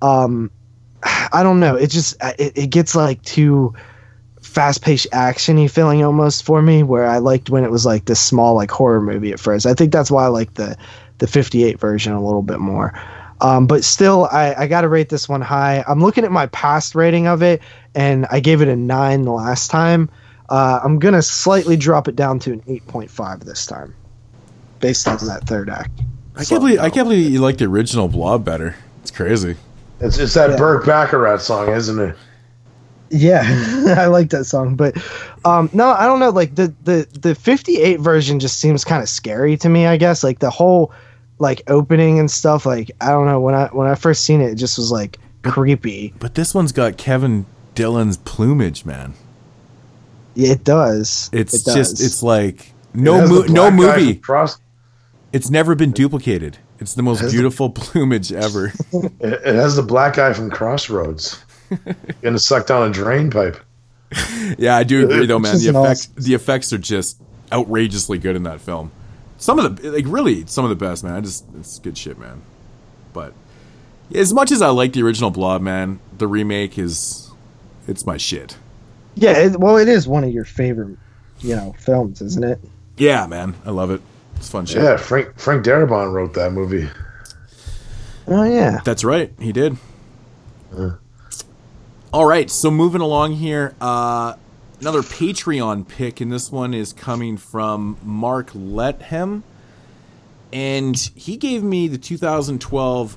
Um, 0.01 0.51
I 1.03 1.43
don't 1.43 1.61
know. 1.61 1.77
It 1.77 1.91
just 1.91 2.17
it, 2.39 2.57
it 2.57 2.71
gets 2.71 2.95
like 2.95 3.23
too 3.23 3.75
fast 4.41 4.83
paced 4.83 5.11
actiony 5.13 5.71
feeling 5.71 6.05
almost 6.05 6.45
for 6.45 6.61
me 6.61 6.83
where 6.83 7.07
I 7.07 7.19
liked 7.19 7.49
when 7.49 7.65
it 7.65 7.71
was 7.71 7.87
like 7.87 8.05
this 8.05 8.21
small 8.21 8.55
like 8.55 8.71
horror 8.71 9.01
movie 9.01 9.33
at 9.33 9.41
first. 9.41 9.67
I 9.67 9.75
think 9.75 9.93
that's 9.93 10.11
why 10.11 10.25
I 10.25 10.29
like 10.29 10.55
the 10.55 10.77
the 11.19 11.29
58 11.29 11.79
version 11.79 12.13
a 12.13 12.23
little 12.23 12.43
bit 12.43 12.59
more. 12.59 12.93
Um, 13.43 13.67
but 13.67 13.83
still, 13.83 14.29
I, 14.31 14.55
I 14.55 14.67
got 14.69 14.83
to 14.83 14.89
rate 14.89 15.09
this 15.09 15.29
one 15.29 15.41
high. 15.41 15.85
I'm 15.89 16.01
looking 16.01 16.25
at 16.25 16.31
my 16.31 16.47
past 16.47 16.95
rating 16.95 17.27
of 17.27 17.43
it, 17.43 17.61
and 17.95 18.25
I 18.31 18.39
gave 18.39 18.63
it 18.63 18.69
a 18.69 18.77
nine 18.77 19.23
the 19.23 19.33
last 19.33 19.69
time. 19.69 20.09
Uh, 20.49 20.79
I'm 20.83 20.99
gonna 20.99 21.23
slightly 21.23 21.77
drop 21.77 22.09
it 22.09 22.15
down 22.15 22.39
to 22.41 22.53
an 22.53 22.61
8.5 22.63 23.45
this 23.45 23.67
time, 23.67 23.95
based 24.81 25.09
on 25.09 25.17
that 25.27 25.45
third 25.45 25.69
act. 25.69 25.91
I 26.37 26.45
can't 26.45 26.61
believe 26.61 26.79
I 26.79 26.89
can't 26.89 27.09
believe 27.09 27.31
you 27.33 27.41
like 27.41 27.59
the 27.59 27.65
original 27.65 28.07
Blob 28.07 28.45
better. 28.45 28.77
It's 29.01 29.11
crazy. 29.11 29.57
It's 30.01 30.19
it's 30.19 30.35
that 30.35 30.51
Yeah. 30.51 30.57
Burt 30.57 30.87
Bacharach 30.87 31.41
song, 31.41 31.69
isn't 31.71 31.99
it? 31.99 32.17
Yeah, 33.11 33.43
I 33.99 34.07
like 34.07 34.31
that 34.31 34.45
song, 34.45 34.77
but 34.77 34.97
um, 35.45 35.69
no, 35.73 35.89
I 35.91 36.07
don't 36.07 36.21
know. 36.21 36.31
Like 36.31 36.55
the 36.55 36.73
the 36.85 37.09
the 37.19 37.35
'58 37.35 37.99
version 38.01 38.39
just 38.39 38.59
seems 38.59 38.85
kind 38.85 39.03
of 39.03 39.09
scary 39.09 39.57
to 39.59 39.69
me. 39.69 39.87
I 39.87 39.97
guess 39.97 40.23
like 40.23 40.39
the 40.39 40.51
whole 40.51 40.93
like 41.39 41.63
opening 41.69 42.19
and 42.19 42.31
stuff. 42.31 42.67
Like 42.67 42.91
I 43.01 43.11
don't 43.11 43.27
know 43.27 43.41
when 43.41 43.55
I 43.55 43.67
when 43.69 43.87
I 43.87 43.95
first 43.95 44.25
seen 44.25 44.41
it, 44.41 44.51
it 44.53 44.55
just 44.57 44.79
was 44.79 44.91
like 44.93 45.19
creepy. 45.43 46.15
But 46.19 46.35
this 46.35 46.55
one's 46.55 46.73
got 46.73 46.97
Kevin 46.97 47.47
Dillon's 47.75 48.17
plumage, 48.19 48.85
man. 48.85 49.15
Yeah, 50.35 50.53
it 50.53 50.65
does. 50.65 51.29
It's 51.33 51.55
It 51.55 51.65
does. 51.65 51.75
just 51.75 52.01
it's 52.03 52.23
like 52.23 52.73
no 52.95 53.15
has 53.21 53.31
mo- 53.31 53.43
no 53.49 53.71
movie. 53.71 54.15
from 54.15 54.23
Cross. 54.23 54.59
It's 55.33 55.51
never 55.51 55.75
been 55.75 55.93
duplicated. 55.93 56.59
It's 56.79 56.95
the 56.95 57.03
most 57.03 57.21
has 57.21 57.31
the- 57.33 57.37
beautiful 57.37 57.71
plumage 57.75 58.33
ever. 58.33 58.73
It, 58.93 59.13
it 59.21 59.55
has 59.55 59.77
the 59.77 59.83
black 59.83 60.17
guy 60.17 60.33
from 60.33 60.51
Crossroads. 60.51 61.43
Getting 62.23 62.39
sucked 62.39 62.69
down 62.69 62.89
a 62.89 62.93
drain 62.93 63.31
pipe. 63.31 63.57
yeah, 64.59 64.77
I 64.77 64.83
do 64.85 65.05
agree 65.09 65.25
though, 65.27 65.39
man. 65.39 65.53
The 65.53 65.57
is 65.57 65.67
an 65.67 65.77
effects 65.77 66.07
the 66.17 66.35
effects 66.35 66.73
are 66.73 66.79
just 66.79 67.19
outrageously 67.51 68.19
good 68.19 68.37
in 68.37 68.43
that 68.43 68.61
film. 68.61 68.91
Some 69.43 69.59
of 69.59 69.83
the 69.83 69.91
like 69.91 70.05
really 70.07 70.47
some 70.47 70.65
of 70.65 70.69
the 70.69 70.77
best, 70.77 71.03
man. 71.03 71.15
I 71.15 71.21
just 71.21 71.45
it's 71.59 71.81
good 71.81 71.99
shit, 71.99 72.17
man. 72.17 72.43
But 73.13 73.35
as 74.15 74.33
much 74.33 74.53
as 74.53 74.63
I 74.63 74.69
like 74.69 74.93
the 74.93 75.03
original 75.03 75.31
Blob, 75.31 75.61
man, 75.61 75.99
the 76.17 76.29
remake 76.29 76.79
is 76.79 77.29
it's 77.89 78.07
my 78.07 78.17
shit. 78.19 78.57
yeah. 79.17 79.37
It, 79.37 79.59
well, 79.59 79.79
it 79.79 79.89
is 79.89 80.07
one 80.07 80.23
of 80.23 80.31
your 80.31 80.45
favorite, 80.45 80.97
you 81.41 81.57
know, 81.57 81.75
films, 81.77 82.23
isn't 82.23 82.45
it? 82.45 82.61
Yeah, 82.97 83.27
man, 83.27 83.57
I 83.67 83.71
love 83.71 83.91
it. 83.91 84.01
It's 84.37 84.49
fun 84.49 84.65
shit. 84.65 84.81
Yeah, 84.81 84.97
Frank 84.97 85.37
Frank 85.41 85.65
Darabont 85.65 86.13
wrote 86.13 86.35
that 86.35 86.53
movie. 86.53 86.89
Oh 88.29 88.45
yeah. 88.45 88.81
That's 88.85 89.03
right. 89.03 89.33
He 89.41 89.51
did. 89.51 89.77
All 92.13 92.27
right. 92.27 92.49
So 92.49 92.71
moving 92.71 93.01
along 93.01 93.33
here, 93.33 93.75
uh, 93.81 94.35
another 94.83 95.03
Patreon 95.03 95.87
pick, 95.87 96.21
and 96.21 96.33
this 96.33 96.51
one 96.51 96.75
is 96.75 96.93
coming 96.93 97.37
from 97.37 97.97
Mark 98.03 98.51
Lethem, 98.51 99.43
and 100.53 100.99
he 101.15 101.37
gave 101.37 101.63
me 101.63 101.87
the 101.87 101.99
2012. 101.99 103.17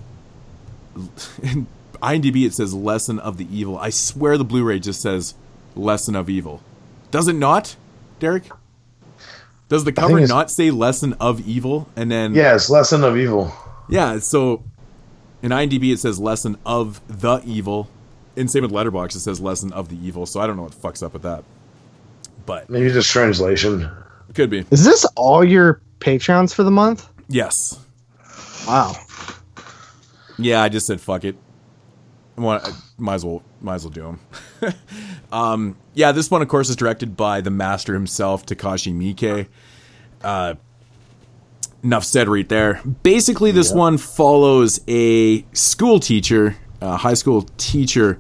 In 1.41 1.65
IMDb, 2.03 2.45
it 2.45 2.53
says 2.53 2.73
"Lesson 2.73 3.17
of 3.19 3.37
the 3.37 3.47
Evil." 3.51 3.77
I 3.79 3.89
swear 3.89 4.37
the 4.37 4.45
Blu-ray 4.45 4.79
just 4.79 5.01
says 5.01 5.33
"Lesson 5.75 6.15
of 6.15 6.29
Evil." 6.29 6.61
Does 7.09 7.27
it 7.27 7.35
not, 7.35 7.75
Derek? 8.19 8.43
Does 9.67 9.85
the 9.85 9.91
cover 9.91 10.21
not 10.27 10.51
say 10.51 10.69
"Lesson 10.69 11.13
of 11.19 11.45
Evil" 11.47 11.89
and 11.95 12.11
then 12.11 12.35
Yeah, 12.35 12.53
it's 12.53 12.69
Lesson 12.69 13.03
of 13.03 13.17
Evil. 13.17 13.51
yeah, 13.89 14.19
so 14.19 14.63
in 15.41 15.49
IMDb 15.49 15.91
it 15.91 15.97
says 15.97 16.19
lesson 16.19 16.57
of 16.63 17.01
the 17.07 17.41
evil. 17.43 17.89
In 18.35 18.47
same 18.47 18.63
with 18.63 18.71
Letterboxd, 18.71 19.15
it 19.15 19.19
says 19.21 19.39
lesson 19.39 19.71
of 19.73 19.89
the 19.89 19.97
evil. 20.05 20.25
So 20.25 20.39
I 20.41 20.47
don't 20.47 20.57
know 20.57 20.63
what 20.63 20.73
the 20.73 20.79
fuck's 20.79 21.01
up 21.01 21.13
with 21.13 21.23
that. 21.23 21.43
But 22.45 22.69
Maybe 22.69 22.89
just 22.89 23.09
translation. 23.09 23.89
could 24.33 24.49
be. 24.49 24.65
Is 24.71 24.83
this 24.83 25.05
all 25.15 25.43
your 25.43 25.81
Patreons 25.99 26.53
for 26.53 26.63
the 26.63 26.71
month? 26.71 27.07
Yes. 27.27 27.79
Wow. 28.67 28.93
Yeah, 30.37 30.61
I 30.61 30.69
just 30.69 30.85
said 30.87 30.99
fuck 31.01 31.23
it. 31.23 31.35
I 32.37 32.41
want- 32.41 32.65
I 32.67 32.71
might 32.97 33.15
as 33.15 33.25
well 33.25 33.41
might 33.61 33.75
as 33.75 33.83
well 33.85 33.91
do 33.91 34.17
them. 34.61 34.73
um, 35.31 35.77
yeah, 35.93 36.11
this 36.11 36.29
one 36.29 36.41
of 36.41 36.47
course 36.47 36.69
is 36.69 36.75
directed 36.75 37.15
by 37.17 37.41
the 37.41 37.49
master 37.49 37.93
himself, 37.93 38.45
Takashi 38.45 38.93
Miike. 38.93 39.47
Uh, 40.23 40.55
enough 41.83 42.03
said 42.03 42.27
right 42.27 42.47
there. 42.49 42.81
Basically, 43.03 43.51
this 43.51 43.71
one 43.71 43.97
follows 43.97 44.81
a 44.87 45.43
school 45.53 45.99
teacher, 45.99 46.55
a 46.81 46.97
high 46.97 47.13
school 47.13 47.43
teacher, 47.57 48.19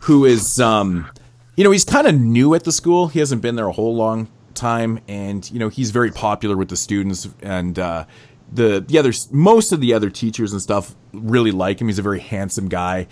who 0.00 0.24
is, 0.24 0.58
um, 0.60 1.08
you 1.56 1.64
know, 1.64 1.70
he's 1.70 1.84
kind 1.84 2.06
of 2.06 2.14
new 2.14 2.54
at 2.54 2.64
the 2.64 2.72
school. 2.72 3.08
He 3.08 3.18
hasn't 3.18 3.42
been 3.42 3.56
there 3.56 3.66
a 3.66 3.72
whole 3.72 3.94
long 3.94 4.28
time, 4.54 5.00
and 5.08 5.48
you 5.50 5.58
know, 5.58 5.68
he's 5.68 5.90
very 5.90 6.10
popular 6.10 6.56
with 6.56 6.68
the 6.68 6.76
students 6.76 7.28
and 7.42 7.78
uh, 7.78 8.04
the 8.52 8.80
the 8.80 8.98
other 8.98 9.12
most 9.30 9.72
of 9.72 9.80
the 9.80 9.94
other 9.94 10.10
teachers 10.10 10.52
and 10.52 10.60
stuff 10.60 10.94
really 11.12 11.52
like 11.52 11.80
him. 11.80 11.88
He's 11.88 11.98
a 11.98 12.02
very 12.02 12.20
handsome 12.20 12.68
guy. 12.68 13.06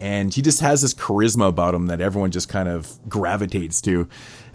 And 0.00 0.32
he 0.32 0.40
just 0.40 0.60
has 0.62 0.80
this 0.80 0.94
charisma 0.94 1.48
about 1.48 1.74
him 1.74 1.88
that 1.88 2.00
everyone 2.00 2.30
just 2.30 2.48
kind 2.48 2.70
of 2.70 2.98
gravitates 3.06 3.82
to. 3.82 4.08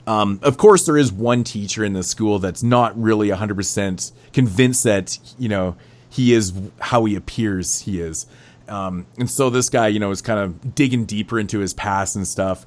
Um, 0.07 0.39
of 0.41 0.57
course, 0.57 0.85
there 0.85 0.97
is 0.97 1.11
one 1.11 1.43
teacher 1.43 1.83
in 1.85 1.93
the 1.93 2.03
school 2.03 2.39
that's 2.39 2.63
not 2.63 2.99
really 2.99 3.29
100% 3.29 4.11
convinced 4.33 4.83
that, 4.83 5.17
you 5.37 5.47
know, 5.47 5.75
he 6.09 6.33
is 6.33 6.53
how 6.79 7.05
he 7.05 7.15
appears 7.15 7.81
he 7.81 8.01
is. 8.01 8.25
Um, 8.67 9.05
and 9.19 9.29
so 9.29 9.49
this 9.51 9.69
guy, 9.69 9.87
you 9.87 9.99
know, 9.99 10.11
is 10.11 10.21
kind 10.21 10.39
of 10.39 10.73
digging 10.73 11.05
deeper 11.05 11.39
into 11.39 11.59
his 11.59 11.73
past 11.73 12.15
and 12.15 12.27
stuff. 12.27 12.65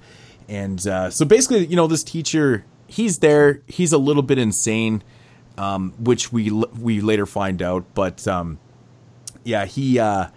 And 0.49 0.85
uh, 0.87 1.11
so 1.11 1.25
basically, 1.25 1.67
you 1.67 1.77
know, 1.77 1.87
this 1.87 2.03
teacher, 2.03 2.65
he's 2.87 3.19
there. 3.19 3.63
He's 3.67 3.93
a 3.93 3.99
little 3.99 4.23
bit 4.23 4.39
insane, 4.39 5.03
um, 5.57 5.93
which 5.99 6.33
we 6.33 6.51
we 6.51 7.01
later 7.01 7.27
find 7.27 7.61
out. 7.63 7.85
But 7.95 8.27
um, 8.27 8.59
yeah, 9.45 9.67
he 9.67 9.99
uh, 9.99 10.29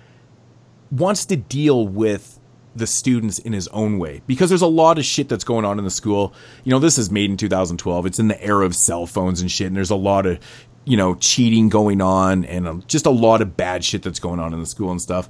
wants 0.91 1.25
to 1.27 1.37
deal 1.37 1.87
with 1.87 2.39
the 2.75 2.87
students 2.87 3.39
in 3.39 3.53
his 3.53 3.67
own 3.69 3.99
way 3.99 4.21
because 4.27 4.49
there's 4.49 4.61
a 4.61 4.67
lot 4.67 4.97
of 4.97 5.05
shit 5.05 5.27
that's 5.27 5.43
going 5.43 5.65
on 5.65 5.77
in 5.77 5.85
the 5.85 5.91
school. 5.91 6.33
You 6.63 6.71
know, 6.71 6.79
this 6.79 6.97
is 6.97 7.11
made 7.11 7.29
in 7.29 7.37
2012. 7.37 8.05
It's 8.05 8.19
in 8.19 8.27
the 8.27 8.41
era 8.43 8.65
of 8.65 8.75
cell 8.75 9.05
phones 9.05 9.41
and 9.41 9.51
shit, 9.51 9.67
and 9.67 9.75
there's 9.75 9.89
a 9.89 9.95
lot 9.95 10.25
of, 10.25 10.39
you 10.85 10.97
know, 10.97 11.15
cheating 11.15 11.69
going 11.69 12.01
on 12.01 12.45
and 12.45 12.67
um, 12.67 12.83
just 12.87 13.05
a 13.05 13.11
lot 13.11 13.41
of 13.41 13.57
bad 13.57 13.83
shit 13.83 14.03
that's 14.03 14.19
going 14.19 14.39
on 14.39 14.53
in 14.53 14.59
the 14.59 14.65
school 14.65 14.91
and 14.91 15.01
stuff. 15.01 15.29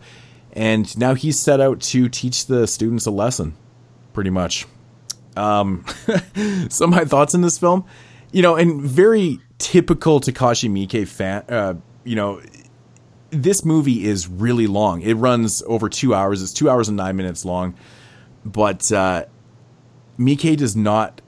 And 0.54 0.96
now 0.98 1.14
he's 1.14 1.40
set 1.40 1.62
out 1.62 1.80
to 1.82 2.10
teach 2.10 2.46
the 2.46 2.68
students 2.68 3.06
a 3.06 3.12
lesson, 3.12 3.56
pretty 4.14 4.30
much. 4.30 4.66
Um, 5.36 5.86
some 6.70 6.94
of 6.94 7.00
my 7.00 7.06
thoughts 7.06 7.34
in 7.34 7.42
this 7.42 7.58
film, 7.58 7.86
you 8.32 8.42
know, 8.42 8.56
and 8.56 8.82
very 8.82 9.40
typical 9.58 10.20
Takashi 10.20 10.70
Miike 10.70 11.08
fan. 11.08 11.44
Uh, 11.48 11.76
you 12.04 12.16
know, 12.16 12.42
this 13.30 13.64
movie 13.64 14.06
is 14.06 14.28
really 14.28 14.68
long. 14.68 15.02
It 15.02 15.14
runs 15.14 15.64
over 15.66 15.90
two 15.90 16.14
hours. 16.14 16.42
It's 16.42 16.54
two 16.54 16.70
hours 16.70 16.88
and 16.88 16.98
nine 16.98 17.16
minutes 17.16 17.46
long, 17.46 17.76
but 18.46 18.92
uh, 18.92 19.26
Miike 20.20 20.58
does 20.58 20.76
not 20.76 21.22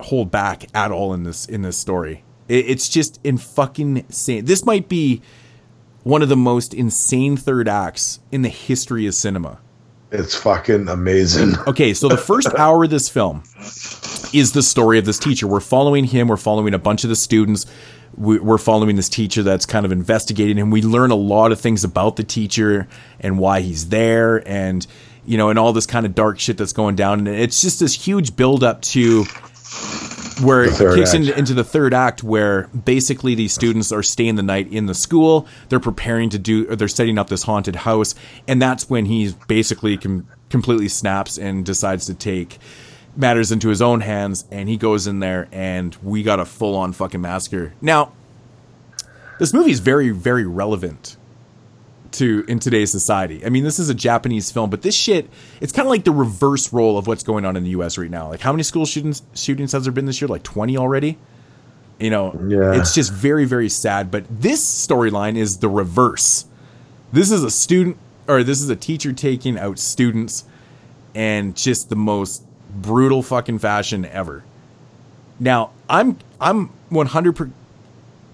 hold 0.00 0.30
back 0.30 0.66
at 0.74 0.90
all 0.90 1.14
in 1.14 1.22
this 1.22 1.46
in 1.46 1.62
this 1.62 1.78
story. 1.78 2.24
It, 2.48 2.66
it's 2.68 2.88
just 2.88 3.20
in 3.24 3.38
fucking 3.38 3.98
insane. 3.98 4.44
This 4.44 4.64
might 4.64 4.88
be 4.88 5.22
one 6.02 6.22
of 6.22 6.28
the 6.28 6.36
most 6.36 6.74
insane 6.74 7.36
third 7.36 7.68
acts 7.68 8.20
in 8.30 8.42
the 8.42 8.48
history 8.48 9.06
of 9.06 9.14
cinema. 9.14 9.60
It's 10.14 10.34
fucking 10.34 10.88
amazing. 10.88 11.54
Okay, 11.66 11.92
so 11.94 12.08
the 12.08 12.16
first 12.16 12.48
hour 12.58 12.84
of 12.84 12.90
this 12.90 13.08
film 13.08 13.42
is 14.32 14.52
the 14.52 14.62
story 14.62 14.98
of 14.98 15.04
this 15.04 15.18
teacher. 15.18 15.46
We're 15.46 15.60
following 15.60 16.04
him. 16.04 16.28
We're 16.28 16.36
following 16.36 16.72
a 16.74 16.78
bunch 16.78 17.04
of 17.04 17.10
the 17.10 17.16
students. 17.16 17.66
We- 18.16 18.38
We're 18.38 18.58
following 18.58 18.96
this 18.96 19.08
teacher 19.08 19.42
that's 19.42 19.66
kind 19.66 19.84
of 19.84 19.90
investigating 19.92 20.56
him. 20.56 20.70
We 20.70 20.82
learn 20.82 21.10
a 21.10 21.16
lot 21.16 21.50
of 21.52 21.60
things 21.60 21.82
about 21.84 22.16
the 22.16 22.22
teacher 22.24 22.86
and 23.20 23.38
why 23.38 23.60
he's 23.60 23.88
there, 23.88 24.46
and 24.48 24.86
you 25.26 25.36
know, 25.38 25.48
and 25.50 25.58
all 25.58 25.72
this 25.72 25.86
kind 25.86 26.04
of 26.06 26.14
dark 26.14 26.38
shit 26.38 26.58
that's 26.58 26.72
going 26.74 26.94
down. 26.96 27.18
And 27.20 27.28
it's 27.28 27.60
just 27.62 27.80
this 27.80 27.94
huge 27.94 28.36
build 28.36 28.62
up 28.62 28.82
to 28.82 29.24
where 30.40 30.64
it 30.64 30.76
kicks 30.76 31.14
in, 31.14 31.28
into 31.30 31.54
the 31.54 31.64
third 31.64 31.94
act 31.94 32.22
where 32.22 32.68
basically 32.68 33.34
these 33.34 33.52
students 33.52 33.92
are 33.92 34.02
staying 34.02 34.36
the 34.36 34.42
night 34.42 34.70
in 34.72 34.86
the 34.86 34.94
school. 34.94 35.46
They're 35.68 35.80
preparing 35.80 36.30
to 36.30 36.38
do 36.38 36.70
or 36.70 36.76
they're 36.76 36.88
setting 36.88 37.18
up 37.18 37.28
this 37.28 37.44
haunted 37.44 37.76
house. 37.76 38.14
And 38.48 38.60
that's 38.60 38.90
when 38.90 39.06
he 39.06 39.34
basically 39.46 39.96
com- 39.96 40.26
completely 40.50 40.88
snaps 40.88 41.38
and 41.38 41.64
decides 41.64 42.06
to 42.06 42.14
take 42.14 42.58
matters 43.16 43.52
into 43.52 43.68
his 43.68 43.80
own 43.80 44.00
hands. 44.00 44.44
And 44.50 44.68
he 44.68 44.76
goes 44.76 45.06
in 45.06 45.20
there 45.20 45.48
and 45.52 45.96
we 46.02 46.22
got 46.22 46.40
a 46.40 46.44
full-on 46.44 46.92
fucking 46.92 47.20
massacre. 47.20 47.74
Now 47.80 48.12
this 49.38 49.52
movie 49.52 49.70
is 49.70 49.80
very 49.80 50.10
very 50.10 50.44
relevant 50.44 51.16
to 52.14 52.44
in 52.48 52.58
today's 52.58 52.90
society. 52.90 53.44
I 53.44 53.48
mean, 53.48 53.64
this 53.64 53.78
is 53.78 53.88
a 53.90 53.94
Japanese 53.94 54.50
film, 54.50 54.70
but 54.70 54.82
this 54.82 54.94
shit, 54.94 55.28
it's 55.60 55.72
kind 55.72 55.86
of 55.86 55.90
like 55.90 56.04
the 56.04 56.12
reverse 56.12 56.72
role 56.72 56.96
of 56.98 57.06
what's 57.06 57.22
going 57.22 57.44
on 57.44 57.56
in 57.56 57.62
the 57.64 57.70
U.S. 57.70 57.96
right 57.98 58.10
now. 58.10 58.28
Like, 58.28 58.40
how 58.40 58.52
many 58.52 58.62
school 58.62 58.86
shootings 58.86 59.22
shootings 59.34 59.72
has 59.72 59.84
there 59.84 59.92
been 59.92 60.06
this 60.06 60.20
year? 60.20 60.28
Like 60.28 60.42
twenty 60.42 60.76
already. 60.76 61.18
You 62.00 62.10
know, 62.10 62.38
Yeah. 62.48 62.72
it's 62.78 62.94
just 62.94 63.12
very 63.12 63.44
very 63.44 63.68
sad. 63.68 64.10
But 64.10 64.24
this 64.28 64.64
storyline 64.64 65.36
is 65.36 65.58
the 65.58 65.68
reverse. 65.68 66.46
This 67.12 67.30
is 67.30 67.44
a 67.44 67.50
student 67.50 67.96
or 68.26 68.42
this 68.42 68.60
is 68.60 68.68
a 68.70 68.76
teacher 68.76 69.12
taking 69.12 69.58
out 69.58 69.78
students, 69.78 70.44
and 71.14 71.54
just 71.56 71.90
the 71.90 71.96
most 71.96 72.42
brutal 72.74 73.22
fucking 73.22 73.58
fashion 73.58 74.04
ever. 74.06 74.44
Now, 75.38 75.70
I'm 75.88 76.18
I'm 76.40 76.70
one 76.88 77.06
hundred 77.06 77.52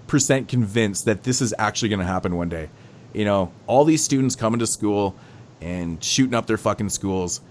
percent 0.07 0.47
convinced 0.47 1.05
that 1.05 1.23
this 1.23 1.41
is 1.41 1.53
actually 1.57 1.89
going 1.89 1.99
to 1.99 2.05
happen 2.05 2.35
one 2.35 2.49
day. 2.49 2.69
You 3.13 3.25
know, 3.25 3.51
all 3.67 3.83
these 3.83 4.03
students 4.03 4.35
coming 4.35 4.59
to 4.59 4.67
school 4.67 5.15
and 5.61 6.03
shooting 6.03 6.33
up 6.33 6.47
their 6.47 6.57
fucking 6.57 6.89
schools. 6.89 7.41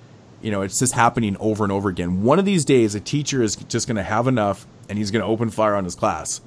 You 0.43 0.51
know, 0.51 0.63
it's 0.63 0.79
just 0.79 0.95
happening 0.95 1.37
over 1.39 1.65
and 1.65 1.73
over 1.73 1.89
again. 1.89 2.23
One 2.23 2.39
of 2.39 2.45
these 2.45 2.65
days, 2.65 2.95
a 2.95 3.01
teacher 3.01 3.43
is 3.43 3.57
just 3.57 3.87
going 3.87 3.97
to 3.97 4.03
have 4.03 4.27
enough 4.27 4.67
and 4.89 4.99
he's 4.99 5.11
going 5.11 5.23
to 5.23 5.29
open 5.29 5.51
fire 5.51 5.75
on 5.75 5.85
his 5.85 5.95
class. 5.95 6.41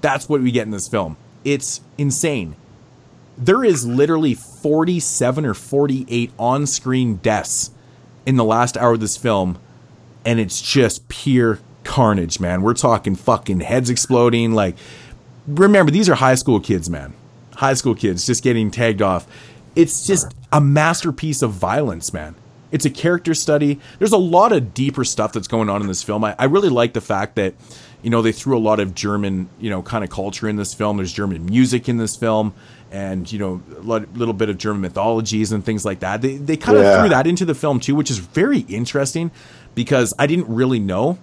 That's 0.00 0.28
what 0.28 0.40
we 0.40 0.50
get 0.50 0.62
in 0.62 0.70
this 0.70 0.88
film. 0.88 1.16
It's 1.44 1.80
insane. 1.96 2.56
There 3.36 3.64
is 3.64 3.86
literally 3.86 4.34
47 4.34 5.46
or 5.46 5.54
48 5.54 6.32
on 6.38 6.66
screen 6.66 7.16
deaths 7.16 7.70
in 8.26 8.36
the 8.36 8.44
last 8.44 8.76
hour 8.76 8.94
of 8.94 9.00
this 9.00 9.16
film, 9.16 9.58
and 10.24 10.40
it's 10.40 10.60
just 10.60 11.08
pure 11.08 11.60
carnage, 11.84 12.40
man. 12.40 12.62
We're 12.62 12.74
talking 12.74 13.14
fucking 13.14 13.60
heads 13.60 13.90
exploding. 13.90 14.52
Like, 14.52 14.76
remember, 15.46 15.90
these 15.90 16.08
are 16.08 16.16
high 16.16 16.34
school 16.34 16.60
kids, 16.60 16.90
man. 16.90 17.14
High 17.58 17.74
school 17.74 17.94
kids 17.94 18.26
just 18.26 18.42
getting 18.42 18.70
tagged 18.70 19.02
off. 19.02 19.26
It's 19.76 20.06
just 20.06 20.34
a 20.52 20.60
masterpiece 20.60 21.42
of 21.42 21.52
violence, 21.52 22.12
man. 22.12 22.34
It's 22.70 22.84
a 22.84 22.90
character 22.90 23.32
study. 23.34 23.80
There's 23.98 24.12
a 24.12 24.16
lot 24.18 24.52
of 24.52 24.74
deeper 24.74 25.04
stuff 25.04 25.32
that's 25.32 25.48
going 25.48 25.68
on 25.70 25.80
in 25.80 25.88
this 25.88 26.02
film. 26.02 26.22
I, 26.24 26.34
I 26.38 26.44
really 26.44 26.68
like 26.68 26.92
the 26.92 27.00
fact 27.00 27.34
that, 27.36 27.54
you 28.02 28.10
know, 28.10 28.20
they 28.22 28.32
threw 28.32 28.56
a 28.56 28.60
lot 28.60 28.78
of 28.78 28.94
German, 28.94 29.48
you 29.58 29.70
know, 29.70 29.82
kind 29.82 30.04
of 30.04 30.10
culture 30.10 30.48
in 30.48 30.56
this 30.56 30.74
film. 30.74 30.98
There's 30.98 31.12
German 31.12 31.46
music 31.46 31.88
in 31.88 31.96
this 31.96 32.14
film, 32.14 32.52
and 32.92 33.30
you 33.32 33.38
know, 33.38 33.62
a 33.76 33.80
lot, 33.80 34.12
little 34.14 34.34
bit 34.34 34.50
of 34.50 34.58
German 34.58 34.82
mythologies 34.82 35.50
and 35.50 35.64
things 35.64 35.84
like 35.84 36.00
that. 36.00 36.20
They 36.22 36.36
they 36.36 36.56
kind 36.56 36.76
of 36.78 36.84
Yeah. 36.84 37.00
threw 37.00 37.08
that 37.08 37.26
into 37.26 37.44
the 37.44 37.54
film 37.54 37.80
too, 37.80 37.94
which 37.94 38.10
is 38.10 38.18
very 38.18 38.60
interesting 38.68 39.30
because 39.74 40.12
I 40.18 40.26
didn't 40.26 40.48
really 40.48 40.78
know 40.78 41.18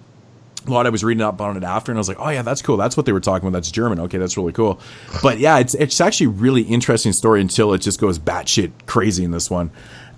a 0.68 0.70
lot 0.70 0.86
I 0.86 0.90
was 0.90 1.04
reading 1.04 1.22
up 1.22 1.40
on 1.40 1.56
it 1.56 1.64
after, 1.64 1.92
and 1.92 1.98
I 1.98 2.00
was 2.00 2.08
like, 2.08 2.18
oh 2.20 2.28
yeah, 2.28 2.42
that's 2.42 2.62
cool. 2.62 2.76
That's 2.76 2.96
what 2.96 3.06
they 3.06 3.12
were 3.12 3.20
talking 3.20 3.48
about. 3.48 3.56
That's 3.56 3.70
German. 3.70 4.00
Okay, 4.00 4.18
that's 4.18 4.36
really 4.36 4.52
cool. 4.52 4.80
But 5.22 5.38
yeah, 5.38 5.58
it's 5.58 5.74
it's 5.74 6.00
actually 6.00 6.26
a 6.26 6.30
really 6.30 6.62
interesting 6.62 7.12
story 7.12 7.40
until 7.40 7.72
it 7.72 7.78
just 7.78 8.00
goes 8.00 8.18
batshit 8.18 8.72
crazy 8.86 9.24
in 9.24 9.30
this 9.30 9.50
one. 9.50 9.70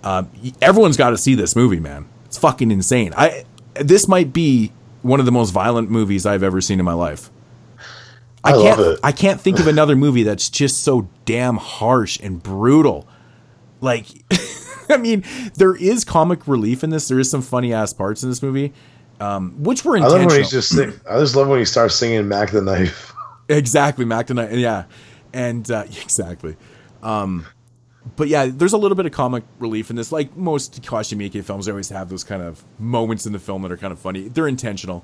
Um, 0.05 0.31
everyone's 0.63 0.97
got 0.97 1.11
to 1.11 1.19
see 1.19 1.35
this 1.35 1.57
movie, 1.57 1.81
man. 1.81 2.09
It's 2.27 2.39
fucking 2.39 2.71
insane. 2.71 3.13
I 3.17 3.45
this 3.75 4.09
might 4.09 4.33
be 4.33 4.73
one 5.03 5.21
of 5.21 5.27
the 5.27 5.33
most 5.33 5.51
violent 5.51 5.91
movies 5.91 6.27
I've 6.27 6.43
ever 6.43 6.61
seen 6.61 6.79
in 6.79 6.85
my 6.85 6.95
life. 6.95 7.31
I, 8.45 8.53
I 8.53 8.63
can't. 8.63 8.99
I 9.05 9.13
can't 9.13 9.41
think 9.41 9.61
of 9.61 9.67
another 9.69 9.97
movie 9.97 10.23
that's 10.23 10.49
just 10.49 10.83
so 10.83 11.09
damn 11.25 11.57
harsh 11.57 12.19
and 12.23 12.43
brutal. 12.43 13.09
Like 13.81 14.07
I 14.91 14.97
mean, 14.97 15.25
there 15.55 15.75
is 15.75 16.05
comic 16.05 16.47
relief 16.47 16.83
in 16.83 16.91
this. 16.91 17.09
There 17.09 17.19
is 17.19 17.31
some 17.31 17.43
funny 17.43 17.73
ass 17.73 17.93
parts 17.93 18.23
in 18.23 18.29
this 18.29 18.43
movie, 18.43 18.73
um, 19.21 19.63
which 19.63 19.85
were 19.85 19.97
I 19.97 19.99
intentional. 19.99 20.23
love 20.23 20.31
when 20.33 20.41
he's 20.41 20.51
just 20.51 20.69
sing- 20.71 21.01
I 21.09 21.19
just 21.19 21.35
love 21.37 21.49
when 21.49 21.59
he 21.59 21.65
starts 21.65 21.95
singing 21.95 22.27
Mac 22.29 22.51
the 22.51 22.63
Knife. 22.63 23.13
Exactly, 23.51 24.05
Mac 24.05 24.27
the 24.27 24.35
Knife. 24.35 24.53
Yeah, 24.53 24.85
and 25.33 25.71
uh, 25.71 25.85
exactly. 26.03 26.57
Um, 27.03 27.47
but 28.17 28.29
yeah, 28.29 28.45
there's 28.47 28.75
a 28.75 28.77
little 28.77 28.95
bit 28.95 29.07
of 29.07 29.13
comic 29.13 29.43
relief 29.59 29.89
in 29.89 29.97
this. 29.97 30.13
Like 30.13 30.37
most 30.37 30.83
Takashi 30.83 31.17
Miike 31.17 31.43
films, 31.43 31.65
they 31.65 31.73
always 31.73 31.89
have 31.89 32.11
those 32.11 32.25
kind 32.25 32.43
of 32.43 32.63
moments 32.79 33.25
in 33.25 33.33
the 33.33 33.39
film 33.39 33.63
that 33.63 33.73
are 33.73 33.79
kind 33.79 33.91
of 33.93 33.99
funny. 33.99 34.29
They're 34.29 34.49
intentional, 34.49 35.03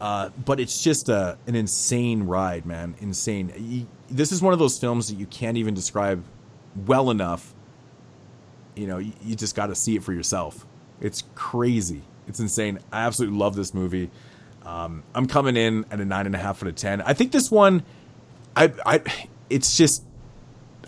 uh, 0.00 0.30
but 0.44 0.60
it's 0.60 0.80
just 0.80 1.08
a, 1.08 1.36
an 1.48 1.56
insane 1.56 2.22
ride, 2.22 2.66
man. 2.66 2.94
Insane. 3.00 3.52
You, 3.56 3.88
this 4.08 4.30
is 4.30 4.40
one 4.40 4.52
of 4.52 4.60
those 4.60 4.78
films 4.78 5.08
that 5.08 5.16
you 5.16 5.26
can't 5.26 5.56
even 5.56 5.74
describe 5.74 6.22
well 6.86 7.10
enough. 7.10 7.52
You 8.76 8.86
know, 8.86 8.98
you, 8.98 9.12
you 9.22 9.34
just 9.34 9.56
got 9.56 9.66
to 9.66 9.74
see 9.74 9.96
it 9.96 10.04
for 10.04 10.12
yourself. 10.12 10.66
It's 11.00 11.24
crazy. 11.34 12.02
It's 12.28 12.40
insane. 12.40 12.78
I 12.92 13.06
absolutely 13.06 13.38
love 13.38 13.54
this 13.56 13.74
movie. 13.74 14.10
Um, 14.64 15.02
I'm 15.14 15.26
coming 15.26 15.56
in 15.56 15.84
at 15.90 16.00
a 16.00 16.04
nine 16.04 16.26
and 16.26 16.34
a 16.34 16.38
half 16.38 16.62
out 16.62 16.68
of 16.68 16.76
ten. 16.76 17.00
I 17.02 17.14
think 17.14 17.32
this 17.32 17.50
one, 17.50 17.82
I, 18.54 18.72
I, 18.86 19.00
it's 19.50 19.76
just, 19.76 20.04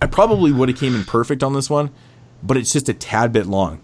I 0.00 0.06
probably 0.06 0.52
would 0.52 0.68
have 0.68 0.78
came 0.78 0.94
in 0.94 1.04
perfect 1.04 1.42
on 1.42 1.54
this 1.54 1.68
one, 1.68 1.90
but 2.42 2.56
it's 2.56 2.72
just 2.72 2.88
a 2.88 2.94
tad 2.94 3.32
bit 3.32 3.46
long. 3.46 3.80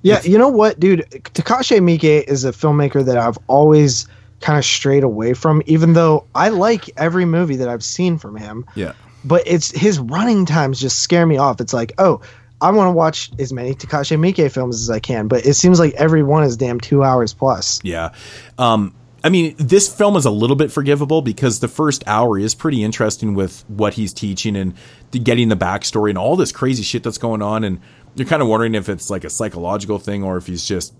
Yeah, 0.00 0.20
you 0.22 0.36
know 0.36 0.48
what, 0.48 0.80
dude? 0.80 1.06
Takashi 1.10 1.78
Miike 1.78 2.24
is 2.24 2.44
a 2.44 2.50
filmmaker 2.50 3.04
that 3.04 3.16
I've 3.16 3.38
always 3.46 4.08
kind 4.40 4.58
of 4.58 4.64
strayed 4.64 5.04
away 5.04 5.34
from, 5.34 5.62
even 5.66 5.92
though 5.92 6.26
I 6.34 6.48
like 6.48 6.90
every 6.96 7.24
movie 7.24 7.56
that 7.56 7.68
I've 7.68 7.84
seen 7.84 8.18
from 8.18 8.36
him. 8.36 8.66
Yeah. 8.74 8.94
But 9.24 9.42
it's 9.46 9.70
his 9.70 10.00
running 10.00 10.46
times 10.46 10.80
just 10.80 10.98
scare 10.98 11.24
me 11.24 11.36
off. 11.36 11.60
It's 11.60 11.72
like, 11.72 11.92
oh, 11.98 12.22
I 12.62 12.70
want 12.70 12.88
to 12.88 12.92
watch 12.92 13.30
as 13.38 13.52
many 13.52 13.74
Takashi 13.74 14.16
Miike 14.18 14.50
films 14.50 14.80
as 14.80 14.88
I 14.90 15.00
can, 15.00 15.28
but 15.28 15.44
it 15.44 15.54
seems 15.54 15.78
like 15.80 15.94
every 15.94 16.22
one 16.22 16.44
is 16.44 16.56
damn 16.56 16.80
two 16.80 17.02
hours 17.02 17.34
plus. 17.34 17.80
Yeah. 17.82 18.14
Um, 18.56 18.94
I 19.24 19.28
mean, 19.28 19.54
this 19.58 19.92
film 19.94 20.16
is 20.16 20.24
a 20.24 20.30
little 20.30 20.56
bit 20.56 20.72
forgivable 20.72 21.22
because 21.22 21.60
the 21.60 21.68
first 21.68 22.02
hour 22.06 22.38
is 22.38 22.54
pretty 22.54 22.82
interesting 22.82 23.34
with 23.34 23.64
what 23.68 23.94
he's 23.94 24.12
teaching 24.12 24.56
and 24.56 24.74
the, 25.12 25.18
getting 25.18 25.48
the 25.48 25.56
backstory 25.56 26.08
and 26.10 26.18
all 26.18 26.36
this 26.36 26.50
crazy 26.52 26.82
shit 26.82 27.02
that's 27.02 27.18
going 27.18 27.42
on. 27.42 27.62
And 27.64 27.80
you're 28.14 28.26
kind 28.26 28.42
of 28.42 28.48
wondering 28.48 28.74
if 28.74 28.88
it's 28.88 29.10
like 29.10 29.24
a 29.24 29.30
psychological 29.30 29.98
thing 29.98 30.24
or 30.24 30.36
if 30.38 30.46
he's 30.46 30.64
just, 30.64 30.92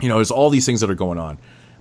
you 0.00 0.08
know, 0.08 0.16
there's 0.16 0.30
all 0.30 0.50
these 0.50 0.64
things 0.66 0.80
that 0.80 0.90
are 0.90 0.94
going 0.94 1.18
on. 1.18 1.38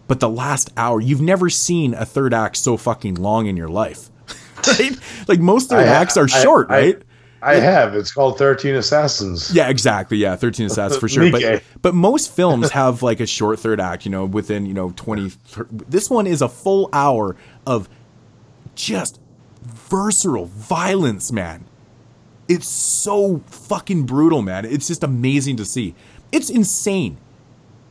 But 0.08 0.20
the 0.20 0.30
last 0.30 0.72
hour, 0.76 1.00
you've 1.00 1.22
never 1.22 1.52
seen 1.52 1.94
a 1.94 2.04
third 2.06 2.34
act 2.34 2.58
so 2.58 2.76
fucking 2.76 3.16
long 3.16 3.46
in 3.46 3.56
your 3.56 3.70
life. 3.70 4.10
right? 4.68 4.98
Like 5.28 5.40
most 5.40 5.70
third 5.70 5.88
I- 5.88 5.92
acts 6.02 6.18
are 6.18 6.26
I- 6.26 6.42
short, 6.44 6.72
I- 6.72 6.74
right? 6.80 7.02
I 7.42 7.56
have. 7.56 7.95
It's 7.95 8.11
called 8.11 8.38
Thirteen 8.38 8.76
Assassins. 8.76 9.53
Yeah, 9.53 9.69
exactly. 9.69 10.18
Yeah, 10.18 10.35
13 10.35 10.66
assassins 10.68 11.00
for 11.00 11.08
sure. 11.08 11.32
But 11.32 11.64
but 11.82 11.93
most 11.95 12.34
films 12.35 12.72
have 12.72 13.01
like 13.03 13.19
a 13.19 13.26
short 13.26 13.59
third 13.59 13.80
act, 13.80 14.06
you 14.06 14.11
know, 14.11 14.26
within, 14.26 14.66
you 14.66 14.74
know, 14.74 14.92
20 14.95 15.32
This 15.72 16.09
one 16.09 16.27
is 16.27 16.42
a 16.42 16.50
full 16.50 16.90
hour 16.93 17.35
of 17.66 17.88
just 18.76 19.19
visceral 19.64 20.45
violence, 20.45 21.32
man. 21.32 21.66
It's 22.48 22.68
so 22.68 23.42
fucking 23.48 24.06
brutal, 24.06 24.42
man. 24.42 24.66
It's 24.66 24.88
just 24.88 25.03
amazing 25.03 25.58
to 25.58 25.66
see. 25.66 25.95
It's 26.32 26.50
insane 26.50 27.18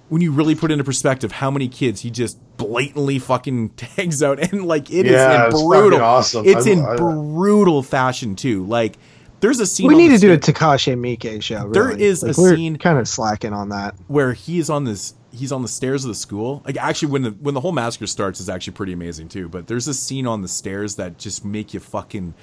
when 0.08 0.22
you 0.22 0.32
really 0.32 0.54
put 0.54 0.70
into 0.70 0.82
perspective 0.84 1.32
how 1.32 1.50
many 1.50 1.68
kids 1.68 2.00
he 2.00 2.10
just 2.10 2.38
blatantly 2.56 3.18
fucking 3.18 3.68
tags 3.76 4.22
out 4.22 4.38
and 4.40 4.64
like 4.66 4.90
it 4.90 5.06
is 5.06 5.12
Yeah, 5.12 5.46
in 5.46 5.52
it's 5.52 5.62
brutal 5.62 6.00
awesome. 6.02 6.44
It's 6.46 6.66
I- 6.66 6.70
in 6.70 6.80
I- 6.84 6.96
brutal 6.96 7.82
fashion 7.82 8.34
too. 8.34 8.64
Like 8.64 8.98
there's 9.40 9.60
a 9.60 9.66
scene 9.66 9.86
We 9.88 9.94
need 9.96 10.08
to 10.08 10.18
do 10.18 10.32
a 10.32 10.38
Takashi 10.38 10.94
Miike 10.98 11.42
show. 11.42 11.68
There 11.68 11.84
really. 11.88 12.02
is 12.02 12.22
a 12.22 12.28
Like, 12.28 12.38
we're 12.38 12.56
scene- 12.56 12.76
kind 12.76 12.98
of 12.98 13.06
slacking 13.08 13.52
on 13.52 13.68
that. 13.70 13.94
where 14.08 14.32
he 14.32 14.58
is 14.58 14.68
on 14.70 14.84
this 14.84 15.14
he's 15.30 15.52
on 15.52 15.62
the 15.62 15.68
stairs 15.68 16.04
of 16.04 16.08
the 16.08 16.14
school. 16.14 16.62
Like 16.64 16.76
actually, 16.76 17.12
when 17.12 17.22
the 17.22 17.30
when 17.30 17.54
the 17.54 17.60
whole 17.60 17.72
massacre 17.72 18.06
starts, 18.06 18.40
is 18.40 18.48
actually 18.48 18.72
pretty 18.74 18.92
amazing 18.92 19.28
too. 19.28 19.48
But 19.48 19.66
there's 19.66 19.86
a 19.88 19.94
scene 19.94 20.26
on 20.26 20.42
the 20.42 20.48
stairs 20.48 20.96
that 20.96 21.18
just 21.18 21.44
make 21.44 21.72
you 21.74 21.80
fucking. 21.80 22.34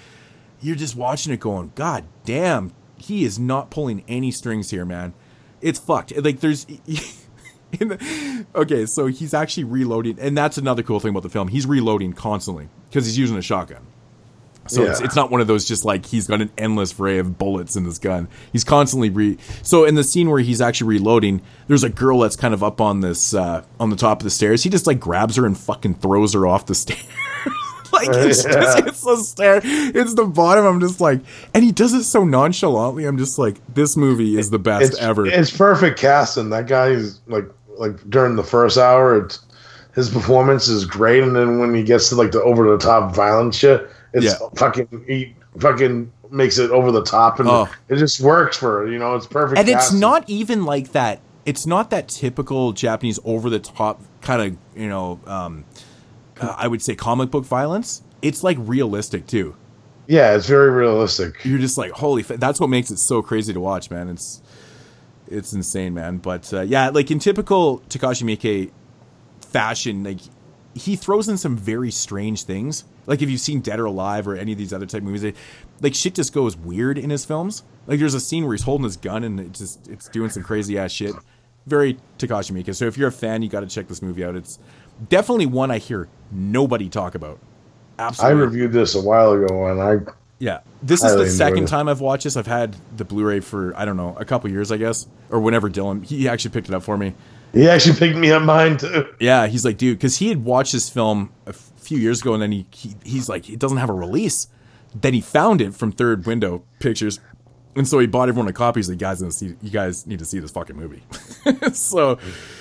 You're 0.61 0.75
just 0.77 0.95
watching 0.95 1.33
it, 1.33 1.39
going, 1.41 1.73
God 1.75 2.05
damn, 2.23 2.73
he 2.97 3.23
is 3.25 3.37
not 3.37 3.69
pulling 3.69 4.03
any 4.07 4.31
strings 4.31 4.69
here, 4.71 4.85
man. 4.85 5.13
It's 5.61 5.79
fucked. 5.79 6.15
Like 6.17 6.39
there's. 6.39 6.65
in 7.79 7.89
the- 7.89 8.45
okay, 8.55 8.85
so 8.85 9.07
he's 9.07 9.33
actually 9.33 9.65
reloading, 9.65 10.17
and 10.19 10.37
that's 10.37 10.57
another 10.57 10.81
cool 10.83 10.99
thing 10.99 11.09
about 11.09 11.23
the 11.23 11.29
film. 11.29 11.49
He's 11.49 11.65
reloading 11.65 12.13
constantly 12.13 12.69
because 12.89 13.05
he's 13.05 13.17
using 13.17 13.35
a 13.37 13.41
shotgun. 13.41 13.85
So 14.67 14.83
it's, 14.83 14.99
Yeah. 14.99 15.05
it's 15.05 15.15
not 15.15 15.29
one 15.31 15.41
of 15.41 15.47
those 15.47 15.65
just 15.65 15.85
like 15.85 16.05
he's 16.05 16.27
got 16.27 16.41
an 16.41 16.49
endless 16.57 16.99
array 16.99 17.19
of 17.19 17.37
bullets 17.37 17.75
in 17.75 17.83
this 17.83 17.97
gun. 17.99 18.27
He's 18.51 18.63
constantly 18.63 19.09
re. 19.09 19.37
So 19.61 19.85
in 19.85 19.95
the 19.95 20.03
scene 20.03 20.29
where 20.29 20.39
he's 20.41 20.59
actually 20.61 20.87
reloading, 20.97 21.41
there's 21.67 21.83
a 21.83 21.89
girl 21.89 22.19
that's 22.19 22.35
kind 22.35 22.53
of 22.53 22.63
up 22.63 22.81
on 22.81 23.01
this 23.01 23.33
uh, 23.33 23.63
on 23.79 23.89
the 23.91 23.95
top 23.95 24.19
of 24.21 24.23
the 24.23 24.29
stairs. 24.31 24.63
He 24.63 24.69
just 24.69 24.87
like 24.87 24.99
grabs 24.99 25.35
her 25.35 25.45
and 25.45 25.57
fucking 25.57 25.95
throws 25.95 26.33
her 26.33 26.47
off 26.47 26.65
the 26.65 26.75
stairs. 26.75 26.99
like 27.93 28.07
it's 28.09 28.43
Yeah. 28.43 28.51
just 28.53 28.77
it's 28.87 29.01
the 29.03 29.17
stair, 29.17 29.61
it's 29.63 30.15
the 30.15 30.25
bottom. 30.25 30.65
I'm 30.65 30.79
just 30.79 30.99
like, 30.99 31.21
and 31.53 31.63
he 31.63 31.71
does 31.71 31.93
it 31.93 32.03
so 32.03 32.23
nonchalantly. 32.25 33.05
I'm 33.05 33.17
just 33.17 33.37
like, 33.37 33.57
this 33.73 33.95
movie 33.95 34.37
is 34.37 34.49
the 34.49 34.59
best 34.59 34.83
It's 34.93 34.97
ever. 34.99 35.25
It's 35.27 35.55
perfect 35.55 35.99
casting. 35.99 36.49
That 36.49 36.67
guy's 36.67 37.19
like 37.27 37.45
like 37.77 38.09
during 38.09 38.35
the 38.35 38.43
first 38.43 38.77
hour, 38.77 39.23
it's 39.25 39.39
his 39.93 40.09
performance 40.09 40.67
is 40.67 40.83
great, 40.85 41.23
and 41.23 41.35
then 41.35 41.59
when 41.59 41.73
he 41.73 41.83
gets 41.83 42.09
to 42.09 42.15
like 42.15 42.31
the 42.31 42.41
over 42.41 42.69
the 42.69 42.77
top 42.77 43.13
violent 43.15 43.53
shit, 43.55 43.89
it's 44.15 44.25
Yeah. 44.25 44.47
fucking 44.55 44.87
he 45.07 45.35
fucking 45.59 46.11
makes 46.31 46.57
it 46.57 46.71
over 46.71 46.91
the 46.91 47.03
top, 47.03 47.39
and 47.39 47.47
Oh. 47.47 47.67
it 47.87 47.97
just 47.97 48.19
works 48.19 48.57
for 48.57 48.87
you 48.87 48.97
know 48.97 49.15
it's 49.15 49.27
perfect. 49.27 49.59
and 49.59 49.69
it's 49.69 49.93
not 49.93 50.23
even 50.27 50.65
like 50.65 50.91
that 50.93 51.19
it's 51.45 51.67
not 51.67 51.91
that 51.91 52.07
typical 52.07 52.71
japanese 52.73 53.19
over 53.23 53.51
the 53.51 53.59
top 53.59 54.01
kind 54.21 54.41
of 54.41 54.57
you 54.81 54.89
know 54.89 55.19
um 55.27 55.63
uh, 56.41 56.55
i 56.57 56.67
would 56.67 56.81
say 56.81 56.95
comic 56.95 57.29
book 57.29 57.45
violence 57.45 58.01
it's 58.23 58.43
like 58.43 58.57
realistic 58.61 59.27
too 59.27 59.55
Yeah, 60.07 60.35
it's 60.35 60.47
very 60.47 60.71
realistic. 60.71 61.45
you're 61.45 61.59
just 61.59 61.77
like 61.77 61.91
holy 61.91 62.23
f- 62.23 62.39
that's 62.39 62.59
what 62.59 62.69
makes 62.71 62.89
it 62.89 62.97
so 62.97 63.21
crazy 63.21 63.53
to 63.53 63.59
watch 63.59 63.91
man 63.91 64.09
it's 64.09 64.41
it's 65.27 65.53
insane 65.53 65.93
man 65.93 66.17
but 66.17 66.51
uh, 66.53 66.61
yeah 66.61 66.89
like 66.89 67.11
in 67.11 67.19
typical 67.19 67.79
takashi 67.89 68.23
miike 68.23 68.71
fashion 69.41 70.03
like 70.03 70.19
he 70.75 70.95
throws 70.95 71.27
in 71.27 71.37
some 71.37 71.57
very 71.57 71.89
strange 71.89 72.43
things 72.43 72.83
like 73.07 73.21
if 73.21 73.29
you've 73.29 73.41
seen 73.41 73.61
dead 73.61 73.79
or 73.79 73.85
alive 73.85 74.27
or 74.27 74.35
any 74.35 74.51
of 74.51 74.57
these 74.57 74.73
other 74.73 74.85
type 74.85 75.01
movies 75.01 75.21
they, 75.21 75.33
like 75.81 75.95
shit 75.95 76.13
just 76.13 76.33
goes 76.33 76.55
weird 76.57 76.97
in 76.97 77.09
his 77.09 77.25
films 77.25 77.63
like 77.87 77.99
there's 77.99 78.13
a 78.13 78.19
scene 78.19 78.43
where 78.43 78.53
he's 78.53 78.63
holding 78.63 78.83
his 78.83 78.97
gun 78.97 79.23
and 79.23 79.39
it 79.39 79.51
just 79.53 79.87
it's 79.87 80.09
doing 80.09 80.29
some 80.29 80.43
crazy 80.43 80.77
ass 80.77 80.91
shit 80.91 81.15
very 81.65 81.97
takashi 82.19 82.51
miike 82.51 82.75
so 82.75 82.85
if 82.85 82.97
you're 82.97 83.07
a 83.07 83.11
fan 83.11 83.41
you 83.41 83.49
got 83.49 83.61
to 83.61 83.67
check 83.67 83.87
this 83.87 84.01
movie 84.01 84.23
out 84.23 84.35
it's 84.35 84.59
definitely 85.09 85.45
one 85.45 85.71
i 85.71 85.77
hear 85.77 86.07
nobody 86.31 86.89
talk 86.89 87.15
about 87.15 87.39
Absolutely. 87.97 88.41
I 88.41 88.45
reviewed 88.45 88.71
this 88.73 88.95
a 88.95 89.01
while 89.01 89.31
ago, 89.31 89.67
and 89.67 89.81
I 89.81 90.11
yeah, 90.37 90.59
this 90.83 91.03
is 91.03 91.15
the 91.15 91.29
second 91.29 91.63
it. 91.63 91.67
time 91.67 91.87
I've 91.87 92.01
watched 92.01 92.25
this. 92.25 92.35
I've 92.35 92.47
had 92.47 92.75
the 92.97 93.05
Blu-ray 93.05 93.39
for 93.39 93.75
I 93.75 93.85
don't 93.85 93.97
know 93.97 94.15
a 94.19 94.25
couple 94.25 94.49
years, 94.49 94.71
I 94.71 94.77
guess, 94.77 95.07
or 95.29 95.39
whenever 95.39 95.69
Dylan 95.69 96.05
he 96.05 96.27
actually 96.27 96.51
picked 96.51 96.67
it 96.67 96.75
up 96.75 96.83
for 96.83 96.97
me. 96.97 97.13
He 97.55 97.69
actually 97.69 97.97
picked 97.97 98.17
me 98.17 98.31
up 98.31 98.43
mine 98.43 98.77
too. 98.77 99.07
Yeah, 99.19 99.47
he's 99.47 99.65
like, 99.65 99.77
dude, 99.77 99.97
because 99.97 100.17
he 100.17 100.29
had 100.29 100.43
watched 100.43 100.73
this 100.73 100.89
film 100.89 101.31
a 101.45 101.53
few 101.53 101.97
years 101.97 102.21
ago, 102.21 102.33
and 102.33 102.41
then 102.41 102.51
he, 102.51 102.67
he 102.71 102.95
he's 103.03 103.29
like, 103.29 103.49
it 103.49 103.59
doesn't 103.59 103.77
have 103.77 103.89
a 103.89 103.93
release. 103.93 104.47
Then 104.93 105.13
he 105.13 105.21
found 105.21 105.61
it 105.61 105.73
from 105.73 105.91
Third 105.91 106.25
Window 106.25 106.63
Pictures, 106.79 107.19
and 107.75 107.87
so 107.87 107.99
he 107.99 108.07
bought 108.07 108.29
everyone 108.29 108.47
a 108.47 108.53
copy. 108.53 108.79
He's 108.79 108.89
like, 108.89 108.99
guys, 108.99 109.21
need 109.21 109.29
to 109.29 109.33
see, 109.33 109.55
you 109.61 109.69
guys 109.69 110.05
need 110.05 110.19
to 110.19 110.25
see 110.25 110.39
this 110.39 110.51
fucking 110.51 110.75
movie. 110.75 111.03
so 111.73 112.11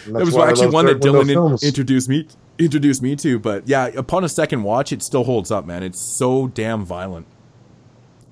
it 0.06 0.12
was 0.12 0.36
actually 0.36 0.70
one 0.70 0.86
that 0.86 1.00
Dylan 1.00 1.60
in- 1.62 1.68
introduced 1.68 2.08
me 2.08 2.26
introduced 2.58 3.02
me 3.02 3.16
to. 3.16 3.38
But 3.38 3.68
yeah, 3.68 3.86
upon 3.88 4.24
a 4.24 4.28
second 4.28 4.62
watch, 4.62 4.92
it 4.92 5.02
still 5.02 5.24
holds 5.24 5.50
up, 5.50 5.66
man. 5.66 5.82
It's 5.82 6.00
so 6.00 6.48
damn 6.48 6.84
violent 6.84 7.26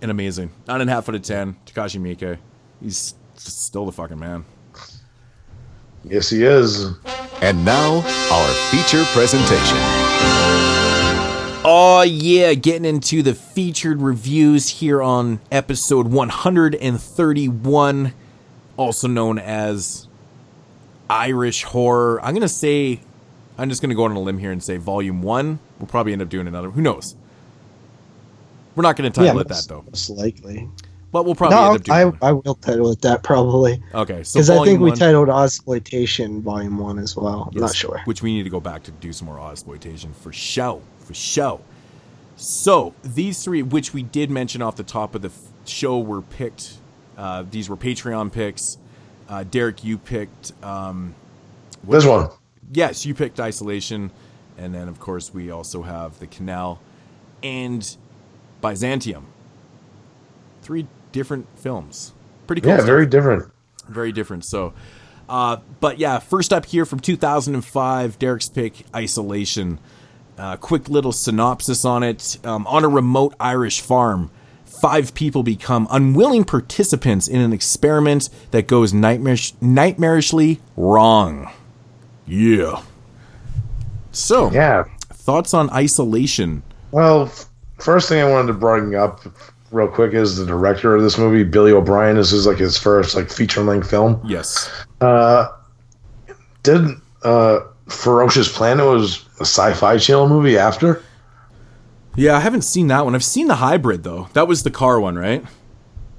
and 0.01 0.11
amazing. 0.11 0.51
Nine 0.67 0.81
and 0.81 0.91
a 0.91 0.93
half 0.93 1.09
out 1.09 1.15
of 1.15 1.23
ten. 1.23 1.57
Takashi 1.67 2.01
Miike, 2.01 2.39
he's 2.81 3.15
still 3.37 3.87
the 3.87 3.93
fucking 3.93 4.19
man. 4.19 4.45
Yes, 6.05 6.31
he 6.31 6.43
is. 6.43 6.87
And 7.41 7.65
now, 7.65 7.99
our 8.31 8.49
feature 8.71 9.05
presentation. 9.13 9.79
Oh 11.65 12.03
yeah, 12.03 12.55
getting 12.55 12.85
into 12.85 13.23
the 13.23 13.35
featured 13.35 14.03
reviews 14.03 14.69
here 14.69 15.01
on 15.01 15.39
episode 15.53 16.09
131, 16.09 18.15
also 18.77 19.07
known 19.07 19.39
as 19.39 20.09
Irish 21.09 21.63
horror. 21.63 22.21
I'm 22.21 22.35
gonna 22.35 22.49
say, 22.49 22.99
I'm 23.57 23.69
just 23.69 23.81
gonna 23.81 23.95
go 23.95 24.03
on 24.05 24.11
a 24.13 24.21
limb 24.21 24.39
here 24.39 24.51
and 24.51 24.61
say 24.61 24.77
volume 24.77 25.23
one. 25.23 25.61
We'll 25.79 25.87
probably 25.87 26.13
end 26.13 26.23
up 26.23 26.29
doing 26.29 26.49
another. 26.49 26.71
Who 26.71 26.81
knows? 26.81 27.15
We're 28.75 28.83
not 28.83 28.97
gonna 28.97 29.11
title 29.11 29.39
it 29.39 29.47
that 29.49 29.67
though, 29.69 29.85
Most 29.87 30.11
likely. 30.11 30.69
But 31.13 31.25
we'll 31.25 31.35
probably 31.35 31.59
end 31.59 31.67
No, 31.69 31.75
up 31.75 31.83
doing. 31.85 32.19
I. 32.23 32.29
I 32.29 32.33
will 32.33 32.55
title 32.57 32.91
it 32.91 33.01
that 33.03 33.23
probably. 33.23 33.83
Okay, 33.95 34.23
so 34.23 34.39
Because 34.39 34.51
I 34.51 34.55
think 34.55 34.65
volume 34.67 34.81
we 34.81 34.89
one- 34.91 34.99
titled 34.99 35.29
Ozploitation 35.29 36.41
Volume 36.43 36.79
1 36.79 36.99
as 36.99 37.15
well. 37.17 37.51
I'm 37.55 37.61
not 37.61 37.75
sure. 37.75 38.01
Which 38.07 38.23
we 38.23 38.33
need 38.35 38.43
to 38.45 38.51
go 38.51 38.61
back 38.61 38.83
to 38.85 38.91
do 38.91 39.13
some 39.13 39.27
more 39.27 39.39
exploitation 39.51 40.13
for 40.15 40.33
show, 40.33 40.81
for 41.01 41.15
show. 41.15 41.61
So 42.37 42.95
these 43.05 43.45
three, 43.45 43.63
which 43.63 43.93
we 43.95 44.03
did 44.03 44.31
mention 44.31 44.63
off 44.63 44.77
the 44.77 44.83
top 44.83 45.15
of 45.15 45.23
the 45.23 45.29
f- 45.29 45.39
show, 45.67 45.99
were 46.01 46.23
picked. 46.23 46.79
Uh, 47.17 47.45
these 47.49 47.69
were 47.69 47.77
Patreon 47.77 48.33
picks. 48.33 48.79
Uh, 49.29 49.45
Derek, 49.45 49.85
you 49.85 49.99
picked. 49.99 50.53
Um, 50.65 51.15
what- 51.83 51.97
This 51.97 52.07
one. 52.07 52.31
Yes, 52.73 53.05
you 53.05 53.15
picked 53.15 53.39
Isolation, 53.39 54.11
and 54.57 54.75
then 54.75 54.89
of 54.89 54.99
course 54.99 55.33
we 55.35 55.51
also 55.51 55.83
have 55.83 56.19
the 56.21 56.27
Canal 56.27 56.81
and 57.43 57.97
Byzantium. 58.63 59.27
Three 60.63 60.87
different 61.13 61.47
films. 61.57 62.13
Pretty 62.47 62.63
cool. 62.63 62.71
Yeah, 62.71 62.77
stuff 62.79 62.87
very 62.87 63.07
different. 63.07 63.51
very 63.89 64.13
different. 64.13 64.45
So, 64.45 64.73
uh, 65.29 65.59
but 65.81 65.99
yeah, 65.99 66.19
first 66.19 66.53
up 66.53 66.67
here 66.67 66.85
from 66.85 67.01
2005, 67.01 68.19
Derek's 68.19 68.49
pick, 68.49 68.85
Isolation. 68.95 69.79
Uh, 70.39 70.57
quick 70.57 70.89
little 70.89 71.13
synopsis 71.13 71.85
on 71.85 72.03
it. 72.03 72.39
Um, 72.45 72.67
on 72.67 72.85
a 72.85 72.89
remote 72.89 73.35
Irish 73.39 73.81
farm, 73.81 74.31
five 74.65 75.15
people 75.15 75.43
become 75.43 75.87
unwilling 75.91 76.45
participants 76.45 77.29
in 77.29 77.41
an 77.41 77.53
experiment 77.53 78.29
that 78.51 78.67
goes 78.67 78.93
nightmarish, 78.93 79.53
nightmarishly 79.57 80.59
wrong. 80.77 81.51
Yeah. 82.27 82.83
So, 84.11 84.51
Yeah. 84.51 84.85
thoughts 85.13 85.55
on 85.55 85.71
Isolation? 85.71 86.63
Well, 86.91 87.31
first 87.79 88.09
thing 88.09 88.21
I 88.21 88.29
wanted 88.31 88.49
to 88.49 88.53
bring 88.55 88.95
up 88.95 89.21
real 89.73 89.89
quick 89.89 90.13
is 90.13 90.37
the 90.37 90.47
director 90.47 90.95
of 90.95 91.03
this 91.03 91.19
movie, 91.19 91.43
Billy 91.43 91.73
O'Brien. 91.73 92.17
This 92.17 92.33
is 92.33 92.47
like 92.47 92.59
his 92.59 92.79
first 92.79 93.15
like 93.15 93.31
feature 93.31 93.63
length 93.63 93.91
film. 93.91 94.21
Yes. 94.25 94.71
Uh, 95.01 95.49
did 96.63 96.83
uh, 97.25 97.61
Ferocious 97.89 98.55
Planet 98.55 98.87
was 98.87 99.25
a 99.39 99.45
sci-fi 99.45 99.99
channel 99.99 100.29
movie 100.29 100.59
after? 100.59 101.03
Yeah, 102.15 102.37
I 102.37 102.41
haven't 102.41 102.63
seen 102.63 102.89
that 102.89 103.05
one. 103.05 103.15
I've 103.15 103.25
seen 103.25 103.49
the 103.49 103.57
hybrid 103.57 104.03
though. 104.03 104.29
That 104.35 104.47
was 104.47 104.63
the 104.63 104.71
car 104.71 105.01
one, 105.01 105.17
right? 105.17 105.45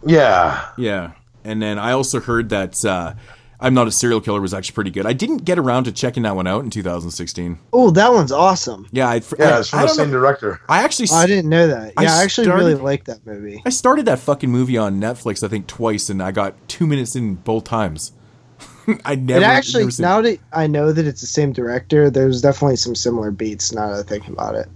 Yeah. 0.06 0.70
Yeah. 0.78 1.12
And 1.44 1.62
then 1.62 1.78
I 1.78 1.92
also 1.92 2.20
heard 2.20 2.50
that 2.50 2.84
uh, 2.84 3.14
I'm 3.60 3.74
Not 3.74 3.88
a 3.88 3.92
Serial 3.92 4.20
Killer 4.20 4.42
was 4.42 4.54
actually 4.54 4.74
pretty 4.76 4.92
good. 4.92 5.06
I 5.06 5.14
didn't 5.14 5.46
get 5.46 5.58
around 5.58 5.86
to 5.86 5.92
checking 5.94 6.24
that 6.24 6.36
one 6.36 6.48
out 6.48 6.64
in 6.64 6.70
2016. 6.70 7.60
Oh, 7.72 7.92
that 7.92 8.12
one's 8.12 8.32
awesome. 8.32 8.88
Yeah, 8.92 9.08
I, 9.08 9.22
Yeah, 9.40 9.56
I, 9.56 9.60
it's 9.60 9.70
from 9.70 9.80
I 9.80 9.82
the 9.84 9.88
don't 9.88 9.96
same 9.96 10.08
know. 10.12 10.20
director. 10.20 10.60
I 10.68 10.84
actually 10.84 11.08
Oh, 11.12 11.16
I 11.16 11.26
didn't 11.28 11.50
know 11.50 11.68
that. 11.68 11.94
I 11.96 12.04
Yeah, 12.04 12.16
I, 12.16 12.24
actually 12.24 12.48
really 12.50 12.72
started- 12.74 12.84
like 12.84 13.04
that 13.06 13.26
movie. 13.26 13.62
I 13.66 13.70
started 13.70 14.06
that 14.08 14.20
fucking 14.20 14.50
movie 14.52 14.78
on 14.78 15.00
Netflix 15.00 15.44
I 15.44 15.48
think 15.48 15.68
twice 15.68 16.10
and 16.10 16.22
I 16.22 16.32
got 16.32 16.56
2 16.68 16.86
minutes 16.86 17.16
in 17.16 17.36
both 17.36 17.64
times. 17.64 18.12
I 19.06 19.16
never 19.16 19.40
it 19.40 19.44
actually, 19.46 19.84
never 19.84 19.92
seen- 19.92 20.04
now 20.04 20.22
that 20.22 20.40
I 20.52 20.68
know 20.68 20.92
that 20.92 21.06
it's 21.08 21.22
the 21.22 21.28
same 21.28 21.54
director, 21.54 22.10
there's 22.10 22.42
definitely 22.42 22.76
some 22.76 22.96
similar 22.96 23.32
beats 23.32 23.72
now 23.72 23.90
that 23.92 24.00
I 24.00 24.04
think 24.04 24.28
about 24.28 24.56
it. 24.56 24.68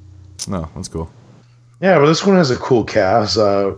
No, 0.48 0.70
that's 0.76 0.88
cool. 0.88 1.12
Yeah, 1.82 2.00
but 2.00 2.06
this 2.06 2.26
one 2.26 2.38
has 2.38 2.50
a 2.52 2.56
cool 2.58 2.84
cast. 2.86 3.38
Uh, 3.38 3.74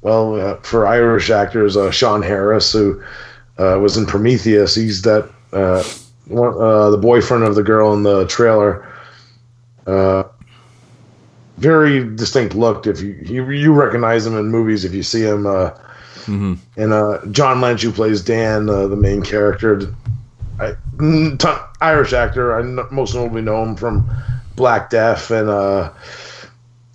well, 0.00 0.40
uh, 0.40 0.56
for 0.62 0.86
Irish 0.86 1.28
actors, 1.30 1.76
uh, 1.76 1.90
Sean 1.90 2.22
Harris, 2.22 2.72
who 2.72 3.02
uh, 3.60 3.78
was 3.78 3.96
in 3.96 4.06
Prometheus, 4.06 4.74
he's 4.74 5.02
that 5.02 5.30
uh, 5.52 5.82
one, 6.26 6.54
uh, 6.60 6.90
the 6.90 6.96
boyfriend 6.98 7.44
of 7.44 7.54
the 7.54 7.62
girl 7.62 7.92
in 7.92 8.02
the 8.02 8.26
trailer. 8.26 8.86
Uh, 9.86 10.24
very 11.58 12.14
distinct 12.16 12.54
look. 12.54 12.86
If 12.86 13.00
you, 13.02 13.18
you 13.22 13.50
you 13.50 13.72
recognize 13.72 14.24
him 14.26 14.36
in 14.36 14.46
movies, 14.48 14.84
if 14.84 14.94
you 14.94 15.02
see 15.02 15.22
him, 15.22 15.46
uh, 15.46 15.70
Mm-hmm. 16.26 16.54
and 16.76 16.92
uh, 16.92 17.18
John 17.30 17.60
Lynch, 17.62 17.82
who 17.82 17.90
plays 17.90 18.22
Dan, 18.22 18.68
uh, 18.68 18.86
the 18.86 18.94
main 18.94 19.22
character, 19.22 19.92
I, 20.60 20.74
mm, 20.96 21.68
Irish 21.80 22.12
actor. 22.12 22.54
I 22.56 22.62
kn- 22.62 22.86
most 22.90 23.14
notably 23.14 23.40
know 23.42 23.62
him 23.64 23.74
from 23.74 24.08
Black 24.54 24.90
Death 24.90 25.30
and 25.30 25.48
uh, 25.48 25.90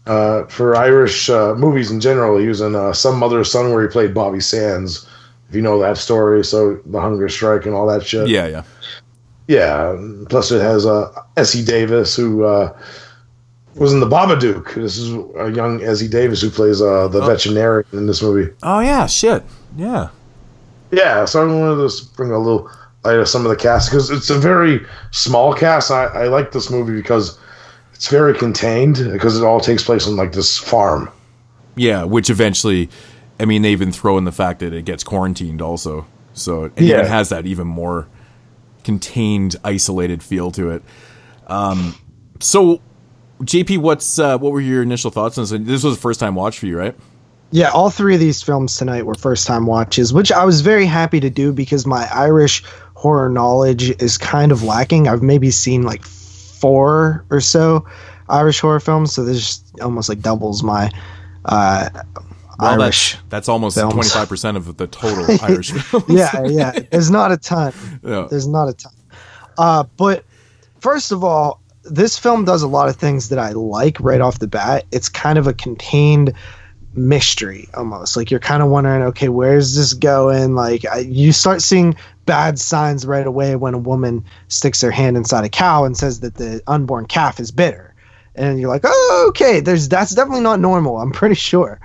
uh, 0.05 0.43
for 0.45 0.75
Irish 0.75 1.29
uh, 1.29 1.55
movies 1.55 1.89
in 1.91 1.99
general. 1.99 2.37
He 2.37 2.47
was 2.47 2.61
in 2.61 2.75
uh, 2.75 2.93
Some 2.93 3.17
Mother's 3.17 3.51
Son, 3.51 3.71
where 3.73 3.81
he 3.81 3.89
played 3.89 4.13
Bobby 4.13 4.39
Sands. 4.39 5.07
If 5.49 5.55
you 5.55 5.61
know 5.61 5.79
that 5.79 5.97
story, 5.97 6.43
so 6.43 6.79
the 6.85 6.99
hunger 6.99 7.29
strike 7.29 7.65
and 7.65 7.75
all 7.75 7.87
that 7.87 8.05
shit. 8.05 8.27
Yeah, 8.27 8.47
yeah. 8.47 8.63
Yeah. 9.47 9.95
Plus, 10.29 10.51
it 10.51 10.61
has 10.61 10.85
uh, 10.85 11.11
Essie 11.37 11.63
Davis, 11.63 12.15
who 12.15 12.43
uh, 12.43 12.75
was 13.75 13.93
in 13.93 13.99
the 13.99 14.07
Babadook. 14.07 14.73
This 14.75 14.97
is 14.97 15.13
a 15.37 15.51
young 15.51 15.83
Essie 15.83 16.07
Davis 16.07 16.41
who 16.41 16.49
plays 16.49 16.81
uh, 16.81 17.07
the 17.09 17.21
Oh. 17.21 17.27
veterinarian 17.27 17.85
in 17.93 18.07
this 18.07 18.21
movie. 18.21 18.51
Oh 18.63 18.79
yeah, 18.79 19.05
shit. 19.05 19.43
Yeah. 19.77 20.09
Yeah, 20.91 21.25
so 21.25 21.41
I 21.43 21.53
wanted 21.53 21.89
to 21.89 22.05
bring 22.15 22.31
a 22.31 22.39
little 22.39 22.69
light 23.03 23.17
of 23.19 23.27
some 23.27 23.43
of 23.45 23.49
the 23.49 23.55
cast 23.55 23.89
because 23.91 24.09
it's 24.09 24.29
a 24.29 24.37
very 24.39 24.85
small 25.11 25.53
cast. 25.53 25.91
I, 25.91 26.05
I 26.05 26.27
like 26.27 26.51
this 26.51 26.69
movie 26.71 26.95
because 26.95 27.37
it's 27.93 28.07
very 28.07 28.33
contained 28.37 28.97
because 29.11 29.37
it 29.37 29.43
all 29.43 29.59
takes 29.59 29.83
place 29.83 30.07
on 30.07 30.15
like 30.15 30.31
this 30.31 30.57
farm. 30.57 31.09
Yeah, 31.75 32.03
which 32.05 32.29
eventually, 32.29 32.89
I 33.39 33.45
mean, 33.45 33.61
they 33.61 33.71
even 33.71 33.91
throw 33.91 34.17
in 34.17 34.23
the 34.23 34.31
fact 34.31 34.59
that 34.59 34.73
it 34.73 34.85
gets 34.85 35.03
quarantined 35.03 35.61
also, 35.61 36.05
so 36.33 36.65
it 36.65 36.73
Yeah. 36.77 36.99
even 36.99 37.05
has 37.07 37.29
that 37.29 37.45
even 37.45 37.67
more 37.67 38.07
contained, 38.83 39.55
isolated 39.63 40.21
feel 40.23 40.51
to 40.51 40.69
it. 40.71 40.83
Um, 41.47 41.95
so, 42.39 42.81
JP, 43.43 43.79
what's 43.79 44.17
uh, 44.19 44.37
what 44.37 44.51
were 44.53 44.61
your 44.61 44.81
initial 44.83 45.11
thoughts 45.11 45.37
on 45.37 45.43
this? 45.43 45.51
This 45.67 45.83
was 45.83 45.97
a 45.97 45.99
first 45.99 46.19
time 46.19 46.35
watch 46.35 46.59
for 46.59 46.65
you, 46.67 46.77
right? 46.77 46.95
Yeah, 47.51 47.69
all 47.69 47.89
three 47.89 48.13
of 48.15 48.19
these 48.19 48.41
films 48.41 48.75
tonight 48.77 49.05
were 49.05 49.13
first 49.15 49.45
time 49.47 49.65
watches, 49.65 50.13
which 50.13 50.31
I 50.31 50.43
was 50.45 50.61
very 50.61 50.85
happy 50.85 51.19
to 51.19 51.29
do 51.29 51.51
because 51.53 51.85
my 51.85 52.07
Irish 52.13 52.63
horror 52.95 53.29
knowledge 53.29 53.89
is 54.01 54.17
kind 54.17 54.51
of 54.51 54.63
lacking. 54.63 55.07
I've 55.07 55.21
maybe 55.21 55.51
seen 55.51 55.83
like 55.83 56.03
four 56.03 57.23
or 57.29 57.39
so 57.41 57.85
Irish 58.29 58.59
horror 58.59 58.79
films, 58.79 59.13
so 59.13 59.23
this 59.23 59.61
almost 59.81 60.09
like 60.09 60.21
doubles 60.21 60.63
my 60.63 60.89
uh, 61.45 61.89
Well, 62.59 62.81
Irish. 62.81 63.13
that's 63.13 63.23
that's 63.29 63.49
almost 63.49 63.77
twenty 63.79 64.09
five 64.09 64.29
percent 64.29 64.57
of 64.57 64.77
the 64.77 64.87
total 64.87 65.25
Irish 65.41 65.71
films. 65.71 66.05
yeah, 66.09 66.45
yeah. 66.45 66.71
There's 66.91 67.11
not 67.11 67.31
a 67.31 67.37
ton. 67.37 67.73
Yeah. 68.03 68.27
There's 68.29 68.47
not 68.47 68.69
a 68.69 68.73
ton. 68.73 68.93
Uh, 69.57 69.83
but 69.97 70.25
first 70.79 71.11
of 71.11 71.23
all, 71.23 71.61
this 71.83 72.17
film 72.19 72.45
does 72.45 72.61
a 72.61 72.67
lot 72.67 72.89
of 72.89 72.95
things 72.95 73.29
that 73.29 73.39
I 73.39 73.51
like 73.51 73.99
right 73.99 74.21
off 74.21 74.39
the 74.39 74.47
bat. 74.47 74.85
It's 74.91 75.09
kind 75.09 75.37
of 75.37 75.47
a 75.47 75.53
contained 75.53 76.33
mystery 76.93 77.67
almost. 77.75 78.15
Like 78.15 78.31
you're 78.31 78.39
kind 78.39 78.63
of 78.63 78.69
wondering, 78.69 79.03
okay, 79.03 79.29
where's 79.29 79.75
this 79.75 79.93
going? 79.93 80.55
Like 80.55 80.85
I, 80.85 80.99
you 80.99 81.31
start 81.31 81.61
seeing 81.61 81.95
bad 82.25 82.57
signs 82.59 83.05
right 83.05 83.25
away 83.27 83.55
when 83.55 83.73
a 83.73 83.77
woman 83.77 84.25
sticks 84.47 84.81
her 84.81 84.91
hand 84.91 85.17
inside 85.17 85.45
a 85.45 85.49
cow 85.49 85.85
and 85.85 85.95
says 85.97 86.21
that 86.21 86.35
the 86.35 86.61
unborn 86.67 87.05
calf 87.05 87.39
is 87.39 87.51
bitter. 87.51 87.93
And 88.35 88.59
you're 88.59 88.69
like, 88.69 88.81
oh, 88.83 89.25
okay, 89.29 89.61
there's 89.61 89.87
that's 89.87 90.13
definitely 90.13 90.41
not 90.41 90.59
normal. 90.59 90.97
I'm 90.97 91.11
pretty 91.11 91.35
sure. 91.35 91.79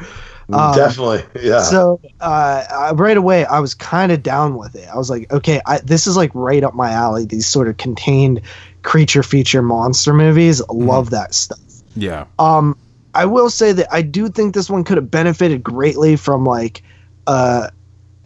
Um, 0.52 0.74
Definitely, 0.74 1.24
yeah. 1.42 1.62
So 1.62 2.00
uh, 2.20 2.64
I, 2.70 2.92
right 2.92 3.16
away, 3.16 3.44
I 3.44 3.60
was 3.60 3.74
kind 3.74 4.10
of 4.10 4.22
down 4.22 4.56
with 4.56 4.74
it. 4.74 4.88
I 4.88 4.96
was 4.96 5.10
like, 5.10 5.32
okay, 5.32 5.60
I, 5.66 5.78
this 5.78 6.06
is 6.06 6.16
like 6.16 6.30
right 6.34 6.64
up 6.64 6.74
my 6.74 6.90
alley. 6.90 7.24
These 7.24 7.46
sort 7.46 7.68
of 7.68 7.76
contained 7.76 8.40
creature 8.82 9.22
feature 9.22 9.62
monster 9.62 10.12
movies. 10.12 10.62
Love 10.68 11.10
that 11.10 11.34
stuff. 11.34 11.60
Yeah. 11.94 12.26
Um, 12.38 12.76
I 13.14 13.26
will 13.26 13.50
say 13.50 13.72
that 13.72 13.88
I 13.92 14.02
do 14.02 14.28
think 14.28 14.54
this 14.54 14.70
one 14.70 14.84
could 14.84 14.96
have 14.96 15.10
benefited 15.10 15.62
greatly 15.62 16.16
from 16.16 16.44
like, 16.44 16.82
uh, 17.26 17.68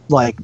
like 0.08 0.38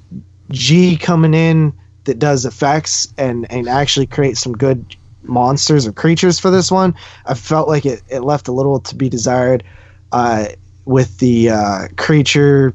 G 0.51 0.97
coming 0.97 1.35
in 1.35 1.73
that 2.05 2.19
does 2.19 2.45
effects 2.45 3.13
and 3.19 3.51
and 3.53 3.69
actually 3.69 4.07
create 4.07 4.37
some 4.37 4.53
good 4.53 4.97
monsters 5.23 5.87
or 5.87 5.93
creatures 5.93 6.41
for 6.41 6.51
this 6.51 6.71
one. 6.71 6.95
I 7.27 7.35
felt 7.35 7.69
like 7.69 7.87
it 7.87 8.03
it 8.09 8.21
left 8.21 8.49
a 8.49 8.53
little 8.53 8.81
to 8.81 8.95
be 8.95 9.09
desired. 9.09 9.63
Uh, 10.11 10.47
with 10.85 11.19
the 11.19 11.51
uh, 11.51 11.89
creature 11.97 12.75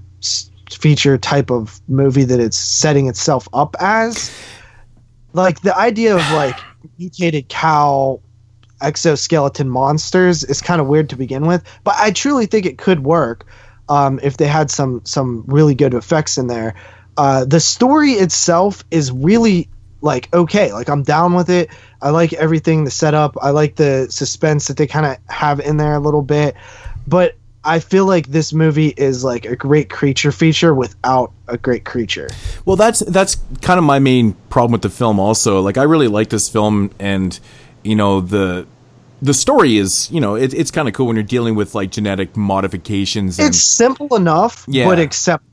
feature 0.71 1.17
type 1.17 1.51
of 1.51 1.79
movie 1.87 2.23
that 2.23 2.39
it's 2.39 2.57
setting 2.57 3.07
itself 3.07 3.47
up 3.53 3.75
as. 3.79 4.35
Like 5.33 5.61
the 5.61 5.77
idea 5.77 6.15
of 6.15 6.31
like 6.31 6.57
mutated 6.97 7.49
cow 7.49 8.21
exoskeleton 8.81 9.69
monsters 9.69 10.43
is 10.43 10.61
kind 10.61 10.81
of 10.81 10.87
weird 10.87 11.09
to 11.09 11.15
begin 11.15 11.47
with, 11.47 11.63
but 11.83 11.95
I 11.97 12.11
truly 12.11 12.45
think 12.45 12.65
it 12.65 12.77
could 12.77 13.03
work 13.03 13.45
um, 13.89 14.19
if 14.23 14.37
they 14.37 14.47
had 14.47 14.69
some 14.71 15.01
some 15.05 15.43
really 15.47 15.75
good 15.75 15.93
effects 15.93 16.37
in 16.37 16.47
there. 16.47 16.75
Uh, 17.17 17.45
the 17.45 17.59
story 17.59 18.11
itself 18.11 18.83
is 18.91 19.11
really 19.11 19.69
like 20.01 20.33
okay, 20.33 20.73
like 20.73 20.89
I'm 20.89 21.03
down 21.03 21.33
with 21.33 21.49
it. 21.49 21.69
I 22.01 22.09
like 22.09 22.33
everything, 22.33 22.83
the 22.83 22.91
setup. 22.91 23.37
I 23.41 23.51
like 23.51 23.75
the 23.75 24.07
suspense 24.09 24.67
that 24.67 24.77
they 24.77 24.87
kind 24.87 25.05
of 25.05 25.17
have 25.27 25.59
in 25.59 25.77
there 25.77 25.95
a 25.95 25.99
little 25.99 26.21
bit, 26.21 26.55
but 27.07 27.35
I 27.65 27.79
feel 27.79 28.05
like 28.05 28.27
this 28.27 28.53
movie 28.53 28.93
is 28.95 29.23
like 29.23 29.45
a 29.45 29.55
great 29.55 29.89
creature 29.89 30.31
feature 30.31 30.73
without 30.73 31.31
a 31.47 31.57
great 31.57 31.83
creature. 31.85 32.29
Well, 32.65 32.75
that's 32.75 32.99
that's 32.99 33.37
kind 33.61 33.77
of 33.77 33.83
my 33.83 33.99
main 33.99 34.33
problem 34.49 34.71
with 34.73 34.81
the 34.83 34.89
film. 34.89 35.19
Also, 35.19 35.61
like 35.61 35.77
I 35.77 35.83
really 35.83 36.07
like 36.07 36.29
this 36.29 36.47
film, 36.49 36.91
and 36.99 37.39
you 37.83 37.95
know 37.95 38.21
the 38.21 38.65
the 39.21 39.33
story 39.33 39.77
is 39.77 40.09
you 40.11 40.21
know 40.21 40.35
it, 40.35 40.53
it's 40.53 40.71
kind 40.71 40.87
of 40.87 40.93
cool 40.93 41.07
when 41.07 41.15
you're 41.15 41.23
dealing 41.23 41.55
with 41.55 41.73
like 41.75 41.91
genetic 41.91 42.37
modifications. 42.37 43.39
And, 43.39 43.47
It's 43.49 43.61
simple 43.61 44.15
enough, 44.15 44.65
Yeah. 44.67 44.85
but 44.85 44.99
except 44.99 45.43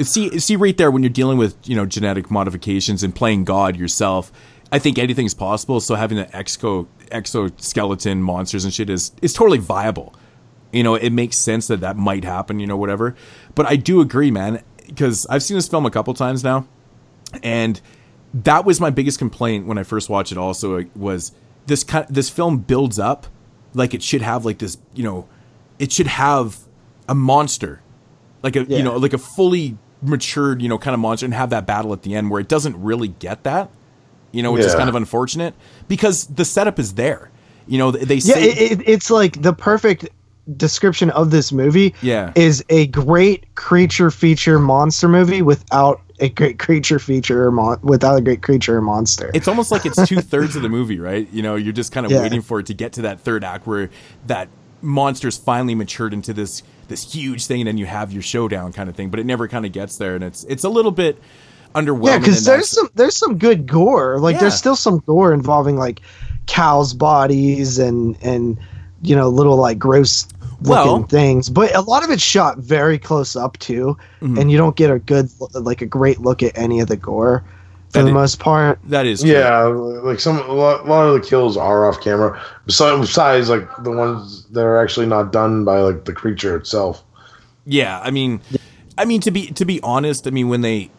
see 0.00 0.38
see 0.38 0.56
right 0.56 0.76
there 0.76 0.90
when 0.90 1.02
you're 1.02 1.10
dealing 1.10 1.38
with 1.38 1.54
you 1.64 1.76
know 1.76 1.86
genetic 1.86 2.30
modifications 2.30 3.02
and 3.02 3.14
playing 3.14 3.44
God 3.44 3.76
yourself. 3.76 4.30
I 4.70 4.78
think 4.78 4.98
anything's 4.98 5.34
possible. 5.34 5.80
So 5.80 5.94
having 5.94 6.16
the 6.18 6.24
exo 6.26 6.86
exoskeleton 7.10 8.22
monsters 8.22 8.64
and 8.64 8.72
shit 8.72 8.90
is 8.90 9.12
is 9.22 9.32
totally 9.32 9.58
viable. 9.58 10.14
You 10.72 10.82
know, 10.82 10.94
it 10.94 11.10
makes 11.10 11.36
sense 11.36 11.66
that 11.68 11.80
that 11.80 11.96
might 11.96 12.24
happen. 12.24 12.58
You 12.58 12.66
know, 12.66 12.76
whatever. 12.76 13.14
But 13.54 13.66
I 13.66 13.76
do 13.76 14.00
agree, 14.00 14.30
man, 14.30 14.62
because 14.86 15.26
I've 15.28 15.42
seen 15.42 15.56
this 15.56 15.68
film 15.68 15.86
a 15.86 15.90
couple 15.90 16.14
times 16.14 16.42
now, 16.42 16.66
and 17.42 17.80
that 18.34 18.64
was 18.64 18.80
my 18.80 18.90
biggest 18.90 19.18
complaint 19.18 19.66
when 19.66 19.78
I 19.78 19.82
first 19.82 20.08
watched 20.08 20.32
it. 20.32 20.38
Also, 20.38 20.84
was 20.96 21.32
this 21.66 21.84
kind 21.84 22.06
this 22.08 22.30
film 22.30 22.58
builds 22.58 22.98
up 22.98 23.26
like 23.74 23.94
it 23.94 24.02
should 24.02 24.22
have 24.22 24.44
like 24.44 24.58
this. 24.58 24.78
You 24.94 25.04
know, 25.04 25.28
it 25.78 25.92
should 25.92 26.06
have 26.06 26.58
a 27.08 27.14
monster, 27.14 27.82
like 28.42 28.56
a 28.56 28.64
Yeah. 28.64 28.78
you 28.78 28.82
know 28.82 28.96
like 28.96 29.12
a 29.12 29.18
fully 29.18 29.76
matured 30.00 30.60
you 30.62 30.68
know 30.68 30.78
kind 30.78 30.94
of 30.94 31.00
monster, 31.00 31.26
and 31.26 31.34
have 31.34 31.50
that 31.50 31.66
battle 31.66 31.92
at 31.92 32.02
the 32.02 32.14
end 32.14 32.30
where 32.30 32.40
it 32.40 32.48
doesn't 32.48 32.80
really 32.82 33.08
get 33.08 33.44
that. 33.44 33.70
You 34.32 34.42
know, 34.42 34.52
which 34.52 34.64
is 34.64 34.74
kind 34.74 34.88
of 34.88 34.94
unfortunate 34.94 35.54
because 35.88 36.26
the 36.26 36.46
setup 36.46 36.78
is 36.78 36.94
there. 36.94 37.30
You 37.66 37.76
know, 37.76 37.90
they 37.90 38.14
yeah, 38.14 38.34
say 38.34 38.44
it, 38.44 38.80
it, 38.80 38.88
it's 38.88 39.10
like 39.10 39.42
the 39.42 39.52
perfect 39.52 40.08
description 40.56 41.10
of 41.10 41.30
this 41.30 41.52
movie. 41.52 41.94
Yeah. 42.02 42.32
is 42.34 42.64
a 42.68 42.86
great 42.88 43.54
creature 43.54 44.10
feature 44.10 44.58
monster 44.58 45.08
movie 45.08 45.42
without 45.42 46.00
a 46.20 46.28
great 46.28 46.58
creature 46.58 46.98
feature 46.98 47.46
or 47.46 47.50
mon- 47.50 47.80
without 47.82 48.16
a 48.16 48.20
great 48.20 48.42
creature 48.42 48.76
or 48.76 48.80
monster. 48.80 49.30
It's 49.34 49.48
almost 49.48 49.70
like 49.72 49.86
it's 49.86 50.06
two 50.06 50.20
thirds 50.20 50.54
of 50.56 50.62
the 50.62 50.68
movie, 50.68 50.98
right? 51.00 51.28
You 51.32 51.42
know, 51.42 51.56
you're 51.56 51.72
just 51.72 51.92
kind 51.92 52.06
of 52.06 52.12
Yeah. 52.12 52.22
waiting 52.22 52.42
for 52.42 52.60
it 52.60 52.66
to 52.66 52.74
get 52.74 52.92
to 52.94 53.02
that 53.02 53.20
third 53.20 53.44
act 53.44 53.66
where 53.66 53.90
that 54.26 54.48
monster's 54.80 55.36
finally 55.36 55.74
matured 55.74 56.12
into 56.12 56.32
this 56.32 56.62
this 56.88 57.12
huge 57.14 57.46
thing, 57.46 57.60
and 57.62 57.68
then 57.68 57.78
you 57.78 57.86
have 57.86 58.12
your 58.12 58.22
showdown 58.22 58.72
kind 58.72 58.88
of 58.88 58.94
thing. 58.96 59.08
But 59.10 59.20
it 59.20 59.26
never 59.26 59.48
kind 59.48 59.64
of 59.64 59.72
gets 59.72 59.96
there, 59.96 60.14
and 60.14 60.22
it's 60.24 60.44
it's 60.44 60.64
a 60.64 60.68
little 60.68 60.90
bit 60.90 61.18
underwhelming. 61.74 62.06
yeah, 62.06 62.18
because 62.18 62.44
there's 62.44 62.68
some 62.68 62.88
there's 62.94 63.16
some 63.16 63.38
good 63.38 63.66
gore. 63.66 64.18
Like 64.20 64.34
Yeah. 64.34 64.40
there's 64.40 64.54
still 64.56 64.76
some 64.76 64.98
gore 65.06 65.32
involving 65.32 65.76
like 65.76 66.00
cows' 66.46 66.92
bodies 66.94 67.78
and 67.78 68.16
and 68.22 68.58
you 69.02 69.14
know 69.16 69.28
little 69.28 69.56
like 69.56 69.78
gross 69.78 70.26
looking 70.62 70.70
Well- 70.92 71.02
things. 71.04 71.48
But 71.50 71.74
a 71.74 71.80
lot 71.80 72.04
of 72.04 72.10
it's 72.10 72.22
shot 72.22 72.58
very 72.58 72.98
close 72.98 73.34
up 73.36 73.58
too, 73.58 73.96
Mhm. 74.22 74.40
and 74.40 74.50
you 74.50 74.56
don't 74.58 74.76
get 74.76 74.90
a 74.90 74.98
good 74.98 75.28
like 75.54 75.82
a 75.82 75.86
great 75.86 76.20
look 76.20 76.42
at 76.42 76.52
any 76.56 76.80
of 76.80 76.88
the 76.88 76.96
gore 76.96 77.42
for 77.90 77.98
That 77.98 78.02
the 78.04 78.08
is- 78.08 78.14
most 78.14 78.38
part. 78.38 78.78
that 78.88 79.04
is 79.06 79.20
true. 79.22 79.32
Yeah, 79.32 79.64
like 79.64 80.20
some 80.20 80.38
a 80.38 80.52
lot, 80.52 80.86
a 80.86 80.88
lot 80.88 81.06
of 81.06 81.14
the 81.14 81.20
kills 81.28 81.56
are 81.56 81.88
off 81.88 82.00
camera. 82.00 82.40
Besides, 82.66 83.00
besides 83.00 83.50
like 83.50 83.68
the 83.82 83.90
ones 83.90 84.46
that 84.52 84.64
are 84.64 84.80
actually 84.80 85.06
not 85.06 85.32
done 85.32 85.64
by 85.64 85.80
like 85.80 86.04
the 86.04 86.12
creature 86.12 86.56
itself. 86.56 87.02
Yeah, 87.66 88.00
I 88.02 88.10
mean, 88.10 88.40
I 88.96 89.04
mean 89.04 89.20
to 89.22 89.30
be 89.30 89.46
to 89.48 89.64
be 89.64 89.80
honest, 89.82 90.26
I 90.26 90.30
mean 90.30 90.48
when 90.48 90.60
they 90.62 90.90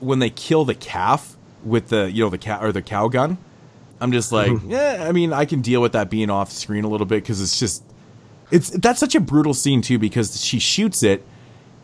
when 0.00 0.18
they 0.18 0.28
kill 0.30 0.64
the 0.66 0.74
calf 0.74 1.36
with 1.64 1.88
the 1.88 2.10
you 2.12 2.22
know 2.22 2.28
the 2.30 2.38
cow 2.38 2.60
or 2.60 2.70
the 2.70 2.82
cow 2.82 3.08
gun, 3.08 3.38
I'm 4.00 4.12
just 4.12 4.32
like, 4.32 4.50
Mm-hmm. 4.52 4.70
yeah, 4.70 5.04
I 5.08 5.12
mean 5.12 5.32
I 5.32 5.44
can 5.44 5.60
deal 5.62 5.80
with 5.80 5.92
that 5.92 6.10
being 6.10 6.30
off 6.30 6.50
screen 6.52 6.84
a 6.84 6.88
little 6.88 7.06
bit 7.06 7.22
because 7.22 7.40
it's 7.40 7.58
just 7.58 7.82
it's 8.50 8.70
that's 8.70 9.00
such 9.00 9.14
a 9.14 9.20
brutal 9.20 9.54
scene 9.54 9.82
too 9.82 9.98
because 9.98 10.42
she 10.44 10.58
shoots 10.58 11.02
it 11.02 11.24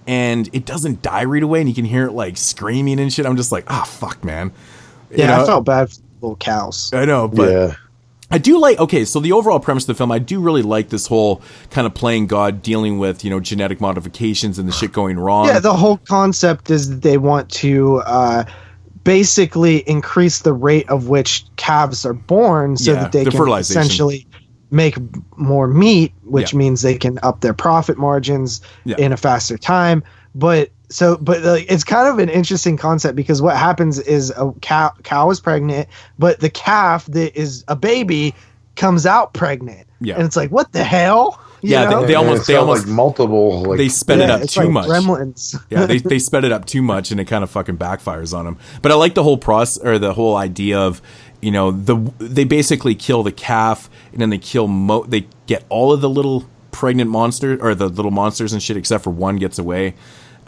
and 0.06 0.48
it 0.52 0.64
doesn't 0.66 1.00
die 1.02 1.24
right 1.24 1.42
away 1.42 1.60
and 1.60 1.68
you 1.68 1.74
can 1.74 1.84
hear 1.84 2.06
it 2.06 2.12
like 2.12 2.36
screaming 2.36 2.98
and 3.00 3.12
shit. 3.12 3.24
I'm 3.26 3.36
just 3.36 3.52
like, 3.52 3.64
ah, 3.68 3.84
fuck, 3.84 4.24
man. 4.24 4.52
You 5.10 5.18
Yeah, 5.18 5.26
know? 5.36 5.42
I 5.42 5.46
felt 5.46 5.64
bad 5.64 5.90
for 5.90 5.96
the 5.96 6.02
little 6.20 6.36
cows. 6.36 6.90
I 6.92 7.04
know, 7.04 7.28
but 7.28 7.50
yeah. 7.50 7.74
I 8.30 8.38
do 8.38 8.58
like 8.58 8.78
okay, 8.78 9.04
so 9.04 9.20
the 9.20 9.32
overall 9.32 9.60
premise 9.60 9.82
of 9.84 9.88
the 9.88 9.94
film, 9.94 10.10
I 10.10 10.18
do 10.18 10.40
really 10.40 10.62
like 10.62 10.88
this 10.88 11.06
whole 11.06 11.42
kind 11.70 11.86
of 11.86 11.94
playing 11.94 12.28
God 12.28 12.62
dealing 12.62 12.98
with, 12.98 13.24
you 13.24 13.30
know, 13.30 13.40
genetic 13.40 13.78
modifications 13.80 14.58
and 14.58 14.66
the 14.66 14.72
shit 14.72 14.90
going 14.92 15.18
wrong. 15.18 15.46
Yeah, 15.48 15.58
the 15.60 15.74
whole 15.74 15.98
concept 15.98 16.70
is 16.70 16.88
that 16.88 17.02
they 17.02 17.18
want 17.18 17.50
to 17.50 17.98
uh, 18.06 18.44
basically 19.04 19.78
increase 19.88 20.40
the 20.40 20.52
rate 20.52 20.88
of 20.88 21.08
which 21.08 21.44
calves 21.56 22.04
are 22.06 22.12
born 22.12 22.76
so 22.76 22.92
Yeah, 22.92 23.02
that 23.02 23.12
they 23.12 23.24
the 23.24 23.30
can 23.30 23.48
essentially 23.48 24.26
make 24.70 24.96
more 25.36 25.66
meat, 25.66 26.12
which 26.24 26.52
Yeah. 26.52 26.58
means 26.58 26.82
they 26.82 26.96
can 26.96 27.18
up 27.22 27.40
their 27.40 27.52
profit 27.54 27.98
margins 27.98 28.60
Yeah. 28.84 28.96
in 28.98 29.12
a 29.12 29.16
faster 29.16 29.58
time. 29.58 30.02
But 30.34 30.70
so 30.88 31.16
but 31.18 31.42
like, 31.42 31.66
it's 31.70 31.84
kind 31.84 32.08
of 32.08 32.18
an 32.18 32.28
interesting 32.28 32.76
concept 32.76 33.16
because 33.16 33.42
what 33.42 33.56
happens 33.56 33.98
is 33.98 34.30
a 34.30 34.52
cow 34.62 34.92
cow 35.02 35.30
is 35.30 35.40
pregnant, 35.40 35.88
but 36.18 36.40
the 36.40 36.50
calf 36.50 37.06
that 37.06 37.38
is 37.38 37.64
a 37.68 37.76
baby 37.76 38.34
comes 38.76 39.04
out 39.06 39.34
pregnant. 39.34 39.86
Yeah. 40.00 40.14
and 40.16 40.24
it's 40.24 40.36
like 40.36 40.50
what 40.50 40.72
the 40.72 40.84
hell? 40.84 41.38
You 41.62 41.70
Yeah, 41.70 42.00
they, 42.00 42.06
they 42.08 42.14
almost 42.16 42.48
they 42.48 42.56
almost 42.56 42.86
like 42.86 42.94
multiple 42.94 43.62
like 43.62 43.78
they 43.78 43.88
sped 43.88 44.18
it 44.18 44.28
up 44.28 44.42
it's 44.42 44.54
too 44.54 44.62
like 44.62 44.70
much. 44.70 44.88
Gremlins. 44.88 45.64
yeah, 45.70 45.86
they 45.86 45.98
they 46.12 46.18
sped 46.18 46.44
it 46.44 46.50
up 46.50 46.64
too 46.64 46.82
much, 46.82 47.12
and 47.12 47.20
it 47.20 47.26
kind 47.26 47.44
of 47.44 47.50
fucking 47.50 47.78
backfires 47.78 48.36
on 48.36 48.44
them. 48.44 48.58
But 48.82 48.90
I 48.90 48.96
like 48.96 49.14
the 49.14 49.22
whole 49.22 49.38
process 49.38 49.82
or 49.82 49.98
the 50.00 50.12
whole 50.12 50.36
idea 50.36 50.78
of 50.80 51.00
you 51.40 51.52
know 51.52 51.70
the 51.70 51.96
they 52.18 52.42
basically 52.44 52.96
kill 52.96 53.22
the 53.22 53.30
calf, 53.30 53.88
and 54.10 54.20
then 54.20 54.30
they 54.30 54.38
kill 54.38 54.66
mo 54.66 55.04
they 55.04 55.28
get 55.46 55.64
all 55.68 55.92
of 55.92 56.00
the 56.00 56.10
little 56.10 56.48
pregnant 56.72 57.10
monsters 57.10 57.60
or 57.62 57.76
the 57.76 57.88
little 57.88 58.10
monsters 58.10 58.52
and 58.52 58.60
shit, 58.60 58.76
except 58.76 59.04
for 59.04 59.10
one 59.10 59.36
gets 59.36 59.58
away. 59.60 59.94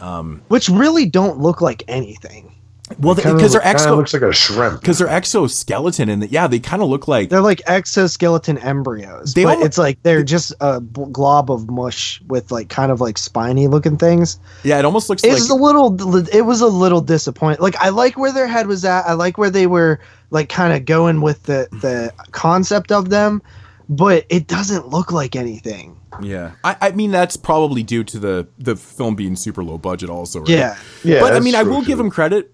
Um, 0.00 0.42
which 0.48 0.68
really 0.68 1.06
don't 1.06 1.38
look 1.38 1.60
like 1.60 1.84
anything. 1.86 2.53
Well, 2.98 3.14
because 3.14 3.24
they're 3.52 3.62
look- 3.62 3.62
kinda 3.62 3.78
exo 3.78 3.96
looks 3.96 4.12
like 4.12 4.22
a 4.22 4.32
shrimp. 4.32 4.80
because 4.80 4.98
they're 4.98 5.08
exoskeleton, 5.08 6.10
and 6.10 6.30
yeah, 6.30 6.46
they 6.46 6.58
kind 6.58 6.82
of 6.82 6.88
look 6.90 7.08
like 7.08 7.30
They're 7.30 7.40
like 7.40 7.62
exoskeleton 7.66 8.58
embryos. 8.58 9.32
They 9.32 9.44
but 9.44 9.54
almo- 9.54 9.64
it's 9.64 9.78
like 9.78 10.02
they're 10.02 10.22
just 10.22 10.52
a 10.60 10.80
b- 10.82 11.06
glob 11.10 11.50
of 11.50 11.70
mush 11.70 12.20
with 12.28 12.50
like 12.52 12.68
kind 12.68 12.92
of 12.92 13.00
like 13.00 13.16
spiny 13.16 13.68
looking 13.68 13.96
things. 13.96 14.38
yeah, 14.64 14.78
it 14.78 14.84
almost 14.84 15.08
looks 15.08 15.24
It's 15.24 15.48
like 15.48 15.58
a 15.58 15.62
little. 15.62 15.96
It 16.28 16.42
was 16.42 16.60
a 16.60 16.66
little 16.66 17.00
disappointing. 17.00 17.62
Like 17.62 17.76
I 17.80 17.88
like 17.88 18.18
where 18.18 18.32
their 18.32 18.46
head 18.46 18.66
was 18.66 18.84
at. 18.84 19.04
I 19.06 19.14
like 19.14 19.38
where 19.38 19.50
they 19.50 19.66
were 19.66 19.98
like 20.30 20.50
kind 20.50 20.74
of 20.74 20.84
going 20.84 21.22
with 21.22 21.42
the 21.44 21.68
the 21.80 22.12
concept 22.32 22.92
of 22.92 23.08
them, 23.08 23.40
but 23.88 24.26
it 24.28 24.46
doesn't 24.46 24.88
look 24.88 25.10
like 25.10 25.36
anything. 25.36 25.96
Yeah, 26.22 26.52
I, 26.62 26.76
I 26.80 26.90
mean 26.92 27.10
that's 27.10 27.36
probably 27.36 27.82
due 27.82 28.04
to 28.04 28.18
the 28.20 28.46
the 28.58 28.76
film 28.76 29.16
being 29.16 29.34
super 29.36 29.64
low 29.64 29.78
budget, 29.78 30.10
also. 30.10 30.40
Right? 30.40 30.48
Yeah. 30.50 30.76
Yeah, 31.02 31.20
but 31.20 31.26
I 31.26 31.30
that's 31.34 31.44
mean, 31.44 31.54
I 31.56 31.62
true, 31.64 31.72
will 31.72 31.82
give 31.82 31.98
too. 31.98 32.04
him 32.04 32.10
credit. 32.10 32.53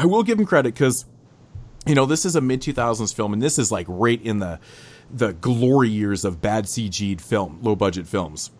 I 0.00 0.06
will 0.06 0.22
give 0.22 0.38
him 0.40 0.46
credit 0.46 0.72
because, 0.74 1.04
you 1.86 1.94
know, 1.94 2.06
this 2.06 2.24
is 2.24 2.34
a 2.36 2.40
mid 2.40 2.62
two 2.62 2.72
thousands 2.72 3.12
film, 3.12 3.34
and 3.34 3.42
this 3.42 3.58
is 3.58 3.70
like 3.70 3.86
right 3.88 4.20
in 4.22 4.38
the 4.38 4.58
the 5.12 5.34
glory 5.34 5.90
years 5.90 6.24
of 6.24 6.40
bad 6.40 6.64
CG'd 6.64 7.20
film, 7.20 7.58
low 7.62 7.76
budget 7.76 8.06
films. 8.06 8.50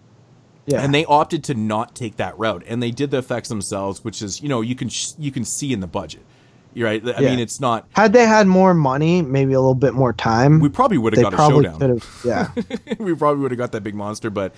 Yeah. 0.66 0.82
And 0.82 0.92
they 0.94 1.04
opted 1.06 1.42
to 1.44 1.54
not 1.54 1.94
take 1.94 2.16
that 2.16 2.38
route, 2.38 2.62
and 2.66 2.82
they 2.82 2.90
did 2.90 3.10
the 3.10 3.18
effects 3.18 3.48
themselves, 3.48 4.04
which 4.04 4.20
is 4.20 4.42
you 4.42 4.48
know 4.50 4.60
you 4.60 4.74
can 4.74 4.88
sh- 4.90 5.12
you 5.18 5.32
can 5.32 5.44
see 5.44 5.72
in 5.72 5.80
the 5.80 5.86
budget. 5.86 6.20
You're 6.74 6.86
right. 6.86 7.02
I 7.04 7.20
Yeah. 7.22 7.30
mean, 7.30 7.38
it's 7.40 7.58
not. 7.58 7.88
Had 7.94 8.12
they 8.12 8.26
had 8.26 8.46
more 8.46 8.74
money, 8.74 9.22
maybe 9.22 9.54
a 9.54 9.60
little 9.60 9.74
bit 9.74 9.94
more 9.94 10.12
time, 10.12 10.60
We 10.60 10.68
probably 10.68 10.98
would 10.98 11.16
have 11.16 11.22
got 11.24 11.34
a 11.34 11.36
showdown. 11.36 12.00
Yeah. 12.24 12.50
we 12.98 13.14
probably 13.14 13.42
would 13.42 13.50
have 13.50 13.58
got 13.58 13.72
that 13.72 13.82
big 13.82 13.94
monster, 13.96 14.28
but 14.30 14.54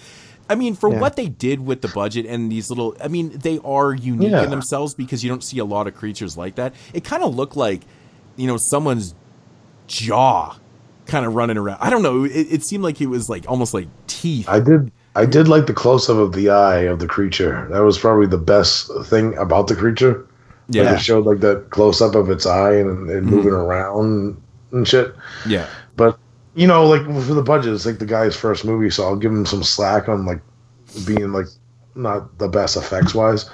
I 0.51 0.55
mean, 0.55 0.75
for 0.75 0.91
Yeah. 0.91 1.01
what 1.01 1.17
they 1.17 1.27
did 1.27 1.65
with 1.65 1.83
the 1.83 1.89
budget 1.89 2.27
and 2.27 2.51
these 2.51 2.69
little, 2.69 2.97
I 3.03 3.09
mean, 3.09 3.39
they 3.43 3.59
are 3.65 3.95
unique 3.95 4.31
Yeah. 4.31 4.45
in 4.45 4.51
themselves 4.51 4.95
because 4.95 5.23
you 5.23 5.31
don't 5.31 5.43
see 5.43 5.59
a 5.59 5.65
lot 5.65 5.87
of 5.87 5.95
creatures 5.95 6.37
like 6.37 6.57
that. 6.57 6.75
It 6.93 7.05
kind 7.05 7.23
of 7.23 7.35
looked 7.35 7.57
like, 7.57 7.83
you 8.37 8.47
know, 8.47 8.57
someone's 8.57 9.15
jaw 9.87 10.57
kind 11.07 11.27
of 11.27 11.35
running 11.35 11.57
around. 11.59 11.79
I 11.81 11.91
don't 11.91 12.03
know. 12.03 12.25
It, 12.25 12.31
it 12.51 12.63
seemed 12.65 12.85
like 12.85 13.01
it 13.01 13.07
was 13.07 13.29
like 13.29 13.45
almost 13.49 13.75
like 13.75 13.89
teeth. 14.07 14.49
I 14.49 14.61
did. 14.61 14.91
I 15.15 15.27
did 15.27 15.47
like 15.47 15.67
the 15.67 15.75
close 15.75 16.09
up 16.09 16.17
of 16.17 16.33
the 16.33 16.49
eye 16.49 16.81
of 16.81 16.99
the 16.99 17.07
creature. 17.07 17.69
That 17.71 17.81
was 17.81 17.99
probably 17.99 18.27
the 18.27 18.39
best 18.39 18.91
thing 19.05 19.37
about 19.37 19.67
the 19.67 19.77
creature. 19.77 20.27
Like, 20.69 20.77
Yeah. 20.77 20.95
it 20.95 21.01
showed 21.01 21.27
like 21.27 21.41
that 21.41 21.69
close 21.71 22.01
up 22.01 22.15
of 22.15 22.31
its 22.31 22.47
eye 22.47 22.75
and, 22.75 23.11
and 23.11 23.27
mm-hmm. 23.27 23.35
moving 23.37 23.53
around 23.53 24.41
and 24.73 24.89
shit. 24.89 25.15
Yeah. 25.47 25.67
But 26.55 26.61
you 26.61 26.67
know, 26.67 26.87
like 26.87 27.05
for 27.05 27.35
the 27.35 27.43
budget, 27.43 27.75
it's 27.75 27.87
like 27.87 27.99
the 27.99 28.07
guy's 28.07 28.37
first 28.37 28.65
movie, 28.65 28.91
so 28.91 29.05
I'll 29.05 29.17
give 29.17 29.33
him 29.33 29.47
some 29.47 29.63
slack 29.63 30.09
on 30.09 30.27
like 30.27 30.41
being 31.07 31.33
like 31.33 31.47
not 31.95 32.39
the 32.39 32.49
best 32.49 32.77
effects 32.77 33.15
wise. 33.15 33.49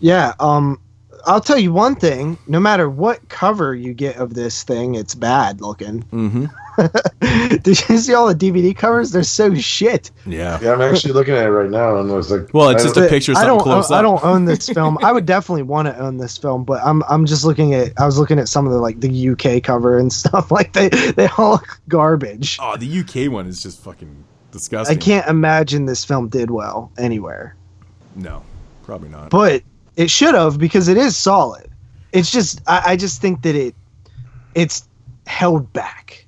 Yeah, 0.00 0.34
um 0.40 0.80
I'll 1.26 1.40
tell 1.40 1.58
you 1.58 1.72
one 1.72 1.94
thing, 1.94 2.38
no 2.46 2.60
matter 2.60 2.90
what 2.90 3.28
cover 3.28 3.74
you 3.74 3.94
get 3.94 4.16
of 4.16 4.34
this 4.34 4.62
thing, 4.62 4.94
it's 4.94 5.14
bad 5.14 5.60
looking. 5.60 6.02
Mm-hmm. 6.04 6.46
Did 7.62 7.88
you 7.88 7.98
see 7.98 8.14
all 8.14 8.26
the 8.26 8.34
DVD 8.34 8.76
covers? 8.76 9.10
They're 9.10 9.22
so 9.22 9.54
shit. 9.54 10.10
Yeah. 10.26 10.58
Yeah, 10.60 10.72
I'm 10.72 10.80
actually 10.80 11.12
looking 11.12 11.34
at 11.34 11.44
it 11.46 11.50
right 11.50 11.70
now, 11.70 11.96
and 11.98 12.10
it's 12.10 12.30
like, 12.30 12.52
Well, 12.52 12.70
it's 12.70 12.82
just 12.82 12.96
a 12.96 13.08
picture 13.08 13.32
of 13.32 13.38
I 13.38 13.46
don't 13.46 13.60
close 13.60 13.90
I 13.90 13.98
up. 13.98 14.02
don't 14.02 14.24
own 14.24 14.44
this 14.44 14.68
film. 14.68 14.98
I 15.02 15.12
would 15.12 15.26
definitely 15.26 15.62
want 15.62 15.88
to 15.88 15.98
own 15.98 16.16
this 16.18 16.36
film, 16.38 16.64
but 16.64 16.82
I'm 16.84 17.02
I'm 17.08 17.26
just 17.26 17.44
looking 17.44 17.74
at 17.74 17.92
I 17.98 18.06
was 18.06 18.18
looking 18.18 18.38
at 18.38 18.48
some 18.48 18.66
of 18.66 18.72
the 18.72 18.78
like 18.78 19.00
the 19.00 19.28
UK 19.30 19.62
cover 19.62 19.98
and 19.98 20.12
stuff 20.12 20.50
like 20.50 20.72
they 20.72 20.88
they 20.88 21.28
all 21.38 21.52
look 21.52 21.80
garbage. 21.88 22.58
Oh, 22.60 22.76
the 22.76 23.00
UK 23.00 23.30
one 23.32 23.46
is 23.46 23.62
just 23.62 23.80
fucking 23.82 24.24
disgusting. 24.50 24.96
I 24.96 25.00
can't 25.00 25.26
imagine 25.28 25.86
this 25.86 26.04
film 26.04 26.28
did 26.28 26.50
well 26.50 26.90
anywhere. 26.98 27.56
No, 28.16 28.42
probably 28.84 29.08
not. 29.08 29.30
but 29.30 29.62
it 29.96 30.10
should 30.10 30.34
have 30.34 30.58
because 30.58 30.88
it 30.88 30.96
is 30.96 31.16
solid. 31.16 31.68
It's 32.12 32.30
just 32.30 32.60
I, 32.66 32.82
I 32.92 32.96
just 32.96 33.20
think 33.20 33.42
that 33.42 33.54
it 33.54 33.74
it's 34.54 34.88
held 35.26 35.72
back. 35.72 36.23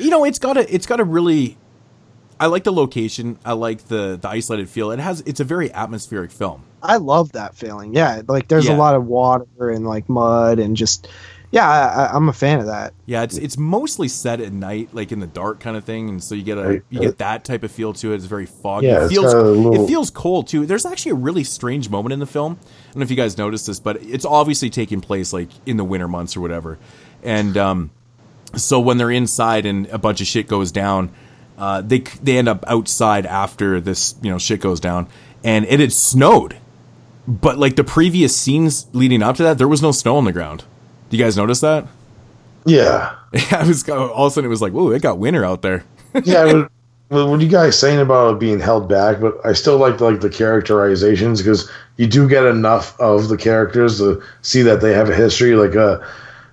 You 0.00 0.10
know, 0.10 0.24
it's 0.24 0.38
got 0.38 0.56
a 0.56 0.74
it's 0.74 0.86
got 0.86 1.00
a 1.00 1.04
really 1.04 1.56
I 2.38 2.46
like 2.46 2.64
the 2.64 2.72
location. 2.72 3.38
I 3.44 3.52
like 3.52 3.88
the 3.88 4.18
the 4.20 4.28
isolated 4.28 4.68
feel. 4.68 4.90
It 4.90 4.98
has 4.98 5.20
it's 5.26 5.40
a 5.40 5.44
very 5.44 5.72
atmospheric 5.72 6.30
film. 6.30 6.62
I 6.82 6.96
love 6.96 7.32
that 7.32 7.54
feeling. 7.54 7.94
Yeah, 7.94 8.22
like 8.26 8.48
there's 8.48 8.66
Yeah. 8.66 8.76
a 8.76 8.78
lot 8.78 8.94
of 8.94 9.06
water 9.06 9.70
and 9.70 9.86
like 9.86 10.08
mud 10.08 10.58
and 10.58 10.76
just 10.76 11.08
yeah, 11.52 11.68
I, 11.68 12.04
I, 12.04 12.12
I'm 12.14 12.28
a 12.28 12.32
fan 12.32 12.60
of 12.60 12.66
that. 12.66 12.94
Yeah, 13.06 13.22
it's 13.24 13.36
it's 13.36 13.58
mostly 13.58 14.06
set 14.06 14.40
at 14.40 14.52
night, 14.52 14.90
like 14.92 15.10
in 15.10 15.18
the 15.18 15.26
dark 15.26 15.58
kind 15.58 15.76
of 15.76 15.82
thing, 15.84 16.08
and 16.08 16.22
so 16.22 16.36
you 16.36 16.42
get 16.44 16.56
a 16.58 16.62
Right. 16.62 16.82
you 16.90 17.00
get 17.00 17.18
that 17.18 17.44
type 17.44 17.64
of 17.64 17.72
feel 17.72 17.92
to 17.94 18.12
it. 18.12 18.16
It's 18.16 18.24
very 18.24 18.46
foggy. 18.46 18.86
Yeah, 18.86 19.04
it 19.04 19.08
feels 19.08 19.34
got 19.34 19.42
little- 19.44 19.84
it 19.84 19.88
feels 19.88 20.10
cold 20.10 20.46
too. 20.46 20.64
There's 20.64 20.86
actually 20.86 21.10
a 21.12 21.16
really 21.16 21.42
strange 21.44 21.90
moment 21.90 22.12
in 22.12 22.20
the 22.20 22.26
film. 22.26 22.56
I 22.62 22.92
don't 22.92 22.96
know 23.00 23.02
if 23.02 23.10
you 23.10 23.16
guys 23.16 23.36
noticed 23.36 23.66
this, 23.66 23.80
but 23.80 24.00
it's 24.00 24.24
obviously 24.24 24.70
taking 24.70 25.00
place 25.00 25.32
like 25.32 25.48
in 25.66 25.76
the 25.76 25.84
winter 25.84 26.06
months 26.08 26.36
or 26.36 26.40
whatever. 26.40 26.78
And 27.24 27.56
um, 27.58 27.90
so 28.56 28.80
when 28.80 28.98
they're 28.98 29.10
inside 29.10 29.66
and 29.66 29.86
a 29.88 29.98
bunch 29.98 30.20
of 30.20 30.26
shit 30.26 30.48
goes 30.48 30.72
down, 30.72 31.10
uh, 31.58 31.82
they 31.82 31.98
they 32.22 32.38
end 32.38 32.48
up 32.48 32.64
outside 32.66 33.26
after 33.26 33.80
this 33.80 34.14
you 34.22 34.30
know 34.30 34.38
shit 34.38 34.60
goes 34.60 34.80
down, 34.80 35.06
and 35.44 35.64
it 35.66 35.80
had 35.80 35.92
snowed. 35.92 36.56
But 37.28 37.58
like 37.58 37.76
the 37.76 37.84
previous 37.84 38.36
scenes 38.36 38.86
leading 38.92 39.22
up 39.22 39.36
to 39.36 39.42
that, 39.44 39.58
there 39.58 39.68
was 39.68 39.82
no 39.82 39.92
snow 39.92 40.16
on 40.16 40.24
the 40.24 40.32
ground. 40.32 40.64
Do 41.10 41.16
you 41.16 41.22
guys 41.22 41.36
notice 41.36 41.60
that? 41.60 41.86
yeah, 42.66 43.16
I 43.50 43.66
was 43.66 43.88
all 43.88 44.26
of 44.26 44.32
a 44.32 44.34
sudden 44.34 44.46
it 44.46 44.50
was 44.50 44.62
like, 44.62 44.72
whoa, 44.72 44.90
it 44.90 45.02
got 45.02 45.18
winter 45.18 45.44
out 45.44 45.62
there. 45.62 45.84
yeah. 46.24 46.52
But, 46.52 46.72
but 47.08 47.26
what 47.26 47.40
are 47.40 47.42
you 47.42 47.48
guys 47.48 47.76
saying 47.78 47.98
about 47.98 48.34
it 48.34 48.38
being 48.38 48.60
held 48.60 48.88
back? 48.88 49.20
But 49.20 49.34
I 49.44 49.52
still 49.52 49.78
like 49.78 50.00
like 50.00 50.20
the 50.20 50.30
characterizations 50.30 51.40
because 51.40 51.70
you 51.96 52.06
do 52.06 52.28
get 52.28 52.44
enough 52.44 52.98
of 53.00 53.28
the 53.28 53.36
characters 53.36 53.98
to 53.98 54.22
see 54.42 54.62
that 54.62 54.80
they 54.80 54.92
have 54.92 55.10
a 55.10 55.14
history. 55.14 55.54
Like, 55.54 55.74
uh, 55.74 55.98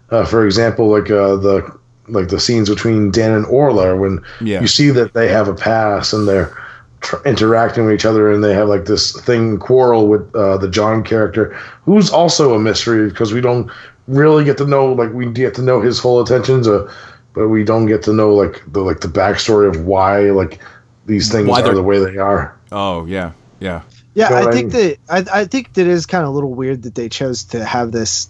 uh 0.10 0.26
for 0.26 0.46
example, 0.46 0.90
like 0.90 1.12
uh, 1.12 1.36
the 1.36 1.77
like 2.08 2.30
the 2.30 2.40
scenes 2.40 2.70
between 2.70 3.12
Dan 3.12 3.32
and 3.34 3.46
Orla 3.46 3.96
when 3.96 4.24
Yeah. 4.42 4.62
you 4.62 4.68
see 4.68 4.90
that 4.92 5.14
they 5.14 5.28
have 5.28 5.48
a 5.48 5.54
past 5.54 6.14
and 6.14 6.28
they're 6.28 6.56
tr- 7.02 7.18
interacting 7.26 7.86
with 7.86 7.94
each 7.96 8.06
other 8.06 8.32
and 8.32 8.44
they 8.44 8.54
have 8.54 8.70
like 8.70 8.86
this 8.86 9.12
thing 9.22 9.58
quarrel 9.58 10.08
with 10.08 10.34
uh, 10.36 10.58
the 10.58 10.70
John 10.70 11.04
character 11.04 11.56
who's 11.84 12.10
also 12.10 12.54
a 12.54 12.60
mystery 12.60 13.10
because 13.10 13.34
we 13.34 13.42
don't 13.42 13.70
really 14.08 14.46
get 14.46 14.58
to 14.58 14.66
know 14.66 14.94
like 14.94 15.12
we 15.14 15.26
get 15.32 15.54
to 15.56 15.62
know 15.62 15.82
his 15.82 16.00
full 16.00 16.20
intentions 16.20 16.68
uh, 16.68 16.92
but 17.34 17.50
we 17.50 17.64
don't 17.64 17.86
get 17.88 18.02
to 18.04 18.14
know 18.14 18.34
like 18.34 18.64
the 18.72 18.80
like 18.82 19.02
the 19.02 19.08
backstory 19.08 19.68
of 19.68 19.86
why 19.86 20.32
like 20.32 20.60
these 21.06 21.32
things 21.32 21.48
Why 21.48 21.62
are 21.62 21.74
the 21.74 21.84
way 21.84 22.00
they 22.00 22.18
are 22.18 22.58
Oh 22.72 23.06
yeah, 23.06 23.32
yeah. 23.60 23.82
Yeah, 24.14 24.30
You 24.30 24.36
know 24.36 24.36
I 24.42 24.46
what 24.46 24.54
I 24.54 24.58
think 24.58 24.72
that 24.72 24.98
I, 25.10 25.42
I 25.42 25.46
think 25.46 25.74
that 25.74 25.88
is 25.88 26.06
kind 26.06 26.24
of 26.24 26.30
a 26.30 26.34
little 26.34 26.54
weird 26.54 26.84
that 26.84 26.96
they 26.96 27.08
chose 27.10 27.44
to 27.46 27.64
have 27.64 27.92
this 27.92 28.30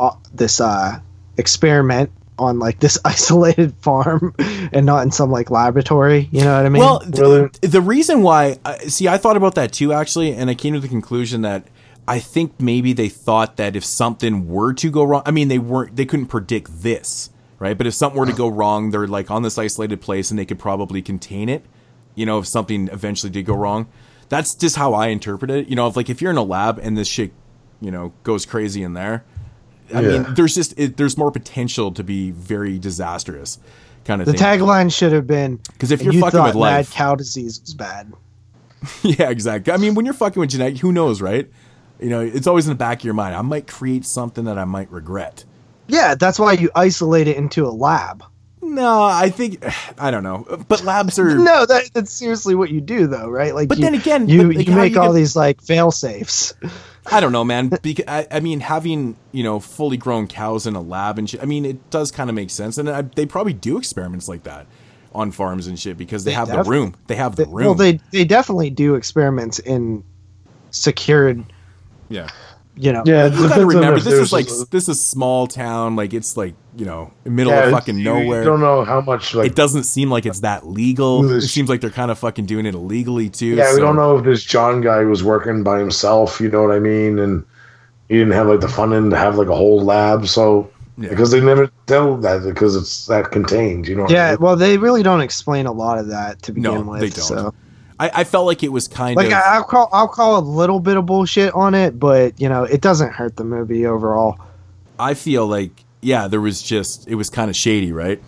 uh, 0.00 0.10
this 0.34 0.60
uh 0.60 0.98
experiment 1.36 2.10
on 2.38 2.58
like 2.58 2.78
this 2.80 2.98
isolated 3.04 3.74
farm 3.80 4.34
and 4.72 4.86
not 4.86 5.02
in 5.02 5.10
some 5.10 5.30
like 5.30 5.50
laboratory. 5.50 6.28
You 6.32 6.42
know 6.42 6.56
what 6.56 6.66
I 6.66 6.68
mean? 6.68 6.80
Well, 6.80 7.00
th- 7.00 7.18
Really? 7.18 7.48
the 7.62 7.80
reason 7.80 8.22
why, 8.22 8.58
uh, 8.64 8.78
see, 8.88 9.08
I 9.08 9.16
thought 9.18 9.36
about 9.36 9.54
that 9.56 9.72
too, 9.72 9.92
actually, 9.92 10.32
and 10.34 10.48
I 10.50 10.54
came 10.54 10.74
to 10.74 10.80
the 10.80 10.88
conclusion 10.88 11.42
that 11.42 11.66
I 12.06 12.20
think 12.20 12.58
maybe 12.60 12.92
they 12.92 13.08
thought 13.08 13.56
that 13.58 13.76
if 13.76 13.84
something 13.84 14.48
were 14.48 14.72
to 14.74 14.90
go 14.90 15.04
wrong, 15.04 15.22
I 15.26 15.30
mean, 15.30 15.48
they 15.48 15.58
weren't, 15.58 15.94
they 15.96 16.06
couldn't 16.06 16.26
predict 16.26 16.82
this, 16.82 17.30
right? 17.58 17.76
But 17.76 17.86
if 17.86 17.94
something 17.94 18.18
were 18.18 18.26
to 18.26 18.32
go 18.32 18.48
wrong, 18.48 18.90
they're 18.90 19.06
like 19.06 19.30
on 19.30 19.42
this 19.42 19.58
isolated 19.58 20.00
place 20.00 20.30
and 20.30 20.38
they 20.38 20.46
could 20.46 20.58
probably 20.58 21.02
contain 21.02 21.48
it. 21.48 21.64
You 22.14 22.24
know, 22.26 22.38
if 22.38 22.46
something 22.46 22.88
eventually 22.92 23.30
did 23.30 23.44
go 23.44 23.54
wrong, 23.54 23.88
that's 24.28 24.54
just 24.54 24.76
how 24.76 24.94
I 24.94 25.08
interpret 25.08 25.50
it. 25.50 25.68
You 25.68 25.76
know, 25.76 25.86
if 25.86 25.96
like 25.96 26.08
if 26.10 26.20
you're 26.22 26.30
in 26.30 26.36
a 26.36 26.42
lab 26.42 26.78
and 26.78 26.96
this 26.96 27.08
shit, 27.08 27.32
you 27.80 27.90
know, 27.90 28.12
goes 28.24 28.44
crazy 28.46 28.82
in 28.82 28.94
there, 28.94 29.24
I 29.94 30.00
Yeah. 30.00 30.08
mean, 30.22 30.34
there's 30.34 30.54
just 30.54 30.74
it, 30.78 30.96
there's 30.96 31.16
more 31.16 31.30
potential 31.30 31.92
to 31.92 32.04
be 32.04 32.30
very 32.30 32.78
disastrous, 32.78 33.58
kind 34.04 34.20
of 34.20 34.26
the 34.26 34.32
tagline 34.32 34.92
should 34.94 35.12
have 35.12 35.26
been 35.26 35.60
because 35.72 35.90
if 35.90 36.02
you're 36.02 36.12
you 36.14 36.20
fucking 36.20 36.42
with 36.42 36.54
life- 36.54 36.88
mad 36.90 36.94
cow 36.94 37.14
disease 37.14 37.60
was 37.60 37.74
bad. 37.74 38.12
Yeah, 39.02 39.30
exactly. 39.30 39.72
I 39.72 39.76
mean, 39.76 39.94
when 39.94 40.04
you're 40.04 40.14
fucking 40.14 40.38
with 40.38 40.50
genetic, 40.50 40.78
who 40.78 40.92
knows, 40.92 41.20
right? 41.20 41.50
You 41.98 42.10
know, 42.10 42.20
it's 42.20 42.46
always 42.46 42.66
in 42.66 42.70
the 42.70 42.76
back 42.76 42.98
of 43.00 43.04
your 43.04 43.14
mind. 43.14 43.34
I 43.34 43.42
might 43.42 43.66
create 43.66 44.04
something 44.04 44.44
that 44.44 44.56
I 44.56 44.64
might 44.64 44.88
regret. 44.92 45.44
Yeah, 45.88 46.14
that's 46.14 46.38
why 46.38 46.52
you 46.52 46.70
isolate 46.76 47.26
it 47.26 47.36
into 47.36 47.66
a 47.66 47.70
lab. 47.70 48.22
No, 48.62 49.02
I 49.02 49.30
think 49.30 49.64
I 49.98 50.12
don't 50.12 50.22
know. 50.22 50.46
But 50.68 50.84
labs 50.84 51.18
are 51.18 51.34
No, 51.38 51.66
that, 51.66 51.90
that's 51.92 52.12
seriously 52.12 52.54
what 52.54 52.70
you 52.70 52.80
do, 52.80 53.08
though, 53.08 53.28
right? 53.28 53.52
Like, 53.52 53.68
But 53.68 53.78
you, 53.78 53.84
then 53.84 53.94
again, 53.94 54.28
you 54.28 54.46
but, 54.46 54.56
like, 54.56 54.68
you 54.68 54.74
make 54.76 54.92
you 54.94 55.00
all 55.00 55.08
get- 55.12 55.16
these 55.18 55.34
like 55.34 55.60
fail 55.60 55.90
safes. 55.90 56.54
I 57.10 57.20
don't 57.20 57.32
know, 57.32 57.44
man. 57.44 57.70
Because 57.82 58.04
I, 58.08 58.26
I 58.30 58.40
mean, 58.40 58.60
having 58.60 59.16
you 59.32 59.42
know 59.42 59.60
fully 59.60 59.96
grown 59.96 60.26
cows 60.26 60.66
in 60.66 60.74
a 60.74 60.80
lab 60.80 61.18
and 61.18 61.28
shit. 61.28 61.42
I 61.42 61.46
mean, 61.46 61.64
it 61.64 61.90
does 61.90 62.10
kind 62.10 62.30
of 62.30 62.36
make 62.36 62.50
sense, 62.50 62.78
and 62.78 62.88
I, 62.88 63.02
they 63.02 63.26
probably 63.26 63.52
do 63.52 63.78
experiments 63.78 64.28
like 64.28 64.44
that 64.44 64.66
on 65.14 65.30
farms 65.30 65.66
and 65.66 65.78
shit 65.78 65.96
because 65.96 66.24
they, 66.24 66.32
They 66.32 66.34
have 66.34 66.48
the 66.48 66.62
room. 66.64 66.94
They 67.06 67.16
have 67.16 67.36
the 67.36 67.46
room. 67.46 67.66
Well, 67.66 67.74
they 67.74 68.00
they 68.12 68.24
definitely 68.24 68.70
do 68.70 68.94
experiments 68.94 69.58
in 69.58 70.04
secured, 70.70 71.44
yeah. 72.08 72.28
You 72.78 72.92
know. 72.92 73.02
Yeah, 73.04 73.26
You 73.26 73.48
gotta 73.48 73.66
remember, 73.66 74.00
this 74.00 74.14
is 74.14 74.32
like 74.32 74.48
a- 74.48 74.64
this 74.70 74.88
is 74.88 75.04
small 75.04 75.46
town. 75.46 75.96
Like 75.96 76.14
it's 76.14 76.36
like 76.36 76.54
you 76.76 76.84
know 76.86 77.12
middle 77.24 77.52
Yeah, 77.52 77.64
of 77.66 77.72
fucking 77.72 78.02
nowhere. 78.02 78.40
You 78.42 78.48
don't 78.48 78.60
know 78.60 78.84
how 78.84 79.00
much 79.00 79.34
like 79.34 79.46
it 79.46 79.54
doesn't 79.56 79.84
seem 79.84 80.10
like 80.10 80.26
it's 80.26 80.40
that 80.40 80.66
legal. 80.66 81.22
Who 81.22 81.36
It 81.36 81.42
seems 81.42 81.68
like 81.68 81.80
they're 81.80 81.90
kind 81.90 82.10
of 82.10 82.18
fucking 82.18 82.46
doing 82.46 82.66
it 82.66 82.74
illegally 82.74 83.28
too. 83.30 83.56
Yeah, 83.56 83.74
we 83.74 83.80
don't 83.80 83.96
know 83.96 84.16
if 84.18 84.24
this 84.24 84.42
John 84.44 84.80
guy 84.80 85.04
was 85.04 85.22
working 85.24 85.62
by 85.62 85.78
himself. 85.78 86.40
You 86.40 86.50
know 86.50 86.62
what 86.62 86.70
I 86.74 86.78
mean? 86.78 87.18
And 87.18 87.44
he 88.08 88.16
didn't 88.16 88.32
have 88.32 88.46
like 88.46 88.60
the 88.60 88.68
funding 88.68 89.10
to 89.10 89.16
have 89.16 89.36
like 89.36 89.48
a 89.48 89.54
whole 89.56 89.80
lab. 89.82 90.26
So 90.28 90.70
because 90.98 91.30
they 91.30 91.40
never 91.40 91.70
tell 91.86 92.16
that 92.16 92.42
because 92.42 92.74
it's 92.74 93.06
that 93.06 93.30
contained. 93.30 93.86
You 93.86 93.94
know? 93.96 94.02
what 94.02 94.10
I 94.10 94.14
Yeah, 94.14 94.30
mean? 94.30 94.38
well, 94.40 94.56
they 94.56 94.78
really 94.78 95.02
don't 95.02 95.20
explain 95.20 95.66
a 95.66 95.72
lot 95.72 95.98
of 95.98 96.08
that 96.08 96.42
to 96.42 96.52
begin 96.52 96.72
No, 96.72 96.80
with. 96.92 97.00
they 97.00 97.08
don't. 97.10 97.24
So, 97.24 97.54
I, 98.00 98.10
I 98.14 98.24
felt 98.24 98.46
like 98.46 98.62
it 98.62 98.72
was 98.72 98.86
kind 98.88 99.16
like, 99.16 99.26
of. 99.26 99.32
I, 99.32 99.40
I'll 99.56 99.64
call 99.64 99.88
I'll 99.92 100.08
call 100.08 100.38
a 100.38 100.40
little 100.40 100.80
bit 100.80 100.96
of 100.96 101.06
bullshit 101.06 101.52
on 101.54 101.74
it, 101.74 101.98
but 101.98 102.40
you 102.40 102.48
know, 102.48 102.64
it 102.64 102.80
doesn't 102.80 103.12
hurt 103.12 103.36
the 103.36 103.44
movie 103.44 103.86
overall. 103.86 104.38
I 104.98 105.14
feel 105.14 105.46
like 105.46 105.84
yeah, 106.00 106.28
there 106.28 106.40
was 106.40 106.62
just 106.62 107.08
it 107.08 107.16
was 107.16 107.30
kind 107.30 107.50
of 107.50 107.56
shady, 107.56 107.92
right? 107.92 108.22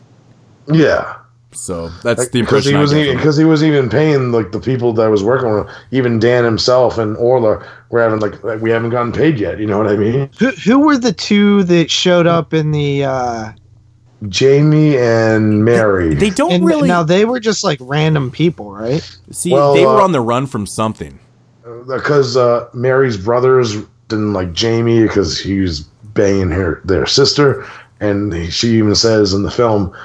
Yeah. 0.66 1.16
So 1.52 1.88
that's 2.04 2.20
Like, 2.20 2.30
the 2.30 2.42
because 2.42 2.66
impression 2.66 2.74
he 2.74 2.80
was 2.80 2.94
even 2.94 3.16
because 3.16 3.36
he 3.36 3.44
was 3.44 3.64
even 3.64 3.88
paying 3.90 4.30
like 4.30 4.52
the 4.52 4.60
people 4.60 4.92
that 4.94 5.02
I 5.02 5.08
was 5.08 5.24
working 5.24 5.52
with. 5.52 5.68
Even 5.90 6.18
Dan 6.20 6.44
himself 6.44 6.96
and 6.98 7.16
Orla 7.16 7.64
were 7.90 8.00
having 8.00 8.20
like, 8.20 8.42
like 8.44 8.60
we 8.60 8.70
haven't 8.70 8.90
gotten 8.90 9.12
paid 9.12 9.38
yet. 9.40 9.58
You 9.58 9.66
know 9.66 9.78
what 9.78 9.88
I 9.88 9.96
mean? 9.96 10.30
Who 10.38 10.50
who 10.50 10.78
were 10.80 10.96
the 10.96 11.12
two 11.12 11.64
that 11.64 11.90
showed 11.90 12.26
up 12.26 12.54
in 12.54 12.70
the? 12.70 13.04
uh 13.04 13.52
Jamie 14.28 14.96
and 14.96 15.64
Mary. 15.64 16.14
They 16.14 16.30
don't 16.30 16.52
and 16.52 16.64
really 16.64 16.88
Now 16.88 17.02
they 17.02 17.24
were 17.24 17.40
just 17.40 17.64
like 17.64 17.78
random 17.80 18.30
people, 18.30 18.72
right? 18.72 19.02
see. 19.30 19.52
Well, 19.52 19.74
they 19.74 19.86
were 19.86 20.00
uh, 20.00 20.04
on 20.04 20.12
the 20.12 20.20
run 20.20 20.46
from 20.46 20.66
something. 20.66 21.18
because 21.86 22.36
uh, 22.36 22.68
Mary's 22.74 23.16
brothers 23.16 23.76
didn't 24.08 24.32
like 24.32 24.52
Jamie 24.52 25.02
because 25.02 25.38
he 25.38 25.60
was 25.60 25.80
banging 25.80 26.50
her 26.50 26.80
their 26.84 27.06
sister, 27.06 27.66
and 28.00 28.32
he, 28.34 28.50
she 28.50 28.76
even 28.78 28.94
says 28.94 29.32
in 29.32 29.42
the 29.42 29.50
film, 29.50 29.96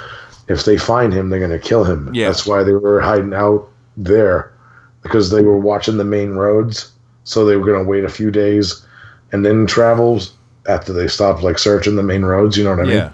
if 0.48 0.66
they 0.66 0.78
find 0.78 1.12
him, 1.12 1.30
they're 1.30 1.40
gonna 1.40 1.60
kill 1.60 1.84
him. 1.84 2.14
Yeah. 2.14 2.28
that's 2.28 2.46
why 2.46 2.64
they 2.64 2.74
were 2.74 3.02
hiding 3.02 3.34
out 3.34 3.68
there 3.98 4.54
because 5.02 5.32
they 5.32 5.42
were 5.42 5.58
watching 5.58 5.98
the 5.98 6.04
main 6.04 6.32
roads, 6.32 6.92
so 7.24 7.46
they 7.46 7.58
were 7.58 7.66
gonna 7.66 7.88
wait 7.88 8.06
a 8.06 8.10
few 8.10 8.32
days 8.32 8.86
and 9.32 9.46
then 9.46 9.68
travel 9.68 10.22
after 10.68 10.94
they 10.94 11.08
stopped 11.08 11.44
like 11.44 11.60
searching 11.60 11.96
the 11.96 12.04
main 12.04 12.24
roads. 12.24 12.58
You 12.58 12.64
know 12.64 12.72
what 12.72 12.80
I 12.80 12.84
mean? 12.84 13.12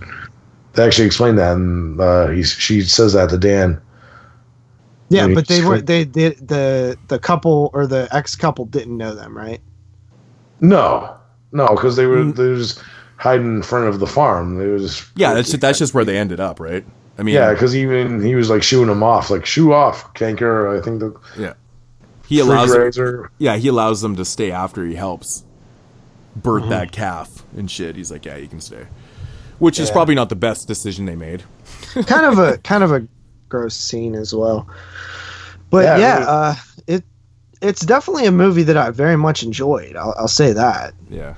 Yeah. 0.74 0.78
They 0.82 0.86
actually 0.88 1.06
explained 1.06 1.38
that, 1.40 1.56
and 1.56 2.00
uh, 2.00 2.28
he 2.30 2.44
she 2.44 2.82
says 2.82 3.14
that 3.14 3.30
to 3.32 3.38
Dan. 3.38 3.82
Yeah, 5.10 5.28
but 5.28 5.48
they 5.48 5.62
were 5.64 5.76
like- 5.76 5.86
they 5.86 6.06
did 6.06 6.48
the 6.48 6.98
the 7.10 7.20
couple 7.20 7.70
or 7.74 7.86
the 7.88 8.08
ex 8.12 8.36
couple 8.36 8.66
didn't 8.66 8.98
know 8.98 9.14
them, 9.14 9.38
right? 9.38 9.60
No, 10.62 11.14
no, 11.52 11.68
because 11.68 11.96
they 11.96 12.06
were 12.06 12.24
they 12.24 12.48
were 12.50 12.56
just 12.58 12.82
hiding 13.18 13.58
in 13.58 13.64
front 13.64 13.88
of 13.88 14.00
the 14.00 14.08
farm. 14.08 14.58
They 14.58 14.68
was 14.68 15.06
Yeah, 15.16 15.34
that's 15.34 15.52
that's 15.54 15.80
just 15.80 15.94
where 15.94 16.06
they 16.06 16.18
ended 16.18 16.40
up, 16.40 16.60
right? 16.60 16.86
I 17.18 17.24
mean, 17.24 17.36
yeah, 17.36 17.52
because 17.52 17.76
even 17.76 18.24
he 18.24 18.36
was 18.36 18.50
like 18.50 18.64
shooing 18.64 18.88
them 18.88 19.04
off, 19.04 19.30
like 19.30 19.46
shoo 19.46 19.74
off, 19.74 20.14
canker. 20.14 20.76
I 20.76 20.82
think 20.82 21.00
the 21.02 21.14
yeah. 21.38 21.54
He 22.28 22.40
allows 22.40 22.72
them, 22.96 23.28
yeah, 23.40 23.58
he 23.58 23.68
allows 23.68 24.00
them 24.02 24.16
to 24.16 24.24
stay 24.24 24.52
after 24.52 24.86
he 24.86 24.96
helps 24.96 25.44
birth 26.34 26.64
Mhm. 26.64 26.70
that 26.70 26.92
calf 26.94 27.44
and 27.58 27.70
shit. 27.70 27.98
He's 27.98 28.10
like, 28.10 28.24
yeah, 28.26 28.38
you 28.38 28.48
can 28.48 28.62
stay, 28.62 28.88
which 29.62 29.80
is 29.80 29.92
probably 29.92 30.16
not 30.16 30.30
the 30.30 30.36
best 30.36 30.68
decision 30.68 31.06
they 31.06 31.16
made. 31.16 31.44
kind 32.08 32.26
of 32.26 32.40
a 32.40 32.58
kind 32.64 32.84
of 32.84 32.92
a 32.92 33.08
gross 33.48 33.76
scene 33.76 34.16
as 34.16 34.34
well. 34.34 34.68
But 35.70 35.86
Yeah, 35.86 35.98
yeah, 35.98 36.14
really. 36.16 36.28
uh, 36.28 36.56
it 36.88 37.04
it's 37.62 37.86
definitely 37.86 38.26
a 38.26 38.32
movie 38.32 38.64
that 38.64 38.76
I 38.76 38.90
very 38.90 39.16
much 39.18 39.44
enjoyed. 39.44 39.96
I'll, 39.96 40.16
I'll 40.18 40.28
say 40.28 40.52
that. 40.54 40.94
Yeah. 41.10 41.36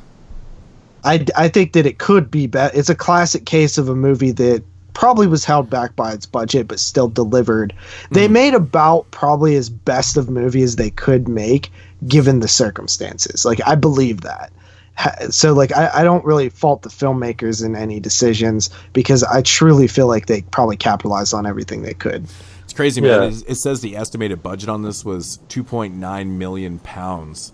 I, 1.03 1.25
I 1.35 1.49
think 1.49 1.73
that 1.73 1.85
it 1.85 1.99
could 1.99 2.31
be 2.31 2.47
better. 2.47 2.77
It's 2.77 2.89
a 2.89 2.95
classic 2.95 3.45
case 3.45 3.77
of 3.77 3.89
a 3.89 3.95
movie 3.95 4.31
that 4.31 4.63
probably 4.93 5.27
was 5.27 5.43
held 5.43 5.69
back 5.69 5.97
by 5.97 6.13
its 6.13 6.25
budget, 6.25 6.65
but 6.67 6.79
still 6.79 7.09
delivered. 7.09 7.73
They 8.11 8.29
made 8.29 8.53
about 8.53 9.11
probably 9.11 9.55
as 9.57 9.69
best 9.69 10.15
of 10.15 10.29
movie 10.29 10.61
as 10.63 10.77
they 10.77 10.91
could 10.91 11.27
make, 11.27 11.71
given 12.07 12.39
the 12.39 12.47
circumstances. 12.47 13.43
Like 13.43 13.59
I 13.67 13.75
believe 13.75 14.21
that. 14.21 14.53
Ha- 14.95 15.27
So 15.29 15.53
like 15.53 15.71
I, 15.75 15.89
I 15.93 16.03
don't 16.03 16.23
really 16.25 16.49
fault 16.49 16.81
the 16.83 16.89
filmmakers 16.89 17.63
in 17.65 17.75
any 17.75 17.99
decisions 17.99 18.69
because 18.93 19.23
I 19.23 19.41
truly 19.41 19.87
feel 19.87 20.07
like 20.07 20.27
they 20.27 20.41
probably 20.43 20.77
capitalized 20.77 21.33
on 21.33 21.45
everything 21.45 21.81
they 21.81 21.93
could. 21.93 22.25
It's 22.63 22.73
crazy, 22.73 23.01
man. 23.01 23.09
Yeah. 23.23 23.27
It, 23.37 23.43
it 23.49 23.55
says 23.55 23.81
the 23.81 23.95
estimated 23.95 24.41
budget 24.43 24.69
on 24.69 24.81
this 24.83 25.03
was 25.03 25.39
2.9 25.49 26.27
million 26.27 26.79
pounds. 26.79 27.53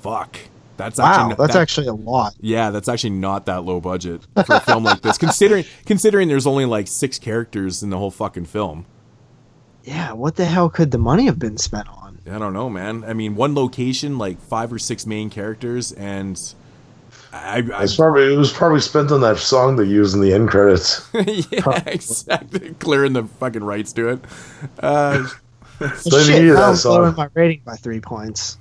Fuck. 0.00 0.36
That's 0.76 0.98
wow, 0.98 1.04
actually 1.06 1.34
that's 1.36 1.52
that- 1.54 1.60
actually 1.60 1.86
a 1.88 1.92
lot. 1.92 2.34
Yeah, 2.40 2.70
that's 2.70 2.88
actually 2.88 3.10
not 3.10 3.46
that 3.46 3.64
low 3.64 3.80
budget 3.80 4.22
for 4.46 4.54
a 4.56 4.60
film 4.60 4.84
like 4.84 5.02
this. 5.02 5.18
Considering 5.18 5.64
considering 5.86 6.28
there's 6.28 6.46
only 6.46 6.64
like 6.64 6.88
six 6.88 7.18
characters 7.18 7.82
in 7.82 7.90
the 7.90 7.98
whole 7.98 8.10
fucking 8.10 8.46
film. 8.46 8.86
Yeah, 9.84 10.12
what 10.12 10.36
the 10.36 10.44
hell 10.44 10.68
could 10.70 10.90
the 10.90 10.98
money 10.98 11.26
have 11.26 11.38
been 11.38 11.56
spent 11.58 11.88
on? 11.88 12.18
I 12.30 12.38
don't 12.38 12.52
know, 12.52 12.68
man. 12.70 13.02
I 13.04 13.12
mean, 13.12 13.34
one 13.34 13.54
location, 13.54 14.18
like 14.18 14.40
five 14.40 14.72
or 14.72 14.78
six 14.78 15.06
main 15.06 15.30
characters, 15.30 15.92
and 15.92 16.40
I, 17.32 17.62
I 17.74 17.82
It's 17.84 17.96
probably 17.96 18.32
it 18.32 18.36
was 18.36 18.52
probably 18.52 18.80
spent 18.80 19.12
on 19.12 19.20
that 19.20 19.38
song 19.38 19.76
they 19.76 19.84
used 19.84 20.14
in 20.14 20.20
the 20.20 20.32
end 20.32 20.48
credits. 20.50 21.08
yeah, 21.14 21.82
exactly. 21.86 22.74
Clearing 22.74 23.12
the 23.12 23.24
fucking 23.24 23.62
rights 23.64 23.92
to 23.94 24.08
it. 24.10 24.20
Uh, 24.80 25.28
They 25.80 25.86
Shit, 25.88 26.28
needed 26.42 26.56
that 26.56 26.68
I'm 26.68 26.76
song. 26.76 26.92
lowering 26.96 27.14
my 27.16 27.28
rating 27.32 27.62
by 27.64 27.74
three 27.76 28.00
points. 28.00 28.58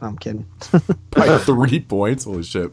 I'm 0.00 0.16
kidding. 0.16 0.46
by 1.10 1.36
three 1.36 1.80
points. 1.80 2.24
Holy 2.24 2.42
shit. 2.42 2.72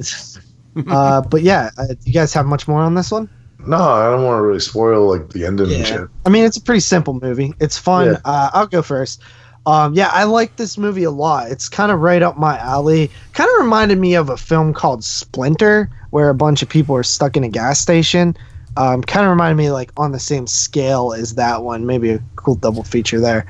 uh, 0.88 1.20
but 1.22 1.42
yeah, 1.42 1.70
uh, 1.78 1.88
you 2.06 2.14
guys 2.14 2.34
have 2.34 2.46
much 2.46 2.66
more 2.66 2.80
on 2.82 2.96
this 2.96 3.12
one? 3.12 3.30
No, 3.68 3.76
I 3.78 4.10
don't 4.10 4.24
want 4.24 4.38
to 4.40 4.42
really 4.44 4.62
spoil 4.62 5.10
like 5.10 5.32
the 5.32 5.46
ending 5.46 5.74
and 5.74 5.86
shit. 5.86 6.08
I 6.26 6.30
mean, 6.30 6.46
it's 6.46 6.56
a 6.56 6.62
pretty 6.62 6.80
simple 6.80 7.14
movie. 7.14 7.54
It's 7.60 7.78
fun. 7.78 8.06
Yeah. 8.08 8.18
Uh, 8.24 8.50
I'll 8.54 8.68
go 8.68 8.82
first. 8.82 9.22
Um, 9.70 9.94
yeah, 9.94 10.10
I 10.12 10.24
like 10.24 10.56
this 10.56 10.78
movie 10.78 11.04
a 11.04 11.12
lot. 11.12 11.52
It's 11.52 11.70
kind 11.70 11.92
of 11.92 12.00
right 12.00 12.22
up 12.22 12.38
my 12.38 12.58
alley. 12.58 13.12
Kind 13.34 13.50
of 13.56 13.62
reminded 13.64 13.98
me 14.00 14.16
of 14.16 14.30
a 14.30 14.38
film 14.38 14.74
called 14.74 15.04
Splinter, 15.04 15.90
where 16.10 16.30
a 16.30 16.34
bunch 16.36 16.62
of 16.62 16.70
people 16.70 16.96
are 16.96 17.04
stuck 17.04 17.38
in 17.38 17.44
a 17.44 17.50
gas 17.50 17.80
station. 17.80 18.36
Um, 18.78 19.02
kind 19.04 19.26
of 19.26 19.30
reminded 19.32 19.56
me 19.58 19.72
like 19.72 19.92
on 19.98 20.12
the 20.12 20.20
same 20.20 20.48
scale 20.48 21.14
as 21.14 21.36
that 21.36 21.64
one. 21.64 21.86
Maybe 21.86 22.12
a 22.12 22.20
cool 22.36 22.56
double 22.56 22.84
feature 22.84 23.20
there. 23.20 23.46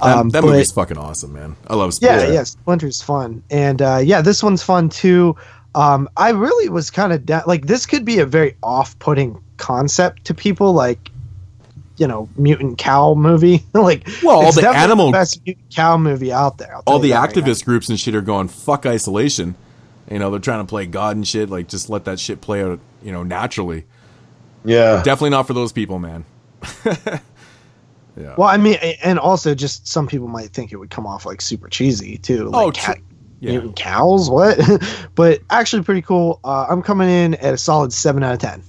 That, 0.00 0.16
Um, 0.16 0.28
that 0.30 0.42
but- 0.42 0.50
movie's 0.50 0.70
fucking 0.72 0.96
awesome, 0.98 1.32
man. 1.32 1.56
I 1.66 1.74
love 1.74 1.92
Splinter. 1.94 2.26
yeah, 2.26 2.32
yeah, 2.32 2.42
Splinter's 2.44 3.02
fun, 3.02 3.42
and 3.50 3.82
uh, 3.82 4.00
yeah, 4.02 4.20
this 4.20 4.42
one's 4.42 4.62
fun 4.62 4.88
too. 4.90 5.34
Um, 5.74 6.08
I 6.16 6.30
really 6.30 6.68
was 6.68 6.90
kind 6.90 7.12
of 7.12 7.26
da- 7.26 7.42
like 7.46 7.66
this 7.66 7.84
could 7.86 8.04
be 8.04 8.18
a 8.20 8.26
very 8.26 8.56
off-putting 8.62 9.40
concept 9.56 10.24
to 10.26 10.34
people, 10.34 10.72
like 10.72 11.10
you 11.98 12.06
know, 12.06 12.28
mutant 12.36 12.78
cow 12.78 13.14
movie. 13.14 13.64
like, 13.74 14.08
Well, 14.22 14.36
all 14.36 14.46
it's 14.46 14.56
the 14.56 14.62
definitely 14.62 14.84
animal- 14.84 15.12
best 15.12 15.40
mutant 15.44 15.74
cow 15.74 15.96
movie 15.98 16.32
out 16.32 16.58
there. 16.58 16.74
I'll 16.76 16.82
All 16.86 16.98
the 16.98 17.08
you 17.08 17.14
that 17.14 17.20
right 17.20 17.34
activist 17.34 17.64
groups 17.64 17.88
and 17.88 17.98
shit 17.98 18.14
are 18.14 18.20
going 18.22 18.48
fuck 18.48 18.86
isolation. 18.86 19.54
You 20.10 20.18
know, 20.18 20.30
they're 20.30 20.40
trying 20.40 20.64
to 20.64 20.68
play 20.68 20.86
God 20.86 21.16
and 21.16 21.26
shit. 21.28 21.50
Like, 21.50 21.68
just 21.68 21.90
let 21.90 22.04
that 22.06 22.18
shit 22.18 22.40
play 22.40 22.62
out. 22.62 22.80
You 23.02 23.12
know, 23.12 23.22
naturally. 23.22 23.84
Yeah. 24.64 25.02
Definitely 25.02 25.30
not 25.30 25.46
for 25.46 25.52
those 25.54 25.70
people, 25.72 25.98
man. 25.98 26.24
yeah. 26.84 28.34
Well, 28.36 28.48
I 28.48 28.56
mean, 28.56 28.74
and 29.04 29.18
also 29.18 29.54
just 29.54 29.86
some 29.86 30.06
people 30.08 30.26
might 30.28 30.50
think 30.50 30.72
it 30.72 30.76
would 30.76 30.90
come 30.90 31.06
off 31.06 31.24
like 31.26 31.40
super 31.40 31.68
cheesy 31.68 32.16
too. 32.18 32.44
Like 32.48 32.66
Oh, 32.66 32.70
cat, 32.72 32.96
tr- 32.96 33.02
yeah. 33.40 33.50
mutant 33.52 33.76
cows, 33.76 34.28
what? 34.30 34.58
but 35.14 35.40
actually, 35.50 35.82
pretty 35.84 36.02
cool. 36.02 36.40
Uh, 36.42 36.66
I'm 36.68 36.82
coming 36.82 37.08
in 37.08 37.34
at 37.34 37.54
a 37.54 37.58
solid 37.58 37.92
seven 37.92 38.22
out 38.24 38.34
of 38.34 38.40
ten. 38.40 38.62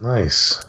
Nice. 0.00 0.60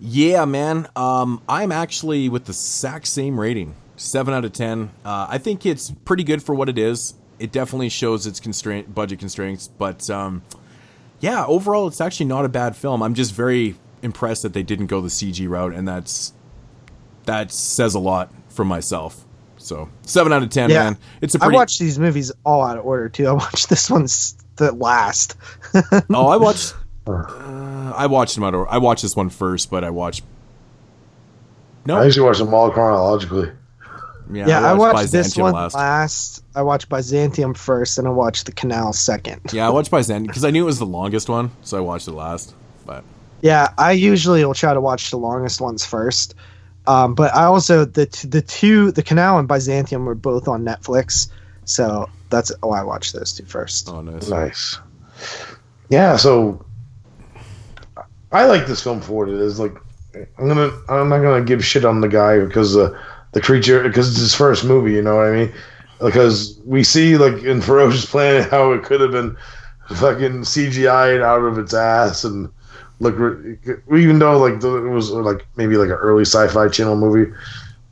Yeah, 0.00 0.44
man. 0.44 0.86
Um, 0.94 1.42
I'm 1.48 1.72
actually 1.72 2.28
with 2.28 2.44
the 2.44 2.50
exact 2.52 3.06
same 3.08 3.38
rating, 3.38 3.74
seven 3.96 4.32
out 4.32 4.44
of 4.44 4.52
ten. 4.52 4.90
Uh, 5.04 5.26
I 5.28 5.38
think 5.38 5.66
it's 5.66 5.90
pretty 6.04 6.24
good 6.24 6.42
for 6.42 6.54
what 6.54 6.68
it 6.68 6.78
is. 6.78 7.14
It 7.38 7.52
definitely 7.52 7.88
shows 7.88 8.26
its 8.26 8.40
constraint, 8.40 8.94
budget 8.94 9.18
constraints, 9.18 9.68
but 9.68 10.08
um, 10.10 10.42
yeah, 11.20 11.44
overall, 11.46 11.86
it's 11.88 12.00
actually 12.00 12.26
not 12.26 12.44
a 12.44 12.48
bad 12.48 12.76
film. 12.76 13.02
I'm 13.02 13.14
just 13.14 13.32
very 13.34 13.76
impressed 14.02 14.42
that 14.42 14.52
they 14.52 14.62
didn't 14.62 14.86
go 14.86 15.00
the 15.00 15.08
CG 15.08 15.48
route, 15.48 15.72
and 15.74 15.86
that's 15.86 16.32
that 17.26 17.50
says 17.52 17.94
a 17.94 17.98
lot 17.98 18.32
for 18.48 18.64
myself. 18.64 19.24
So 19.56 19.88
seven 20.02 20.32
out 20.32 20.42
of 20.44 20.50
ten, 20.50 20.70
Yeah. 20.70 20.84
man. 20.84 20.98
It's 21.20 21.34
a 21.34 21.38
I 21.38 21.46
pretty. 21.46 21.56
watched 21.56 21.80
these 21.80 21.98
movies 21.98 22.30
all 22.44 22.62
out 22.62 22.78
of 22.78 22.86
order 22.86 23.08
too. 23.08 23.26
I 23.26 23.32
watched 23.32 23.68
this 23.68 23.90
one's 23.90 24.36
the 24.56 24.70
last. 24.72 25.36
oh, 26.10 26.28
I 26.28 26.36
watched. 26.36 26.74
Uh, 27.08 27.92
I 27.96 28.06
watched 28.06 28.34
them 28.34 28.44
out. 28.44 28.54
of- 28.54 28.66
I 28.68 28.78
watched 28.78 29.02
this 29.02 29.16
one 29.16 29.30
first, 29.30 29.70
but 29.70 29.84
I 29.84 29.90
watched. 29.90 30.22
No, 31.86 31.96
I 31.98 32.04
usually 32.04 32.26
watch 32.26 32.38
them 32.38 32.52
all 32.52 32.70
chronologically. 32.70 33.50
yeah, 34.30 34.46
Yeah, 34.46 34.60
I 34.60 34.74
watched, 34.74 35.10
this 35.10 35.36
one 35.36 35.54
last. 35.54 35.74
last. 35.74 36.44
I 36.54 36.62
watched 36.62 36.88
Byzantium 36.88 37.54
first, 37.54 37.98
and 37.98 38.06
I 38.06 38.10
watched 38.10 38.46
the 38.46 38.52
Canal 38.52 38.92
second. 38.92 39.40
Yeah, 39.52 39.66
I 39.66 39.70
watched 39.70 39.90
Byzantium 39.90 40.26
because 40.26 40.44
I 40.44 40.50
knew 40.50 40.62
it 40.64 40.66
was 40.66 40.78
the 40.78 40.86
longest 40.86 41.28
one, 41.30 41.50
so 41.62 41.78
I 41.78 41.80
watched 41.80 42.08
it 42.08 42.12
last. 42.12 42.54
But 42.84 43.04
Yeah, 43.40 43.68
I 43.78 43.92
usually 43.92 44.44
will 44.44 44.54
try 44.54 44.74
to 44.74 44.80
watch 44.80 45.10
the 45.10 45.16
longest 45.18 45.60
ones 45.60 45.84
first. 45.86 46.34
Um, 46.86 47.14
but 47.14 47.34
I 47.34 47.44
also 47.44 47.84
the 47.84 48.06
t- 48.06 48.28
the 48.28 48.40
two 48.42 48.92
the 48.92 49.02
Canal 49.02 49.38
and 49.38 49.46
Byzantium 49.46 50.04
were 50.06 50.14
both 50.14 50.48
on 50.48 50.64
Netflix, 50.64 51.28
so 51.64 52.08
that's 52.30 52.50
why 52.60 52.80
I 52.80 52.82
watched 52.82 53.12
those 53.14 53.32
two 53.32 53.44
first. 53.44 53.88
oh, 53.88 54.00
nice. 54.00 54.28
Nice. 54.28 54.78
Yeah, 55.90 56.16
so 56.16 56.64
I 58.32 58.44
like 58.46 58.66
this 58.66 58.82
film 58.82 59.00
for 59.00 59.12
what 59.12 59.28
it 59.28 59.40
is. 59.40 59.58
Like, 59.58 59.74
I'm 60.38 60.48
gonna, 60.48 60.70
I'm 60.88 61.08
not 61.08 61.20
gonna 61.20 61.44
give 61.44 61.64
shit 61.64 61.84
on 61.84 62.00
the 62.00 62.08
guy 62.08 62.40
because 62.40 62.76
uh, 62.76 62.98
the 63.32 63.40
creature, 63.40 63.82
because 63.82 64.10
it's 64.10 64.18
his 64.18 64.34
first 64.34 64.64
movie. 64.64 64.92
You 64.92 65.02
know 65.02 65.16
what 65.16 65.26
I 65.26 65.32
mean? 65.32 65.52
Because 66.00 66.58
we 66.64 66.84
see 66.84 67.16
like 67.16 67.42
in 67.42 67.60
Ferocious 67.60 68.06
Planet 68.06 68.50
how 68.50 68.72
it 68.72 68.84
could 68.84 69.00
have 69.00 69.12
been 69.12 69.36
fucking 69.88 70.42
CGI'd 70.42 71.22
out 71.22 71.42
of 71.42 71.58
its 71.58 71.74
ass 71.74 72.24
and 72.24 72.48
look, 73.00 73.14
even 73.92 74.18
though 74.18 74.38
like 74.38 74.60
the, 74.60 74.76
it 74.76 74.90
was 74.90 75.10
like 75.10 75.46
maybe 75.56 75.76
like 75.76 75.88
an 75.88 75.94
early 75.94 76.24
Sci-Fi 76.24 76.68
Channel 76.68 76.96
movie. 76.96 77.32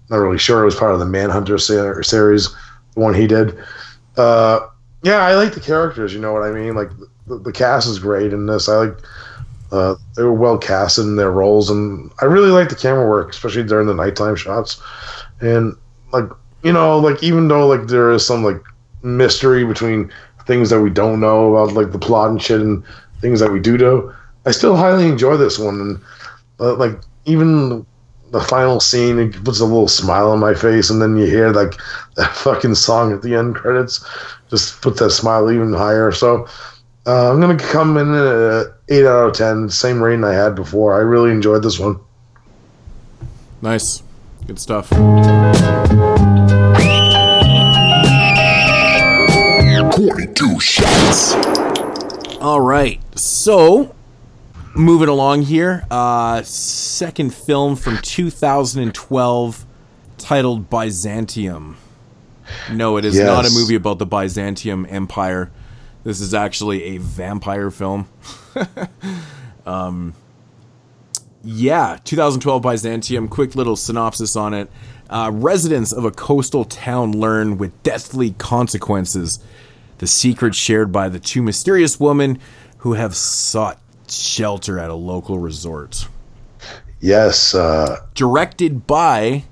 Not 0.08 0.18
really 0.18 0.38
sure. 0.38 0.62
It 0.62 0.66
was 0.66 0.76
part 0.76 0.92
of 0.92 1.00
the 1.00 1.06
Manhunter 1.06 1.58
ser- 1.58 2.02
series, 2.02 2.48
the 2.94 3.00
one 3.00 3.14
he 3.14 3.26
did. 3.26 3.58
Uh, 4.16 4.60
yeah, 5.02 5.18
I 5.18 5.34
like 5.34 5.52
the 5.52 5.60
characters. 5.60 6.14
You 6.14 6.20
know 6.20 6.32
what 6.32 6.42
I 6.42 6.52
mean? 6.52 6.74
Like 6.74 6.90
the, 7.26 7.38
the 7.38 7.52
cast 7.52 7.88
is 7.88 7.98
great 7.98 8.32
in 8.32 8.46
this. 8.46 8.68
I 8.68 8.76
like 8.76 8.98
uh, 9.72 9.96
they 10.14 10.22
were 10.22 10.32
well 10.32 10.58
cast 10.58 10.98
in 10.98 11.16
their 11.16 11.30
roles, 11.30 11.70
and 11.70 12.10
I 12.20 12.26
really 12.26 12.50
like 12.50 12.68
the 12.68 12.76
camera 12.76 13.08
work, 13.08 13.30
especially 13.30 13.64
during 13.64 13.86
the 13.86 13.94
nighttime 13.94 14.36
shots. 14.36 14.80
And 15.40 15.76
like 16.12 16.28
you 16.62 16.72
know, 16.72 16.98
like 16.98 17.22
even 17.22 17.48
though 17.48 17.66
like 17.66 17.86
there 17.88 18.10
is 18.10 18.26
some 18.26 18.44
like 18.44 18.62
mystery 19.02 19.64
between 19.64 20.10
things 20.46 20.70
that 20.70 20.80
we 20.80 20.90
don't 20.90 21.20
know 21.20 21.54
about, 21.54 21.74
like 21.74 21.92
the 21.92 21.98
plot 21.98 22.30
and 22.30 22.40
shit, 22.40 22.60
and 22.60 22.82
things 23.20 23.40
that 23.40 23.52
we 23.52 23.60
do 23.60 23.76
know, 23.76 24.12
I 24.44 24.52
still 24.52 24.76
highly 24.76 25.08
enjoy 25.08 25.36
this 25.36 25.58
one. 25.58 25.80
And 25.80 26.00
uh, 26.60 26.74
like 26.74 26.98
even 27.24 27.84
the 28.30 28.40
final 28.40 28.80
scene, 28.80 29.18
it 29.18 29.44
puts 29.44 29.60
a 29.60 29.64
little 29.64 29.88
smile 29.88 30.30
on 30.30 30.38
my 30.38 30.54
face, 30.54 30.90
and 30.90 31.02
then 31.02 31.16
you 31.16 31.26
hear 31.26 31.50
like 31.50 31.74
that 32.16 32.34
fucking 32.34 32.76
song 32.76 33.12
at 33.12 33.22
the 33.22 33.34
end 33.34 33.56
credits, 33.56 34.04
just 34.48 34.80
puts 34.80 35.00
that 35.00 35.10
smile 35.10 35.50
even 35.50 35.72
higher. 35.72 36.12
So 36.12 36.46
uh, 37.06 37.32
I'm 37.32 37.40
gonna 37.40 37.58
come 37.58 37.96
in 37.96 38.14
a 38.14 38.75
eight 38.88 39.04
out 39.04 39.28
of 39.28 39.32
ten, 39.34 39.68
same 39.68 40.02
rating 40.02 40.24
I 40.24 40.32
had 40.32 40.54
before. 40.54 40.94
I 40.94 40.98
really 40.98 41.30
enjoyed 41.30 41.62
this 41.62 41.78
one. 41.78 41.98
Nice, 43.62 44.02
good 44.46 44.58
stuff. 44.58 44.88
Forty-two 49.96 50.60
shots. 50.60 51.34
All 52.40 52.60
right, 52.60 53.00
so 53.18 53.94
moving 54.74 55.08
along 55.08 55.42
here, 55.42 55.86
uh, 55.90 56.42
second 56.42 57.34
film 57.34 57.76
from 57.76 57.96
2012 58.02 59.66
titled 60.18 60.68
Byzantium. 60.68 61.78
No, 62.70 62.98
it 62.98 63.04
is 63.06 63.18
not 63.18 63.46
a 63.46 63.50
movie 63.50 63.74
about 63.74 63.98
the 63.98 64.06
Byzantium 64.06 64.86
Empire. 64.88 65.50
This 66.04 66.20
is 66.20 66.34
actually 66.34 66.84
a 66.84 66.98
vampire 66.98 67.70
film. 67.70 68.08
um, 69.66 70.14
yeah, 71.42 71.98
2012 72.04 72.62
Byzantium. 72.62 73.28
Quick 73.28 73.54
little 73.54 73.76
synopsis 73.76 74.36
on 74.36 74.54
it. 74.54 74.70
Uh, 75.08 75.30
residents 75.32 75.92
of 75.92 76.04
a 76.04 76.10
coastal 76.10 76.64
town 76.64 77.12
learn 77.12 77.58
with 77.58 77.82
deathly 77.82 78.32
consequences 78.32 79.38
the 79.98 80.06
secret 80.06 80.54
shared 80.54 80.92
by 80.92 81.08
the 81.08 81.20
two 81.20 81.42
mysterious 81.42 81.98
women 81.98 82.38
who 82.78 82.94
have 82.94 83.14
sought 83.14 83.80
shelter 84.08 84.78
at 84.78 84.90
a 84.90 84.94
local 84.94 85.38
resort. 85.38 86.08
Yes, 87.00 87.54
uh, 87.54 88.00
Directed 88.14 88.86
by 88.86 89.44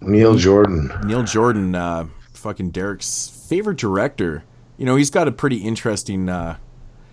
Neil 0.00 0.34
Jordan. 0.34 0.90
Neil 1.04 1.22
Jordan, 1.22 1.74
uh, 1.74 2.08
fucking 2.32 2.70
Derek's 2.70 3.28
favorite 3.48 3.78
director. 3.78 4.44
You 4.76 4.86
know, 4.86 4.96
he's 4.96 5.10
got 5.10 5.28
a 5.28 5.32
pretty 5.32 5.58
interesting 5.58 6.28
uh, 6.28 6.56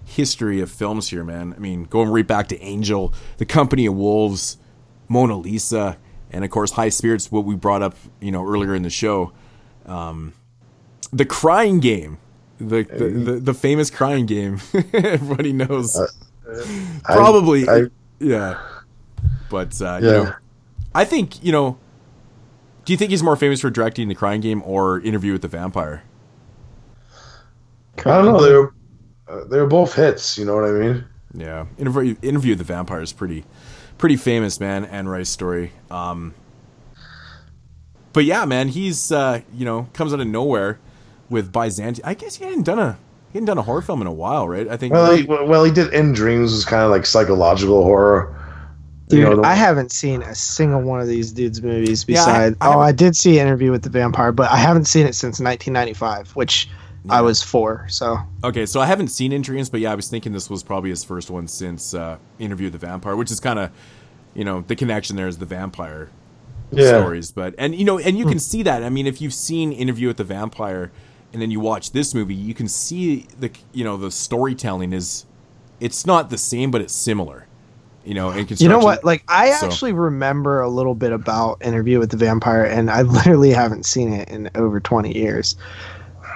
history 0.05 0.61
of 0.61 0.71
films 0.71 1.09
here, 1.09 1.23
man. 1.23 1.53
I 1.55 1.59
mean, 1.59 1.83
going 1.85 2.09
right 2.09 2.25
back 2.25 2.47
to 2.49 2.59
Angel, 2.61 3.13
The 3.37 3.45
Company 3.45 3.85
of 3.85 3.95
Wolves, 3.95 4.57
Mona 5.09 5.35
Lisa, 5.37 5.97
and 6.31 6.43
of 6.45 6.51
course, 6.51 6.71
High 6.71 6.89
Spirits, 6.89 7.31
what 7.31 7.43
we 7.45 7.55
brought 7.55 7.81
up, 7.81 7.95
you 8.21 8.31
know, 8.31 8.45
earlier 8.47 8.73
in 8.75 8.83
the 8.83 8.89
show. 8.89 9.31
Um, 9.85 10.33
the 11.11 11.25
Crying 11.25 11.79
Game, 11.79 12.17
the 12.59 12.83
the, 12.83 13.07
the, 13.09 13.31
the 13.39 13.53
famous 13.53 13.89
Crying 13.89 14.25
Game. 14.25 14.59
Everybody 14.93 15.53
knows. 15.53 15.99
Probably, 17.03 17.67
I- 17.67 17.85
yeah. 18.19 18.59
But 19.49 19.79
uh, 19.81 19.99
you 20.01 20.07
Yeah. 20.07 20.13
know, 20.23 20.33
I 20.93 21.05
think 21.05 21.43
you 21.43 21.51
know. 21.51 21.77
Do 22.85 22.93
you 22.93 22.97
think 22.97 23.09
he's 23.09 23.23
more 23.23 23.35
famous 23.35 23.61
for 23.61 23.71
directing 23.71 24.09
The 24.09 24.15
Crying 24.15 24.41
Game 24.41 24.61
or 24.63 24.99
Interview 24.99 25.31
with 25.31 25.41
the 25.41 25.47
Vampire? 25.47 26.03
I 27.99 28.03
don't 28.03 28.25
know. 28.25 28.43
They 28.43 28.53
were 28.53 28.73
uh, 29.27 29.43
they're 29.45 29.67
both 29.67 29.93
hits. 29.95 30.37
You 30.37 30.45
know 30.45 30.55
what 30.55 30.65
I 30.65 30.71
mean? 30.71 31.05
Yeah, 31.33 31.65
Interview 31.77 32.15
Interview 32.21 32.51
with 32.51 32.59
the 32.59 32.63
Vampire 32.63 33.01
is 33.01 33.11
pretty 33.13 33.43
pretty 33.97 34.15
famous, 34.17 34.59
man. 34.59 34.85
Anne 34.85 35.07
Rice 35.07 35.29
story. 35.29 35.71
Um, 35.91 36.33
but 38.13 38.23
yeah, 38.25 38.45
man, 38.45 38.69
he's 38.69 39.11
uh, 39.11 39.41
you 39.53 39.65
know 39.65 39.89
comes 39.93 40.13
out 40.13 40.19
of 40.19 40.27
nowhere 40.27 40.79
with 41.29 41.51
Byzantium. 41.51 42.07
I 42.07 42.13
guess 42.13 42.35
he 42.35 42.45
hadn't 42.45 42.63
done 42.63 42.79
a 42.79 42.93
he 43.31 43.37
hadn't 43.39 43.47
done 43.47 43.57
a 43.57 43.63
horror 43.63 43.81
film 43.81 44.01
in 44.01 44.07
a 44.07 44.13
while, 44.13 44.47
right? 44.47 44.67
I 44.67 44.77
think. 44.77 44.93
Well, 44.93 45.15
he, 45.15 45.23
well, 45.25 45.63
he 45.63 45.71
did 45.71 45.93
In 45.93 46.13
Dreams, 46.13 46.51
was 46.53 46.63
kind 46.65 46.83
of 46.83 46.91
like 46.91 47.05
psychological 47.05 47.83
horror. 47.83 48.31
Dude, 49.07 49.19
You 49.19 49.25
know, 49.25 49.35
the- 49.35 49.47
I 49.47 49.53
haven't 49.53 49.91
seen 49.91 50.23
a 50.23 50.33
single 50.33 50.81
one 50.81 50.99
of 50.99 51.07
these 51.07 51.31
dudes' 51.31 51.61
movies 51.61 52.05
Yeah, 52.07 52.21
I- 52.21 52.25
besides. 52.25 52.57
I 52.61 52.73
oh, 52.73 52.79
I 52.79 52.91
did 52.91 53.15
see 53.15 53.37
Interview 53.39 53.69
with 53.71 53.83
the 53.83 53.89
Vampire, 53.89 54.31
but 54.31 54.49
I 54.49 54.57
haven't 54.57 54.85
seen 54.85 55.05
it 55.05 55.13
since 55.13 55.39
1995, 55.39 56.31
which 56.35 56.69
I 57.09 57.21
was 57.21 57.41
four. 57.43 57.85
So 57.89 58.17
Okay, 58.43 58.65
so 58.65 58.79
I 58.79 58.85
haven't 58.85 59.09
seen 59.09 59.31
In 59.31 59.41
Dreams, 59.41 59.69
but 59.69 59.79
yeah, 59.79 59.91
I 59.91 59.95
was 59.95 60.07
thinking 60.09 60.31
this 60.33 60.49
was 60.49 60.63
probably 60.63 60.89
his 60.89 61.03
first 61.03 61.29
one 61.29 61.47
since 61.47 61.93
uh, 61.93 62.17
Interview 62.39 62.67
with 62.67 62.73
the 62.73 62.85
Vampire, 62.87 63.15
which 63.15 63.31
is 63.31 63.39
kind 63.39 63.59
of, 63.59 63.71
you 64.33 64.43
know, 64.43 64.61
the 64.67 64.75
connection 64.75 65.15
there 65.15 65.27
is 65.27 65.37
the 65.37 65.45
vampire 65.45 66.09
Yeah. 66.71 66.87
stories. 66.99 67.31
But 67.31 67.55
and 67.57 67.75
you 67.75 67.85
know, 67.85 67.99
and 67.99 68.17
you 68.17 68.25
can 68.25 68.39
see 68.39 68.63
that. 68.63 68.83
I 68.83 68.89
mean, 68.89 69.07
if 69.07 69.21
you've 69.21 69.33
seen 69.33 69.71
Interview 69.71 70.07
with 70.07 70.17
the 70.17 70.23
Vampire, 70.23 70.91
and 71.33 71.41
then 71.41 71.51
you 71.51 71.59
watch 71.59 71.91
this 71.91 72.13
movie, 72.13 72.33
you 72.35 72.53
can 72.53 72.67
see 72.67 73.27
the 73.39 73.51
you 73.73 73.83
know 73.83 73.97
the 73.97 74.09
storytelling 74.11 74.93
is, 74.93 75.25
it's 75.79 76.05
not 76.05 76.29
the 76.29 76.37
same, 76.37 76.71
but 76.71 76.81
it's 76.81 76.93
similar. 76.93 77.45
You 78.03 78.13
know, 78.13 78.29
in 78.29 78.35
you 78.37 78.41
know 78.43 78.45
construction- 78.47 78.81
what? 78.83 79.03
Like 79.03 79.23
I 79.27 79.51
So- 79.51 79.65
actually 79.67 79.93
remember 79.93 80.61
a 80.61 80.69
little 80.69 80.95
bit 80.95 81.11
about 81.11 81.57
Interview 81.63 81.99
with 81.99 82.11
the 82.11 82.17
Vampire, 82.17 82.63
and 82.63 82.89
I 82.89 83.01
literally 83.17 83.51
haven't 83.51 83.85
seen 83.85 84.13
it 84.13 84.29
in 84.29 84.49
over 84.55 84.79
20 84.79 85.17
years, 85.17 85.55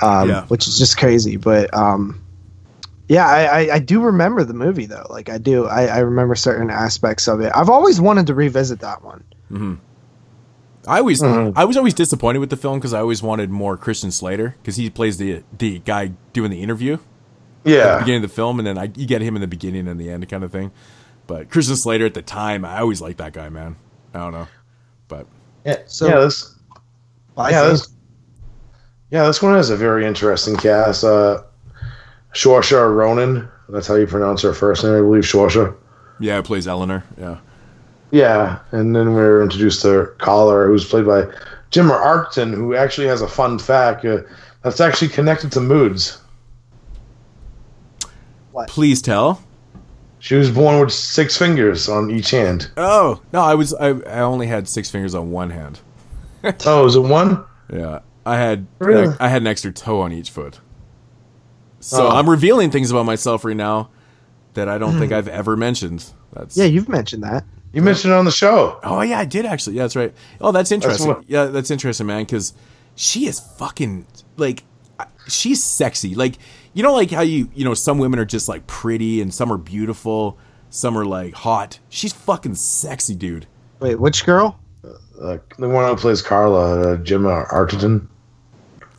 um, 0.01 0.29
Yeah. 0.29 0.45
which 0.45 0.67
is 0.67 0.77
just 0.77 0.97
crazy. 0.97 1.37
But 1.37 1.73
um, 1.73 2.21
yeah, 3.07 3.27
I, 3.27 3.43
I, 3.43 3.73
I 3.75 3.79
do 3.79 4.01
remember 4.01 4.43
the 4.43 4.53
movie 4.53 4.85
though. 4.85 5.07
Like 5.09 5.29
I 5.29 5.37
do, 5.37 5.65
I, 5.67 5.85
I 5.85 5.99
remember 5.99 6.35
certain 6.35 6.69
aspects 6.69 7.27
of 7.27 7.41
it. 7.41 7.51
I've 7.55 7.69
always 7.69 7.99
wanted 7.99 8.27
to 8.27 8.33
revisit 8.33 8.79
that 8.81 9.03
one. 9.03 9.23
hmm 9.49 9.73
I 10.87 10.99
always, 10.99 11.21
Mhm. 11.21 11.53
I 11.55 11.65
was 11.65 11.75
always 11.77 11.93
disappointed 11.93 12.39
with 12.39 12.49
the 12.49 12.55
film 12.57 12.79
because 12.79 12.93
I 12.93 12.99
always 12.99 13.21
wanted 13.21 13.49
more 13.49 13.77
Christian 13.77 14.11
Slater 14.11 14.55
because 14.61 14.75
he 14.77 14.89
plays 14.89 15.17
the 15.17 15.43
the 15.57 15.79
guy 15.79 16.13
doing 16.33 16.49
the 16.51 16.61
interview. 16.63 16.93
at 16.93 16.99
the 17.65 17.71
Yeah. 17.71 17.99
beginning 17.99 18.23
of 18.23 18.29
the 18.29 18.35
film, 18.35 18.59
and 18.59 18.65
then 18.65 18.77
I, 18.77 18.85
you 18.95 19.05
get 19.05 19.21
him 19.21 19.35
in 19.35 19.41
the 19.41 19.47
beginning 19.47 19.87
and 19.87 19.99
the 19.99 20.09
end, 20.09 20.27
kind 20.29 20.43
of 20.43 20.51
thing. 20.51 20.71
But 21.27 21.49
Christian 21.51 21.75
Slater 21.75 22.05
at 22.05 22.13
the 22.13 22.21
time, 22.21 22.63
I 22.63 22.79
always 22.79 23.01
liked 23.01 23.17
that 23.19 23.33
guy, 23.33 23.49
man. 23.49 23.75
I 24.13 24.19
don't 24.19 24.31
know, 24.31 24.47
but 25.09 25.27
Yeah, 25.65 25.79
So- 25.85 26.07
yeah, 26.07 26.19
this, 26.21 26.55
I 27.37 27.49
yeah, 27.51 27.61
think- 27.67 27.71
this, 27.79 27.89
yeah, 29.11 29.25
this 29.25 29.41
one 29.41 29.55
has 29.55 29.69
a 29.69 29.77
very 29.77 30.05
interesting 30.05 30.55
cast. 30.55 31.03
Uh, 31.03 31.41
Saoirse 32.33 32.95
Ronan, 32.95 33.49
that's 33.69 33.87
how 33.87 33.95
you 33.95 34.05
pronounce 34.05 34.41
her 34.43 34.53
first 34.53 34.83
name, 34.83 34.93
I 34.93 34.99
believe. 34.99 35.23
Saoirse. 35.23 35.75
yeah, 36.19 36.37
it 36.37 36.45
plays 36.45 36.67
Eleanor. 36.67 37.03
Yeah, 37.17 37.37
Yeah, 38.11 38.59
and 38.71 38.95
then 38.95 39.09
we 39.09 39.15
were 39.15 39.41
introduced 39.41 39.81
to 39.81 40.11
Clara, 40.19 40.67
who's 40.67 40.85
played 40.85 41.05
by 41.05 41.25
Gemma 41.71 41.93
Arterton, 41.93 42.53
who 42.53 42.75
actually 42.75 43.07
has 43.07 43.21
a 43.21 43.27
fun 43.27 43.59
fact 43.59 44.05
uh, 44.05 44.19
that's 44.63 44.81
actually 44.81 45.09
connected 45.09 45.51
to 45.53 45.61
moods. 45.61 46.19
What? 48.51 48.67
please 48.67 49.01
tell. 49.01 49.43
She 50.19 50.35
was 50.35 50.51
born 50.51 50.79
with 50.81 50.91
six 50.91 51.37
fingers 51.37 51.87
on 51.87 52.11
each 52.11 52.31
hand. 52.31 52.69
Oh 52.75 53.21
no, 53.31 53.41
I 53.41 53.55
was 53.55 53.73
I, 53.73 53.89
I 53.89 54.19
only 54.19 54.47
had 54.47 54.67
six 54.67 54.89
fingers 54.89 55.15
on 55.15 55.31
one 55.31 55.49
hand. 55.49 55.79
oh, 56.65 56.85
is 56.85 56.95
it 56.95 57.01
one? 57.01 57.43
Yeah, 57.71 57.99
I 58.29 58.37
had 58.37 58.67
Really? 58.79 59.13
I 59.19 59.27
had 59.27 59.41
an 59.41 59.47
extra 59.47 59.71
toe 59.71 60.01
on 60.01 60.11
each 60.13 60.29
foot. 60.29 60.59
So 61.79 62.07
Oh. 62.07 62.09
I'm 62.09 62.29
revealing 62.29 62.71
things 62.71 62.91
about 62.91 63.05
myself 63.05 63.45
right 63.45 63.55
now. 63.55 63.89
that 64.55 64.67
I 64.67 64.77
don't 64.79 64.97
think 64.97 65.11
I've 65.13 65.27
ever 65.27 65.55
mentioned. 65.55 66.03
That's 66.33 66.57
Yeah, 66.57 66.65
you've 66.65 66.89
mentioned 66.89 67.23
that. 67.23 67.45
You 67.71 67.83
mentioned 67.83 68.13
it 68.13 68.17
on 68.17 68.25
the 68.25 68.31
show. 68.31 68.79
Oh 68.83 69.01
yeah, 69.01 69.19
I 69.19 69.25
did 69.25 69.45
actually. 69.45 69.75
Yeah, 69.77 69.83
that's 69.83 69.95
right. 69.95 70.13
Oh, 70.41 70.51
that's 70.51 70.71
interesting. 70.71 71.07
what- 71.07 71.23
yeah, 71.29 71.45
that's 71.45 71.69
interesting, 71.69 72.07
man. 72.07 72.23
Because 72.23 72.53
she 72.95 73.27
is 73.27 73.39
fucking 73.39 74.07
like, 74.37 74.63
she's 75.27 75.63
sexy. 75.63 76.15
Like 76.15 76.39
you 76.73 76.81
know, 76.83 76.93
like 76.93 77.11
how 77.11 77.21
you 77.21 77.49
you 77.53 77.63
know 77.63 77.75
some 77.75 77.99
women 77.99 78.19
are 78.19 78.25
just 78.25 78.49
like 78.49 78.65
pretty 78.65 79.21
and 79.21 79.31
some 79.33 79.51
are 79.53 79.57
beautiful, 79.57 80.37
some 80.71 80.97
are 80.97 81.05
like 81.05 81.35
hot. 81.35 81.79
She's 81.89 82.11
fucking 82.11 82.55
sexy, 82.55 83.13
dude. 83.15 83.45
Wait, 83.79 83.99
which 83.99 84.25
girl? 84.25 84.59
Uh, 84.83 85.37
the 85.59 85.69
one 85.69 85.87
who 85.87 85.95
plays 85.95 86.21
Clara, 86.23 86.51
uh, 86.51 86.95
Gemma 86.97 87.45
Arterton. 87.51 88.07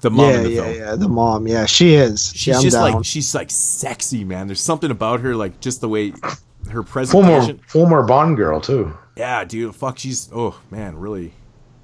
The 0.00 0.10
mom 0.10 0.30
yeah, 0.30 0.36
in 0.36 0.42
the 0.44 0.50
yeah, 0.50 0.62
film. 0.62 0.76
yeah. 0.76 0.96
The 0.96 1.08
mom. 1.08 1.46
Yeah, 1.46 1.66
she 1.66 1.94
is. 1.94 2.32
She's 2.34 2.46
yeah, 2.46 2.60
just 2.60 2.76
down. 2.76 2.92
like 2.92 3.04
she's 3.04 3.34
like 3.34 3.50
sexy, 3.50 4.24
man. 4.24 4.46
There's 4.46 4.60
something 4.60 4.90
about 4.90 5.20
her, 5.20 5.36
like 5.36 5.60
just 5.60 5.80
the 5.80 5.88
way 5.88 6.10
her 6.70 6.82
Former 6.82 6.82
presentation. 6.84 7.60
former 7.66 8.02
Bond 8.02 8.36
girl 8.36 8.60
too. 8.60 8.96
Yeah, 9.16 9.44
dude. 9.44 9.74
Fuck, 9.74 9.98
she's 9.98 10.30
oh 10.34 10.58
man, 10.70 10.98
really, 10.98 11.32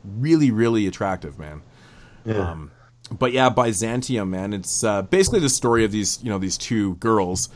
really, 0.04 0.50
really 0.50 0.86
attractive, 0.86 1.38
man. 1.38 1.62
Yeah. 2.24 2.50
Um, 2.50 2.70
but 3.10 3.32
yeah, 3.32 3.50
Byzantium, 3.50 4.30
man. 4.30 4.52
It's 4.52 4.82
uh, 4.82 5.02
basically 5.02 5.40
the 5.40 5.48
story 5.48 5.84
of 5.84 5.92
these, 5.92 6.22
you 6.22 6.30
know, 6.30 6.38
these 6.38 6.58
two 6.58 6.94
girls, 6.96 7.48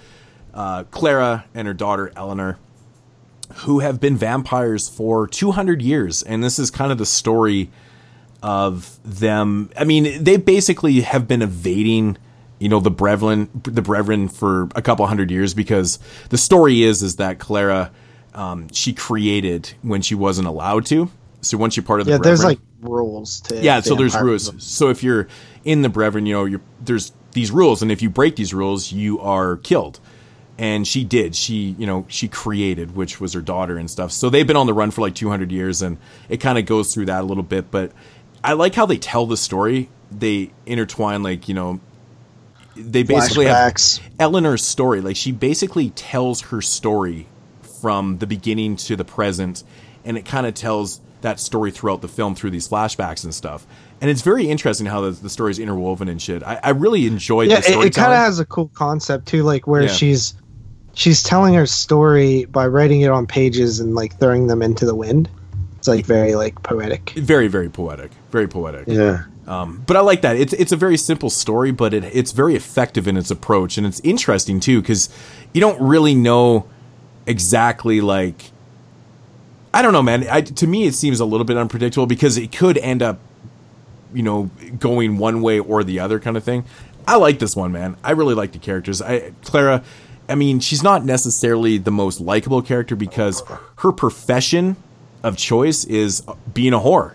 uh, 0.54 0.84
Clara 0.84 1.46
and 1.54 1.66
her 1.66 1.74
daughter 1.74 2.12
Eleanor, 2.14 2.58
who 3.56 3.80
have 3.80 3.98
been 4.00 4.16
vampires 4.16 4.88
for 4.88 5.26
200 5.26 5.82
years, 5.82 6.22
and 6.22 6.44
this 6.44 6.58
is 6.58 6.70
kind 6.70 6.92
of 6.92 6.98
the 6.98 7.06
story 7.06 7.70
of 8.42 8.98
them. 9.04 9.70
I 9.76 9.84
mean, 9.84 10.22
they 10.22 10.36
basically 10.36 11.00
have 11.00 11.28
been 11.28 11.42
evading, 11.42 12.16
you 12.58 12.68
know, 12.68 12.80
the 12.80 12.90
Brethren, 12.90 13.48
the 13.62 13.82
Brethren 13.82 14.28
for 14.28 14.68
a 14.74 14.82
couple 14.82 15.06
hundred 15.06 15.30
years 15.30 15.54
because 15.54 15.98
the 16.30 16.38
story 16.38 16.82
is 16.82 17.02
is 17.02 17.16
that 17.16 17.38
Clara, 17.38 17.90
um, 18.34 18.68
she 18.72 18.92
created 18.92 19.72
when 19.82 20.02
she 20.02 20.14
wasn't 20.14 20.48
allowed 20.48 20.86
to. 20.86 21.10
So 21.42 21.56
once 21.56 21.76
you're 21.76 21.84
part 21.84 22.00
of 22.00 22.06
the 22.06 22.12
yeah, 22.12 22.18
there's 22.18 22.44
like 22.44 22.58
rules 22.80 23.40
to. 23.42 23.56
yeah, 23.60 23.80
so 23.80 23.94
there's 23.94 24.18
rules. 24.18 24.52
So 24.62 24.90
if 24.90 25.02
you're 25.02 25.28
in 25.64 25.82
the 25.82 25.88
Brethren, 25.88 26.26
you 26.26 26.34
know, 26.34 26.44
you're 26.44 26.60
there's 26.80 27.12
these 27.32 27.50
rules, 27.50 27.82
and 27.82 27.90
if 27.90 28.02
you 28.02 28.10
break 28.10 28.36
these 28.36 28.52
rules, 28.52 28.92
you 28.92 29.20
are 29.20 29.56
killed. 29.58 30.00
And 30.58 30.86
she 30.86 31.04
did. 31.04 31.34
She, 31.34 31.74
you 31.78 31.86
know, 31.86 32.04
she 32.08 32.28
created, 32.28 32.94
which 32.94 33.18
was 33.18 33.32
her 33.32 33.40
daughter 33.40 33.78
and 33.78 33.90
stuff. 33.90 34.12
So 34.12 34.28
they've 34.28 34.46
been 34.46 34.56
on 34.56 34.66
the 34.66 34.74
run 34.74 34.90
for 34.90 35.00
like 35.00 35.14
200 35.14 35.50
years, 35.50 35.80
and 35.80 35.96
it 36.28 36.36
kind 36.36 36.58
of 36.58 36.66
goes 36.66 36.92
through 36.92 37.06
that 37.06 37.22
a 37.22 37.26
little 37.26 37.42
bit. 37.42 37.70
But 37.70 37.92
I 38.42 38.54
like 38.54 38.74
how 38.74 38.86
they 38.86 38.98
tell 38.98 39.26
the 39.26 39.36
story. 39.36 39.90
They 40.10 40.50
intertwine, 40.66 41.22
like 41.22 41.48
you 41.48 41.54
know, 41.54 41.80
they 42.76 43.02
basically 43.02 43.46
Flashbacks. 43.46 43.98
have 43.98 44.10
Eleanor's 44.18 44.64
story. 44.64 45.00
Like 45.00 45.16
she 45.16 45.32
basically 45.32 45.90
tells 45.90 46.40
her 46.42 46.60
story 46.62 47.26
from 47.80 48.18
the 48.18 48.26
beginning 48.26 48.76
to 48.76 48.96
the 48.96 49.04
present, 49.04 49.62
and 50.04 50.16
it 50.18 50.24
kind 50.24 50.46
of 50.46 50.54
tells 50.54 51.00
that 51.22 51.38
story 51.38 51.70
throughout 51.70 52.00
the 52.00 52.08
film 52.08 52.34
through 52.34 52.50
these 52.50 52.66
flashbacks 52.66 53.24
and 53.24 53.34
stuff. 53.34 53.66
And 54.00 54.08
it's 54.10 54.22
very 54.22 54.48
interesting 54.48 54.86
how 54.86 55.02
the, 55.02 55.10
the 55.10 55.28
story 55.28 55.50
is 55.50 55.58
interwoven 55.58 56.08
and 56.08 56.20
shit. 56.20 56.42
I, 56.42 56.58
I 56.62 56.70
really 56.70 57.06
enjoyed 57.06 57.50
Yeah, 57.50 57.56
the 57.60 57.68
it, 57.68 57.72
story. 57.72 57.86
it 57.88 57.94
kind 57.94 58.10
of 58.12 58.18
has 58.18 58.38
a 58.38 58.46
cool 58.46 58.68
concept 58.68 59.28
too, 59.28 59.42
like 59.42 59.66
where 59.66 59.82
Yeah. 59.82 59.88
she's 59.88 60.32
she's 60.94 61.22
telling 61.22 61.52
her 61.54 61.66
story 61.66 62.46
by 62.46 62.66
writing 62.66 63.02
it 63.02 63.10
on 63.10 63.26
pages 63.26 63.80
and 63.80 63.94
like 63.94 64.18
throwing 64.18 64.46
them 64.46 64.62
into 64.62 64.86
the 64.86 64.94
wind. 64.94 65.28
It's 65.80 65.88
like 65.88 66.04
very 66.04 66.34
like 66.34 66.62
poetic. 66.62 67.10
very, 67.16 67.48
very 67.48 67.70
poetic. 67.70 68.10
Very 68.30 68.46
poetic. 68.46 68.86
Yeah. 68.86 69.24
Um, 69.46 69.82
but 69.86 69.96
I 69.96 70.00
like 70.00 70.20
that. 70.20 70.36
It's 70.36 70.52
it's 70.52 70.72
a 70.72 70.76
very 70.76 70.98
simple 70.98 71.30
story, 71.30 71.70
but 71.70 71.94
it, 71.94 72.04
it's 72.04 72.32
very 72.32 72.54
effective 72.54 73.08
in 73.08 73.16
its 73.16 73.30
approach, 73.30 73.78
and 73.78 73.86
it's 73.86 73.98
interesting 74.00 74.60
too 74.60 74.82
because 74.82 75.08
you 75.54 75.60
don't 75.62 75.80
really 75.80 76.14
know 76.14 76.68
exactly 77.26 78.02
like 78.02 78.50
I 79.72 79.80
don't 79.80 79.94
know, 79.94 80.02
man. 80.02 80.28
I, 80.28 80.42
to 80.42 80.66
me, 80.66 80.86
it 80.86 80.94
seems 80.94 81.18
a 81.18 81.24
little 81.24 81.46
bit 81.46 81.56
unpredictable 81.56 82.06
because 82.06 82.36
it 82.36 82.52
could 82.52 82.76
end 82.76 83.02
up, 83.02 83.18
you 84.12 84.22
know, 84.22 84.50
going 84.78 85.16
one 85.16 85.40
way 85.40 85.60
or 85.60 85.82
the 85.82 85.98
other 85.98 86.20
kind 86.20 86.36
of 86.36 86.44
thing. 86.44 86.66
I 87.08 87.16
like 87.16 87.38
this 87.38 87.56
one, 87.56 87.72
man. 87.72 87.96
I 88.04 88.10
really 88.10 88.34
like 88.34 88.52
the 88.52 88.58
characters. 88.58 89.00
I 89.00 89.32
Clara, 89.44 89.82
I 90.28 90.34
mean, 90.34 90.60
she's 90.60 90.82
not 90.82 91.06
necessarily 91.06 91.78
the 91.78 91.90
most 91.90 92.20
likable 92.20 92.60
character 92.60 92.94
because 92.94 93.42
her 93.76 93.92
profession 93.92 94.76
of 95.22 95.36
choice 95.36 95.84
is 95.84 96.22
being 96.54 96.72
a 96.72 96.78
whore. 96.78 97.12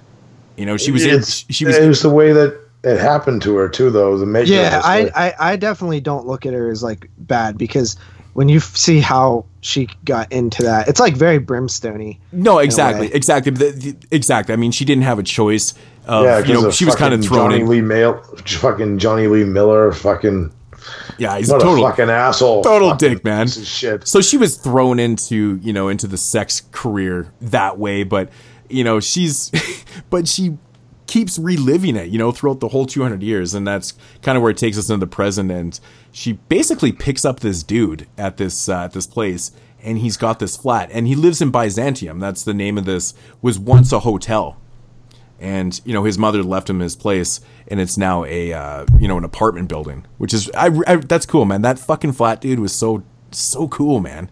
You 0.57 0.65
know, 0.65 0.77
she 0.77 0.91
was 0.91 1.05
in, 1.05 1.21
she 1.23 1.65
was 1.65 1.77
It 1.77 1.87
was 1.87 2.01
the 2.01 2.09
way 2.09 2.31
that 2.31 2.57
it 2.83 2.99
happened 2.99 3.41
to 3.43 3.55
her 3.57 3.67
too, 3.67 3.89
though. 3.89 4.17
The 4.17 4.25
making. 4.25 4.53
Yeah, 4.53 4.81
I, 4.83 5.09
I 5.15 5.33
I 5.53 5.55
definitely 5.55 5.99
don't 6.01 6.25
look 6.27 6.45
at 6.45 6.53
her 6.53 6.69
as 6.69 6.83
like 6.83 7.09
bad 7.17 7.57
because 7.57 7.97
when 8.33 8.47
you 8.47 8.57
f- 8.57 8.75
see 8.75 8.99
how 8.99 9.45
she 9.61 9.89
got 10.05 10.31
into 10.31 10.61
that, 10.63 10.87
it's 10.87 10.99
like 10.99 11.15
very 11.15 11.39
brimstony. 11.39 12.19
No, 12.31 12.59
exactly, 12.59 13.11
exactly, 13.13 13.51
the, 13.51 13.71
the, 13.71 13.95
exactly. 14.11 14.53
I 14.53 14.55
mean, 14.57 14.71
she 14.71 14.85
didn't 14.85 15.03
have 15.03 15.19
a 15.19 15.23
choice. 15.23 15.73
Of, 16.05 16.25
yeah, 16.25 16.37
you 16.37 16.43
'cause 16.43 16.61
know, 16.61 16.67
of 16.69 16.75
she 16.75 16.85
was 16.85 16.95
kind 16.95 17.13
of 17.13 17.21
fucking 17.21 17.29
thrown 17.35 17.49
Johnny 17.51 17.61
in. 17.63 17.67
Lee 17.69 17.81
Mail, 17.81 18.21
fucking 18.45 18.99
Jonny 18.99 19.27
Lee 19.27 19.43
Miller, 19.45 19.91
fucking. 19.91 20.51
Yeah, 21.17 21.37
he's 21.37 21.49
what 21.49 21.61
a 21.61 21.65
total 21.65 21.85
a 21.85 21.89
fucking 21.89 22.09
asshole, 22.09 22.63
total 22.63 22.91
fucking 22.91 23.09
dick, 23.15 23.23
man. 23.23 23.47
shit. 23.47 24.07
So 24.07 24.21
she 24.21 24.37
was 24.37 24.57
thrown 24.57 24.99
into 24.99 25.57
you 25.61 25.73
know 25.73 25.87
into 25.89 26.07
the 26.07 26.17
sex 26.17 26.61
career 26.71 27.31
that 27.41 27.77
way, 27.77 28.03
but 28.03 28.29
you 28.69 28.83
know 28.83 28.99
she's, 28.99 29.51
but 30.09 30.27
she 30.27 30.57
keeps 31.07 31.37
reliving 31.37 31.95
it, 31.95 32.09
you 32.09 32.17
know, 32.17 32.31
throughout 32.31 32.59
the 32.59 32.69
whole 32.69 32.85
200 32.85 33.21
years, 33.21 33.53
and 33.53 33.67
that's 33.67 33.93
kind 34.21 34.35
of 34.37 34.41
where 34.41 34.51
it 34.51 34.57
takes 34.57 34.77
us 34.77 34.89
into 34.89 35.05
the 35.05 35.09
present. 35.09 35.51
And 35.51 35.79
she 36.11 36.33
basically 36.33 36.91
picks 36.91 37.25
up 37.25 37.39
this 37.39 37.63
dude 37.63 38.07
at 38.17 38.37
this 38.37 38.67
uh, 38.67 38.85
at 38.85 38.93
this 38.93 39.07
place, 39.07 39.51
and 39.81 39.99
he's 39.99 40.17
got 40.17 40.39
this 40.39 40.57
flat, 40.57 40.89
and 40.91 41.07
he 41.07 41.15
lives 41.15 41.41
in 41.41 41.51
Byzantium. 41.51 42.19
That's 42.19 42.43
the 42.43 42.53
name 42.53 42.77
of 42.77 42.85
this. 42.85 43.13
Was 43.41 43.59
once 43.59 43.91
a 43.91 43.99
hotel, 43.99 44.57
and 45.39 45.79
you 45.85 45.93
know 45.93 46.03
his 46.03 46.17
mother 46.17 46.43
left 46.43 46.69
him 46.69 46.79
his 46.79 46.95
place, 46.95 47.41
and 47.67 47.79
it's 47.79 47.97
now 47.97 48.23
a 48.25 48.53
uh, 48.53 48.85
you 48.99 49.07
know 49.07 49.17
an 49.17 49.23
apartment 49.23 49.69
building, 49.69 50.05
which 50.17 50.33
is 50.33 50.49
I, 50.57 50.69
I 50.87 50.95
that's 50.97 51.25
cool, 51.25 51.45
man. 51.45 51.61
That 51.61 51.79
fucking 51.79 52.13
flat 52.13 52.41
dude 52.41 52.59
was 52.59 52.73
so 52.73 53.03
so 53.31 53.67
cool, 53.67 53.99
man. 53.99 54.29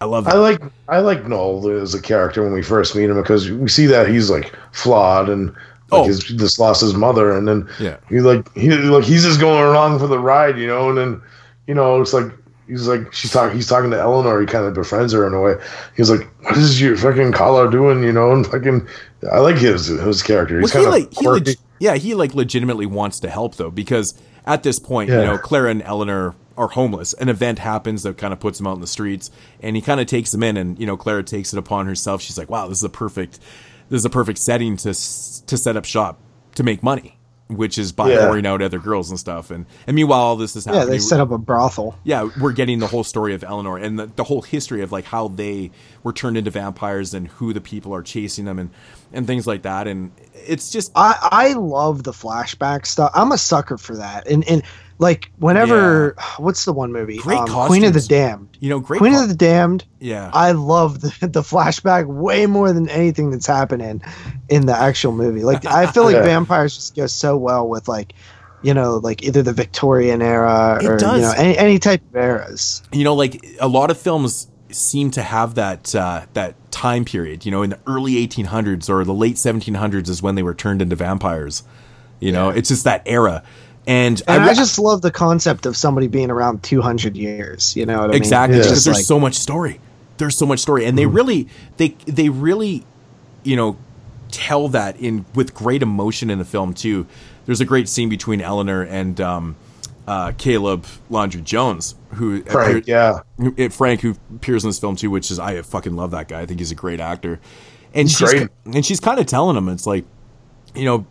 I 0.00 0.04
love 0.06 0.24
that. 0.24 0.34
I 0.34 0.38
like 0.38 0.62
I 0.88 0.98
like 0.98 1.26
Noel 1.28 1.68
as 1.80 1.94
a 1.94 2.02
character 2.02 2.42
when 2.42 2.52
we 2.52 2.62
first 2.62 2.96
meet 2.96 3.08
him 3.08 3.16
because 3.16 3.50
we 3.50 3.68
see 3.68 3.86
that 3.86 4.08
he's 4.08 4.30
like 4.30 4.52
flawed 4.72 5.28
and 5.28 5.48
like 5.90 6.00
Oh. 6.00 6.04
his, 6.04 6.20
just 6.20 6.58
lost 6.58 6.80
his 6.80 6.94
mother 6.94 7.36
and 7.36 7.46
then 7.46 7.68
Yeah. 7.78 7.98
he 8.08 8.20
like 8.20 8.52
he 8.56 8.70
like 8.70 9.04
he's 9.04 9.22
just 9.24 9.38
going 9.38 9.62
along 9.64 9.98
for 9.98 10.06
the 10.06 10.18
ride, 10.18 10.58
you 10.58 10.66
know, 10.66 10.88
and 10.88 10.98
then 10.98 11.22
you 11.68 11.74
know 11.74 12.00
it's 12.00 12.12
like 12.14 12.32
he's 12.66 12.88
like 12.88 13.12
she's 13.12 13.30
talking 13.30 13.54
he's 13.54 13.68
talking 13.68 13.90
to 13.90 13.98
Eleanor, 13.98 14.40
he 14.40 14.46
kind 14.46 14.64
of 14.66 14.74
befriends 14.74 15.12
her 15.12 15.24
in 15.26 15.34
a 15.34 15.40
way. 15.40 15.54
He's 15.96 16.10
like, 16.10 16.26
"What 16.42 16.56
is 16.56 16.80
your 16.80 16.96
fucking 16.96 17.32
collar 17.32 17.70
doing?" 17.70 18.02
You 18.02 18.12
know, 18.12 18.32
and 18.32 18.44
fucking 18.46 18.88
I 19.30 19.38
like 19.38 19.56
his 19.56 19.86
his 19.86 20.22
character. 20.22 20.60
He's 20.60 20.74
Well, 20.74 20.84
he 20.84 20.88
like 20.88 21.12
he 21.12 21.28
leg- 21.28 21.56
yeah 21.78 21.94
he 21.94 22.14
like 22.14 22.34
legitimately 22.34 22.86
wants 22.86 23.20
to 23.20 23.28
help 23.30 23.56
though 23.56 23.70
because 23.70 24.14
at 24.46 24.62
this 24.62 24.78
point 24.78 25.10
you 25.10 25.16
know 25.16 25.38
Clara 25.38 25.70
and 25.70 25.82
Eleanor 25.82 26.34
are 26.56 26.68
homeless. 26.68 27.14
An 27.14 27.28
event 27.28 27.58
happens 27.58 28.02
that 28.02 28.18
kind 28.18 28.32
of 28.32 28.40
puts 28.40 28.58
them 28.58 28.66
out 28.66 28.74
in 28.74 28.80
the 28.80 28.86
streets, 28.86 29.30
and 29.62 29.74
he 29.76 29.80
kind 29.82 30.00
of 30.00 30.06
takes 30.06 30.32
them 30.32 30.42
in, 30.42 30.56
and 30.56 30.78
you 30.78 30.86
know 30.86 30.96
Clara 30.96 31.22
takes 31.22 31.52
it 31.52 31.58
upon 31.58 31.86
herself. 31.86 32.20
She's 32.20 32.36
like, 32.36 32.50
"Wow, 32.50 32.68
this 32.68 32.78
is 32.78 32.84
a 32.84 32.88
perfect, 32.90 33.38
this 33.88 33.98
is 34.00 34.04
a 34.04 34.10
perfect 34.10 34.38
setting 34.38 34.76
to 34.78 34.88
to 34.92 35.56
set 35.56 35.76
up 35.76 35.84
shop 35.84 36.18
to 36.56 36.62
make 36.62 36.82
money." 36.82 37.16
Which 37.48 37.76
is 37.76 37.92
by 37.92 38.10
Yeah. 38.12 38.18
whoring 38.28 38.46
out 38.46 38.62
other 38.62 38.78
girls 38.78 39.10
and 39.10 39.18
stuff, 39.20 39.50
and 39.50 39.66
and 39.86 39.94
meanwhile 39.94 40.20
all 40.20 40.36
this 40.36 40.56
is 40.56 40.64
happening. 40.64 40.74
Yeah, 40.74 40.80
happening. 40.84 40.98
they 41.00 41.04
set 41.04 41.20
up 41.20 41.30
a 41.32 41.38
brothel. 41.38 41.98
yeah, 42.02 42.28
we're 42.40 42.52
getting 42.52 42.78
the 42.78 42.86
whole 42.86 43.04
story 43.04 43.34
of 43.34 43.44
Eleanor 43.44 43.76
and 43.76 43.98
the, 43.98 44.06
the 44.16 44.24
whole 44.24 44.40
history 44.40 44.80
of 44.80 44.90
like 44.90 45.04
how 45.04 45.28
they 45.28 45.70
were 46.02 46.14
turned 46.14 46.38
into 46.38 46.50
vampires 46.50 47.12
and 47.12 47.28
who 47.28 47.52
the 47.52 47.60
people 47.60 47.94
are 47.94 48.02
chasing 48.02 48.46
them 48.46 48.58
and 48.58 48.70
and 49.12 49.26
things 49.26 49.46
like 49.46 49.62
that. 49.62 49.86
And 49.86 50.10
it's 50.34 50.70
just 50.70 50.92
I 50.94 51.16
I 51.32 51.52
love 51.54 52.02
the 52.04 52.12
flashback 52.12 52.86
stuff. 52.86 53.10
I'm 53.14 53.32
a 53.32 53.38
sucker 53.38 53.78
for 53.78 53.96
that. 53.96 54.26
And 54.26 54.46
and 54.48 54.62
like 54.98 55.30
whenever 55.38 56.14
what's 56.38 56.64
the 56.64 56.72
one 56.72 56.92
movie? 56.92 57.18
Great 57.18 57.38
Um, 57.38 57.66
Queen 57.66 57.84
of 57.84 57.92
the. 57.94 58.00
Damned. 58.00 58.56
You 58.60 58.68
know, 58.70 58.80
great 58.80 58.98
Queen 58.98 59.12
co- 59.14 59.22
of 59.22 59.28
the 59.28 59.34
Damned. 59.34 59.84
Yeah. 60.00 60.30
I 60.32 60.52
love 60.52 61.00
the, 61.00 61.08
the 61.28 61.42
flashback 61.42 62.06
way 62.06 62.46
more 62.46 62.72
than 62.72 62.88
anything 62.88 63.30
that's 63.30 63.46
happening 63.46 64.02
in 64.48 64.66
the 64.66 64.76
actual 64.76 65.12
movie. 65.12 65.42
Like 65.44 65.64
I 65.66 65.90
feel 65.90 66.04
like 66.04 66.14
Yeah. 66.16 66.22
vampires 66.22 66.74
just 66.76 66.94
go 66.96 67.06
so 67.06 67.36
well 67.36 67.68
with 67.68 67.88
like 67.88 68.12
you 68.62 68.72
know 68.74 68.98
like 68.98 69.22
either 69.24 69.42
the 69.42 69.52
Victorian 69.52 70.22
era 70.22 70.78
or 70.84 70.92
you 70.92 70.98
know 70.98 71.32
any, 71.36 71.58
any 71.58 71.78
type 71.80 72.00
of 72.10 72.14
eras. 72.16 72.82
you 72.92 73.02
know, 73.04 73.14
like 73.14 73.44
a 73.60 73.66
lot 73.68 73.90
of 73.90 73.98
films 73.98 74.48
seem 74.70 75.10
to 75.10 75.22
have 75.22 75.56
that 75.56 75.94
uh, 75.94 76.24
that 76.34 76.54
time 76.72 77.04
period. 77.04 77.44
You 77.46 77.52
know, 77.52 77.62
in 77.62 77.70
the 77.70 77.78
early 77.86 78.14
1800s 78.26 78.90
or 78.90 79.04
the 79.04 79.14
late 79.14 79.36
1700s 79.36 80.08
is 80.08 80.20
when 80.22 80.34
they 80.34 80.42
were 80.42 80.54
turned 80.54 80.82
into 80.82 80.96
vampires. 80.96 81.62
You 82.18 82.32
know, 82.32 82.48
it's 82.50 82.68
just 82.68 82.82
that 82.84 83.02
era. 83.06 83.42
And, 83.86 84.20
And 84.28 84.42
I, 84.44 84.48
re- 84.48 84.54
just 84.54 84.78
love 84.78 85.02
the 85.02 85.10
concept 85.10 85.66
of 85.66 85.76
somebody 85.76 86.06
being 86.06 86.30
around 86.30 86.62
200 86.62 87.16
years. 87.16 87.74
You 87.76 87.84
know 87.86 87.98
what 87.98 88.04
I 88.04 88.06
mean? 88.08 88.16
exactly 88.16 88.58
It's 88.58 88.66
because 88.66 88.78
just 88.78 88.84
there's 88.86 88.96
like- 88.98 89.06
so 89.06 89.20
much 89.20 89.34
story. 89.34 89.80
There's 90.18 90.36
so 90.36 90.46
much 90.46 90.60
story, 90.60 90.84
and 90.84 90.96
they 90.96 91.06
really 91.06 91.48
they 91.78 91.96
they 92.06 92.28
really 92.28 92.84
you 93.42 93.56
know 93.56 93.76
tell 94.30 94.68
that 94.68 95.00
in 95.00 95.24
with 95.34 95.52
great 95.52 95.82
emotion 95.82 96.30
in 96.30 96.38
the 96.38 96.44
film 96.44 96.74
too. 96.74 97.06
There's 97.46 97.60
a 97.60 97.64
great 97.64 97.88
scene 97.88 98.08
between 98.08 98.40
Eleanor 98.40 98.82
and 98.82 99.20
um, 99.20 99.56
uh, 100.06 100.32
Caleb 100.38 100.84
Landry 101.10 101.40
Jones, 101.42 101.94
who 102.14 102.42
Frank, 102.42 102.86
yeah. 102.86 103.20
who- 103.38 103.68
Frank, 103.70 104.00
who 104.00 104.14
appears 104.34 104.64
in 104.64 104.70
this 104.70 104.78
film 104.78 104.96
too, 104.96 105.10
which 105.10 105.30
is 105.30 105.38
I 105.38 105.60
fucking 105.62 105.94
love 105.94 106.10
that 106.12 106.28
guy. 106.28 106.40
I 106.40 106.46
think 106.46 106.60
he's 106.60 106.72
a 106.72 106.76
great 106.76 107.00
actor, 107.00 107.40
and 107.94 108.08
He's 108.08 108.16
she's 108.18 108.30
great. 108.32 108.48
and 108.66 108.84
she's 108.84 109.00
kind 109.00 109.18
of 109.20 109.26
telling 109.26 109.56
him 109.56 109.68
it's 109.68 109.86
like, 109.86 110.04
you 110.74 110.84
know, 110.84 111.06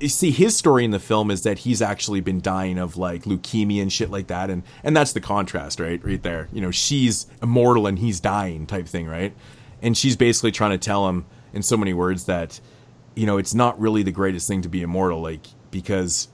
you 0.00 0.08
see 0.08 0.30
his 0.30 0.56
story 0.56 0.84
in 0.84 0.90
the 0.90 0.98
film 0.98 1.30
is 1.30 1.42
that 1.42 1.58
he's 1.58 1.80
actually 1.82 2.20
been 2.20 2.40
dying 2.40 2.78
of 2.78 2.96
like 2.96 3.24
leukemia 3.24 3.80
and 3.82 3.92
shit 3.92 4.10
like 4.10 4.26
that, 4.28 4.48
and 4.50 4.62
and 4.82 4.96
that's 4.96 5.12
the 5.12 5.20
contrast, 5.20 5.78
right, 5.80 6.02
right 6.04 6.22
there. 6.22 6.48
You 6.52 6.60
know, 6.62 6.70
she's 6.70 7.26
immortal 7.42 7.86
and 7.86 7.98
he's 7.98 8.20
dying, 8.20 8.66
type 8.66 8.86
thing, 8.86 9.06
right? 9.06 9.34
And 9.82 9.96
she's 9.96 10.16
basically 10.16 10.50
trying 10.52 10.70
to 10.70 10.78
tell 10.78 11.08
him 11.10 11.26
in 11.52 11.62
so 11.62 11.76
many 11.76 11.92
words 11.92 12.24
that, 12.24 12.58
you 13.14 13.26
know, 13.26 13.36
it's 13.36 13.52
not 13.54 13.78
really 13.78 14.02
the 14.02 14.12
greatest 14.12 14.48
thing 14.48 14.62
to 14.62 14.68
be 14.70 14.80
immortal, 14.82 15.20
like 15.20 15.46
because, 15.70 16.28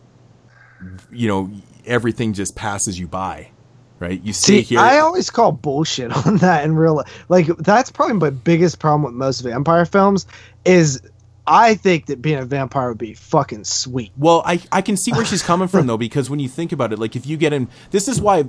you 1.10 1.28
know, 1.28 1.50
everything 1.86 2.32
just 2.32 2.56
passes 2.56 2.98
you 2.98 3.06
by, 3.06 3.50
right? 3.98 4.22
You 4.22 4.32
See, 4.32 4.62
here. 4.62 4.80
I 4.80 4.98
always 4.98 5.30
call 5.30 5.52
bullshit 5.52 6.12
on 6.26 6.38
that 6.38 6.64
in 6.64 6.76
real 6.76 6.96
life. 6.96 7.24
Like 7.28 7.46
that's 7.58 7.90
probably 7.90 8.16
my 8.16 8.30
biggest 8.30 8.78
problem 8.78 9.02
with 9.02 9.14
most 9.14 9.40
vampire 9.40 9.84
films 9.84 10.26
is 10.64 11.00
I 11.46 11.74
think 11.74 12.06
that 12.06 12.22
being 12.22 12.38
a 12.38 12.44
vampire 12.44 12.90
would 12.90 12.98
be 12.98 13.14
fucking 13.14 13.64
sweet. 13.64 14.12
Well, 14.16 14.42
I, 14.46 14.60
I 14.70 14.82
can 14.82 14.96
see 14.96 15.10
where 15.12 15.24
she's 15.24 15.42
coming 15.42 15.68
from 15.68 15.86
though, 15.88 15.96
because 15.98 16.30
when 16.30 16.38
you 16.38 16.48
think 16.48 16.70
about 16.70 16.92
it, 16.92 16.98
like 16.98 17.16
if 17.16 17.26
you 17.26 17.36
get 17.36 17.52
in, 17.52 17.68
this 17.90 18.06
is 18.08 18.20
why, 18.20 18.44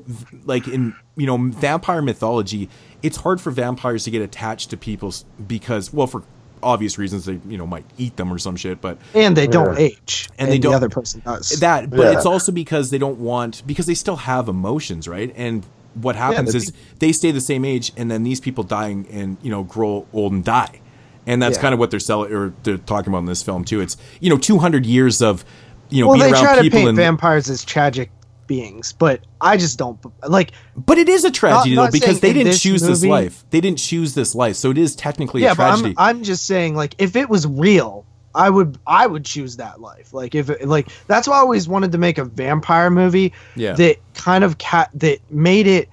like 0.46 0.68
in 0.68 0.96
you 1.16 1.26
know 1.26 1.38
vampire 1.38 2.02
mythology, 2.02 2.70
it's 3.02 3.18
hard 3.18 3.42
for 3.42 3.50
vampires 3.50 4.04
to 4.04 4.12
get 4.12 4.22
attached 4.22 4.70
to 4.70 4.78
people 4.78 5.14
because, 5.48 5.92
well, 5.92 6.08
for 6.08 6.24
obvious 6.64 6.98
reasons, 6.98 7.26
they 7.26 7.40
you 7.48 7.58
know 7.58 7.68
might 7.68 7.86
eat 7.98 8.16
them 8.18 8.32
or 8.32 8.38
some 8.38 8.56
shit, 8.56 8.82
but 8.82 8.98
And 9.14 9.36
they 9.36 9.48
don't 9.48 9.78
age. 9.78 10.30
and 10.40 10.52
they 10.52 10.58
don't 10.60 10.72
the 10.72 10.76
other 10.78 10.90
person 10.90 11.22
does. 11.26 11.50
that, 11.60 11.90
but 11.90 12.00
Yeah. 12.00 12.12
it's 12.14 12.26
also 12.26 12.52
because 12.52 12.90
they 12.90 12.98
don't 12.98 13.20
want 13.20 13.64
because 13.66 13.86
they 13.86 13.94
still 13.96 14.16
have 14.18 14.48
emotions, 14.50 15.08
right? 15.08 15.34
And 15.36 15.66
what 15.96 16.16
happens 16.16 16.48
but 16.54 16.56
is 16.56 16.72
they 17.00 17.12
stay 17.12 17.32
the 17.32 17.42
same 17.42 17.66
age, 17.66 17.92
and 17.98 18.10
then 18.10 18.24
these 18.24 18.40
people 18.40 18.64
dying 18.64 19.08
and 19.12 19.38
you 19.42 19.50
know 19.52 19.64
grow 19.64 20.06
old 20.14 20.32
and 20.32 20.44
die, 20.44 20.80
and 21.28 21.42
that's 21.42 21.58
Yeah. 21.58 21.62
kind 21.64 21.74
of 21.74 21.80
what 21.80 21.92
they're 21.92 22.00
selling 22.00 22.32
or 22.34 22.54
they're 22.64 22.78
talking 22.78 23.12
about 23.12 23.20
in 23.20 23.26
this 23.26 23.44
film 23.44 23.66
too. 23.66 23.82
It's 23.82 23.98
you 24.20 24.30
know 24.30 24.38
two 24.38 24.58
hundred 24.60 24.86
years 24.86 25.22
of 25.22 25.44
you 25.90 26.02
know 26.02 26.08
well, 26.08 26.18
being 26.18 26.32
they 26.32 26.34
around 26.40 26.44
try 26.56 26.62
to 26.64 26.70
paint 26.72 26.88
and 26.90 26.96
vampires 26.98 27.50
as 27.50 27.66
tragic 27.66 28.10
beings, 28.52 28.92
but 28.92 29.22
I 29.40 29.56
just 29.56 29.80
don't 29.80 29.98
like. 30.28 30.52
But 30.76 30.98
it 30.98 31.08
is 31.08 31.24
a 31.24 31.32
tragedy 31.32 31.74
Not- 31.74 31.76
though 31.76 31.86
not 31.86 31.94
because 31.94 32.20
they 32.20 32.34
didn't 32.34 32.52
this 32.52 32.62
choose 32.62 32.82
this 32.82 33.06
life. 33.06 33.46
They 33.50 33.62
didn't 33.62 33.80
choose 33.80 34.14
this 34.14 34.36
life, 34.36 34.58
so 34.58 34.72
it 34.72 34.78
is 34.78 34.94
technically 34.94 35.44
yeah, 35.44 35.54
a 35.54 35.56
but 35.56 35.68
tragedy. 35.70 35.96
I'm, 35.98 36.18
I'm 36.18 36.24
just 36.24 36.46
saying, 36.46 36.76
like, 36.76 36.96
if 36.98 37.16
it 37.16 37.30
was 37.30 37.48
real, 37.48 38.06
I 38.36 38.50
would 38.50 38.78
I 38.86 39.08
would 39.08 39.24
choose 39.24 39.56
that 39.58 39.80
life. 39.80 40.14
Like, 40.14 40.36
if 40.36 40.50
it, 40.50 40.68
like 40.68 40.90
that's 41.08 41.30
why 41.30 41.38
I 41.38 41.40
always 41.40 41.66
wanted 41.70 41.94
to 41.94 41.98
make 41.98 42.18
a 42.18 42.26
vampire 42.26 42.90
movie 42.90 43.32
Yeah. 43.56 43.74
that 43.74 43.98
kind 44.16 44.44
of 44.44 44.58
cat 44.58 44.90
that 44.96 45.20
made 45.32 45.68
it 45.68 45.88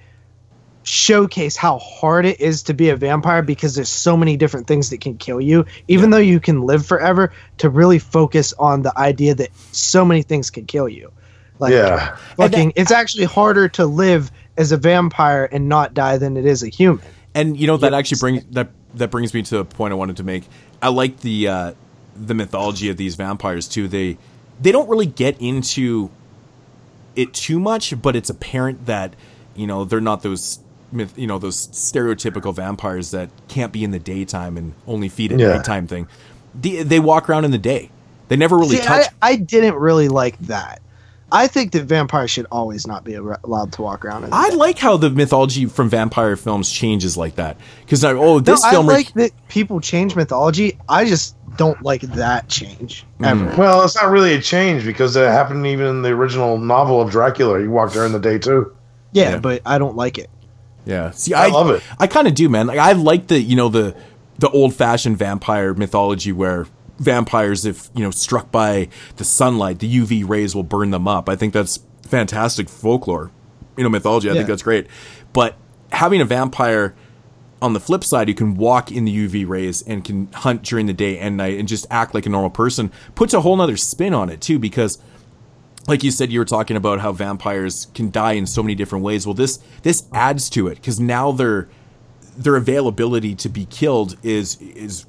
showcase 0.83 1.55
how 1.55 1.77
hard 1.77 2.25
it 2.25 2.41
is 2.41 2.63
to 2.63 2.73
be 2.73 2.89
a 2.89 2.95
vampire 2.97 3.41
because 3.41 3.75
there's 3.75 3.89
so 3.89 4.17
many 4.17 4.35
different 4.35 4.65
things 4.67 4.89
that 4.89 4.99
can 4.99 5.17
kill 5.17 5.39
you 5.39 5.65
even 5.87 6.09
though 6.09 6.17
you 6.17 6.39
can 6.39 6.61
live 6.61 6.85
forever 6.85 7.31
to 7.57 7.69
really 7.69 7.99
focus 7.99 8.53
on 8.57 8.81
the 8.81 8.97
idea 8.97 9.35
that 9.35 9.49
so 9.71 10.03
many 10.03 10.23
things 10.23 10.49
can 10.49 10.65
kill 10.65 10.89
you 10.89 11.11
like 11.59 11.73
Yeah. 11.73 12.15
fucking 12.37 12.73
it's 12.75 12.91
actually 12.91 13.25
harder 13.25 13.67
to 13.69 13.85
live 13.85 14.31
as 14.57 14.71
a 14.71 14.77
vampire 14.77 15.47
and 15.51 15.69
not 15.69 15.93
die 15.93 16.17
than 16.17 16.35
it 16.37 16.45
is 16.45 16.63
a 16.63 16.67
human 16.69 17.03
and 17.35 17.57
you 17.57 17.67
know 17.67 17.77
that 17.77 17.93
actually 17.93 18.19
brings 18.19 18.43
that 18.51 18.69
that 18.95 19.11
brings 19.11 19.33
me 19.33 19.43
to 19.43 19.59
a 19.59 19.63
point 19.65 19.91
I 19.91 19.95
wanted 19.95 20.17
to 20.17 20.23
make. 20.23 20.45
I 20.81 20.87
like 20.89 21.19
the 21.19 21.47
uh, 21.47 21.73
the 22.15 22.33
mythology 22.33 22.89
of 22.89 22.97
these 22.97 23.13
vampires 23.15 23.67
too. 23.67 23.87
They 23.87 24.17
they 24.59 24.71
don't 24.71 24.89
really 24.89 25.05
get 25.05 25.39
into 25.39 26.09
it 27.15 27.33
too 27.33 27.59
much, 27.59 28.01
but 28.01 28.15
it's 28.15 28.31
apparent 28.31 28.87
that 28.87 29.15
you 29.55 29.67
know 29.67 29.83
they're 29.85 30.01
not 30.01 30.23
those 30.23 30.59
myth, 30.91 31.13
you 31.17 31.27
know 31.27 31.37
those 31.37 31.67
stereotypical 31.67 32.53
vampires 32.53 33.11
that 33.11 33.29
can't 33.47 33.71
be 33.71 33.83
in 33.83 33.91
the 33.91 33.99
daytime 33.99 34.57
and 34.57 34.73
only 34.87 35.07
feed 35.07 35.31
at 35.31 35.39
Yeah. 35.39 35.49
nighttime 35.57 35.85
thing. 35.85 36.07
They, 36.59 36.81
they 36.81 36.99
walk 36.99 37.29
around 37.29 37.45
in 37.45 37.51
the 37.51 37.57
day. 37.59 37.91
They 38.27 38.35
never 38.37 38.57
really 38.57 38.77
See, 38.77 38.81
touch. 38.83 39.05
I, 39.21 39.31
I 39.33 39.35
didn't 39.35 39.75
really 39.75 40.07
like 40.07 40.37
that. 40.39 40.81
I 41.31 41.47
think 41.47 41.71
that 41.73 41.83
vampires 41.83 42.31
should 42.31 42.47
always 42.51 42.87
not 42.87 43.03
be 43.03 43.15
allowed 43.15 43.73
to 43.73 43.81
walk 43.81 44.05
around. 44.05 44.25
In 44.25 44.29
I 44.33 44.49
like 44.49 44.77
how 44.77 44.97
the 44.97 45.09
mythology 45.09 45.65
from 45.65 45.89
vampire 45.89 46.35
films 46.35 46.71
changes 46.71 47.17
like 47.17 47.35
that 47.35 47.57
because 47.81 48.03
oh 48.03 48.39
this 48.39 48.63
no, 48.63 48.69
film 48.69 48.89
I 48.89 48.93
like 48.93 49.13
that 49.13 49.31
people 49.47 49.79
change 49.81 50.15
mythology. 50.15 50.77
I 50.87 51.05
just 51.05 51.35
don't 51.57 51.81
like 51.81 52.01
that 52.01 52.47
change 52.47 53.05
ever. 53.23 53.45
Mm. 53.45 53.57
Well, 53.57 53.83
it's 53.83 53.95
not 53.95 54.09
really 54.09 54.33
a 54.33 54.41
change 54.41 54.85
because 54.85 55.15
it 55.15 55.27
happened 55.27 55.65
even 55.67 55.85
in 55.87 56.01
the 56.01 56.09
original 56.09 56.57
novel 56.57 57.01
of 57.01 57.11
Dracula. 57.11 57.59
He 57.59 57.67
walked 57.67 57.93
during 57.93 58.11
the 58.11 58.19
day 58.19 58.39
too. 58.39 58.75
Yeah, 59.11 59.37
but 59.37 59.61
I 59.65 59.77
don't 59.77 59.95
like 59.95 60.17
it. 60.17 60.29
Yeah. 60.85 61.11
See, 61.11 61.33
I, 61.33 61.45
I 61.45 61.49
love 61.49 61.69
it. 61.69 61.83
I 61.99 62.07
kind 62.07 62.27
of 62.27 62.35
do, 62.35 62.49
man. 62.49 62.67
Like 62.67 62.79
I 62.79 62.93
like 62.93 63.27
the 63.27 63.39
you 63.39 63.55
know 63.55 63.69
the 63.69 63.95
the 64.39 64.49
old 64.49 64.73
fashioned 64.73 65.17
vampire 65.17 65.73
mythology 65.73 66.31
where 66.31 66.65
vampires, 66.99 67.65
if 67.65 67.89
you 67.95 68.03
know 68.03 68.11
struck 68.11 68.51
by 68.51 68.89
the 69.15 69.23
sunlight, 69.23 69.79
the 69.79 69.97
UV 69.97 70.27
rays 70.27 70.55
will 70.55 70.63
burn 70.63 70.91
them 70.91 71.07
up. 71.07 71.29
I 71.29 71.35
think 71.35 71.53
that's 71.53 71.79
fantastic 72.03 72.69
folklore, 72.69 73.31
you 73.77 73.83
know, 73.83 73.89
mythology. 73.89 74.29
I 74.29 74.33
think 74.33 74.47
that's 74.47 74.63
great. 74.63 74.87
But 75.33 75.55
having 75.91 76.21
a 76.21 76.25
vampire 76.25 76.95
on 77.61 77.73
the 77.73 77.79
flip 77.79 78.03
side, 78.03 78.29
you 78.29 78.35
can 78.35 78.55
walk 78.55 78.91
in 78.91 79.05
the 79.05 79.27
UV 79.27 79.47
rays 79.47 79.81
and 79.81 80.03
can 80.03 80.31
hunt 80.33 80.63
during 80.63 80.85
the 80.85 80.93
day 80.93 81.17
and 81.17 81.37
night 81.37 81.57
and 81.57 81.67
just 81.67 81.85
act 81.89 82.13
like 82.13 82.25
a 82.25 82.29
normal 82.29 82.49
person 82.49 82.91
puts 83.15 83.33
a 83.33 83.41
whole 83.41 83.55
nother 83.55 83.77
spin 83.77 84.13
on 84.13 84.29
it 84.29 84.41
too, 84.41 84.59
because 84.59 84.99
like 85.87 86.03
you 86.03 86.11
said 86.11 86.31
you 86.31 86.39
were 86.39 86.45
talking 86.45 86.77
about 86.77 86.99
how 86.99 87.11
vampires 87.11 87.87
can 87.93 88.11
die 88.11 88.33
in 88.33 88.45
so 88.45 88.61
many 88.61 88.75
different 88.75 89.03
ways 89.03 89.25
well 89.25 89.33
this 89.33 89.57
this 89.81 90.03
adds 90.13 90.49
to 90.49 90.67
it 90.67 90.75
because 90.75 90.99
now 90.99 91.31
their 91.31 91.67
their 92.37 92.55
availability 92.55 93.33
to 93.33 93.49
be 93.49 93.65
killed 93.65 94.15
is 94.21 94.61
is 94.61 95.05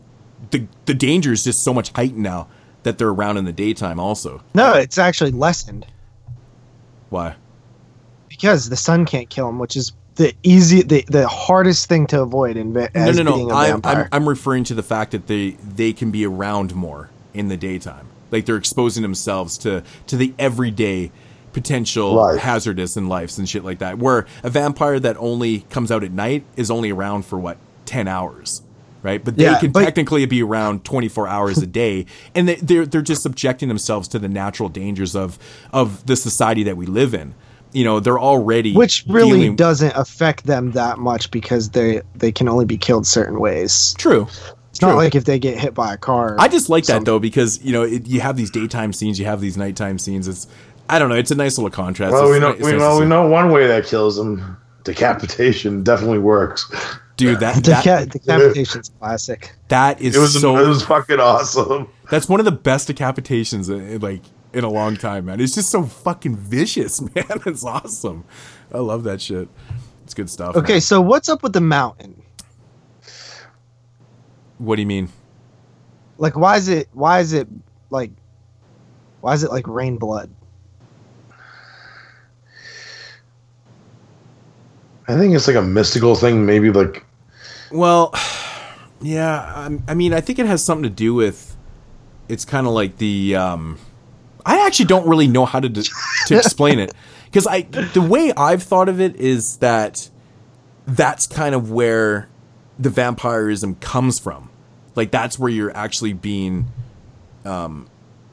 the 0.51 0.67
the 0.87 0.95
danger 0.95 1.33
is 1.33 1.45
just 1.45 1.63
so 1.63 1.73
much 1.73 1.91
heightened 1.93 2.23
now 2.23 2.49
that 2.83 2.99
they're 2.99 3.09
around 3.09 3.37
in 3.37 3.45
the 3.45 3.53
daytime 3.53 4.01
also. 4.01 4.43
No, 4.55 4.75
it's 4.75 4.99
actually 4.99 5.33
lessened. 5.33 5.87
Why? 7.11 7.37
Because 8.29 8.69
the 8.69 8.77
sun 8.77 9.05
can't 9.05 9.29
kill 9.29 9.47
them, 9.47 9.59
which 9.59 9.77
is 9.77 9.93
the 10.15 10.35
easy, 10.43 10.83
the, 10.83 11.05
the 11.09 11.29
hardest 11.29 11.89
thing 11.89 12.07
to 12.09 12.21
avoid 12.23 12.57
in 12.57 12.73
va- 12.73 12.91
no 12.95 13.11
no 13.11 13.23
no. 13.23 13.51
a 13.51 13.55
I, 13.55 13.69
vampire. 13.69 14.09
I'm, 14.13 14.23
I'm 14.23 14.29
referring 14.29 14.65
to 14.65 14.75
the 14.75 14.83
fact 14.83 15.13
that 15.13 15.27
they 15.27 15.51
they 15.51 15.93
can 15.93 16.11
be 16.11 16.27
around 16.27 16.75
more 16.75 17.11
in 17.35 17.49
the 17.49 17.57
daytime. 17.57 18.09
Like 18.31 18.47
they're 18.47 18.57
exposing 18.57 19.03
themselves 19.03 19.59
to 19.59 19.83
to 20.07 20.17
the 20.17 20.35
everyday 20.39 21.11
potential 21.53 22.15
Life. 22.15 22.41
hazardous 22.41 22.97
in 22.97 23.09
lives 23.09 23.39
and 23.39 23.49
shit 23.49 23.65
like 23.65 23.81
that. 23.81 23.99
Where 23.99 24.27
a 24.43 24.51
vampire 24.51 25.01
that 25.01 25.17
only 25.17 25.61
comes 25.63 25.91
out 25.91 26.05
at 26.05 26.13
night 26.13 26.45
is 26.57 26.71
only 26.71 26.91
around 26.91 27.25
for 27.25 27.39
what 27.39 27.59
10 27.87 28.07
hours 28.07 28.63
right 29.03 29.25
but 29.25 29.37
they 29.37 29.45
Yeah, 29.45 29.59
can 29.59 29.73
but- 29.73 29.85
technically 29.85 30.25
be 30.27 30.43
around 30.43 30.85
24 30.85 31.27
hours 31.29 31.59
a 31.59 31.67
day 31.67 32.07
and 32.35 32.49
they, 32.49 32.57
they're 32.57 32.87
they're 32.87 33.03
just 33.03 33.23
subjecting 33.23 33.69
themselves 33.69 34.09
to 34.09 34.19
the 34.19 34.29
natural 34.29 34.69
dangers 34.69 35.15
of 35.17 35.39
of 35.73 36.05
the 36.07 36.17
society 36.17 36.63
that 36.65 36.77
we 36.77 36.87
live 36.87 37.15
in 37.15 37.35
you 37.73 37.85
know 37.85 38.01
they're 38.01 38.19
already 38.19 38.75
which 38.75 39.05
really 39.09 39.39
dealing- 39.41 39.57
doesn't 39.57 39.93
affect 39.97 40.45
them 40.47 40.73
that 40.73 40.99
much 40.99 41.31
because 41.31 41.71
they 41.71 42.03
they 42.15 42.33
can 42.33 42.49
only 42.49 42.65
be 42.65 42.77
killed 42.77 43.07
certain 43.07 43.39
ways. 43.39 43.95
true 43.99 44.27
It's 44.71 44.81
not 44.83 44.97
like 44.97 45.15
if 45.15 45.25
they 45.25 45.39
get 45.39 45.59
hit 45.59 45.75
by 45.75 45.95
a 45.95 45.97
car. 45.97 46.37
I 46.39 46.49
just 46.49 46.69
like 46.69 46.85
that 46.87 47.05
though 47.05 47.19
because 47.19 47.63
you 47.65 47.73
know 47.73 47.83
it, 47.83 48.07
you 48.07 48.21
have 48.21 48.37
these 48.37 48.51
daytime 48.51 48.93
scenes, 48.93 49.19
you 49.19 49.27
have 49.27 49.41
these 49.41 49.57
nighttime 49.57 49.99
scenes. 49.99 50.27
It's 50.29 50.47
I 50.89 50.99
don't 50.99 51.09
know, 51.09 51.15
it's 51.17 51.31
a 51.31 51.37
nice 51.37 51.57
little 51.59 51.71
contrast. 51.71 52.13
Well, 52.13 52.25
It's 52.25 52.33
we 52.33 52.41
know 52.41 52.51
ni- 52.53 52.59
it's 52.59 52.65
we 52.65 52.73
nice 52.73 52.81
know 52.81 52.99
we 53.01 53.07
know 53.07 53.27
one 53.29 53.51
way 53.53 53.67
that 53.69 53.85
kills 53.87 54.17
them. 54.17 54.57
Decapitation 54.85 55.83
definitely 55.91 56.19
works. 56.19 56.71
Dude. 57.21 57.41
That 57.41 57.57
Deca- 57.57 57.85
that, 57.85 58.09
decapitation's 58.09 58.91
classic. 58.99 59.53
that 59.69 60.01
is 60.01 60.17
It 60.17 60.19
was 60.19 60.41
so. 60.41 60.57
it 60.57 60.67
was 60.67 60.83
fucking 60.85 61.21
awesome. 61.21 61.89
that's 62.11 62.29
one 62.29 62.41
of 62.41 62.45
the 62.47 62.53
best 62.53 62.89
decapitations 62.89 63.71
in, 63.73 63.81
in, 63.89 64.01
like 64.01 64.23
in 64.53 64.65
a 64.65 64.69
long 64.71 64.97
time, 64.97 65.27
man. 65.27 65.41
It's 65.41 65.55
just 65.55 65.71
so 65.71 65.85
fucking 65.85 66.37
vicious, 66.37 67.01
man. 67.15 67.25
It's 67.47 67.65
awesome. 67.65 68.25
I 68.73 68.79
love 68.79 69.05
that 69.05 69.21
shit. 69.21 69.49
It's 70.05 70.15
good 70.15 70.29
stuff. 70.31 70.57
Okay, 70.57 70.75
man. 70.75 70.81
so 70.81 71.01
what's 71.01 71.29
up 71.29 71.43
with 71.43 71.53
the 71.53 71.61
mountain? 71.61 72.23
what 74.59 74.77
do 74.77 74.83
you 74.83 74.87
mean? 74.87 75.09
Like, 76.19 76.37
why 76.37 76.57
is 76.57 76.69
it? 76.69 76.89
Why 76.93 77.21
is 77.21 77.33
it 77.33 77.49
like? 77.91 78.11
Why 79.23 79.33
is 79.35 79.43
it 79.45 79.51
like 79.51 79.67
rain 79.69 79.97
blood? 79.97 80.31
I 85.09 85.17
think 85.17 85.35
it's 85.35 85.47
like 85.47 85.57
a 85.57 85.63
mystical 85.63 86.15
thing. 86.15 86.45
Maybe 86.47 86.71
like 86.71 87.05
Well, 87.71 88.13
yeah. 89.01 89.53
I'm- 89.57 89.83
I 89.89 89.95
mean, 89.95 90.13
I 90.13 90.21
think 90.21 90.39
it 90.39 90.47
has 90.47 90.65
something 90.65 90.85
to 90.85 90.91
do 90.91 91.15
with. 91.15 91.57
It's 92.29 92.45
kind 92.45 92.67
of 92.67 92.73
like 92.73 92.99
the. 92.99 93.35
Um, 93.37 93.79
I 94.47 94.65
actually 94.67 94.87
don't 94.87 95.09
really 95.09 95.27
know 95.27 95.45
how 95.45 95.61
to 95.61 95.69
d- 95.69 95.83
to 96.27 96.37
explain 96.39 96.79
it 96.79 96.93
because 97.27 97.47
I 97.47 97.63
the 97.63 98.01
way 98.01 98.33
I've 98.37 98.63
thought 98.63 98.89
of 98.89 99.01
it 99.01 99.17
is 99.17 99.57
that 99.59 100.09
that's 100.87 101.27
kind 101.27 101.55
of 101.55 101.71
where 101.71 102.29
the 102.79 102.89
vampirism 102.89 103.75
comes 103.77 104.19
from. 104.19 104.49
Like 104.95 105.11
that's 105.11 105.39
where 105.39 105.51
you're 105.51 105.77
actually 105.77 106.13
being 106.15 106.69
um, 107.45 107.89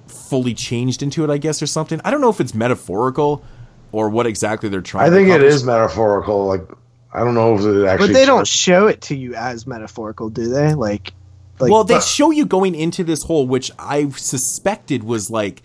fully 0.08 0.54
changed 0.54 1.02
into 1.04 1.24
it, 1.24 1.30
I 1.30 1.38
guess, 1.38 1.62
or 1.62 1.68
something. 1.68 2.00
I 2.06 2.12
don't 2.12 2.22
know 2.22 2.30
if 2.30 2.40
it's 2.40 2.54
metaphorical 2.54 3.44
or 3.92 4.10
what 4.10 4.26
exactly 4.28 4.70
they're 4.70 4.82
trying. 4.82 5.08
I 5.12 5.16
think 5.16 5.28
it 5.28 5.42
accomplish. 5.42 5.64
metaphorical. 5.64 6.46
Like 6.48 6.62
I 7.12 7.24
don't 7.24 7.34
know 7.34 7.56
if 7.56 7.62
it 7.62 7.86
actually. 7.86 8.08
But 8.08 8.14
they 8.14 8.26
don't 8.26 8.48
show 8.48 8.88
it 8.88 9.02
to 9.04 9.16
you 9.16 9.34
as 9.36 9.66
metaphorical, 9.66 10.30
do 10.30 10.50
they? 10.50 10.74
Like, 10.74 11.14
like 11.60 11.72
well, 11.72 11.84
they 11.84 12.00
show 12.00 12.32
you 12.32 12.46
going 12.46 12.76
into 12.76 13.04
this 13.04 13.24
hole, 13.24 13.48
which 13.48 13.72
I 13.80 14.10
suspected 14.10 15.04
was 15.04 15.30
like 15.30 15.64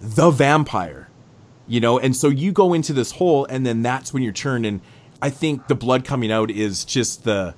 the 0.00 0.30
vampire, 0.30 1.08
you 1.66 1.80
know, 1.80 1.98
and 1.98 2.14
so 2.14 2.28
you 2.28 2.52
go 2.52 2.72
into 2.72 2.92
this 2.92 3.12
hole, 3.12 3.44
and 3.46 3.64
then 3.64 3.82
that's 3.82 4.12
when 4.12 4.22
you're 4.22 4.32
turned, 4.32 4.66
and 4.66 4.80
I 5.22 5.30
think 5.30 5.68
the 5.68 5.74
blood 5.74 6.04
coming 6.04 6.32
out 6.32 6.50
is 6.50 6.84
just 6.84 7.24
the, 7.24 7.54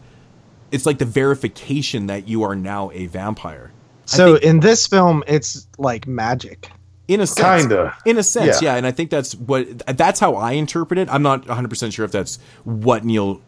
it's 0.70 0.86
like 0.86 0.98
the 0.98 1.04
verification 1.04 2.06
that 2.08 2.28
you 2.28 2.42
are 2.42 2.54
now 2.54 2.90
a 2.92 3.06
vampire. 3.06 3.72
So 4.04 4.34
think- 4.34 4.44
in 4.44 4.60
this 4.60 4.86
film, 4.86 5.24
it's 5.26 5.66
like 5.78 6.06
magic. 6.06 6.70
In 7.12 7.20
a 7.20 7.26
sense, 7.26 7.62
Kinda. 7.62 7.94
in 8.04 8.18
a 8.18 8.22
sense, 8.22 8.60
Yeah. 8.62 8.72
yeah. 8.72 8.76
and 8.76 8.86
I 8.86 8.90
think 8.92 9.10
that's 9.10 9.34
what 9.34 9.66
that's 9.96 10.18
how 10.20 10.34
I 10.34 10.52
interpret 10.52 10.98
it. 10.98 11.08
I'm 11.10 11.22
not 11.22 11.46
100 11.46 11.68
percent 11.68 11.92
sure 11.92 12.04
if 12.04 12.12
that's 12.12 12.38
what 12.64 13.04
Neil. 13.04 13.40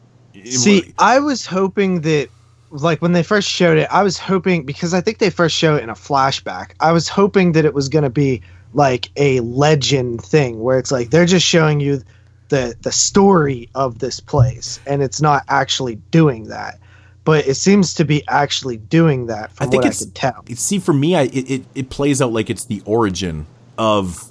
See, 0.44 0.92
I 0.98 1.20
was 1.20 1.46
hoping 1.46 2.00
that, 2.02 2.28
like, 2.70 3.00
when 3.00 3.12
they 3.12 3.22
first 3.22 3.48
showed 3.48 3.78
it, 3.78 3.88
I 3.90 4.02
was 4.02 4.18
hoping 4.18 4.64
because 4.66 4.92
I 4.92 5.00
think 5.00 5.18
they 5.18 5.30
first 5.30 5.54
show 5.56 5.76
it 5.76 5.82
in 5.84 5.90
a 5.90 5.94
flashback. 5.94 6.72
I 6.80 6.90
was 6.92 7.08
hoping 7.08 7.52
that 7.52 7.64
it 7.64 7.72
was 7.72 7.88
going 7.88 8.02
to 8.02 8.10
be 8.10 8.42
like 8.72 9.10
a 9.16 9.38
legend 9.40 10.22
thing 10.24 10.60
where 10.60 10.78
it's 10.78 10.90
like 10.90 11.10
they're 11.10 11.26
just 11.26 11.46
showing 11.46 11.78
you 11.80 12.02
the 12.48 12.74
the 12.82 12.90
story 12.92 13.68
of 13.74 14.00
this 14.00 14.18
place, 14.20 14.80
and 14.86 15.02
it's 15.02 15.20
not 15.22 15.44
actually 15.48 15.96
doing 16.10 16.48
that. 16.48 16.78
But 17.24 17.46
it 17.46 17.54
seems 17.54 17.94
to 17.94 18.04
be 18.04 18.22
actually 18.28 18.76
doing 18.76 19.26
that 19.28 19.50
from 19.52 19.66
I 19.66 19.70
think 19.70 19.84
what 19.84 19.92
it's 19.92 20.02
I 20.02 20.04
could 20.04 20.14
tell. 20.14 20.44
see 20.56 20.78
for 20.78 20.92
me, 20.92 21.14
I 21.16 21.22
it, 21.22 21.50
it, 21.50 21.62
it 21.74 21.90
plays 21.90 22.20
out 22.20 22.32
like 22.32 22.50
it's 22.50 22.64
the 22.66 22.82
origin 22.84 23.46
of 23.78 24.30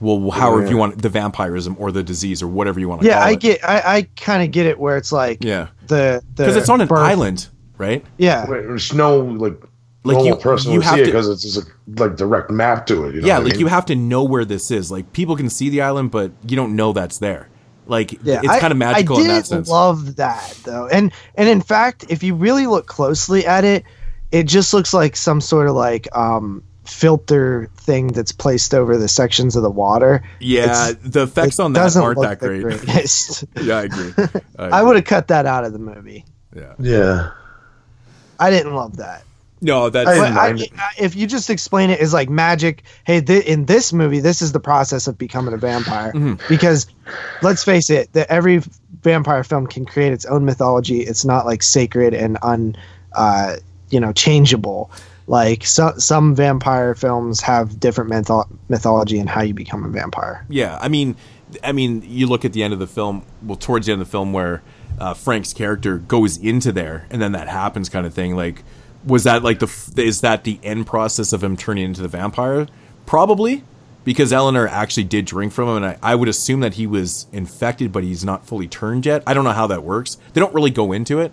well, 0.00 0.30
however 0.30 0.64
Yeah. 0.64 0.70
you 0.70 0.76
want 0.76 1.00
the 1.00 1.08
vampirism 1.08 1.76
or 1.78 1.90
the 1.92 2.02
disease 2.02 2.42
or 2.42 2.48
whatever 2.48 2.78
you 2.80 2.88
want 2.88 3.00
to 3.02 3.06
Yeah, 3.06 3.18
call 3.20 3.28
I 3.28 3.30
it. 3.32 3.40
get, 3.40 3.64
I, 3.64 3.82
I 3.96 4.02
kind 4.16 4.42
of 4.42 4.50
get 4.50 4.66
it 4.66 4.78
where 4.78 4.96
it's 4.96 5.12
like 5.12 5.42
Yeah, 5.42 5.68
the 5.86 6.22
the 6.34 6.42
because 6.42 6.56
it's 6.56 6.68
on 6.68 6.80
an 6.80 6.88
birth- 6.88 6.98
island, 6.98 7.48
right? 7.78 8.04
Yeah, 8.18 8.42
Wait, 8.50 8.62
There's 8.62 8.92
no 8.92 9.18
like 9.20 9.54
Like 10.02 10.16
normal 10.16 10.26
you- 10.26 10.36
person 10.36 10.72
you 10.72 10.80
have 10.82 10.94
see 10.94 11.00
to- 11.00 11.06
because 11.06 11.28
it's 11.28 11.42
just 11.42 11.56
a 11.58 11.62
like 12.02 12.16
direct 12.16 12.50
map 12.50 12.86
to 12.88 13.06
it. 13.06 13.14
You 13.14 13.20
know 13.22 13.26
yeah, 13.28 13.34
what 13.34 13.40
I 13.40 13.44
like 13.44 13.52
mean? 13.54 13.60
you 13.60 13.66
have 13.68 13.86
to 13.86 13.94
know 13.94 14.24
where 14.24 14.44
this 14.44 14.70
is. 14.70 14.90
Like 14.90 15.12
people 15.12 15.36
can 15.36 15.48
see 15.48 15.70
the 15.70 15.80
island, 15.80 16.10
but 16.10 16.32
you 16.46 16.56
don't 16.56 16.76
know 16.76 16.92
that's 16.92 17.18
there. 17.18 17.48
Like 17.86 18.12
Yeah, 18.22 18.40
it's 18.42 18.58
kind 18.60 18.72
of 18.72 18.76
magical 18.78 19.18
I 19.18 19.20
in 19.22 19.28
that 19.28 19.46
sense. 19.46 19.68
love 19.68 20.16
that 20.16 20.58
though, 20.64 20.88
and 20.88 21.12
and 21.36 21.48
in 21.48 21.60
fact, 21.62 22.04
if 22.08 22.22
you 22.22 22.34
really 22.34 22.66
look 22.66 22.86
closely 22.86 23.46
at 23.46 23.64
it, 23.64 23.84
it 24.32 24.44
just 24.44 24.74
looks 24.74 24.92
like 24.92 25.16
some 25.16 25.40
sort 25.40 25.68
of 25.68 25.76
like 25.76 26.08
um, 26.16 26.62
filter 26.84 27.70
thing 27.76 28.08
that's 28.08 28.32
placed 28.32 28.74
over 28.74 28.96
the 28.96 29.08
sections 29.08 29.56
of 29.56 29.62
the 29.62 29.70
water. 29.70 30.22
yeah, 30.40 30.92
the 31.02 31.22
effects 31.22 31.58
on 31.58 31.72
that 31.74 31.96
aren't 31.96 32.20
that 32.20 32.38
great. 32.38 32.62
yeah, 33.64 33.78
I 33.78 33.82
agree. 33.82 34.12
I, 34.58 34.80
I 34.80 34.82
would 34.82 34.96
have 34.96 35.04
cut 35.04 35.28
that 35.28 35.46
out 35.46 35.64
of 35.64 35.72
the 35.72 35.78
movie. 35.78 36.24
Yeah. 36.54 36.74
yeah. 36.78 37.30
I 38.38 38.50
didn't 38.50 38.74
love 38.74 38.96
that. 38.98 39.24
No, 39.60 39.88
that's 39.88 40.08
I 40.08 40.26
I. 40.26 40.48
I- 40.50 40.68
if 40.98 41.16
you 41.16 41.26
just 41.26 41.48
explain 41.48 41.88
it 41.90 41.98
as 42.00 42.12
like 42.12 42.28
magic, 42.28 42.82
hey, 43.06 43.20
th- 43.22 43.46
in 43.46 43.64
this 43.64 43.92
movie, 43.92 44.20
this 44.20 44.42
is 44.42 44.52
the 44.52 44.60
process 44.60 45.06
of 45.06 45.16
becoming 45.16 45.54
a 45.54 45.56
vampire. 45.56 46.12
Mm-hmm. 46.12 46.46
Because 46.48 46.86
let's 47.40 47.64
face 47.64 47.88
it, 47.88 48.12
that 48.12 48.30
every 48.30 48.60
vampire 49.02 49.42
film 49.42 49.66
can 49.66 49.86
create 49.86 50.12
its 50.12 50.26
own 50.26 50.44
mythology. 50.44 51.00
It's 51.00 51.24
not 51.24 51.46
like 51.46 51.62
sacred 51.62 52.12
and 52.12 52.36
un, 52.42 52.76
uh, 53.14 53.56
you 53.88 54.00
know, 54.00 54.12
changeable. 54.12 54.90
Like 55.26 55.64
so, 55.64 55.94
some 55.96 56.34
vampire 56.34 56.94
films 56.94 57.40
have 57.40 57.80
different 57.80 58.10
mytho- 58.10 58.48
mythology 58.68 59.18
and 59.18 59.28
how 59.28 59.42
you 59.42 59.54
become 59.54 59.84
a 59.84 59.88
vampire. 59.88 60.44
Yeah, 60.50 60.78
I 60.80 60.88
mean, 60.88 61.16
I 61.62 61.72
mean, 61.72 62.02
you 62.06 62.26
look 62.26 62.44
at 62.44 62.52
the 62.52 62.62
end 62.62 62.74
of 62.74 62.78
the 62.78 62.86
film. 62.86 63.24
Well, 63.42 63.56
towards 63.56 63.86
the 63.86 63.92
end 63.92 64.02
of 64.02 64.08
the 64.08 64.10
film, 64.10 64.32
where 64.32 64.62
uh, 64.98 65.14
Frank's 65.14 65.52
character 65.54 65.98
goes 65.98 66.36
into 66.36 66.72
there, 66.72 67.06
and 67.10 67.22
then 67.22 67.32
that 67.32 67.48
happens, 67.48 67.88
kind 67.88 68.06
of 68.06 68.12
thing. 68.12 68.36
Like, 68.36 68.64
was 69.04 69.24
that 69.24 69.42
like 69.42 69.60
the? 69.60 70.02
Is 70.02 70.20
that 70.20 70.44
the 70.44 70.60
end 70.62 70.86
process 70.86 71.32
of 71.32 71.42
him 71.42 71.56
turning 71.56 71.84
into 71.84 72.02
the 72.02 72.08
vampire? 72.08 72.66
Probably, 73.06 73.64
because 74.04 74.30
Eleanor 74.30 74.68
actually 74.68 75.04
did 75.04 75.24
drink 75.24 75.54
from 75.54 75.68
him, 75.68 75.76
and 75.76 75.86
I, 75.86 75.98
I 76.02 76.14
would 76.16 76.28
assume 76.28 76.60
that 76.60 76.74
he 76.74 76.86
was 76.86 77.26
infected, 77.32 77.92
but 77.92 78.04
he's 78.04 78.24
not 78.24 78.46
fully 78.46 78.68
turned 78.68 79.06
yet. 79.06 79.22
I 79.26 79.32
don't 79.32 79.44
know 79.44 79.52
how 79.52 79.66
that 79.68 79.82
works. 79.82 80.18
They 80.34 80.40
don't 80.40 80.54
really 80.54 80.70
go 80.70 80.92
into 80.92 81.18
it 81.20 81.32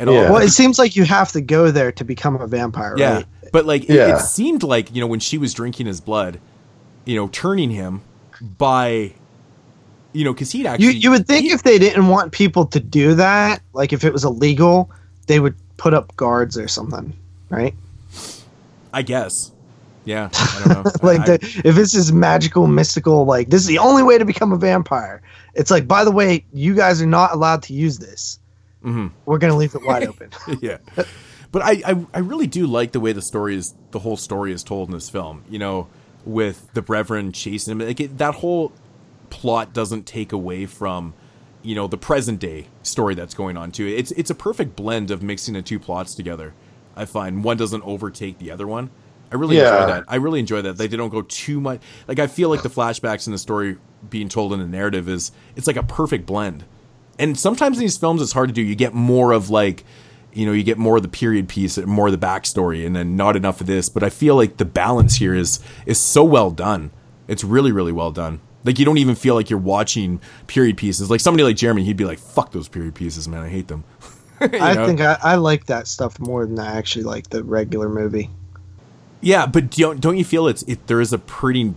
at 0.00 0.08
all. 0.08 0.14
Well, 0.14 0.36
it 0.38 0.50
seems 0.50 0.78
like 0.78 0.96
you 0.96 1.04
have 1.04 1.30
to 1.32 1.40
go 1.40 1.70
there 1.70 1.92
to 1.92 2.04
become 2.04 2.34
a 2.40 2.46
vampire, 2.48 2.94
Yeah, 2.96 3.14
right? 3.14 3.26
but 3.52 3.66
like 3.66 3.84
it, 3.84 3.90
Yeah. 3.90 4.16
it 4.16 4.20
seemed 4.20 4.62
like 4.64 4.92
you 4.94 5.00
know 5.00 5.06
when 5.06 5.20
she 5.20 5.38
was 5.38 5.54
drinking 5.54 5.86
his 5.86 6.00
blood, 6.00 6.40
you 7.04 7.14
know, 7.14 7.28
turning 7.28 7.70
him 7.70 8.00
by, 8.58 9.12
you 10.12 10.24
know, 10.24 10.32
because 10.32 10.50
he'd 10.52 10.60
You 10.62 10.66
actually 10.68 10.96
you 10.96 11.10
would 11.10 11.26
think 11.26 11.52
if 11.52 11.62
they 11.62 11.78
didn't 11.78 12.08
want 12.08 12.32
people 12.32 12.66
to 12.66 12.80
do 12.80 13.14
that, 13.14 13.60
like 13.72 13.92
if 13.92 14.02
it 14.02 14.12
was 14.12 14.24
illegal, 14.24 14.90
they 15.28 15.38
would 15.38 15.54
put 15.76 15.94
up 15.94 16.16
guards 16.16 16.58
or 16.58 16.66
something, 16.66 17.12
right? 17.50 17.74
I 18.92 19.02
guess. 19.02 19.52
Yeah, 20.06 20.30
I 20.32 20.62
don't 20.64 20.84
know. 20.84 20.90
like 21.06 21.20
I- 21.20 21.36
the, 21.36 21.62
if 21.64 21.76
it's 21.78 21.92
this 21.92 22.10
magical, 22.10 22.66
mystical, 22.66 23.24
like 23.26 23.50
this 23.50 23.60
is 23.60 23.68
the 23.68 23.78
only 23.78 24.02
way 24.02 24.18
to 24.18 24.24
become 24.24 24.50
a 24.52 24.56
vampire. 24.56 25.22
It's 25.54 25.70
like, 25.70 25.86
by 25.86 26.04
the 26.04 26.10
way, 26.10 26.44
you 26.52 26.74
guys 26.74 27.00
are 27.02 27.06
not 27.06 27.32
allowed 27.32 27.62
to 27.64 27.74
use 27.74 27.98
this. 27.98 28.38
Mhm. 28.84 29.10
We're 29.26 29.38
gonna 29.38 29.56
leave 29.56 29.74
it 29.74 29.82
wide 29.84 30.04
open. 30.06 30.30
yeah. 30.60 30.78
But 31.52 31.62
I, 31.62 31.82
I 31.84 32.06
I 32.14 32.18
really 32.20 32.46
do 32.46 32.66
like 32.66 32.92
the 32.92 33.00
way 33.00 33.12
the 33.12 33.22
story 33.22 33.56
is 33.56 33.74
the 33.90 33.98
whole 33.98 34.16
story 34.16 34.52
is 34.52 34.62
told 34.62 34.88
in 34.88 34.94
this 34.94 35.10
film. 35.10 35.44
You 35.50 35.58
know, 35.58 35.88
with 36.24 36.72
the 36.74 36.82
Reverend 36.82 37.34
chasing 37.34 37.72
him, 37.72 37.86
like 37.86 38.00
it, 38.00 38.18
that 38.18 38.36
whole 38.36 38.72
plot 39.30 39.72
doesn't 39.72 40.06
take 40.06 40.32
away 40.32 40.66
from 40.66 41.12
you 41.62 41.74
know 41.74 41.86
the 41.86 41.98
present 41.98 42.38
day 42.40 42.66
story 42.82 43.14
that's 43.14 43.34
going 43.34 43.56
on 43.56 43.70
too. 43.72 43.86
It's 43.86 44.12
it's 44.12 44.30
a 44.30 44.34
perfect 44.34 44.76
blend 44.76 45.10
of 45.10 45.22
mixing 45.22 45.54
the 45.54 45.62
two 45.62 45.78
plots 45.78 46.14
together. 46.14 46.54
I 46.96 47.04
find 47.04 47.44
one 47.44 47.56
doesn't 47.56 47.82
overtake 47.82 48.38
the 48.38 48.50
other 48.50 48.66
one. 48.66 48.90
I 49.32 49.36
really 49.36 49.56
Yeah. 49.56 49.74
enjoy 49.82 49.86
that. 49.92 50.04
I 50.08 50.16
really 50.16 50.40
enjoy 50.40 50.62
that. 50.62 50.76
They 50.76 50.88
don't 50.88 51.08
go 51.10 51.22
too 51.22 51.60
much. 51.60 51.80
Like 52.08 52.18
I 52.18 52.26
feel 52.28 52.48
like 52.48 52.62
the 52.62 52.70
flashbacks 52.70 53.26
in 53.26 53.32
the 53.32 53.38
story 53.38 53.76
being 54.08 54.28
told 54.28 54.52
in 54.52 54.58
the 54.58 54.66
narrative 54.66 55.08
is 55.08 55.30
it's 55.56 55.66
like 55.66 55.76
a 55.76 55.82
perfect 55.84 56.26
blend. 56.26 56.64
And 57.18 57.38
sometimes 57.38 57.76
in 57.76 57.82
these 57.82 57.98
films 57.98 58.22
it's 58.22 58.32
hard 58.32 58.48
to 58.48 58.54
do. 58.54 58.62
You 58.62 58.74
get 58.74 58.94
more 58.94 59.32
of 59.32 59.50
like, 59.50 59.84
you 60.32 60.46
know, 60.46 60.52
you 60.52 60.62
get 60.62 60.78
more 60.78 60.96
of 60.96 61.02
the 61.02 61.08
period 61.08 61.48
piece, 61.48 61.76
more 61.78 62.08
of 62.08 62.12
the 62.12 62.26
backstory, 62.26 62.86
and 62.86 62.94
then 62.94 63.16
not 63.16 63.36
enough 63.36 63.60
of 63.60 63.66
this. 63.66 63.88
But 63.88 64.02
I 64.02 64.10
feel 64.10 64.36
like 64.36 64.56
the 64.56 64.64
balance 64.64 65.16
here 65.16 65.34
is 65.34 65.60
is 65.86 65.98
so 65.98 66.24
well 66.24 66.50
done. 66.50 66.90
It's 67.28 67.44
really 67.44 67.72
really 67.72 67.92
well 67.92 68.10
done. 68.10 68.40
Like 68.64 68.78
you 68.78 68.84
don't 68.84 68.98
even 68.98 69.14
feel 69.14 69.34
like 69.34 69.48
you're 69.48 69.58
watching 69.58 70.20
period 70.46 70.76
pieces. 70.76 71.10
Like 71.10 71.20
somebody 71.20 71.44
like 71.44 71.56
Jeremy, 71.56 71.84
he'd 71.84 71.96
be 71.96 72.04
like, 72.04 72.18
"Fuck 72.18 72.52
those 72.52 72.68
period 72.68 72.94
pieces, 72.94 73.26
man. 73.26 73.42
I 73.42 73.48
hate 73.48 73.68
them." 73.68 73.84
I 74.40 74.74
know? 74.74 74.86
think 74.86 75.00
I, 75.00 75.18
I 75.22 75.34
like 75.36 75.66
that 75.66 75.86
stuff 75.86 76.18
more 76.18 76.46
than 76.46 76.58
I 76.58 76.76
actually 76.76 77.04
like 77.04 77.28
the 77.30 77.44
regular 77.44 77.88
movie. 77.88 78.30
Yeah, 79.20 79.46
but 79.46 79.70
don't 79.70 80.00
don't 80.00 80.16
you 80.16 80.24
feel 80.24 80.46
it's 80.46 80.62
it, 80.62 80.86
there 80.86 81.00
is 81.00 81.12
a 81.12 81.18
pretty 81.18 81.74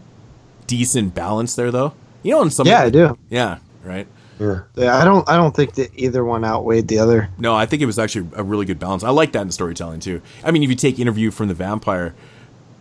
decent 0.67 1.13
balance 1.13 1.55
there 1.55 1.71
though? 1.71 1.93
You 2.21 2.31
know, 2.31 2.41
in 2.41 2.49
some 2.49 2.67
Yeah, 2.67 2.81
I 2.81 2.89
do. 2.89 3.17
Yeah, 3.29 3.59
right. 3.83 4.07
Yeah. 4.39 4.61
Yeah, 4.75 4.97
I 4.97 5.05
don't 5.05 5.27
I 5.29 5.37
don't 5.37 5.55
think 5.55 5.75
that 5.75 5.91
either 5.95 6.23
one 6.25 6.43
outweighed 6.43 6.87
the 6.87 6.99
other. 6.99 7.29
No, 7.37 7.55
I 7.55 7.65
think 7.65 7.81
it 7.81 7.85
was 7.85 7.99
actually 7.99 8.29
a 8.35 8.43
really 8.43 8.65
good 8.65 8.79
balance. 8.79 9.03
I 9.03 9.09
like 9.09 9.31
that 9.33 9.41
in 9.41 9.51
storytelling 9.51 9.99
too. 9.99 10.21
I 10.43 10.51
mean, 10.51 10.63
if 10.63 10.69
you 10.69 10.75
take 10.75 10.99
Interview 10.99 11.31
from 11.31 11.47
the 11.47 11.53
Vampire, 11.53 12.13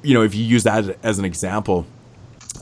you 0.03 0.15
know, 0.15 0.23
if 0.23 0.35
you 0.35 0.45
use 0.45 0.65
that 0.65 0.97
as 1.03 1.19
an 1.19 1.25
example, 1.25 1.87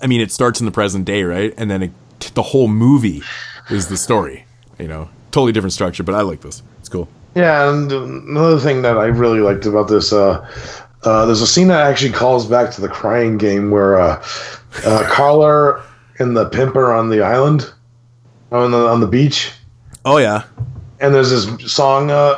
I 0.02 0.06
mean, 0.06 0.20
it 0.20 0.32
starts 0.32 0.60
in 0.60 0.66
the 0.66 0.72
present 0.72 1.04
day, 1.04 1.22
right? 1.22 1.54
And 1.56 1.70
then 1.70 1.82
it, 1.82 1.92
the 2.34 2.42
whole 2.42 2.68
movie 2.68 3.22
is 3.70 3.88
the 3.88 3.96
story. 3.96 4.44
You 4.78 4.88
know, 4.88 5.08
totally 5.30 5.52
different 5.52 5.72
structure, 5.72 6.02
but 6.02 6.14
I 6.14 6.22
like 6.22 6.40
this. 6.40 6.62
It's 6.78 6.88
cool. 6.88 7.08
Yeah, 7.34 7.70
and 7.70 7.90
another 7.92 8.58
thing 8.58 8.82
that 8.82 8.98
I 8.98 9.06
really 9.06 9.40
liked 9.40 9.66
about 9.66 9.88
this, 9.88 10.12
uh, 10.12 10.46
uh, 11.04 11.26
there's 11.26 11.40
a 11.40 11.46
scene 11.46 11.68
that 11.68 11.86
actually 11.86 12.12
calls 12.12 12.46
back 12.46 12.72
to 12.72 12.80
the 12.80 12.88
crying 12.88 13.38
game 13.38 13.70
where 13.70 14.00
uh, 14.00 14.24
uh, 14.84 15.04
Clara 15.08 15.84
and 16.18 16.36
the 16.36 16.48
pimp 16.48 16.76
are 16.76 16.92
on 16.92 17.08
the 17.08 17.22
island, 17.22 17.72
on 18.50 18.70
the 18.70 18.86
on 18.86 19.00
the 19.00 19.06
beach, 19.06 19.52
Oh 20.04 20.16
yeah, 20.16 20.44
and 20.98 21.14
there's 21.14 21.30
this 21.30 21.72
song 21.72 22.10
uh, 22.10 22.36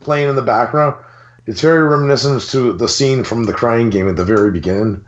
playing 0.00 0.28
in 0.28 0.36
the 0.36 0.42
background. 0.42 1.02
It's 1.46 1.60
very 1.60 1.86
reminiscent 1.86 2.42
to 2.50 2.72
the 2.72 2.88
scene 2.88 3.22
from 3.22 3.44
the 3.44 3.52
crying 3.52 3.90
game 3.90 4.08
at 4.08 4.16
the 4.16 4.24
very 4.24 4.50
beginning, 4.50 5.04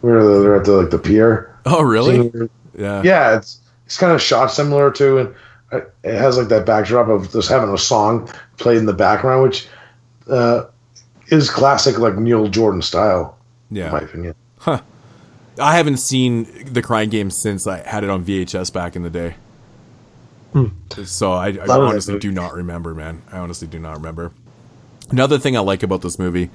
where 0.00 0.22
they're 0.40 0.56
at 0.56 0.64
the 0.64 0.72
like 0.72 0.90
the 0.90 0.98
pier. 0.98 1.56
Oh 1.66 1.82
really? 1.82 2.30
Scene. 2.30 2.50
Yeah. 2.76 3.02
Yeah, 3.02 3.36
it's 3.36 3.60
it's 3.86 3.98
kind 3.98 4.12
of 4.12 4.22
shot 4.22 4.46
similar 4.52 4.90
to, 4.92 5.18
and 5.18 5.34
it 6.04 6.14
has 6.14 6.38
like 6.38 6.48
that 6.48 6.64
backdrop 6.64 7.08
of 7.08 7.32
just 7.32 7.48
having 7.48 7.74
a 7.74 7.78
song 7.78 8.28
played 8.58 8.78
in 8.78 8.86
the 8.86 8.92
background, 8.92 9.42
which 9.42 9.66
uh, 10.28 10.64
is 11.28 11.50
classic 11.50 11.98
like 11.98 12.16
Neil 12.16 12.46
Jordan 12.48 12.82
style. 12.82 13.36
Yeah. 13.70 13.86
in 13.86 13.92
my 13.92 14.00
opinion. 14.00 14.34
Huh. 14.58 14.80
I 15.58 15.76
haven't 15.76 15.98
seen 15.98 16.72
the 16.72 16.82
Crying 16.82 17.10
Game 17.10 17.30
since 17.30 17.66
I 17.66 17.86
had 17.86 18.04
it 18.04 18.10
on 18.10 18.24
VHS 18.24 18.72
back 18.72 18.96
in 18.96 19.02
the 19.02 19.10
day. 19.10 19.34
Hmm. 20.52 20.66
So 21.04 21.32
I, 21.32 21.48
I 21.48 21.66
honestly 21.66 22.18
do 22.18 22.30
not 22.30 22.54
remember, 22.54 22.94
man. 22.94 23.22
I 23.30 23.38
honestly 23.38 23.68
do 23.68 23.78
not 23.78 23.96
remember. 23.96 24.32
Another 25.10 25.38
thing 25.38 25.56
I 25.56 25.60
like 25.60 25.82
about 25.82 26.02
this 26.02 26.18
movie 26.18 26.50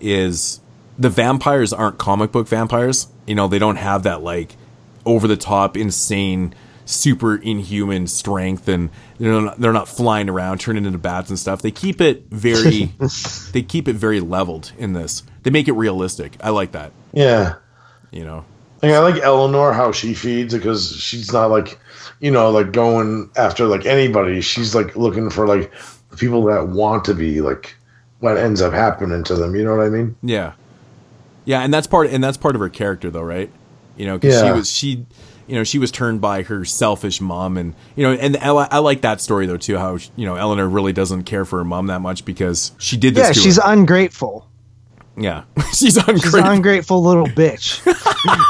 is 0.00 0.60
the 0.98 1.10
vampires 1.10 1.72
aren't 1.72 1.98
comic 1.98 2.32
book 2.32 2.48
vampires. 2.48 3.08
You 3.26 3.34
know, 3.34 3.48
they 3.48 3.58
don't 3.58 3.76
have 3.76 4.04
that 4.04 4.22
like 4.22 4.56
over 5.04 5.26
the 5.26 5.36
top, 5.36 5.76
insane, 5.76 6.54
super 6.84 7.36
inhuman 7.36 8.06
strength, 8.06 8.68
and 8.68 8.90
they're 9.18 9.40
not, 9.40 9.60
they're 9.60 9.72
not 9.72 9.88
flying 9.88 10.28
around, 10.28 10.58
turning 10.58 10.84
into 10.84 10.98
bats 10.98 11.28
and 11.28 11.38
stuff. 11.38 11.62
They 11.62 11.70
keep 11.70 12.00
it 12.00 12.24
very, 12.30 12.92
they 13.52 13.62
keep 13.62 13.88
it 13.88 13.94
very 13.96 14.20
leveled 14.20 14.72
in 14.78 14.92
this. 14.92 15.22
They 15.42 15.50
make 15.50 15.68
it 15.68 15.72
realistic. 15.72 16.36
I 16.40 16.50
like 16.50 16.72
that. 16.72 16.92
Yeah. 17.12 17.56
You 18.12 18.24
know. 18.24 18.44
Like, 18.82 18.92
I 18.92 18.98
like 18.98 19.22
Eleanor 19.22 19.72
how 19.72 19.92
she 19.92 20.12
feeds 20.12 20.54
because 20.54 21.00
she's 21.00 21.32
not 21.32 21.50
like, 21.50 21.78
you 22.20 22.32
know, 22.32 22.50
like 22.50 22.72
going 22.72 23.30
after 23.36 23.66
like 23.66 23.86
anybody. 23.86 24.40
She's 24.40 24.74
like 24.74 24.96
looking 24.96 25.30
for 25.30 25.46
like 25.46 25.72
the 26.10 26.16
people 26.16 26.44
that 26.46 26.68
want 26.68 27.04
to 27.04 27.14
be 27.14 27.40
like 27.40 27.76
what 28.18 28.36
ends 28.36 28.60
up 28.60 28.72
happening 28.72 29.24
to 29.24 29.34
them. 29.34 29.54
You 29.54 29.64
know 29.64 29.76
what 29.76 29.86
I 29.86 29.88
mean? 29.88 30.16
Yeah, 30.22 30.52
yeah, 31.44 31.60
and 31.60 31.72
that's 31.72 31.86
part 31.86 32.10
and 32.10 32.22
that's 32.22 32.36
part 32.36 32.54
of 32.54 32.60
her 32.60 32.68
character, 32.68 33.10
though, 33.10 33.22
right? 33.22 33.50
You 33.96 34.06
know, 34.06 34.18
because 34.18 34.40
she 34.40 34.52
was 34.52 34.70
she, 34.70 35.06
you 35.46 35.54
know, 35.54 35.64
she 35.64 35.78
was 35.78 35.90
turned 35.90 36.20
by 36.20 36.42
her 36.42 36.64
selfish 36.64 37.20
mom, 37.20 37.56
and 37.56 37.74
you 37.96 38.04
know, 38.04 38.12
and 38.12 38.36
I, 38.36 38.48
I 38.48 38.78
like 38.78 39.02
that 39.02 39.20
story 39.20 39.46
though 39.46 39.56
too. 39.56 39.76
How 39.76 39.98
you 40.16 40.26
know 40.26 40.36
Eleanor 40.36 40.68
really 40.68 40.92
doesn't 40.92 41.24
care 41.24 41.44
for 41.44 41.58
her 41.58 41.64
mom 41.64 41.88
that 41.88 42.00
much 42.00 42.24
because 42.24 42.72
she 42.78 42.96
did 42.96 43.14
this. 43.14 43.36
Yeah, 43.36 43.42
she's 43.42 43.56
her. 43.56 43.62
ungrateful. 43.64 44.48
Yeah, 45.16 45.44
she's 45.74 45.96
ungrateful. 45.96 46.30
She's 46.30 46.34
an 46.34 46.46
ungrateful 46.46 47.02
little 47.02 47.26
bitch. 47.26 47.80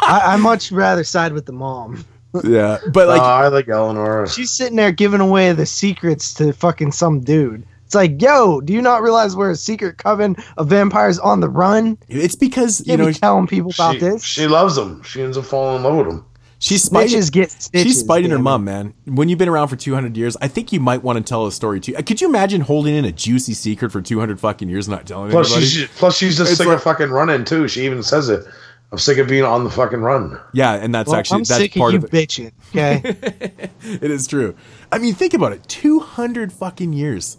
I, 0.02 0.34
I 0.34 0.36
much 0.36 0.72
rather 0.72 1.04
side 1.04 1.32
with 1.32 1.46
the 1.46 1.52
mom. 1.52 2.04
yeah, 2.44 2.78
but 2.92 3.08
like 3.08 3.20
Uh, 3.20 3.24
I 3.24 3.48
like 3.48 3.68
Eleanor. 3.68 4.26
She's 4.26 4.50
sitting 4.50 4.76
there 4.76 4.92
giving 4.92 5.20
away 5.20 5.52
the 5.52 5.66
secrets 5.66 6.34
to 6.34 6.52
fucking 6.52 6.92
some 6.92 7.20
dude. 7.20 7.66
It's 7.84 7.94
like, 7.94 8.22
yo, 8.22 8.62
do 8.62 8.72
you 8.72 8.80
not 8.80 9.02
realize 9.02 9.36
we're 9.36 9.50
a 9.50 9.54
secret 9.54 9.98
coven 9.98 10.34
of 10.56 10.68
vampires 10.68 11.18
on 11.18 11.40
the 11.40 11.50
run? 11.50 11.98
It's 12.08 12.34
because 12.34 12.86
you 12.86 12.96
know, 12.96 13.08
be 13.08 13.12
telling 13.12 13.46
people 13.46 13.70
about 13.70 13.94
she, 13.94 14.00
this. 14.00 14.24
She 14.24 14.46
loves 14.46 14.78
him. 14.78 15.02
She 15.02 15.20
ends 15.20 15.36
up 15.36 15.44
falling 15.44 15.76
in 15.76 15.82
love 15.82 15.96
with 15.96 16.06
him. 16.06 16.24
She's 16.64 16.84
spiting, 16.84 17.20
get 17.32 17.50
stitches, 17.50 17.70
she's 17.82 17.98
spiting 17.98 18.30
her 18.30 18.38
mom, 18.38 18.62
man. 18.64 18.94
When 19.06 19.28
you've 19.28 19.38
been 19.40 19.48
around 19.48 19.66
for 19.66 19.74
200 19.74 20.16
years, 20.16 20.36
I 20.40 20.46
think 20.46 20.72
you 20.72 20.78
might 20.78 21.02
want 21.02 21.16
to 21.18 21.24
tell 21.28 21.44
a 21.44 21.50
story 21.50 21.80
too. 21.80 21.92
Could 21.94 22.20
you 22.20 22.28
imagine 22.28 22.60
holding 22.60 22.94
in 22.94 23.04
a 23.04 23.10
juicy 23.10 23.52
secret 23.52 23.90
for 23.90 24.00
200 24.00 24.38
fucking 24.38 24.68
years 24.68 24.86
and 24.86 24.96
not 24.96 25.04
telling 25.04 25.32
Plus, 25.32 25.48
anybody? 25.50 25.66
she's 25.66 25.88
plus 25.88 26.16
she's 26.16 26.36
just 26.36 26.50
It's 26.52 26.58
sick 26.58 26.68
like- 26.68 26.76
of 26.76 26.82
fucking 26.84 27.10
running 27.10 27.44
too. 27.44 27.66
She 27.66 27.84
even 27.84 28.00
says 28.04 28.28
it. 28.28 28.44
I'm 28.92 28.98
sick 28.98 29.18
of 29.18 29.26
being 29.26 29.42
on 29.42 29.64
the 29.64 29.70
fucking 29.70 30.02
run. 30.02 30.38
yeah, 30.52 30.74
and 30.74 30.94
that's 30.94 31.08
Well, 31.08 31.18
actually 31.18 31.36
I'm 31.38 31.44
that's 31.44 31.60
sick 31.62 31.74
part 31.74 31.94
of 31.94 32.04
of 32.04 32.12
you 32.12 32.18
it. 32.20 32.28
bitching. 32.28 32.52
Okay, 32.70 33.70
It 34.00 34.10
is 34.12 34.28
true. 34.28 34.54
I 34.92 34.98
mean, 34.98 35.14
think 35.14 35.34
about 35.34 35.52
it. 35.52 35.66
200 35.66 36.52
fucking 36.52 36.92
years. 36.92 37.38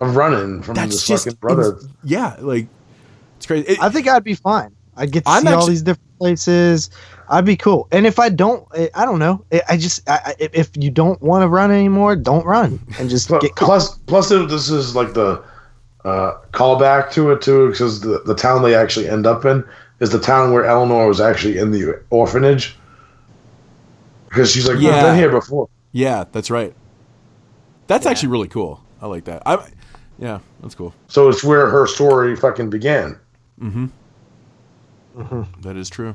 of 0.00 0.16
running 0.16 0.62
from 0.62 0.76
That's 0.76 0.92
this 0.92 1.06
just 1.06 1.24
fucking 1.24 1.38
brother. 1.40 1.78
yeah, 2.04 2.36
like 2.40 2.68
it's 3.36 3.44
crazy. 3.46 3.66
It- 3.68 3.82
I 3.82 3.90
think 3.90 4.08
I'd 4.08 4.24
be 4.24 4.34
fine. 4.34 4.70
I'd 4.96 5.10
get 5.12 5.24
to 5.24 5.30
I'm 5.30 5.42
see 5.42 5.52
all 5.52 5.66
these 5.66 5.82
different 5.82 6.05
places. 6.18 6.90
I'd 7.28 7.44
be 7.44 7.56
cool. 7.56 7.88
And 7.92 8.06
if 8.06 8.18
I 8.18 8.28
don't, 8.28 8.66
I 8.72 8.90
I 8.94 9.04
don't 9.04 9.18
know. 9.18 9.44
I- 9.52 9.62
I 9.70 9.76
just, 9.76 10.08
I, 10.08 10.20
I- 10.26 10.34
if- 10.38 10.54
if 10.54 10.70
you 10.76 10.90
don't 10.90 11.20
want 11.22 11.42
to 11.42 11.48
run 11.48 11.70
anymore, 11.70 12.14
don't 12.16 12.44
run 12.46 12.78
and 12.98 13.08
just 13.10 13.28
Plus, 13.28 13.42
get 13.42 13.54
caught. 13.56 13.66
plus, 13.66 13.98
plus 14.06 14.28
this 14.28 14.70
is 14.70 14.94
like 14.94 15.12
the 15.14 15.42
uh, 16.04 16.34
callback 16.52 17.10
to 17.12 17.32
it 17.32 17.42
too, 17.42 17.70
because 17.70 18.00
the, 18.00 18.22
the 18.26 18.34
town 18.34 18.62
they 18.62 18.74
actually 18.74 19.08
end 19.08 19.26
up 19.26 19.44
in 19.44 19.64
is 20.00 20.10
the 20.10 20.20
town 20.20 20.52
where 20.52 20.64
Eleanor 20.64 21.08
was 21.08 21.20
actually 21.20 21.58
in 21.58 21.70
the 21.72 22.00
orphanage. 22.10 22.76
Because 24.28 24.50
she's 24.52 24.68
like, 24.68 24.78
Yeah. 24.80 24.96
I've 24.96 25.02
been 25.04 25.16
here 25.18 25.30
before. 25.30 25.68
yeah, 25.92 26.24
that's 26.32 26.50
right. 26.50 26.74
That's 27.86 28.06
actually 28.06 28.28
really 28.30 28.48
cool. 28.48 28.82
I 29.00 29.06
like 29.06 29.24
that. 29.24 29.42
I 29.46 29.66
yeah, 30.18 30.38
that's 30.60 30.74
cool. 30.74 30.94
So 31.08 31.28
it's 31.28 31.44
where 31.44 31.68
her 31.68 31.86
story 31.86 32.34
fucking 32.36 32.70
began. 32.70 33.18
Mm-hmm. 33.60 33.86
Mm-hmm. 35.16 35.60
That 35.62 35.76
is 35.76 35.88
true. 35.88 36.14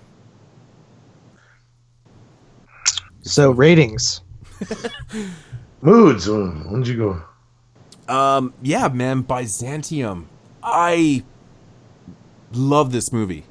So 3.23 3.51
ratings. 3.51 4.21
Moods. 5.81 6.27
uh, 6.29 6.33
When 6.69 6.81
did 6.81 6.87
you 6.89 6.97
go? 8.07 8.13
Um, 8.13 8.53
yeah, 8.61 8.87
man, 8.89 9.21
Byzantium. 9.21 10.27
I 10.63 11.23
love 12.53 12.91
this 12.91 13.11
movie. 13.11 13.45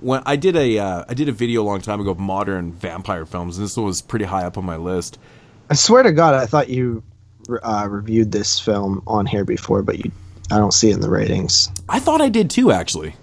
When 0.00 0.22
I 0.24 0.36
did 0.36 0.56
a 0.56 0.78
uh, 0.78 1.04
I 1.08 1.12
did 1.14 1.28
a 1.28 1.32
video 1.32 1.62
a 1.62 1.64
long 1.64 1.82
time 1.82 2.00
ago 2.00 2.10
of 2.12 2.18
modern 2.18 2.72
vampire 2.72 3.26
films, 3.26 3.58
and 3.58 3.64
this 3.66 3.76
one 3.76 3.84
was 3.86 4.00
pretty 4.00 4.24
high 4.24 4.44
up 4.44 4.56
on 4.56 4.64
my 4.64 4.76
list. 4.76 5.18
I 5.68 5.74
swear 5.74 6.02
to 6.02 6.12
God, 6.12 6.34
I 6.34 6.46
thought 6.46 6.68
you 6.70 7.02
uh, 7.62 7.86
reviewed 7.90 8.32
this 8.32 8.58
film 8.58 9.02
on 9.06 9.26
here 9.26 9.44
before, 9.44 9.82
but 9.82 9.98
you, 9.98 10.10
I 10.50 10.56
don't 10.56 10.72
see 10.72 10.88
it 10.90 10.94
in 10.94 11.00
the 11.00 11.10
ratings. 11.10 11.70
I 11.88 12.00
thought 12.00 12.22
I 12.22 12.30
did 12.30 12.48
too, 12.48 12.70
actually. 12.72 13.14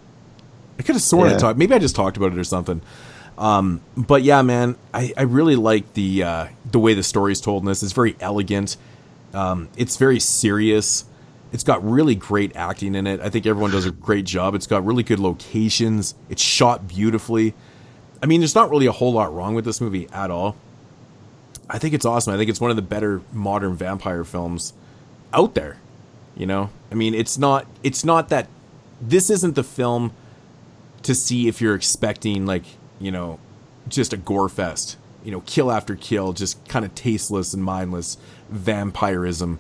I 0.80 0.84
could 0.84 0.96
have 0.96 1.02
sworn 1.02 1.30
I 1.30 1.38
talked. 1.38 1.58
Maybe 1.58 1.74
I 1.74 1.80
just 1.80 1.96
talked 1.96 2.18
about 2.18 2.32
it 2.32 2.38
or 2.38 2.44
something. 2.44 2.82
Um, 3.38 3.82
but 3.96 4.24
yeah, 4.24 4.42
man, 4.42 4.76
I, 4.94 5.14
I 5.16 5.24
really 5.24 5.56
like 5.56 5.94
the 5.94 6.24
uh, 6.24 6.48
the 6.72 6.80
way 6.80 6.94
the 6.94 7.04
story's 7.04 7.40
told 7.42 7.64
in 7.64 7.68
this. 7.68 7.84
It's 7.84 7.94
very 7.94 8.16
elegant. 8.20 8.78
Um, 9.34 9.70
it's 9.78 9.98
very 9.98 10.20
serious. 10.20 11.06
It's 11.52 11.64
got 11.64 11.88
really 11.88 12.16
great 12.16 12.56
acting 12.56 12.96
in 12.96 13.08
it. 13.08 13.22
I 13.22 13.30
think 13.30 13.46
everyone 13.46 13.72
does 13.72 13.86
a 13.86 13.92
great 13.92 14.26
job. 14.26 14.56
It's 14.56 14.68
got 14.68 14.86
really 14.86 15.04
good 15.04 15.20
locations. 15.20 16.16
It's 16.30 16.42
shot 16.42 16.88
beautifully. 16.88 17.54
I 18.22 18.26
mean, 18.26 18.42
there's 18.42 18.56
not 18.56 18.70
really 18.70 18.88
a 18.88 18.92
whole 18.92 19.14
lot 19.14 19.34
wrong 19.34 19.54
with 19.54 19.66
this 19.66 19.80
movie 19.80 20.10
at 20.12 20.32
all. 20.32 20.56
I 21.70 21.78
think 21.78 21.94
it's 21.94 22.06
awesome. 22.06 22.34
I 22.34 22.38
think 22.38 22.50
it's 22.50 22.62
one 22.62 22.72
of 22.72 22.76
the 22.76 22.82
better 22.82 23.22
modern 23.32 23.76
vampire 23.76 24.24
films 24.24 24.74
out 25.34 25.54
there. 25.54 25.78
You 26.36 26.46
know, 26.46 26.70
I 26.92 26.96
mean, 26.96 27.14
it's 27.14 27.38
not 27.38 27.68
it's 27.84 28.04
not 28.04 28.30
that 28.30 28.48
this 29.02 29.30
isn't 29.30 29.56
the 29.56 29.64
film 29.64 30.14
to 31.04 31.16
see 31.16 31.48
if 31.48 31.62
you're 31.62 31.76
expecting 31.76 32.46
like 32.46 32.64
you 33.00 33.12
know 33.12 33.40
just 33.88 34.14
a 34.14 34.18
gore 34.18 34.50
fest. 34.50 34.98
You 35.24 35.32
know, 35.32 35.42
kill 35.42 35.72
after 35.72 35.96
kill, 35.96 36.32
just 36.32 36.66
kind 36.70 36.86
of 36.86 36.96
tasteless 36.96 37.54
and 37.54 37.64
mindless 37.64 38.18
vampirism. 38.50 39.60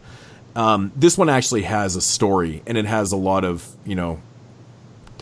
Um, 0.56 0.92
this 0.96 1.18
one 1.18 1.30
actually 1.30 1.64
has 1.64 1.96
a 1.96 2.02
story, 2.02 2.64
and 2.66 2.78
it 2.78 2.86
has 2.86 3.12
a 3.12 3.18
lot 3.18 3.44
of 3.44 3.76
you 3.86 3.96
know 3.96 4.22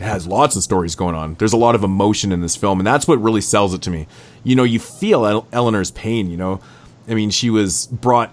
has 0.00 0.26
lots 0.26 0.56
of 0.56 0.62
stories 0.62 0.94
going 0.94 1.14
on. 1.14 1.34
There's 1.34 1.52
a 1.52 1.56
lot 1.56 1.74
of 1.74 1.82
emotion 1.82 2.32
in 2.32 2.40
this 2.40 2.56
film, 2.56 2.80
and 2.80 2.86
that's 2.86 3.08
what 3.08 3.20
really 3.20 3.40
sells 3.40 3.74
it 3.74 3.82
to 3.82 3.90
me. 3.90 4.06
You 4.44 4.56
know, 4.56 4.64
you 4.64 4.78
feel 4.78 5.26
El- 5.26 5.48
Eleanor's 5.52 5.90
pain. 5.90 6.30
You 6.30 6.36
know, 6.36 6.60
I 7.08 7.14
mean, 7.14 7.30
she 7.30 7.50
was 7.50 7.86
brought. 7.86 8.32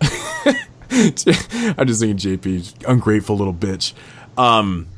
I'm 0.90 1.86
just 1.86 2.00
thinking, 2.00 2.16
JP, 2.16 2.84
ungrateful 2.86 3.36
little 3.36 3.54
bitch. 3.54 3.94
Um, 4.36 4.88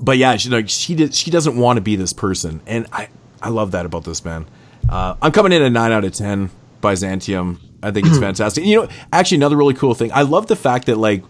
but 0.00 0.18
yeah, 0.18 0.36
she 0.36 0.48
like 0.48 0.68
she 0.68 0.94
did. 0.94 1.14
She 1.14 1.30
doesn't 1.30 1.56
want 1.56 1.76
to 1.76 1.80
be 1.80 1.96
this 1.96 2.12
person, 2.12 2.60
and 2.66 2.86
I 2.92 3.08
I 3.42 3.48
love 3.50 3.70
that 3.72 3.86
about 3.86 4.04
this 4.04 4.24
man. 4.24 4.46
Uh, 4.88 5.14
I'm 5.20 5.32
coming 5.32 5.52
in 5.52 5.62
at 5.62 5.72
nine 5.72 5.92
out 5.92 6.04
of 6.04 6.12
ten. 6.12 6.50
Byzantium. 6.80 7.60
I 7.82 7.90
think 7.90 8.06
it's 8.06 8.18
fantastic. 8.18 8.64
You 8.64 8.82
know, 8.82 8.88
actually, 9.12 9.36
another 9.38 9.56
really 9.56 9.74
cool 9.74 9.94
thing. 9.94 10.10
I 10.12 10.22
love 10.22 10.46
the 10.46 10.56
fact 10.56 10.86
that 10.86 10.96
like 10.96 11.22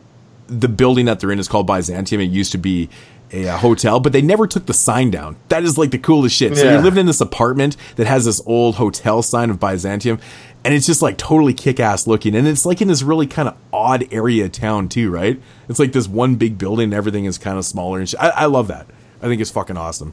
the 0.49 0.69
building 0.69 1.07
that 1.07 1.21
they're 1.21 1.33
in 1.33 1.39
is 1.39 1.49
called 1.49 1.67
Byzantium. 1.67 2.21
It 2.21 2.25
used 2.27 2.53
to 2.53 2.59
be 2.59 2.89
a, 3.33 3.49
uh 3.49 3.57
hotel, 3.59 3.99
but 4.01 4.13
they 4.13 4.23
never 4.23 4.47
took 4.47 4.67
the 4.67 4.75
sign 4.75 5.11
down. 5.11 5.37
That 5.49 5.65
is 5.65 5.77
like 5.77 5.91
the 5.91 5.99
coolest 5.99 6.37
shit. 6.37 6.57
So 6.57 6.65
Yeah. 6.65 6.75
you're 6.75 6.83
living 6.83 7.01
in 7.01 7.07
this 7.07 7.21
apartment 7.21 7.77
that 7.97 8.07
has 8.07 8.25
this 8.25 8.41
old 8.47 8.77
hotel 8.77 9.23
sign 9.23 9.51
of 9.51 9.59
Byzantium, 9.59 10.21
and 10.67 10.75
it's 10.75 10.85
just 10.85 11.01
like 11.01 11.17
totally 11.17 11.55
kick 11.55 11.79
ass 11.79 12.09
looking. 12.09 12.35
And 12.35 12.49
it's 12.49 12.67
like 12.67 12.83
in 12.83 12.89
this 12.89 13.01
really 13.01 13.29
kind 13.29 13.47
of 13.49 13.57
odd 13.73 14.13
area 14.13 14.47
of 14.47 14.53
town 14.53 14.89
too, 14.89 15.13
right? 15.13 15.41
It's 15.69 15.79
like 15.79 15.93
this 15.93 16.09
one 16.09 16.35
big 16.35 16.59
building, 16.59 16.87
and 16.87 16.95
everything 16.95 17.25
is 17.25 17.39
kind 17.39 17.57
of 17.57 17.65
smaller 17.65 18.01
and 18.01 18.09
shit. 18.09 18.19
I, 18.19 18.31
I 18.31 18.45
love 18.47 18.67
that. 18.67 18.89
I 19.23 19.29
think 19.29 19.41
it's 19.41 19.53
fucking 19.53 19.77
awesome. 19.77 20.13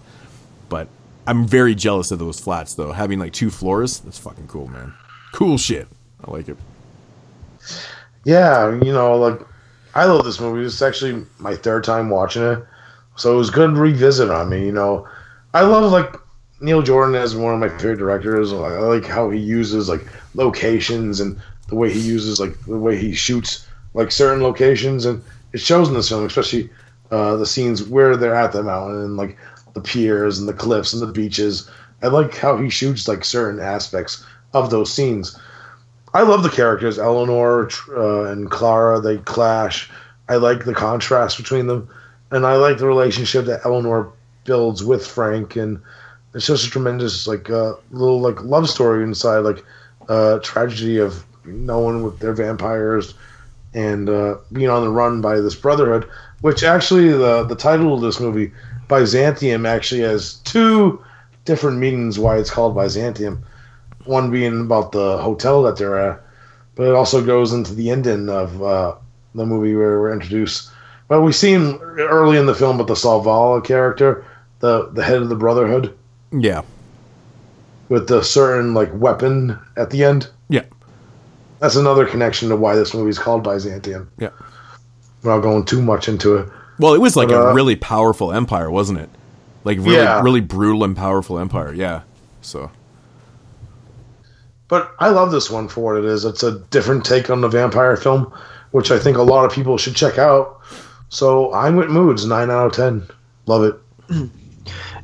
But 0.70 0.90
I'm 1.26 1.48
very 1.48 1.74
jealous 1.74 2.12
of 2.12 2.20
those 2.20 2.40
flats 2.40 2.76
though. 2.76 2.92
Having 2.92 3.18
like 3.18 3.34
two 3.34 3.50
floors, 3.50 4.02
that's 4.02 4.20
fucking 4.20 4.46
cool, 4.46 4.68
man. 4.68 4.94
Cool 5.32 5.58
shit. 5.58 5.88
I 6.24 6.30
like 6.30 6.48
it. 6.48 6.58
Yeah, 8.24 8.80
you 8.84 8.94
know, 8.94 9.18
like 9.18 9.42
I 9.96 10.06
love 10.06 10.24
this 10.24 10.40
movie. 10.40 10.64
It's 10.64 10.84
actually 10.84 11.26
my 11.40 11.56
third 11.56 11.84
time 11.84 12.12
watching 12.12 12.44
it, 12.44 12.64
so 13.16 13.34
it 13.34 13.38
was 13.38 13.50
good 13.50 13.74
to 13.74 13.82
revisit 13.82 14.30
on 14.30 14.50
me. 14.50 14.68
You 14.68 14.72
know, 14.72 15.08
I 15.56 15.62
love 15.62 15.92
like 15.92 16.14
Neil 16.64 16.82
Jordan 16.82 17.16
is 17.16 17.36
one 17.36 17.54
of 17.54 17.60
my 17.60 17.68
favorite 17.68 17.98
directors. 17.98 18.54
I 18.54 18.80
like 18.80 19.06
how 19.06 19.30
he 19.30 19.38
uses 19.38 19.90
like 19.90 20.08
locations 20.34 21.20
and 21.20 21.38
the 21.68 21.76
way 21.76 21.92
he 21.92 22.00
uses 22.00 22.40
like 22.40 22.58
the 22.66 22.78
way 22.78 22.98
he 22.98 23.14
shoots 23.14 23.68
like 23.94 24.12
certain 24.12 24.42
locations, 24.42 25.06
and 25.06 25.22
it 25.52 25.60
shows 25.60 25.90
in 25.90 25.94
this 25.94 26.08
film, 26.08 26.26
especially 26.26 26.70
uh, 27.12 27.36
the 27.36 27.46
scenes 27.46 27.84
where 27.84 28.16
they're 28.16 28.34
at 28.34 28.54
the 28.54 28.64
mountain 28.64 29.02
and 29.02 29.18
like 29.18 29.38
the 29.74 29.82
piers 29.82 30.40
and 30.40 30.48
the 30.48 30.54
cliffs 30.54 30.94
and 30.94 31.02
the 31.02 31.12
beaches. 31.12 31.70
I 32.02 32.08
like 32.08 32.34
how 32.38 32.58
he 32.58 32.70
shoots 32.70 33.10
like 33.10 33.26
certain 33.26 33.60
aspects 33.60 34.26
of 34.54 34.70
those 34.70 34.92
scenes. 34.92 35.38
I 36.14 36.22
love 36.22 36.44
the 36.44 36.50
characters, 36.50 36.98
Eleanor 36.98 37.70
uh, 37.90 38.32
and 38.32 38.50
Clara. 38.50 39.02
They 39.02 39.18
clash. 39.18 39.92
I 40.30 40.38
like 40.38 40.64
the 40.64 40.74
contrast 40.74 41.38
between 41.38 41.68
them, 41.68 41.90
and 42.32 42.46
I 42.46 42.56
like 42.56 42.78
the 42.78 42.88
relationship 42.88 43.48
that 43.48 43.66
Eleanor 43.66 44.14
builds 44.46 44.82
with 44.82 45.06
Frank. 45.06 45.58
And 45.58 45.82
it's 46.34 46.48
just 46.48 46.68
a 46.68 46.70
tremendous, 46.70 47.28
like, 47.28 47.50
uh, 47.50 47.74
little 47.92 48.20
like 48.20 48.42
love 48.44 48.70
story 48.70 49.04
inside, 49.04 49.40
like, 49.40 49.64
uh, 50.10 50.40
tragedy 50.40 50.98
of 50.98 51.24
knowing 51.46 52.04
with 52.04 52.20
their 52.20 52.34
vampires 52.34 53.14
and 53.74 54.10
uh, 54.10 54.36
being 54.52 54.70
on 54.70 54.84
the 54.84 54.90
run 54.90 55.22
by 55.22 55.40
this 55.40 55.56
brotherhood. 55.56 56.10
Which 56.42 56.64
actually, 56.64 57.10
the 57.10 57.44
the 57.44 57.56
title 57.56 57.94
of 57.94 58.02
this 58.02 58.20
movie, 58.20 58.52
Byzantium, 58.90 59.66
actually 59.66 60.02
has 60.02 60.36
two 60.44 61.02
different 61.46 61.78
meanings 61.78 62.20
why 62.20 62.38
it's 62.38 62.50
called 62.50 62.76
Byzantium. 62.76 63.46
One 64.06 64.30
being 64.30 64.62
about 64.62 64.92
the 64.92 65.18
hotel 65.20 65.64
that 65.64 65.78
they're 65.78 65.98
at, 65.98 66.22
but 66.76 66.88
it 66.88 66.94
also 66.94 67.24
goes 67.26 67.54
into 67.54 67.74
the 67.74 67.90
ending 67.90 68.28
of 68.28 68.62
uh, 68.62 68.96
the 69.34 69.46
movie 69.46 69.74
where 69.76 70.02
we're 70.02 70.12
introduced. 70.12 70.70
Well, 71.08 71.24
we 71.24 71.32
seen 71.32 71.80
early 72.00 72.38
in 72.38 72.46
the 72.46 72.56
film, 72.56 72.78
with 72.78 72.88
the 72.88 72.96
Savella 72.96 73.64
character, 73.64 74.26
the 74.60 74.90
the 74.90 75.04
head 75.04 75.22
of 75.22 75.30
the 75.30 75.36
Brotherhood, 75.36 75.98
Yeah. 76.34 76.62
with 77.90 78.08
the 78.08 78.24
certain 78.24 78.74
like 78.74 78.90
weapon 78.94 79.58
at 79.78 79.90
the 79.92 80.04
end. 80.04 80.30
Yeah. 80.50 80.64
That's 81.60 81.76
another 81.76 82.06
connection 82.06 82.50
to 82.50 82.56
why 82.56 82.76
this 82.76 82.94
movie 82.94 83.10
is 83.12 83.20
called 83.20 83.44
Byzantium. 83.44 84.10
Yeah. 84.18 84.30
Without 85.22 85.42
going 85.42 85.64
too 85.66 85.82
much 85.82 86.08
into 86.10 86.36
it. 86.38 86.50
Well, 86.80 86.94
it 86.96 87.00
was 87.00 87.16
like 87.16 87.28
But, 87.30 87.36
a 87.38 87.50
uh, 87.50 87.54
really 87.54 87.76
powerful 87.76 88.34
empire, 88.34 88.70
wasn't 88.72 89.00
it? 89.00 89.10
Like 89.64 89.78
really, 89.78 89.94
Yeah. 89.96 90.22
really 90.22 90.42
brutal 90.42 90.84
and 90.84 90.98
powerful 90.98 91.38
empire. 91.40 91.72
Yeah. 91.74 92.02
So 92.42 92.72
But 94.68 94.92
I 95.00 95.10
love 95.10 95.32
this 95.32 95.50
one 95.52 95.68
for 95.68 95.82
what 95.82 95.98
it 95.98 96.06
is. 96.06 96.26
It's 96.26 96.42
a 96.44 96.60
different 96.72 97.06
take 97.06 97.30
on 97.30 97.42
the 97.42 97.48
vampire 97.48 97.96
film, 97.96 98.34
which 98.72 98.90
I 98.92 98.98
think 98.98 99.18
a 99.18 99.22
lot 99.24 99.46
of 99.46 99.52
people 99.52 99.78
should 99.78 99.96
check 99.96 100.18
out. 100.18 100.60
So 101.10 101.54
I'm 101.54 101.76
with 101.76 101.90
Moods, 101.90 102.26
nine 102.26 102.50
out 102.50 102.66
of 102.68 102.72
ten. 102.74 103.08
Love 103.46 103.64
it. 103.66 103.76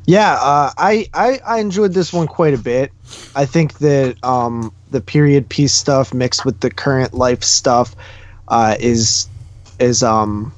Yeah, 0.09 0.39
uh, 0.41 0.71
I, 0.75 1.07
I 1.13 1.39
I 1.45 1.59
enjoyed 1.59 1.93
this 1.93 2.11
one 2.11 2.25
quite 2.25 2.55
a 2.55 2.57
bit. 2.57 2.91
I 3.35 3.45
think 3.45 3.77
that 3.77 4.15
um, 4.23 4.73
the 4.89 5.01
period 5.01 5.47
piece 5.47 5.71
stuff 5.71 6.15
mixed 6.15 6.45
with 6.45 6.61
the 6.61 6.71
current 6.71 7.13
life 7.13 7.43
stuff 7.43 7.95
uh, 8.47 8.75
is 8.79 9.29
is 9.79 10.01
um, 10.01 10.51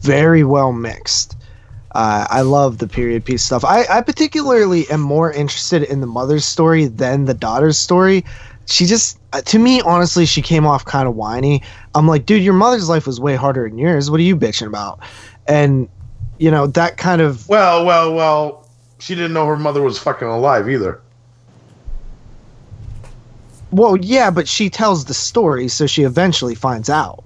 very 0.00 0.42
well 0.42 0.72
mixed. 0.72 1.36
Uh, 1.94 2.26
I 2.30 2.40
love 2.40 2.78
the 2.78 2.88
period 2.88 3.26
piece 3.26 3.42
stuff. 3.42 3.62
I, 3.62 3.84
I 3.90 4.00
particularly 4.00 4.88
am 4.88 5.02
more 5.02 5.30
interested 5.30 5.82
in 5.82 6.00
the 6.00 6.06
mother's 6.06 6.46
story 6.46 6.86
than 6.86 7.26
the 7.26 7.34
daughter's 7.34 7.76
story. 7.76 8.24
She 8.64 8.86
just, 8.86 9.18
uh, 9.34 9.42
to 9.42 9.58
me, 9.58 9.82
honestly, 9.82 10.24
she 10.24 10.40
came 10.40 10.66
off 10.66 10.86
kind 10.86 11.06
of 11.06 11.14
whiny. 11.14 11.62
I'm 11.94 12.06
like, 12.06 12.24
dude, 12.24 12.42
your 12.42 12.54
mother's 12.54 12.88
life 12.88 13.06
was 13.06 13.20
way 13.20 13.34
harder 13.34 13.68
than 13.68 13.76
yours. 13.76 14.10
What 14.10 14.18
are 14.18 14.22
you 14.22 14.36
bitching 14.36 14.68
about? 14.68 15.00
And 15.46 15.90
you 16.40 16.50
know 16.50 16.66
that 16.66 16.96
kind 16.96 17.20
of 17.20 17.48
Well, 17.48 17.84
well, 17.84 18.14
well. 18.14 18.68
She 18.98 19.14
didn't 19.14 19.32
know 19.32 19.46
her 19.46 19.56
mother 19.56 19.80
was 19.80 19.98
fucking 19.98 20.28
alive 20.28 20.68
either. 20.68 21.00
Well, 23.70 23.96
yeah, 23.96 24.30
but 24.30 24.48
she 24.48 24.68
tells 24.68 25.04
the 25.04 25.14
story, 25.14 25.68
so 25.68 25.86
she 25.86 26.02
eventually 26.02 26.54
finds 26.54 26.90
out. 26.90 27.24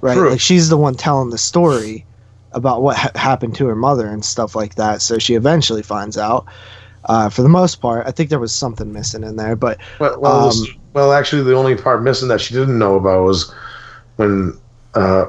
Right? 0.00 0.14
True. 0.14 0.30
Like 0.30 0.40
she's 0.40 0.68
the 0.68 0.78
one 0.78 0.94
telling 0.94 1.30
the 1.30 1.38
story 1.38 2.06
about 2.52 2.82
what 2.82 2.96
ha- 2.96 3.10
happened 3.14 3.56
to 3.56 3.66
her 3.66 3.74
mother 3.74 4.06
and 4.06 4.24
stuff 4.24 4.54
like 4.54 4.76
that. 4.76 5.02
So 5.02 5.18
she 5.18 5.34
eventually 5.34 5.82
finds 5.82 6.16
out. 6.16 6.46
Uh, 7.06 7.30
for 7.30 7.42
the 7.42 7.48
most 7.48 7.76
part, 7.76 8.06
I 8.06 8.10
think 8.10 8.28
there 8.28 8.38
was 8.38 8.54
something 8.54 8.92
missing 8.92 9.24
in 9.24 9.36
there, 9.36 9.56
but 9.56 9.78
Well, 9.98 10.20
well, 10.20 10.50
um, 10.50 10.66
well, 10.92 11.12
actually, 11.12 11.42
the 11.42 11.54
only 11.54 11.74
part 11.74 12.02
missing 12.02 12.28
that 12.28 12.42
she 12.42 12.52
didn't 12.52 12.78
know 12.78 12.96
about 12.96 13.24
was 13.24 13.52
when 14.16 14.58
uh, 14.94 15.26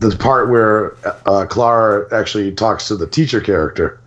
the 0.00 0.16
part 0.16 0.48
where 0.50 0.96
uh, 1.26 1.46
Clara 1.46 2.06
actually 2.14 2.52
talks 2.52 2.88
to 2.88 2.96
the 2.96 3.06
teacher 3.06 3.40
character. 3.40 4.00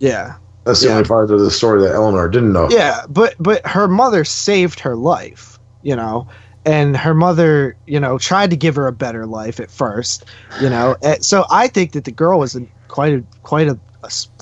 yeah, 0.00 0.34
That's 0.64 0.80
the 0.80 0.88
Yeah. 0.88 0.94
only 0.94 1.04
part 1.08 1.30
of 1.30 1.40
the 1.40 1.50
story 1.50 1.80
that 1.82 1.94
Eleanor 1.94 2.28
didn't 2.28 2.52
know. 2.52 2.68
yeah, 2.70 3.02
but 3.08 3.34
but 3.38 3.66
her 3.66 3.88
mother 3.88 4.24
saved 4.24 4.80
her 4.80 4.96
life, 4.96 5.58
you 5.82 5.94
know, 5.96 6.26
and 6.64 6.96
her 6.96 7.14
mother, 7.14 7.76
you 7.86 8.00
know, 8.00 8.18
tried 8.18 8.50
to 8.50 8.56
give 8.56 8.74
her 8.76 8.86
a 8.86 8.92
better 8.92 9.26
life 9.26 9.60
at 9.60 9.70
first, 9.70 10.24
you 10.60 10.68
know. 10.68 10.96
and 11.02 11.24
so 11.24 11.46
I 11.50 11.68
think 11.68 11.92
that 11.92 12.04
the 12.04 12.12
girl 12.12 12.38
was 12.40 12.56
a, 12.56 12.66
quite 12.88 13.12
a 13.14 13.24
quite 13.42 13.68
a 13.68 13.78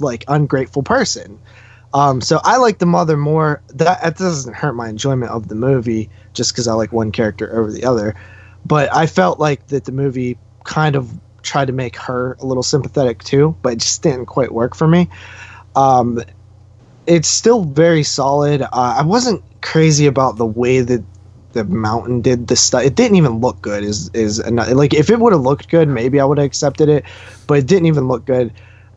like 0.00 0.24
ungrateful 0.28 0.82
person. 0.82 1.40
Um, 1.94 2.22
so 2.22 2.40
I 2.44 2.56
like 2.56 2.78
the 2.78 2.86
mother 2.86 3.16
more. 3.18 3.62
That, 3.68 4.02
that 4.02 4.16
doesn't 4.16 4.54
hurt 4.56 4.72
my 4.74 4.88
enjoyment 4.88 5.30
of 5.30 5.48
the 5.48 5.54
movie 5.54 6.10
just 6.32 6.52
because 6.52 6.66
I 6.66 6.72
like 6.72 6.92
one 6.92 7.12
character 7.12 7.54
over 7.54 7.70
the 7.70 7.84
other. 7.84 8.14
But 8.64 8.94
I 8.94 9.06
felt 9.06 9.38
like 9.38 9.66
that 9.66 9.84
the 9.84 9.92
movie 9.92 10.38
kind 10.64 10.96
of 10.96 11.10
tried 11.42 11.66
to 11.66 11.72
make 11.72 11.96
her 11.96 12.36
a 12.40 12.46
little 12.46 12.62
sympathetic 12.62 13.22
too, 13.24 13.56
but 13.62 13.74
it 13.74 13.78
just 13.80 14.02
didn't 14.02 14.26
quite 14.26 14.52
work 14.52 14.74
for 14.74 14.86
me. 14.86 15.08
Um, 15.74 16.22
it's 17.06 17.28
still 17.28 17.64
very 17.64 18.02
solid. 18.04 18.62
Uh, 18.62 18.68
I 18.72 19.02
wasn't 19.02 19.42
crazy 19.60 20.06
about 20.06 20.36
the 20.36 20.46
way 20.46 20.80
that 20.80 21.02
the 21.52 21.64
mountain 21.64 22.22
did 22.22 22.46
the 22.46 22.56
stuff. 22.56 22.84
It 22.84 22.94
didn't 22.94 23.16
even 23.16 23.40
look 23.40 23.60
good. 23.60 23.84
Is 23.84 24.10
is 24.14 24.40
ano- 24.40 24.74
like 24.74 24.94
if 24.94 25.10
it 25.10 25.18
would 25.18 25.32
have 25.32 25.42
looked 25.42 25.68
good, 25.68 25.88
maybe 25.88 26.20
I 26.20 26.24
would 26.24 26.38
have 26.38 26.46
accepted 26.46 26.88
it, 26.88 27.04
but 27.46 27.58
it 27.58 27.66
didn't 27.66 27.86
even 27.86 28.08
look 28.08 28.24
good. 28.24 28.52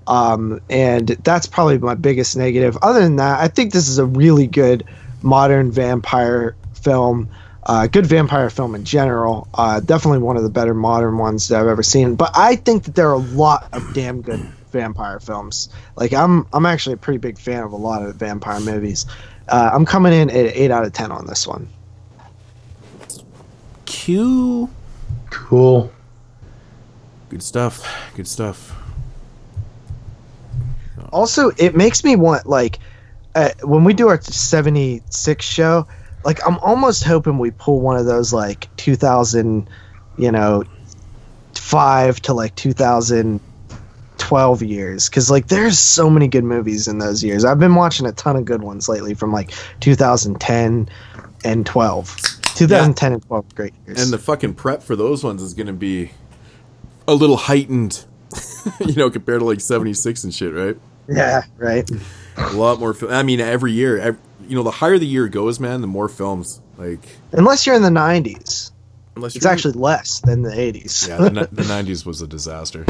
Um, 0.08 0.62
and 0.70 1.08
that's 1.08 1.48
probably 1.48 1.80
my 1.80 1.96
biggest 1.96 2.38
negative. 2.38 2.78
Other 2.82 3.02
than 3.02 3.16
that, 3.16 3.40
I 3.40 3.48
think 3.48 3.74
this 3.74 3.88
is 3.88 3.98
a 3.98 4.06
really 4.06 4.48
good 4.48 4.86
modern 5.22 5.72
vampire 5.72 6.56
film. 6.74 7.30
Uh, 7.66 7.88
good 7.88 8.06
vampire 8.06 8.50
film 8.50 8.76
in 8.76 8.84
general. 8.86 9.48
Uh, 9.54 9.80
definitely 9.80 10.20
one 10.20 10.38
of 10.38 10.44
the 10.44 10.50
better 10.50 10.74
modern 10.74 11.18
ones 11.18 11.48
that 11.48 11.60
I've 11.60 11.68
ever 11.68 11.84
seen. 11.84 12.16
But 12.16 12.32
I 12.36 12.56
think 12.58 12.84
that 12.84 12.96
there 12.96 13.10
are 13.10 13.14
a 13.14 13.18
lot 13.18 13.68
of 13.74 13.94
damn 13.94 14.22
good 14.22 14.40
vampire 14.72 15.20
films. 15.20 15.70
Like 15.96 16.14
I'm, 16.14 16.46
I'm 16.54 16.66
actually 16.66 16.94
a 16.94 16.98
pretty 16.98 17.18
big 17.18 17.40
fan 17.40 17.64
of 17.64 17.72
a 17.72 17.78
lot 17.78 18.04
of 18.04 18.08
the 18.08 18.26
vampire 18.26 18.60
movies. 18.60 19.06
Uh, 19.48 19.72
I'm 19.74 19.86
coming 19.86 20.14
in 20.14 20.30
at 20.30 20.36
eight 20.36 20.72
out 20.72 20.86
of 20.86 20.94
ten 20.94 21.12
on 21.12 21.26
this 21.26 21.48
one. 21.48 21.68
Q. 23.86 24.70
Cool. 25.32 25.92
Good 27.30 27.44
stuff. 27.44 27.88
Good 28.16 28.28
stuff. 28.28 28.76
Also, 31.12 31.52
it 31.58 31.76
makes 31.76 32.04
me 32.04 32.16
want 32.16 32.46
like 32.46 32.80
uh, 33.36 33.50
when 33.64 33.84
we 33.84 33.94
do 33.94 34.08
our 34.08 34.20
76 34.22 35.46
show, 35.46 35.88
like 36.26 36.46
I'm 36.46 36.58
almost 36.58 37.04
hoping 37.04 37.38
we 37.38 37.52
pull 37.52 37.80
one 37.80 37.98
of 37.98 38.06
those 38.06 38.34
like 38.34 38.68
2000, 38.78 39.70
you 40.18 40.32
know, 40.32 40.64
5 41.54 42.22
to 42.24 42.34
like 42.34 42.56
2012 42.56 44.64
years 44.64 45.08
cuz 45.08 45.32
like 45.32 45.48
there's 45.48 45.80
so 45.80 46.10
many 46.10 46.28
good 46.28 46.44
movies 46.44 46.88
in 46.88 46.98
those 46.98 47.24
years. 47.24 47.46
I've 47.46 47.60
been 47.60 47.76
watching 47.76 48.08
a 48.08 48.12
ton 48.12 48.36
of 48.36 48.46
good 48.46 48.64
ones 48.64 48.90
lately 48.90 49.14
from 49.14 49.32
like 49.32 49.54
2010 49.80 50.90
and 51.46 51.66
12. 51.66 52.16
2010 52.56 53.14
and 53.14 53.28
12 53.28 53.56
great 53.56 53.74
years. 53.86 54.02
And 54.02 54.12
the 54.12 54.18
fucking 54.18 54.56
prep 54.56 54.82
for 54.82 54.96
those 54.96 55.24
ones 55.24 55.42
is 55.42 55.54
going 55.54 55.68
to 55.68 55.74
be 55.74 56.12
a 57.08 57.14
little 57.14 57.38
heightened, 57.38 58.06
you 58.80 58.96
know, 58.96 59.10
compared 59.10 59.40
to 59.40 59.46
like 59.46 59.62
76 59.62 60.24
and 60.24 60.34
shit, 60.34 60.54
right? 60.54 60.78
yeah, 61.08 61.44
right. 61.58 61.90
A 62.38 62.54
lot 62.54 62.80
more. 62.80 62.96
I 63.10 63.24
mean, 63.24 63.40
every 63.40 63.72
year, 63.72 63.98
ev 63.98 64.18
you 64.48 64.56
know, 64.56 64.64
the 64.64 64.72
higher 64.72 64.98
the 64.98 65.06
year 65.08 65.28
goes, 65.28 65.60
man, 65.60 65.82
the 65.82 65.88
more 65.88 66.08
films. 66.10 66.62
Like, 66.78 67.00
Unless 67.32 67.66
you're 67.66 67.76
in 67.76 67.82
the 67.82 67.90
90s. 67.90 68.72
unless 69.16 69.36
It's 69.36 69.44
you're- 69.46 69.54
actually 69.54 69.74
less 69.74 70.20
than 70.22 70.42
the 70.42 70.52
80s. 70.52 71.08
yeah, 71.08 71.18
the, 71.18 71.30
ni- 71.32 71.42
the 71.52 71.64
90s 71.64 72.06
was 72.06 72.22
a 72.22 72.28
disaster. 72.28 72.84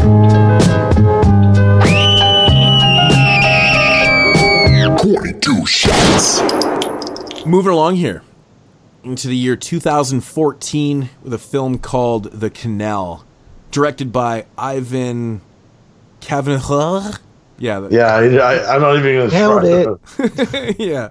42 5.02 5.66
shots. 5.68 6.42
Moving 7.46 7.72
along 7.72 7.96
here 7.96 8.24
into 9.04 9.28
the 9.28 9.36
year 9.38 9.56
2014 9.56 11.10
with 11.22 11.34
a 11.34 11.38
film 11.38 11.78
called 11.78 12.26
The 12.32 12.50
Canal, 12.50 13.24
directed 13.72 14.12
by 14.12 14.46
Ivan 14.58 15.42
Kavanagh. 16.22 17.18
Yeah, 17.58 17.80
that- 17.82 17.92
Yeah, 17.92 18.08
I, 18.16 18.54
I, 18.56 18.76
I'm 18.76 18.82
not 18.82 18.98
even 18.98 19.30
going 19.30 19.30
to 19.30 20.18
try. 20.18 20.26
it. 20.26 20.76
yeah. 20.80 21.10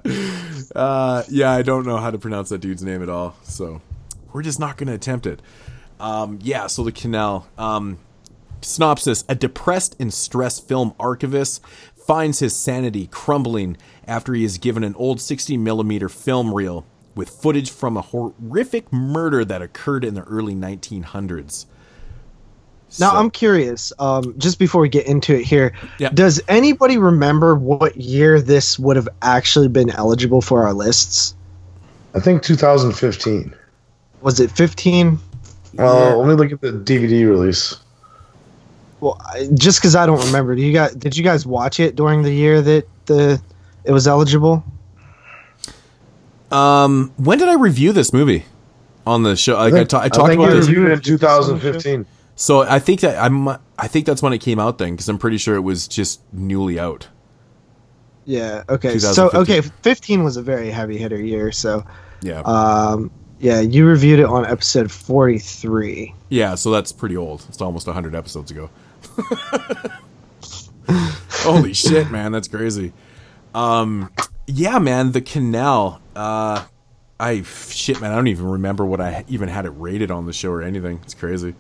Uh, 0.75 1.23
yeah, 1.31 1.51
I 1.53 1.63
don't 1.63 1.87
know 1.87 1.97
how 1.99 2.11
to 2.11 2.19
pronounce 2.19 2.49
that 2.51 2.59
dude's 2.59 2.83
name 2.83 3.03
at 3.03 3.09
all, 3.09 3.37
so 3.43 3.81
we're 4.33 4.43
just 4.43 4.59
not 4.61 4.77
going 4.77 4.89
to 4.89 4.95
attempt 4.95 5.27
it. 5.27 5.41
Um, 6.01 6.39
yeah, 6.43 6.67
so 6.67 6.83
the 6.85 6.93
canal. 6.93 7.47
Um, 7.57 7.99
synopsis 8.61 9.25
A 9.29 9.35
depressed 9.35 9.95
and 10.01 10.13
stressed 10.13 10.67
film 10.67 10.95
archivist 10.99 11.63
finds 11.95 12.39
his 12.41 12.55
sanity 12.57 13.07
crumbling 13.07 13.77
after 14.07 14.35
he 14.35 14.45
is 14.45 14.59
given 14.59 14.85
an 14.85 14.95
old 14.97 15.21
60 15.21 15.57
millimeter 15.57 16.09
film 16.09 16.53
reel 16.53 16.85
with 17.15 17.31
footage 17.31 17.71
from 17.71 17.97
a 17.97 18.01
horrific 18.03 18.93
murder 18.93 19.45
that 19.45 19.63
occurred 19.63 20.05
in 20.05 20.15
the 20.15 20.23
early 20.25 20.55
1900s. 20.55 21.67
Now 23.01 23.11
So- 23.13 23.17
I'm 23.17 23.31
curious. 23.31 23.93
Um, 23.99 24.35
just 24.39 24.59
before 24.59 24.81
we 24.81 24.89
get 24.89 25.07
into 25.07 25.35
it 25.35 25.45
here, 25.45 25.73
Yeah. 25.99 26.11
does 26.11 26.41
anybody 26.49 26.97
remember 26.99 27.55
what 27.55 27.97
year 27.97 28.41
this 28.41 28.79
would 28.79 28.97
have 28.97 29.09
actually 29.23 29.69
been 29.69 29.91
eligible 29.91 30.41
for 30.41 30.65
our 30.65 30.73
lists? 30.73 31.35
I 32.15 32.21
think 32.21 32.43
2015. 32.43 33.53
Was 34.23 34.39
it 34.41 34.51
15? 34.51 35.19
Well, 35.75 36.19
let 36.21 36.29
me 36.29 36.35
look 36.35 36.53
at 36.53 36.61
the 36.61 36.71
DVD 36.73 37.25
release. 37.29 37.77
Well, 39.01 39.21
I, 39.29 39.49
just 39.55 39.81
because 39.81 39.97
I 39.97 40.07
don't 40.07 40.25
remember, 40.27 40.55
do 40.55 40.63
you 40.63 40.73
guys 40.73 40.95
did 40.95 41.17
you 41.17 41.25
guys 41.25 41.45
watch 41.45 41.81
it 41.81 41.97
during 41.97 42.23
the 42.23 42.31
year 42.33 42.63
that 42.63 42.85
the 43.07 43.41
it 43.85 43.93
was 43.93 44.07
eligible? 44.07 44.63
Um, 46.51 47.13
when 47.17 47.39
did 47.39 47.49
I 47.49 47.55
review 47.55 47.93
this 47.93 48.13
movie 48.13 48.45
on 49.07 49.25
the 49.25 49.37
show? 49.37 49.55
Like 49.57 49.73
I, 49.75 49.77
think- 49.79 49.89
ta- 49.89 49.99
I 49.99 50.05
I 50.05 50.09
talked 50.09 50.29
think 50.29 50.41
about 50.41 50.53
you 50.55 50.61
this. 50.61 50.69
reviewed 50.69 50.91
it 50.91 50.93
in 50.93 51.01
2015. 51.01 52.07
So 52.37 52.63
I 52.63 52.79
think 52.79 53.01
that 53.01 53.23
I'm. 53.23 53.49
I 53.49 53.89
think 53.89 54.07
that's 54.07 54.23
when 54.23 54.33
it 54.33 54.39
came 54.39 54.59
out 54.59 54.79
then, 54.79 54.93
because 54.93 55.09
I'm 55.09 55.19
pretty 55.19 55.39
sure 55.39 55.55
it 55.57 55.61
was 55.61 55.87
just 55.89 56.21
newly 56.33 56.79
out. 56.79 57.09
Yeah. 58.25 58.65
Okay. 58.69 58.99
So 58.99 59.31
okay, 59.35 59.61
15 59.61 60.25
was 60.25 60.37
a 60.37 60.43
very 60.43 60.71
heavy 60.71 60.97
hitter 60.97 61.21
year. 61.21 61.53
So 61.53 61.85
Yeah. 62.23 62.41
um, 62.41 63.11
yeah, 63.39 63.61
you 63.61 63.87
reviewed 63.87 64.21
it 64.21 64.27
on 64.27 64.47
episode 64.47 64.91
43. 64.91 66.15
Yeah, 66.31 66.55
so 66.55 66.71
that's 66.71 66.93
pretty 66.93 67.17
old. 67.17 67.45
It's 67.49 67.61
almost 67.61 67.87
100 67.87 68.15
episodes 68.15 68.51
ago. 68.51 68.71
Holy 70.89 71.75
shit, 71.75 72.11
man, 72.11 72.33
that's 72.33 72.49
crazy. 72.49 72.93
Um 73.55 74.11
yeah, 74.47 74.79
man, 74.79 75.13
the 75.13 75.21
canal 75.21 76.01
uh 76.17 76.65
I 77.21 77.43
shit, 77.43 78.01
man, 78.01 78.13
I 78.13 78.17
don't 78.17 78.29
even 78.29 78.47
remember 78.47 78.85
what 78.85 79.01
I 79.01 79.25
even 79.29 79.49
had 79.49 79.67
it 79.67 79.71
rated 79.71 80.11
on 80.11 80.27
the 80.27 80.33
show 80.33 80.51
or 80.51 80.63
anything. 80.63 81.01
It's 81.03 81.15
crazy. 81.15 81.55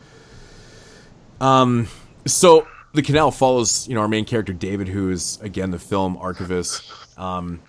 Um 1.40 1.88
so 2.26 2.66
the 2.92 3.02
canal 3.02 3.30
follows, 3.30 3.86
you 3.88 3.94
know, 3.94 4.00
our 4.00 4.08
main 4.08 4.24
character 4.24 4.52
David 4.52 4.88
who 4.88 5.10
is 5.10 5.38
again 5.42 5.70
the 5.70 5.78
film 5.78 6.16
archivist. 6.16 6.82
Um 7.18 7.60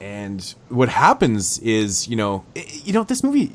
and 0.00 0.54
what 0.68 0.88
happens 0.88 1.58
is, 1.60 2.08
you 2.08 2.16
know, 2.16 2.44
i- 2.56 2.66
you 2.84 2.92
know 2.92 3.04
this 3.04 3.22
movie 3.22 3.52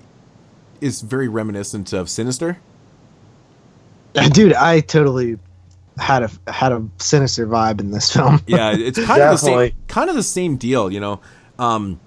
is 0.81 1.01
very 1.01 1.27
reminiscent 1.27 1.93
of 1.93 2.09
Sinister. 2.09 2.57
Dude, 4.33 4.53
I 4.53 4.79
totally 4.81 5.37
had 5.97 6.23
a 6.23 6.51
had 6.51 6.71
a 6.71 6.85
sinister 6.97 7.45
vibe 7.45 7.79
in 7.79 7.91
this 7.91 8.11
film. 8.13 8.39
yeah, 8.47 8.71
it's 8.75 8.97
kind 9.05 9.21
of 9.21 9.31
the 9.31 9.37
same 9.45 9.71
kind 9.87 10.09
of 10.09 10.15
the 10.15 10.23
same 10.23 10.55
deal, 10.57 10.91
you 10.91 10.99
know. 10.99 11.19
Um 11.57 11.99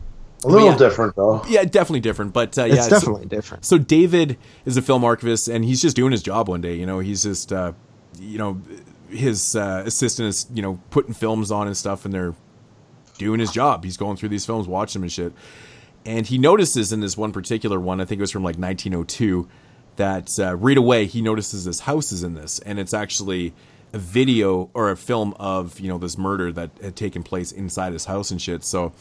A 0.45 0.49
little 0.49 0.71
yeah. 0.71 0.77
different 0.77 1.17
though. 1.17 1.43
Yeah, 1.49 1.65
definitely 1.65 2.01
different, 2.01 2.33
but 2.33 2.57
uh, 2.59 2.62
It's 2.62 2.77
yeah, 2.77 2.83
so- 2.83 2.91
definitely 2.91 3.27
different. 3.27 3.65
So 3.65 3.79
David 3.79 4.39
is 4.65 4.77
a 4.77 4.83
film 4.83 5.05
archivist, 5.05 5.49
and 5.49 5.65
he's 5.65 5.81
just 5.81 5.97
doing 5.97 6.12
his 6.12 6.23
job 6.23 6.49
one 6.49 6.61
day. 6.61 6.75
You 6.75 6.87
know, 6.87 6.99
he's 6.99 7.23
just, 7.23 7.53
uh, 7.53 7.73
you 8.19 8.39
know, 8.39 8.61
his 9.09 9.55
uh, 9.57 9.83
assistant 9.87 10.29
is, 10.29 10.47
you 10.53 10.62
know, 10.62 10.81
putting 10.91 11.15
films 11.15 11.51
on 11.51 11.67
and 11.67 11.77
stuff, 11.77 12.05
and 12.05 12.12
they're 12.12 12.35
doing 13.19 13.41
his 13.41 13.53
job. 13.53 13.85
He's 13.85 13.97
going 13.97 14.17
through 14.17 14.31
these 14.31 14.47
films, 14.47 14.67
watching 14.67 15.01
them 15.01 15.05
and 15.05 15.12
shit. 15.12 15.33
And 16.05 16.27
he 16.27 16.39
notices 16.39 16.93
in 16.93 17.01
this 17.01 17.17
one 17.17 17.31
particular 17.31 17.79
one, 17.79 18.01
I 18.01 18.05
think 18.05 18.19
it 18.19 18.23
was 18.23 18.31
from 18.33 18.43
like 18.43 18.57
1902, 18.57 19.49
that 19.97 20.39
uh, 20.41 20.57
right 20.57 20.77
away 20.79 21.07
he 21.07 21.23
notices 21.23 21.65
this 21.65 21.81
house 21.81 22.11
is 22.12 22.23
in 22.23 22.35
this, 22.35 22.59
and 22.61 22.79
it's 22.79 22.95
actually 22.95 23.53
a 23.93 23.99
video 23.99 24.71
or 24.75 24.91
a 24.91 24.97
film 24.97 25.35
of 25.39 25.79
you 25.79 25.89
know 25.89 25.99
this 25.99 26.17
murder 26.17 26.51
that 26.51 26.71
had 26.83 26.97
taken 26.97 27.23
place 27.23 27.53
inside 27.53 27.93
his 27.93 28.07
house 28.07 28.31
and 28.31 28.41
shit. 28.41 28.65
So 28.65 28.93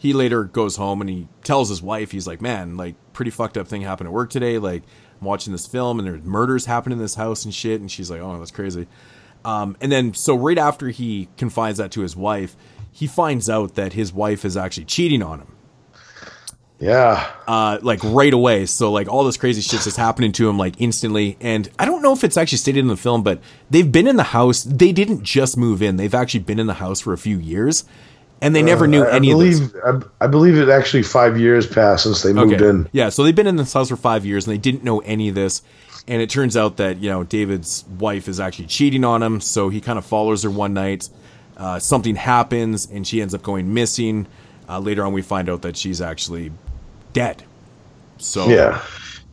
he 0.00 0.14
later 0.14 0.44
goes 0.44 0.76
home 0.76 1.02
and 1.02 1.10
he 1.10 1.28
tells 1.44 1.68
his 1.68 1.82
wife, 1.82 2.10
he's 2.10 2.26
like, 2.26 2.40
man, 2.40 2.78
like 2.78 2.94
pretty 3.12 3.30
fucked 3.30 3.58
up 3.58 3.68
thing 3.68 3.82
happened 3.82 4.06
at 4.08 4.14
work 4.14 4.30
today. 4.30 4.56
Like 4.56 4.82
I'm 5.20 5.26
watching 5.26 5.52
this 5.52 5.66
film 5.66 5.98
and 5.98 6.08
there's 6.08 6.22
murders 6.22 6.64
happening 6.64 6.96
in 6.96 7.02
this 7.02 7.16
house 7.16 7.44
and 7.44 7.52
shit. 7.52 7.82
And 7.82 7.90
she's 7.90 8.10
like, 8.10 8.22
oh, 8.22 8.38
that's 8.38 8.50
crazy. 8.50 8.86
Um, 9.44 9.76
and 9.78 9.92
then 9.92 10.14
so 10.14 10.34
right 10.34 10.56
after 10.56 10.88
he 10.88 11.28
confides 11.36 11.76
that 11.76 11.90
to 11.92 12.00
his 12.00 12.16
wife, 12.16 12.56
he 12.90 13.06
finds 13.06 13.50
out 13.50 13.74
that 13.74 13.92
his 13.92 14.10
wife 14.10 14.46
is 14.46 14.56
actually 14.56 14.86
cheating 14.86 15.22
on 15.22 15.40
him. 15.40 15.56
Yeah. 16.78 17.30
Uh, 17.46 17.78
like 17.82 18.02
right 18.02 18.32
away. 18.32 18.64
So 18.64 18.90
like 18.90 19.06
all 19.06 19.24
this 19.24 19.36
crazy 19.36 19.60
shit's 19.60 19.84
just 19.84 19.98
happening 19.98 20.32
to 20.32 20.48
him 20.48 20.56
like 20.56 20.76
instantly. 20.78 21.36
And 21.42 21.68
I 21.78 21.84
don't 21.84 22.00
know 22.00 22.14
if 22.14 22.24
it's 22.24 22.38
actually 22.38 22.56
stated 22.56 22.80
in 22.80 22.86
the 22.86 22.96
film, 22.96 23.22
but 23.22 23.42
they've 23.68 23.92
been 23.92 24.06
in 24.06 24.16
the 24.16 24.22
house. 24.22 24.62
They 24.62 24.92
didn't 24.92 25.24
just 25.24 25.58
move 25.58 25.82
in. 25.82 25.96
They've 25.96 26.14
actually 26.14 26.40
been 26.40 26.58
in 26.58 26.68
the 26.68 26.74
house 26.74 27.00
for 27.02 27.12
a 27.12 27.18
few 27.18 27.38
years, 27.38 27.84
and 28.40 28.54
they 28.54 28.62
never 28.62 28.84
Uh, 28.84 28.88
knew 28.88 29.04
I, 29.04 29.14
any 29.16 29.30
I 29.30 29.34
of 29.34 29.40
this. 29.40 29.60
believe, 29.60 29.82
I, 30.20 30.24
I 30.24 30.26
believe 30.26 30.56
it 30.56 30.68
actually 30.68 31.02
five 31.02 31.38
years 31.38 31.66
passed 31.66 32.04
since 32.04 32.22
they 32.22 32.32
moved 32.32 32.60
in. 32.60 32.88
Yeah, 32.92 33.08
so 33.08 33.22
they've 33.24 33.34
been 33.34 33.46
in 33.46 33.56
this 33.56 33.72
house 33.72 33.88
for 33.88 33.96
five 33.96 34.24
years 34.24 34.46
and 34.46 34.54
they 34.54 34.58
didn't 34.58 34.84
know 34.84 35.00
any 35.00 35.28
of 35.28 35.34
this. 35.34 35.62
And 36.08 36.20
it 36.22 36.30
turns 36.30 36.56
out 36.56 36.78
that, 36.78 36.96
you 36.98 37.10
know, 37.10 37.22
David's 37.24 37.84
wife 37.98 38.26
is 38.26 38.40
actually 38.40 38.66
cheating 38.66 39.04
on 39.04 39.22
him. 39.22 39.40
So 39.40 39.68
he 39.68 39.80
kind 39.80 39.98
of 39.98 40.04
follows 40.04 40.42
her 40.42 40.50
one 40.50 40.72
night. 40.74 41.08
Uh, 41.56 41.78
something 41.78 42.16
happens 42.16 42.86
and 42.90 43.06
she 43.06 43.20
ends 43.20 43.34
up 43.34 43.42
going 43.42 43.72
missing. 43.74 44.26
Uh, 44.68 44.78
later 44.80 45.04
on, 45.04 45.12
we 45.12 45.20
find 45.22 45.48
out 45.48 45.62
that 45.62 45.76
she's 45.76 46.00
actually 46.00 46.50
dead. 47.12 47.42
So, 48.18 48.48
Yeah. 48.48 48.80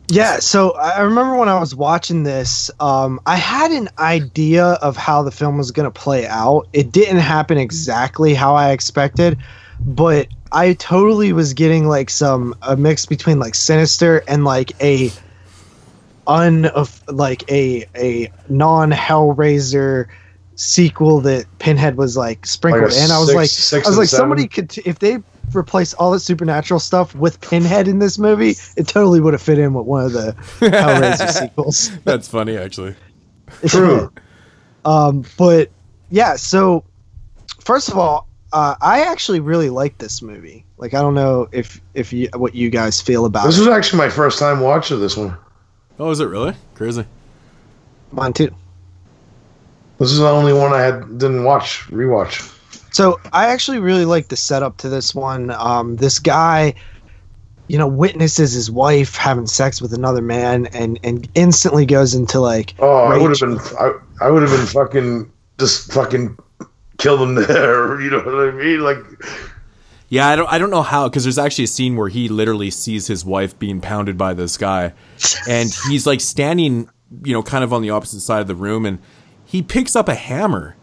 Yeah, 0.09 0.39
so 0.39 0.71
I 0.71 1.01
remember 1.01 1.35
when 1.35 1.49
I 1.49 1.59
was 1.59 1.75
watching 1.75 2.23
this, 2.23 2.71
um, 2.79 3.19
I 3.25 3.35
had 3.35 3.71
an 3.71 3.89
idea 3.99 4.65
of 4.65 4.95
how 4.95 5.21
the 5.21 5.31
film 5.31 5.57
was 5.57 5.71
going 5.71 5.83
to 5.83 5.91
play 5.91 6.25
out. 6.25 6.67
It 6.71 6.93
didn't 6.93 7.17
happen 7.17 7.57
exactly 7.57 8.33
how 8.33 8.55
I 8.55 8.71
expected, 8.71 9.37
but 9.81 10.27
I 10.53 10.73
totally 10.73 11.33
was 11.33 11.53
getting 11.53 11.87
like 11.87 12.09
some 12.09 12.55
a 12.61 12.77
mix 12.77 13.05
between 13.05 13.39
like 13.39 13.53
Sinister 13.53 14.23
and 14.29 14.45
like 14.45 14.81
a 14.81 15.11
un 16.25 16.65
of 16.65 17.01
like 17.09 17.49
a 17.51 17.85
a 17.95 18.31
non 18.47 18.91
Hellraiser 18.91 20.07
sequel 20.57 21.21
that 21.21 21.45
Pinhead 21.59 21.95
was 21.97 22.17
like 22.17 22.45
sprinkled 22.45 22.91
Like 22.91 23.01
in. 23.01 23.11
I 23.11 23.17
was 23.19 23.27
six- 23.29 23.35
like, 23.35 23.49
six 23.49 23.85
I 23.87 23.89
was 23.89 23.97
and 23.97 24.01
like, 24.01 24.09
somebody 24.09 24.47
could 24.47 24.69
t- 24.69 24.81
if 24.85 24.99
they 24.99 25.19
replace 25.55 25.93
all 25.93 26.11
the 26.11 26.19
supernatural 26.19 26.79
stuff 26.79 27.15
with 27.15 27.39
Pinhead 27.39 27.87
in 27.87 27.99
this 27.99 28.17
movie, 28.19 28.55
it 28.75 28.87
totally 28.87 29.21
would 29.21 29.33
have 29.33 29.41
fit 29.41 29.57
in 29.59 29.73
with 29.73 29.85
one 29.85 30.03
of 30.05 30.11
the 30.11 30.35
Hellraiser 30.59 31.29
sequels. 31.41 31.91
that's 32.03 32.27
funny, 32.27 32.57
actually. 32.57 32.95
True. 33.67 34.11
Um, 34.83 35.23
but 35.37 35.69
yeah, 36.09 36.35
so 36.35 36.83
first 37.61 37.87
of 37.89 37.97
all, 37.97 38.27
uh, 38.51 38.75
I 38.81 39.01
actually 39.01 39.39
really 39.39 39.69
like 39.69 39.97
this 39.99 40.21
movie. 40.21 40.65
Like, 40.77 40.93
I 40.93 41.01
don't 41.01 41.13
know 41.13 41.47
if 41.51 41.79
if 41.93 42.11
you 42.13 42.29
what 42.35 42.55
you 42.55 42.69
guys 42.69 42.99
feel 43.01 43.25
about 43.25 43.45
This 43.45 43.57
it. 43.57 43.61
was 43.61 43.67
actually 43.69 43.97
my 43.99 44.09
first 44.09 44.39
time 44.39 44.59
watching 44.59 44.99
this 44.99 45.15
one. 45.17 45.35
Oh, 45.99 46.09
is 46.11 46.19
it 46.19 46.25
really? 46.25 46.53
Crazy. 46.75 47.05
Mine 48.11 48.33
too. 48.33 48.53
This 49.99 50.11
is 50.11 50.19
the 50.19 50.29
only 50.29 50.53
one 50.53 50.73
I 50.73 50.81
had 50.81 51.17
didn't 51.17 51.43
watch 51.43 51.87
rewatch. 51.87 52.53
So 52.93 53.19
I 53.33 53.47
actually 53.47 53.79
really 53.79 54.05
like 54.05 54.29
the 54.29 54.35
setup 54.35 54.77
to 54.77 54.89
this 54.89 55.13
one. 55.13 55.51
Um, 55.51 55.97
this 55.97 56.19
guy, 56.19 56.73
you 57.67 57.77
know, 57.77 57.87
witnesses 57.87 58.53
his 58.53 58.71
wife 58.71 59.15
having 59.15 59.47
sex 59.47 59.81
with 59.81 59.93
another 59.93 60.21
man, 60.21 60.67
and 60.67 60.99
and 61.03 61.27
instantly 61.35 61.85
goes 61.85 62.13
into 62.13 62.39
like, 62.39 62.73
Oh, 62.79 63.05
I 63.05 63.17
would 63.17 63.31
have 63.31 63.39
been 63.39 63.59
I, 63.79 63.93
I 64.21 64.29
would 64.31 64.41
have 64.43 64.51
been 64.51 64.65
fucking 64.67 65.31
just 65.59 65.91
fucking 65.91 66.37
kill 66.97 67.17
them 67.17 67.35
there. 67.47 67.99
You 68.01 68.11
know 68.11 68.19
what 68.19 68.47
I 68.47 68.51
mean? 68.51 68.81
Like 68.81 68.97
Yeah, 70.09 70.27
I 70.27 70.35
don't, 70.35 70.51
I 70.51 70.57
don't 70.57 70.69
know 70.69 70.83
how 70.83 71.09
because 71.09 71.23
there's 71.23 71.37
actually 71.37 71.65
a 71.65 71.67
scene 71.67 71.95
where 71.95 72.09
he 72.09 72.29
literally 72.29 72.69
sees 72.71 73.07
his 73.07 73.25
wife 73.25 73.57
being 73.57 73.81
pounded 73.81 74.17
by 74.17 74.33
this 74.33 74.57
guy, 74.57 74.93
and 75.47 75.71
he's 75.89 76.07
like 76.07 76.21
standing, 76.21 76.89
you 77.23 77.33
know, 77.33 77.43
kind 77.43 77.63
of 77.63 77.73
on 77.73 77.81
the 77.81 77.89
opposite 77.89 78.21
side 78.21 78.41
of 78.41 78.47
the 78.47 78.55
room, 78.55 78.85
and 78.85 78.99
he 79.47 79.61
picks 79.61 79.95
up 79.95 80.09
a 80.09 80.13
hammer, 80.13 80.75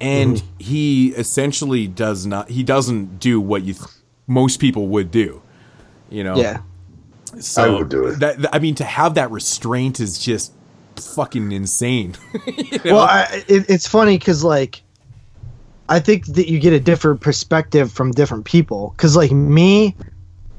and 0.00 0.36
mm-hmm. 0.36 0.46
he 0.58 1.08
essentially 1.08 1.88
does 1.88 2.26
not, 2.26 2.50
he 2.50 2.62
doesn't 2.62 3.18
do 3.18 3.40
what 3.40 3.62
you 3.62 3.72
th- 3.72 3.88
most 4.26 4.60
people 4.60 4.88
would 4.88 5.10
do, 5.10 5.40
you 6.10 6.22
know. 6.22 6.36
Yeah. 6.36 6.60
So 7.40 7.64
I 7.64 7.78
would 7.78 7.88
do 7.88 8.04
it. 8.06 8.20
That, 8.20 8.42
that- 8.42 8.54
I 8.54 8.58
mean, 8.58 8.74
to 8.76 8.84
have 8.84 9.14
that 9.14 9.30
restraint 9.30 9.98
is 9.98 10.18
just 10.18 10.52
fucking 10.96 11.50
insane. 11.52 12.14
You 12.46 12.78
know? 12.84 12.94
Well, 12.96 13.00
I, 13.00 13.44
it, 13.48 13.70
it's 13.70 13.88
funny 13.88 14.18
because 14.18 14.44
like, 14.44 14.82
I 15.88 15.98
think 16.00 16.26
that 16.26 16.50
you 16.50 16.58
get 16.58 16.72
a 16.72 16.80
different 16.80 17.20
perspective 17.20 17.90
from 17.90 18.12
different 18.12 18.44
people. 18.44 18.92
Because 18.96 19.16
like 19.16 19.32
me, 19.32 19.94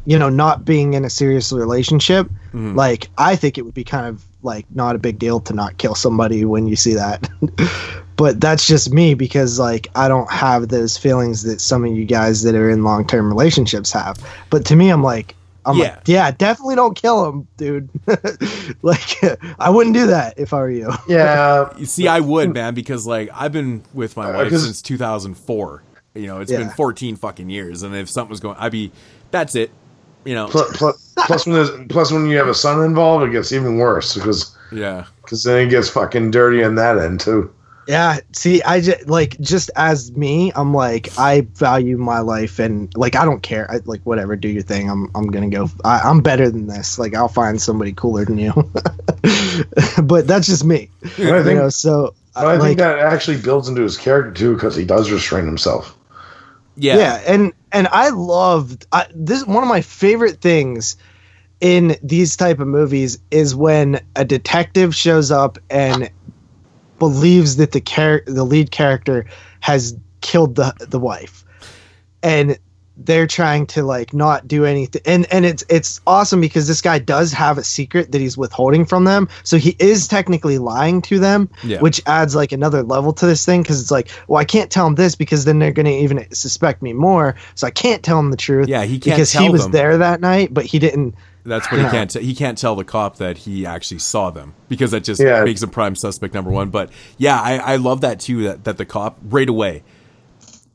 you 0.05 0.17
know, 0.17 0.29
not 0.29 0.65
being 0.65 0.93
in 0.93 1.05
a 1.05 1.09
serious 1.09 1.51
relationship, 1.51 2.27
mm-hmm. 2.27 2.75
like 2.75 3.09
I 3.17 3.35
think 3.35 3.57
it 3.57 3.63
would 3.63 3.73
be 3.73 3.83
kind 3.83 4.07
of 4.07 4.23
like 4.43 4.65
not 4.73 4.95
a 4.95 4.99
big 4.99 5.19
deal 5.19 5.39
to 5.41 5.53
not 5.53 5.77
kill 5.77 5.95
somebody 5.95 6.45
when 6.45 6.67
you 6.67 6.75
see 6.75 6.93
that. 6.93 7.29
but 8.17 8.39
that's 8.41 8.65
just 8.67 8.91
me 8.93 9.13
because 9.13 9.59
like 9.59 9.87
I 9.95 10.07
don't 10.07 10.31
have 10.31 10.69
those 10.69 10.97
feelings 10.97 11.43
that 11.43 11.59
some 11.61 11.83
of 11.85 11.91
you 11.91 12.05
guys 12.05 12.43
that 12.43 12.55
are 12.55 12.69
in 12.69 12.83
long 12.83 13.05
term 13.05 13.27
relationships 13.29 13.91
have. 13.91 14.17
But 14.49 14.65
to 14.65 14.75
me, 14.75 14.89
I'm 14.89 15.03
like. 15.03 15.35
I'm 15.65 15.75
Yeah. 15.75 15.83
like, 15.95 16.07
yeah, 16.07 16.31
definitely 16.31 16.75
don't 16.75 16.95
kill 16.95 17.27
him, 17.27 17.45
dude. 17.57 17.89
like, 18.83 19.17
I 19.59 19.69
wouldn't 19.69 19.95
do 19.97 20.07
that 20.07 20.35
if 20.39 20.53
I 20.53 20.59
were 20.59 20.71
you. 20.71 20.93
yeah, 21.09 21.69
You 21.77 21.85
see, 21.85 22.07
I 22.07 22.21
would, 22.21 22.53
man, 22.53 22.73
because 22.73 23.05
like 23.05 23.29
I've 23.33 23.51
been 23.51 23.83
with 23.93 24.15
my 24.15 24.29
uh, 24.29 24.33
wife 24.37 24.49
'cause- 24.49 24.63
since 24.63 24.81
2004. 24.81 25.83
You 26.15 26.25
know, 26.27 26.39
it's 26.39 26.53
been 26.53 26.69
14 26.69 27.17
fucking 27.17 27.49
years, 27.49 27.83
and 27.83 27.93
if 27.93 28.09
something 28.09 28.29
was 28.29 28.39
going, 28.39 28.55
I'd 28.57 28.71
be, 28.71 28.93
that's 29.29 29.55
it. 29.55 29.69
You 30.27 30.35
know, 30.35 30.47
plus, 30.49 30.75
plus, 30.75 31.13
plus 31.25 31.47
when 31.47 31.87
plus 31.87 32.11
when 32.11 32.25
you 32.25 32.35
have 32.35 32.49
a 32.49 32.53
son 32.53 32.83
involved, 32.83 33.25
it 33.25 33.31
gets 33.31 33.53
even 33.53 33.77
worse 33.77 34.13
because 34.13 34.53
yeah, 34.73 35.05
because 35.21 35.45
then 35.45 35.65
it 35.65 35.69
gets 35.69 35.87
fucking 35.87 36.31
dirty 36.31 36.65
on 36.65 36.75
that 36.75 36.97
end 36.97 37.21
too. 37.21 37.53
Yeah, 37.87 38.19
see, 38.33 38.61
I 38.61 38.81
just 38.81 39.07
like 39.07 39.39
just 39.39 39.71
as 39.77 40.11
me, 40.11 40.51
I'm 40.53 40.73
like 40.73 41.17
I 41.17 41.47
value 41.53 41.95
my 41.97 42.19
life 42.19 42.59
and 42.59 42.93
like 42.97 43.15
I 43.15 43.23
don't 43.23 43.41
care. 43.41 43.71
I, 43.71 43.79
like 43.85 44.01
whatever, 44.01 44.35
do 44.35 44.49
your 44.49 44.63
thing. 44.63 44.89
I'm 44.89 45.09
I'm 45.15 45.27
gonna 45.27 45.49
go. 45.49 45.69
I, 45.85 45.99
I'm 45.99 46.19
better 46.19 46.49
than 46.49 46.67
this. 46.67 46.99
Like 46.99 47.15
I'll 47.15 47.29
find 47.29 47.61
somebody 47.61 47.93
cooler 47.93 48.25
than 48.25 48.37
you. 48.37 48.51
but 50.03 50.27
that's 50.27 50.47
just 50.47 50.65
me. 50.65 50.89
And 51.17 51.29
I 51.29 51.37
you 51.37 51.43
think, 51.45 51.59
know, 51.59 51.69
so 51.69 52.13
but 52.33 52.47
I 52.47 52.57
like, 52.57 52.61
think 52.61 52.79
that 52.79 52.99
actually 52.99 53.37
builds 53.37 53.69
into 53.69 53.83
his 53.83 53.95
character 53.95 54.33
too 54.33 54.55
because 54.55 54.75
he 54.75 54.83
does 54.83 55.09
restrain 55.09 55.45
himself. 55.45 55.97
yeah, 56.75 56.97
yeah. 56.97 57.23
and 57.25 57.53
and 57.77 57.87
I 57.89 58.09
loved 58.09 58.87
I, 58.91 59.05
this. 59.13 59.45
One 59.45 59.61
of 59.61 59.69
my 59.69 59.81
favorite 59.81 60.41
things 60.41 60.97
in 61.61 61.95
these 62.01 62.35
type 62.35 62.59
of 62.59 62.67
movies 62.67 63.19
is 63.29 63.55
when 63.55 64.01
a 64.15 64.25
detective 64.25 64.95
shows 64.95 65.29
up 65.29 65.59
and 65.69 66.09
believes 66.97 67.57
that 67.57 67.73
the 67.73 67.81
char- 67.81 68.23
the 68.25 68.43
lead 68.43 68.71
character 68.71 69.27
has 69.59 69.95
killed 70.21 70.55
the 70.55 70.73
the 70.79 70.99
wife. 70.99 71.45
and 72.23 72.57
they're 72.99 73.27
trying 73.27 73.65
to 73.67 73.83
like 73.83 74.13
not 74.13 74.47
do 74.47 74.65
anything 74.65 75.01
and 75.05 75.31
and 75.31 75.45
it's 75.45 75.63
it's 75.69 76.01
awesome 76.07 76.41
because 76.41 76.67
this 76.67 76.81
guy 76.81 76.97
does 76.97 77.31
have 77.31 77.57
a 77.59 77.63
secret 77.63 78.11
that 78.11 78.19
he's 78.19 78.35
withholding 78.37 78.85
from 78.85 79.03
them 79.03 79.29
so 79.43 79.57
he 79.57 79.75
is 79.77 80.07
technically 80.07 80.57
lying 80.57 80.99
to 81.01 81.19
them 81.19 81.47
Yeah. 81.63 81.79
which 81.79 82.01
adds 82.07 82.35
like 82.35 82.51
another 82.51 82.81
level 82.81 83.13
to 83.13 83.25
this 83.27 83.45
thing 83.45 83.61
because 83.61 83.79
it's 83.79 83.91
like 83.91 84.09
well 84.27 84.39
i 84.41 84.45
can't 84.45 84.71
tell 84.71 84.85
them 84.85 84.95
this 84.95 85.13
because 85.15 85.45
then 85.45 85.59
they're 85.59 85.71
going 85.71 85.85
to 85.85 85.91
even 85.91 86.25
suspect 86.33 86.81
me 86.81 86.93
more 86.93 87.35
so 87.53 87.67
i 87.67 87.71
can't 87.71 88.01
tell 88.01 88.17
them 88.17 88.31
the 88.31 88.37
truth 88.37 88.67
Yeah, 88.67 88.83
he 88.83 88.97
can't 88.99 89.15
because 89.17 89.31
he 89.31 89.47
was 89.49 89.63
them. 89.63 89.71
there 89.73 89.97
that 89.99 90.19
night 90.19 90.53
but 90.53 90.65
he 90.65 90.79
didn't 90.79 91.13
That's 91.45 91.71
what 91.71 91.77
he 91.77 91.83
Yeah. 91.85 91.91
can't. 91.91 92.09
T- 92.09 92.23
he 92.23 92.35
can't 92.35 92.57
tell 92.57 92.75
the 92.75 92.83
cop 92.83 93.17
that 93.17 93.37
he 93.37 93.65
actually 93.65 93.99
saw 93.99 94.31
them 94.31 94.53
because 94.67 94.91
that 94.91 95.05
just 95.05 95.21
Yeah. 95.21 95.43
makes 95.45 95.63
him 95.63 95.69
prime 95.69 95.95
suspect 95.95 96.33
number 96.33 96.51
one. 96.51 96.67
But 96.71 96.89
yeah, 97.17 97.39
I, 97.39 97.55
I 97.57 97.75
love 97.77 98.01
that 98.01 98.19
too. 98.19 98.43
That 98.43 98.65
that 98.65 98.77
the 98.77 98.83
cop 98.85 99.17
right 99.29 99.47
away 99.47 99.83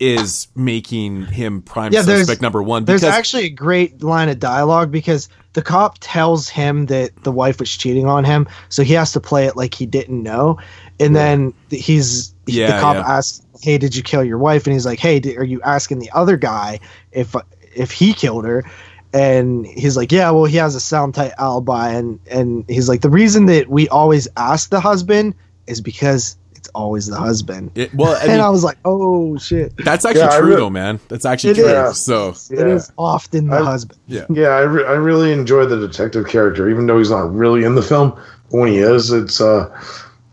is 0.03 0.49
making 0.57 1.27
him 1.27 1.63
prime 1.63 1.93
yeah, 1.93 2.03
suspect 2.03 2.43
number 2.43 2.63
one. 2.63 2.85
There's 2.85 3.05
actually 3.05 3.45
a 3.45 3.51
great 3.51 4.03
line 4.03 4.29
of 4.29 4.41
dialogue 4.41 4.91
because 4.91 5.29
the 5.53 5.63
cop 5.63 5.99
tells 6.01 6.49
him 6.49 6.87
that 6.87 7.23
the 7.23 7.31
wife 7.31 7.61
was 7.61 7.71
cheating 7.71 8.07
on 8.07 8.25
him, 8.25 8.49
so 8.69 8.83
he 8.83 8.95
has 8.95 9.13
to 9.13 9.21
play 9.21 9.47
it 9.47 9.57
like 9.57 9.75
he 9.75 9.87
didn't 9.87 10.23
know, 10.23 10.59
and 10.99 11.15
then 11.15 11.55
he's 11.71 12.35
Yeah, 12.47 12.75
the 12.75 12.81
cop 12.81 12.97
yeah. 12.97 13.17
asks, 13.17 13.43
"Hey, 13.63 13.79
did 13.79 13.95
you 13.95 14.03
kill 14.03 14.25
your 14.25 14.39
wife?" 14.39 14.67
And 14.67 14.73
he's 14.73 14.87
like, 14.87 14.99
"Hey, 14.99 15.21
di- 15.21 15.37
are 15.37 15.45
you 15.45 15.61
asking 15.63 16.01
the 16.01 16.11
other 16.13 16.37
guy 16.37 16.81
if 17.13 17.37
if 17.75 17.93
he 17.93 18.13
killed 18.13 18.45
her?" 18.45 18.65
And 19.13 19.67
he's 19.67 19.97
like, 19.97 20.11
"Yeah, 20.11 20.31
well, 20.31 20.47
he 20.47 20.57
has 20.57 20.75
a 20.75 20.81
sound 20.81 21.15
tight 21.15 21.33
alibi," 21.39 21.91
and 21.91 22.19
and 22.29 22.65
he's 22.69 22.89
like, 22.89 23.03
"The 23.03 23.11
reason 23.11 23.47
that 23.47 23.69
we 23.69 23.89
always 23.89 24.27
ask 24.37 24.71
the 24.71 24.81
husband 24.81 25.35
is 25.69 25.81
because." 25.81 26.37
It's 26.73 26.79
always 26.81 27.07
the 27.07 27.17
husband. 27.17 27.71
It- 27.75 27.95
well, 27.95 28.17
I 28.17 28.33
and 28.33 28.41
I 28.41 28.49
was 28.49 28.65
like, 28.65 28.79
"Oh 28.85 29.37
shit!" 29.37 29.75
that's 29.85 30.05
actually 30.05 30.21
Yeah, 30.23 30.39
true 30.39 30.49
re- 30.51 30.57
though, 30.57 30.71
man. 30.71 31.01
That's 31.09 31.25
actually 31.27 31.51
It 31.51 31.55
true. 31.57 31.67
is. 31.67 31.99
So 31.99 32.35
It 32.51 32.67
is 32.67 32.91
often 32.97 33.49
the 33.49 33.57
I- 33.57 33.63
husband. 33.65 33.99
yeah, 34.07 34.25
Yeah, 34.31 34.49
I, 34.49 34.61
re- 34.61 34.85
I 34.87 34.93
really 34.93 35.33
enjoy 35.33 35.67
the 35.67 35.77
detective 35.77 36.29
character, 36.29 36.71
even 36.71 36.87
though 36.87 36.97
he's 36.99 37.11
not 37.11 37.33
really 37.35 37.65
in 37.65 37.75
the 37.75 37.83
film. 37.83 38.11
But 38.51 38.59
when 38.59 38.69
he 38.73 38.79
is, 38.79 39.11
it's 39.13 39.41
uh, 39.41 39.69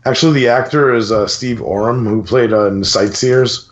actually 0.06 0.32
the 0.40 0.48
actor 0.48 0.94
is 0.94 1.12
uh, 1.12 1.26
Steve 1.26 1.60
Oram, 1.60 2.06
who 2.06 2.22
played 2.22 2.52
uh, 2.52 2.66
in 2.68 2.84
Sightseers. 2.84 3.70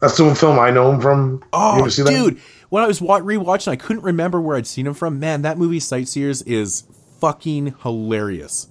That's 0.00 0.16
the 0.16 0.24
one 0.24 0.34
film 0.34 0.58
I 0.58 0.70
know 0.70 0.90
him 0.92 1.00
from. 1.00 1.42
Oh, 1.52 1.78
ever 1.78 1.90
see 1.90 2.02
that? 2.02 2.10
dude! 2.10 2.40
When 2.70 2.82
I 2.82 2.86
was 2.88 3.00
rewatching, 3.00 3.68
I 3.68 3.76
couldn't 3.76 4.02
remember 4.02 4.40
where 4.40 4.56
I'd 4.56 4.66
seen 4.66 4.86
him 4.86 4.94
from. 4.94 5.20
Man, 5.20 5.42
that 5.42 5.58
movie 5.58 5.80
Sightseers 5.80 6.42
is 6.42 6.84
fucking 7.20 7.74
hilarious. 7.82 8.68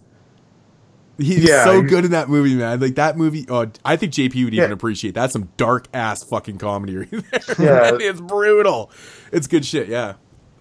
He's 1.18 1.44
Yeah, 1.48 1.64
so 1.66 1.80
he's- 1.82 1.90
good 1.90 2.06
in 2.06 2.12
that 2.12 2.28
movie, 2.30 2.56
man. 2.56 2.80
Like 2.80 2.96
that 2.96 3.18
movie. 3.18 3.46
Oh, 3.50 3.68
I 3.86 3.96
think 3.98 4.14
JP 4.14 4.46
would 4.46 4.54
even 4.54 4.70
Yeah. 4.70 4.74
appreciate. 4.74 5.14
That's 5.14 5.34
some 5.34 5.50
dark 5.58 5.88
ass 5.94 6.24
fucking 6.24 6.58
comedy 6.58 6.98
right 6.98 7.10
there. 7.12 7.22
Yeah. 7.60 7.98
it's 8.00 8.20
brutal. 8.22 8.90
It's 9.32 9.48
good 9.48 9.64
shit. 9.66 9.88
Yeah. 9.90 10.14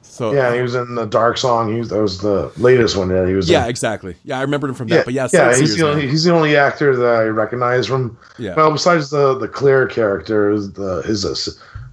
So 0.03 0.33
Yeah, 0.35 0.55
he 0.55 0.61
was 0.61 0.75
in 0.75 0.95
the 0.95 1.07
Dark 1.07 1.39
Song. 1.39 1.73
He 1.73 1.79
was, 1.79 1.89
that 1.89 2.03
was 2.03 2.19
the 2.21 2.53
latest 2.59 2.97
one 2.99 3.09
that 3.09 3.27
he 3.27 3.33
was 3.35 3.49
yeah, 3.49 3.65
in. 3.65 3.71
exactly. 3.71 4.15
Yeah, 4.25 4.39
I 4.39 4.43
remembered 4.43 4.69
him 4.69 4.75
from 4.77 4.89
that. 4.89 4.95
Yeah, 4.97 5.03
but 5.07 5.15
yeah, 5.15 5.23
yeah, 5.33 5.53
Sightseers, 5.53 5.71
he's 5.71 5.79
the, 5.79 5.89
only, 5.89 6.07
he's 6.09 6.25
the 6.25 6.33
only 6.35 6.55
actor 6.55 6.95
that 6.95 7.07
I 7.07 7.23
recognize 7.25 7.87
from. 7.87 8.19
Yeah. 8.39 8.55
Well, 8.55 8.71
besides 8.73 9.09
the 9.09 9.39
the 9.39 9.49
Claire 9.49 9.87
character, 9.87 10.61
the 10.61 11.01
his 11.07 11.25
uh, 11.25 11.35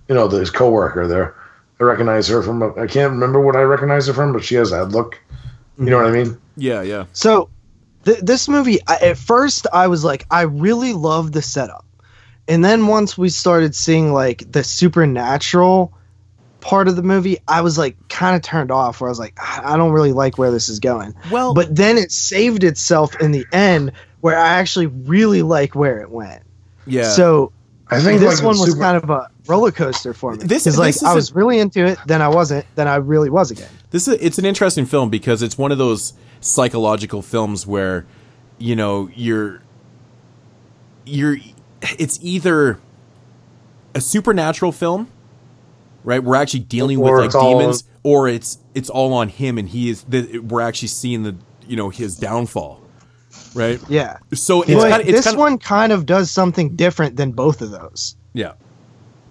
you 0.10 0.16
know 0.16 0.28
the, 0.28 0.40
his 0.40 0.50
coworker 0.52 1.08
there, 1.08 1.34
I 1.80 1.84
recognize 1.86 2.28
her 2.28 2.44
from. 2.44 2.62
I 2.62 2.88
can't 2.88 3.12
remember 3.14 3.40
what 3.40 3.56
I 3.56 3.62
recognize 3.62 4.08
her 4.08 4.14
from, 4.14 4.34
but 4.34 4.44
she 4.44 4.56
has 4.56 4.72
that 4.72 4.86
look. 4.90 5.18
You 5.78 5.86
know 5.86 5.98
what 5.98 6.08
I 6.08 6.12
mean? 6.12 6.38
yeah, 6.58 6.82
yeah. 6.82 7.06
So, 7.14 7.48
th- 8.10 8.22
this 8.24 8.48
movie, 8.48 8.80
I, 8.88 8.96
at 8.98 9.18
first, 9.18 9.68
I 9.74 9.88
was 9.88 10.04
like, 10.04 10.26
I 10.32 10.42
really 10.44 10.94
love 10.94 11.32
the 11.32 11.42
setup, 11.42 11.86
and 12.48 12.64
then 12.64 12.88
once 12.88 13.18
we 13.18 13.30
started 13.30 13.76
seeing 13.76 14.12
like 14.14 14.52
the 14.52 14.64
supernatural 14.64 15.94
part 16.62 16.88
of 16.88 16.96
the 16.96 17.04
movie, 17.04 17.38
I 17.48 17.62
was 17.62 17.78
like 17.78 17.96
kind 18.10 18.36
of 18.36 18.42
turned 18.42 18.72
off. 18.72 19.00
Where 19.02 19.08
I 19.10 19.12
was 19.12 19.20
like, 19.20 19.34
I 19.40 19.74
I 19.74 19.78
don't 19.78 19.92
really 19.92 20.12
like 20.14 20.38
where 20.38 20.52
this 20.52 20.70
is 20.70 20.80
going. 20.80 21.16
Well, 21.32 21.54
But 21.54 21.76
then 21.76 21.98
it 21.98 22.12
saved 22.12 22.64
itself 22.64 23.16
in 23.22 23.32
the 23.32 23.46
end, 23.52 23.92
where 24.22 24.38
I 24.38 24.50
actually 24.60 24.88
really 24.88 25.42
like 25.42 25.76
where 25.76 26.02
it 26.02 26.10
went. 26.10 26.44
yeah. 26.86 27.04
So 27.12 27.52
I 27.92 28.00
think 28.02 28.20
this 28.20 28.38
like, 28.40 28.46
one 28.46 28.56
the 28.56 28.62
was 28.62 28.70
super- 28.72 28.82
kind 28.82 28.98
of 28.98 29.10
a 29.10 29.30
roller 29.48 29.72
coaster 29.72 30.14
for 30.14 30.34
me. 30.34 30.44
This- 30.44 30.66
This, 30.66 30.78
like 30.78 30.90
this 30.94 30.98
is 30.98 31.04
I 31.04 31.12
a- 31.14 31.16
was 31.16 31.34
really 31.34 31.60
into 31.60 31.86
it, 31.86 31.98
then 32.06 32.22
I 32.22 32.28
wasn't, 32.28 32.66
then 32.76 32.88
I 32.88 32.96
really 32.98 33.30
was 33.30 33.50
again. 33.52 33.70
this 33.92 34.08
is 34.08 34.18
it's 34.22 34.38
an 34.38 34.46
interesting 34.46 34.86
film 34.86 35.10
because 35.10 35.42
it's 35.42 35.58
one 35.58 35.72
of 35.72 35.78
those 35.78 36.14
psychological 36.42 37.22
films 37.22 37.66
where 37.68 38.06
you 38.58 38.76
know 38.76 39.10
you're 39.16 39.62
you're 41.06 41.38
it's 41.98 42.20
either 42.22 42.80
a 43.96 44.02
supernatural 44.02 44.72
film 44.72 45.08
right 46.04 46.24
we're 46.24 46.36
actually 46.36 46.60
dealing 46.62 47.00
Or 47.00 47.18
with 47.18 47.26
it's 47.26 47.36
like 47.36 47.44
all- 47.44 47.60
demons 47.60 47.84
or 48.04 48.28
it's 48.28 48.60
it's 48.74 48.90
all 48.90 49.14
on 49.14 49.30
him 49.30 49.58
and 49.58 49.68
he 49.68 49.90
is 49.90 50.04
the, 50.04 50.40
we're 50.40 50.62
actually 50.62 50.88
seeing 50.90 51.24
the 51.24 51.36
you 51.68 51.76
know 51.76 51.90
his 51.90 52.16
downfall 52.18 52.82
right 53.54 53.80
Yeah. 53.90 54.18
so 54.34 54.62
it's 54.62 54.72
kind 54.72 54.94
of 54.94 55.00
it's 55.02 55.12
this 55.12 55.26
kind 55.26 55.36
of 55.36 55.40
one 55.40 55.58
kind 55.58 55.92
of 55.92 56.06
does 56.06 56.32
something 56.32 56.76
different 56.76 57.16
than 57.16 57.32
both 57.32 57.62
of 57.62 57.72
those. 57.72 58.16
yeah 58.34 58.54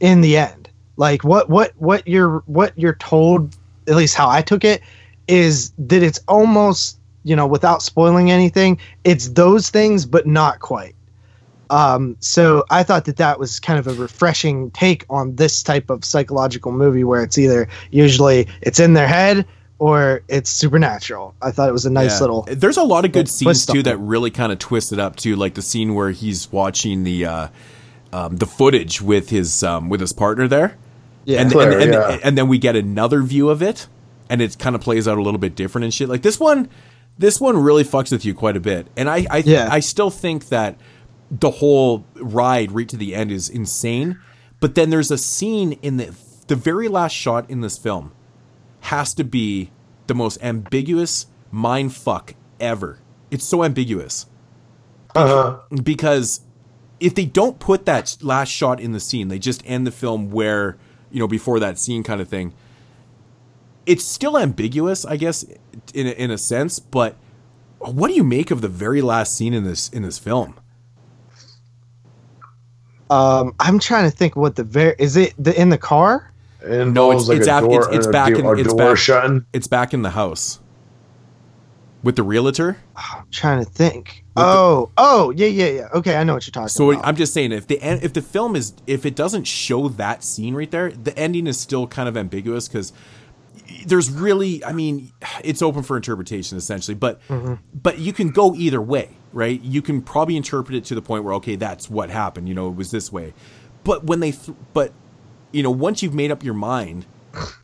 in 0.00 0.20
the 0.20 0.36
end 0.36 0.70
like 0.96 1.24
what 1.24 1.48
what 1.48 1.72
what 1.76 2.06
you're 2.06 2.42
what 2.46 2.72
you're 2.78 2.94
told 2.96 3.56
at 3.88 3.96
least 3.96 4.14
how 4.14 4.28
i 4.28 4.40
took 4.42 4.64
it 4.64 4.80
is 5.26 5.72
that 5.78 6.02
it's 6.02 6.20
almost 6.28 6.97
you 7.28 7.36
know 7.36 7.46
without 7.46 7.82
spoiling 7.82 8.30
anything 8.30 8.78
it's 9.04 9.28
those 9.30 9.70
things 9.70 10.06
but 10.06 10.26
not 10.26 10.58
quite 10.60 10.94
um 11.70 12.16
so 12.20 12.64
i 12.70 12.82
thought 12.82 13.04
that 13.04 13.16
that 13.18 13.38
was 13.38 13.60
kind 13.60 13.78
of 13.78 13.86
a 13.86 13.92
refreshing 13.94 14.70
take 14.70 15.04
on 15.10 15.36
this 15.36 15.62
type 15.62 15.90
of 15.90 16.04
psychological 16.04 16.72
movie 16.72 17.04
where 17.04 17.22
it's 17.22 17.36
either 17.38 17.68
usually 17.90 18.48
it's 18.62 18.80
in 18.80 18.94
their 18.94 19.06
head 19.06 19.46
or 19.78 20.22
it's 20.28 20.48
supernatural 20.50 21.34
i 21.42 21.50
thought 21.50 21.68
it 21.68 21.72
was 21.72 21.84
a 21.84 21.90
nice 21.90 22.14
Yeah. 22.16 22.20
little 22.20 22.48
There's 22.50 22.78
a 22.78 22.82
lot 22.82 23.04
of 23.04 23.12
good 23.12 23.28
scenes 23.28 23.66
too 23.66 23.82
that 23.82 23.98
really 23.98 24.30
kind 24.30 24.50
of 24.50 24.58
twist 24.58 24.92
it 24.92 24.98
up 24.98 25.16
too, 25.16 25.36
like 25.36 25.54
the 25.54 25.62
scene 25.62 25.94
where 25.94 26.10
he's 26.10 26.50
watching 26.50 27.04
the 27.04 27.26
uh, 27.26 27.48
um, 28.12 28.36
the 28.38 28.46
footage 28.46 29.02
with 29.02 29.28
his 29.28 29.62
um, 29.62 29.88
with 29.90 30.00
his 30.00 30.12
partner 30.14 30.48
there. 30.48 30.76
Yeah. 31.26 31.42
and, 31.42 31.52
Claire, 31.52 31.72
and, 31.72 31.82
and, 31.82 31.92
yeah. 31.92 32.18
and 32.24 32.38
then 32.38 32.48
we 32.48 32.56
get 32.56 32.74
another 32.74 33.20
view 33.22 33.50
of 33.50 33.60
it, 33.62 33.86
and 34.30 34.40
it 34.40 34.58
kind 34.58 34.74
of 34.74 34.80
plays 34.80 35.06
out 35.06 35.18
a 35.18 35.22
little 35.22 35.38
bit 35.38 35.54
different 35.54 35.84
and 35.84 35.92
shit. 35.92 36.08
Like 36.08 36.22
this 36.22 36.40
one, 36.40 36.70
this 37.18 37.40
one 37.40 37.56
really 37.58 37.84
fucks 37.84 38.12
with 38.12 38.24
you 38.24 38.34
quite 38.34 38.56
a 38.56 38.60
bit, 38.60 38.86
and 38.96 39.08
I 39.10 39.26
I, 39.30 39.38
Yeah. 39.44 39.68
I 39.70 39.80
still 39.80 40.10
think 40.10 40.48
that 40.48 40.76
the 41.30 41.50
whole 41.50 42.06
ride 42.16 42.72
right 42.72 42.88
to 42.88 42.96
the 42.96 43.14
end 43.14 43.30
is 43.30 43.48
insane. 43.48 44.18
But 44.60 44.74
then 44.74 44.90
there's 44.90 45.10
a 45.10 45.18
scene 45.18 45.72
in 45.82 45.98
the 45.98 46.14
the 46.46 46.56
very 46.56 46.88
last 46.88 47.12
shot 47.12 47.48
in 47.50 47.60
this 47.60 47.76
film 47.78 48.12
has 48.80 49.12
to 49.14 49.24
be 49.24 49.70
the 50.06 50.14
most 50.14 50.42
ambiguous 50.42 51.26
mind 51.50 51.94
fuck 51.94 52.34
ever. 52.58 52.98
It's 53.30 53.44
so 53.44 53.62
ambiguous 53.62 54.24
Uh-huh. 55.14 55.58
because 55.82 56.40
if 57.00 57.14
they 57.14 57.26
don't 57.26 57.58
put 57.58 57.84
that 57.86 58.16
last 58.22 58.48
shot 58.48 58.80
in 58.80 58.92
the 58.92 59.00
scene, 59.00 59.28
they 59.28 59.38
just 59.38 59.62
end 59.66 59.86
the 59.86 59.90
film 59.90 60.30
where 60.30 60.76
you 61.10 61.18
know 61.20 61.28
before 61.28 61.60
that 61.60 61.78
scene 61.78 62.02
kind 62.02 62.20
of 62.20 62.28
thing. 62.28 62.52
It's 63.88 64.04
still 64.04 64.36
ambiguous, 64.38 65.04
I 65.04 65.16
guess, 65.16 65.44
in 65.94 66.06
a, 66.06 66.10
in 66.10 66.30
a 66.30 66.38
sense. 66.38 66.78
But 66.78 67.16
what 67.78 68.08
do 68.08 68.14
you 68.14 68.22
make 68.24 68.50
of 68.50 68.60
the 68.60 68.68
very 68.68 69.00
last 69.02 69.34
scene 69.34 69.54
in 69.54 69.64
this 69.64 69.88
in 69.88 70.02
this 70.02 70.18
film? 70.18 70.54
um 73.10 73.54
i'm 73.58 73.78
trying 73.78 74.04
to 74.10 74.14
think 74.14 74.36
what 74.36 74.54
the 74.56 74.62
very 74.64 74.94
is 74.98 75.16
it 75.16 75.32
the 75.38 75.58
in 75.58 75.70
the 75.70 75.78
car 75.78 76.30
It 76.62 76.86
No, 76.88 77.10
it's 77.12 77.26
like 77.26 77.38
it's, 77.38 77.46
a 77.48 77.56
af- 77.56 77.64
door, 77.64 77.78
it's, 77.88 77.96
it's 77.96 78.06
a 78.06 78.10
back 78.10 78.34
door, 78.34 78.54
in 78.54 78.60
it's 78.66 78.74
back 78.74 78.98
shutting. 78.98 79.46
it's 79.54 79.66
back 79.66 79.94
in 79.94 80.02
the 80.02 80.10
house 80.10 80.60
with 82.02 82.16
the 82.16 82.22
realtor. 82.22 82.76
I'm 82.94 83.24
trying 83.30 83.64
to 83.64 83.68
think. 83.70 84.24
Oh, 84.36 84.88
oh, 84.96 85.30
yeah, 85.32 85.48
yeah, 85.48 85.66
yeah. 85.66 85.88
Okay, 85.94 86.16
I 86.16 86.22
know 86.22 86.34
what 86.34 86.46
you're 86.46 86.52
talking 86.52 86.68
So 86.68 86.92
about. 86.92 87.04
I'm 87.04 87.16
just 87.16 87.34
saying, 87.34 87.50
if 87.50 87.66
the 87.66 87.80
en- 87.82 87.98
if 88.02 88.12
the 88.12 88.22
film 88.22 88.54
is 88.54 88.72
if 88.86 89.04
it 89.04 89.16
doesn't 89.16 89.44
show 89.48 89.88
that 89.88 90.22
scene 90.22 90.54
right 90.54 90.70
there, 90.70 90.92
the 90.92 91.16
ending 91.18 91.46
is 91.48 91.58
still 91.58 91.86
kind 91.88 92.08
of 92.08 92.16
ambiguous 92.16 92.68
because 92.68 92.92
there's 93.86 94.10
really, 94.10 94.64
I 94.64 94.72
mean, 94.72 95.12
it's 95.44 95.62
open 95.62 95.82
for 95.82 95.96
interpretation 95.96 96.58
essentially, 96.58 96.94
but 96.94 97.20
but 97.74 97.98
you 97.98 98.12
can 98.12 98.30
go 98.30 98.54
either 98.54 98.80
way, 98.80 99.16
right? 99.32 99.60
You 99.62 99.82
can 99.82 100.02
probably 100.02 100.36
interpret 100.36 100.76
it 100.76 100.84
to 100.86 100.94
the 100.94 101.02
point 101.02 101.24
where 101.24 101.34
okay, 101.34 101.56
that's 101.56 101.90
what 101.90 102.10
happened, 102.10 102.48
you 102.48 102.54
know, 102.54 102.68
it 102.68 102.76
was 102.76 102.90
this 102.90 103.12
way. 103.12 103.34
But 103.84 104.04
when 104.04 104.20
they, 104.20 104.32
th- 104.32 104.56
but 104.72 104.92
you 105.52 105.62
know, 105.62 105.70
once 105.70 106.02
you've 106.02 106.14
made 106.14 106.30
up 106.30 106.44
your 106.44 106.54
mind, 106.54 107.06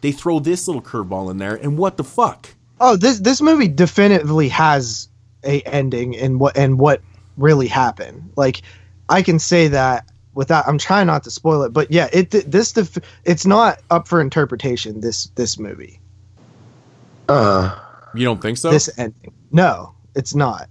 they 0.01 0.13
throw 0.13 0.39
this 0.39 0.67
little 0.67 0.83
curveball 0.83 1.31
in 1.31 1.39
there, 1.39 1.55
and 1.55 1.77
what 1.79 1.97
the 1.97 2.05
fuck? 2.05 2.49
Oh, 2.81 2.97
this 2.97 3.21
this 3.21 3.41
movie 3.41 3.69
definitively 3.69 4.49
has 4.49 5.09
a 5.45 5.61
ending 5.63 6.17
and 6.17 6.41
what 6.41 6.57
and 6.57 6.79
what 6.79 7.01
really 7.37 7.67
happened. 7.67 8.33
Like 8.37 8.63
I 9.09 9.23
can 9.23 9.39
say 9.39 9.69
that 9.69 10.09
without 10.35 10.67
I'm 10.67 10.79
trying 10.79 11.07
not 11.07 11.25
to 11.25 11.31
spoil 11.31 11.63
it, 11.63 11.73
but 11.73 11.91
yeah, 11.91 12.09
it 12.13 12.31
this 12.31 12.73
def, 12.73 12.99
it's 13.25 13.47
not 13.47 13.81
up 13.91 14.09
for 14.09 14.21
interpretation 14.21 15.01
this 15.01 15.27
this 15.35 15.59
movie. 15.59 16.01
Uh, 17.29 17.79
You 18.15 18.25
don't 18.25 18.41
think 18.41 18.59
so? 18.59 18.71
This 18.71 18.91
ending. 18.99 19.33
No, 19.51 19.95
it's 20.15 20.35
not. 20.35 20.69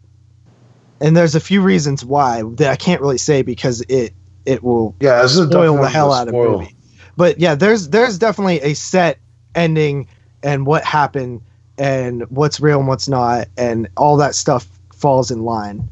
And 1.01 1.17
there's 1.17 1.35
a 1.35 1.39
few 1.39 1.61
reasons 1.61 2.05
why 2.05 2.43
that 2.43 2.69
I 2.69 2.75
can't 2.75 3.01
really 3.01 3.17
say 3.17 3.41
because 3.41 3.81
it 3.81 4.13
it 4.45 4.63
will 4.63 4.95
yeah, 4.99 5.21
this 5.21 5.35
is 5.37 5.47
spoil 5.49 5.73
one 5.73 5.81
the 5.81 5.89
hell 5.89 6.13
out 6.13 6.27
of 6.27 6.31
spoil. 6.31 6.59
movie. 6.59 6.75
But 7.17 7.39
yeah, 7.39 7.55
there's 7.55 7.89
there's 7.89 8.17
definitely 8.17 8.61
a 8.61 8.73
set 8.73 9.19
ending 9.55 10.07
and 10.41 10.65
what 10.65 10.83
happened 10.83 11.41
and 11.77 12.23
what's 12.29 12.59
real 12.59 12.79
and 12.79 12.87
what's 12.87 13.07
not 13.07 13.47
and 13.57 13.87
all 13.97 14.17
that 14.17 14.35
stuff 14.35 14.67
falls 14.93 15.31
in 15.31 15.43
line 15.43 15.87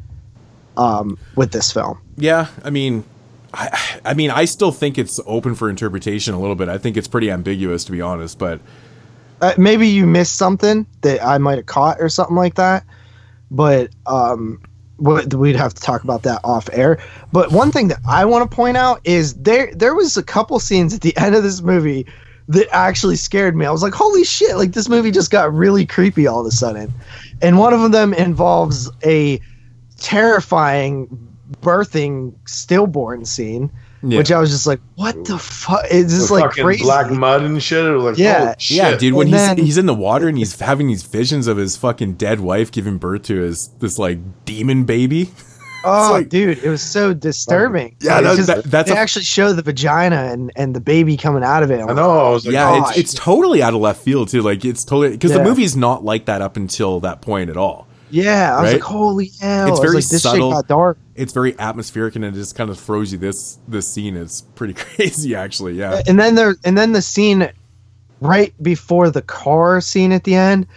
um, 0.77 1.17
with 1.35 1.51
this 1.51 1.71
film. 1.71 1.99
Yeah, 2.17 2.47
I 2.63 2.69
mean, 2.69 3.03
I, 3.53 3.99
I 4.05 4.13
mean, 4.13 4.31
I 4.31 4.45
still 4.45 4.71
think 4.71 4.97
it's 4.97 5.19
open 5.25 5.55
for 5.55 5.69
interpretation 5.69 6.33
a 6.33 6.39
little 6.39 6.55
bit. 6.55 6.69
I 6.69 6.77
think 6.77 6.97
it's 6.97 7.07
pretty 7.07 7.29
ambiguous, 7.29 7.83
to 7.85 7.91
be 7.91 8.01
honest. 8.01 8.39
But 8.39 8.61
uh, 9.41 9.53
maybe 9.57 9.87
you 9.87 10.05
missed 10.05 10.35
something 10.35 10.85
that 11.01 11.23
I 11.23 11.37
might 11.37 11.57
have 11.57 11.65
caught 11.65 11.99
or 11.99 12.09
something 12.09 12.35
like 12.35 12.55
that. 12.55 12.85
But 13.49 13.89
um, 14.05 14.61
we'd 14.97 15.55
have 15.55 15.73
to 15.73 15.81
talk 15.81 16.03
about 16.03 16.23
that 16.23 16.41
off 16.43 16.69
air. 16.71 16.99
But 17.31 17.51
one 17.51 17.71
thing 17.71 17.89
that 17.89 17.99
I 18.07 18.25
want 18.25 18.49
to 18.49 18.55
point 18.55 18.77
out 18.77 19.01
is 19.03 19.33
there 19.35 19.73
there 19.75 19.95
was 19.95 20.15
a 20.15 20.23
couple 20.23 20.59
scenes 20.59 20.93
at 20.93 21.01
the 21.01 21.15
end 21.23 21.35
of 21.35 21.43
this 21.43 21.61
movie 21.61 22.05
that 22.47 22.67
actually 22.71 23.15
scared 23.15 23.55
me. 23.55 23.65
I 23.65 23.71
was 23.71 23.83
like, 23.83 23.93
"Holy 23.93 24.23
shit!" 24.23 24.57
Like 24.57 24.73
this 24.73 24.87
movie 24.87 25.11
just 25.11 25.31
got 25.31 25.53
really 25.53 25.85
creepy 25.85 26.27
all 26.27 26.41
of 26.41 26.45
a 26.45 26.51
sudden. 26.51 26.93
And 27.41 27.57
one 27.57 27.73
of 27.73 27.91
them 27.91 28.13
involves 28.13 28.89
a 29.03 29.41
terrifying 29.97 31.30
birthing 31.61 32.33
stillborn 32.45 33.25
scene 33.25 33.71
yeah. 34.03 34.17
Which 34.17 34.31
I 34.31 34.39
was 34.39 34.49
just 34.49 34.65
like, 34.65 34.79
what 34.95 35.25
the 35.25 35.37
fuck? 35.37 35.85
It's 35.91 36.11
just 36.11 36.29
the 36.29 36.33
like 36.33 36.51
crazy. 36.51 36.83
black 36.83 37.11
mud 37.11 37.43
and 37.43 37.61
shit. 37.61 37.83
Like, 37.85 38.17
yeah, 38.17 38.55
yeah, 38.59 38.97
dude. 38.97 39.13
When 39.13 39.27
he's 39.27 39.35
then, 39.35 39.57
he's 39.57 39.77
in 39.77 39.85
the 39.85 39.93
water 39.93 40.27
and 40.27 40.37
he's 40.37 40.59
having 40.59 40.87
these 40.87 41.03
visions 41.03 41.45
of 41.45 41.57
his 41.57 41.77
fucking 41.77 42.13
dead 42.13 42.39
wife 42.39 42.71
giving 42.71 42.97
birth 42.97 43.23
to 43.23 43.35
his 43.41 43.67
this 43.79 43.99
like 43.99 44.45
demon 44.45 44.85
baby. 44.85 45.29
Oh, 45.83 46.09
like, 46.11 46.29
dude, 46.29 46.59
it 46.59 46.69
was 46.69 46.83
so 46.83 47.11
disturbing. 47.11 47.95
Yeah, 47.99 48.19
like, 48.19 48.37
that, 48.37 48.45
that, 48.45 48.63
that's 48.65 48.89
they 48.91 48.95
a, 48.95 48.99
actually 48.99 49.25
show 49.25 49.51
the 49.51 49.63
vagina 49.63 50.25
and, 50.31 50.51
and 50.55 50.75
the 50.75 50.79
baby 50.79 51.17
coming 51.17 51.43
out 51.43 51.63
of 51.63 51.71
it. 51.71 51.81
I'm 51.81 51.89
i 51.89 51.93
know. 51.93 52.33
Like, 52.33 52.45
I 52.45 52.49
yeah, 52.51 52.69
oh, 52.69 52.89
it's, 52.89 52.97
it's 52.99 53.13
totally 53.15 53.63
out 53.63 53.73
of 53.73 53.81
left 53.81 54.03
field 54.03 54.29
too. 54.29 54.43
Like 54.43 54.63
it's 54.63 54.85
totally 54.85 55.09
because 55.09 55.31
yeah. 55.31 55.39
the 55.39 55.43
movie's 55.43 55.75
not 55.75 56.03
like 56.03 56.25
that 56.25 56.39
up 56.43 56.55
until 56.55 56.99
that 56.99 57.23
point 57.23 57.49
at 57.49 57.57
all. 57.57 57.87
Yeah, 58.11 58.57
I 58.57 58.61
was 58.61 58.73
like, 58.73 58.81
holy 58.81 59.31
hell! 59.39 59.69
It's 59.69 59.79
very 59.79 59.95
like, 59.95 60.07
this 60.07 60.23
subtle. 60.23 60.51
Shit 60.51 60.55
got 60.55 60.67
dark. 60.67 60.97
It's 61.15 61.33
very 61.33 61.57
atmospheric, 61.57 62.15
and 62.15 62.25
it 62.25 62.33
just 62.33 62.55
kind 62.55 62.69
of 62.69 62.79
throws 62.79 63.11
you 63.11 63.17
this 63.17 63.57
this 63.67 63.87
scene. 63.87 64.15
It's 64.15 64.41
pretty 64.41 64.73
crazy, 64.75 65.35
actually. 65.35 65.73
Yeah. 65.73 66.01
And 66.07 66.19
then 66.19 66.35
there, 66.35 66.55
and 66.63 66.77
then 66.77 66.91
the 66.91 67.01
scene 67.01 67.51
right 68.19 68.53
before 68.61 69.09
the 69.09 69.21
car 69.21 69.81
scene 69.81 70.11
at 70.11 70.23
the 70.23 70.35
end, 70.35 70.67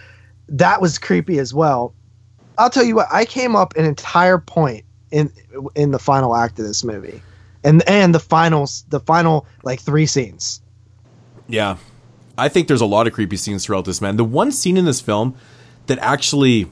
that 0.49 0.81
was 0.81 0.97
creepy 0.97 1.39
as 1.39 1.53
well. 1.53 1.93
I'll 2.57 2.69
tell 2.69 2.83
you 2.83 2.95
what, 2.95 3.07
I 3.11 3.25
came 3.25 3.55
up 3.55 3.75
an 3.75 3.85
entire 3.85 4.37
point 4.37 4.85
in 5.11 5.31
in 5.75 5.91
the 5.91 5.99
final 5.99 6.35
act 6.35 6.59
of 6.59 6.65
this 6.65 6.83
movie, 6.83 7.21
and 7.63 7.87
and 7.87 8.15
the 8.15 8.19
finals, 8.19 8.85
the 8.89 8.99
final 8.99 9.45
like 9.63 9.79
three 9.79 10.05
scenes. 10.05 10.61
Yeah, 11.47 11.77
I 12.37 12.49
think 12.49 12.67
there's 12.67 12.81
a 12.81 12.85
lot 12.85 13.07
of 13.07 13.13
creepy 13.13 13.37
scenes 13.37 13.65
throughout 13.65 13.85
this 13.85 14.01
man. 14.01 14.17
The 14.17 14.25
one 14.25 14.51
scene 14.51 14.77
in 14.77 14.85
this 14.85 15.01
film 15.01 15.35
that 15.87 15.99
actually 15.99 16.67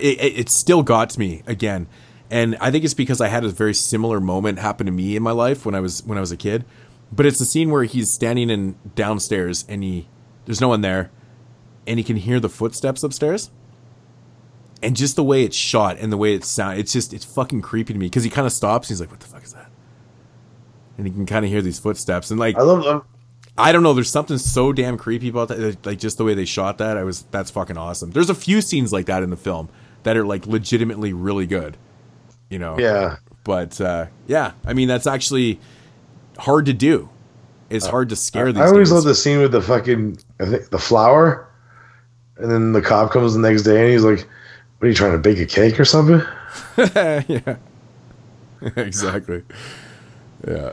it, 0.00 0.38
it 0.38 0.48
still 0.48 0.82
got 0.82 1.10
to 1.10 1.18
me 1.18 1.42
again. 1.46 1.86
And 2.30 2.56
I 2.60 2.70
think 2.70 2.84
it's 2.84 2.94
because 2.94 3.20
I 3.20 3.28
had 3.28 3.44
a 3.44 3.48
very 3.48 3.74
similar 3.74 4.20
moment 4.20 4.58
happen 4.58 4.86
to 4.86 4.92
me 4.92 5.16
in 5.16 5.22
my 5.22 5.30
life 5.30 5.64
when 5.64 5.74
I 5.74 5.80
was 5.80 6.04
when 6.04 6.18
I 6.18 6.20
was 6.20 6.32
a 6.32 6.36
kid. 6.36 6.64
But 7.10 7.24
it's 7.24 7.38
the 7.38 7.46
scene 7.46 7.70
where 7.70 7.84
he's 7.84 8.10
standing 8.10 8.50
in 8.50 8.76
downstairs 8.94 9.64
and 9.68 9.82
he 9.82 10.08
there's 10.44 10.60
no 10.60 10.68
one 10.68 10.82
there 10.82 11.10
and 11.86 11.98
he 11.98 12.04
can 12.04 12.16
hear 12.16 12.38
the 12.38 12.50
footsteps 12.50 13.02
upstairs. 13.02 13.50
And 14.82 14.94
just 14.94 15.16
the 15.16 15.24
way 15.24 15.42
it's 15.42 15.56
shot 15.56 15.96
and 15.98 16.12
the 16.12 16.16
way 16.16 16.34
it 16.34 16.44
sounds, 16.44 16.78
it's 16.78 16.92
just 16.92 17.12
it's 17.12 17.24
fucking 17.24 17.62
creepy 17.62 17.94
to 17.94 17.98
me 17.98 18.06
because 18.06 18.24
he 18.24 18.30
kind 18.30 18.46
of 18.46 18.52
stops. 18.52 18.88
he's 18.88 19.00
like, 19.00 19.10
"What 19.10 19.20
the 19.20 19.26
fuck 19.26 19.42
is 19.42 19.54
that?" 19.54 19.70
And 20.98 21.06
he 21.06 21.12
can 21.12 21.26
kind 21.26 21.44
of 21.44 21.50
hear 21.50 21.62
these 21.62 21.78
footsteps 21.78 22.30
and 22.30 22.38
like 22.38 22.56
I 22.56 22.62
love 22.62 22.84
them. 22.84 23.02
I 23.58 23.72
don't 23.72 23.82
know. 23.82 23.92
There's 23.92 24.10
something 24.10 24.38
so 24.38 24.72
damn 24.72 24.96
creepy 24.96 25.28
about 25.28 25.48
that. 25.48 25.84
Like 25.84 25.98
just 25.98 26.16
the 26.16 26.24
way 26.24 26.34
they 26.34 26.44
shot 26.44 26.78
that. 26.78 26.96
I 26.96 27.02
was 27.02 27.22
that's 27.30 27.50
fucking 27.50 27.76
awesome. 27.76 28.12
There's 28.12 28.30
a 28.30 28.34
few 28.34 28.60
scenes 28.60 28.92
like 28.92 29.06
that 29.06 29.22
in 29.22 29.30
the 29.30 29.36
film 29.36 29.68
that 30.04 30.16
are 30.16 30.24
like 30.24 30.46
legitimately 30.46 31.12
really 31.12 31.46
good. 31.46 31.76
You 32.48 32.58
know. 32.58 32.78
Yeah. 32.78 33.16
But 33.44 33.80
uh, 33.80 34.06
yeah, 34.26 34.52
I 34.64 34.74
mean 34.74 34.88
that's 34.88 35.06
actually 35.06 35.58
hard 36.38 36.66
to 36.66 36.72
do. 36.72 37.08
It's 37.68 37.86
uh, 37.86 37.90
hard 37.90 38.08
to 38.10 38.16
scare 38.16 38.52
these. 38.52 38.62
I 38.62 38.66
always 38.66 38.92
love 38.92 39.04
the 39.04 39.14
scene 39.14 39.40
with 39.40 39.52
the 39.52 39.60
fucking 39.60 40.18
I 40.40 40.46
think 40.46 40.70
the 40.70 40.78
flower, 40.78 41.48
and 42.36 42.50
then 42.50 42.72
the 42.72 42.80
cop 42.80 43.10
comes 43.10 43.34
the 43.34 43.40
next 43.40 43.62
day 43.62 43.82
and 43.82 43.92
he's 43.92 44.04
like, 44.04 44.20
"What 44.78 44.86
are 44.86 44.88
you 44.88 44.94
trying 44.94 45.12
to 45.12 45.18
bake 45.18 45.38
a 45.38 45.46
cake 45.46 45.80
or 45.80 45.84
something?" 45.84 46.22
yeah. 46.78 47.56
exactly. 48.76 49.42
Yeah. 50.46 50.72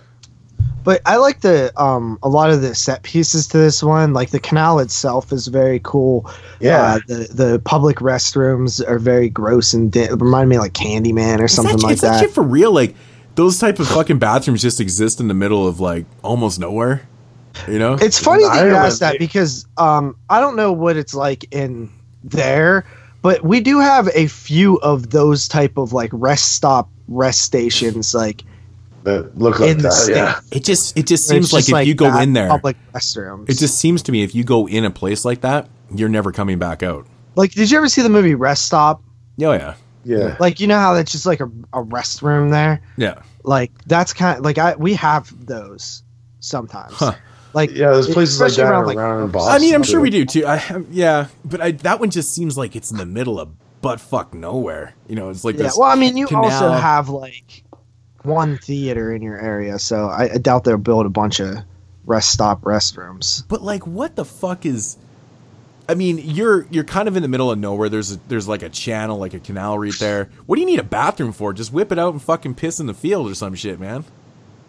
But 0.86 1.02
I 1.06 1.18
like 1.18 1.42
the 1.42 1.74
um 1.82 2.20
a 2.22 2.30
lot 2.30 2.52
of 2.52 2.62
the 2.62 2.76
set 2.76 3.02
pieces 3.02 3.48
to 3.48 3.58
this 3.58 3.82
one. 3.82 4.14
Like 4.14 4.30
the 4.30 4.40
canal 4.40 4.80
itself 4.80 5.34
is 5.34 5.48
very 5.48 5.80
cool. 5.84 6.32
Yeah. 6.60 6.80
Uh, 6.80 7.00
the 7.08 7.28
the 7.34 7.62
public 7.66 7.98
restrooms 7.98 8.88
are 8.88 9.00
very 9.00 9.28
gross 9.28 9.74
and 9.74 9.92
di- 9.92 10.10
remind 10.10 10.50
me 10.50 10.58
of 10.58 10.62
like 10.62 10.74
Candyman 10.74 11.40
or 11.40 11.48
something 11.48 11.78
that, 11.78 11.84
like 11.84 11.94
is 11.94 12.02
that. 12.02 12.12
that 12.12 12.20
shit 12.22 12.32
for 12.32 12.44
real? 12.44 12.72
Like 12.72 12.96
those 13.34 13.60
type 13.60 13.80
of 13.80 13.88
fucking 13.88 14.20
bathrooms 14.20 14.62
just 14.62 14.80
exist 14.80 15.20
in 15.20 15.28
the 15.28 15.34
middle 15.34 15.68
of 15.68 15.80
like 15.80 16.06
almost 16.24 16.60
nowhere. 16.60 17.08
You 17.68 17.80
know? 17.80 17.94
It's 17.94 18.20
funny 18.20 18.44
that 18.44 18.66
you 18.68 18.76
ask 18.76 19.00
that 19.00 19.18
because 19.18 19.66
um 19.78 20.16
I 20.30 20.40
don't 20.40 20.56
know 20.56 20.72
what 20.72 20.98
it's 20.98 21.16
like 21.16 21.52
in 21.52 21.90
there, 22.24 22.86
but 23.24 23.44
we 23.44 23.60
do 23.60 23.80
have 23.80 24.08
a 24.14 24.28
few 24.28 24.76
of 24.82 25.10
those 25.10 25.48
type 25.48 25.78
of 25.78 25.94
like 25.94 26.12
rest 26.14 26.54
stop 26.54 26.90
rest 27.08 27.42
stations 27.42 28.14
like 28.14 28.44
that 29.06 29.38
look 29.38 29.60
like 29.60 29.78
that. 29.78 30.08
Yeah, 30.10 30.40
it 30.52 30.64
just 30.64 30.98
it 30.98 31.08
just 31.08 31.28
seems 31.28 31.54
like 31.54 31.66
if 31.66 31.72
like 31.72 31.88
you 31.88 31.96
go 31.96 32.20
in 32.20 32.34
there, 32.34 32.50
public 32.50 32.78
restrooms. 32.94 33.50
It 33.50 33.58
just 33.58 33.80
seems 33.80 34.04
to 34.04 34.12
me 34.12 34.24
if 34.24 34.36
you 34.36 34.44
go 34.44 34.68
in 34.68 34.86
a 34.86 34.92
place 34.92 35.26
like 35.26 35.42
that, 35.42 35.70
you're 35.94 36.10
never 36.10 36.32
coming 36.32 36.60
back 36.60 36.84
out. 36.84 37.08
Like, 37.36 37.52
did 37.52 37.72
you 37.72 37.78
ever 37.78 37.88
see 37.88 38.02
the 38.02 38.10
movie 38.10 38.36
Rest 38.36 38.66
Stop? 38.66 39.02
Oh 39.42 39.54
yeah, 39.54 39.76
yeah. 40.04 40.38
Like 40.40 40.60
you 40.60 40.68
know 40.68 40.78
how 40.80 40.94
that's 40.94 41.12
just 41.12 41.26
like 41.26 41.40
a, 41.40 41.46
a 41.74 41.84
restroom 41.84 42.52
there. 42.52 42.82
Yeah. 42.98 43.22
Like 43.44 43.72
that's 43.86 44.14
kind 44.14 44.40
of 44.40 44.46
like 44.46 44.58
I 44.58 44.76
we 44.76 44.94
have 44.96 45.34
those 45.46 46.04
sometimes. 46.40 46.94
Huh. 46.94 47.16
Like 47.54 47.72
yeah, 47.72 47.92
there's 47.92 48.10
places 48.10 48.42
like 48.42 48.54
that 48.54 48.70
around, 48.70 48.88
like, 48.88 48.98
around 48.98 49.32
Boston. 49.32 49.56
I 49.56 49.60
mean, 49.60 49.74
I'm 49.74 49.84
sure 49.84 50.02
we 50.02 50.10
do 50.10 50.26
too. 50.26 50.46
I, 50.46 50.84
yeah, 50.92 51.28
but 51.46 51.62
I, 51.62 51.72
that 51.72 52.02
one 52.02 52.10
just 52.10 52.34
seems 52.34 52.58
like 52.58 52.76
it's 52.76 52.92
in 52.92 52.98
the 52.98 53.06
middle 53.06 53.40
of 53.40 53.50
butt 53.82 54.02
fuck 54.02 54.34
nowhere. 54.34 54.94
You 55.08 55.16
know, 55.16 55.30
it's 55.30 55.46
like 55.46 55.58
yeah. 55.58 55.70
Well, 55.78 55.90
I 55.90 55.96
mean, 55.96 56.18
you 56.18 56.28
canal. 56.28 56.46
also 56.46 56.72
have 56.72 57.08
like 57.08 57.64
one 58.26 58.58
theater 58.58 59.14
in 59.14 59.22
your 59.22 59.40
area, 59.40 59.80
so 59.80 60.08
I, 60.08 60.34
I 60.34 60.38
doubt 60.38 60.64
they'll 60.64 60.78
build 60.78 61.06
a 61.06 61.10
bunch 61.10 61.40
of 61.40 61.58
rest 62.06 62.32
stop 62.32 62.62
restrooms. 62.62 63.48
But 63.48 63.62
like, 63.62 63.86
what 63.86 64.16
the 64.16 64.26
fuck 64.26 64.66
is? 64.66 64.98
I 65.88 65.94
mean, 65.94 66.18
you're 66.18 66.66
you're 66.72 66.84
kind 66.84 67.08
of 67.08 67.16
in 67.16 67.22
the 67.22 67.28
middle 67.28 67.52
of 67.52 67.60
nowhere. 67.60 67.90
There's 67.90 68.14
a, 68.14 68.20
there's 68.28 68.48
like 68.48 68.64
a 68.64 68.70
channel, 68.70 69.18
like 69.18 69.34
a 69.34 69.40
canal 69.40 69.78
right 69.78 69.94
there. 70.00 70.30
What 70.46 70.56
do 70.56 70.62
you 70.62 70.66
need 70.66 70.80
a 70.80 70.84
bathroom 70.84 71.32
for? 71.32 71.54
Just 71.54 71.72
whip 71.72 71.92
it 71.92 72.00
out 72.00 72.14
and 72.14 72.22
fucking 72.22 72.56
piss 72.56 72.80
in 72.80 72.88
the 72.88 72.94
field 72.94 73.30
or 73.30 73.36
some 73.36 73.56
shit, 73.56 73.80
man. 73.80 74.04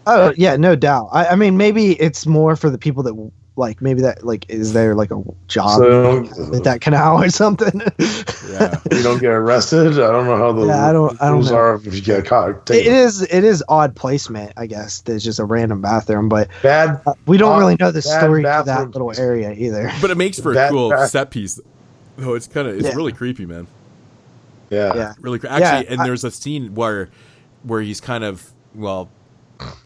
Oh 0.07 0.33
yeah, 0.37 0.57
no 0.57 0.77
doubt. 0.77 1.09
I, 1.13 1.29
I 1.29 1.37
mean, 1.37 1.57
maybe 1.57 1.93
it's 1.93 2.27
more 2.27 2.55
for 2.55 2.71
the 2.71 2.79
people 2.79 3.03
that 3.05 3.15
like 3.57 3.81
maybe 3.81 4.03
that 4.03 4.25
like 4.25 4.49
is 4.49 4.73
there 4.73 4.95
like 4.95 5.11
a 5.11 5.23
job 5.49 5.79
so, 5.79 6.25
at 6.55 6.65
that 6.65 6.81
canal 6.81 7.23
or 7.23 7.31
something? 7.31 7.81
yeah, 8.51 8.79
you 8.93 9.03
don't 9.03 9.21
get 9.21 9.31
arrested. 9.31 9.93
I 9.95 10.13
don't 10.13 10.27
know 10.27 10.37
how 10.37 10.53
the 10.53 10.67
yeah, 10.67 10.87
I 10.87 10.93
don't, 10.93 11.21
I 11.21 11.31
don't 11.31 11.45
know. 11.45 11.55
are 11.55 11.75
if 11.77 11.95
you 11.95 12.03
get 12.03 12.27
caught. 12.27 12.71
It 12.71 12.87
is 12.87 13.23
it 13.23 13.45
is 13.45 13.65
odd 13.69 13.97
placement, 13.97 14.53
I 14.57 14.67
guess. 14.67 15.01
There's 15.01 15.25
just 15.25 15.39
a 15.39 15.45
random 15.45 15.81
bathroom, 15.81 16.29
but 16.29 16.49
bad. 16.63 17.01
Uh, 17.07 17.15
we 17.27 17.39
don't 17.39 17.59
really 17.59 17.77
know 17.81 17.91
the 17.91 18.03
story 18.03 18.45
of 18.45 18.67
that 18.67 18.91
little 18.91 19.13
area 19.19 19.53
either. 19.53 19.91
But 20.01 20.11
it 20.11 20.17
makes 20.17 20.39
for 20.39 20.53
bad, 20.53 20.69
a 20.69 20.73
cool 20.73 20.91
bad. 20.91 21.09
set 21.09 21.31
piece. 21.31 21.59
Oh, 22.19 22.35
it's 22.35 22.47
kind 22.47 22.69
of 22.69 22.77
it's 22.77 22.89
yeah. 22.89 22.95
really 22.95 23.13
creepy, 23.13 23.47
man. 23.47 23.67
Yeah, 24.71 24.95
yeah, 24.95 25.15
really. 25.21 25.39
Cre- 25.39 25.49
Actually, 25.49 25.87
yeah, 25.87 25.93
and 25.93 26.03
I, 26.03 26.07
there's 26.07 26.25
a 26.25 26.31
scene 26.31 26.75
where 26.75 27.09
where 27.63 27.81
he's 27.81 28.01
kind 28.01 28.25
of 28.25 28.53
well, 28.75 29.09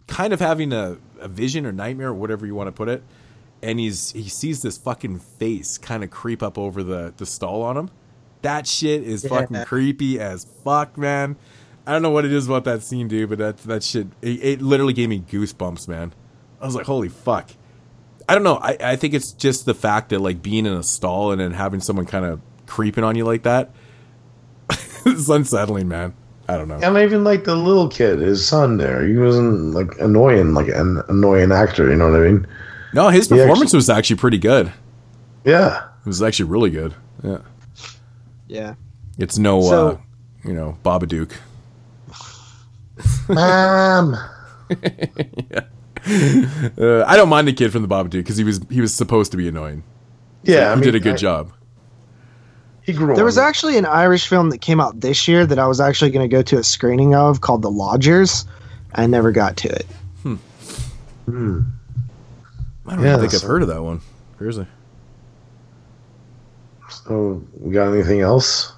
kind 0.09 0.33
of 0.33 0.41
having 0.41 0.73
a, 0.73 0.97
a 1.21 1.29
vision 1.29 1.67
or 1.67 1.73
nightmare 1.73 2.09
or 2.09 2.15
whatever 2.15 2.47
you 2.47 2.55
want 2.55 2.69
to 2.69 2.73
put 2.73 2.89
it 2.89 3.03
and 3.63 3.79
he's 3.79 4.13
he 4.13 4.29
sees 4.29 4.63
this 4.63 4.79
fucking 4.79 5.19
face 5.19 5.79
kind 5.79 6.03
of 6.05 6.11
creep 6.11 6.43
up 6.43 6.59
over 6.59 6.83
the 6.83 7.13
the 7.17 7.27
stall 7.27 7.63
on 7.63 7.77
him. 7.77 7.91
That 8.43 8.67
shit 8.67 9.03
is 9.03 9.25
yeah. 9.25 9.31
fucking 9.31 9.65
creepy 9.65 10.19
as 10.19 10.47
fuck, 10.65 10.97
man. 10.97 11.37
I 11.87 11.93
don't 11.93 12.03
know 12.03 12.11
what 12.11 12.25
it 12.25 12.33
is 12.33 12.47
about 12.47 12.65
that 12.65 12.83
scene, 12.83 13.09
dude, 13.09 13.29
but 13.29 13.39
that 13.39 13.59
that 13.59 13.83
shit 13.83 14.09
it, 14.23 14.45
it 14.45 14.63
literally 14.63 14.93
gave 14.93 15.09
me 15.09 15.21
goosebumps, 15.21 15.89
man. 15.89 16.13
I 16.61 16.67
was 16.67 16.75
like, 16.75 16.87
holy 16.87 17.09
fuck. 17.09 17.51
I 18.29 18.35
don't 18.35 18.45
know. 18.45 18.57
I, 18.57 18.77
I 18.81 18.97
think 18.97 19.15
it's 19.15 19.33
just 19.33 19.65
the 19.65 19.75
fact 19.75 20.11
that 20.11 20.21
like 20.21 20.43
being 20.43 20.67
in 20.67 20.73
a 20.73 20.83
stall 20.83 21.33
and 21.33 21.41
then 21.41 21.53
having 21.53 21.81
someone 21.81 22.07
kind 22.07 22.25
of 22.25 22.41
creeping 22.67 23.03
on 23.03 23.17
you 23.17 23.25
like 23.25 23.43
that. 23.43 23.71
it's 24.71 25.29
unsettling, 25.29 25.89
man. 25.89 26.15
I 26.49 26.57
don't 26.57 26.69
know. 26.69 26.81
And 26.83 26.97
even 26.99 27.25
like 27.25 27.45
the 27.45 27.55
little 27.55 27.89
kid, 27.89 28.21
his 28.21 28.47
son 28.47 28.77
there, 28.77 29.07
he 29.07 29.17
wasn't 29.17 29.75
like 29.75 29.99
annoying, 30.01 30.55
like 30.55 30.69
an 30.69 31.03
annoying 31.09 31.53
actor. 31.53 31.89
You 31.91 31.97
know 31.97 32.11
what 32.11 32.21
I 32.21 32.25
mean? 32.25 32.47
No, 32.93 33.09
his 33.09 33.29
performance 33.29 33.61
actually, 33.71 33.77
was 33.79 33.91
actually 33.91 34.17
pretty 34.17 34.39
good. 34.39 34.73
Yeah, 35.45 35.85
it 36.01 36.07
was 36.07 36.23
actually 36.23 36.51
really 36.51 36.71
good. 36.71 36.95
Yeah. 37.23 37.39
Yeah. 38.49 38.75
It's 39.19 39.39
no, 39.39 39.61
so, 39.63 39.89
uh, 39.89 39.99
you 40.45 40.55
know, 40.55 40.77
Babadook. 40.85 41.33
Mom. 43.29 44.17
yeah. 45.51 45.61
uh, 46.79 47.05
I 47.07 47.17
don't 47.17 47.29
mind 47.29 47.47
the 47.49 47.53
kid 47.53 47.73
from 47.73 47.83
the 47.83 47.89
Babadook 47.89 48.13
because 48.13 48.37
he 48.37 48.45
was 48.45 48.61
he 48.71 48.81
was 48.81 48.95
supposed 48.95 49.31
to 49.33 49.37
be 49.37 49.47
annoying. 49.49 49.83
Yeah, 50.43 50.61
he 50.61 50.65
I 50.67 50.75
mean, 50.75 50.85
did 50.85 50.95
a 50.95 51.01
good 51.01 51.15
I- 51.15 51.19
job. 51.19 51.53
He 52.83 52.95
grew 52.95 53.09
There 53.09 53.19
on 53.19 53.25
was 53.27 53.37
me. 53.37 53.43
actually 53.43 53.77
an 53.77 53.85
Irish 53.85 54.27
film 54.27 54.49
that 54.51 54.63
came 54.63 54.81
out 54.81 55.01
this 55.01 55.29
year 55.29 55.45
that 55.47 55.59
I 55.59 55.67
was 55.69 55.81
actually 55.81 56.11
going 56.11 56.29
to 56.29 56.35
go 56.35 56.41
to 56.43 56.57
a 56.59 56.65
screening 56.65 57.15
of 57.15 57.43
called 57.43 57.61
The 57.63 57.71
Lodgers. 57.71 58.47
I 58.95 59.07
never 59.07 59.31
got 59.33 59.57
to 59.59 59.69
it. 59.69 59.87
Hmm. 61.27 61.61
I 62.91 62.97
don't 62.97 63.05
Yeah, 63.05 63.17
think 63.19 63.33
I've 63.33 63.43
heard 63.43 63.63
of 63.63 63.69
that 63.69 63.83
one. 63.83 64.01
Seriously. 64.39 64.67
So, 66.91 67.43
we 67.59 67.73
got 67.73 67.93
anything 67.93 68.21
else? 68.21 68.73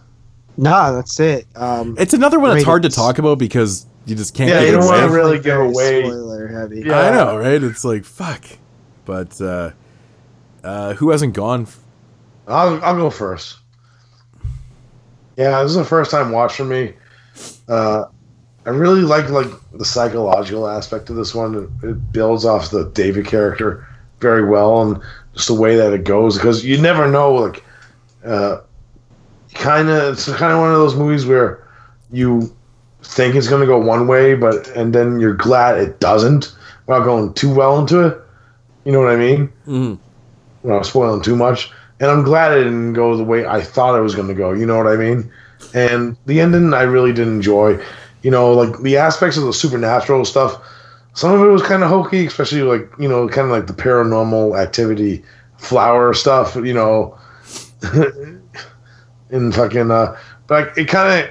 Nah, 0.58 0.92
that's 0.92 1.18
it. 1.18 1.46
Um, 1.56 1.96
It's 1.98 2.12
another 2.12 2.38
one 2.38 2.50
that's 2.52 2.64
hard 2.64 2.82
to 2.82 2.90
talk 2.90 3.18
about 3.18 3.38
because 3.38 3.86
you 4.04 4.14
just 4.14 4.34
can't. 4.34 4.50
Yeah, 4.50 4.60
you 4.60 4.72
don't 4.72 4.82
away. 4.82 4.98
want 5.00 5.10
to 5.10 5.14
really 5.16 5.36
give 5.36 5.44
very 5.44 5.68
away. 5.68 6.02
spoiler 6.02 6.46
heavy. 6.48 6.80
Yeah. 6.80 7.00
I 7.00 7.10
know, 7.12 7.38
right? 7.38 7.62
It's 7.62 7.84
like 7.84 8.04
fuck. 8.04 8.44
But 9.06 9.40
uh, 9.40 9.70
uh, 10.62 10.92
who 10.94 11.08
hasn't 11.10 11.32
gone? 11.32 11.66
I'll 12.46 12.84
I'll 12.84 12.96
go 12.96 13.08
first. 13.08 13.58
Yeah, 15.38 15.62
this 15.62 15.70
is 15.70 15.76
the 15.78 15.84
first 15.84 16.10
time 16.10 16.32
watch 16.32 16.54
for 16.56 16.64
me. 16.66 16.92
Uh, 17.66 18.04
I 18.66 18.70
really 18.70 19.00
like 19.00 19.30
like 19.30 19.46
the 19.72 19.86
psychological 19.86 20.68
aspect 20.68 21.08
of 21.08 21.16
this 21.16 21.34
one. 21.34 21.70
It, 21.82 21.88
it 21.88 22.12
builds 22.12 22.44
off 22.44 22.70
the 22.70 22.90
David 22.90 23.26
character 23.26 23.88
very 24.22 24.44
well, 24.44 24.80
and 24.82 25.02
just 25.34 25.48
the 25.48 25.54
way 25.54 25.76
that 25.76 25.92
it 25.92 26.04
goes 26.04 26.36
because 26.38 26.64
you 26.64 26.80
never 26.80 27.10
know. 27.10 27.34
Like, 27.34 27.64
uh, 28.24 28.60
kind 29.54 29.88
of, 29.90 30.14
it's 30.14 30.26
kind 30.26 30.52
of 30.52 30.60
one 30.60 30.70
of 30.70 30.78
those 30.78 30.94
movies 30.94 31.26
where 31.26 31.66
you 32.10 32.54
think 33.02 33.34
it's 33.34 33.48
going 33.48 33.60
to 33.60 33.66
go 33.66 33.78
one 33.78 34.06
way, 34.06 34.34
but 34.34 34.68
and 34.68 34.94
then 34.94 35.20
you're 35.20 35.34
glad 35.34 35.78
it 35.78 36.00
doesn't 36.00 36.54
without 36.86 37.04
going 37.04 37.34
too 37.34 37.52
well 37.52 37.78
into 37.78 38.06
it. 38.06 38.18
You 38.84 38.92
know 38.92 39.00
what 39.00 39.12
I 39.12 39.16
mean? 39.16 39.48
mm-hmm. 39.66 39.94
without 40.62 40.86
spoiling 40.86 41.22
too 41.22 41.36
much. 41.36 41.70
And 42.00 42.10
I'm 42.10 42.24
glad 42.24 42.52
it 42.52 42.64
didn't 42.64 42.94
go 42.94 43.16
the 43.16 43.22
way 43.22 43.46
I 43.46 43.62
thought 43.62 43.96
it 43.96 44.02
was 44.02 44.14
going 44.14 44.28
to 44.28 44.34
go. 44.34 44.52
You 44.52 44.66
know 44.66 44.76
what 44.76 44.88
I 44.88 44.96
mean? 44.96 45.30
And 45.72 46.16
the 46.26 46.40
ending, 46.40 46.74
I 46.74 46.82
really 46.82 47.12
did 47.12 47.28
enjoy. 47.28 47.80
You 48.22 48.30
know, 48.30 48.52
like 48.52 48.82
the 48.82 48.96
aspects 48.96 49.36
of 49.36 49.44
the 49.44 49.52
supernatural 49.52 50.24
stuff. 50.24 50.60
Some 51.14 51.32
of 51.32 51.42
it 51.42 51.50
was 51.50 51.62
kind 51.62 51.82
of 51.82 51.90
hokey, 51.90 52.26
especially 52.26 52.62
like 52.62 52.90
you 52.98 53.08
know, 53.08 53.28
kind 53.28 53.46
of 53.46 53.50
like 53.50 53.66
the 53.66 53.74
paranormal 53.74 54.58
activity, 54.60 55.22
flower 55.58 56.14
stuff. 56.14 56.56
You 56.56 56.72
know, 56.74 57.18
in 59.30 59.52
fucking. 59.52 59.90
Uh, 59.90 60.16
but 60.46 60.68
like, 60.68 60.78
it 60.78 60.88
kind 60.88 61.24
of 61.24 61.30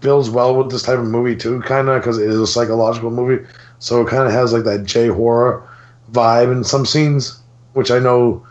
builds 0.00 0.28
well 0.28 0.54
with 0.56 0.70
this 0.70 0.82
type 0.82 0.98
of 0.98 1.06
movie 1.06 1.36
too, 1.36 1.60
kind 1.62 1.88
of 1.88 2.00
because 2.00 2.18
it 2.18 2.28
is 2.28 2.38
a 2.38 2.46
psychological 2.46 3.10
movie. 3.10 3.44
So 3.78 4.02
it 4.02 4.08
kind 4.08 4.26
of 4.26 4.32
has 4.32 4.52
like 4.52 4.64
that 4.64 4.84
J 4.84 5.08
horror 5.08 5.66
vibe 6.12 6.52
in 6.52 6.64
some 6.64 6.84
scenes, 6.86 7.40
which 7.72 7.90
I 7.90 7.98
know 7.98 8.46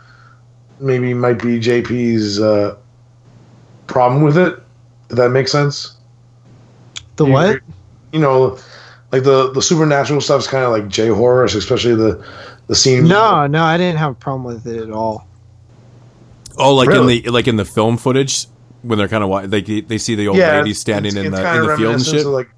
maybe 0.80 1.14
might 1.14 1.40
be 1.40 1.60
JP's 1.60 2.40
uh, 2.40 2.76
problem 3.86 4.22
with 4.22 4.36
it. 4.36 4.58
If 5.10 5.16
that 5.16 5.30
makes 5.30 5.52
sense. 5.52 5.96
The 7.16 7.26
You- 7.26 7.32
what? 7.32 7.60
You 8.12 8.20
know, 8.20 8.58
like 9.14 9.22
the 9.22 9.52
the 9.52 9.62
supernatural 9.62 10.20
stuff 10.20 10.40
is 10.40 10.46
kind 10.48 10.64
of 10.64 10.72
like 10.72 10.88
J 10.88 11.08
horror, 11.08 11.44
especially 11.44 11.94
the 11.94 12.26
the 12.66 12.74
scene. 12.74 13.06
No, 13.06 13.46
no, 13.46 13.62
I 13.62 13.76
didn't 13.76 13.98
have 13.98 14.10
a 14.10 14.14
problem 14.14 14.42
with 14.42 14.66
it 14.66 14.82
at 14.82 14.90
all. 14.90 15.28
Oh, 16.58 16.74
like 16.74 16.88
Really? 16.88 17.18
in 17.18 17.24
the 17.26 17.30
like 17.30 17.46
in 17.46 17.56
the 17.56 17.64
film 17.64 17.96
footage 17.96 18.46
when 18.82 18.98
they're 18.98 19.08
kind 19.08 19.22
of 19.22 19.30
wa- 19.30 19.46
they 19.46 19.60
they 19.62 19.98
see 19.98 20.14
the 20.16 20.26
old 20.28 20.36
yeah, 20.36 20.58
lady 20.58 20.74
standing 20.74 21.12
it's- 21.12 21.26
in 21.26 21.30
the 21.32 21.56
in 21.56 21.66
the 21.66 21.76
field 21.76 21.94
and 21.94 22.04
shit. 22.04 22.26
like, 22.26 22.50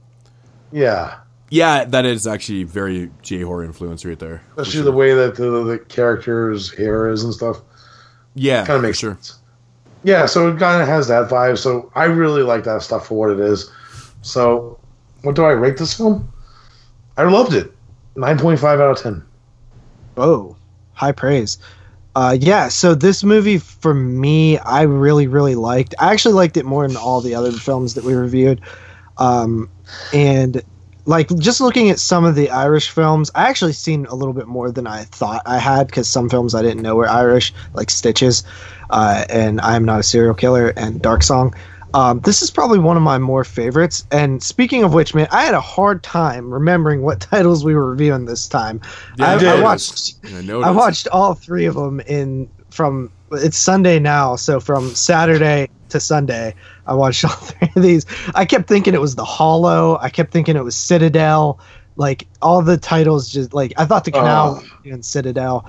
yeah, 0.73 1.19
yeah, 1.51 1.85
that 1.85 2.07
is 2.07 2.27
actually 2.27 2.65
very 2.65 3.11
J 3.23 3.43
horror 3.43 3.65
influence 3.65 4.05
right 4.07 4.19
there. 4.19 4.43
especially 4.57 4.73
sure. 4.73 4.85
the 4.85 4.93
way 4.93 5.13
that 5.15 5.35
the, 5.37 5.63
the 5.65 5.79
character's 5.79 6.73
hair 6.75 7.11
is 7.11 7.23
and 7.23 7.35
stuff. 7.35 7.61
yeah, 8.35 8.65
kind 8.65 8.77
of 8.79 8.83
makes 8.83 8.99
sure. 8.99 9.13
sense. 9.15 9.39
Yeah, 10.05 10.27
so 10.27 10.49
it 10.49 10.59
kind 10.59 10.81
of 10.81 10.89
has 10.89 11.09
that 11.09 11.29
vibe. 11.29 11.59
So 11.59 11.91
I 11.95 12.05
really 12.05 12.43
like 12.43 12.65
that 12.65 12.83
stuff 12.83 13.09
for 13.09 13.19
what 13.19 13.31
it 13.31 13.41
is. 13.41 13.71
So, 14.23 14.79
what 15.23 15.35
do 15.37 15.45
I 15.45 15.51
rate 15.53 15.79
this 15.79 15.95
film? 15.95 16.33
I 17.17 17.25
loved 17.25 17.55
it. 17.55 17.73
Nine 18.15 18.39
point 18.39 18.59
five 18.59 18.81
out 18.81 18.91
of 18.91 19.03
ten. 19.03 19.23
Oh, 20.17 20.57
high 20.95 21.13
praise. 21.13 21.59
Uh, 22.15 22.37
yeah, 22.41 22.69
so 22.69 22.95
this 22.95 23.23
movie 23.23 23.59
for 23.59 23.93
me, 23.93 24.59
I 24.59 24.83
really, 24.83 25.27
really 25.27 25.55
liked. 25.55 25.95
I 25.99 26.13
actually 26.13 26.33
liked 26.35 26.57
it 26.57 26.65
more 26.65 26.89
than 26.89 26.97
all 26.97 27.21
the 27.21 27.35
other 27.35 27.53
films 27.53 27.95
that 27.95 28.05
we 28.05 28.15
reviewed. 28.15 28.63
Um, 29.19 29.69
and 30.15 30.63
like 31.05 31.29
just 31.37 31.61
looking 31.61 31.91
at 31.91 31.99
some 31.99 32.25
of 32.25 32.35
the 32.35 32.49
Irish 32.49 32.89
films, 32.89 33.31
I 33.35 33.49
actually 33.49 33.75
seen 33.75 34.07
a 34.07 34.15
little 34.15 34.33
bit 34.33 34.47
more 34.47 34.71
than 34.71 34.87
I 34.87 35.05
thought 35.05 35.43
I 35.45 35.59
had 35.59 35.89
because 35.89 36.09
some 36.09 36.31
films 36.31 36.55
I 36.55 36.63
didn't 36.63 36.83
know 36.83 36.97
were 36.97 37.09
Irish, 37.09 37.53
like 37.75 37.91
Stitches, 37.91 38.45
uh, 38.89 39.25
and 39.29 39.61
I'm 39.61 39.85
Not 39.85 40.01
a 40.01 40.03
Serial 40.03 40.35
Killer 40.35 40.73
and 40.77 41.03
Dark 41.03 41.23
Song. 41.23 41.55
Um, 41.97 42.21
this 42.21 42.43
is 42.43 42.51
probably 42.51 42.79
one 42.79 42.99
of 42.99 43.03
my 43.03 43.17
more 43.19 43.43
favorites. 43.43 44.07
And 44.13 44.43
speaking 44.43 44.85
of 44.85 44.93
which, 44.93 45.15
man, 45.15 45.29
I 45.31 45.45
had 45.45 45.55
a 45.55 45.61
hard 45.63 46.03
time 46.03 46.53
remembering 46.53 47.01
what 47.01 47.21
titles 47.33 47.65
we 47.65 47.75
were 47.75 47.91
reviewing 47.91 48.27
this 48.27 48.47
time. 48.47 48.83
Yeah, 49.17 49.29
I, 49.29 49.45
I 49.45 49.57
I 49.57 49.63
watched 49.63 50.15
I 50.25 50.53
I 50.53 50.71
watched 50.71 51.09
all 51.09 51.33
three 51.35 51.65
of 51.65 51.75
them 51.75 52.01
in 52.01 52.51
from 52.71 53.11
it's 53.33 53.57
Sunday 53.57 53.99
now, 53.99 54.37
so 54.37 54.61
from 54.61 54.95
Saturday 54.95 55.71
to 55.89 55.99
Sunday, 55.99 56.55
I 56.87 56.93
watched 56.93 57.25
all 57.29 57.31
three 57.31 57.71
of 57.75 57.83
these. 57.83 58.05
I 58.35 58.45
kept 58.45 58.69
thinking 58.69 58.93
it 58.93 59.01
was 59.01 59.15
The 59.15 59.25
Hallow. 59.25 59.99
I 59.99 60.11
kept 60.11 60.33
thinking 60.33 60.55
it 60.55 60.65
was 60.65 60.77
Citadel. 60.77 61.59
Like 61.97 62.27
all 62.43 62.61
the 62.61 62.77
titles, 62.77 63.31
just 63.31 63.55
like 63.55 63.73
I 63.79 63.87
thought 63.87 64.05
the 64.05 64.11
canal 64.11 64.49
Oh. 64.51 64.55
was 64.61 64.71
doing 64.85 65.03
Citadel. 65.03 65.65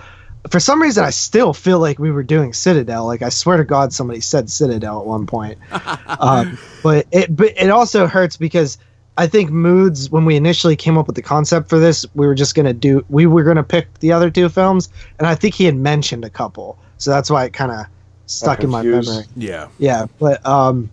For 0.49 0.59
some 0.59 0.81
reason, 0.81 1.03
I 1.03 1.09
still 1.09 1.53
feel 1.53 1.79
like 1.79 1.99
we 1.99 2.11
were 2.11 2.23
doing 2.23 2.53
Citadel. 2.53 3.05
Like 3.05 3.21
I 3.21 3.29
swear 3.29 3.57
to 3.57 3.63
God, 3.63 3.93
somebody 3.93 4.21
said 4.21 4.49
Citadel 4.49 4.99
at 4.99 5.05
one 5.05 5.25
point. 5.25 5.57
um, 6.19 6.57
but 6.83 7.07
it 7.11 7.35
but 7.35 7.53
it 7.57 7.69
also 7.69 8.07
hurts 8.07 8.37
because 8.37 8.77
I 9.17 9.27
think 9.27 9.49
moods 9.49 10.09
when 10.11 10.25
we 10.25 10.35
initially 10.35 10.75
came 10.75 10.97
up 10.97 11.07
with 11.07 11.15
the 11.15 11.21
concept 11.21 11.69
for 11.69 11.79
this, 11.79 12.05
we 12.13 12.27
were 12.27 12.35
just 12.35 12.55
gonna 12.55 12.73
do 12.73 13.03
we 13.09 13.25
were 13.25 13.43
gonna 13.43 13.63
pick 13.63 13.99
the 13.99 14.11
other 14.11 14.29
two 14.29 14.47
films, 14.49 14.89
and 15.17 15.27
I 15.27 15.35
think 15.35 15.55
he 15.55 15.65
had 15.65 15.75
mentioned 15.75 16.23
a 16.23 16.29
couple, 16.29 16.77
so 16.97 17.11
that's 17.11 17.29
why 17.29 17.45
it 17.45 17.53
kind 17.53 17.71
of 17.71 17.87
stuck 18.27 18.63
in 18.63 18.69
my 18.69 18.83
memory. 18.83 19.25
Yeah, 19.35 19.67
Yeah, 19.79 20.05
but 20.19 20.45
um, 20.45 20.91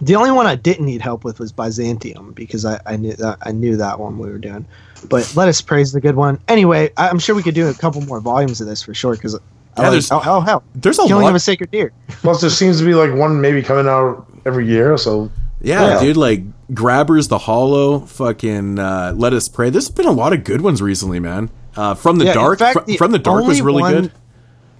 the 0.00 0.16
only 0.16 0.30
one 0.30 0.46
I 0.46 0.56
didn't 0.56 0.86
need 0.86 1.00
help 1.00 1.24
with 1.24 1.38
was 1.38 1.52
Byzantium 1.52 2.32
because 2.32 2.64
I, 2.64 2.80
I 2.86 2.96
knew 2.96 3.14
that 3.14 3.38
I 3.42 3.52
knew 3.52 3.76
that 3.76 4.00
one 4.00 4.18
we 4.18 4.30
were 4.30 4.38
doing. 4.38 4.66
But 5.08 5.32
let 5.36 5.48
us 5.48 5.60
praise 5.60 5.92
the 5.92 6.00
good 6.00 6.16
one. 6.16 6.38
Anyway, 6.48 6.90
I- 6.96 7.08
I'm 7.08 7.18
sure 7.18 7.34
we 7.34 7.42
could 7.42 7.54
do 7.54 7.68
a 7.68 7.74
couple 7.74 8.00
more 8.02 8.20
volumes 8.20 8.60
of 8.60 8.66
this 8.66 8.82
for 8.82 8.94
sure 8.94 9.12
because. 9.14 9.34
Yeah, 9.34 9.82
like, 9.84 9.90
there's- 9.92 10.10
oh, 10.10 10.20
oh 10.24 10.40
hell! 10.40 10.64
there's 10.74 10.98
a 10.98 11.02
Killing 11.06 11.22
lot- 11.24 11.28
of 11.30 11.36
a 11.36 11.40
sacred 11.40 11.70
deer. 11.70 11.92
Plus, 12.08 12.40
there 12.40 12.50
seems 12.50 12.80
to 12.80 12.84
be 12.84 12.94
like 12.94 13.14
one 13.14 13.40
maybe 13.40 13.62
coming 13.62 13.86
out 13.86 14.26
every 14.44 14.66
year. 14.66 14.96
So 14.98 15.30
Yeah, 15.60 15.94
Yeah. 15.94 16.00
dude, 16.00 16.16
like 16.16 16.42
Grabbers, 16.74 17.28
The 17.28 17.38
Hallow, 17.38 18.00
fucking 18.00 18.78
uh, 18.78 19.12
Let 19.16 19.32
Us 19.34 19.48
Pray. 19.48 19.70
There's 19.70 19.88
been 19.90 20.06
a 20.06 20.12
lot 20.12 20.32
of 20.32 20.42
good 20.44 20.60
ones 20.62 20.80
recently, 20.82 21.20
man. 21.20 21.50
Uh, 21.76 21.94
from 21.94 22.18
the 22.18 22.24
Yeah, 22.26 22.34
Dark, 22.34 22.58
fact, 22.58 22.78
fr- 22.80 22.84
the 22.86 22.96
from 22.96 23.12
the 23.12 23.18
Dark 23.20 23.44
was 23.44 23.60
really 23.62 23.82
one- 23.82 23.92
good. 23.94 24.12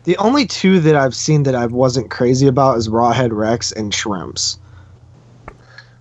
The 0.04 0.16
only 0.16 0.46
two 0.46 0.80
that 0.80 0.96
I've 0.96 1.14
seen 1.14 1.42
that 1.44 1.54
I 1.54 1.66
wasn't 1.66 2.10
crazy 2.10 2.46
about 2.48 2.78
is 2.78 2.88
Rawhead 2.88 3.30
Rex 3.32 3.70
and 3.72 3.92
Shrooms. 3.92 4.56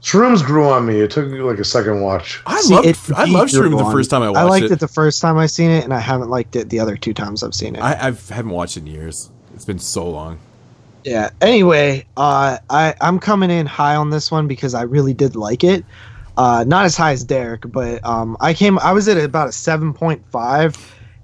Shrooms 0.02 0.44
grew 0.46 0.66
on 0.70 0.86
me. 0.86 1.02
It 1.02 1.12
took 1.12 1.28
me 1.28 1.40
like 1.40 1.60
a 1.60 1.64
second 1.66 2.02
watch. 2.02 2.42
I 2.46 2.62
See, 2.62 2.74
loved, 2.74 2.88
it 2.88 2.98
I 3.16 3.26
loved 3.26 3.52
grew 3.52 3.70
Shroom 3.70 3.78
the 3.78 3.86
first 3.86 4.10
time 4.10 4.22
I 4.24 4.30
me. 4.30 4.32
watched 4.32 4.38
I 4.38 4.44
liked 4.44 4.72
it. 4.72 4.72
it. 4.72 4.80
the 4.80 4.88
first 4.88 5.22
time 5.22 5.38
I 5.38 5.48
seen 5.48 5.72
it, 5.72 5.84
and 5.84 5.94
I 5.94 6.00
haven't 6.00 6.30
liked 6.30 6.56
it 6.56 6.70
the 6.70 6.80
other 6.80 6.98
two 6.98 7.14
times 7.14 7.44
I've 7.44 7.56
seen 7.56 7.76
it. 7.76 7.82
I 7.82 8.08
I've, 8.08 8.30
haven't 8.30 8.52
watched 8.52 8.78
it 8.78 8.82
in 8.82 8.88
years. 8.88 9.32
It's 9.54 9.66
been 9.66 9.80
so 9.80 10.10
long. 10.10 10.40
yeah. 11.04 11.30
Anyway, 11.42 12.06
uh, 12.18 12.58
I 12.70 12.96
I'm 13.02 13.20
coming 13.20 13.50
in 13.52 13.66
high 13.66 13.96
on 13.96 14.10
this 14.12 14.32
one 14.32 14.48
because 14.48 14.74
I 14.74 14.84
really 14.84 15.14
did 15.14 15.36
like 15.36 15.64
it. 15.64 15.86
Uh, 16.38 16.64
not 16.68 16.86
as 16.86 16.96
high 16.96 17.12
as 17.14 17.24
Derek, 17.24 17.64
but 17.72 18.06
um, 18.06 18.38
I 18.40 18.54
came. 18.54 18.80
I 18.80 18.94
was 18.94 19.08
at 19.08 19.18
about 19.18 19.50
a 19.50 19.52
seven 19.52 19.94
point 19.94 20.24
five, 20.32 20.76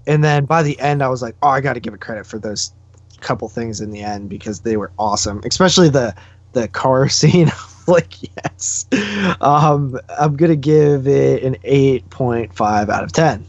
and 0.08 0.24
then 0.24 0.45
by 0.45 0.64
the 0.64 0.80
end, 0.80 1.03
I 1.03 1.10
was 1.10 1.22
like, 1.22 1.35
oh, 1.43 1.50
I 1.50 1.61
got 1.61 1.74
to 1.74 1.80
give 1.80 1.93
it 1.93 2.02
credit 2.02 2.26
for 2.26 2.40
those 2.40 2.74
couple 3.22 3.48
things 3.50 3.82
in 3.82 3.92
the 3.92 4.02
end 4.02 4.30
because 4.30 4.61
they 4.61 4.77
were 4.77 4.92
awesome, 5.00 5.42
especially 5.45 5.90
the 5.90 6.16
the 6.53 6.68
car 6.69 7.10
scene. 7.10 7.52
like 7.88 8.14
yes, 8.22 8.86
um, 9.42 10.00
I'm 10.20 10.36
gonna 10.36 10.56
give 10.56 11.08
it 11.08 11.44
an 11.44 11.58
eight 11.64 12.10
point 12.10 12.53
five 12.53 12.90
out 12.90 13.03
of 13.03 13.12
ten. 13.12 13.45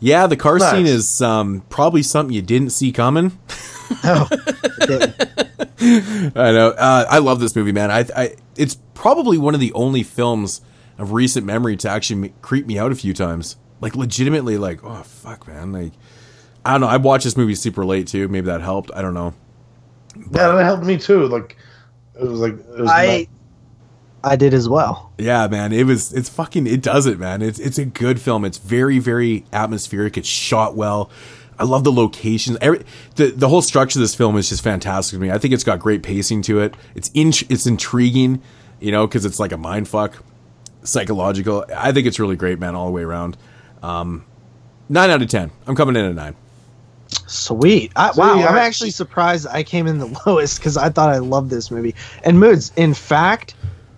Yeah, 0.00 0.26
the 0.28 0.36
car 0.36 0.58
Nice. 0.58 0.70
scene 0.70 0.86
is 0.86 1.20
um, 1.22 1.62
probably 1.70 2.02
something 2.02 2.32
you 2.34 2.42
didn't 2.42 2.70
see 2.70 2.92
coming. 2.92 3.38
Oh, 4.04 4.28
it. 4.30 5.14
I 6.36 6.52
know. 6.52 6.68
Uh, 6.76 7.06
I 7.08 7.18
love 7.20 7.40
this 7.40 7.56
movie, 7.56 7.72
man. 7.72 7.90
I, 7.90 8.04
I, 8.14 8.36
it's 8.54 8.76
probably 8.92 9.38
one 9.38 9.54
of 9.54 9.60
the 9.60 9.72
only 9.72 10.02
films 10.02 10.60
of 10.98 11.12
recent 11.12 11.46
memory 11.46 11.74
to 11.78 11.88
actually 11.88 12.28
m- 12.28 12.34
creep 12.42 12.66
me 12.66 12.78
out 12.78 12.92
a 12.92 12.94
few 12.94 13.14
times. 13.14 13.56
Like, 13.80 13.96
legitimately, 13.96 14.58
like, 14.58 14.84
oh 14.84 15.02
fuck, 15.04 15.48
man. 15.48 15.72
Like, 15.72 15.92
I 16.66 16.72
don't 16.72 16.82
know. 16.82 16.86
I 16.86 16.98
watched 16.98 17.24
this 17.24 17.34
movie 17.36 17.54
super 17.54 17.86
late 17.86 18.08
too. 18.08 18.28
Maybe 18.28 18.44
that 18.48 18.60
helped. 18.60 18.90
I 18.94 19.00
don't 19.00 19.14
know. 19.14 19.32
Yeah, 20.16 20.48
that 20.52 20.64
helped 20.64 20.84
me 20.84 20.98
too. 20.98 21.26
Like 21.26 21.56
it 22.20 22.24
was 22.24 22.40
like 22.40 22.52
it 22.52 22.80
was 22.80 22.90
I 22.90 23.26
I 24.28 24.36
did 24.36 24.54
as 24.54 24.68
well. 24.68 25.12
Yeah, 25.18 25.46
man, 25.48 25.72
it 25.72 25.84
was 25.84 26.12
it's 26.12 26.28
fucking 26.28 26.66
it 26.66 26.82
does 26.82 27.06
it, 27.06 27.18
man. 27.18 27.42
It's 27.42 27.58
it's 27.58 27.78
a 27.78 27.84
good 27.84 28.20
film. 28.20 28.44
It's 28.44 28.58
very 28.58 28.98
very 28.98 29.44
atmospheric. 29.52 30.16
It's 30.16 30.28
shot 30.28 30.76
well. 30.76 31.10
I 31.58 31.64
love 31.64 31.82
the 31.82 31.92
locations. 31.92 32.56
Every, 32.60 32.84
the 33.16 33.30
the 33.30 33.48
whole 33.48 33.62
structure 33.62 33.98
of 33.98 34.02
this 34.02 34.14
film 34.14 34.36
is 34.36 34.48
just 34.48 34.62
fantastic 34.62 35.16
to 35.16 35.20
me. 35.20 35.30
I 35.30 35.38
think 35.38 35.54
it's 35.54 35.64
got 35.64 35.80
great 35.80 36.02
pacing 36.02 36.42
to 36.42 36.60
it. 36.60 36.74
It's 36.94 37.10
in, 37.14 37.28
it's 37.48 37.66
intriguing, 37.66 38.42
you 38.80 38.92
know, 38.92 39.06
because 39.06 39.24
it's 39.24 39.40
like 39.40 39.52
a 39.52 39.56
mind 39.56 39.88
fuck, 39.88 40.22
psychological. 40.84 41.64
I 41.74 41.92
think 41.92 42.06
it's 42.06 42.20
really 42.20 42.36
great, 42.36 42.60
man, 42.60 42.74
all 42.74 42.86
the 42.86 42.92
way 42.92 43.02
around. 43.02 43.36
Um, 43.82 44.24
nine 44.88 45.10
out 45.10 45.20
of 45.20 45.28
ten. 45.28 45.50
I'm 45.66 45.74
coming 45.74 45.96
in 45.96 46.04
at 46.04 46.14
nine. 46.14 46.36
Sweet. 47.26 47.92
I, 47.96 48.12
So, 48.12 48.20
wow, 48.20 48.38
yeah, 48.38 48.48
I'm 48.48 48.56
actually 48.56 48.90
surprised 48.90 49.46
I 49.46 49.62
came 49.62 49.86
in 49.86 49.98
the 49.98 50.22
lowest 50.26 50.58
because 50.58 50.76
I 50.76 50.90
thought 50.90 51.10
I 51.10 51.18
loved 51.18 51.50
this 51.50 51.70
movie. 51.70 51.94
And 52.22 52.38
moods, 52.38 52.72
in 52.76 52.94
fact, 52.94 53.54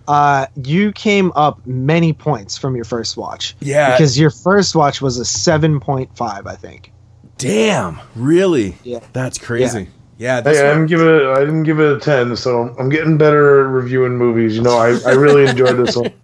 uh, 0.07 0.47
you 0.63 0.91
came 0.91 1.31
up 1.35 1.65
many 1.65 2.13
points 2.13 2.57
from 2.57 2.75
your 2.75 2.85
first 2.85 3.17
watch. 3.17 3.55
Yeah. 3.59 3.91
Because 3.91 4.17
your 4.19 4.29
first 4.29 4.75
watch 4.75 5.01
was 5.01 5.19
a 5.19 5.23
7.5, 5.23 6.45
I 6.47 6.55
think. 6.55 6.91
Damn, 7.37 7.99
really? 8.15 8.75
Yeah. 8.83 8.99
That's 9.13 9.37
crazy. 9.37 9.87
Yeah, 10.17 10.41
this 10.41 10.59
Hey, 10.59 10.69
I 10.69 10.73
didn't 10.73 10.87
give 10.87 11.01
it. 11.01 11.23
I 11.25 11.39
didn't 11.39 11.63
give 11.63 11.79
it 11.79 11.97
a 11.97 11.99
ten, 11.99 12.35
so 12.35 12.75
I'm 12.77 12.89
getting 12.89 13.17
better 13.17 13.61
at 13.61 13.67
reviewing 13.71 14.15
movies. 14.17 14.55
You 14.55 14.61
know, 14.61 14.77
I, 14.77 14.89
I 15.07 15.13
really 15.13 15.49
enjoyed 15.49 15.77
this 15.77 15.95
one. 15.95 16.13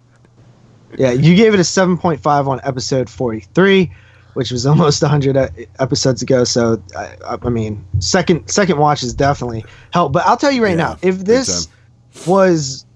Yeah, 0.96 1.10
you 1.12 1.34
gave 1.36 1.52
it 1.52 1.60
a 1.60 1.64
7.5 1.64 2.46
on 2.48 2.60
episode 2.64 3.10
43, 3.10 3.92
which 4.32 4.50
was 4.50 4.64
almost 4.64 5.02
100 5.02 5.36
e- 5.58 5.66
episodes 5.78 6.22
ago. 6.22 6.44
So, 6.44 6.82
I, 6.96 7.14
I- 7.26 7.38
I 7.42 7.50
mean, 7.50 7.84
second 7.98 8.48
second 8.48 8.78
watch 8.78 9.02
is 9.02 9.12
definitely 9.12 9.64
help. 9.92 10.12
But 10.12 10.24
I'll 10.26 10.38
tell 10.38 10.50
you 10.50 10.62
right 10.64 10.70
Yeah, 10.78 10.94
now, 10.94 10.98
if 11.02 11.18
this 11.18 11.68
was, 12.26 12.86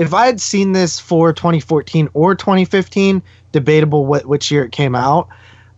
if 0.00 0.14
I 0.14 0.24
had 0.24 0.40
seen 0.40 0.72
this 0.72 0.98
for 0.98 1.30
2014 1.30 2.08
or 2.14 2.34
2015, 2.34 3.22
debatable 3.52 4.06
what 4.06 4.24
which 4.24 4.50
year 4.50 4.64
it 4.64 4.72
came 4.72 4.94
out, 4.94 5.28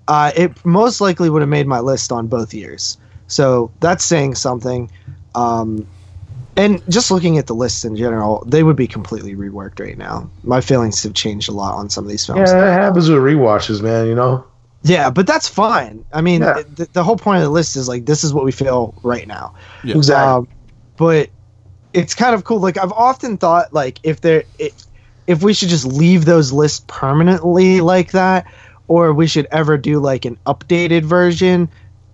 uh, 0.07 0.31
it 0.37 0.65
most 0.65 1.01
likely 1.01 1.29
would 1.29 1.43
have 1.43 1.49
made 1.49 1.67
my 1.67 1.81
list 1.81 2.13
on 2.13 2.29
both 2.29 2.55
years. 2.55 2.97
So 3.27 3.73
that's 3.81 4.05
saying 4.05 4.37
something. 4.37 4.89
Um, 5.35 5.89
and 6.57 6.81
just 6.89 7.11
looking 7.11 7.37
at 7.37 7.49
the 7.49 7.55
lists 7.55 7.85
in 7.85 7.97
general, 7.97 8.45
they 8.47 8.63
would 8.63 8.77
be 8.77 8.87
completely 8.87 9.35
reworked 9.35 9.81
right 9.81 9.99
now. 9.99 10.31
My 10.45 10.61
feelings 10.61 11.03
have 11.03 11.15
changed 11.15 11.49
a 11.49 11.53
lot 11.53 11.75
on 11.75 11.91
some 11.91 12.05
of 12.05 12.11
these 12.11 12.25
films. 12.25 12.53
Yeah, 12.53 12.61
that 12.61 12.81
happens 12.81 13.09
with 13.09 13.19
rewatches, 13.19 13.83
man. 13.83 14.07
You 14.07 14.15
know. 14.15 14.47
Yeah, 14.85 15.11
but 15.11 15.27
that's 15.27 15.49
fine. 15.49 16.05
I 16.13 16.21
mean, 16.21 16.43
Yeah. 16.43 16.63
the, 16.75 16.89
the 16.93 17.03
whole 17.03 17.17
point 17.17 17.39
of 17.39 17.43
the 17.43 17.51
list 17.51 17.75
is 17.75 17.89
like 17.89 18.07
this 18.07 18.23
is 18.23 18.33
what 18.33 18.45
we 18.45 18.53
feel 18.53 18.95
right 19.03 19.27
now. 19.27 19.55
Yeah. 19.83 19.97
Exactly. 19.97 20.33
Um, 20.33 20.49
but 20.97 21.31
it's 21.93 22.15
kind 22.15 22.35
of 22.35 22.45
cool. 22.45 22.59
Like 22.59 22.79
I've 22.79 22.93
often 22.93 23.37
thought, 23.37 23.73
like 23.73 23.99
if 24.03 24.21
there, 24.21 24.45
if, 24.59 24.73
if 25.27 25.43
we 25.43 25.55
should 25.55 25.69
just 25.69 25.85
leave 25.85 26.25
those 26.25 26.53
lists 26.53 26.85
permanently 26.87 27.81
like 27.81 28.13
that, 28.13 28.47
or 28.89 29.13
we 29.13 29.27
should 29.27 29.47
ever 29.51 29.79
do 29.79 29.99
like 29.99 30.25
an 30.25 30.37
updated 30.47 31.05
version. 31.05 31.69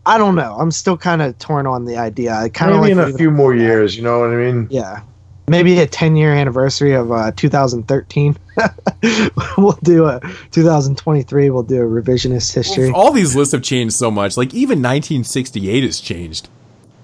I 0.07 0.17
don't 0.17 0.37
know. 0.37 0.57
I'm 0.59 0.71
still 0.71 0.97
kind 0.97 1.21
of 1.21 1.39
torn 1.39 1.67
on 1.67 1.85
the 1.85 1.97
idea. 1.97 2.33
I 2.33 2.49
kind 2.49 2.71
of 2.71 2.81
Maybe 2.81 2.95
like 2.95 3.09
in 3.09 3.15
a 3.15 3.19
few 3.19 3.31
more 3.31 3.55
years. 3.55 3.97
You 3.97 4.03
know 4.03 4.21
what 4.21 4.31
I 4.31 4.37
mean? 4.37 4.69
yeah. 4.71 5.03
Maybe 5.49 5.81
a 5.81 5.87
10 5.87 6.15
year 6.17 6.35
anniversary 6.35 6.95
of 6.95 7.11
uh, 7.11 7.33
2013. 7.35 8.37
we'll 9.59 9.79
do 9.83 10.07
a 10.07 10.21
2023. 10.51 11.51
We'll 11.51 11.63
do 11.63 11.83
a 11.83 11.87
revisionist 12.03 12.55
history. 12.55 12.91
all 12.91 13.13
these 13.13 13.35
lists 13.35 13.53
have 13.53 13.63
changed 13.63 13.95
so 13.95 14.11
much. 14.11 14.37
Like 14.37 14.53
even 14.53 14.79
1968 14.79 15.85
has 15.85 16.01
changed. 16.01 16.49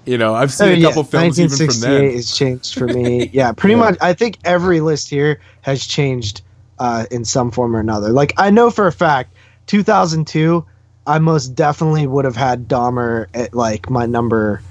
You 0.05 0.17
know, 0.17 0.35
I've 0.35 0.53
seen 0.53 0.67
Oh, 0.67 0.71
a 0.71 0.75
yeah, 0.75 0.87
couple 0.87 1.03
films 1.03 1.39
even 1.39 1.49
from 1.57 1.65
1968 1.65 2.07
then. 2.07 2.15
has 2.15 2.31
changed 2.37 2.73
for 2.77 2.87
me. 2.87 3.27
Yeah, 3.33 3.51
pretty 3.51 3.75
much. 3.75 3.97
I 4.01 4.13
think 4.13 4.37
every 4.45 4.79
list 4.81 5.09
here 5.09 5.39
has 5.61 5.85
changed 5.85 6.41
uh, 6.79 7.05
in 7.11 7.25
some 7.25 7.49
form 7.51 7.75
or 7.75 7.79
another. 7.79 8.09
Like 8.09 8.33
I 8.37 8.49
know 8.51 8.69
for 8.69 8.85
a 8.87 8.91
fact, 8.91 9.33
2002, 9.67 10.63
I 11.07 11.19
most 11.19 11.49
definitely 11.55 12.05
would 12.07 12.25
have 12.25 12.35
had 12.35 12.67
Dahmer 12.67 13.27
at 13.33 13.53
like 13.53 13.89
my 13.89 14.05
number. 14.05 14.61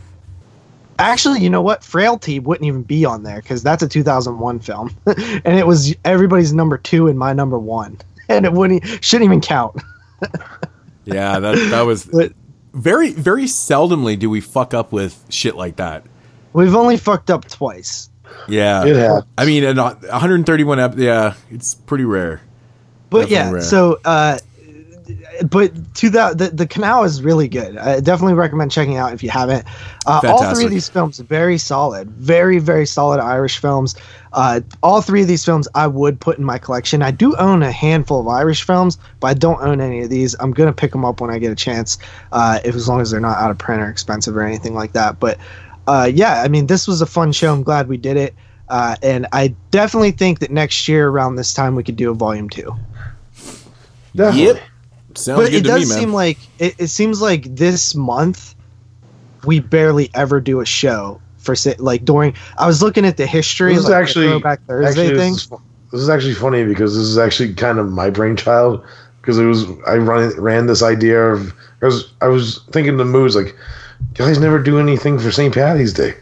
Actually, 1.00 1.40
you 1.40 1.50
know 1.50 1.62
what? 1.62 1.82
Frailty 1.82 2.38
wouldn't 2.38 2.66
even 2.66 2.82
be 2.82 3.04
on 3.04 3.24
there 3.24 3.42
because 3.42 3.62
that's 3.64 3.82
a 3.82 3.88
2001 3.88 4.60
film, 4.60 4.94
and 5.06 5.58
it 5.58 5.66
was 5.66 5.94
everybody's 6.04 6.52
number 6.52 6.78
two 6.78 7.08
and 7.08 7.18
my 7.18 7.32
number 7.32 7.58
one, 7.58 7.98
and 8.28 8.44
it 8.46 8.52
wouldn't 8.52 8.84
shouldn't 9.04 9.24
even 9.24 9.40
count. 9.40 9.74
Yeah, 11.04 11.40
that 11.40 11.56
that 11.70 11.82
was 11.82 12.04
But- 12.06 12.32
very 12.74 13.12
very 13.12 13.44
seldomly 13.44 14.18
do 14.18 14.28
we 14.28 14.40
fuck 14.40 14.74
up 14.74 14.92
with 14.92 15.24
shit 15.30 15.56
like 15.56 15.76
that. 15.76 16.04
We've 16.52 16.74
only 16.74 16.96
fucked 16.96 17.30
up 17.30 17.46
twice. 17.46 18.10
Yeah, 18.48 18.84
It. 18.84 19.24
I 19.38 19.44
mean, 19.44 19.64
and, 19.64 19.78
uh, 19.78 19.94
131. 19.94 20.78
Ep- 20.80 20.98
yeah, 20.98 21.34
it's 21.50 21.74
pretty 21.74 22.04
rare. 22.04 22.40
But 23.10 23.28
Definitely 23.28 23.34
yeah, 23.36 23.50
rare. 23.52 23.62
so 23.62 23.98
uh, 24.04 24.38
but 25.50 25.94
to 25.96 26.10
that 26.10 26.38
the, 26.38 26.48
the 26.48 26.66
canal 26.66 27.04
is 27.04 27.22
really 27.22 27.48
good. 27.48 27.76
I 27.76 28.00
definitely 28.00 28.34
recommend 28.34 28.70
checking 28.70 28.96
out 28.96 29.12
if 29.12 29.22
you 29.22 29.30
haven't. 29.30 29.66
Uh, 30.06 30.20
all 30.24 30.54
three 30.54 30.64
of 30.64 30.70
these 30.70 30.88
films 30.88 31.20
are 31.20 31.24
very 31.24 31.58
solid, 31.58 32.10
very 32.10 32.58
very 32.58 32.86
solid 32.86 33.20
Irish 33.20 33.58
films. 33.58 33.94
Uh, 34.32 34.60
all 34.82 35.00
three 35.00 35.22
of 35.22 35.28
these 35.28 35.44
films 35.44 35.68
I 35.74 35.86
would 35.86 36.20
put 36.20 36.38
in 36.38 36.44
my 36.44 36.58
collection. 36.58 37.02
I 37.02 37.10
do 37.10 37.36
own 37.36 37.62
a 37.62 37.70
handful 37.70 38.20
of 38.20 38.28
Irish 38.28 38.62
films, 38.64 38.98
but 39.20 39.28
I 39.28 39.34
don't 39.34 39.60
own 39.62 39.80
any 39.80 40.02
of 40.02 40.10
these. 40.10 40.34
I'm 40.40 40.52
gonna 40.52 40.72
pick 40.72 40.92
them 40.92 41.04
up 41.04 41.20
when 41.20 41.30
I 41.30 41.38
get 41.38 41.52
a 41.52 41.56
chance, 41.56 41.98
uh, 42.32 42.60
if 42.64 42.74
as 42.74 42.88
long 42.88 43.00
as 43.00 43.10
they're 43.10 43.20
not 43.20 43.38
out 43.38 43.50
of 43.50 43.58
print 43.58 43.82
or 43.82 43.88
expensive 43.88 44.36
or 44.36 44.42
anything 44.42 44.74
like 44.74 44.92
that. 44.92 45.20
But 45.20 45.38
uh, 45.86 46.10
yeah, 46.12 46.42
I 46.42 46.48
mean, 46.48 46.66
this 46.66 46.88
was 46.88 47.02
a 47.02 47.06
fun 47.06 47.32
show. 47.32 47.52
I'm 47.52 47.62
glad 47.62 47.88
we 47.88 47.96
did 47.96 48.16
it. 48.16 48.34
Uh, 48.66 48.96
and 49.02 49.26
I 49.30 49.54
definitely 49.70 50.12
think 50.12 50.38
that 50.38 50.50
next 50.50 50.88
year 50.88 51.08
around 51.08 51.36
this 51.36 51.52
time 51.52 51.74
we 51.74 51.84
could 51.84 51.96
do 51.96 52.10
a 52.10 52.14
volume 52.14 52.48
two 52.48 52.74
Definitely. 54.16 54.60
Yep, 54.60 54.62
sounds 55.18 55.38
but 55.40 55.50
good 55.50 55.54
it 55.56 55.62
to 55.62 55.68
does 55.68 55.88
me, 55.88 55.94
man. 55.94 55.98
seem 56.00 56.12
like 56.12 56.38
it, 56.58 56.74
it 56.78 56.88
seems 56.88 57.20
like 57.20 57.54
this 57.54 57.94
month 57.94 58.54
we 59.44 59.60
barely 59.60 60.10
ever 60.14 60.40
do 60.40 60.60
a 60.60 60.66
show 60.66 61.20
for 61.38 61.54
say, 61.54 61.74
like 61.78 62.04
during 62.04 62.34
i 62.58 62.66
was 62.66 62.82
looking 62.82 63.04
at 63.04 63.16
the 63.16 63.26
history 63.26 63.74
This 63.74 63.84
is 63.84 63.84
like, 63.84 63.90
the 63.92 63.96
actually 63.98 64.28
throwback 64.28 64.64
thursday 64.66 65.02
actually, 65.08 65.18
thing 65.18 65.32
This 65.32 65.42
is, 65.42 65.50
this 65.92 66.00
is 66.00 66.08
actually 66.08 66.34
funny 66.34 66.64
because 66.64 66.94
this 66.94 67.04
is 67.04 67.18
actually 67.18 67.54
kind 67.54 67.78
of 67.78 67.90
my 67.92 68.10
brainchild 68.10 68.84
because 69.20 69.38
it 69.38 69.44
was 69.44 69.64
I 69.86 69.96
run 69.96 70.30
ran 70.40 70.66
this 70.66 70.82
idea 70.82 71.20
of 71.22 71.52
I 71.82 71.86
was 71.86 72.12
I 72.20 72.28
was 72.28 72.60
thinking 72.72 72.96
the 72.96 73.04
moods 73.04 73.36
like 73.36 73.54
guys 74.14 74.38
never 74.38 74.58
do 74.62 74.78
anything 74.78 75.18
for 75.18 75.30
St. 75.30 75.52
Patty's 75.54 75.92
Day. 75.92 76.14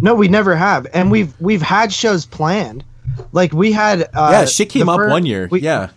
no 0.00 0.14
we 0.14 0.28
never 0.28 0.56
have 0.56 0.86
and 0.94 1.10
we've 1.10 1.38
we've 1.40 1.62
had 1.62 1.92
shows 1.92 2.24
planned 2.26 2.84
like 3.32 3.52
we 3.52 3.72
had 3.72 4.02
uh 4.14 4.28
yeah, 4.32 4.44
shit 4.46 4.70
came 4.70 4.88
up 4.88 4.96
fir- 4.96 5.10
one 5.10 5.26
year. 5.26 5.48
we, 5.50 5.60
yeah, 5.60 5.90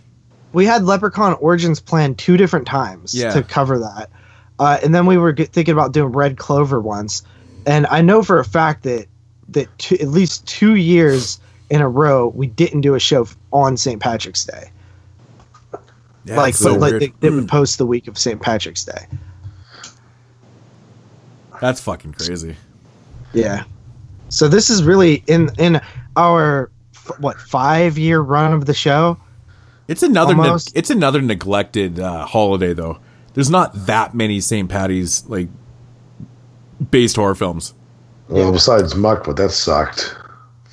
we 0.52 0.66
had 0.66 0.82
leprechaun 0.84 1.34
origins 1.34 1.80
planned 1.80 2.18
two 2.18 2.36
different 2.36 2.66
times 2.66 3.14
Yeah. 3.14 3.32
to 3.32 3.42
cover 3.42 3.78
that. 3.78 4.10
Uh, 4.58 4.78
and 4.82 4.94
then 4.94 5.06
we 5.06 5.16
were 5.16 5.34
thinking 5.34 5.72
about 5.72 5.92
doing 5.92 6.12
red 6.12 6.36
clover 6.38 6.80
once. 6.80 7.22
And 7.66 7.86
i 7.88 8.00
know 8.02 8.22
for 8.22 8.38
a 8.38 8.44
fact 8.44 8.82
that 8.84 9.06
that 9.48 9.68
two, 9.78 9.96
at 9.96 10.08
least 10.08 10.46
two 10.46 10.74
years 10.76 11.38
in 11.70 11.80
a 11.80 11.88
row 11.88 12.28
we 12.28 12.46
didn't 12.46 12.80
do 12.82 12.94
a 12.94 13.00
show 13.00 13.26
on 13.52 13.76
st 13.76 14.00
patrick's 14.00 14.44
day. 14.44 14.70
Yeah 16.24 16.36
like 16.36 16.54
so 16.54 16.74
like 16.74 16.98
they, 16.98 17.12
they 17.20 17.30
would 17.30 17.48
post 17.48 17.78
the 17.78 17.86
week 17.86 18.06
of 18.08 18.16
st 18.18 18.40
patrick's 18.40 18.84
day. 18.84 19.06
That's 21.60 21.80
fucking 21.80 22.12
crazy. 22.14 22.56
yeah. 23.32 23.64
So 24.28 24.48
this 24.48 24.70
is 24.70 24.82
really 24.82 25.22
in 25.26 25.50
in 25.58 25.80
our 26.16 26.70
what 27.18 27.38
five 27.40 27.98
year 27.98 28.20
run 28.20 28.52
of 28.52 28.66
the 28.66 28.74
show 28.74 29.18
It's 29.88 30.02
another 30.02 30.34
ne- 30.34 30.56
it's 30.74 30.90
another 30.90 31.20
neglected 31.20 31.98
uh, 31.98 32.26
holiday 32.26 32.72
though. 32.72 32.98
There's 33.34 33.50
not 33.50 33.86
that 33.86 34.14
many 34.14 34.40
St. 34.40 34.68
Patty's 34.68 35.26
like 35.26 35.48
based 36.90 37.16
horror 37.16 37.34
films. 37.34 37.74
Well, 38.28 38.52
besides 38.52 38.94
Muck, 38.94 39.24
but 39.24 39.36
that 39.36 39.50
sucked. 39.50 40.16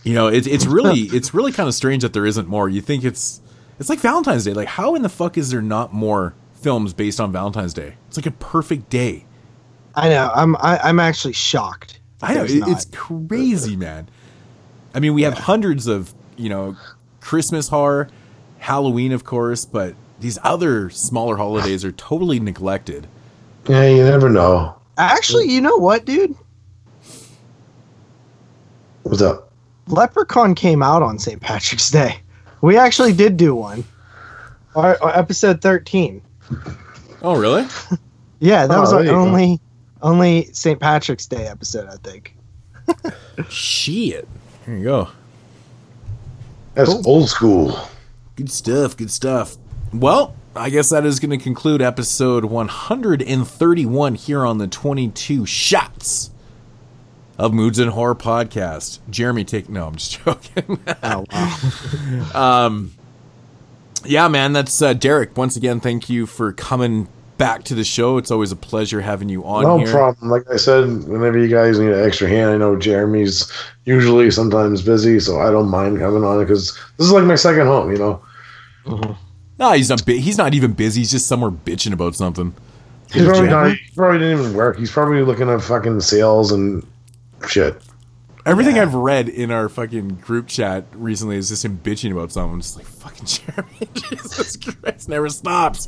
You 0.04 0.14
know, 0.14 0.28
it's 0.28 0.48
it's 0.48 0.66
really 0.66 1.00
it's 1.12 1.34
really 1.34 1.52
kind 1.52 1.68
of 1.68 1.76
strange 1.76 2.04
that 2.04 2.14
there 2.14 2.26
isn't 2.26 2.48
more. 2.48 2.70
You 2.70 2.82
think 2.82 3.04
it's 3.04 3.42
it's 3.80 3.90
like 3.90 4.00
Valentine's 4.00 4.46
Day. 4.46 4.54
Like, 4.54 4.68
how 4.68 4.96
in 4.96 5.02
the 5.02 5.10
fuck 5.10 5.38
is 5.38 5.52
there 5.52 5.62
not 5.62 5.94
more 5.94 6.36
films 6.54 6.94
based 6.94 7.20
on 7.20 7.32
Valentine's 7.32 7.74
Day? 7.74 7.96
It's 8.08 8.18
like 8.18 8.26
a 8.26 8.32
perfect 8.32 8.90
day. 8.90 9.26
i 9.96 10.08
know 10.10 10.32
i'm 10.36 10.56
I, 10.58 10.80
i'm 10.84 11.00
actually 11.00 11.34
shocked 11.34 12.00
I 12.22 12.34
know 12.34 12.40
there's 12.40 12.54
it, 12.54 12.60
not. 12.60 12.70
it's 12.70 12.86
crazy, 12.92 13.76
man. 13.76 14.10
I 14.94 15.00
mean, 15.00 15.14
we 15.14 15.22
have 15.24 15.36
hundreds 15.36 15.88
of 15.88 16.14
you 16.36 16.50
know 16.50 16.76
Christmas 17.22 17.70
horror, 17.70 18.10
Halloween, 18.60 19.12
of 19.12 19.24
course, 19.24 19.66
but 19.66 19.96
these 20.20 20.38
other 20.44 20.90
smaller 20.90 21.38
holidays 21.38 21.84
are 21.86 21.92
totally 21.94 22.40
neglected. 22.40 23.08
Yeah, 23.68 23.88
you 23.88 24.04
never 24.04 24.30
know. 24.30 24.76
actually 24.98 25.50
you 25.50 25.62
know 25.62 25.78
what 25.78 26.06
dude 26.06 26.36
What's 29.04 29.22
up? 29.22 29.52
Leprechaun 29.88 30.56
came 30.56 30.84
out 30.84 31.02
on 31.02 31.18
St. 31.20 31.42
Patrick's 31.42 31.90
Day. 31.90 32.20
We 32.62 32.78
actually 32.78 33.14
did 33.14 33.38
do 33.38 33.56
one. 33.56 33.84
Our, 34.76 35.02
our 35.02 35.18
episode 35.18 35.62
13. 35.62 36.22
Oh, 37.22 37.36
really? 37.36 37.66
Yeah, 38.42 38.68
that 38.68 38.78
Oh, 38.78 38.82
was 38.82 38.94
our 38.94 39.02
you 39.04 39.10
go. 39.10 39.20
only 39.20 39.60
only 40.02 40.46
St. 40.54 40.80
Patrick's 40.80 41.26
Day 41.28 41.46
episode, 41.48 41.90
I 41.90 41.98
think. 41.98 42.38
Shit. 43.50 44.30
Here 44.66 44.78
you 44.78 44.84
go. 44.86 45.10
That's 46.74 47.06
old 47.06 47.28
school. 47.28 47.78
Good 48.40 48.52
stuff. 48.52 48.96
Good 48.96 49.12
stuff. 49.12 49.58
Well, 49.94 50.34
I 50.56 50.70
guess 50.70 50.92
that 50.92 51.06
is 51.06 51.20
going 51.20 51.38
to 51.38 51.44
conclude 51.44 51.82
episode 51.82 52.46
131 52.46 54.16
here 54.16 54.46
on 54.46 54.60
the 54.60 54.66
22 54.66 55.46
shots 55.46 56.32
of 57.38 57.54
Moods 57.54 57.80
and 57.80 57.92
Horror 57.92 58.16
podcast. 58.16 59.00
Jeremy, 59.10 59.44
take 59.44 59.68
no, 59.68 59.88
I'm 59.88 59.98
just 59.98 60.22
joking. 60.26 60.80
Oh 61.04 61.26
wow. 61.30 62.30
um, 62.66 62.94
yeah, 64.06 64.30
man, 64.30 64.54
that's 64.54 64.82
uh, 64.82 64.94
Derek. 64.94 65.36
Once 65.36 65.58
again, 65.58 65.82
thank 65.82 66.10
you 66.10 66.26
for 66.26 66.54
coming 66.54 67.10
back 67.38 67.64
to 67.66 67.76
the 67.76 67.84
show. 67.84 68.18
It's 68.18 68.32
always 68.32 68.54
a 68.54 68.56
pleasure 68.56 69.02
having 69.02 69.28
you 69.28 69.44
on 69.44 69.64
no 69.64 69.80
here. 69.80 69.92
problem. 69.92 70.30
Like 70.30 70.50
I 70.50 70.56
said, 70.56 70.86
whenever 71.10 71.38
you 71.38 71.50
guys 71.50 71.78
need 71.78 71.92
an 71.92 72.06
extra 72.06 72.30
hand, 72.30 72.52
I 72.52 72.58
know 72.58 72.78
Jeremy's 72.78 73.52
usually 73.84 74.32
sometimes 74.32 74.82
busy, 74.82 75.20
so 75.20 75.42
I 75.42 75.52
don't 75.52 75.68
mind 75.68 76.00
coming 76.00 76.24
on 76.24 76.40
it 76.40 76.46
because 76.46 76.74
this 76.98 77.08
is 77.08 77.12
like 77.12 77.26
my 77.26 77.36
second 77.36 77.68
home. 77.68 77.92
You 77.92 77.98
know, 77.98 78.22
Mm-hmm. 78.90 79.14
No, 79.60 79.74
he's 79.74 79.90
not. 79.90 80.06
Bi- 80.06 80.14
he's 80.14 80.38
not 80.38 80.54
even 80.54 80.74
busy. 80.74 81.02
He's 81.02 81.12
just 81.12 81.28
somewhere 81.28 81.52
bitching 81.52 81.94
about 81.94 82.16
something. 82.16 82.56
he's 83.12 83.26
probably 83.26 83.50
not. 83.50 83.72
He 83.72 83.78
probably 83.96 84.20
didn't 84.20 84.40
even 84.40 84.54
work. 84.54 84.78
He's 84.78 84.92
probably 84.92 85.22
looking 85.22 85.50
at 85.50 85.62
fucking 85.62 86.00
sales 86.02 86.52
and 86.52 86.86
shit. 87.48 87.82
Everything 88.46 88.80
I've 88.80 88.96
read 88.96 89.28
in 89.30 89.52
our 89.52 89.68
fucking 89.68 90.08
group 90.16 90.48
chat 90.48 90.86
recently 90.94 91.36
is 91.36 91.50
just 91.50 91.66
him 91.66 91.78
bitching 91.84 92.12
about 92.14 92.32
something. 92.32 92.54
I'm 92.54 92.62
just 92.62 92.78
like 92.78 92.86
fucking 92.86 93.26
Jeremy, 93.26 93.90
Jesus 93.94 94.56
Christ, 94.56 95.10
never 95.10 95.30
stops. 95.30 95.88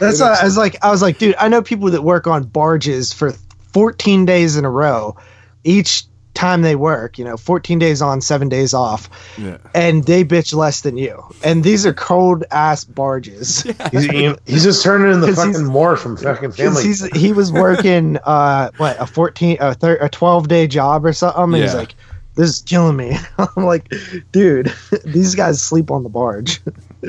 That's 0.00 0.20
And 0.20 0.28
I 0.30 0.44
was 0.44 0.56
like, 0.58 0.76
I 0.84 0.90
was 0.90 1.00
like, 1.00 1.18
dude, 1.18 1.36
I 1.38 1.48
know 1.48 1.62
people 1.62 1.90
that 1.92 2.02
work 2.02 2.26
on 2.26 2.42
barges 2.42 3.12
for 3.12 3.32
14 3.72 4.24
days 4.24 4.56
in 4.56 4.64
a 4.64 4.70
row, 4.70 5.16
each 5.62 6.04
time 6.34 6.62
they 6.62 6.76
work. 6.76 7.18
You 7.18 7.24
know, 7.24 7.36
14 7.36 7.78
days 7.78 8.02
on, 8.02 8.20
seven 8.20 8.48
days 8.48 8.74
off, 8.74 9.08
Yeah. 9.38 9.58
and 9.74 10.04
they 10.04 10.24
bitch 10.24 10.54
less 10.54 10.80
than 10.82 10.96
you. 10.96 11.22
And 11.42 11.64
these 11.64 11.86
are 11.86 11.92
cold 11.94 12.44
ass 12.50 12.84
barges. 12.84 13.62
He's, 13.92 14.04
he- 14.04 14.34
he's 14.46 14.64
just 14.64 14.82
turning 14.82 15.12
in 15.12 15.20
the 15.20 15.32
fucking 15.32 15.64
more 15.64 15.96
from 15.96 16.16
fucking 16.16 16.52
family. 16.52 16.82
he's, 16.82 17.04
he 17.16 17.32
was 17.32 17.50
working 17.52 18.16
uh 18.24 18.70
what 18.76 19.00
a 19.00 19.06
14 19.06 19.56
a, 19.60 19.74
thir- 19.74 19.98
a 20.00 20.08
12 20.08 20.48
day 20.48 20.66
job 20.66 21.04
or 21.06 21.12
something 21.12 21.42
and 21.42 21.56
he's 21.56 21.74
like 21.74 21.94
this 22.34 22.50
is 22.50 22.62
killing 22.62 22.96
me 22.96 23.16
i'm 23.38 23.64
like 23.64 23.92
dude 24.32 24.72
these 25.04 25.34
guys 25.34 25.62
sleep 25.62 25.90
on 25.90 26.02
the 26.02 26.08
barge 26.08 26.60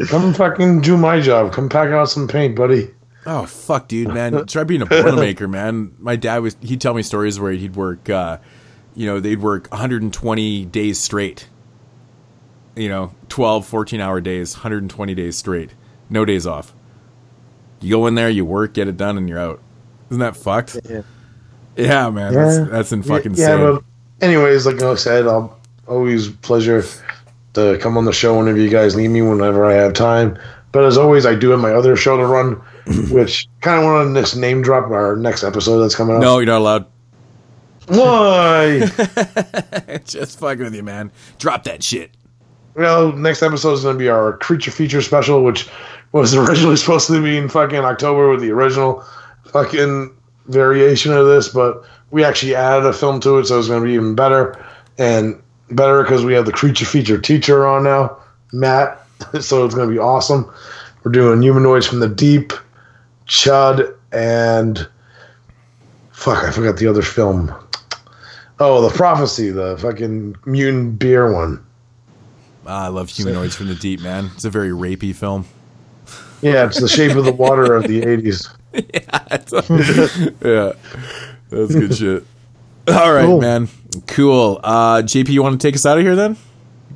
Come 0.07 0.33
fucking 0.33 0.81
do 0.81 0.97
my 0.97 1.21
job. 1.21 1.53
Come 1.53 1.69
pack 1.69 1.89
out 1.89 2.09
some 2.09 2.27
paint, 2.27 2.55
buddy. 2.57 2.89
Oh 3.25 3.45
fuck, 3.45 3.87
dude, 3.87 4.09
man! 4.09 4.45
Try 4.45 4.65
being 4.65 4.81
a 4.81 4.85
boilermaker, 4.85 5.49
man. 5.49 5.93
My 5.99 6.17
dad 6.17 6.39
was 6.39 6.57
he'd 6.61 6.81
tell 6.81 6.93
me 6.93 7.01
stories 7.01 7.39
where 7.39 7.53
he'd 7.53 7.77
work, 7.77 8.09
uh, 8.09 8.39
you 8.95 9.05
know, 9.05 9.19
they'd 9.19 9.41
work 9.41 9.67
120 9.71 10.65
days 10.65 10.99
straight. 10.99 11.47
You 12.75 12.89
know, 12.89 13.13
12, 13.29 13.65
14 13.65 14.01
hour 14.01 14.19
days, 14.19 14.55
120 14.55 15.15
days 15.15 15.37
straight, 15.37 15.71
no 16.09 16.25
days 16.25 16.45
off. 16.45 16.73
You 17.79 17.91
go 17.91 18.07
in 18.07 18.15
there, 18.15 18.29
you 18.29 18.43
work, 18.43 18.73
get 18.73 18.87
it 18.87 18.97
done, 18.97 19.17
and 19.17 19.29
you're 19.29 19.39
out. 19.39 19.61
Isn't 20.09 20.19
that 20.19 20.35
fucked? 20.35 20.77
Yeah, 20.89 21.01
yeah 21.75 22.09
man. 22.09 22.33
That's, 22.33 22.69
that's 22.69 22.91
in 22.91 23.03
fucking 23.03 23.35
yeah, 23.35 23.53
insane. 23.53 23.75
but 23.75 23.83
anyways, 24.25 24.65
like 24.65 24.81
I 24.81 24.95
said, 24.95 25.27
I'll 25.27 25.57
always 25.87 26.29
pleasure 26.29 26.83
to 27.53 27.77
come 27.79 27.97
on 27.97 28.05
the 28.05 28.13
show 28.13 28.37
whenever 28.37 28.57
you 28.57 28.69
guys 28.69 28.95
need 28.95 29.09
me, 29.09 29.21
whenever 29.21 29.65
I 29.65 29.73
have 29.73 29.93
time. 29.93 30.37
But 30.71 30.83
as 30.83 30.97
always, 30.97 31.25
I 31.25 31.35
do 31.35 31.51
have 31.51 31.59
my 31.59 31.71
other 31.71 31.95
show 31.95 32.17
to 32.17 32.25
run, 32.25 32.53
which 33.09 33.47
kind 33.61 33.79
of 33.79 33.85
want 33.85 34.13
to 34.13 34.21
just 34.21 34.35
name 34.35 34.61
drop 34.61 34.91
our 34.91 35.15
next 35.15 35.43
episode 35.43 35.79
that's 35.79 35.95
coming 35.95 36.17
up. 36.17 36.21
no, 36.21 36.39
you're 36.39 36.47
not 36.47 36.59
allowed. 36.59 36.85
Why? 37.87 38.79
Just 40.05 40.39
fucking 40.39 40.63
with 40.63 40.75
you, 40.75 40.83
man. 40.83 41.11
Drop 41.39 41.63
that 41.65 41.83
shit. 41.83 42.11
Well, 42.75 43.13
next 43.13 43.41
episode 43.41 43.73
is 43.73 43.83
going 43.83 43.95
to 43.95 43.99
be 43.99 44.09
our 44.09 44.37
creature 44.37 44.71
feature 44.71 45.01
special, 45.01 45.43
which 45.43 45.69
was 46.11 46.35
originally 46.35 46.75
supposed 46.77 47.07
to 47.07 47.21
be 47.21 47.37
in 47.37 47.47
fucking 47.49 47.79
October 47.79 48.29
with 48.29 48.41
the 48.41 48.51
original 48.51 49.03
fucking 49.45 50.13
variation 50.47 51.13
of 51.13 51.27
this, 51.27 51.47
but 51.47 51.83
we 52.11 52.23
actually 52.23 52.55
added 52.55 52.85
a 52.85 52.93
film 52.93 53.19
to 53.21 53.37
it, 53.39 53.45
so 53.45 53.57
it's 53.57 53.67
going 53.67 53.81
to 53.81 53.87
be 53.87 53.93
even 53.93 54.15
better 54.15 54.63
and 54.97 55.41
better 55.71 56.03
because 56.03 56.23
we 56.23 56.33
have 56.33 56.45
the 56.45 56.51
creature 56.51 56.85
feature 56.85 57.19
teacher 57.19 57.65
on 57.65 57.83
now, 57.83 58.17
Matt. 58.51 59.01
so 59.39 59.65
it's 59.65 59.75
going 59.75 59.87
to 59.87 59.93
be 59.93 59.99
awesome. 59.99 60.49
We're 61.03 61.11
doing 61.11 61.41
humanoids 61.41 61.87
from 61.87 61.99
the 61.99 62.09
deep, 62.09 62.51
Chud, 63.27 63.95
and 64.11 64.87
fuck, 66.11 66.43
I 66.43 66.51
forgot 66.51 66.77
the 66.77 66.87
other 66.87 67.01
film. 67.01 67.53
Oh, 68.59 68.81
the 68.81 68.95
prophecy, 68.95 69.49
the 69.49 69.77
fucking 69.77 70.35
mutant 70.45 70.97
beer 70.99 71.31
one. 71.33 71.65
Ah, 72.65 72.85
I 72.85 72.87
love 72.87 73.09
humanoids 73.09 73.55
from 73.55 73.67
the 73.67 73.75
deep, 73.75 74.01
man. 74.01 74.31
It's 74.33 74.45
a 74.45 74.49
very 74.49 74.69
rapey 74.69 75.13
film. 75.13 75.45
Yeah, 76.41 76.65
it's 76.65 76.79
the 76.79 76.87
shape 76.87 77.15
of 77.15 77.25
the 77.25 77.31
water 77.33 77.73
of 77.75 77.83
the 77.83 78.01
'80s. 78.01 78.53
yeah, 80.43 80.71
that's 81.49 81.73
good 81.75 81.95
shit. 81.95 82.25
All 82.87 83.13
right, 83.13 83.25
Cool. 83.25 83.41
man. 83.41 83.67
Cool. 84.07 84.59
Uh, 84.63 84.97
JP, 85.01 85.29
you 85.29 85.41
want 85.43 85.59
to 85.59 85.67
take 85.67 85.75
us 85.75 85.85
out 85.85 85.97
of 85.97 86.03
here 86.03 86.15
then? 86.15 86.37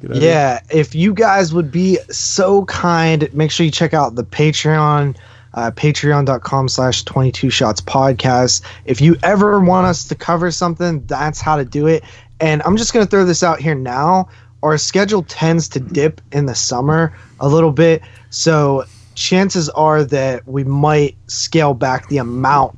Get 0.02 0.12
here? 0.12 0.22
yeah 0.22 0.60
if 0.72 0.96
you 0.96 1.14
guys 1.14 1.54
would 1.54 1.72
be 1.72 1.98
so 2.10 2.64
kind 2.66 3.28
make 3.34 3.52
sure 3.52 3.66
you 3.66 3.72
check 3.72 3.94
out 3.94 4.16
the 4.16 4.24
patreon 4.24 5.18
uh, 5.54 5.72
patreon.com 5.72 6.70
slash 6.70 7.04
22 7.04 7.50
shots 7.50 7.82
podcast. 7.82 8.62
If 8.86 9.02
you 9.02 9.16
ever 9.24 9.60
want 9.60 9.88
us 9.88 10.08
to 10.10 10.16
cover 10.16 10.52
something 10.52 11.06
that's 11.06 11.42
how 11.42 11.58
to 11.58 11.66
do 11.66 11.88
it. 11.88 12.04
And 12.40 12.62
i'm 12.64 12.78
just 12.78 12.94
going 12.94 13.06
to 13.06 13.10
throw 13.10 13.26
this 13.26 13.44
out 13.44 13.60
here 13.60 13.76
now. 13.76 14.30
Our 14.62 14.78
schedule 14.78 15.24
tends 15.24 15.70
to 15.70 15.80
dip 15.80 16.22
in 16.32 16.46
the 16.46 16.56
summer 16.56 17.16
a 17.40 17.48
little 17.48 17.72
bit 17.72 18.02
so 18.30 18.86
chances 19.16 19.70
are 19.70 20.04
that 20.04 20.48
we 20.48 20.64
might 20.64 21.16
scale 21.28 21.74
back 21.74 22.08
the 22.10 22.18
amount 22.18 22.78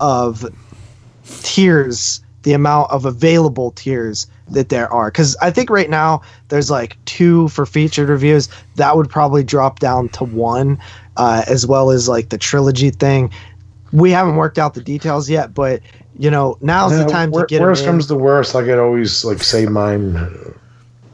of 0.00 0.46
tiers 1.42 2.22
the 2.42 2.52
amount 2.54 2.90
of 2.90 3.04
available 3.04 3.70
tiers 3.72 4.26
that 4.48 4.68
there 4.68 4.90
are. 4.92 5.10
Because 5.10 5.36
i 5.40 5.50
think 5.50 5.70
right 5.70 5.90
now 5.90 6.22
there's 6.48 6.70
like 6.70 6.96
two 7.04 7.48
for 7.48 7.66
featured 7.66 8.08
reviews. 8.08 8.48
That 8.76 8.96
would 8.96 9.08
probably 9.08 9.44
drop 9.44 9.78
down 9.78 10.08
to 10.10 10.24
one 10.24 10.78
uh, 11.16 11.42
as 11.46 11.66
well 11.66 11.90
as 11.90 12.08
like 12.08 12.28
the 12.30 12.38
trilogy 12.38 12.90
thing 12.90 13.30
we 13.92 14.10
haven't 14.12 14.36
worked 14.36 14.58
out 14.58 14.74
the 14.74 14.82
details 14.82 15.28
yet 15.28 15.52
but 15.54 15.80
you 16.18 16.30
know 16.30 16.56
now's 16.60 16.92
Yeah, 16.92 17.04
the 17.04 17.10
time 17.10 17.30
wor- 17.30 17.46
to 17.46 17.46
get. 17.46 17.60
Worst 17.60 17.82
in. 17.84 17.90
comes 17.90 18.06
to 18.06 18.14
worst, 18.14 18.54
I 18.54 18.62
could 18.64 18.78
always 18.78 19.24
like 19.24 19.42
say 19.42 19.66
mine. 19.66 20.14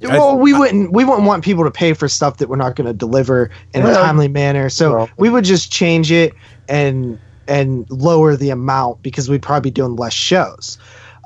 well 0.02 0.36
we 0.38 0.52
wouldn't 0.52 0.92
we 0.92 1.04
wouldn't 1.04 1.26
want 1.26 1.42
people 1.44 1.64
to 1.64 1.70
pay 1.70 1.94
for 1.94 2.06
stuff 2.08 2.36
that 2.38 2.48
we're 2.48 2.56
not 2.56 2.76
going 2.76 2.86
to 2.86 2.92
deliver 2.92 3.50
in 3.74 3.82
a 3.82 3.92
timely 3.94 4.28
manner 4.28 4.68
so 4.68 5.08
we 5.16 5.30
would 5.30 5.44
just 5.44 5.70
change 5.72 6.12
it 6.12 6.32
and 6.68 7.18
and 7.48 7.88
lower 7.90 8.36
the 8.36 8.50
amount 8.50 9.02
because 9.02 9.28
we'd 9.30 9.40
probably 9.42 9.70
be 9.70 9.74
doing 9.74 9.96
less 9.96 10.12
shows 10.12 10.76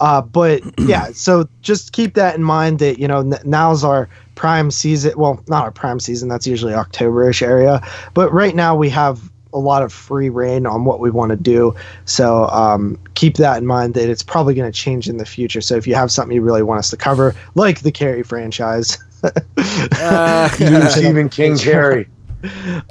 uh, 0.00 0.20
but 0.20 0.62
yeah 0.80 1.06
so 1.12 1.48
just 1.62 1.92
keep 1.92 2.14
that 2.14 2.34
in 2.34 2.42
mind 2.42 2.78
that 2.78 2.98
you 2.98 3.06
know 3.06 3.20
n- 3.20 3.38
now's 3.44 3.84
our 3.84 4.08
prime 4.34 4.70
season 4.70 5.12
well 5.16 5.42
not 5.48 5.64
our 5.64 5.70
prime 5.70 6.00
season 6.00 6.28
that's 6.28 6.46
usually 6.46 6.72
octoberish 6.72 7.42
area 7.42 7.80
but 8.14 8.32
right 8.32 8.54
now 8.54 8.74
we 8.74 8.88
have 8.88 9.30
a 9.52 9.58
lot 9.58 9.82
of 9.82 9.92
free 9.92 10.28
reign 10.28 10.64
on 10.64 10.84
what 10.84 11.00
we 11.00 11.10
want 11.10 11.30
to 11.30 11.36
do. 11.36 11.74
So 12.04 12.46
um, 12.50 12.96
keep 13.14 13.36
that 13.38 13.58
in 13.58 13.66
mind 13.66 13.94
that 13.94 14.08
it's 14.08 14.22
probably 14.22 14.54
going 14.54 14.70
to 14.70 14.78
change 14.78 15.08
in 15.08 15.16
the 15.16 15.26
future. 15.26 15.60
So 15.60 15.76
if 15.76 15.88
you 15.88 15.94
have 15.96 16.12
something 16.12 16.34
you 16.34 16.42
really 16.42 16.62
want 16.62 16.78
us 16.78 16.90
to 16.90 16.96
cover 16.96 17.34
like 17.56 17.80
the 17.80 17.90
carrie 17.90 18.22
franchise 18.22 18.96
Stephen 20.90 21.28
King 21.28 21.58
Carrie. 21.58 22.08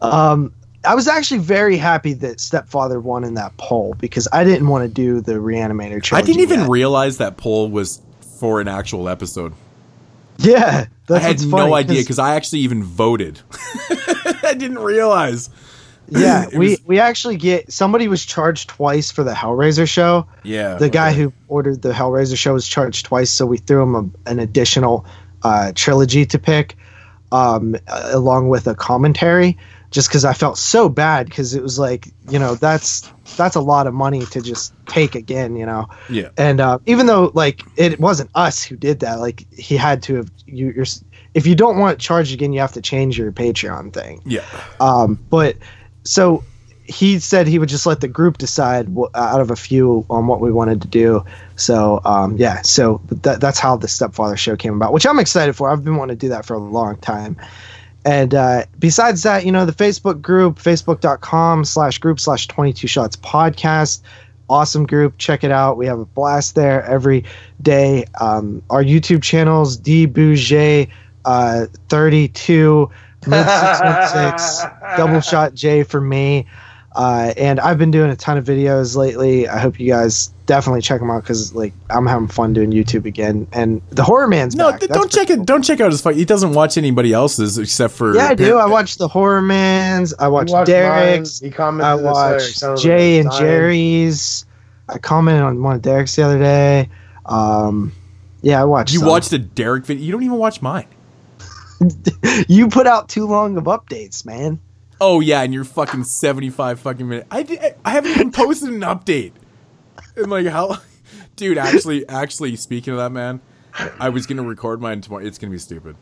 um, 0.01 0.53
I 0.85 0.95
was 0.95 1.08
actually 1.08 1.40
very 1.41 1.77
happy 1.77 2.14
that 2.14 2.40
Stepfather 2.40 2.99
won 2.99 3.24
in 3.24 3.33
that 3.33 3.56
poll 3.58 3.95
because 3.99 4.27
I 4.32 4.43
didn't 4.43 4.67
want 4.67 4.83
to 4.83 4.88
do 4.88 5.19
the 5.22 5.33
Reanimator 5.33 6.01
trilogy. 6.01 6.16
I 6.16 6.22
didn't 6.22 6.41
even 6.41 6.59
yet. 6.61 6.69
realize 6.69 7.17
that 7.17 7.35
poll 7.38 7.69
was 7.69 8.01
for 8.40 8.61
an 8.61 8.67
actual 8.69 9.09
episode. 9.09 9.53
Yeah, 10.38 10.85
that's 11.08 11.25
I 11.25 11.27
had 11.27 11.45
no 11.45 11.74
idea 11.75 11.98
'cause- 11.98 12.03
because 12.06 12.19
I 12.19 12.35
actually 12.35 12.59
even 12.59 12.82
voted. 12.83 13.41
I 14.43 14.53
didn't 14.58 14.80
realize. 14.80 15.49
yeah, 16.08 16.45
we 16.56 16.69
was- 16.69 16.82
we 16.85 16.99
actually 16.99 17.35
get 17.35 17.72
somebody 17.74 18.08
was 18.08 18.25
charged 18.25 18.69
twice 18.69 19.11
for 19.11 19.25
the 19.25 19.33
Hellraiser 19.33 19.88
show. 19.88 20.25
Yeah, 20.43 20.75
the 20.75 20.90
guy 20.90 21.11
who 21.11 21.33
ordered 21.49 21.82
the 21.82 21.91
Hellraiser 21.91 22.38
show 22.38 22.53
was 22.53 22.66
charged 22.66 23.06
twice, 23.06 23.30
so 23.30 23.45
we 23.45 23.58
threw 23.58 23.83
him 23.83 23.95
a, 23.95 24.30
an 24.30 24.40
additional 24.40 25.06
uh, 25.43 25.74
trilogy 25.75 26.25
to 26.27 26.40
pick, 26.40 26.77
um, 27.33 27.75
along 27.88 28.48
with 28.48 28.66
a 28.67 28.75
commentary. 28.75 29.58
Just 29.92 30.08
because 30.08 30.24
I 30.24 30.34
felt 30.34 30.58
so 30.58 30.88
bad 30.88 31.27
because 31.27 31.56
it 31.56 31.64
was 31.64 31.80
like 31.80 32.09
you 32.30 32.38
know 32.38 32.56
that's 32.56 33.11
that's 33.38 33.56
a 33.56 33.61
lot 33.61 33.88
of 33.88 33.93
money 33.93 34.26
to 34.27 34.42
just 34.42 34.74
take 34.85 35.16
again, 35.16 35.56
you 35.56 35.66
know. 35.66 35.88
Yeah. 36.09 36.30
And 36.38 36.59
uh, 36.59 36.80
even 36.85 37.06
though 37.06 37.32
like 37.34 37.64
it 37.76 38.00
wasn't 38.00 38.30
us 38.35 38.64
who 38.64 38.76
did 38.76 39.00
that, 39.00 39.19
like 39.19 39.51
he 39.53 39.77
had 39.77 40.03
to 40.03 40.16
have 40.16 40.32
you. 40.45 40.72
You're, 40.76 40.85
if 41.34 41.45
you 41.45 41.56
don't 41.56 41.77
want 41.77 41.93
it 41.93 42.00
charged 42.00 42.34
again, 42.34 42.53
you 42.53 42.59
have 42.59 42.74
to 42.74 42.82
change 42.82 43.18
your 43.18 43.32
Patreon 43.32 43.93
thing. 43.93 44.22
Yeah. 44.26 44.45
Um, 44.80 45.19
but 45.30 45.58
so 46.03 46.43
he 46.90 47.19
said 47.19 47.48
he 47.48 47.59
would 47.59 47.69
just 47.69 47.85
let 47.85 48.01
the 48.01 48.08
group 48.08 48.40
decide 48.40 48.90
out 49.14 49.42
of 49.42 49.51
a 49.51 49.56
few 49.56 50.06
on 50.09 50.26
what 50.26 50.42
we 50.42 50.51
wanted 50.51 50.82
to 50.82 50.88
do. 50.88 51.24
So 51.56 52.01
um, 52.03 52.38
yeah, 52.38 52.64
so 52.64 53.01
that, 53.11 53.40
that's 53.40 53.59
how 53.59 53.77
the 53.77 53.88
Stepfather 53.88 54.35
show 54.35 54.56
came 54.56 54.76
about, 54.76 54.92
which 54.92 55.06
I'm 55.06 55.19
excited 55.19 55.56
for. 55.56 55.69
I've 55.69 55.84
been 55.84 55.98
wanting 55.98 56.18
to 56.18 56.19
do 56.19 56.30
that 56.30 56.45
for 56.45 56.56
a 56.56 56.59
long 56.59 56.98
time. 56.98 57.38
And 58.09 58.33
uh, 58.33 58.63
besides 58.79 59.21
that, 59.21 59.45
you 59.45 59.51
know, 59.51 59.67
the 59.67 59.71
Facebook 59.71 60.19
group, 60.19 60.57
facebook.com 60.57 61.63
slash 61.63 61.99
group 61.99 62.19
slash 62.19 62.47
22 62.47 62.88
shots 62.88 63.15
podcast. 63.15 64.01
Awesome 64.49 64.88
group. 64.88 65.19
Check 65.19 65.43
it 65.43 65.51
out. 65.51 65.77
We 65.77 65.85
have 65.85 65.99
a 65.99 66.05
blast 66.05 66.55
there 66.55 66.83
every 66.85 67.25
day. 67.61 68.05
Um, 68.19 68.63
our 68.71 68.83
YouTube 68.83 69.21
channels, 69.21 69.77
D 69.77 70.07
Bouget 70.07 70.89
uh, 71.23 71.67
32, 71.89 72.89
Mid 73.27 73.45
616, 73.45 74.71
Double 74.97 75.21
Shot 75.21 75.53
J 75.53 75.83
for 75.83 76.01
me. 76.01 76.47
Uh, 76.95 77.31
and 77.38 77.59
I've 77.59 77.77
been 77.77 77.91
doing 77.91 78.09
a 78.09 78.15
ton 78.15 78.39
of 78.39 78.45
videos 78.45 78.95
lately. 78.95 79.47
I 79.47 79.59
hope 79.59 79.79
you 79.79 79.88
guys 79.88 80.33
definitely 80.49 80.81
check 80.81 80.99
him 80.99 81.11
out 81.11 81.21
because 81.23 81.53
like 81.53 81.71
I'm 81.91 82.07
having 82.07 82.27
fun 82.27 82.53
doing 82.53 82.71
YouTube 82.71 83.05
again. 83.05 83.47
And 83.53 83.81
the 83.91 84.03
Horror 84.03 84.27
Man's 84.27 84.55
No, 84.55 84.71
back. 84.71 84.79
th- 84.81 84.91
don't 84.91 85.09
check 85.11 85.29
it. 85.29 85.45
Don't 85.45 85.61
check 85.63 85.79
out 85.79 85.91
his 85.91 86.01
fight. 86.01 86.15
He 86.15 86.25
doesn't 86.25 86.53
watch 86.53 86.75
anybody 86.77 87.13
else's 87.13 87.57
except 87.59 87.93
for. 87.93 88.15
Yeah, 88.15 88.29
I 88.29 88.33
do. 88.35 88.57
I 88.57 88.65
watch 88.65 88.97
the 88.97 89.07
Horror 89.07 89.41
Man's. 89.43 90.13
I 90.15 90.27
watch 90.27 90.49
watched 90.49 90.65
Derek's. 90.67 91.41
mine. 91.41 91.51
He 91.51 91.55
commented 91.55 91.85
I 91.85 91.95
this 91.97 92.05
letter. 92.05 92.33
watched 92.35 92.57
Sounded 92.57 92.81
Jay 92.81 93.19
and 93.19 93.29
dying. 93.29 93.39
Jerry's. 93.41 94.45
I 94.89 94.97
commented 94.97 95.43
on 95.43 95.61
one 95.61 95.75
of 95.75 95.81
Derek's 95.83 96.15
the 96.15 96.23
other 96.23 96.39
day. 96.39 96.89
Um, 97.27 97.91
yeah, 98.41 98.59
I 98.59 98.65
watched. 98.65 98.91
You 98.93 98.99
some. 98.99 99.07
watched 99.07 99.31
a 99.33 99.37
Derek 99.37 99.85
video. 99.85 100.03
You 100.03 100.11
don't 100.11 100.23
even 100.23 100.37
watch 100.37 100.61
mine. 100.63 100.87
you 102.47 102.67
put 102.69 102.87
out 102.87 103.07
too 103.07 103.25
long 103.27 103.55
of 103.57 103.65
updates, 103.65 104.25
man. 104.25 104.59
Oh 104.99 105.19
yeah, 105.21 105.41
and 105.43 105.53
you're 105.53 105.63
fucking 105.63 106.03
seventy 106.05 106.49
five 106.49 106.79
fucking 106.79 107.07
minutes. 107.07 107.27
I 107.31 107.43
did, 107.43 107.75
I 107.85 107.91
haven't 107.91 108.11
even 108.11 108.31
posted 108.33 108.69
an 108.69 108.81
update. 108.81 109.31
And 110.15 110.29
like 110.29 110.45
how, 110.47 110.77
dude? 111.35 111.57
Actually, 111.57 112.07
actually, 112.07 112.55
speaking 112.55 112.93
of 112.93 112.99
that, 112.99 113.11
man, 113.11 113.41
I 113.99 114.09
was 114.09 114.25
gonna 114.25 114.43
record 114.43 114.81
mine 114.81 115.01
tomorrow. 115.01 115.25
It's 115.25 115.37
gonna 115.37 115.51
be 115.51 115.57
stupid. 115.59 115.95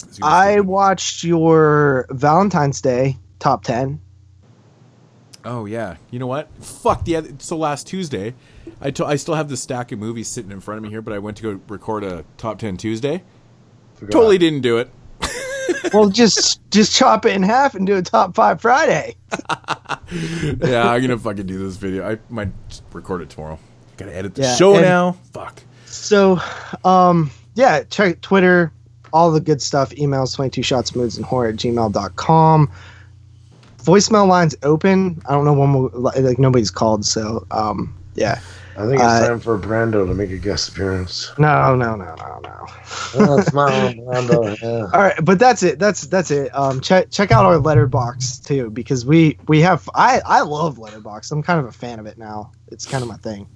Gonna 0.00 0.12
be 0.12 0.22
I 0.22 0.52
stupid. 0.52 0.66
watched 0.66 1.24
your 1.24 2.06
Valentine's 2.10 2.80
Day 2.80 3.18
top 3.38 3.64
ten. 3.64 4.00
Oh 5.44 5.66
yeah, 5.66 5.96
you 6.10 6.18
know 6.18 6.26
what? 6.26 6.48
Fuck 6.62 7.04
the 7.04 7.16
other. 7.16 7.30
So 7.38 7.56
last 7.56 7.86
Tuesday, 7.86 8.34
I 8.80 8.92
I 9.04 9.16
still 9.16 9.34
have 9.34 9.48
the 9.48 9.56
stack 9.56 9.92
of 9.92 9.98
movies 9.98 10.28
sitting 10.28 10.50
in 10.50 10.60
front 10.60 10.78
of 10.78 10.82
me 10.82 10.88
here, 10.88 11.02
but 11.02 11.12
I 11.12 11.18
went 11.18 11.36
to 11.38 11.42
go 11.42 11.60
record 11.68 12.02
a 12.02 12.24
top 12.38 12.58
ten 12.58 12.76
Tuesday. 12.76 13.22
Totally 14.10 14.38
didn't 14.38 14.62
do 14.62 14.78
it. 14.78 14.90
well, 15.92 16.08
just 16.08 16.60
just 16.70 16.94
chop 16.94 17.24
it 17.26 17.34
in 17.34 17.42
half 17.42 17.74
and 17.74 17.86
do 17.86 17.96
a 17.96 18.02
top 18.02 18.34
five 18.34 18.60
Friday. 18.60 19.16
yeah, 20.62 20.88
I'm 20.90 21.00
gonna 21.02 21.18
fucking 21.18 21.46
do 21.46 21.58
this 21.58 21.76
video. 21.76 22.10
I 22.10 22.18
might 22.28 22.50
record 22.92 23.22
it 23.22 23.30
tomorrow. 23.30 23.58
Gotta 23.96 24.14
edit 24.14 24.34
the 24.34 24.42
Yeah, 24.42 24.54
show 24.56 24.80
now. 24.80 25.12
Fuck. 25.32 25.62
So, 25.86 26.40
um, 26.84 27.30
yeah, 27.54 27.84
check 27.84 28.20
Twitter, 28.20 28.72
all 29.12 29.30
the 29.30 29.40
good 29.40 29.62
stuff. 29.62 29.90
Emails 29.90 30.34
22 30.34 30.62
shots 30.62 30.94
moods 30.96 31.16
and 31.16 31.24
horror 31.24 31.48
at 31.48 31.56
gmail.com. 31.56 32.70
Voicemail 33.78 34.26
lines 34.26 34.56
open. 34.62 35.22
I 35.26 35.32
don't 35.32 35.44
know 35.44 35.52
when 35.52 35.72
we'll, 35.74 35.90
like 35.94 36.38
nobody's 36.38 36.70
called, 36.70 37.04
so 37.04 37.46
um, 37.50 37.94
yeah. 38.14 38.40
I 38.76 38.86
think 38.86 38.94
it's 38.94 39.02
Uh, 39.02 39.28
time 39.28 39.40
for 39.40 39.56
Brando 39.58 40.06
to 40.06 40.14
make 40.14 40.30
a 40.30 40.36
guest 40.38 40.68
appearance. 40.70 41.30
No, 41.38 41.76
no, 41.76 41.94
no, 41.94 42.14
no, 42.16 42.40
no. 42.42 42.66
That's 43.36 43.52
my 43.52 43.70
Brando. 43.70 44.60
Yeah. 44.60 44.90
All 44.92 45.00
right, 45.00 45.14
but 45.22 45.38
that's 45.38 45.62
it. 45.62 45.78
That's 45.78 46.02
that's 46.08 46.30
it. 46.30 46.54
Um, 46.54 46.80
check 46.80 47.10
check 47.10 47.30
out 47.30 47.44
our 47.44 47.58
Letterboxd 47.58 48.44
too 48.46 48.70
because 48.70 49.06
we 49.06 49.38
we 49.46 49.60
have 49.60 49.88
I 49.94 50.20
I 50.26 50.40
love 50.42 50.78
Letterboxd. 50.78 51.30
I'm 51.32 51.42
kind 51.42 51.60
of 51.60 51.66
a 51.66 51.72
fan 51.72 51.98
of 52.00 52.06
it 52.06 52.18
now. 52.18 52.50
It's 52.68 52.84
kind 52.86 53.02
of 53.02 53.08
my 53.08 53.16
thing. 53.16 53.46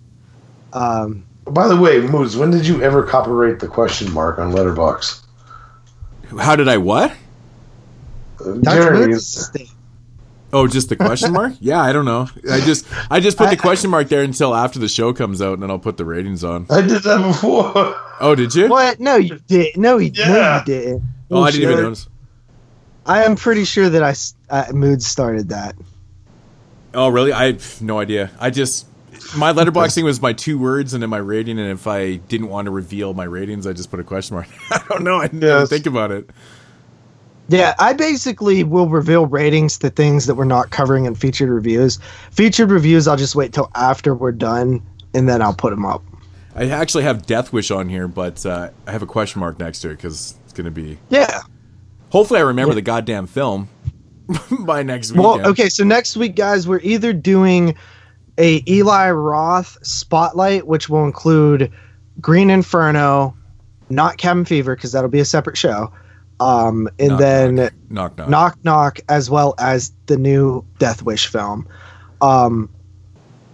Um, 0.73 1.25
By 1.47 1.67
the 1.67 1.77
way, 1.77 2.01
Moose, 2.01 2.37
when 2.37 2.51
did 2.51 2.67
you 2.67 2.83
ever 2.83 3.03
copyright 3.03 3.59
the 3.59 3.69
question 3.69 4.13
mark 4.13 4.39
on 4.39 4.53
Letterboxd? 4.53 5.23
How 6.39 6.55
did 6.57 6.69
I 6.69 6.77
what? 6.77 7.13
Dr. 8.39 8.61
Jeremy, 8.63 9.07
Moods' 9.09 9.49
thing. 9.49 9.69
Oh, 10.53 10.67
just 10.67 10.89
the 10.89 10.97
question 10.97 11.33
mark? 11.33 11.53
Yeah, 11.61 11.81
I 11.81 11.93
don't 11.93 12.05
know. 12.07 12.29
I 12.51 12.61
just 12.61 12.87
I 13.11 13.21
just 13.21 13.37
put 13.37 13.51
the 13.51 13.57
question 13.57 13.91
mark 13.91 14.09
there 14.09 14.23
until 14.23 14.55
after 14.55 14.79
the 14.79 14.89
show 14.89 15.13
comes 15.13 15.43
out, 15.43 15.55
and 15.55 15.63
then 15.63 15.71
I'll 15.71 15.79
put 15.79 15.97
the 15.99 16.05
ratings 16.07 16.43
on. 16.45 16.67
I 16.71 16.81
did 16.81 17.03
that 17.03 17.23
before. 17.27 17.95
Oh, 18.21 18.35
did 18.35 18.55
you? 18.55 18.69
What? 18.69 18.99
No, 19.01 19.17
you 19.17 19.39
did. 19.47 19.77
No, 19.77 19.99
you, 19.99 20.11
no, 20.11 20.25
Yeah. 20.25 20.59
you 20.61 20.65
didn't. 20.65 21.03
Oh, 21.31 21.43
I 21.43 21.51
didn't 21.51 21.63
even 21.65 21.75
Bullshit. 21.75 21.85
notice. 21.85 22.09
I 23.05 23.25
am 23.25 23.37
pretty 23.37 23.65
sure 23.65 23.89
that 23.91 24.03
I 24.03 24.11
s- 24.11 24.35
uh, 24.51 24.65
Mood 24.73 25.03
started 25.03 25.51
that. 25.51 25.75
Oh, 26.95 27.09
really? 27.09 27.33
I 27.33 27.53
have 27.53 27.83
no 27.83 27.99
idea. 28.01 28.31
I 28.41 28.51
just 28.51 28.87
my 29.37 29.53
letterboxing 29.53 30.03
was 30.05 30.23
my 30.23 30.33
two 30.33 30.59
words 30.59 30.95
and 30.95 31.03
then 31.03 31.11
my 31.11 31.19
rating, 31.19 31.59
and 31.59 31.71
if 31.71 31.87
I 31.87 32.17
didn't 32.17 32.49
want 32.49 32.67
to 32.67 32.71
reveal 32.71 33.13
my 33.15 33.25
ratings, 33.25 33.67
I 33.67 33.73
just 33.75 33.91
put 33.91 34.01
a 34.01 34.05
question 34.05 34.37
mark. 34.37 34.49
I 34.71 34.83
don't 34.89 35.05
know. 35.05 35.17
I 35.17 35.27
didn't 35.27 35.43
Yes. 35.43 35.69
think 35.69 35.87
about 35.87 36.11
it. 36.11 36.31
Yeah, 37.49 37.75
I 37.79 37.95
basically 37.95 38.63
will 38.63 38.89
reveal 38.89 39.27
ratings 39.27 39.79
to 39.79 39.89
things 39.89 40.27
that 40.27 40.35
we're 40.35 40.45
not 40.45 40.71
covering 40.71 41.07
in 41.07 41.15
featured 41.15 41.49
reviews. 41.49 41.99
Featured 42.31 42.71
reviews, 42.71 43.09
I'll 43.09 43.17
just 43.17 43.35
wait 43.35 43.55
till 43.55 43.71
after 43.75 44.15
we're 44.15 44.33
done, 44.33 44.83
and 45.15 45.29
then 45.29 45.41
I'll 45.41 45.55
put 45.55 45.71
them 45.71 45.87
up. 45.87 46.03
I 46.55 46.69
actually 46.69 47.05
have 47.05 47.25
Death 47.25 47.53
Wish 47.53 47.71
on 47.71 47.89
here, 47.89 48.07
but 48.09 48.45
uh, 48.45 48.71
I 48.87 48.93
have 48.93 49.03
a 49.03 49.07
question 49.07 49.41
mark 49.41 49.59
next 49.59 49.81
to 49.81 49.91
it 49.91 49.97
because 49.97 50.37
it's 50.45 50.53
going 50.53 50.67
to 50.67 50.71
be. 50.71 50.99
Yeah. 51.09 51.43
Hopefully, 52.11 52.41
I 52.41 52.43
remember 52.43 52.75
the 52.75 52.83
goddamn 52.83 53.27
film 53.27 53.69
by 54.61 54.83
next 54.83 55.13
weekend. 55.13 55.25
Well, 55.25 55.47
okay, 55.49 55.69
so 55.69 55.85
next 55.85 56.17
week, 56.17 56.35
guys, 56.37 56.67
we're 56.69 56.81
either 56.81 57.13
doing 57.13 57.77
a 58.39 58.63
Eli 58.69 59.11
Roth 59.11 59.79
spotlight, 59.83 60.67
which 60.67 60.89
will 60.89 61.05
include 61.05 61.73
Green 62.21 62.51
Inferno, 62.51 63.37
not 63.89 64.19
Cabin 64.19 64.45
Fever, 64.45 64.75
because 64.75 64.93
that'll 64.93 65.11
be 65.11 65.21
a 65.21 65.25
separate 65.25 65.57
show, 65.57 65.93
um, 66.41 66.89
and 66.99 67.09
Knock, 67.09 67.19
then 67.19 67.55
Knock 67.91 68.19
knock. 68.19 68.29
Knock 68.29 68.59
Knock, 68.65 69.01
as 69.09 69.29
well 69.31 69.55
as 69.59 69.93
the 70.07 70.17
new 70.17 70.65
Death 70.79 71.03
Wish 71.03 71.27
film. 71.27 71.69
Um, 72.21 72.71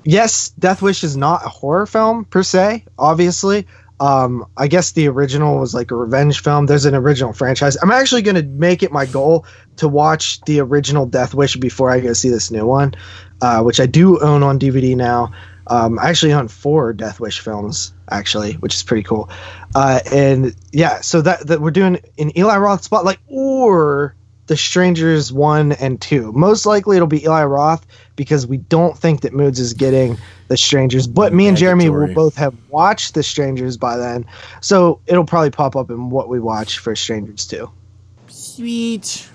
yes, 0.04 0.50
Death 0.50 0.82
Wish 0.82 1.04
is 1.04 1.16
not 1.16 1.44
a 1.44 1.48
horror 1.48 1.86
film 1.86 2.24
per 2.24 2.42
se, 2.42 2.84
obviously. 2.98 3.66
Um, 4.00 4.46
I 4.56 4.66
guess 4.66 4.92
the 4.92 5.08
original 5.08 5.60
was 5.60 5.72
like 5.72 5.90
a 5.90 5.94
revenge 5.94 6.42
film. 6.42 6.66
There's 6.66 6.84
an 6.84 6.94
original 6.94 7.32
franchise. 7.32 7.76
I'm 7.76 7.92
actually 7.92 8.22
going 8.22 8.36
to 8.36 8.42
make 8.42 8.82
it 8.82 8.90
my 8.90 9.06
goal 9.06 9.46
to 9.76 9.88
watch 9.88 10.40
the 10.42 10.60
original 10.60 11.06
Death 11.06 11.32
Wish 11.32 11.56
before 11.56 11.90
I 11.90 12.00
go 12.00 12.12
see 12.12 12.28
this 12.28 12.50
new 12.50 12.66
one, 12.66 12.94
uh, 13.40 13.62
which 13.62 13.80
I 13.80 13.86
do 13.86 14.20
own 14.20 14.42
on 14.42 14.58
DVD 14.58 14.96
now. 14.96 15.32
Um, 15.66 15.98
I 15.98 16.10
actually 16.10 16.32
own 16.32 16.48
four 16.48 16.92
Death 16.92 17.20
Wish 17.20 17.40
films, 17.40 17.92
actually, 18.10 18.54
which 18.54 18.74
is 18.74 18.82
pretty 18.82 19.02
cool. 19.02 19.30
Uh, 19.74 20.00
and 20.12 20.54
yeah, 20.72 21.00
so 21.00 21.22
that, 21.22 21.46
that 21.46 21.60
we're 21.60 21.70
doing 21.70 22.00
an 22.18 22.36
Eli 22.36 22.56
Roth 22.58 22.84
spotlight 22.84 23.18
or 23.28 24.14
The 24.46 24.56
Strangers 24.56 25.32
1 25.32 25.72
and 25.72 26.00
2. 26.00 26.32
Most 26.32 26.66
likely 26.66 26.96
it'll 26.96 27.08
be 27.08 27.24
Eli 27.24 27.44
Roth 27.44 27.86
because 28.16 28.46
we 28.46 28.58
don't 28.58 28.96
think 28.96 29.22
that 29.22 29.32
Moods 29.32 29.58
is 29.58 29.72
getting 29.72 30.18
The 30.48 30.56
Strangers, 30.56 31.06
but 31.06 31.32
me 31.32 31.46
and 31.48 31.56
Jeremy 31.56 31.88
will 31.88 32.12
both 32.12 32.36
have 32.36 32.54
watched 32.68 33.14
The 33.14 33.22
Strangers 33.22 33.76
by 33.76 33.96
then. 33.96 34.26
So 34.60 35.00
it'll 35.06 35.24
probably 35.24 35.50
pop 35.50 35.76
up 35.76 35.90
in 35.90 36.10
what 36.10 36.28
we 36.28 36.40
watch 36.40 36.78
for 36.78 36.94
Strangers 36.94 37.46
2. 37.46 37.70
Sweet. 38.28 39.28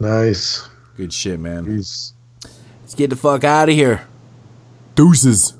Nice. 0.00 0.66
Good 0.96 1.12
shit, 1.12 1.38
man. 1.38 1.66
Peace. 1.66 2.14
Let's 2.82 2.94
get 2.94 3.10
the 3.10 3.16
fuck 3.16 3.44
out 3.44 3.68
of 3.68 3.74
here. 3.74 4.06
Deuces. 4.94 5.54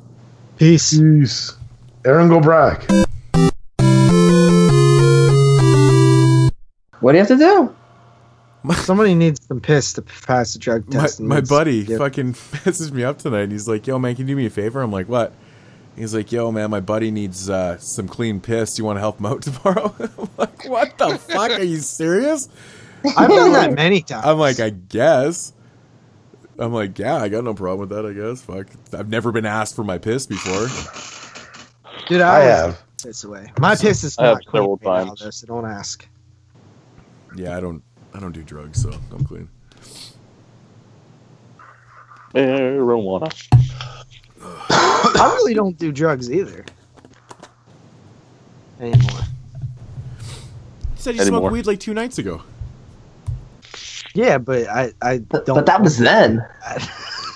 Peace. 0.58 0.98
Peace. 0.98 1.52
Aaron 2.04 2.28
Gobrack. 2.28 2.84
What 7.00 7.12
do 7.12 7.18
you 7.18 7.24
have 7.24 7.28
to 7.28 7.36
do? 7.36 7.74
Somebody 8.74 9.14
needs 9.14 9.44
some 9.46 9.60
piss 9.60 9.92
to 9.94 10.02
pass 10.02 10.54
the 10.54 10.58
drug 10.58 10.90
test. 10.90 11.18
and 11.20 11.28
my 11.28 11.40
buddy 11.42 11.78
yeah. 11.78 11.98
fucking 11.98 12.32
messaged 12.64 12.92
me 12.92 13.04
up 13.04 13.18
tonight. 13.18 13.42
and 13.42 13.52
He's 13.52 13.68
like, 13.68 13.86
"Yo, 13.86 13.98
man, 13.98 14.14
can 14.14 14.26
you 14.26 14.34
do 14.34 14.36
me 14.36 14.46
a 14.46 14.50
favor?" 14.50 14.80
I'm 14.80 14.90
like, 14.92 15.08
"What?" 15.08 15.32
He's 15.96 16.14
like, 16.14 16.32
"Yo, 16.32 16.50
man, 16.50 16.70
my 16.70 16.80
buddy 16.80 17.10
needs 17.10 17.50
uh, 17.50 17.76
some 17.78 18.08
clean 18.08 18.40
piss. 18.40 18.74
Do 18.76 18.80
you 18.80 18.86
want 18.86 18.96
to 18.96 19.00
help 19.00 19.18
him 19.20 19.26
out 19.26 19.42
tomorrow?" 19.42 19.94
I'm 19.98 20.28
like, 20.38 20.66
"What 20.68 20.96
the 20.96 21.18
fuck? 21.18 21.50
Are 21.50 21.62
you 21.62 21.78
serious?" 21.78 22.48
I've 23.16 23.28
done 23.28 23.52
that 23.52 23.74
many 23.74 24.00
times. 24.00 24.24
I'm 24.24 24.38
like, 24.38 24.60
"I 24.60 24.70
guess." 24.70 25.52
I'm 26.58 26.72
like, 26.72 26.98
"Yeah, 26.98 27.16
I 27.16 27.28
got 27.28 27.44
no 27.44 27.54
problem 27.54 27.88
with 27.88 27.90
that. 27.90 28.06
I 28.06 28.12
guess." 28.12 28.42
Fuck, 28.42 28.68
I've 28.92 29.08
never 29.08 29.32
been 29.32 29.46
asked 29.46 29.74
for 29.74 29.84
my 29.84 29.98
piss 29.98 30.26
before. 30.26 30.68
Dude, 32.08 32.20
I 32.20 32.36
I, 32.36 32.40
have. 32.44 32.82
Piss 33.02 33.24
away. 33.24 33.52
My 33.58 33.74
piss 33.74 34.04
is 34.04 34.18
I 34.18 34.24
not 34.24 34.46
clean 34.46 34.62
several 34.62 34.76
right 34.84 35.06
now, 35.06 35.14
though, 35.14 35.30
so 35.30 35.46
don't 35.46 35.66
ask. 35.66 36.06
Yeah, 37.36 37.56
I 37.56 37.60
don't, 37.60 37.82
I 38.14 38.20
don't 38.20 38.32
do 38.32 38.42
drugs, 38.42 38.82
so 38.82 38.92
I'm 39.10 39.24
clean. 39.24 39.48
Marijuana. 42.34 43.32
I 44.40 45.32
really 45.36 45.54
don't 45.54 45.78
do 45.78 45.92
drugs 45.92 46.30
either. 46.30 46.64
Anymore. 48.80 49.20
You 49.20 50.96
said 50.96 51.14
you 51.14 51.20
Anymore. 51.22 51.40
smoked 51.40 51.52
weed 51.52 51.66
like 51.66 51.80
two 51.80 51.94
nights 51.94 52.18
ago. 52.18 52.42
Yeah, 54.14 54.38
but 54.38 54.68
I 54.68 54.92
I 55.02 55.18
don't. 55.18 55.46
But 55.46 55.66
that 55.66 55.82
was 55.82 55.98
then. 55.98 56.46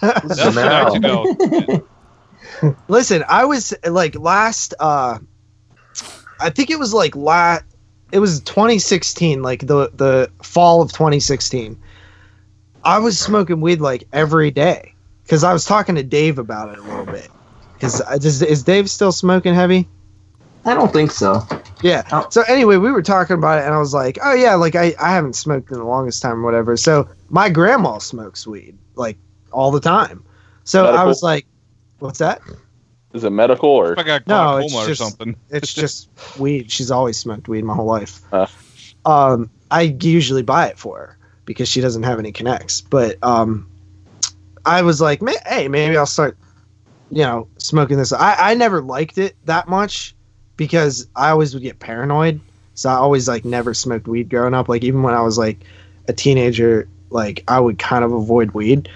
This 0.00 0.38
is 0.38 0.54
now. 0.54 0.94
Listen, 2.88 3.24
I 3.28 3.44
was 3.44 3.74
like 3.84 4.14
last. 4.14 4.74
uh 4.78 5.18
I 6.40 6.50
think 6.50 6.70
it 6.70 6.78
was 6.78 6.94
like 6.94 7.16
la. 7.16 7.58
It 8.12 8.20
was 8.20 8.40
2016, 8.40 9.42
like 9.42 9.60
the 9.66 9.90
the 9.94 10.30
fall 10.42 10.80
of 10.80 10.92
2016. 10.92 11.78
I 12.84 12.98
was 13.00 13.18
smoking 13.18 13.60
weed 13.60 13.80
like 13.80 14.04
every 14.12 14.50
day 14.52 14.94
because 15.24 15.42
I 15.44 15.52
was 15.52 15.64
talking 15.64 15.96
to 15.96 16.02
Dave 16.02 16.38
about 16.38 16.70
it 16.70 16.78
a 16.78 16.82
little 16.82 17.06
bit. 17.06 17.28
Because 17.74 18.00
is, 18.24 18.40
is 18.40 18.62
Dave 18.62 18.88
still 18.88 19.12
smoking 19.12 19.54
heavy? 19.54 19.88
I 20.68 20.74
don't 20.74 20.92
think 20.92 21.10
so. 21.10 21.42
Yeah. 21.82 22.28
So 22.28 22.42
anyway, 22.42 22.76
we 22.76 22.92
were 22.92 23.02
talking 23.02 23.34
about 23.34 23.58
it, 23.60 23.64
and 23.64 23.74
I 23.74 23.78
was 23.78 23.94
like, 23.94 24.18
"Oh 24.22 24.34
yeah, 24.34 24.54
like 24.54 24.74
I, 24.74 24.94
I 25.00 25.10
haven't 25.12 25.34
smoked 25.34 25.70
in 25.70 25.78
the 25.78 25.84
longest 25.84 26.20
time, 26.20 26.40
or 26.40 26.42
whatever." 26.42 26.76
So 26.76 27.08
my 27.30 27.48
grandma 27.48 27.98
smokes 27.98 28.46
weed 28.46 28.76
like 28.94 29.16
all 29.50 29.70
the 29.70 29.80
time. 29.80 30.24
So 30.64 30.86
I 30.86 31.04
was 31.04 31.22
like, 31.22 31.46
"What's 32.00 32.18
that?" 32.18 32.42
Is 33.14 33.24
it 33.24 33.30
medical 33.30 33.70
or? 33.70 33.98
I 33.98 34.02
got 34.02 34.26
No, 34.26 34.58
it's 34.58 34.74
or 34.74 34.86
just 34.86 35.00
something. 35.00 35.34
it's 35.48 35.72
just 35.72 36.10
weed. 36.38 36.70
She's 36.70 36.90
always 36.90 37.16
smoked 37.16 37.48
weed 37.48 37.64
my 37.64 37.74
whole 37.74 37.86
life. 37.86 38.20
Uh. 38.30 38.46
Um, 39.06 39.50
I 39.70 39.82
usually 39.82 40.42
buy 40.42 40.66
it 40.66 40.78
for 40.78 40.98
her 40.98 41.18
because 41.46 41.68
she 41.68 41.80
doesn't 41.80 42.02
have 42.02 42.18
any 42.18 42.32
connects. 42.32 42.82
But 42.82 43.16
um, 43.24 43.70
I 44.66 44.82
was 44.82 45.00
like, 45.00 45.22
"Ma- 45.22 45.32
hey, 45.46 45.68
maybe 45.68 45.96
I'll 45.96 46.04
start, 46.04 46.36
you 47.10 47.22
know, 47.22 47.48
smoking 47.56 47.96
this. 47.96 48.12
I, 48.12 48.50
I 48.50 48.54
never 48.54 48.82
liked 48.82 49.16
it 49.16 49.34
that 49.46 49.68
much 49.68 50.14
because 50.58 51.06
I 51.16 51.30
always 51.30 51.54
would 51.54 51.62
get 51.62 51.78
paranoid. 51.78 52.42
So 52.74 52.90
I 52.90 52.94
always 52.94 53.26
like 53.26 53.46
never 53.46 53.72
smoked 53.72 54.06
weed 54.06 54.28
growing 54.28 54.52
up. 54.52 54.68
Like 54.68 54.84
even 54.84 55.02
when 55.02 55.14
I 55.14 55.22
was 55.22 55.38
like 55.38 55.58
a 56.06 56.12
teenager, 56.12 56.86
like 57.08 57.42
I 57.48 57.58
would 57.58 57.78
kind 57.78 58.04
of 58.04 58.12
avoid 58.12 58.50
weed. 58.50 58.90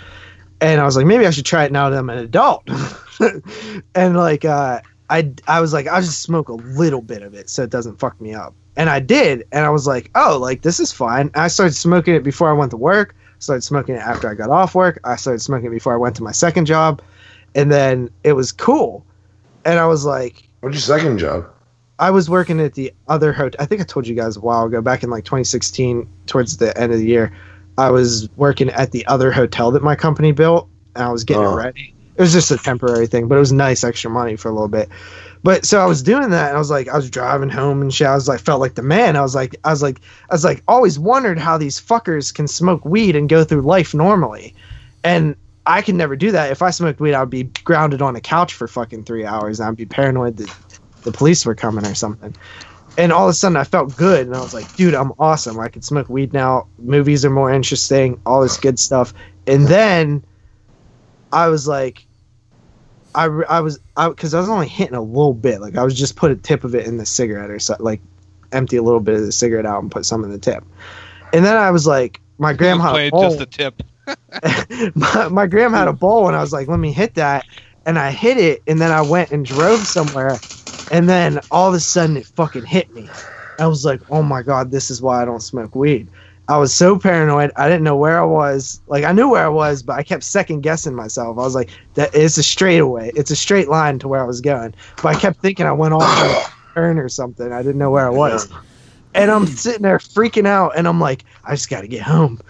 And 0.61 0.81
I 0.81 0.85
was 0.85 0.97
like, 0.97 1.07
maybe 1.07 1.27
I 1.27 1.31
should 1.31 1.47
try 1.47 1.65
it 1.65 1.73
now 1.73 1.89
that 1.89 1.99
I'm 1.99 2.11
an 2.11 2.19
adult. 2.19 2.69
and 3.95 4.17
like 4.17 4.45
uh 4.45 4.83
I 5.09 5.33
I 5.49 5.61
was 5.61 5.73
like, 5.73 5.87
I'll 5.87 6.03
just 6.03 6.21
smoke 6.21 6.49
a 6.51 6.55
little 6.55 7.01
bit 7.01 7.23
of 7.23 7.33
it 7.33 7.49
so 7.49 7.63
it 7.63 7.71
doesn't 7.71 7.99
fuck 7.99 8.21
me 8.21 8.35
up. 8.35 8.55
And 8.75 8.89
I 8.89 9.01
did, 9.01 9.47
and 9.53 9.67
I 9.67 9.71
was 9.71 9.87
like, 9.87 10.11
oh, 10.15 10.39
like 10.41 10.63
this 10.63 10.81
is 10.81 10.93
fine. 10.93 11.31
I 11.35 11.49
started 11.49 11.75
smoking 11.75 12.15
it 12.15 12.23
before 12.23 12.51
I 12.51 12.55
went 12.55 12.71
to 12.73 12.77
work. 12.77 13.15
Started 13.39 13.63
smoking 13.63 13.97
it 13.97 14.03
after 14.03 14.29
I 14.29 14.35
got 14.35 14.51
off 14.51 14.75
work. 14.75 15.01
I 15.05 15.17
started 15.17 15.41
smoking 15.41 15.67
it 15.67 15.71
before 15.71 15.93
I 15.93 15.97
went 15.97 16.17
to 16.17 16.23
my 16.23 16.33
second 16.33 16.67
job, 16.67 17.03
and 17.55 17.71
then 17.71 18.11
it 18.25 18.33
was 18.33 18.53
cool. 18.53 19.05
And 19.65 19.79
I 19.79 19.87
was 19.87 20.05
like, 20.05 20.49
What's 20.63 20.75
your 20.75 20.99
second 20.99 21.19
job? 21.19 21.47
I 21.99 22.11
was 22.11 22.31
working 22.31 22.61
at 22.61 22.75
the 22.75 22.93
other 23.09 23.33
hotel. 23.33 23.61
I 23.61 23.67
think 23.67 23.81
I 23.81 23.85
told 23.85 24.07
you 24.07 24.15
guys 24.15 24.37
a 24.37 24.41
while 24.41 24.65
ago, 24.65 24.81
back 24.81 25.03
in 25.03 25.11
like 25.11 25.25
2016, 25.25 26.09
towards 26.27 26.57
the 26.57 26.77
end 26.81 26.93
of 26.93 26.99
the 26.99 27.05
year. 27.07 27.33
I 27.79 27.91
was 27.91 28.29
working 28.37 28.71
at 28.71 28.93
the 28.93 29.05
other 29.07 29.33
hotel 29.33 29.71
that 29.73 29.83
my 29.83 29.97
company 29.97 30.31
built, 30.33 30.69
and 30.95 31.05
I 31.05 31.11
was 31.11 31.25
getting 31.25 31.45
Oh. 31.45 31.53
it 31.59 31.63
ready. 31.63 31.95
It 32.17 32.21
was 32.23 32.33
just 32.33 32.51
a 32.51 32.59
temporary 32.59 33.07
thing, 33.07 33.27
but 33.27 33.37
it 33.37 33.41
was 33.41 33.53
nice 33.53 33.83
extra 33.83 34.11
money 34.11 34.37
for 34.37 34.49
a 34.49 34.53
little 34.53 34.69
bit. 34.69 34.89
But 35.43 35.65
so 35.65 35.81
I 35.81 35.87
was 35.87 36.03
doing 36.03 36.31
that, 36.31 36.49
and 36.49 36.57
I 36.57 36.59
was 36.59 36.71
like, 36.71 36.89
I 36.89 36.95
was 36.97 37.11
driving 37.11 37.49
home 37.49 37.81
and 37.83 37.93
shit. 37.93 38.07
I 38.07 38.15
was 38.15 38.29
like, 38.29 38.39
felt 38.41 38.61
like 38.61 38.75
the 38.75 38.83
man. 38.83 39.17
I 39.17 39.23
was 39.23 39.35
like, 39.35 39.57
I 39.65 39.71
was 39.71 39.83
like, 39.83 39.99
I 40.31 40.35
was 40.35 40.45
like, 40.45 40.63
always 40.69 40.99
wondered 40.99 41.39
how 41.39 41.59
these 41.59 41.81
fuckers 41.81 42.33
can 42.33 42.47
smoke 42.47 42.85
weed 42.85 43.17
and 43.17 43.29
go 43.29 43.43
through 43.43 43.63
life 43.63 43.95
normally, 43.95 44.55
and 45.03 45.35
I 45.67 45.83
can 45.83 45.97
never 45.97 46.17
do 46.17 46.33
that. 46.33 46.51
If 46.51 46.63
I 46.63 46.71
smoked 46.71 47.01
weed, 47.01 47.15
I'd 47.15 47.31
be 47.31 47.45
grounded 47.45 48.03
on 48.03 48.17
a 48.17 48.21
couch 48.21 48.55
for 48.55 48.67
fucking 48.67 49.05
three 49.05 49.25
hours. 49.25 49.61
And 49.61 49.69
I'd 49.69 49.77
be 49.77 49.87
paranoid 49.87 50.39
that 50.39 50.81
the 51.03 51.13
police 51.13 51.47
were 51.47 51.55
coming 51.55 51.87
or 51.87 51.95
something. 51.95 52.35
And 52.99 53.13
all 53.13 53.27
of 53.27 53.31
a 53.31 53.35
sudden, 53.35 53.57
I 53.57 53.65
felt 53.65 53.97
good, 53.97 54.27
and 54.27 54.37
I 54.37 54.41
was 54.41 54.53
like, 54.53 54.75
"Dude, 54.77 54.95
I'm 54.95 55.13
awesome. 55.19 55.59
I 55.59 55.69
can 55.69 55.81
smoke 55.81 56.11
weed 56.11 56.35
now. 56.35 56.67
Movies 56.79 57.25
are 57.25 57.31
more 57.31 57.51
interesting. 57.51 58.21
All 58.27 58.43
this 58.43 58.59
good 58.59 58.79
stuff." 58.79 59.15
And 59.47 59.67
then 59.67 60.23
I 61.33 61.49
was 61.49 61.67
like, 61.67 62.05
I, 63.15 63.25
I 63.25 63.61
was 63.61 63.79
I 63.97 64.09
because 64.09 64.35
I 64.35 64.41
was 64.41 64.49
only 64.49 64.69
hitting 64.69 64.95
a 64.95 65.03
little 65.03 65.35
bit. 65.35 65.61
Like 65.61 65.77
I 65.77 65.85
was 65.85 65.95
just 65.95 66.17
put 66.17 66.31
a 66.31 66.37
tip 66.37 66.65
of 66.65 66.75
it 66.75 66.87
in 66.87 66.99
the 66.99 67.07
cigarette 67.07 67.51
or 67.51 67.59
so, 67.59 67.77
like 67.79 68.01
empty 68.53 68.77
a 68.77 68.83
little 68.83 69.01
bit 69.01 69.15
of 69.15 69.23
the 69.23 69.33
cigarette 69.33 69.67
out 69.67 69.83
and 69.83 69.91
put 69.91 70.05
some 70.05 70.25
in 70.25 70.31
the 70.31 70.39
tip. 70.39 70.65
And 71.33 71.45
then 71.45 71.57
I 71.57 71.71
was 71.71 71.87
like, 71.87 72.21
my 72.39 72.53
grandma 72.53 72.91
Played 72.93 73.13
just 73.13 73.41
a 73.41 73.47
tip. 73.47 73.83
my, 74.95 75.29
my 75.29 75.47
grandma 75.47 75.79
had 75.79 75.89
a 75.89 75.93
bowl 75.93 76.29
and 76.29 76.37
I 76.37 76.41
was 76.41 76.53
like, 76.53 76.69
let 76.69 76.79
me 76.79 76.93
hit 76.93 77.15
that. 77.15 77.47
And 77.85 77.99
I 77.99 78.11
hit 78.11 78.39
it 78.39 78.63
and 78.67 78.81
then 78.81 78.93
I 78.93 79.03
went 79.03 79.31
and 79.33 79.45
drove 79.45 79.81
somewhere 79.81 80.39
and 80.93 81.09
then 81.09 81.41
all 81.51 81.69
of 81.69 81.75
a 81.75 81.81
sudden 81.81 82.17
it 82.17 82.27
fucking 82.27 82.65
hit 82.65 82.95
me. 82.95 83.09
I 83.59 83.67
was 83.67 83.85
like, 83.85 84.01
oh 84.11 84.23
my 84.23 84.43
God, 84.43 84.71
this 84.71 84.91
is 84.91 85.03
why 85.03 85.23
I 85.23 85.25
don't 85.25 85.41
smoke 85.41 85.75
weed. 85.75 86.09
I 86.49 86.59
was 86.59 86.75
so 86.75 86.99
paranoid. 86.99 87.53
I 87.57 87.69
didn't 87.69 87.85
know 87.85 87.97
where 87.97 88.21
I 88.21 88.25
was. 88.25 88.81
Like 88.87 89.05
I 89.05 89.13
knew 89.13 89.31
where 89.31 89.45
I 89.45 89.49
was, 89.49 89.83
but 89.83 89.95
I 89.95 90.03
kept 90.03 90.25
second 90.25 90.61
guessing 90.61 90.95
myself. 90.95 91.39
I 91.39 91.43
was 91.43 91.55
like, 91.55 91.71
that 91.95 92.15
it's 92.15 92.37
a 92.37 92.43
straightaway. 92.43 93.11
It's 93.15 93.31
a 93.31 93.37
straight 93.37 93.69
line 93.69 93.99
to 94.01 94.09
where 94.09 94.21
I 94.21 94.27
was 94.27 94.41
going. 94.41 94.75
But 94.97 95.17
I 95.17 95.19
kept 95.19 95.41
thinking 95.41 95.67
I 95.67 95.73
went 95.73 95.95
off 95.95 96.03
a 96.03 96.75
turn 96.75 96.99
or 96.99 97.09
something. 97.09 97.53
I 97.53 97.63
didn't 97.63 97.79
know 97.79 97.91
where 97.91 98.07
I 98.07 98.11
was. 98.11 98.49
And 99.15 99.31
I'm 99.31 99.47
sitting 99.47 99.83
there 99.83 99.99
freaking 99.99 100.47
out 100.47 100.73
and 100.77 100.89
I'm 100.89 101.01
like, 101.01 101.25
I 101.45 101.53
just 101.55 101.71
got 101.71 101.83
to 101.83 101.89
get 101.89 102.03
home 102.03 102.41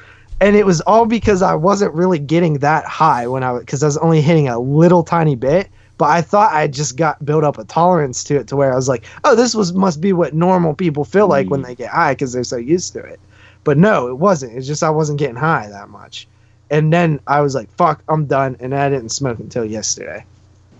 and 0.42 0.56
it 0.56 0.66
was 0.66 0.80
all 0.80 1.06
because 1.06 1.40
I 1.40 1.54
wasn't 1.54 1.94
really 1.94 2.18
getting 2.18 2.58
that 2.58 2.84
high 2.84 3.28
when 3.28 3.44
I 3.44 3.56
because 3.60 3.84
I 3.84 3.86
was 3.86 3.96
only 3.98 4.20
hitting 4.20 4.48
a 4.48 4.58
little 4.58 5.04
tiny 5.04 5.36
bit. 5.36 5.68
But 5.98 6.06
I 6.06 6.20
thought 6.20 6.52
I 6.52 6.66
just 6.66 6.96
got 6.96 7.24
built 7.24 7.44
up 7.44 7.58
a 7.58 7.64
tolerance 7.64 8.24
to 8.24 8.34
it 8.36 8.48
to 8.48 8.56
where 8.56 8.72
I 8.72 8.74
was 8.74 8.88
like, 8.88 9.04
oh, 9.22 9.36
this 9.36 9.54
was 9.54 9.72
must 9.72 10.00
be 10.00 10.12
what 10.12 10.34
normal 10.34 10.74
people 10.74 11.04
feel 11.04 11.28
like 11.28 11.48
when 11.48 11.62
mm. 11.62 11.66
they 11.66 11.76
get 11.76 11.90
high 11.90 12.14
because 12.14 12.32
they're 12.32 12.42
so 12.42 12.56
used 12.56 12.92
to 12.94 12.98
it. 12.98 13.20
But 13.62 13.78
no, 13.78 14.08
it 14.08 14.18
wasn't. 14.18 14.56
It's 14.56 14.66
just 14.66 14.82
I 14.82 14.90
wasn't 14.90 15.20
getting 15.20 15.36
high 15.36 15.68
that 15.68 15.88
much. 15.90 16.26
And 16.70 16.92
then 16.92 17.20
I 17.28 17.40
was 17.40 17.54
like, 17.54 17.70
fuck, 17.76 18.02
I'm 18.08 18.26
done. 18.26 18.56
And 18.58 18.74
I 18.74 18.90
didn't 18.90 19.10
smoke 19.10 19.38
until 19.38 19.64
yesterday, 19.64 20.24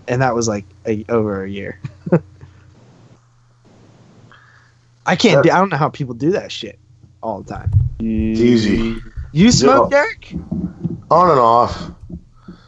and 0.09 0.21
that 0.21 0.35
was 0.35 0.49
like 0.49 0.65
a, 0.85 1.05
over 1.07 1.45
a 1.45 1.49
year. 1.49 1.79
I 5.05 5.15
can't. 5.15 5.41
do, 5.41 5.51
I 5.51 5.57
don't 5.57 5.69
know 5.69 5.77
how 5.77 5.87
people 5.89 6.15
do 6.15 6.31
that 6.31 6.51
shit 6.51 6.77
all 7.21 7.41
the 7.41 7.53
time. 7.53 7.71
It's 7.99 8.41
easy. 8.41 8.97
You 9.33 9.51
smoke, 9.51 9.91
Yeah. 9.91 9.97
Derek? 10.03 10.33
On 11.11 11.29
and 11.29 11.39
off. 11.39 11.91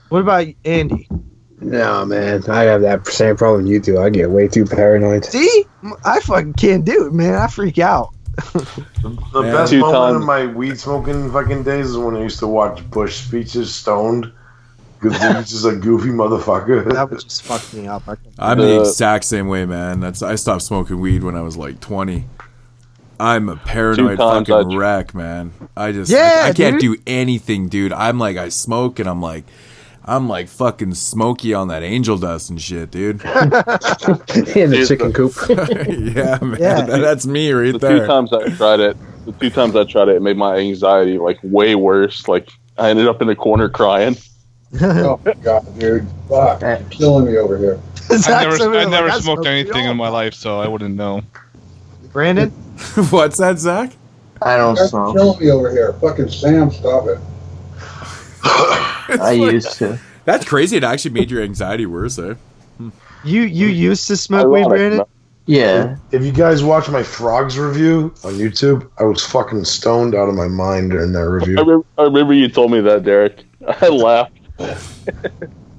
What 0.10 0.20
about 0.22 0.48
Andy? 0.66 1.08
No, 1.62 2.06
man, 2.06 2.44
I 2.50 2.64
have 2.64 2.82
that 2.82 3.08
same 3.08 3.36
problem 3.38 3.66
you 3.66 3.80
do. 3.80 4.00
I 4.00 4.10
get 4.10 4.30
way 4.30 4.48
too 4.48 4.66
paranoid. 4.66 5.26
See, 5.26 5.66
I 6.04 6.20
fucking 6.20 6.54
can't 6.54 6.86
do 6.86 7.08
it, 7.08 7.14
man. 7.14 7.36
I 7.36 7.48
freak 7.48 7.80
out. 7.80 8.10
The 8.54 9.42
Yeah. 9.42 9.52
best 9.52 9.74
moment 9.74 9.94
times. 9.96 10.16
of 10.18 10.24
my 10.24 10.46
weed 10.48 10.78
smoking 10.80 11.32
fucking 11.32 11.64
days 11.64 11.88
is 11.92 11.98
when 11.98 12.16
I 12.18 12.22
used 12.24 12.40
to 12.40 12.48
watch 12.48 12.88
Bush 12.92 13.16
speeches 13.26 13.74
stoned. 13.74 14.32
Because 15.02 15.22
he's 15.22 15.50
just 15.52 15.66
a 15.66 15.76
goofy 15.76 16.10
motherfucker. 16.10 16.86
That 16.94 17.10
would 17.10 17.20
just 17.20 17.44
fuck 17.44 17.62
me 17.74 17.88
up. 17.88 18.04
I 18.08 18.16
I'm 18.40 18.58
the 18.58 18.66
The- 18.66 18.80
exact 18.82 19.24
same 19.26 19.48
way, 19.48 19.66
man. 19.66 20.00
That's 20.00 20.22
I 20.24 20.36
stopped 20.36 20.64
smoking 20.64 21.00
weed 21.00 21.24
when 21.24 21.36
I 21.36 21.42
was 21.42 21.58
like 21.58 21.80
20. 21.80 22.26
I'm 23.20 23.50
a 23.50 23.56
paranoid 23.56 24.18
times 24.18 24.48
fucking 24.48 24.74
I- 24.74 24.78
wreck, 24.78 25.14
man. 25.16 25.54
I 25.76 25.92
just 25.92 26.12
Yeah, 26.12 26.42
I, 26.46 26.50
I 26.50 26.54
can't 26.54 26.80
dude. 26.80 26.98
do 26.98 27.04
anything, 27.08 27.68
dude. 27.70 27.94
I'm 27.94 28.18
like 28.20 28.38
I 28.38 28.50
smoke 28.50 29.00
and 29.00 29.08
I'm 29.10 29.22
like 29.22 29.46
I'm 30.08 30.30
like 30.30 30.48
fucking 30.50 30.94
smoky 30.94 31.54
on 31.54 31.70
that 31.70 31.82
angel 31.82 32.18
dust 32.18 32.50
and 32.52 32.62
shit, 32.62 32.92
dude. 32.92 33.16
In 33.26 34.70
the 34.70 34.86
chicken 34.88 35.12
coop. 35.14 35.34
yeah, 36.16 36.38
man. 36.42 36.60
Yeah. 36.60 36.82
that- 36.82 37.00
that's 37.02 37.26
me 37.26 37.52
right 37.52 37.72
The 37.74 37.80
there. 37.80 38.00
two 38.02 38.06
times 38.08 38.32
I 38.34 38.50
tried 38.50 38.80
it, 38.82 38.98
the 39.26 39.32
two 39.32 39.50
times 39.50 39.76
I 39.76 39.84
tried 39.86 40.10
it, 40.10 40.18
it 40.18 40.22
made 40.22 40.38
my 40.38 40.58
anxiety 40.58 41.18
like 41.18 41.40
way 41.44 41.76
worse. 41.76 42.28
Like 42.28 42.50
I 42.78 42.90
ended 42.90 43.08
up 43.08 43.22
in 43.22 43.28
the 43.28 43.36
corner 43.36 43.70
crying. 43.70 44.16
oh 44.82 45.20
my 45.26 45.34
god, 45.36 45.80
dude. 45.80 46.06
Fuck. 46.30 46.62
You're 46.62 46.78
killing 46.90 47.26
me 47.26 47.38
over 47.38 47.58
here. 47.58 47.80
I 48.12 48.44
never, 48.46 48.56
I 48.64 48.66
Like, 48.84 48.90
never 48.90 49.08
I 49.08 49.12
smoked 49.12 49.24
smoked 49.24 49.48
anything 49.48 49.86
in 49.86 49.98
my 49.98 50.10
life, 50.10 50.34
so 50.36 50.60
I 50.60 50.68
wouldn't 50.68 50.96
know. 50.96 51.22
Brandon? 52.16 52.50
What's 53.10 53.40
that, 53.40 53.60
Zach? 53.60 53.92
I 54.42 54.56
don't 54.56 54.78
You're 54.78 54.88
smoke. 54.88 55.18
killing 55.18 55.38
me 55.38 55.52
over 55.52 55.70
here. 55.70 55.92
Fucking 56.00 56.30
Sam, 56.30 56.72
stop 56.72 57.08
it. 57.08 57.20
I 59.20 59.34
used 59.34 59.74
to. 59.80 60.00
That's 60.24 60.46
crazy. 60.46 60.78
It 60.78 60.86
actually 60.86 61.12
made 61.12 61.30
your 61.30 61.44
anxiety 61.44 61.86
worse, 61.86 62.18
eh? 62.18 62.36
You 63.26 63.42
you 63.42 63.68
used 63.68 64.08
to 64.08 64.16
smoke 64.16 64.50
weed, 64.50 64.66
Brandon? 64.66 65.04
Yeah. 65.46 65.98
If 66.12 66.24
you 66.24 66.32
guys 66.32 66.64
watch 66.64 66.88
my 66.88 67.04
frogs 67.04 67.58
review 67.58 68.14
on 68.24 68.36
YouTube, 68.36 68.90
I 68.98 69.04
was 69.04 69.22
fucking 69.26 69.66
stoned 69.66 70.16
out 70.16 70.30
of 70.30 70.36
my 70.36 70.48
mind 70.48 70.92
during 70.92 71.12
that 71.12 71.20
I 71.20 71.24
review. 71.24 71.58
remember, 71.58 71.86
I 71.98 72.04
remember 72.04 72.34
you 72.34 72.48
told 72.48 72.72
me 72.72 72.80
that, 72.80 73.04
Derek. 73.04 73.44
I 73.68 73.90
laughed. 73.90 74.32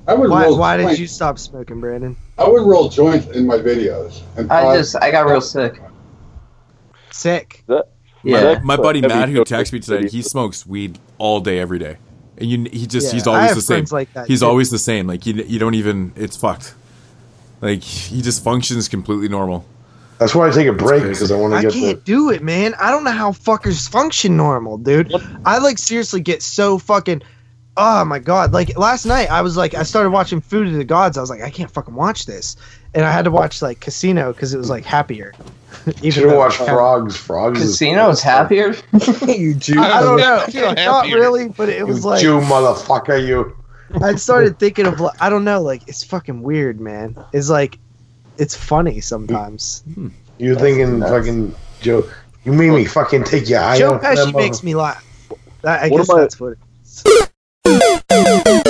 I 0.06 0.12
would 0.12 0.28
Why, 0.28 0.44
roll 0.44 0.58
why 0.58 0.76
did 0.76 0.98
you 0.98 1.06
stop 1.06 1.38
smoking, 1.38 1.80
Brandon? 1.80 2.14
I 2.36 2.46
would 2.46 2.62
roll 2.62 2.90
joints 2.90 3.26
in 3.28 3.46
my 3.46 3.56
videos. 3.56 4.20
And 4.36 4.52
I 4.52 4.76
just 4.76 4.96
I 4.96 5.10
got 5.10 5.26
real 5.26 5.40
sick. 5.40 5.80
Sick. 7.16 7.64
That, 7.66 7.88
Yeah. 8.22 8.60
My 8.62 8.76
buddy 8.76 9.00
Matt, 9.00 9.28
who 9.28 9.36
dose 9.36 9.48
texted 9.48 9.72
me 9.74 9.80
today, 9.80 10.08
he 10.08 10.22
smokes 10.22 10.66
weed 10.66 10.98
all 11.18 11.40
day, 11.40 11.58
every 11.58 11.78
day, 11.78 11.96
and 12.38 12.48
you, 12.50 12.68
he 12.72 12.86
just 12.86 13.08
Yeah, 13.08 13.12
he's 13.14 13.26
always 13.26 13.54
the 13.54 13.60
same. 13.62 13.84
like 13.90 14.12
that, 14.14 14.26
he's 14.26 14.40
too. 14.40 14.46
always 14.46 14.70
the 14.70 14.78
same. 14.78 15.06
Like 15.06 15.26
you, 15.26 15.34
you 15.34 15.58
don't 15.58 15.74
even. 15.74 16.12
It's 16.16 16.36
fucked. 16.36 16.74
Like 17.60 17.82
he 17.82 18.20
just 18.22 18.42
functions 18.44 18.88
completely 18.88 19.28
normal. 19.28 19.64
That's 20.18 20.34
why 20.34 20.48
I 20.48 20.50
take 20.50 20.66
a 20.66 20.72
break 20.72 21.02
because 21.02 21.30
I 21.30 21.36
want 21.36 21.52
to 21.52 21.58
I 21.58 21.62
get 21.62 21.72
can't 21.72 21.98
the. 21.98 22.04
do 22.04 22.30
it, 22.30 22.42
man. 22.42 22.74
I 22.80 22.90
don't 22.90 23.04
know 23.04 23.10
how 23.12 23.32
fuckers 23.32 23.88
function 23.88 24.36
normal, 24.36 24.78
dude. 24.78 25.12
I 25.44 25.58
like 25.58 25.78
seriously 25.78 26.20
get 26.20 26.42
so 26.42 26.78
fucking. 26.78 27.22
Oh 27.78 28.02
my 28.06 28.18
god! 28.18 28.52
Like 28.54 28.78
last 28.78 29.04
night, 29.04 29.30
I 29.30 29.42
was 29.42 29.58
like, 29.58 29.74
I 29.74 29.82
started 29.82 30.08
watching 30.10 30.40
Food 30.40 30.66
of 30.68 30.72
the 30.72 30.84
Gods. 30.84 31.18
I 31.18 31.20
was 31.20 31.28
like, 31.28 31.42
I 31.42 31.50
can't 31.50 31.70
fucking 31.70 31.94
watch 31.94 32.24
this, 32.24 32.56
and 32.94 33.04
I 33.04 33.12
had 33.12 33.26
to 33.26 33.30
watch 33.30 33.60
like 33.60 33.80
Casino 33.80 34.32
because 34.32 34.54
it 34.54 34.58
was 34.58 34.70
like 34.70 34.84
happier. 34.86 35.34
You 36.02 36.10
should 36.10 36.28
though- 36.30 36.38
watch 36.38 36.56
Frogs. 36.56 37.16
Frogs. 37.16 37.60
is- 37.60 37.72
Casino's 37.78 38.22
happier. 38.22 38.74
you 39.28 39.54
Jew. 39.54 39.80
I, 39.80 39.98
I 39.98 40.02
don't 40.02 40.18
know. 40.18 40.44
Yeah, 40.48 40.72
not 40.72 40.78
happier. 40.78 41.16
really, 41.16 41.48
but 41.48 41.68
it 41.68 41.86
was 41.86 42.04
You 42.04 42.10
like 42.10 42.20
Jew 42.20 42.40
motherfucker, 42.40 43.26
you. 43.26 43.56
I 44.02 44.16
started 44.16 44.58
thinking 44.58 44.86
of 44.86 44.98
like, 45.00 45.20
I 45.22 45.28
don't 45.30 45.44
know, 45.44 45.60
like 45.62 45.86
it's 45.88 46.02
fucking 46.04 46.42
weird, 46.42 46.80
man. 46.80 47.16
It's 47.32 47.48
like 47.48 47.78
it's 48.36 48.54
funny 48.56 49.00
sometimes. 49.00 49.82
Hmm. 49.94 50.08
You're 50.38 50.56
thinking 50.56 51.00
fucking 51.00 51.54
Joe? 51.80 52.08
You 52.44 52.52
made 52.52 52.70
me 52.70 52.84
fucking 52.84 53.24
take 53.24 53.48
your 53.48 53.60
eye 53.60 53.78
Joe 53.78 53.94
out. 53.94 54.02
that 54.02 54.16
Pesci 54.18 54.26
mother- 54.32 54.38
makes 54.38 54.62
me 54.62 54.74
laugh. 54.74 55.04
That, 55.62 55.84
I 55.84 55.88
What 55.88 55.98
guess 55.98 56.10
am 56.10 56.16
I- 56.16 56.20
that's 56.20 56.40
what. 56.40 56.54
It 57.64 58.56
is. 58.56 58.62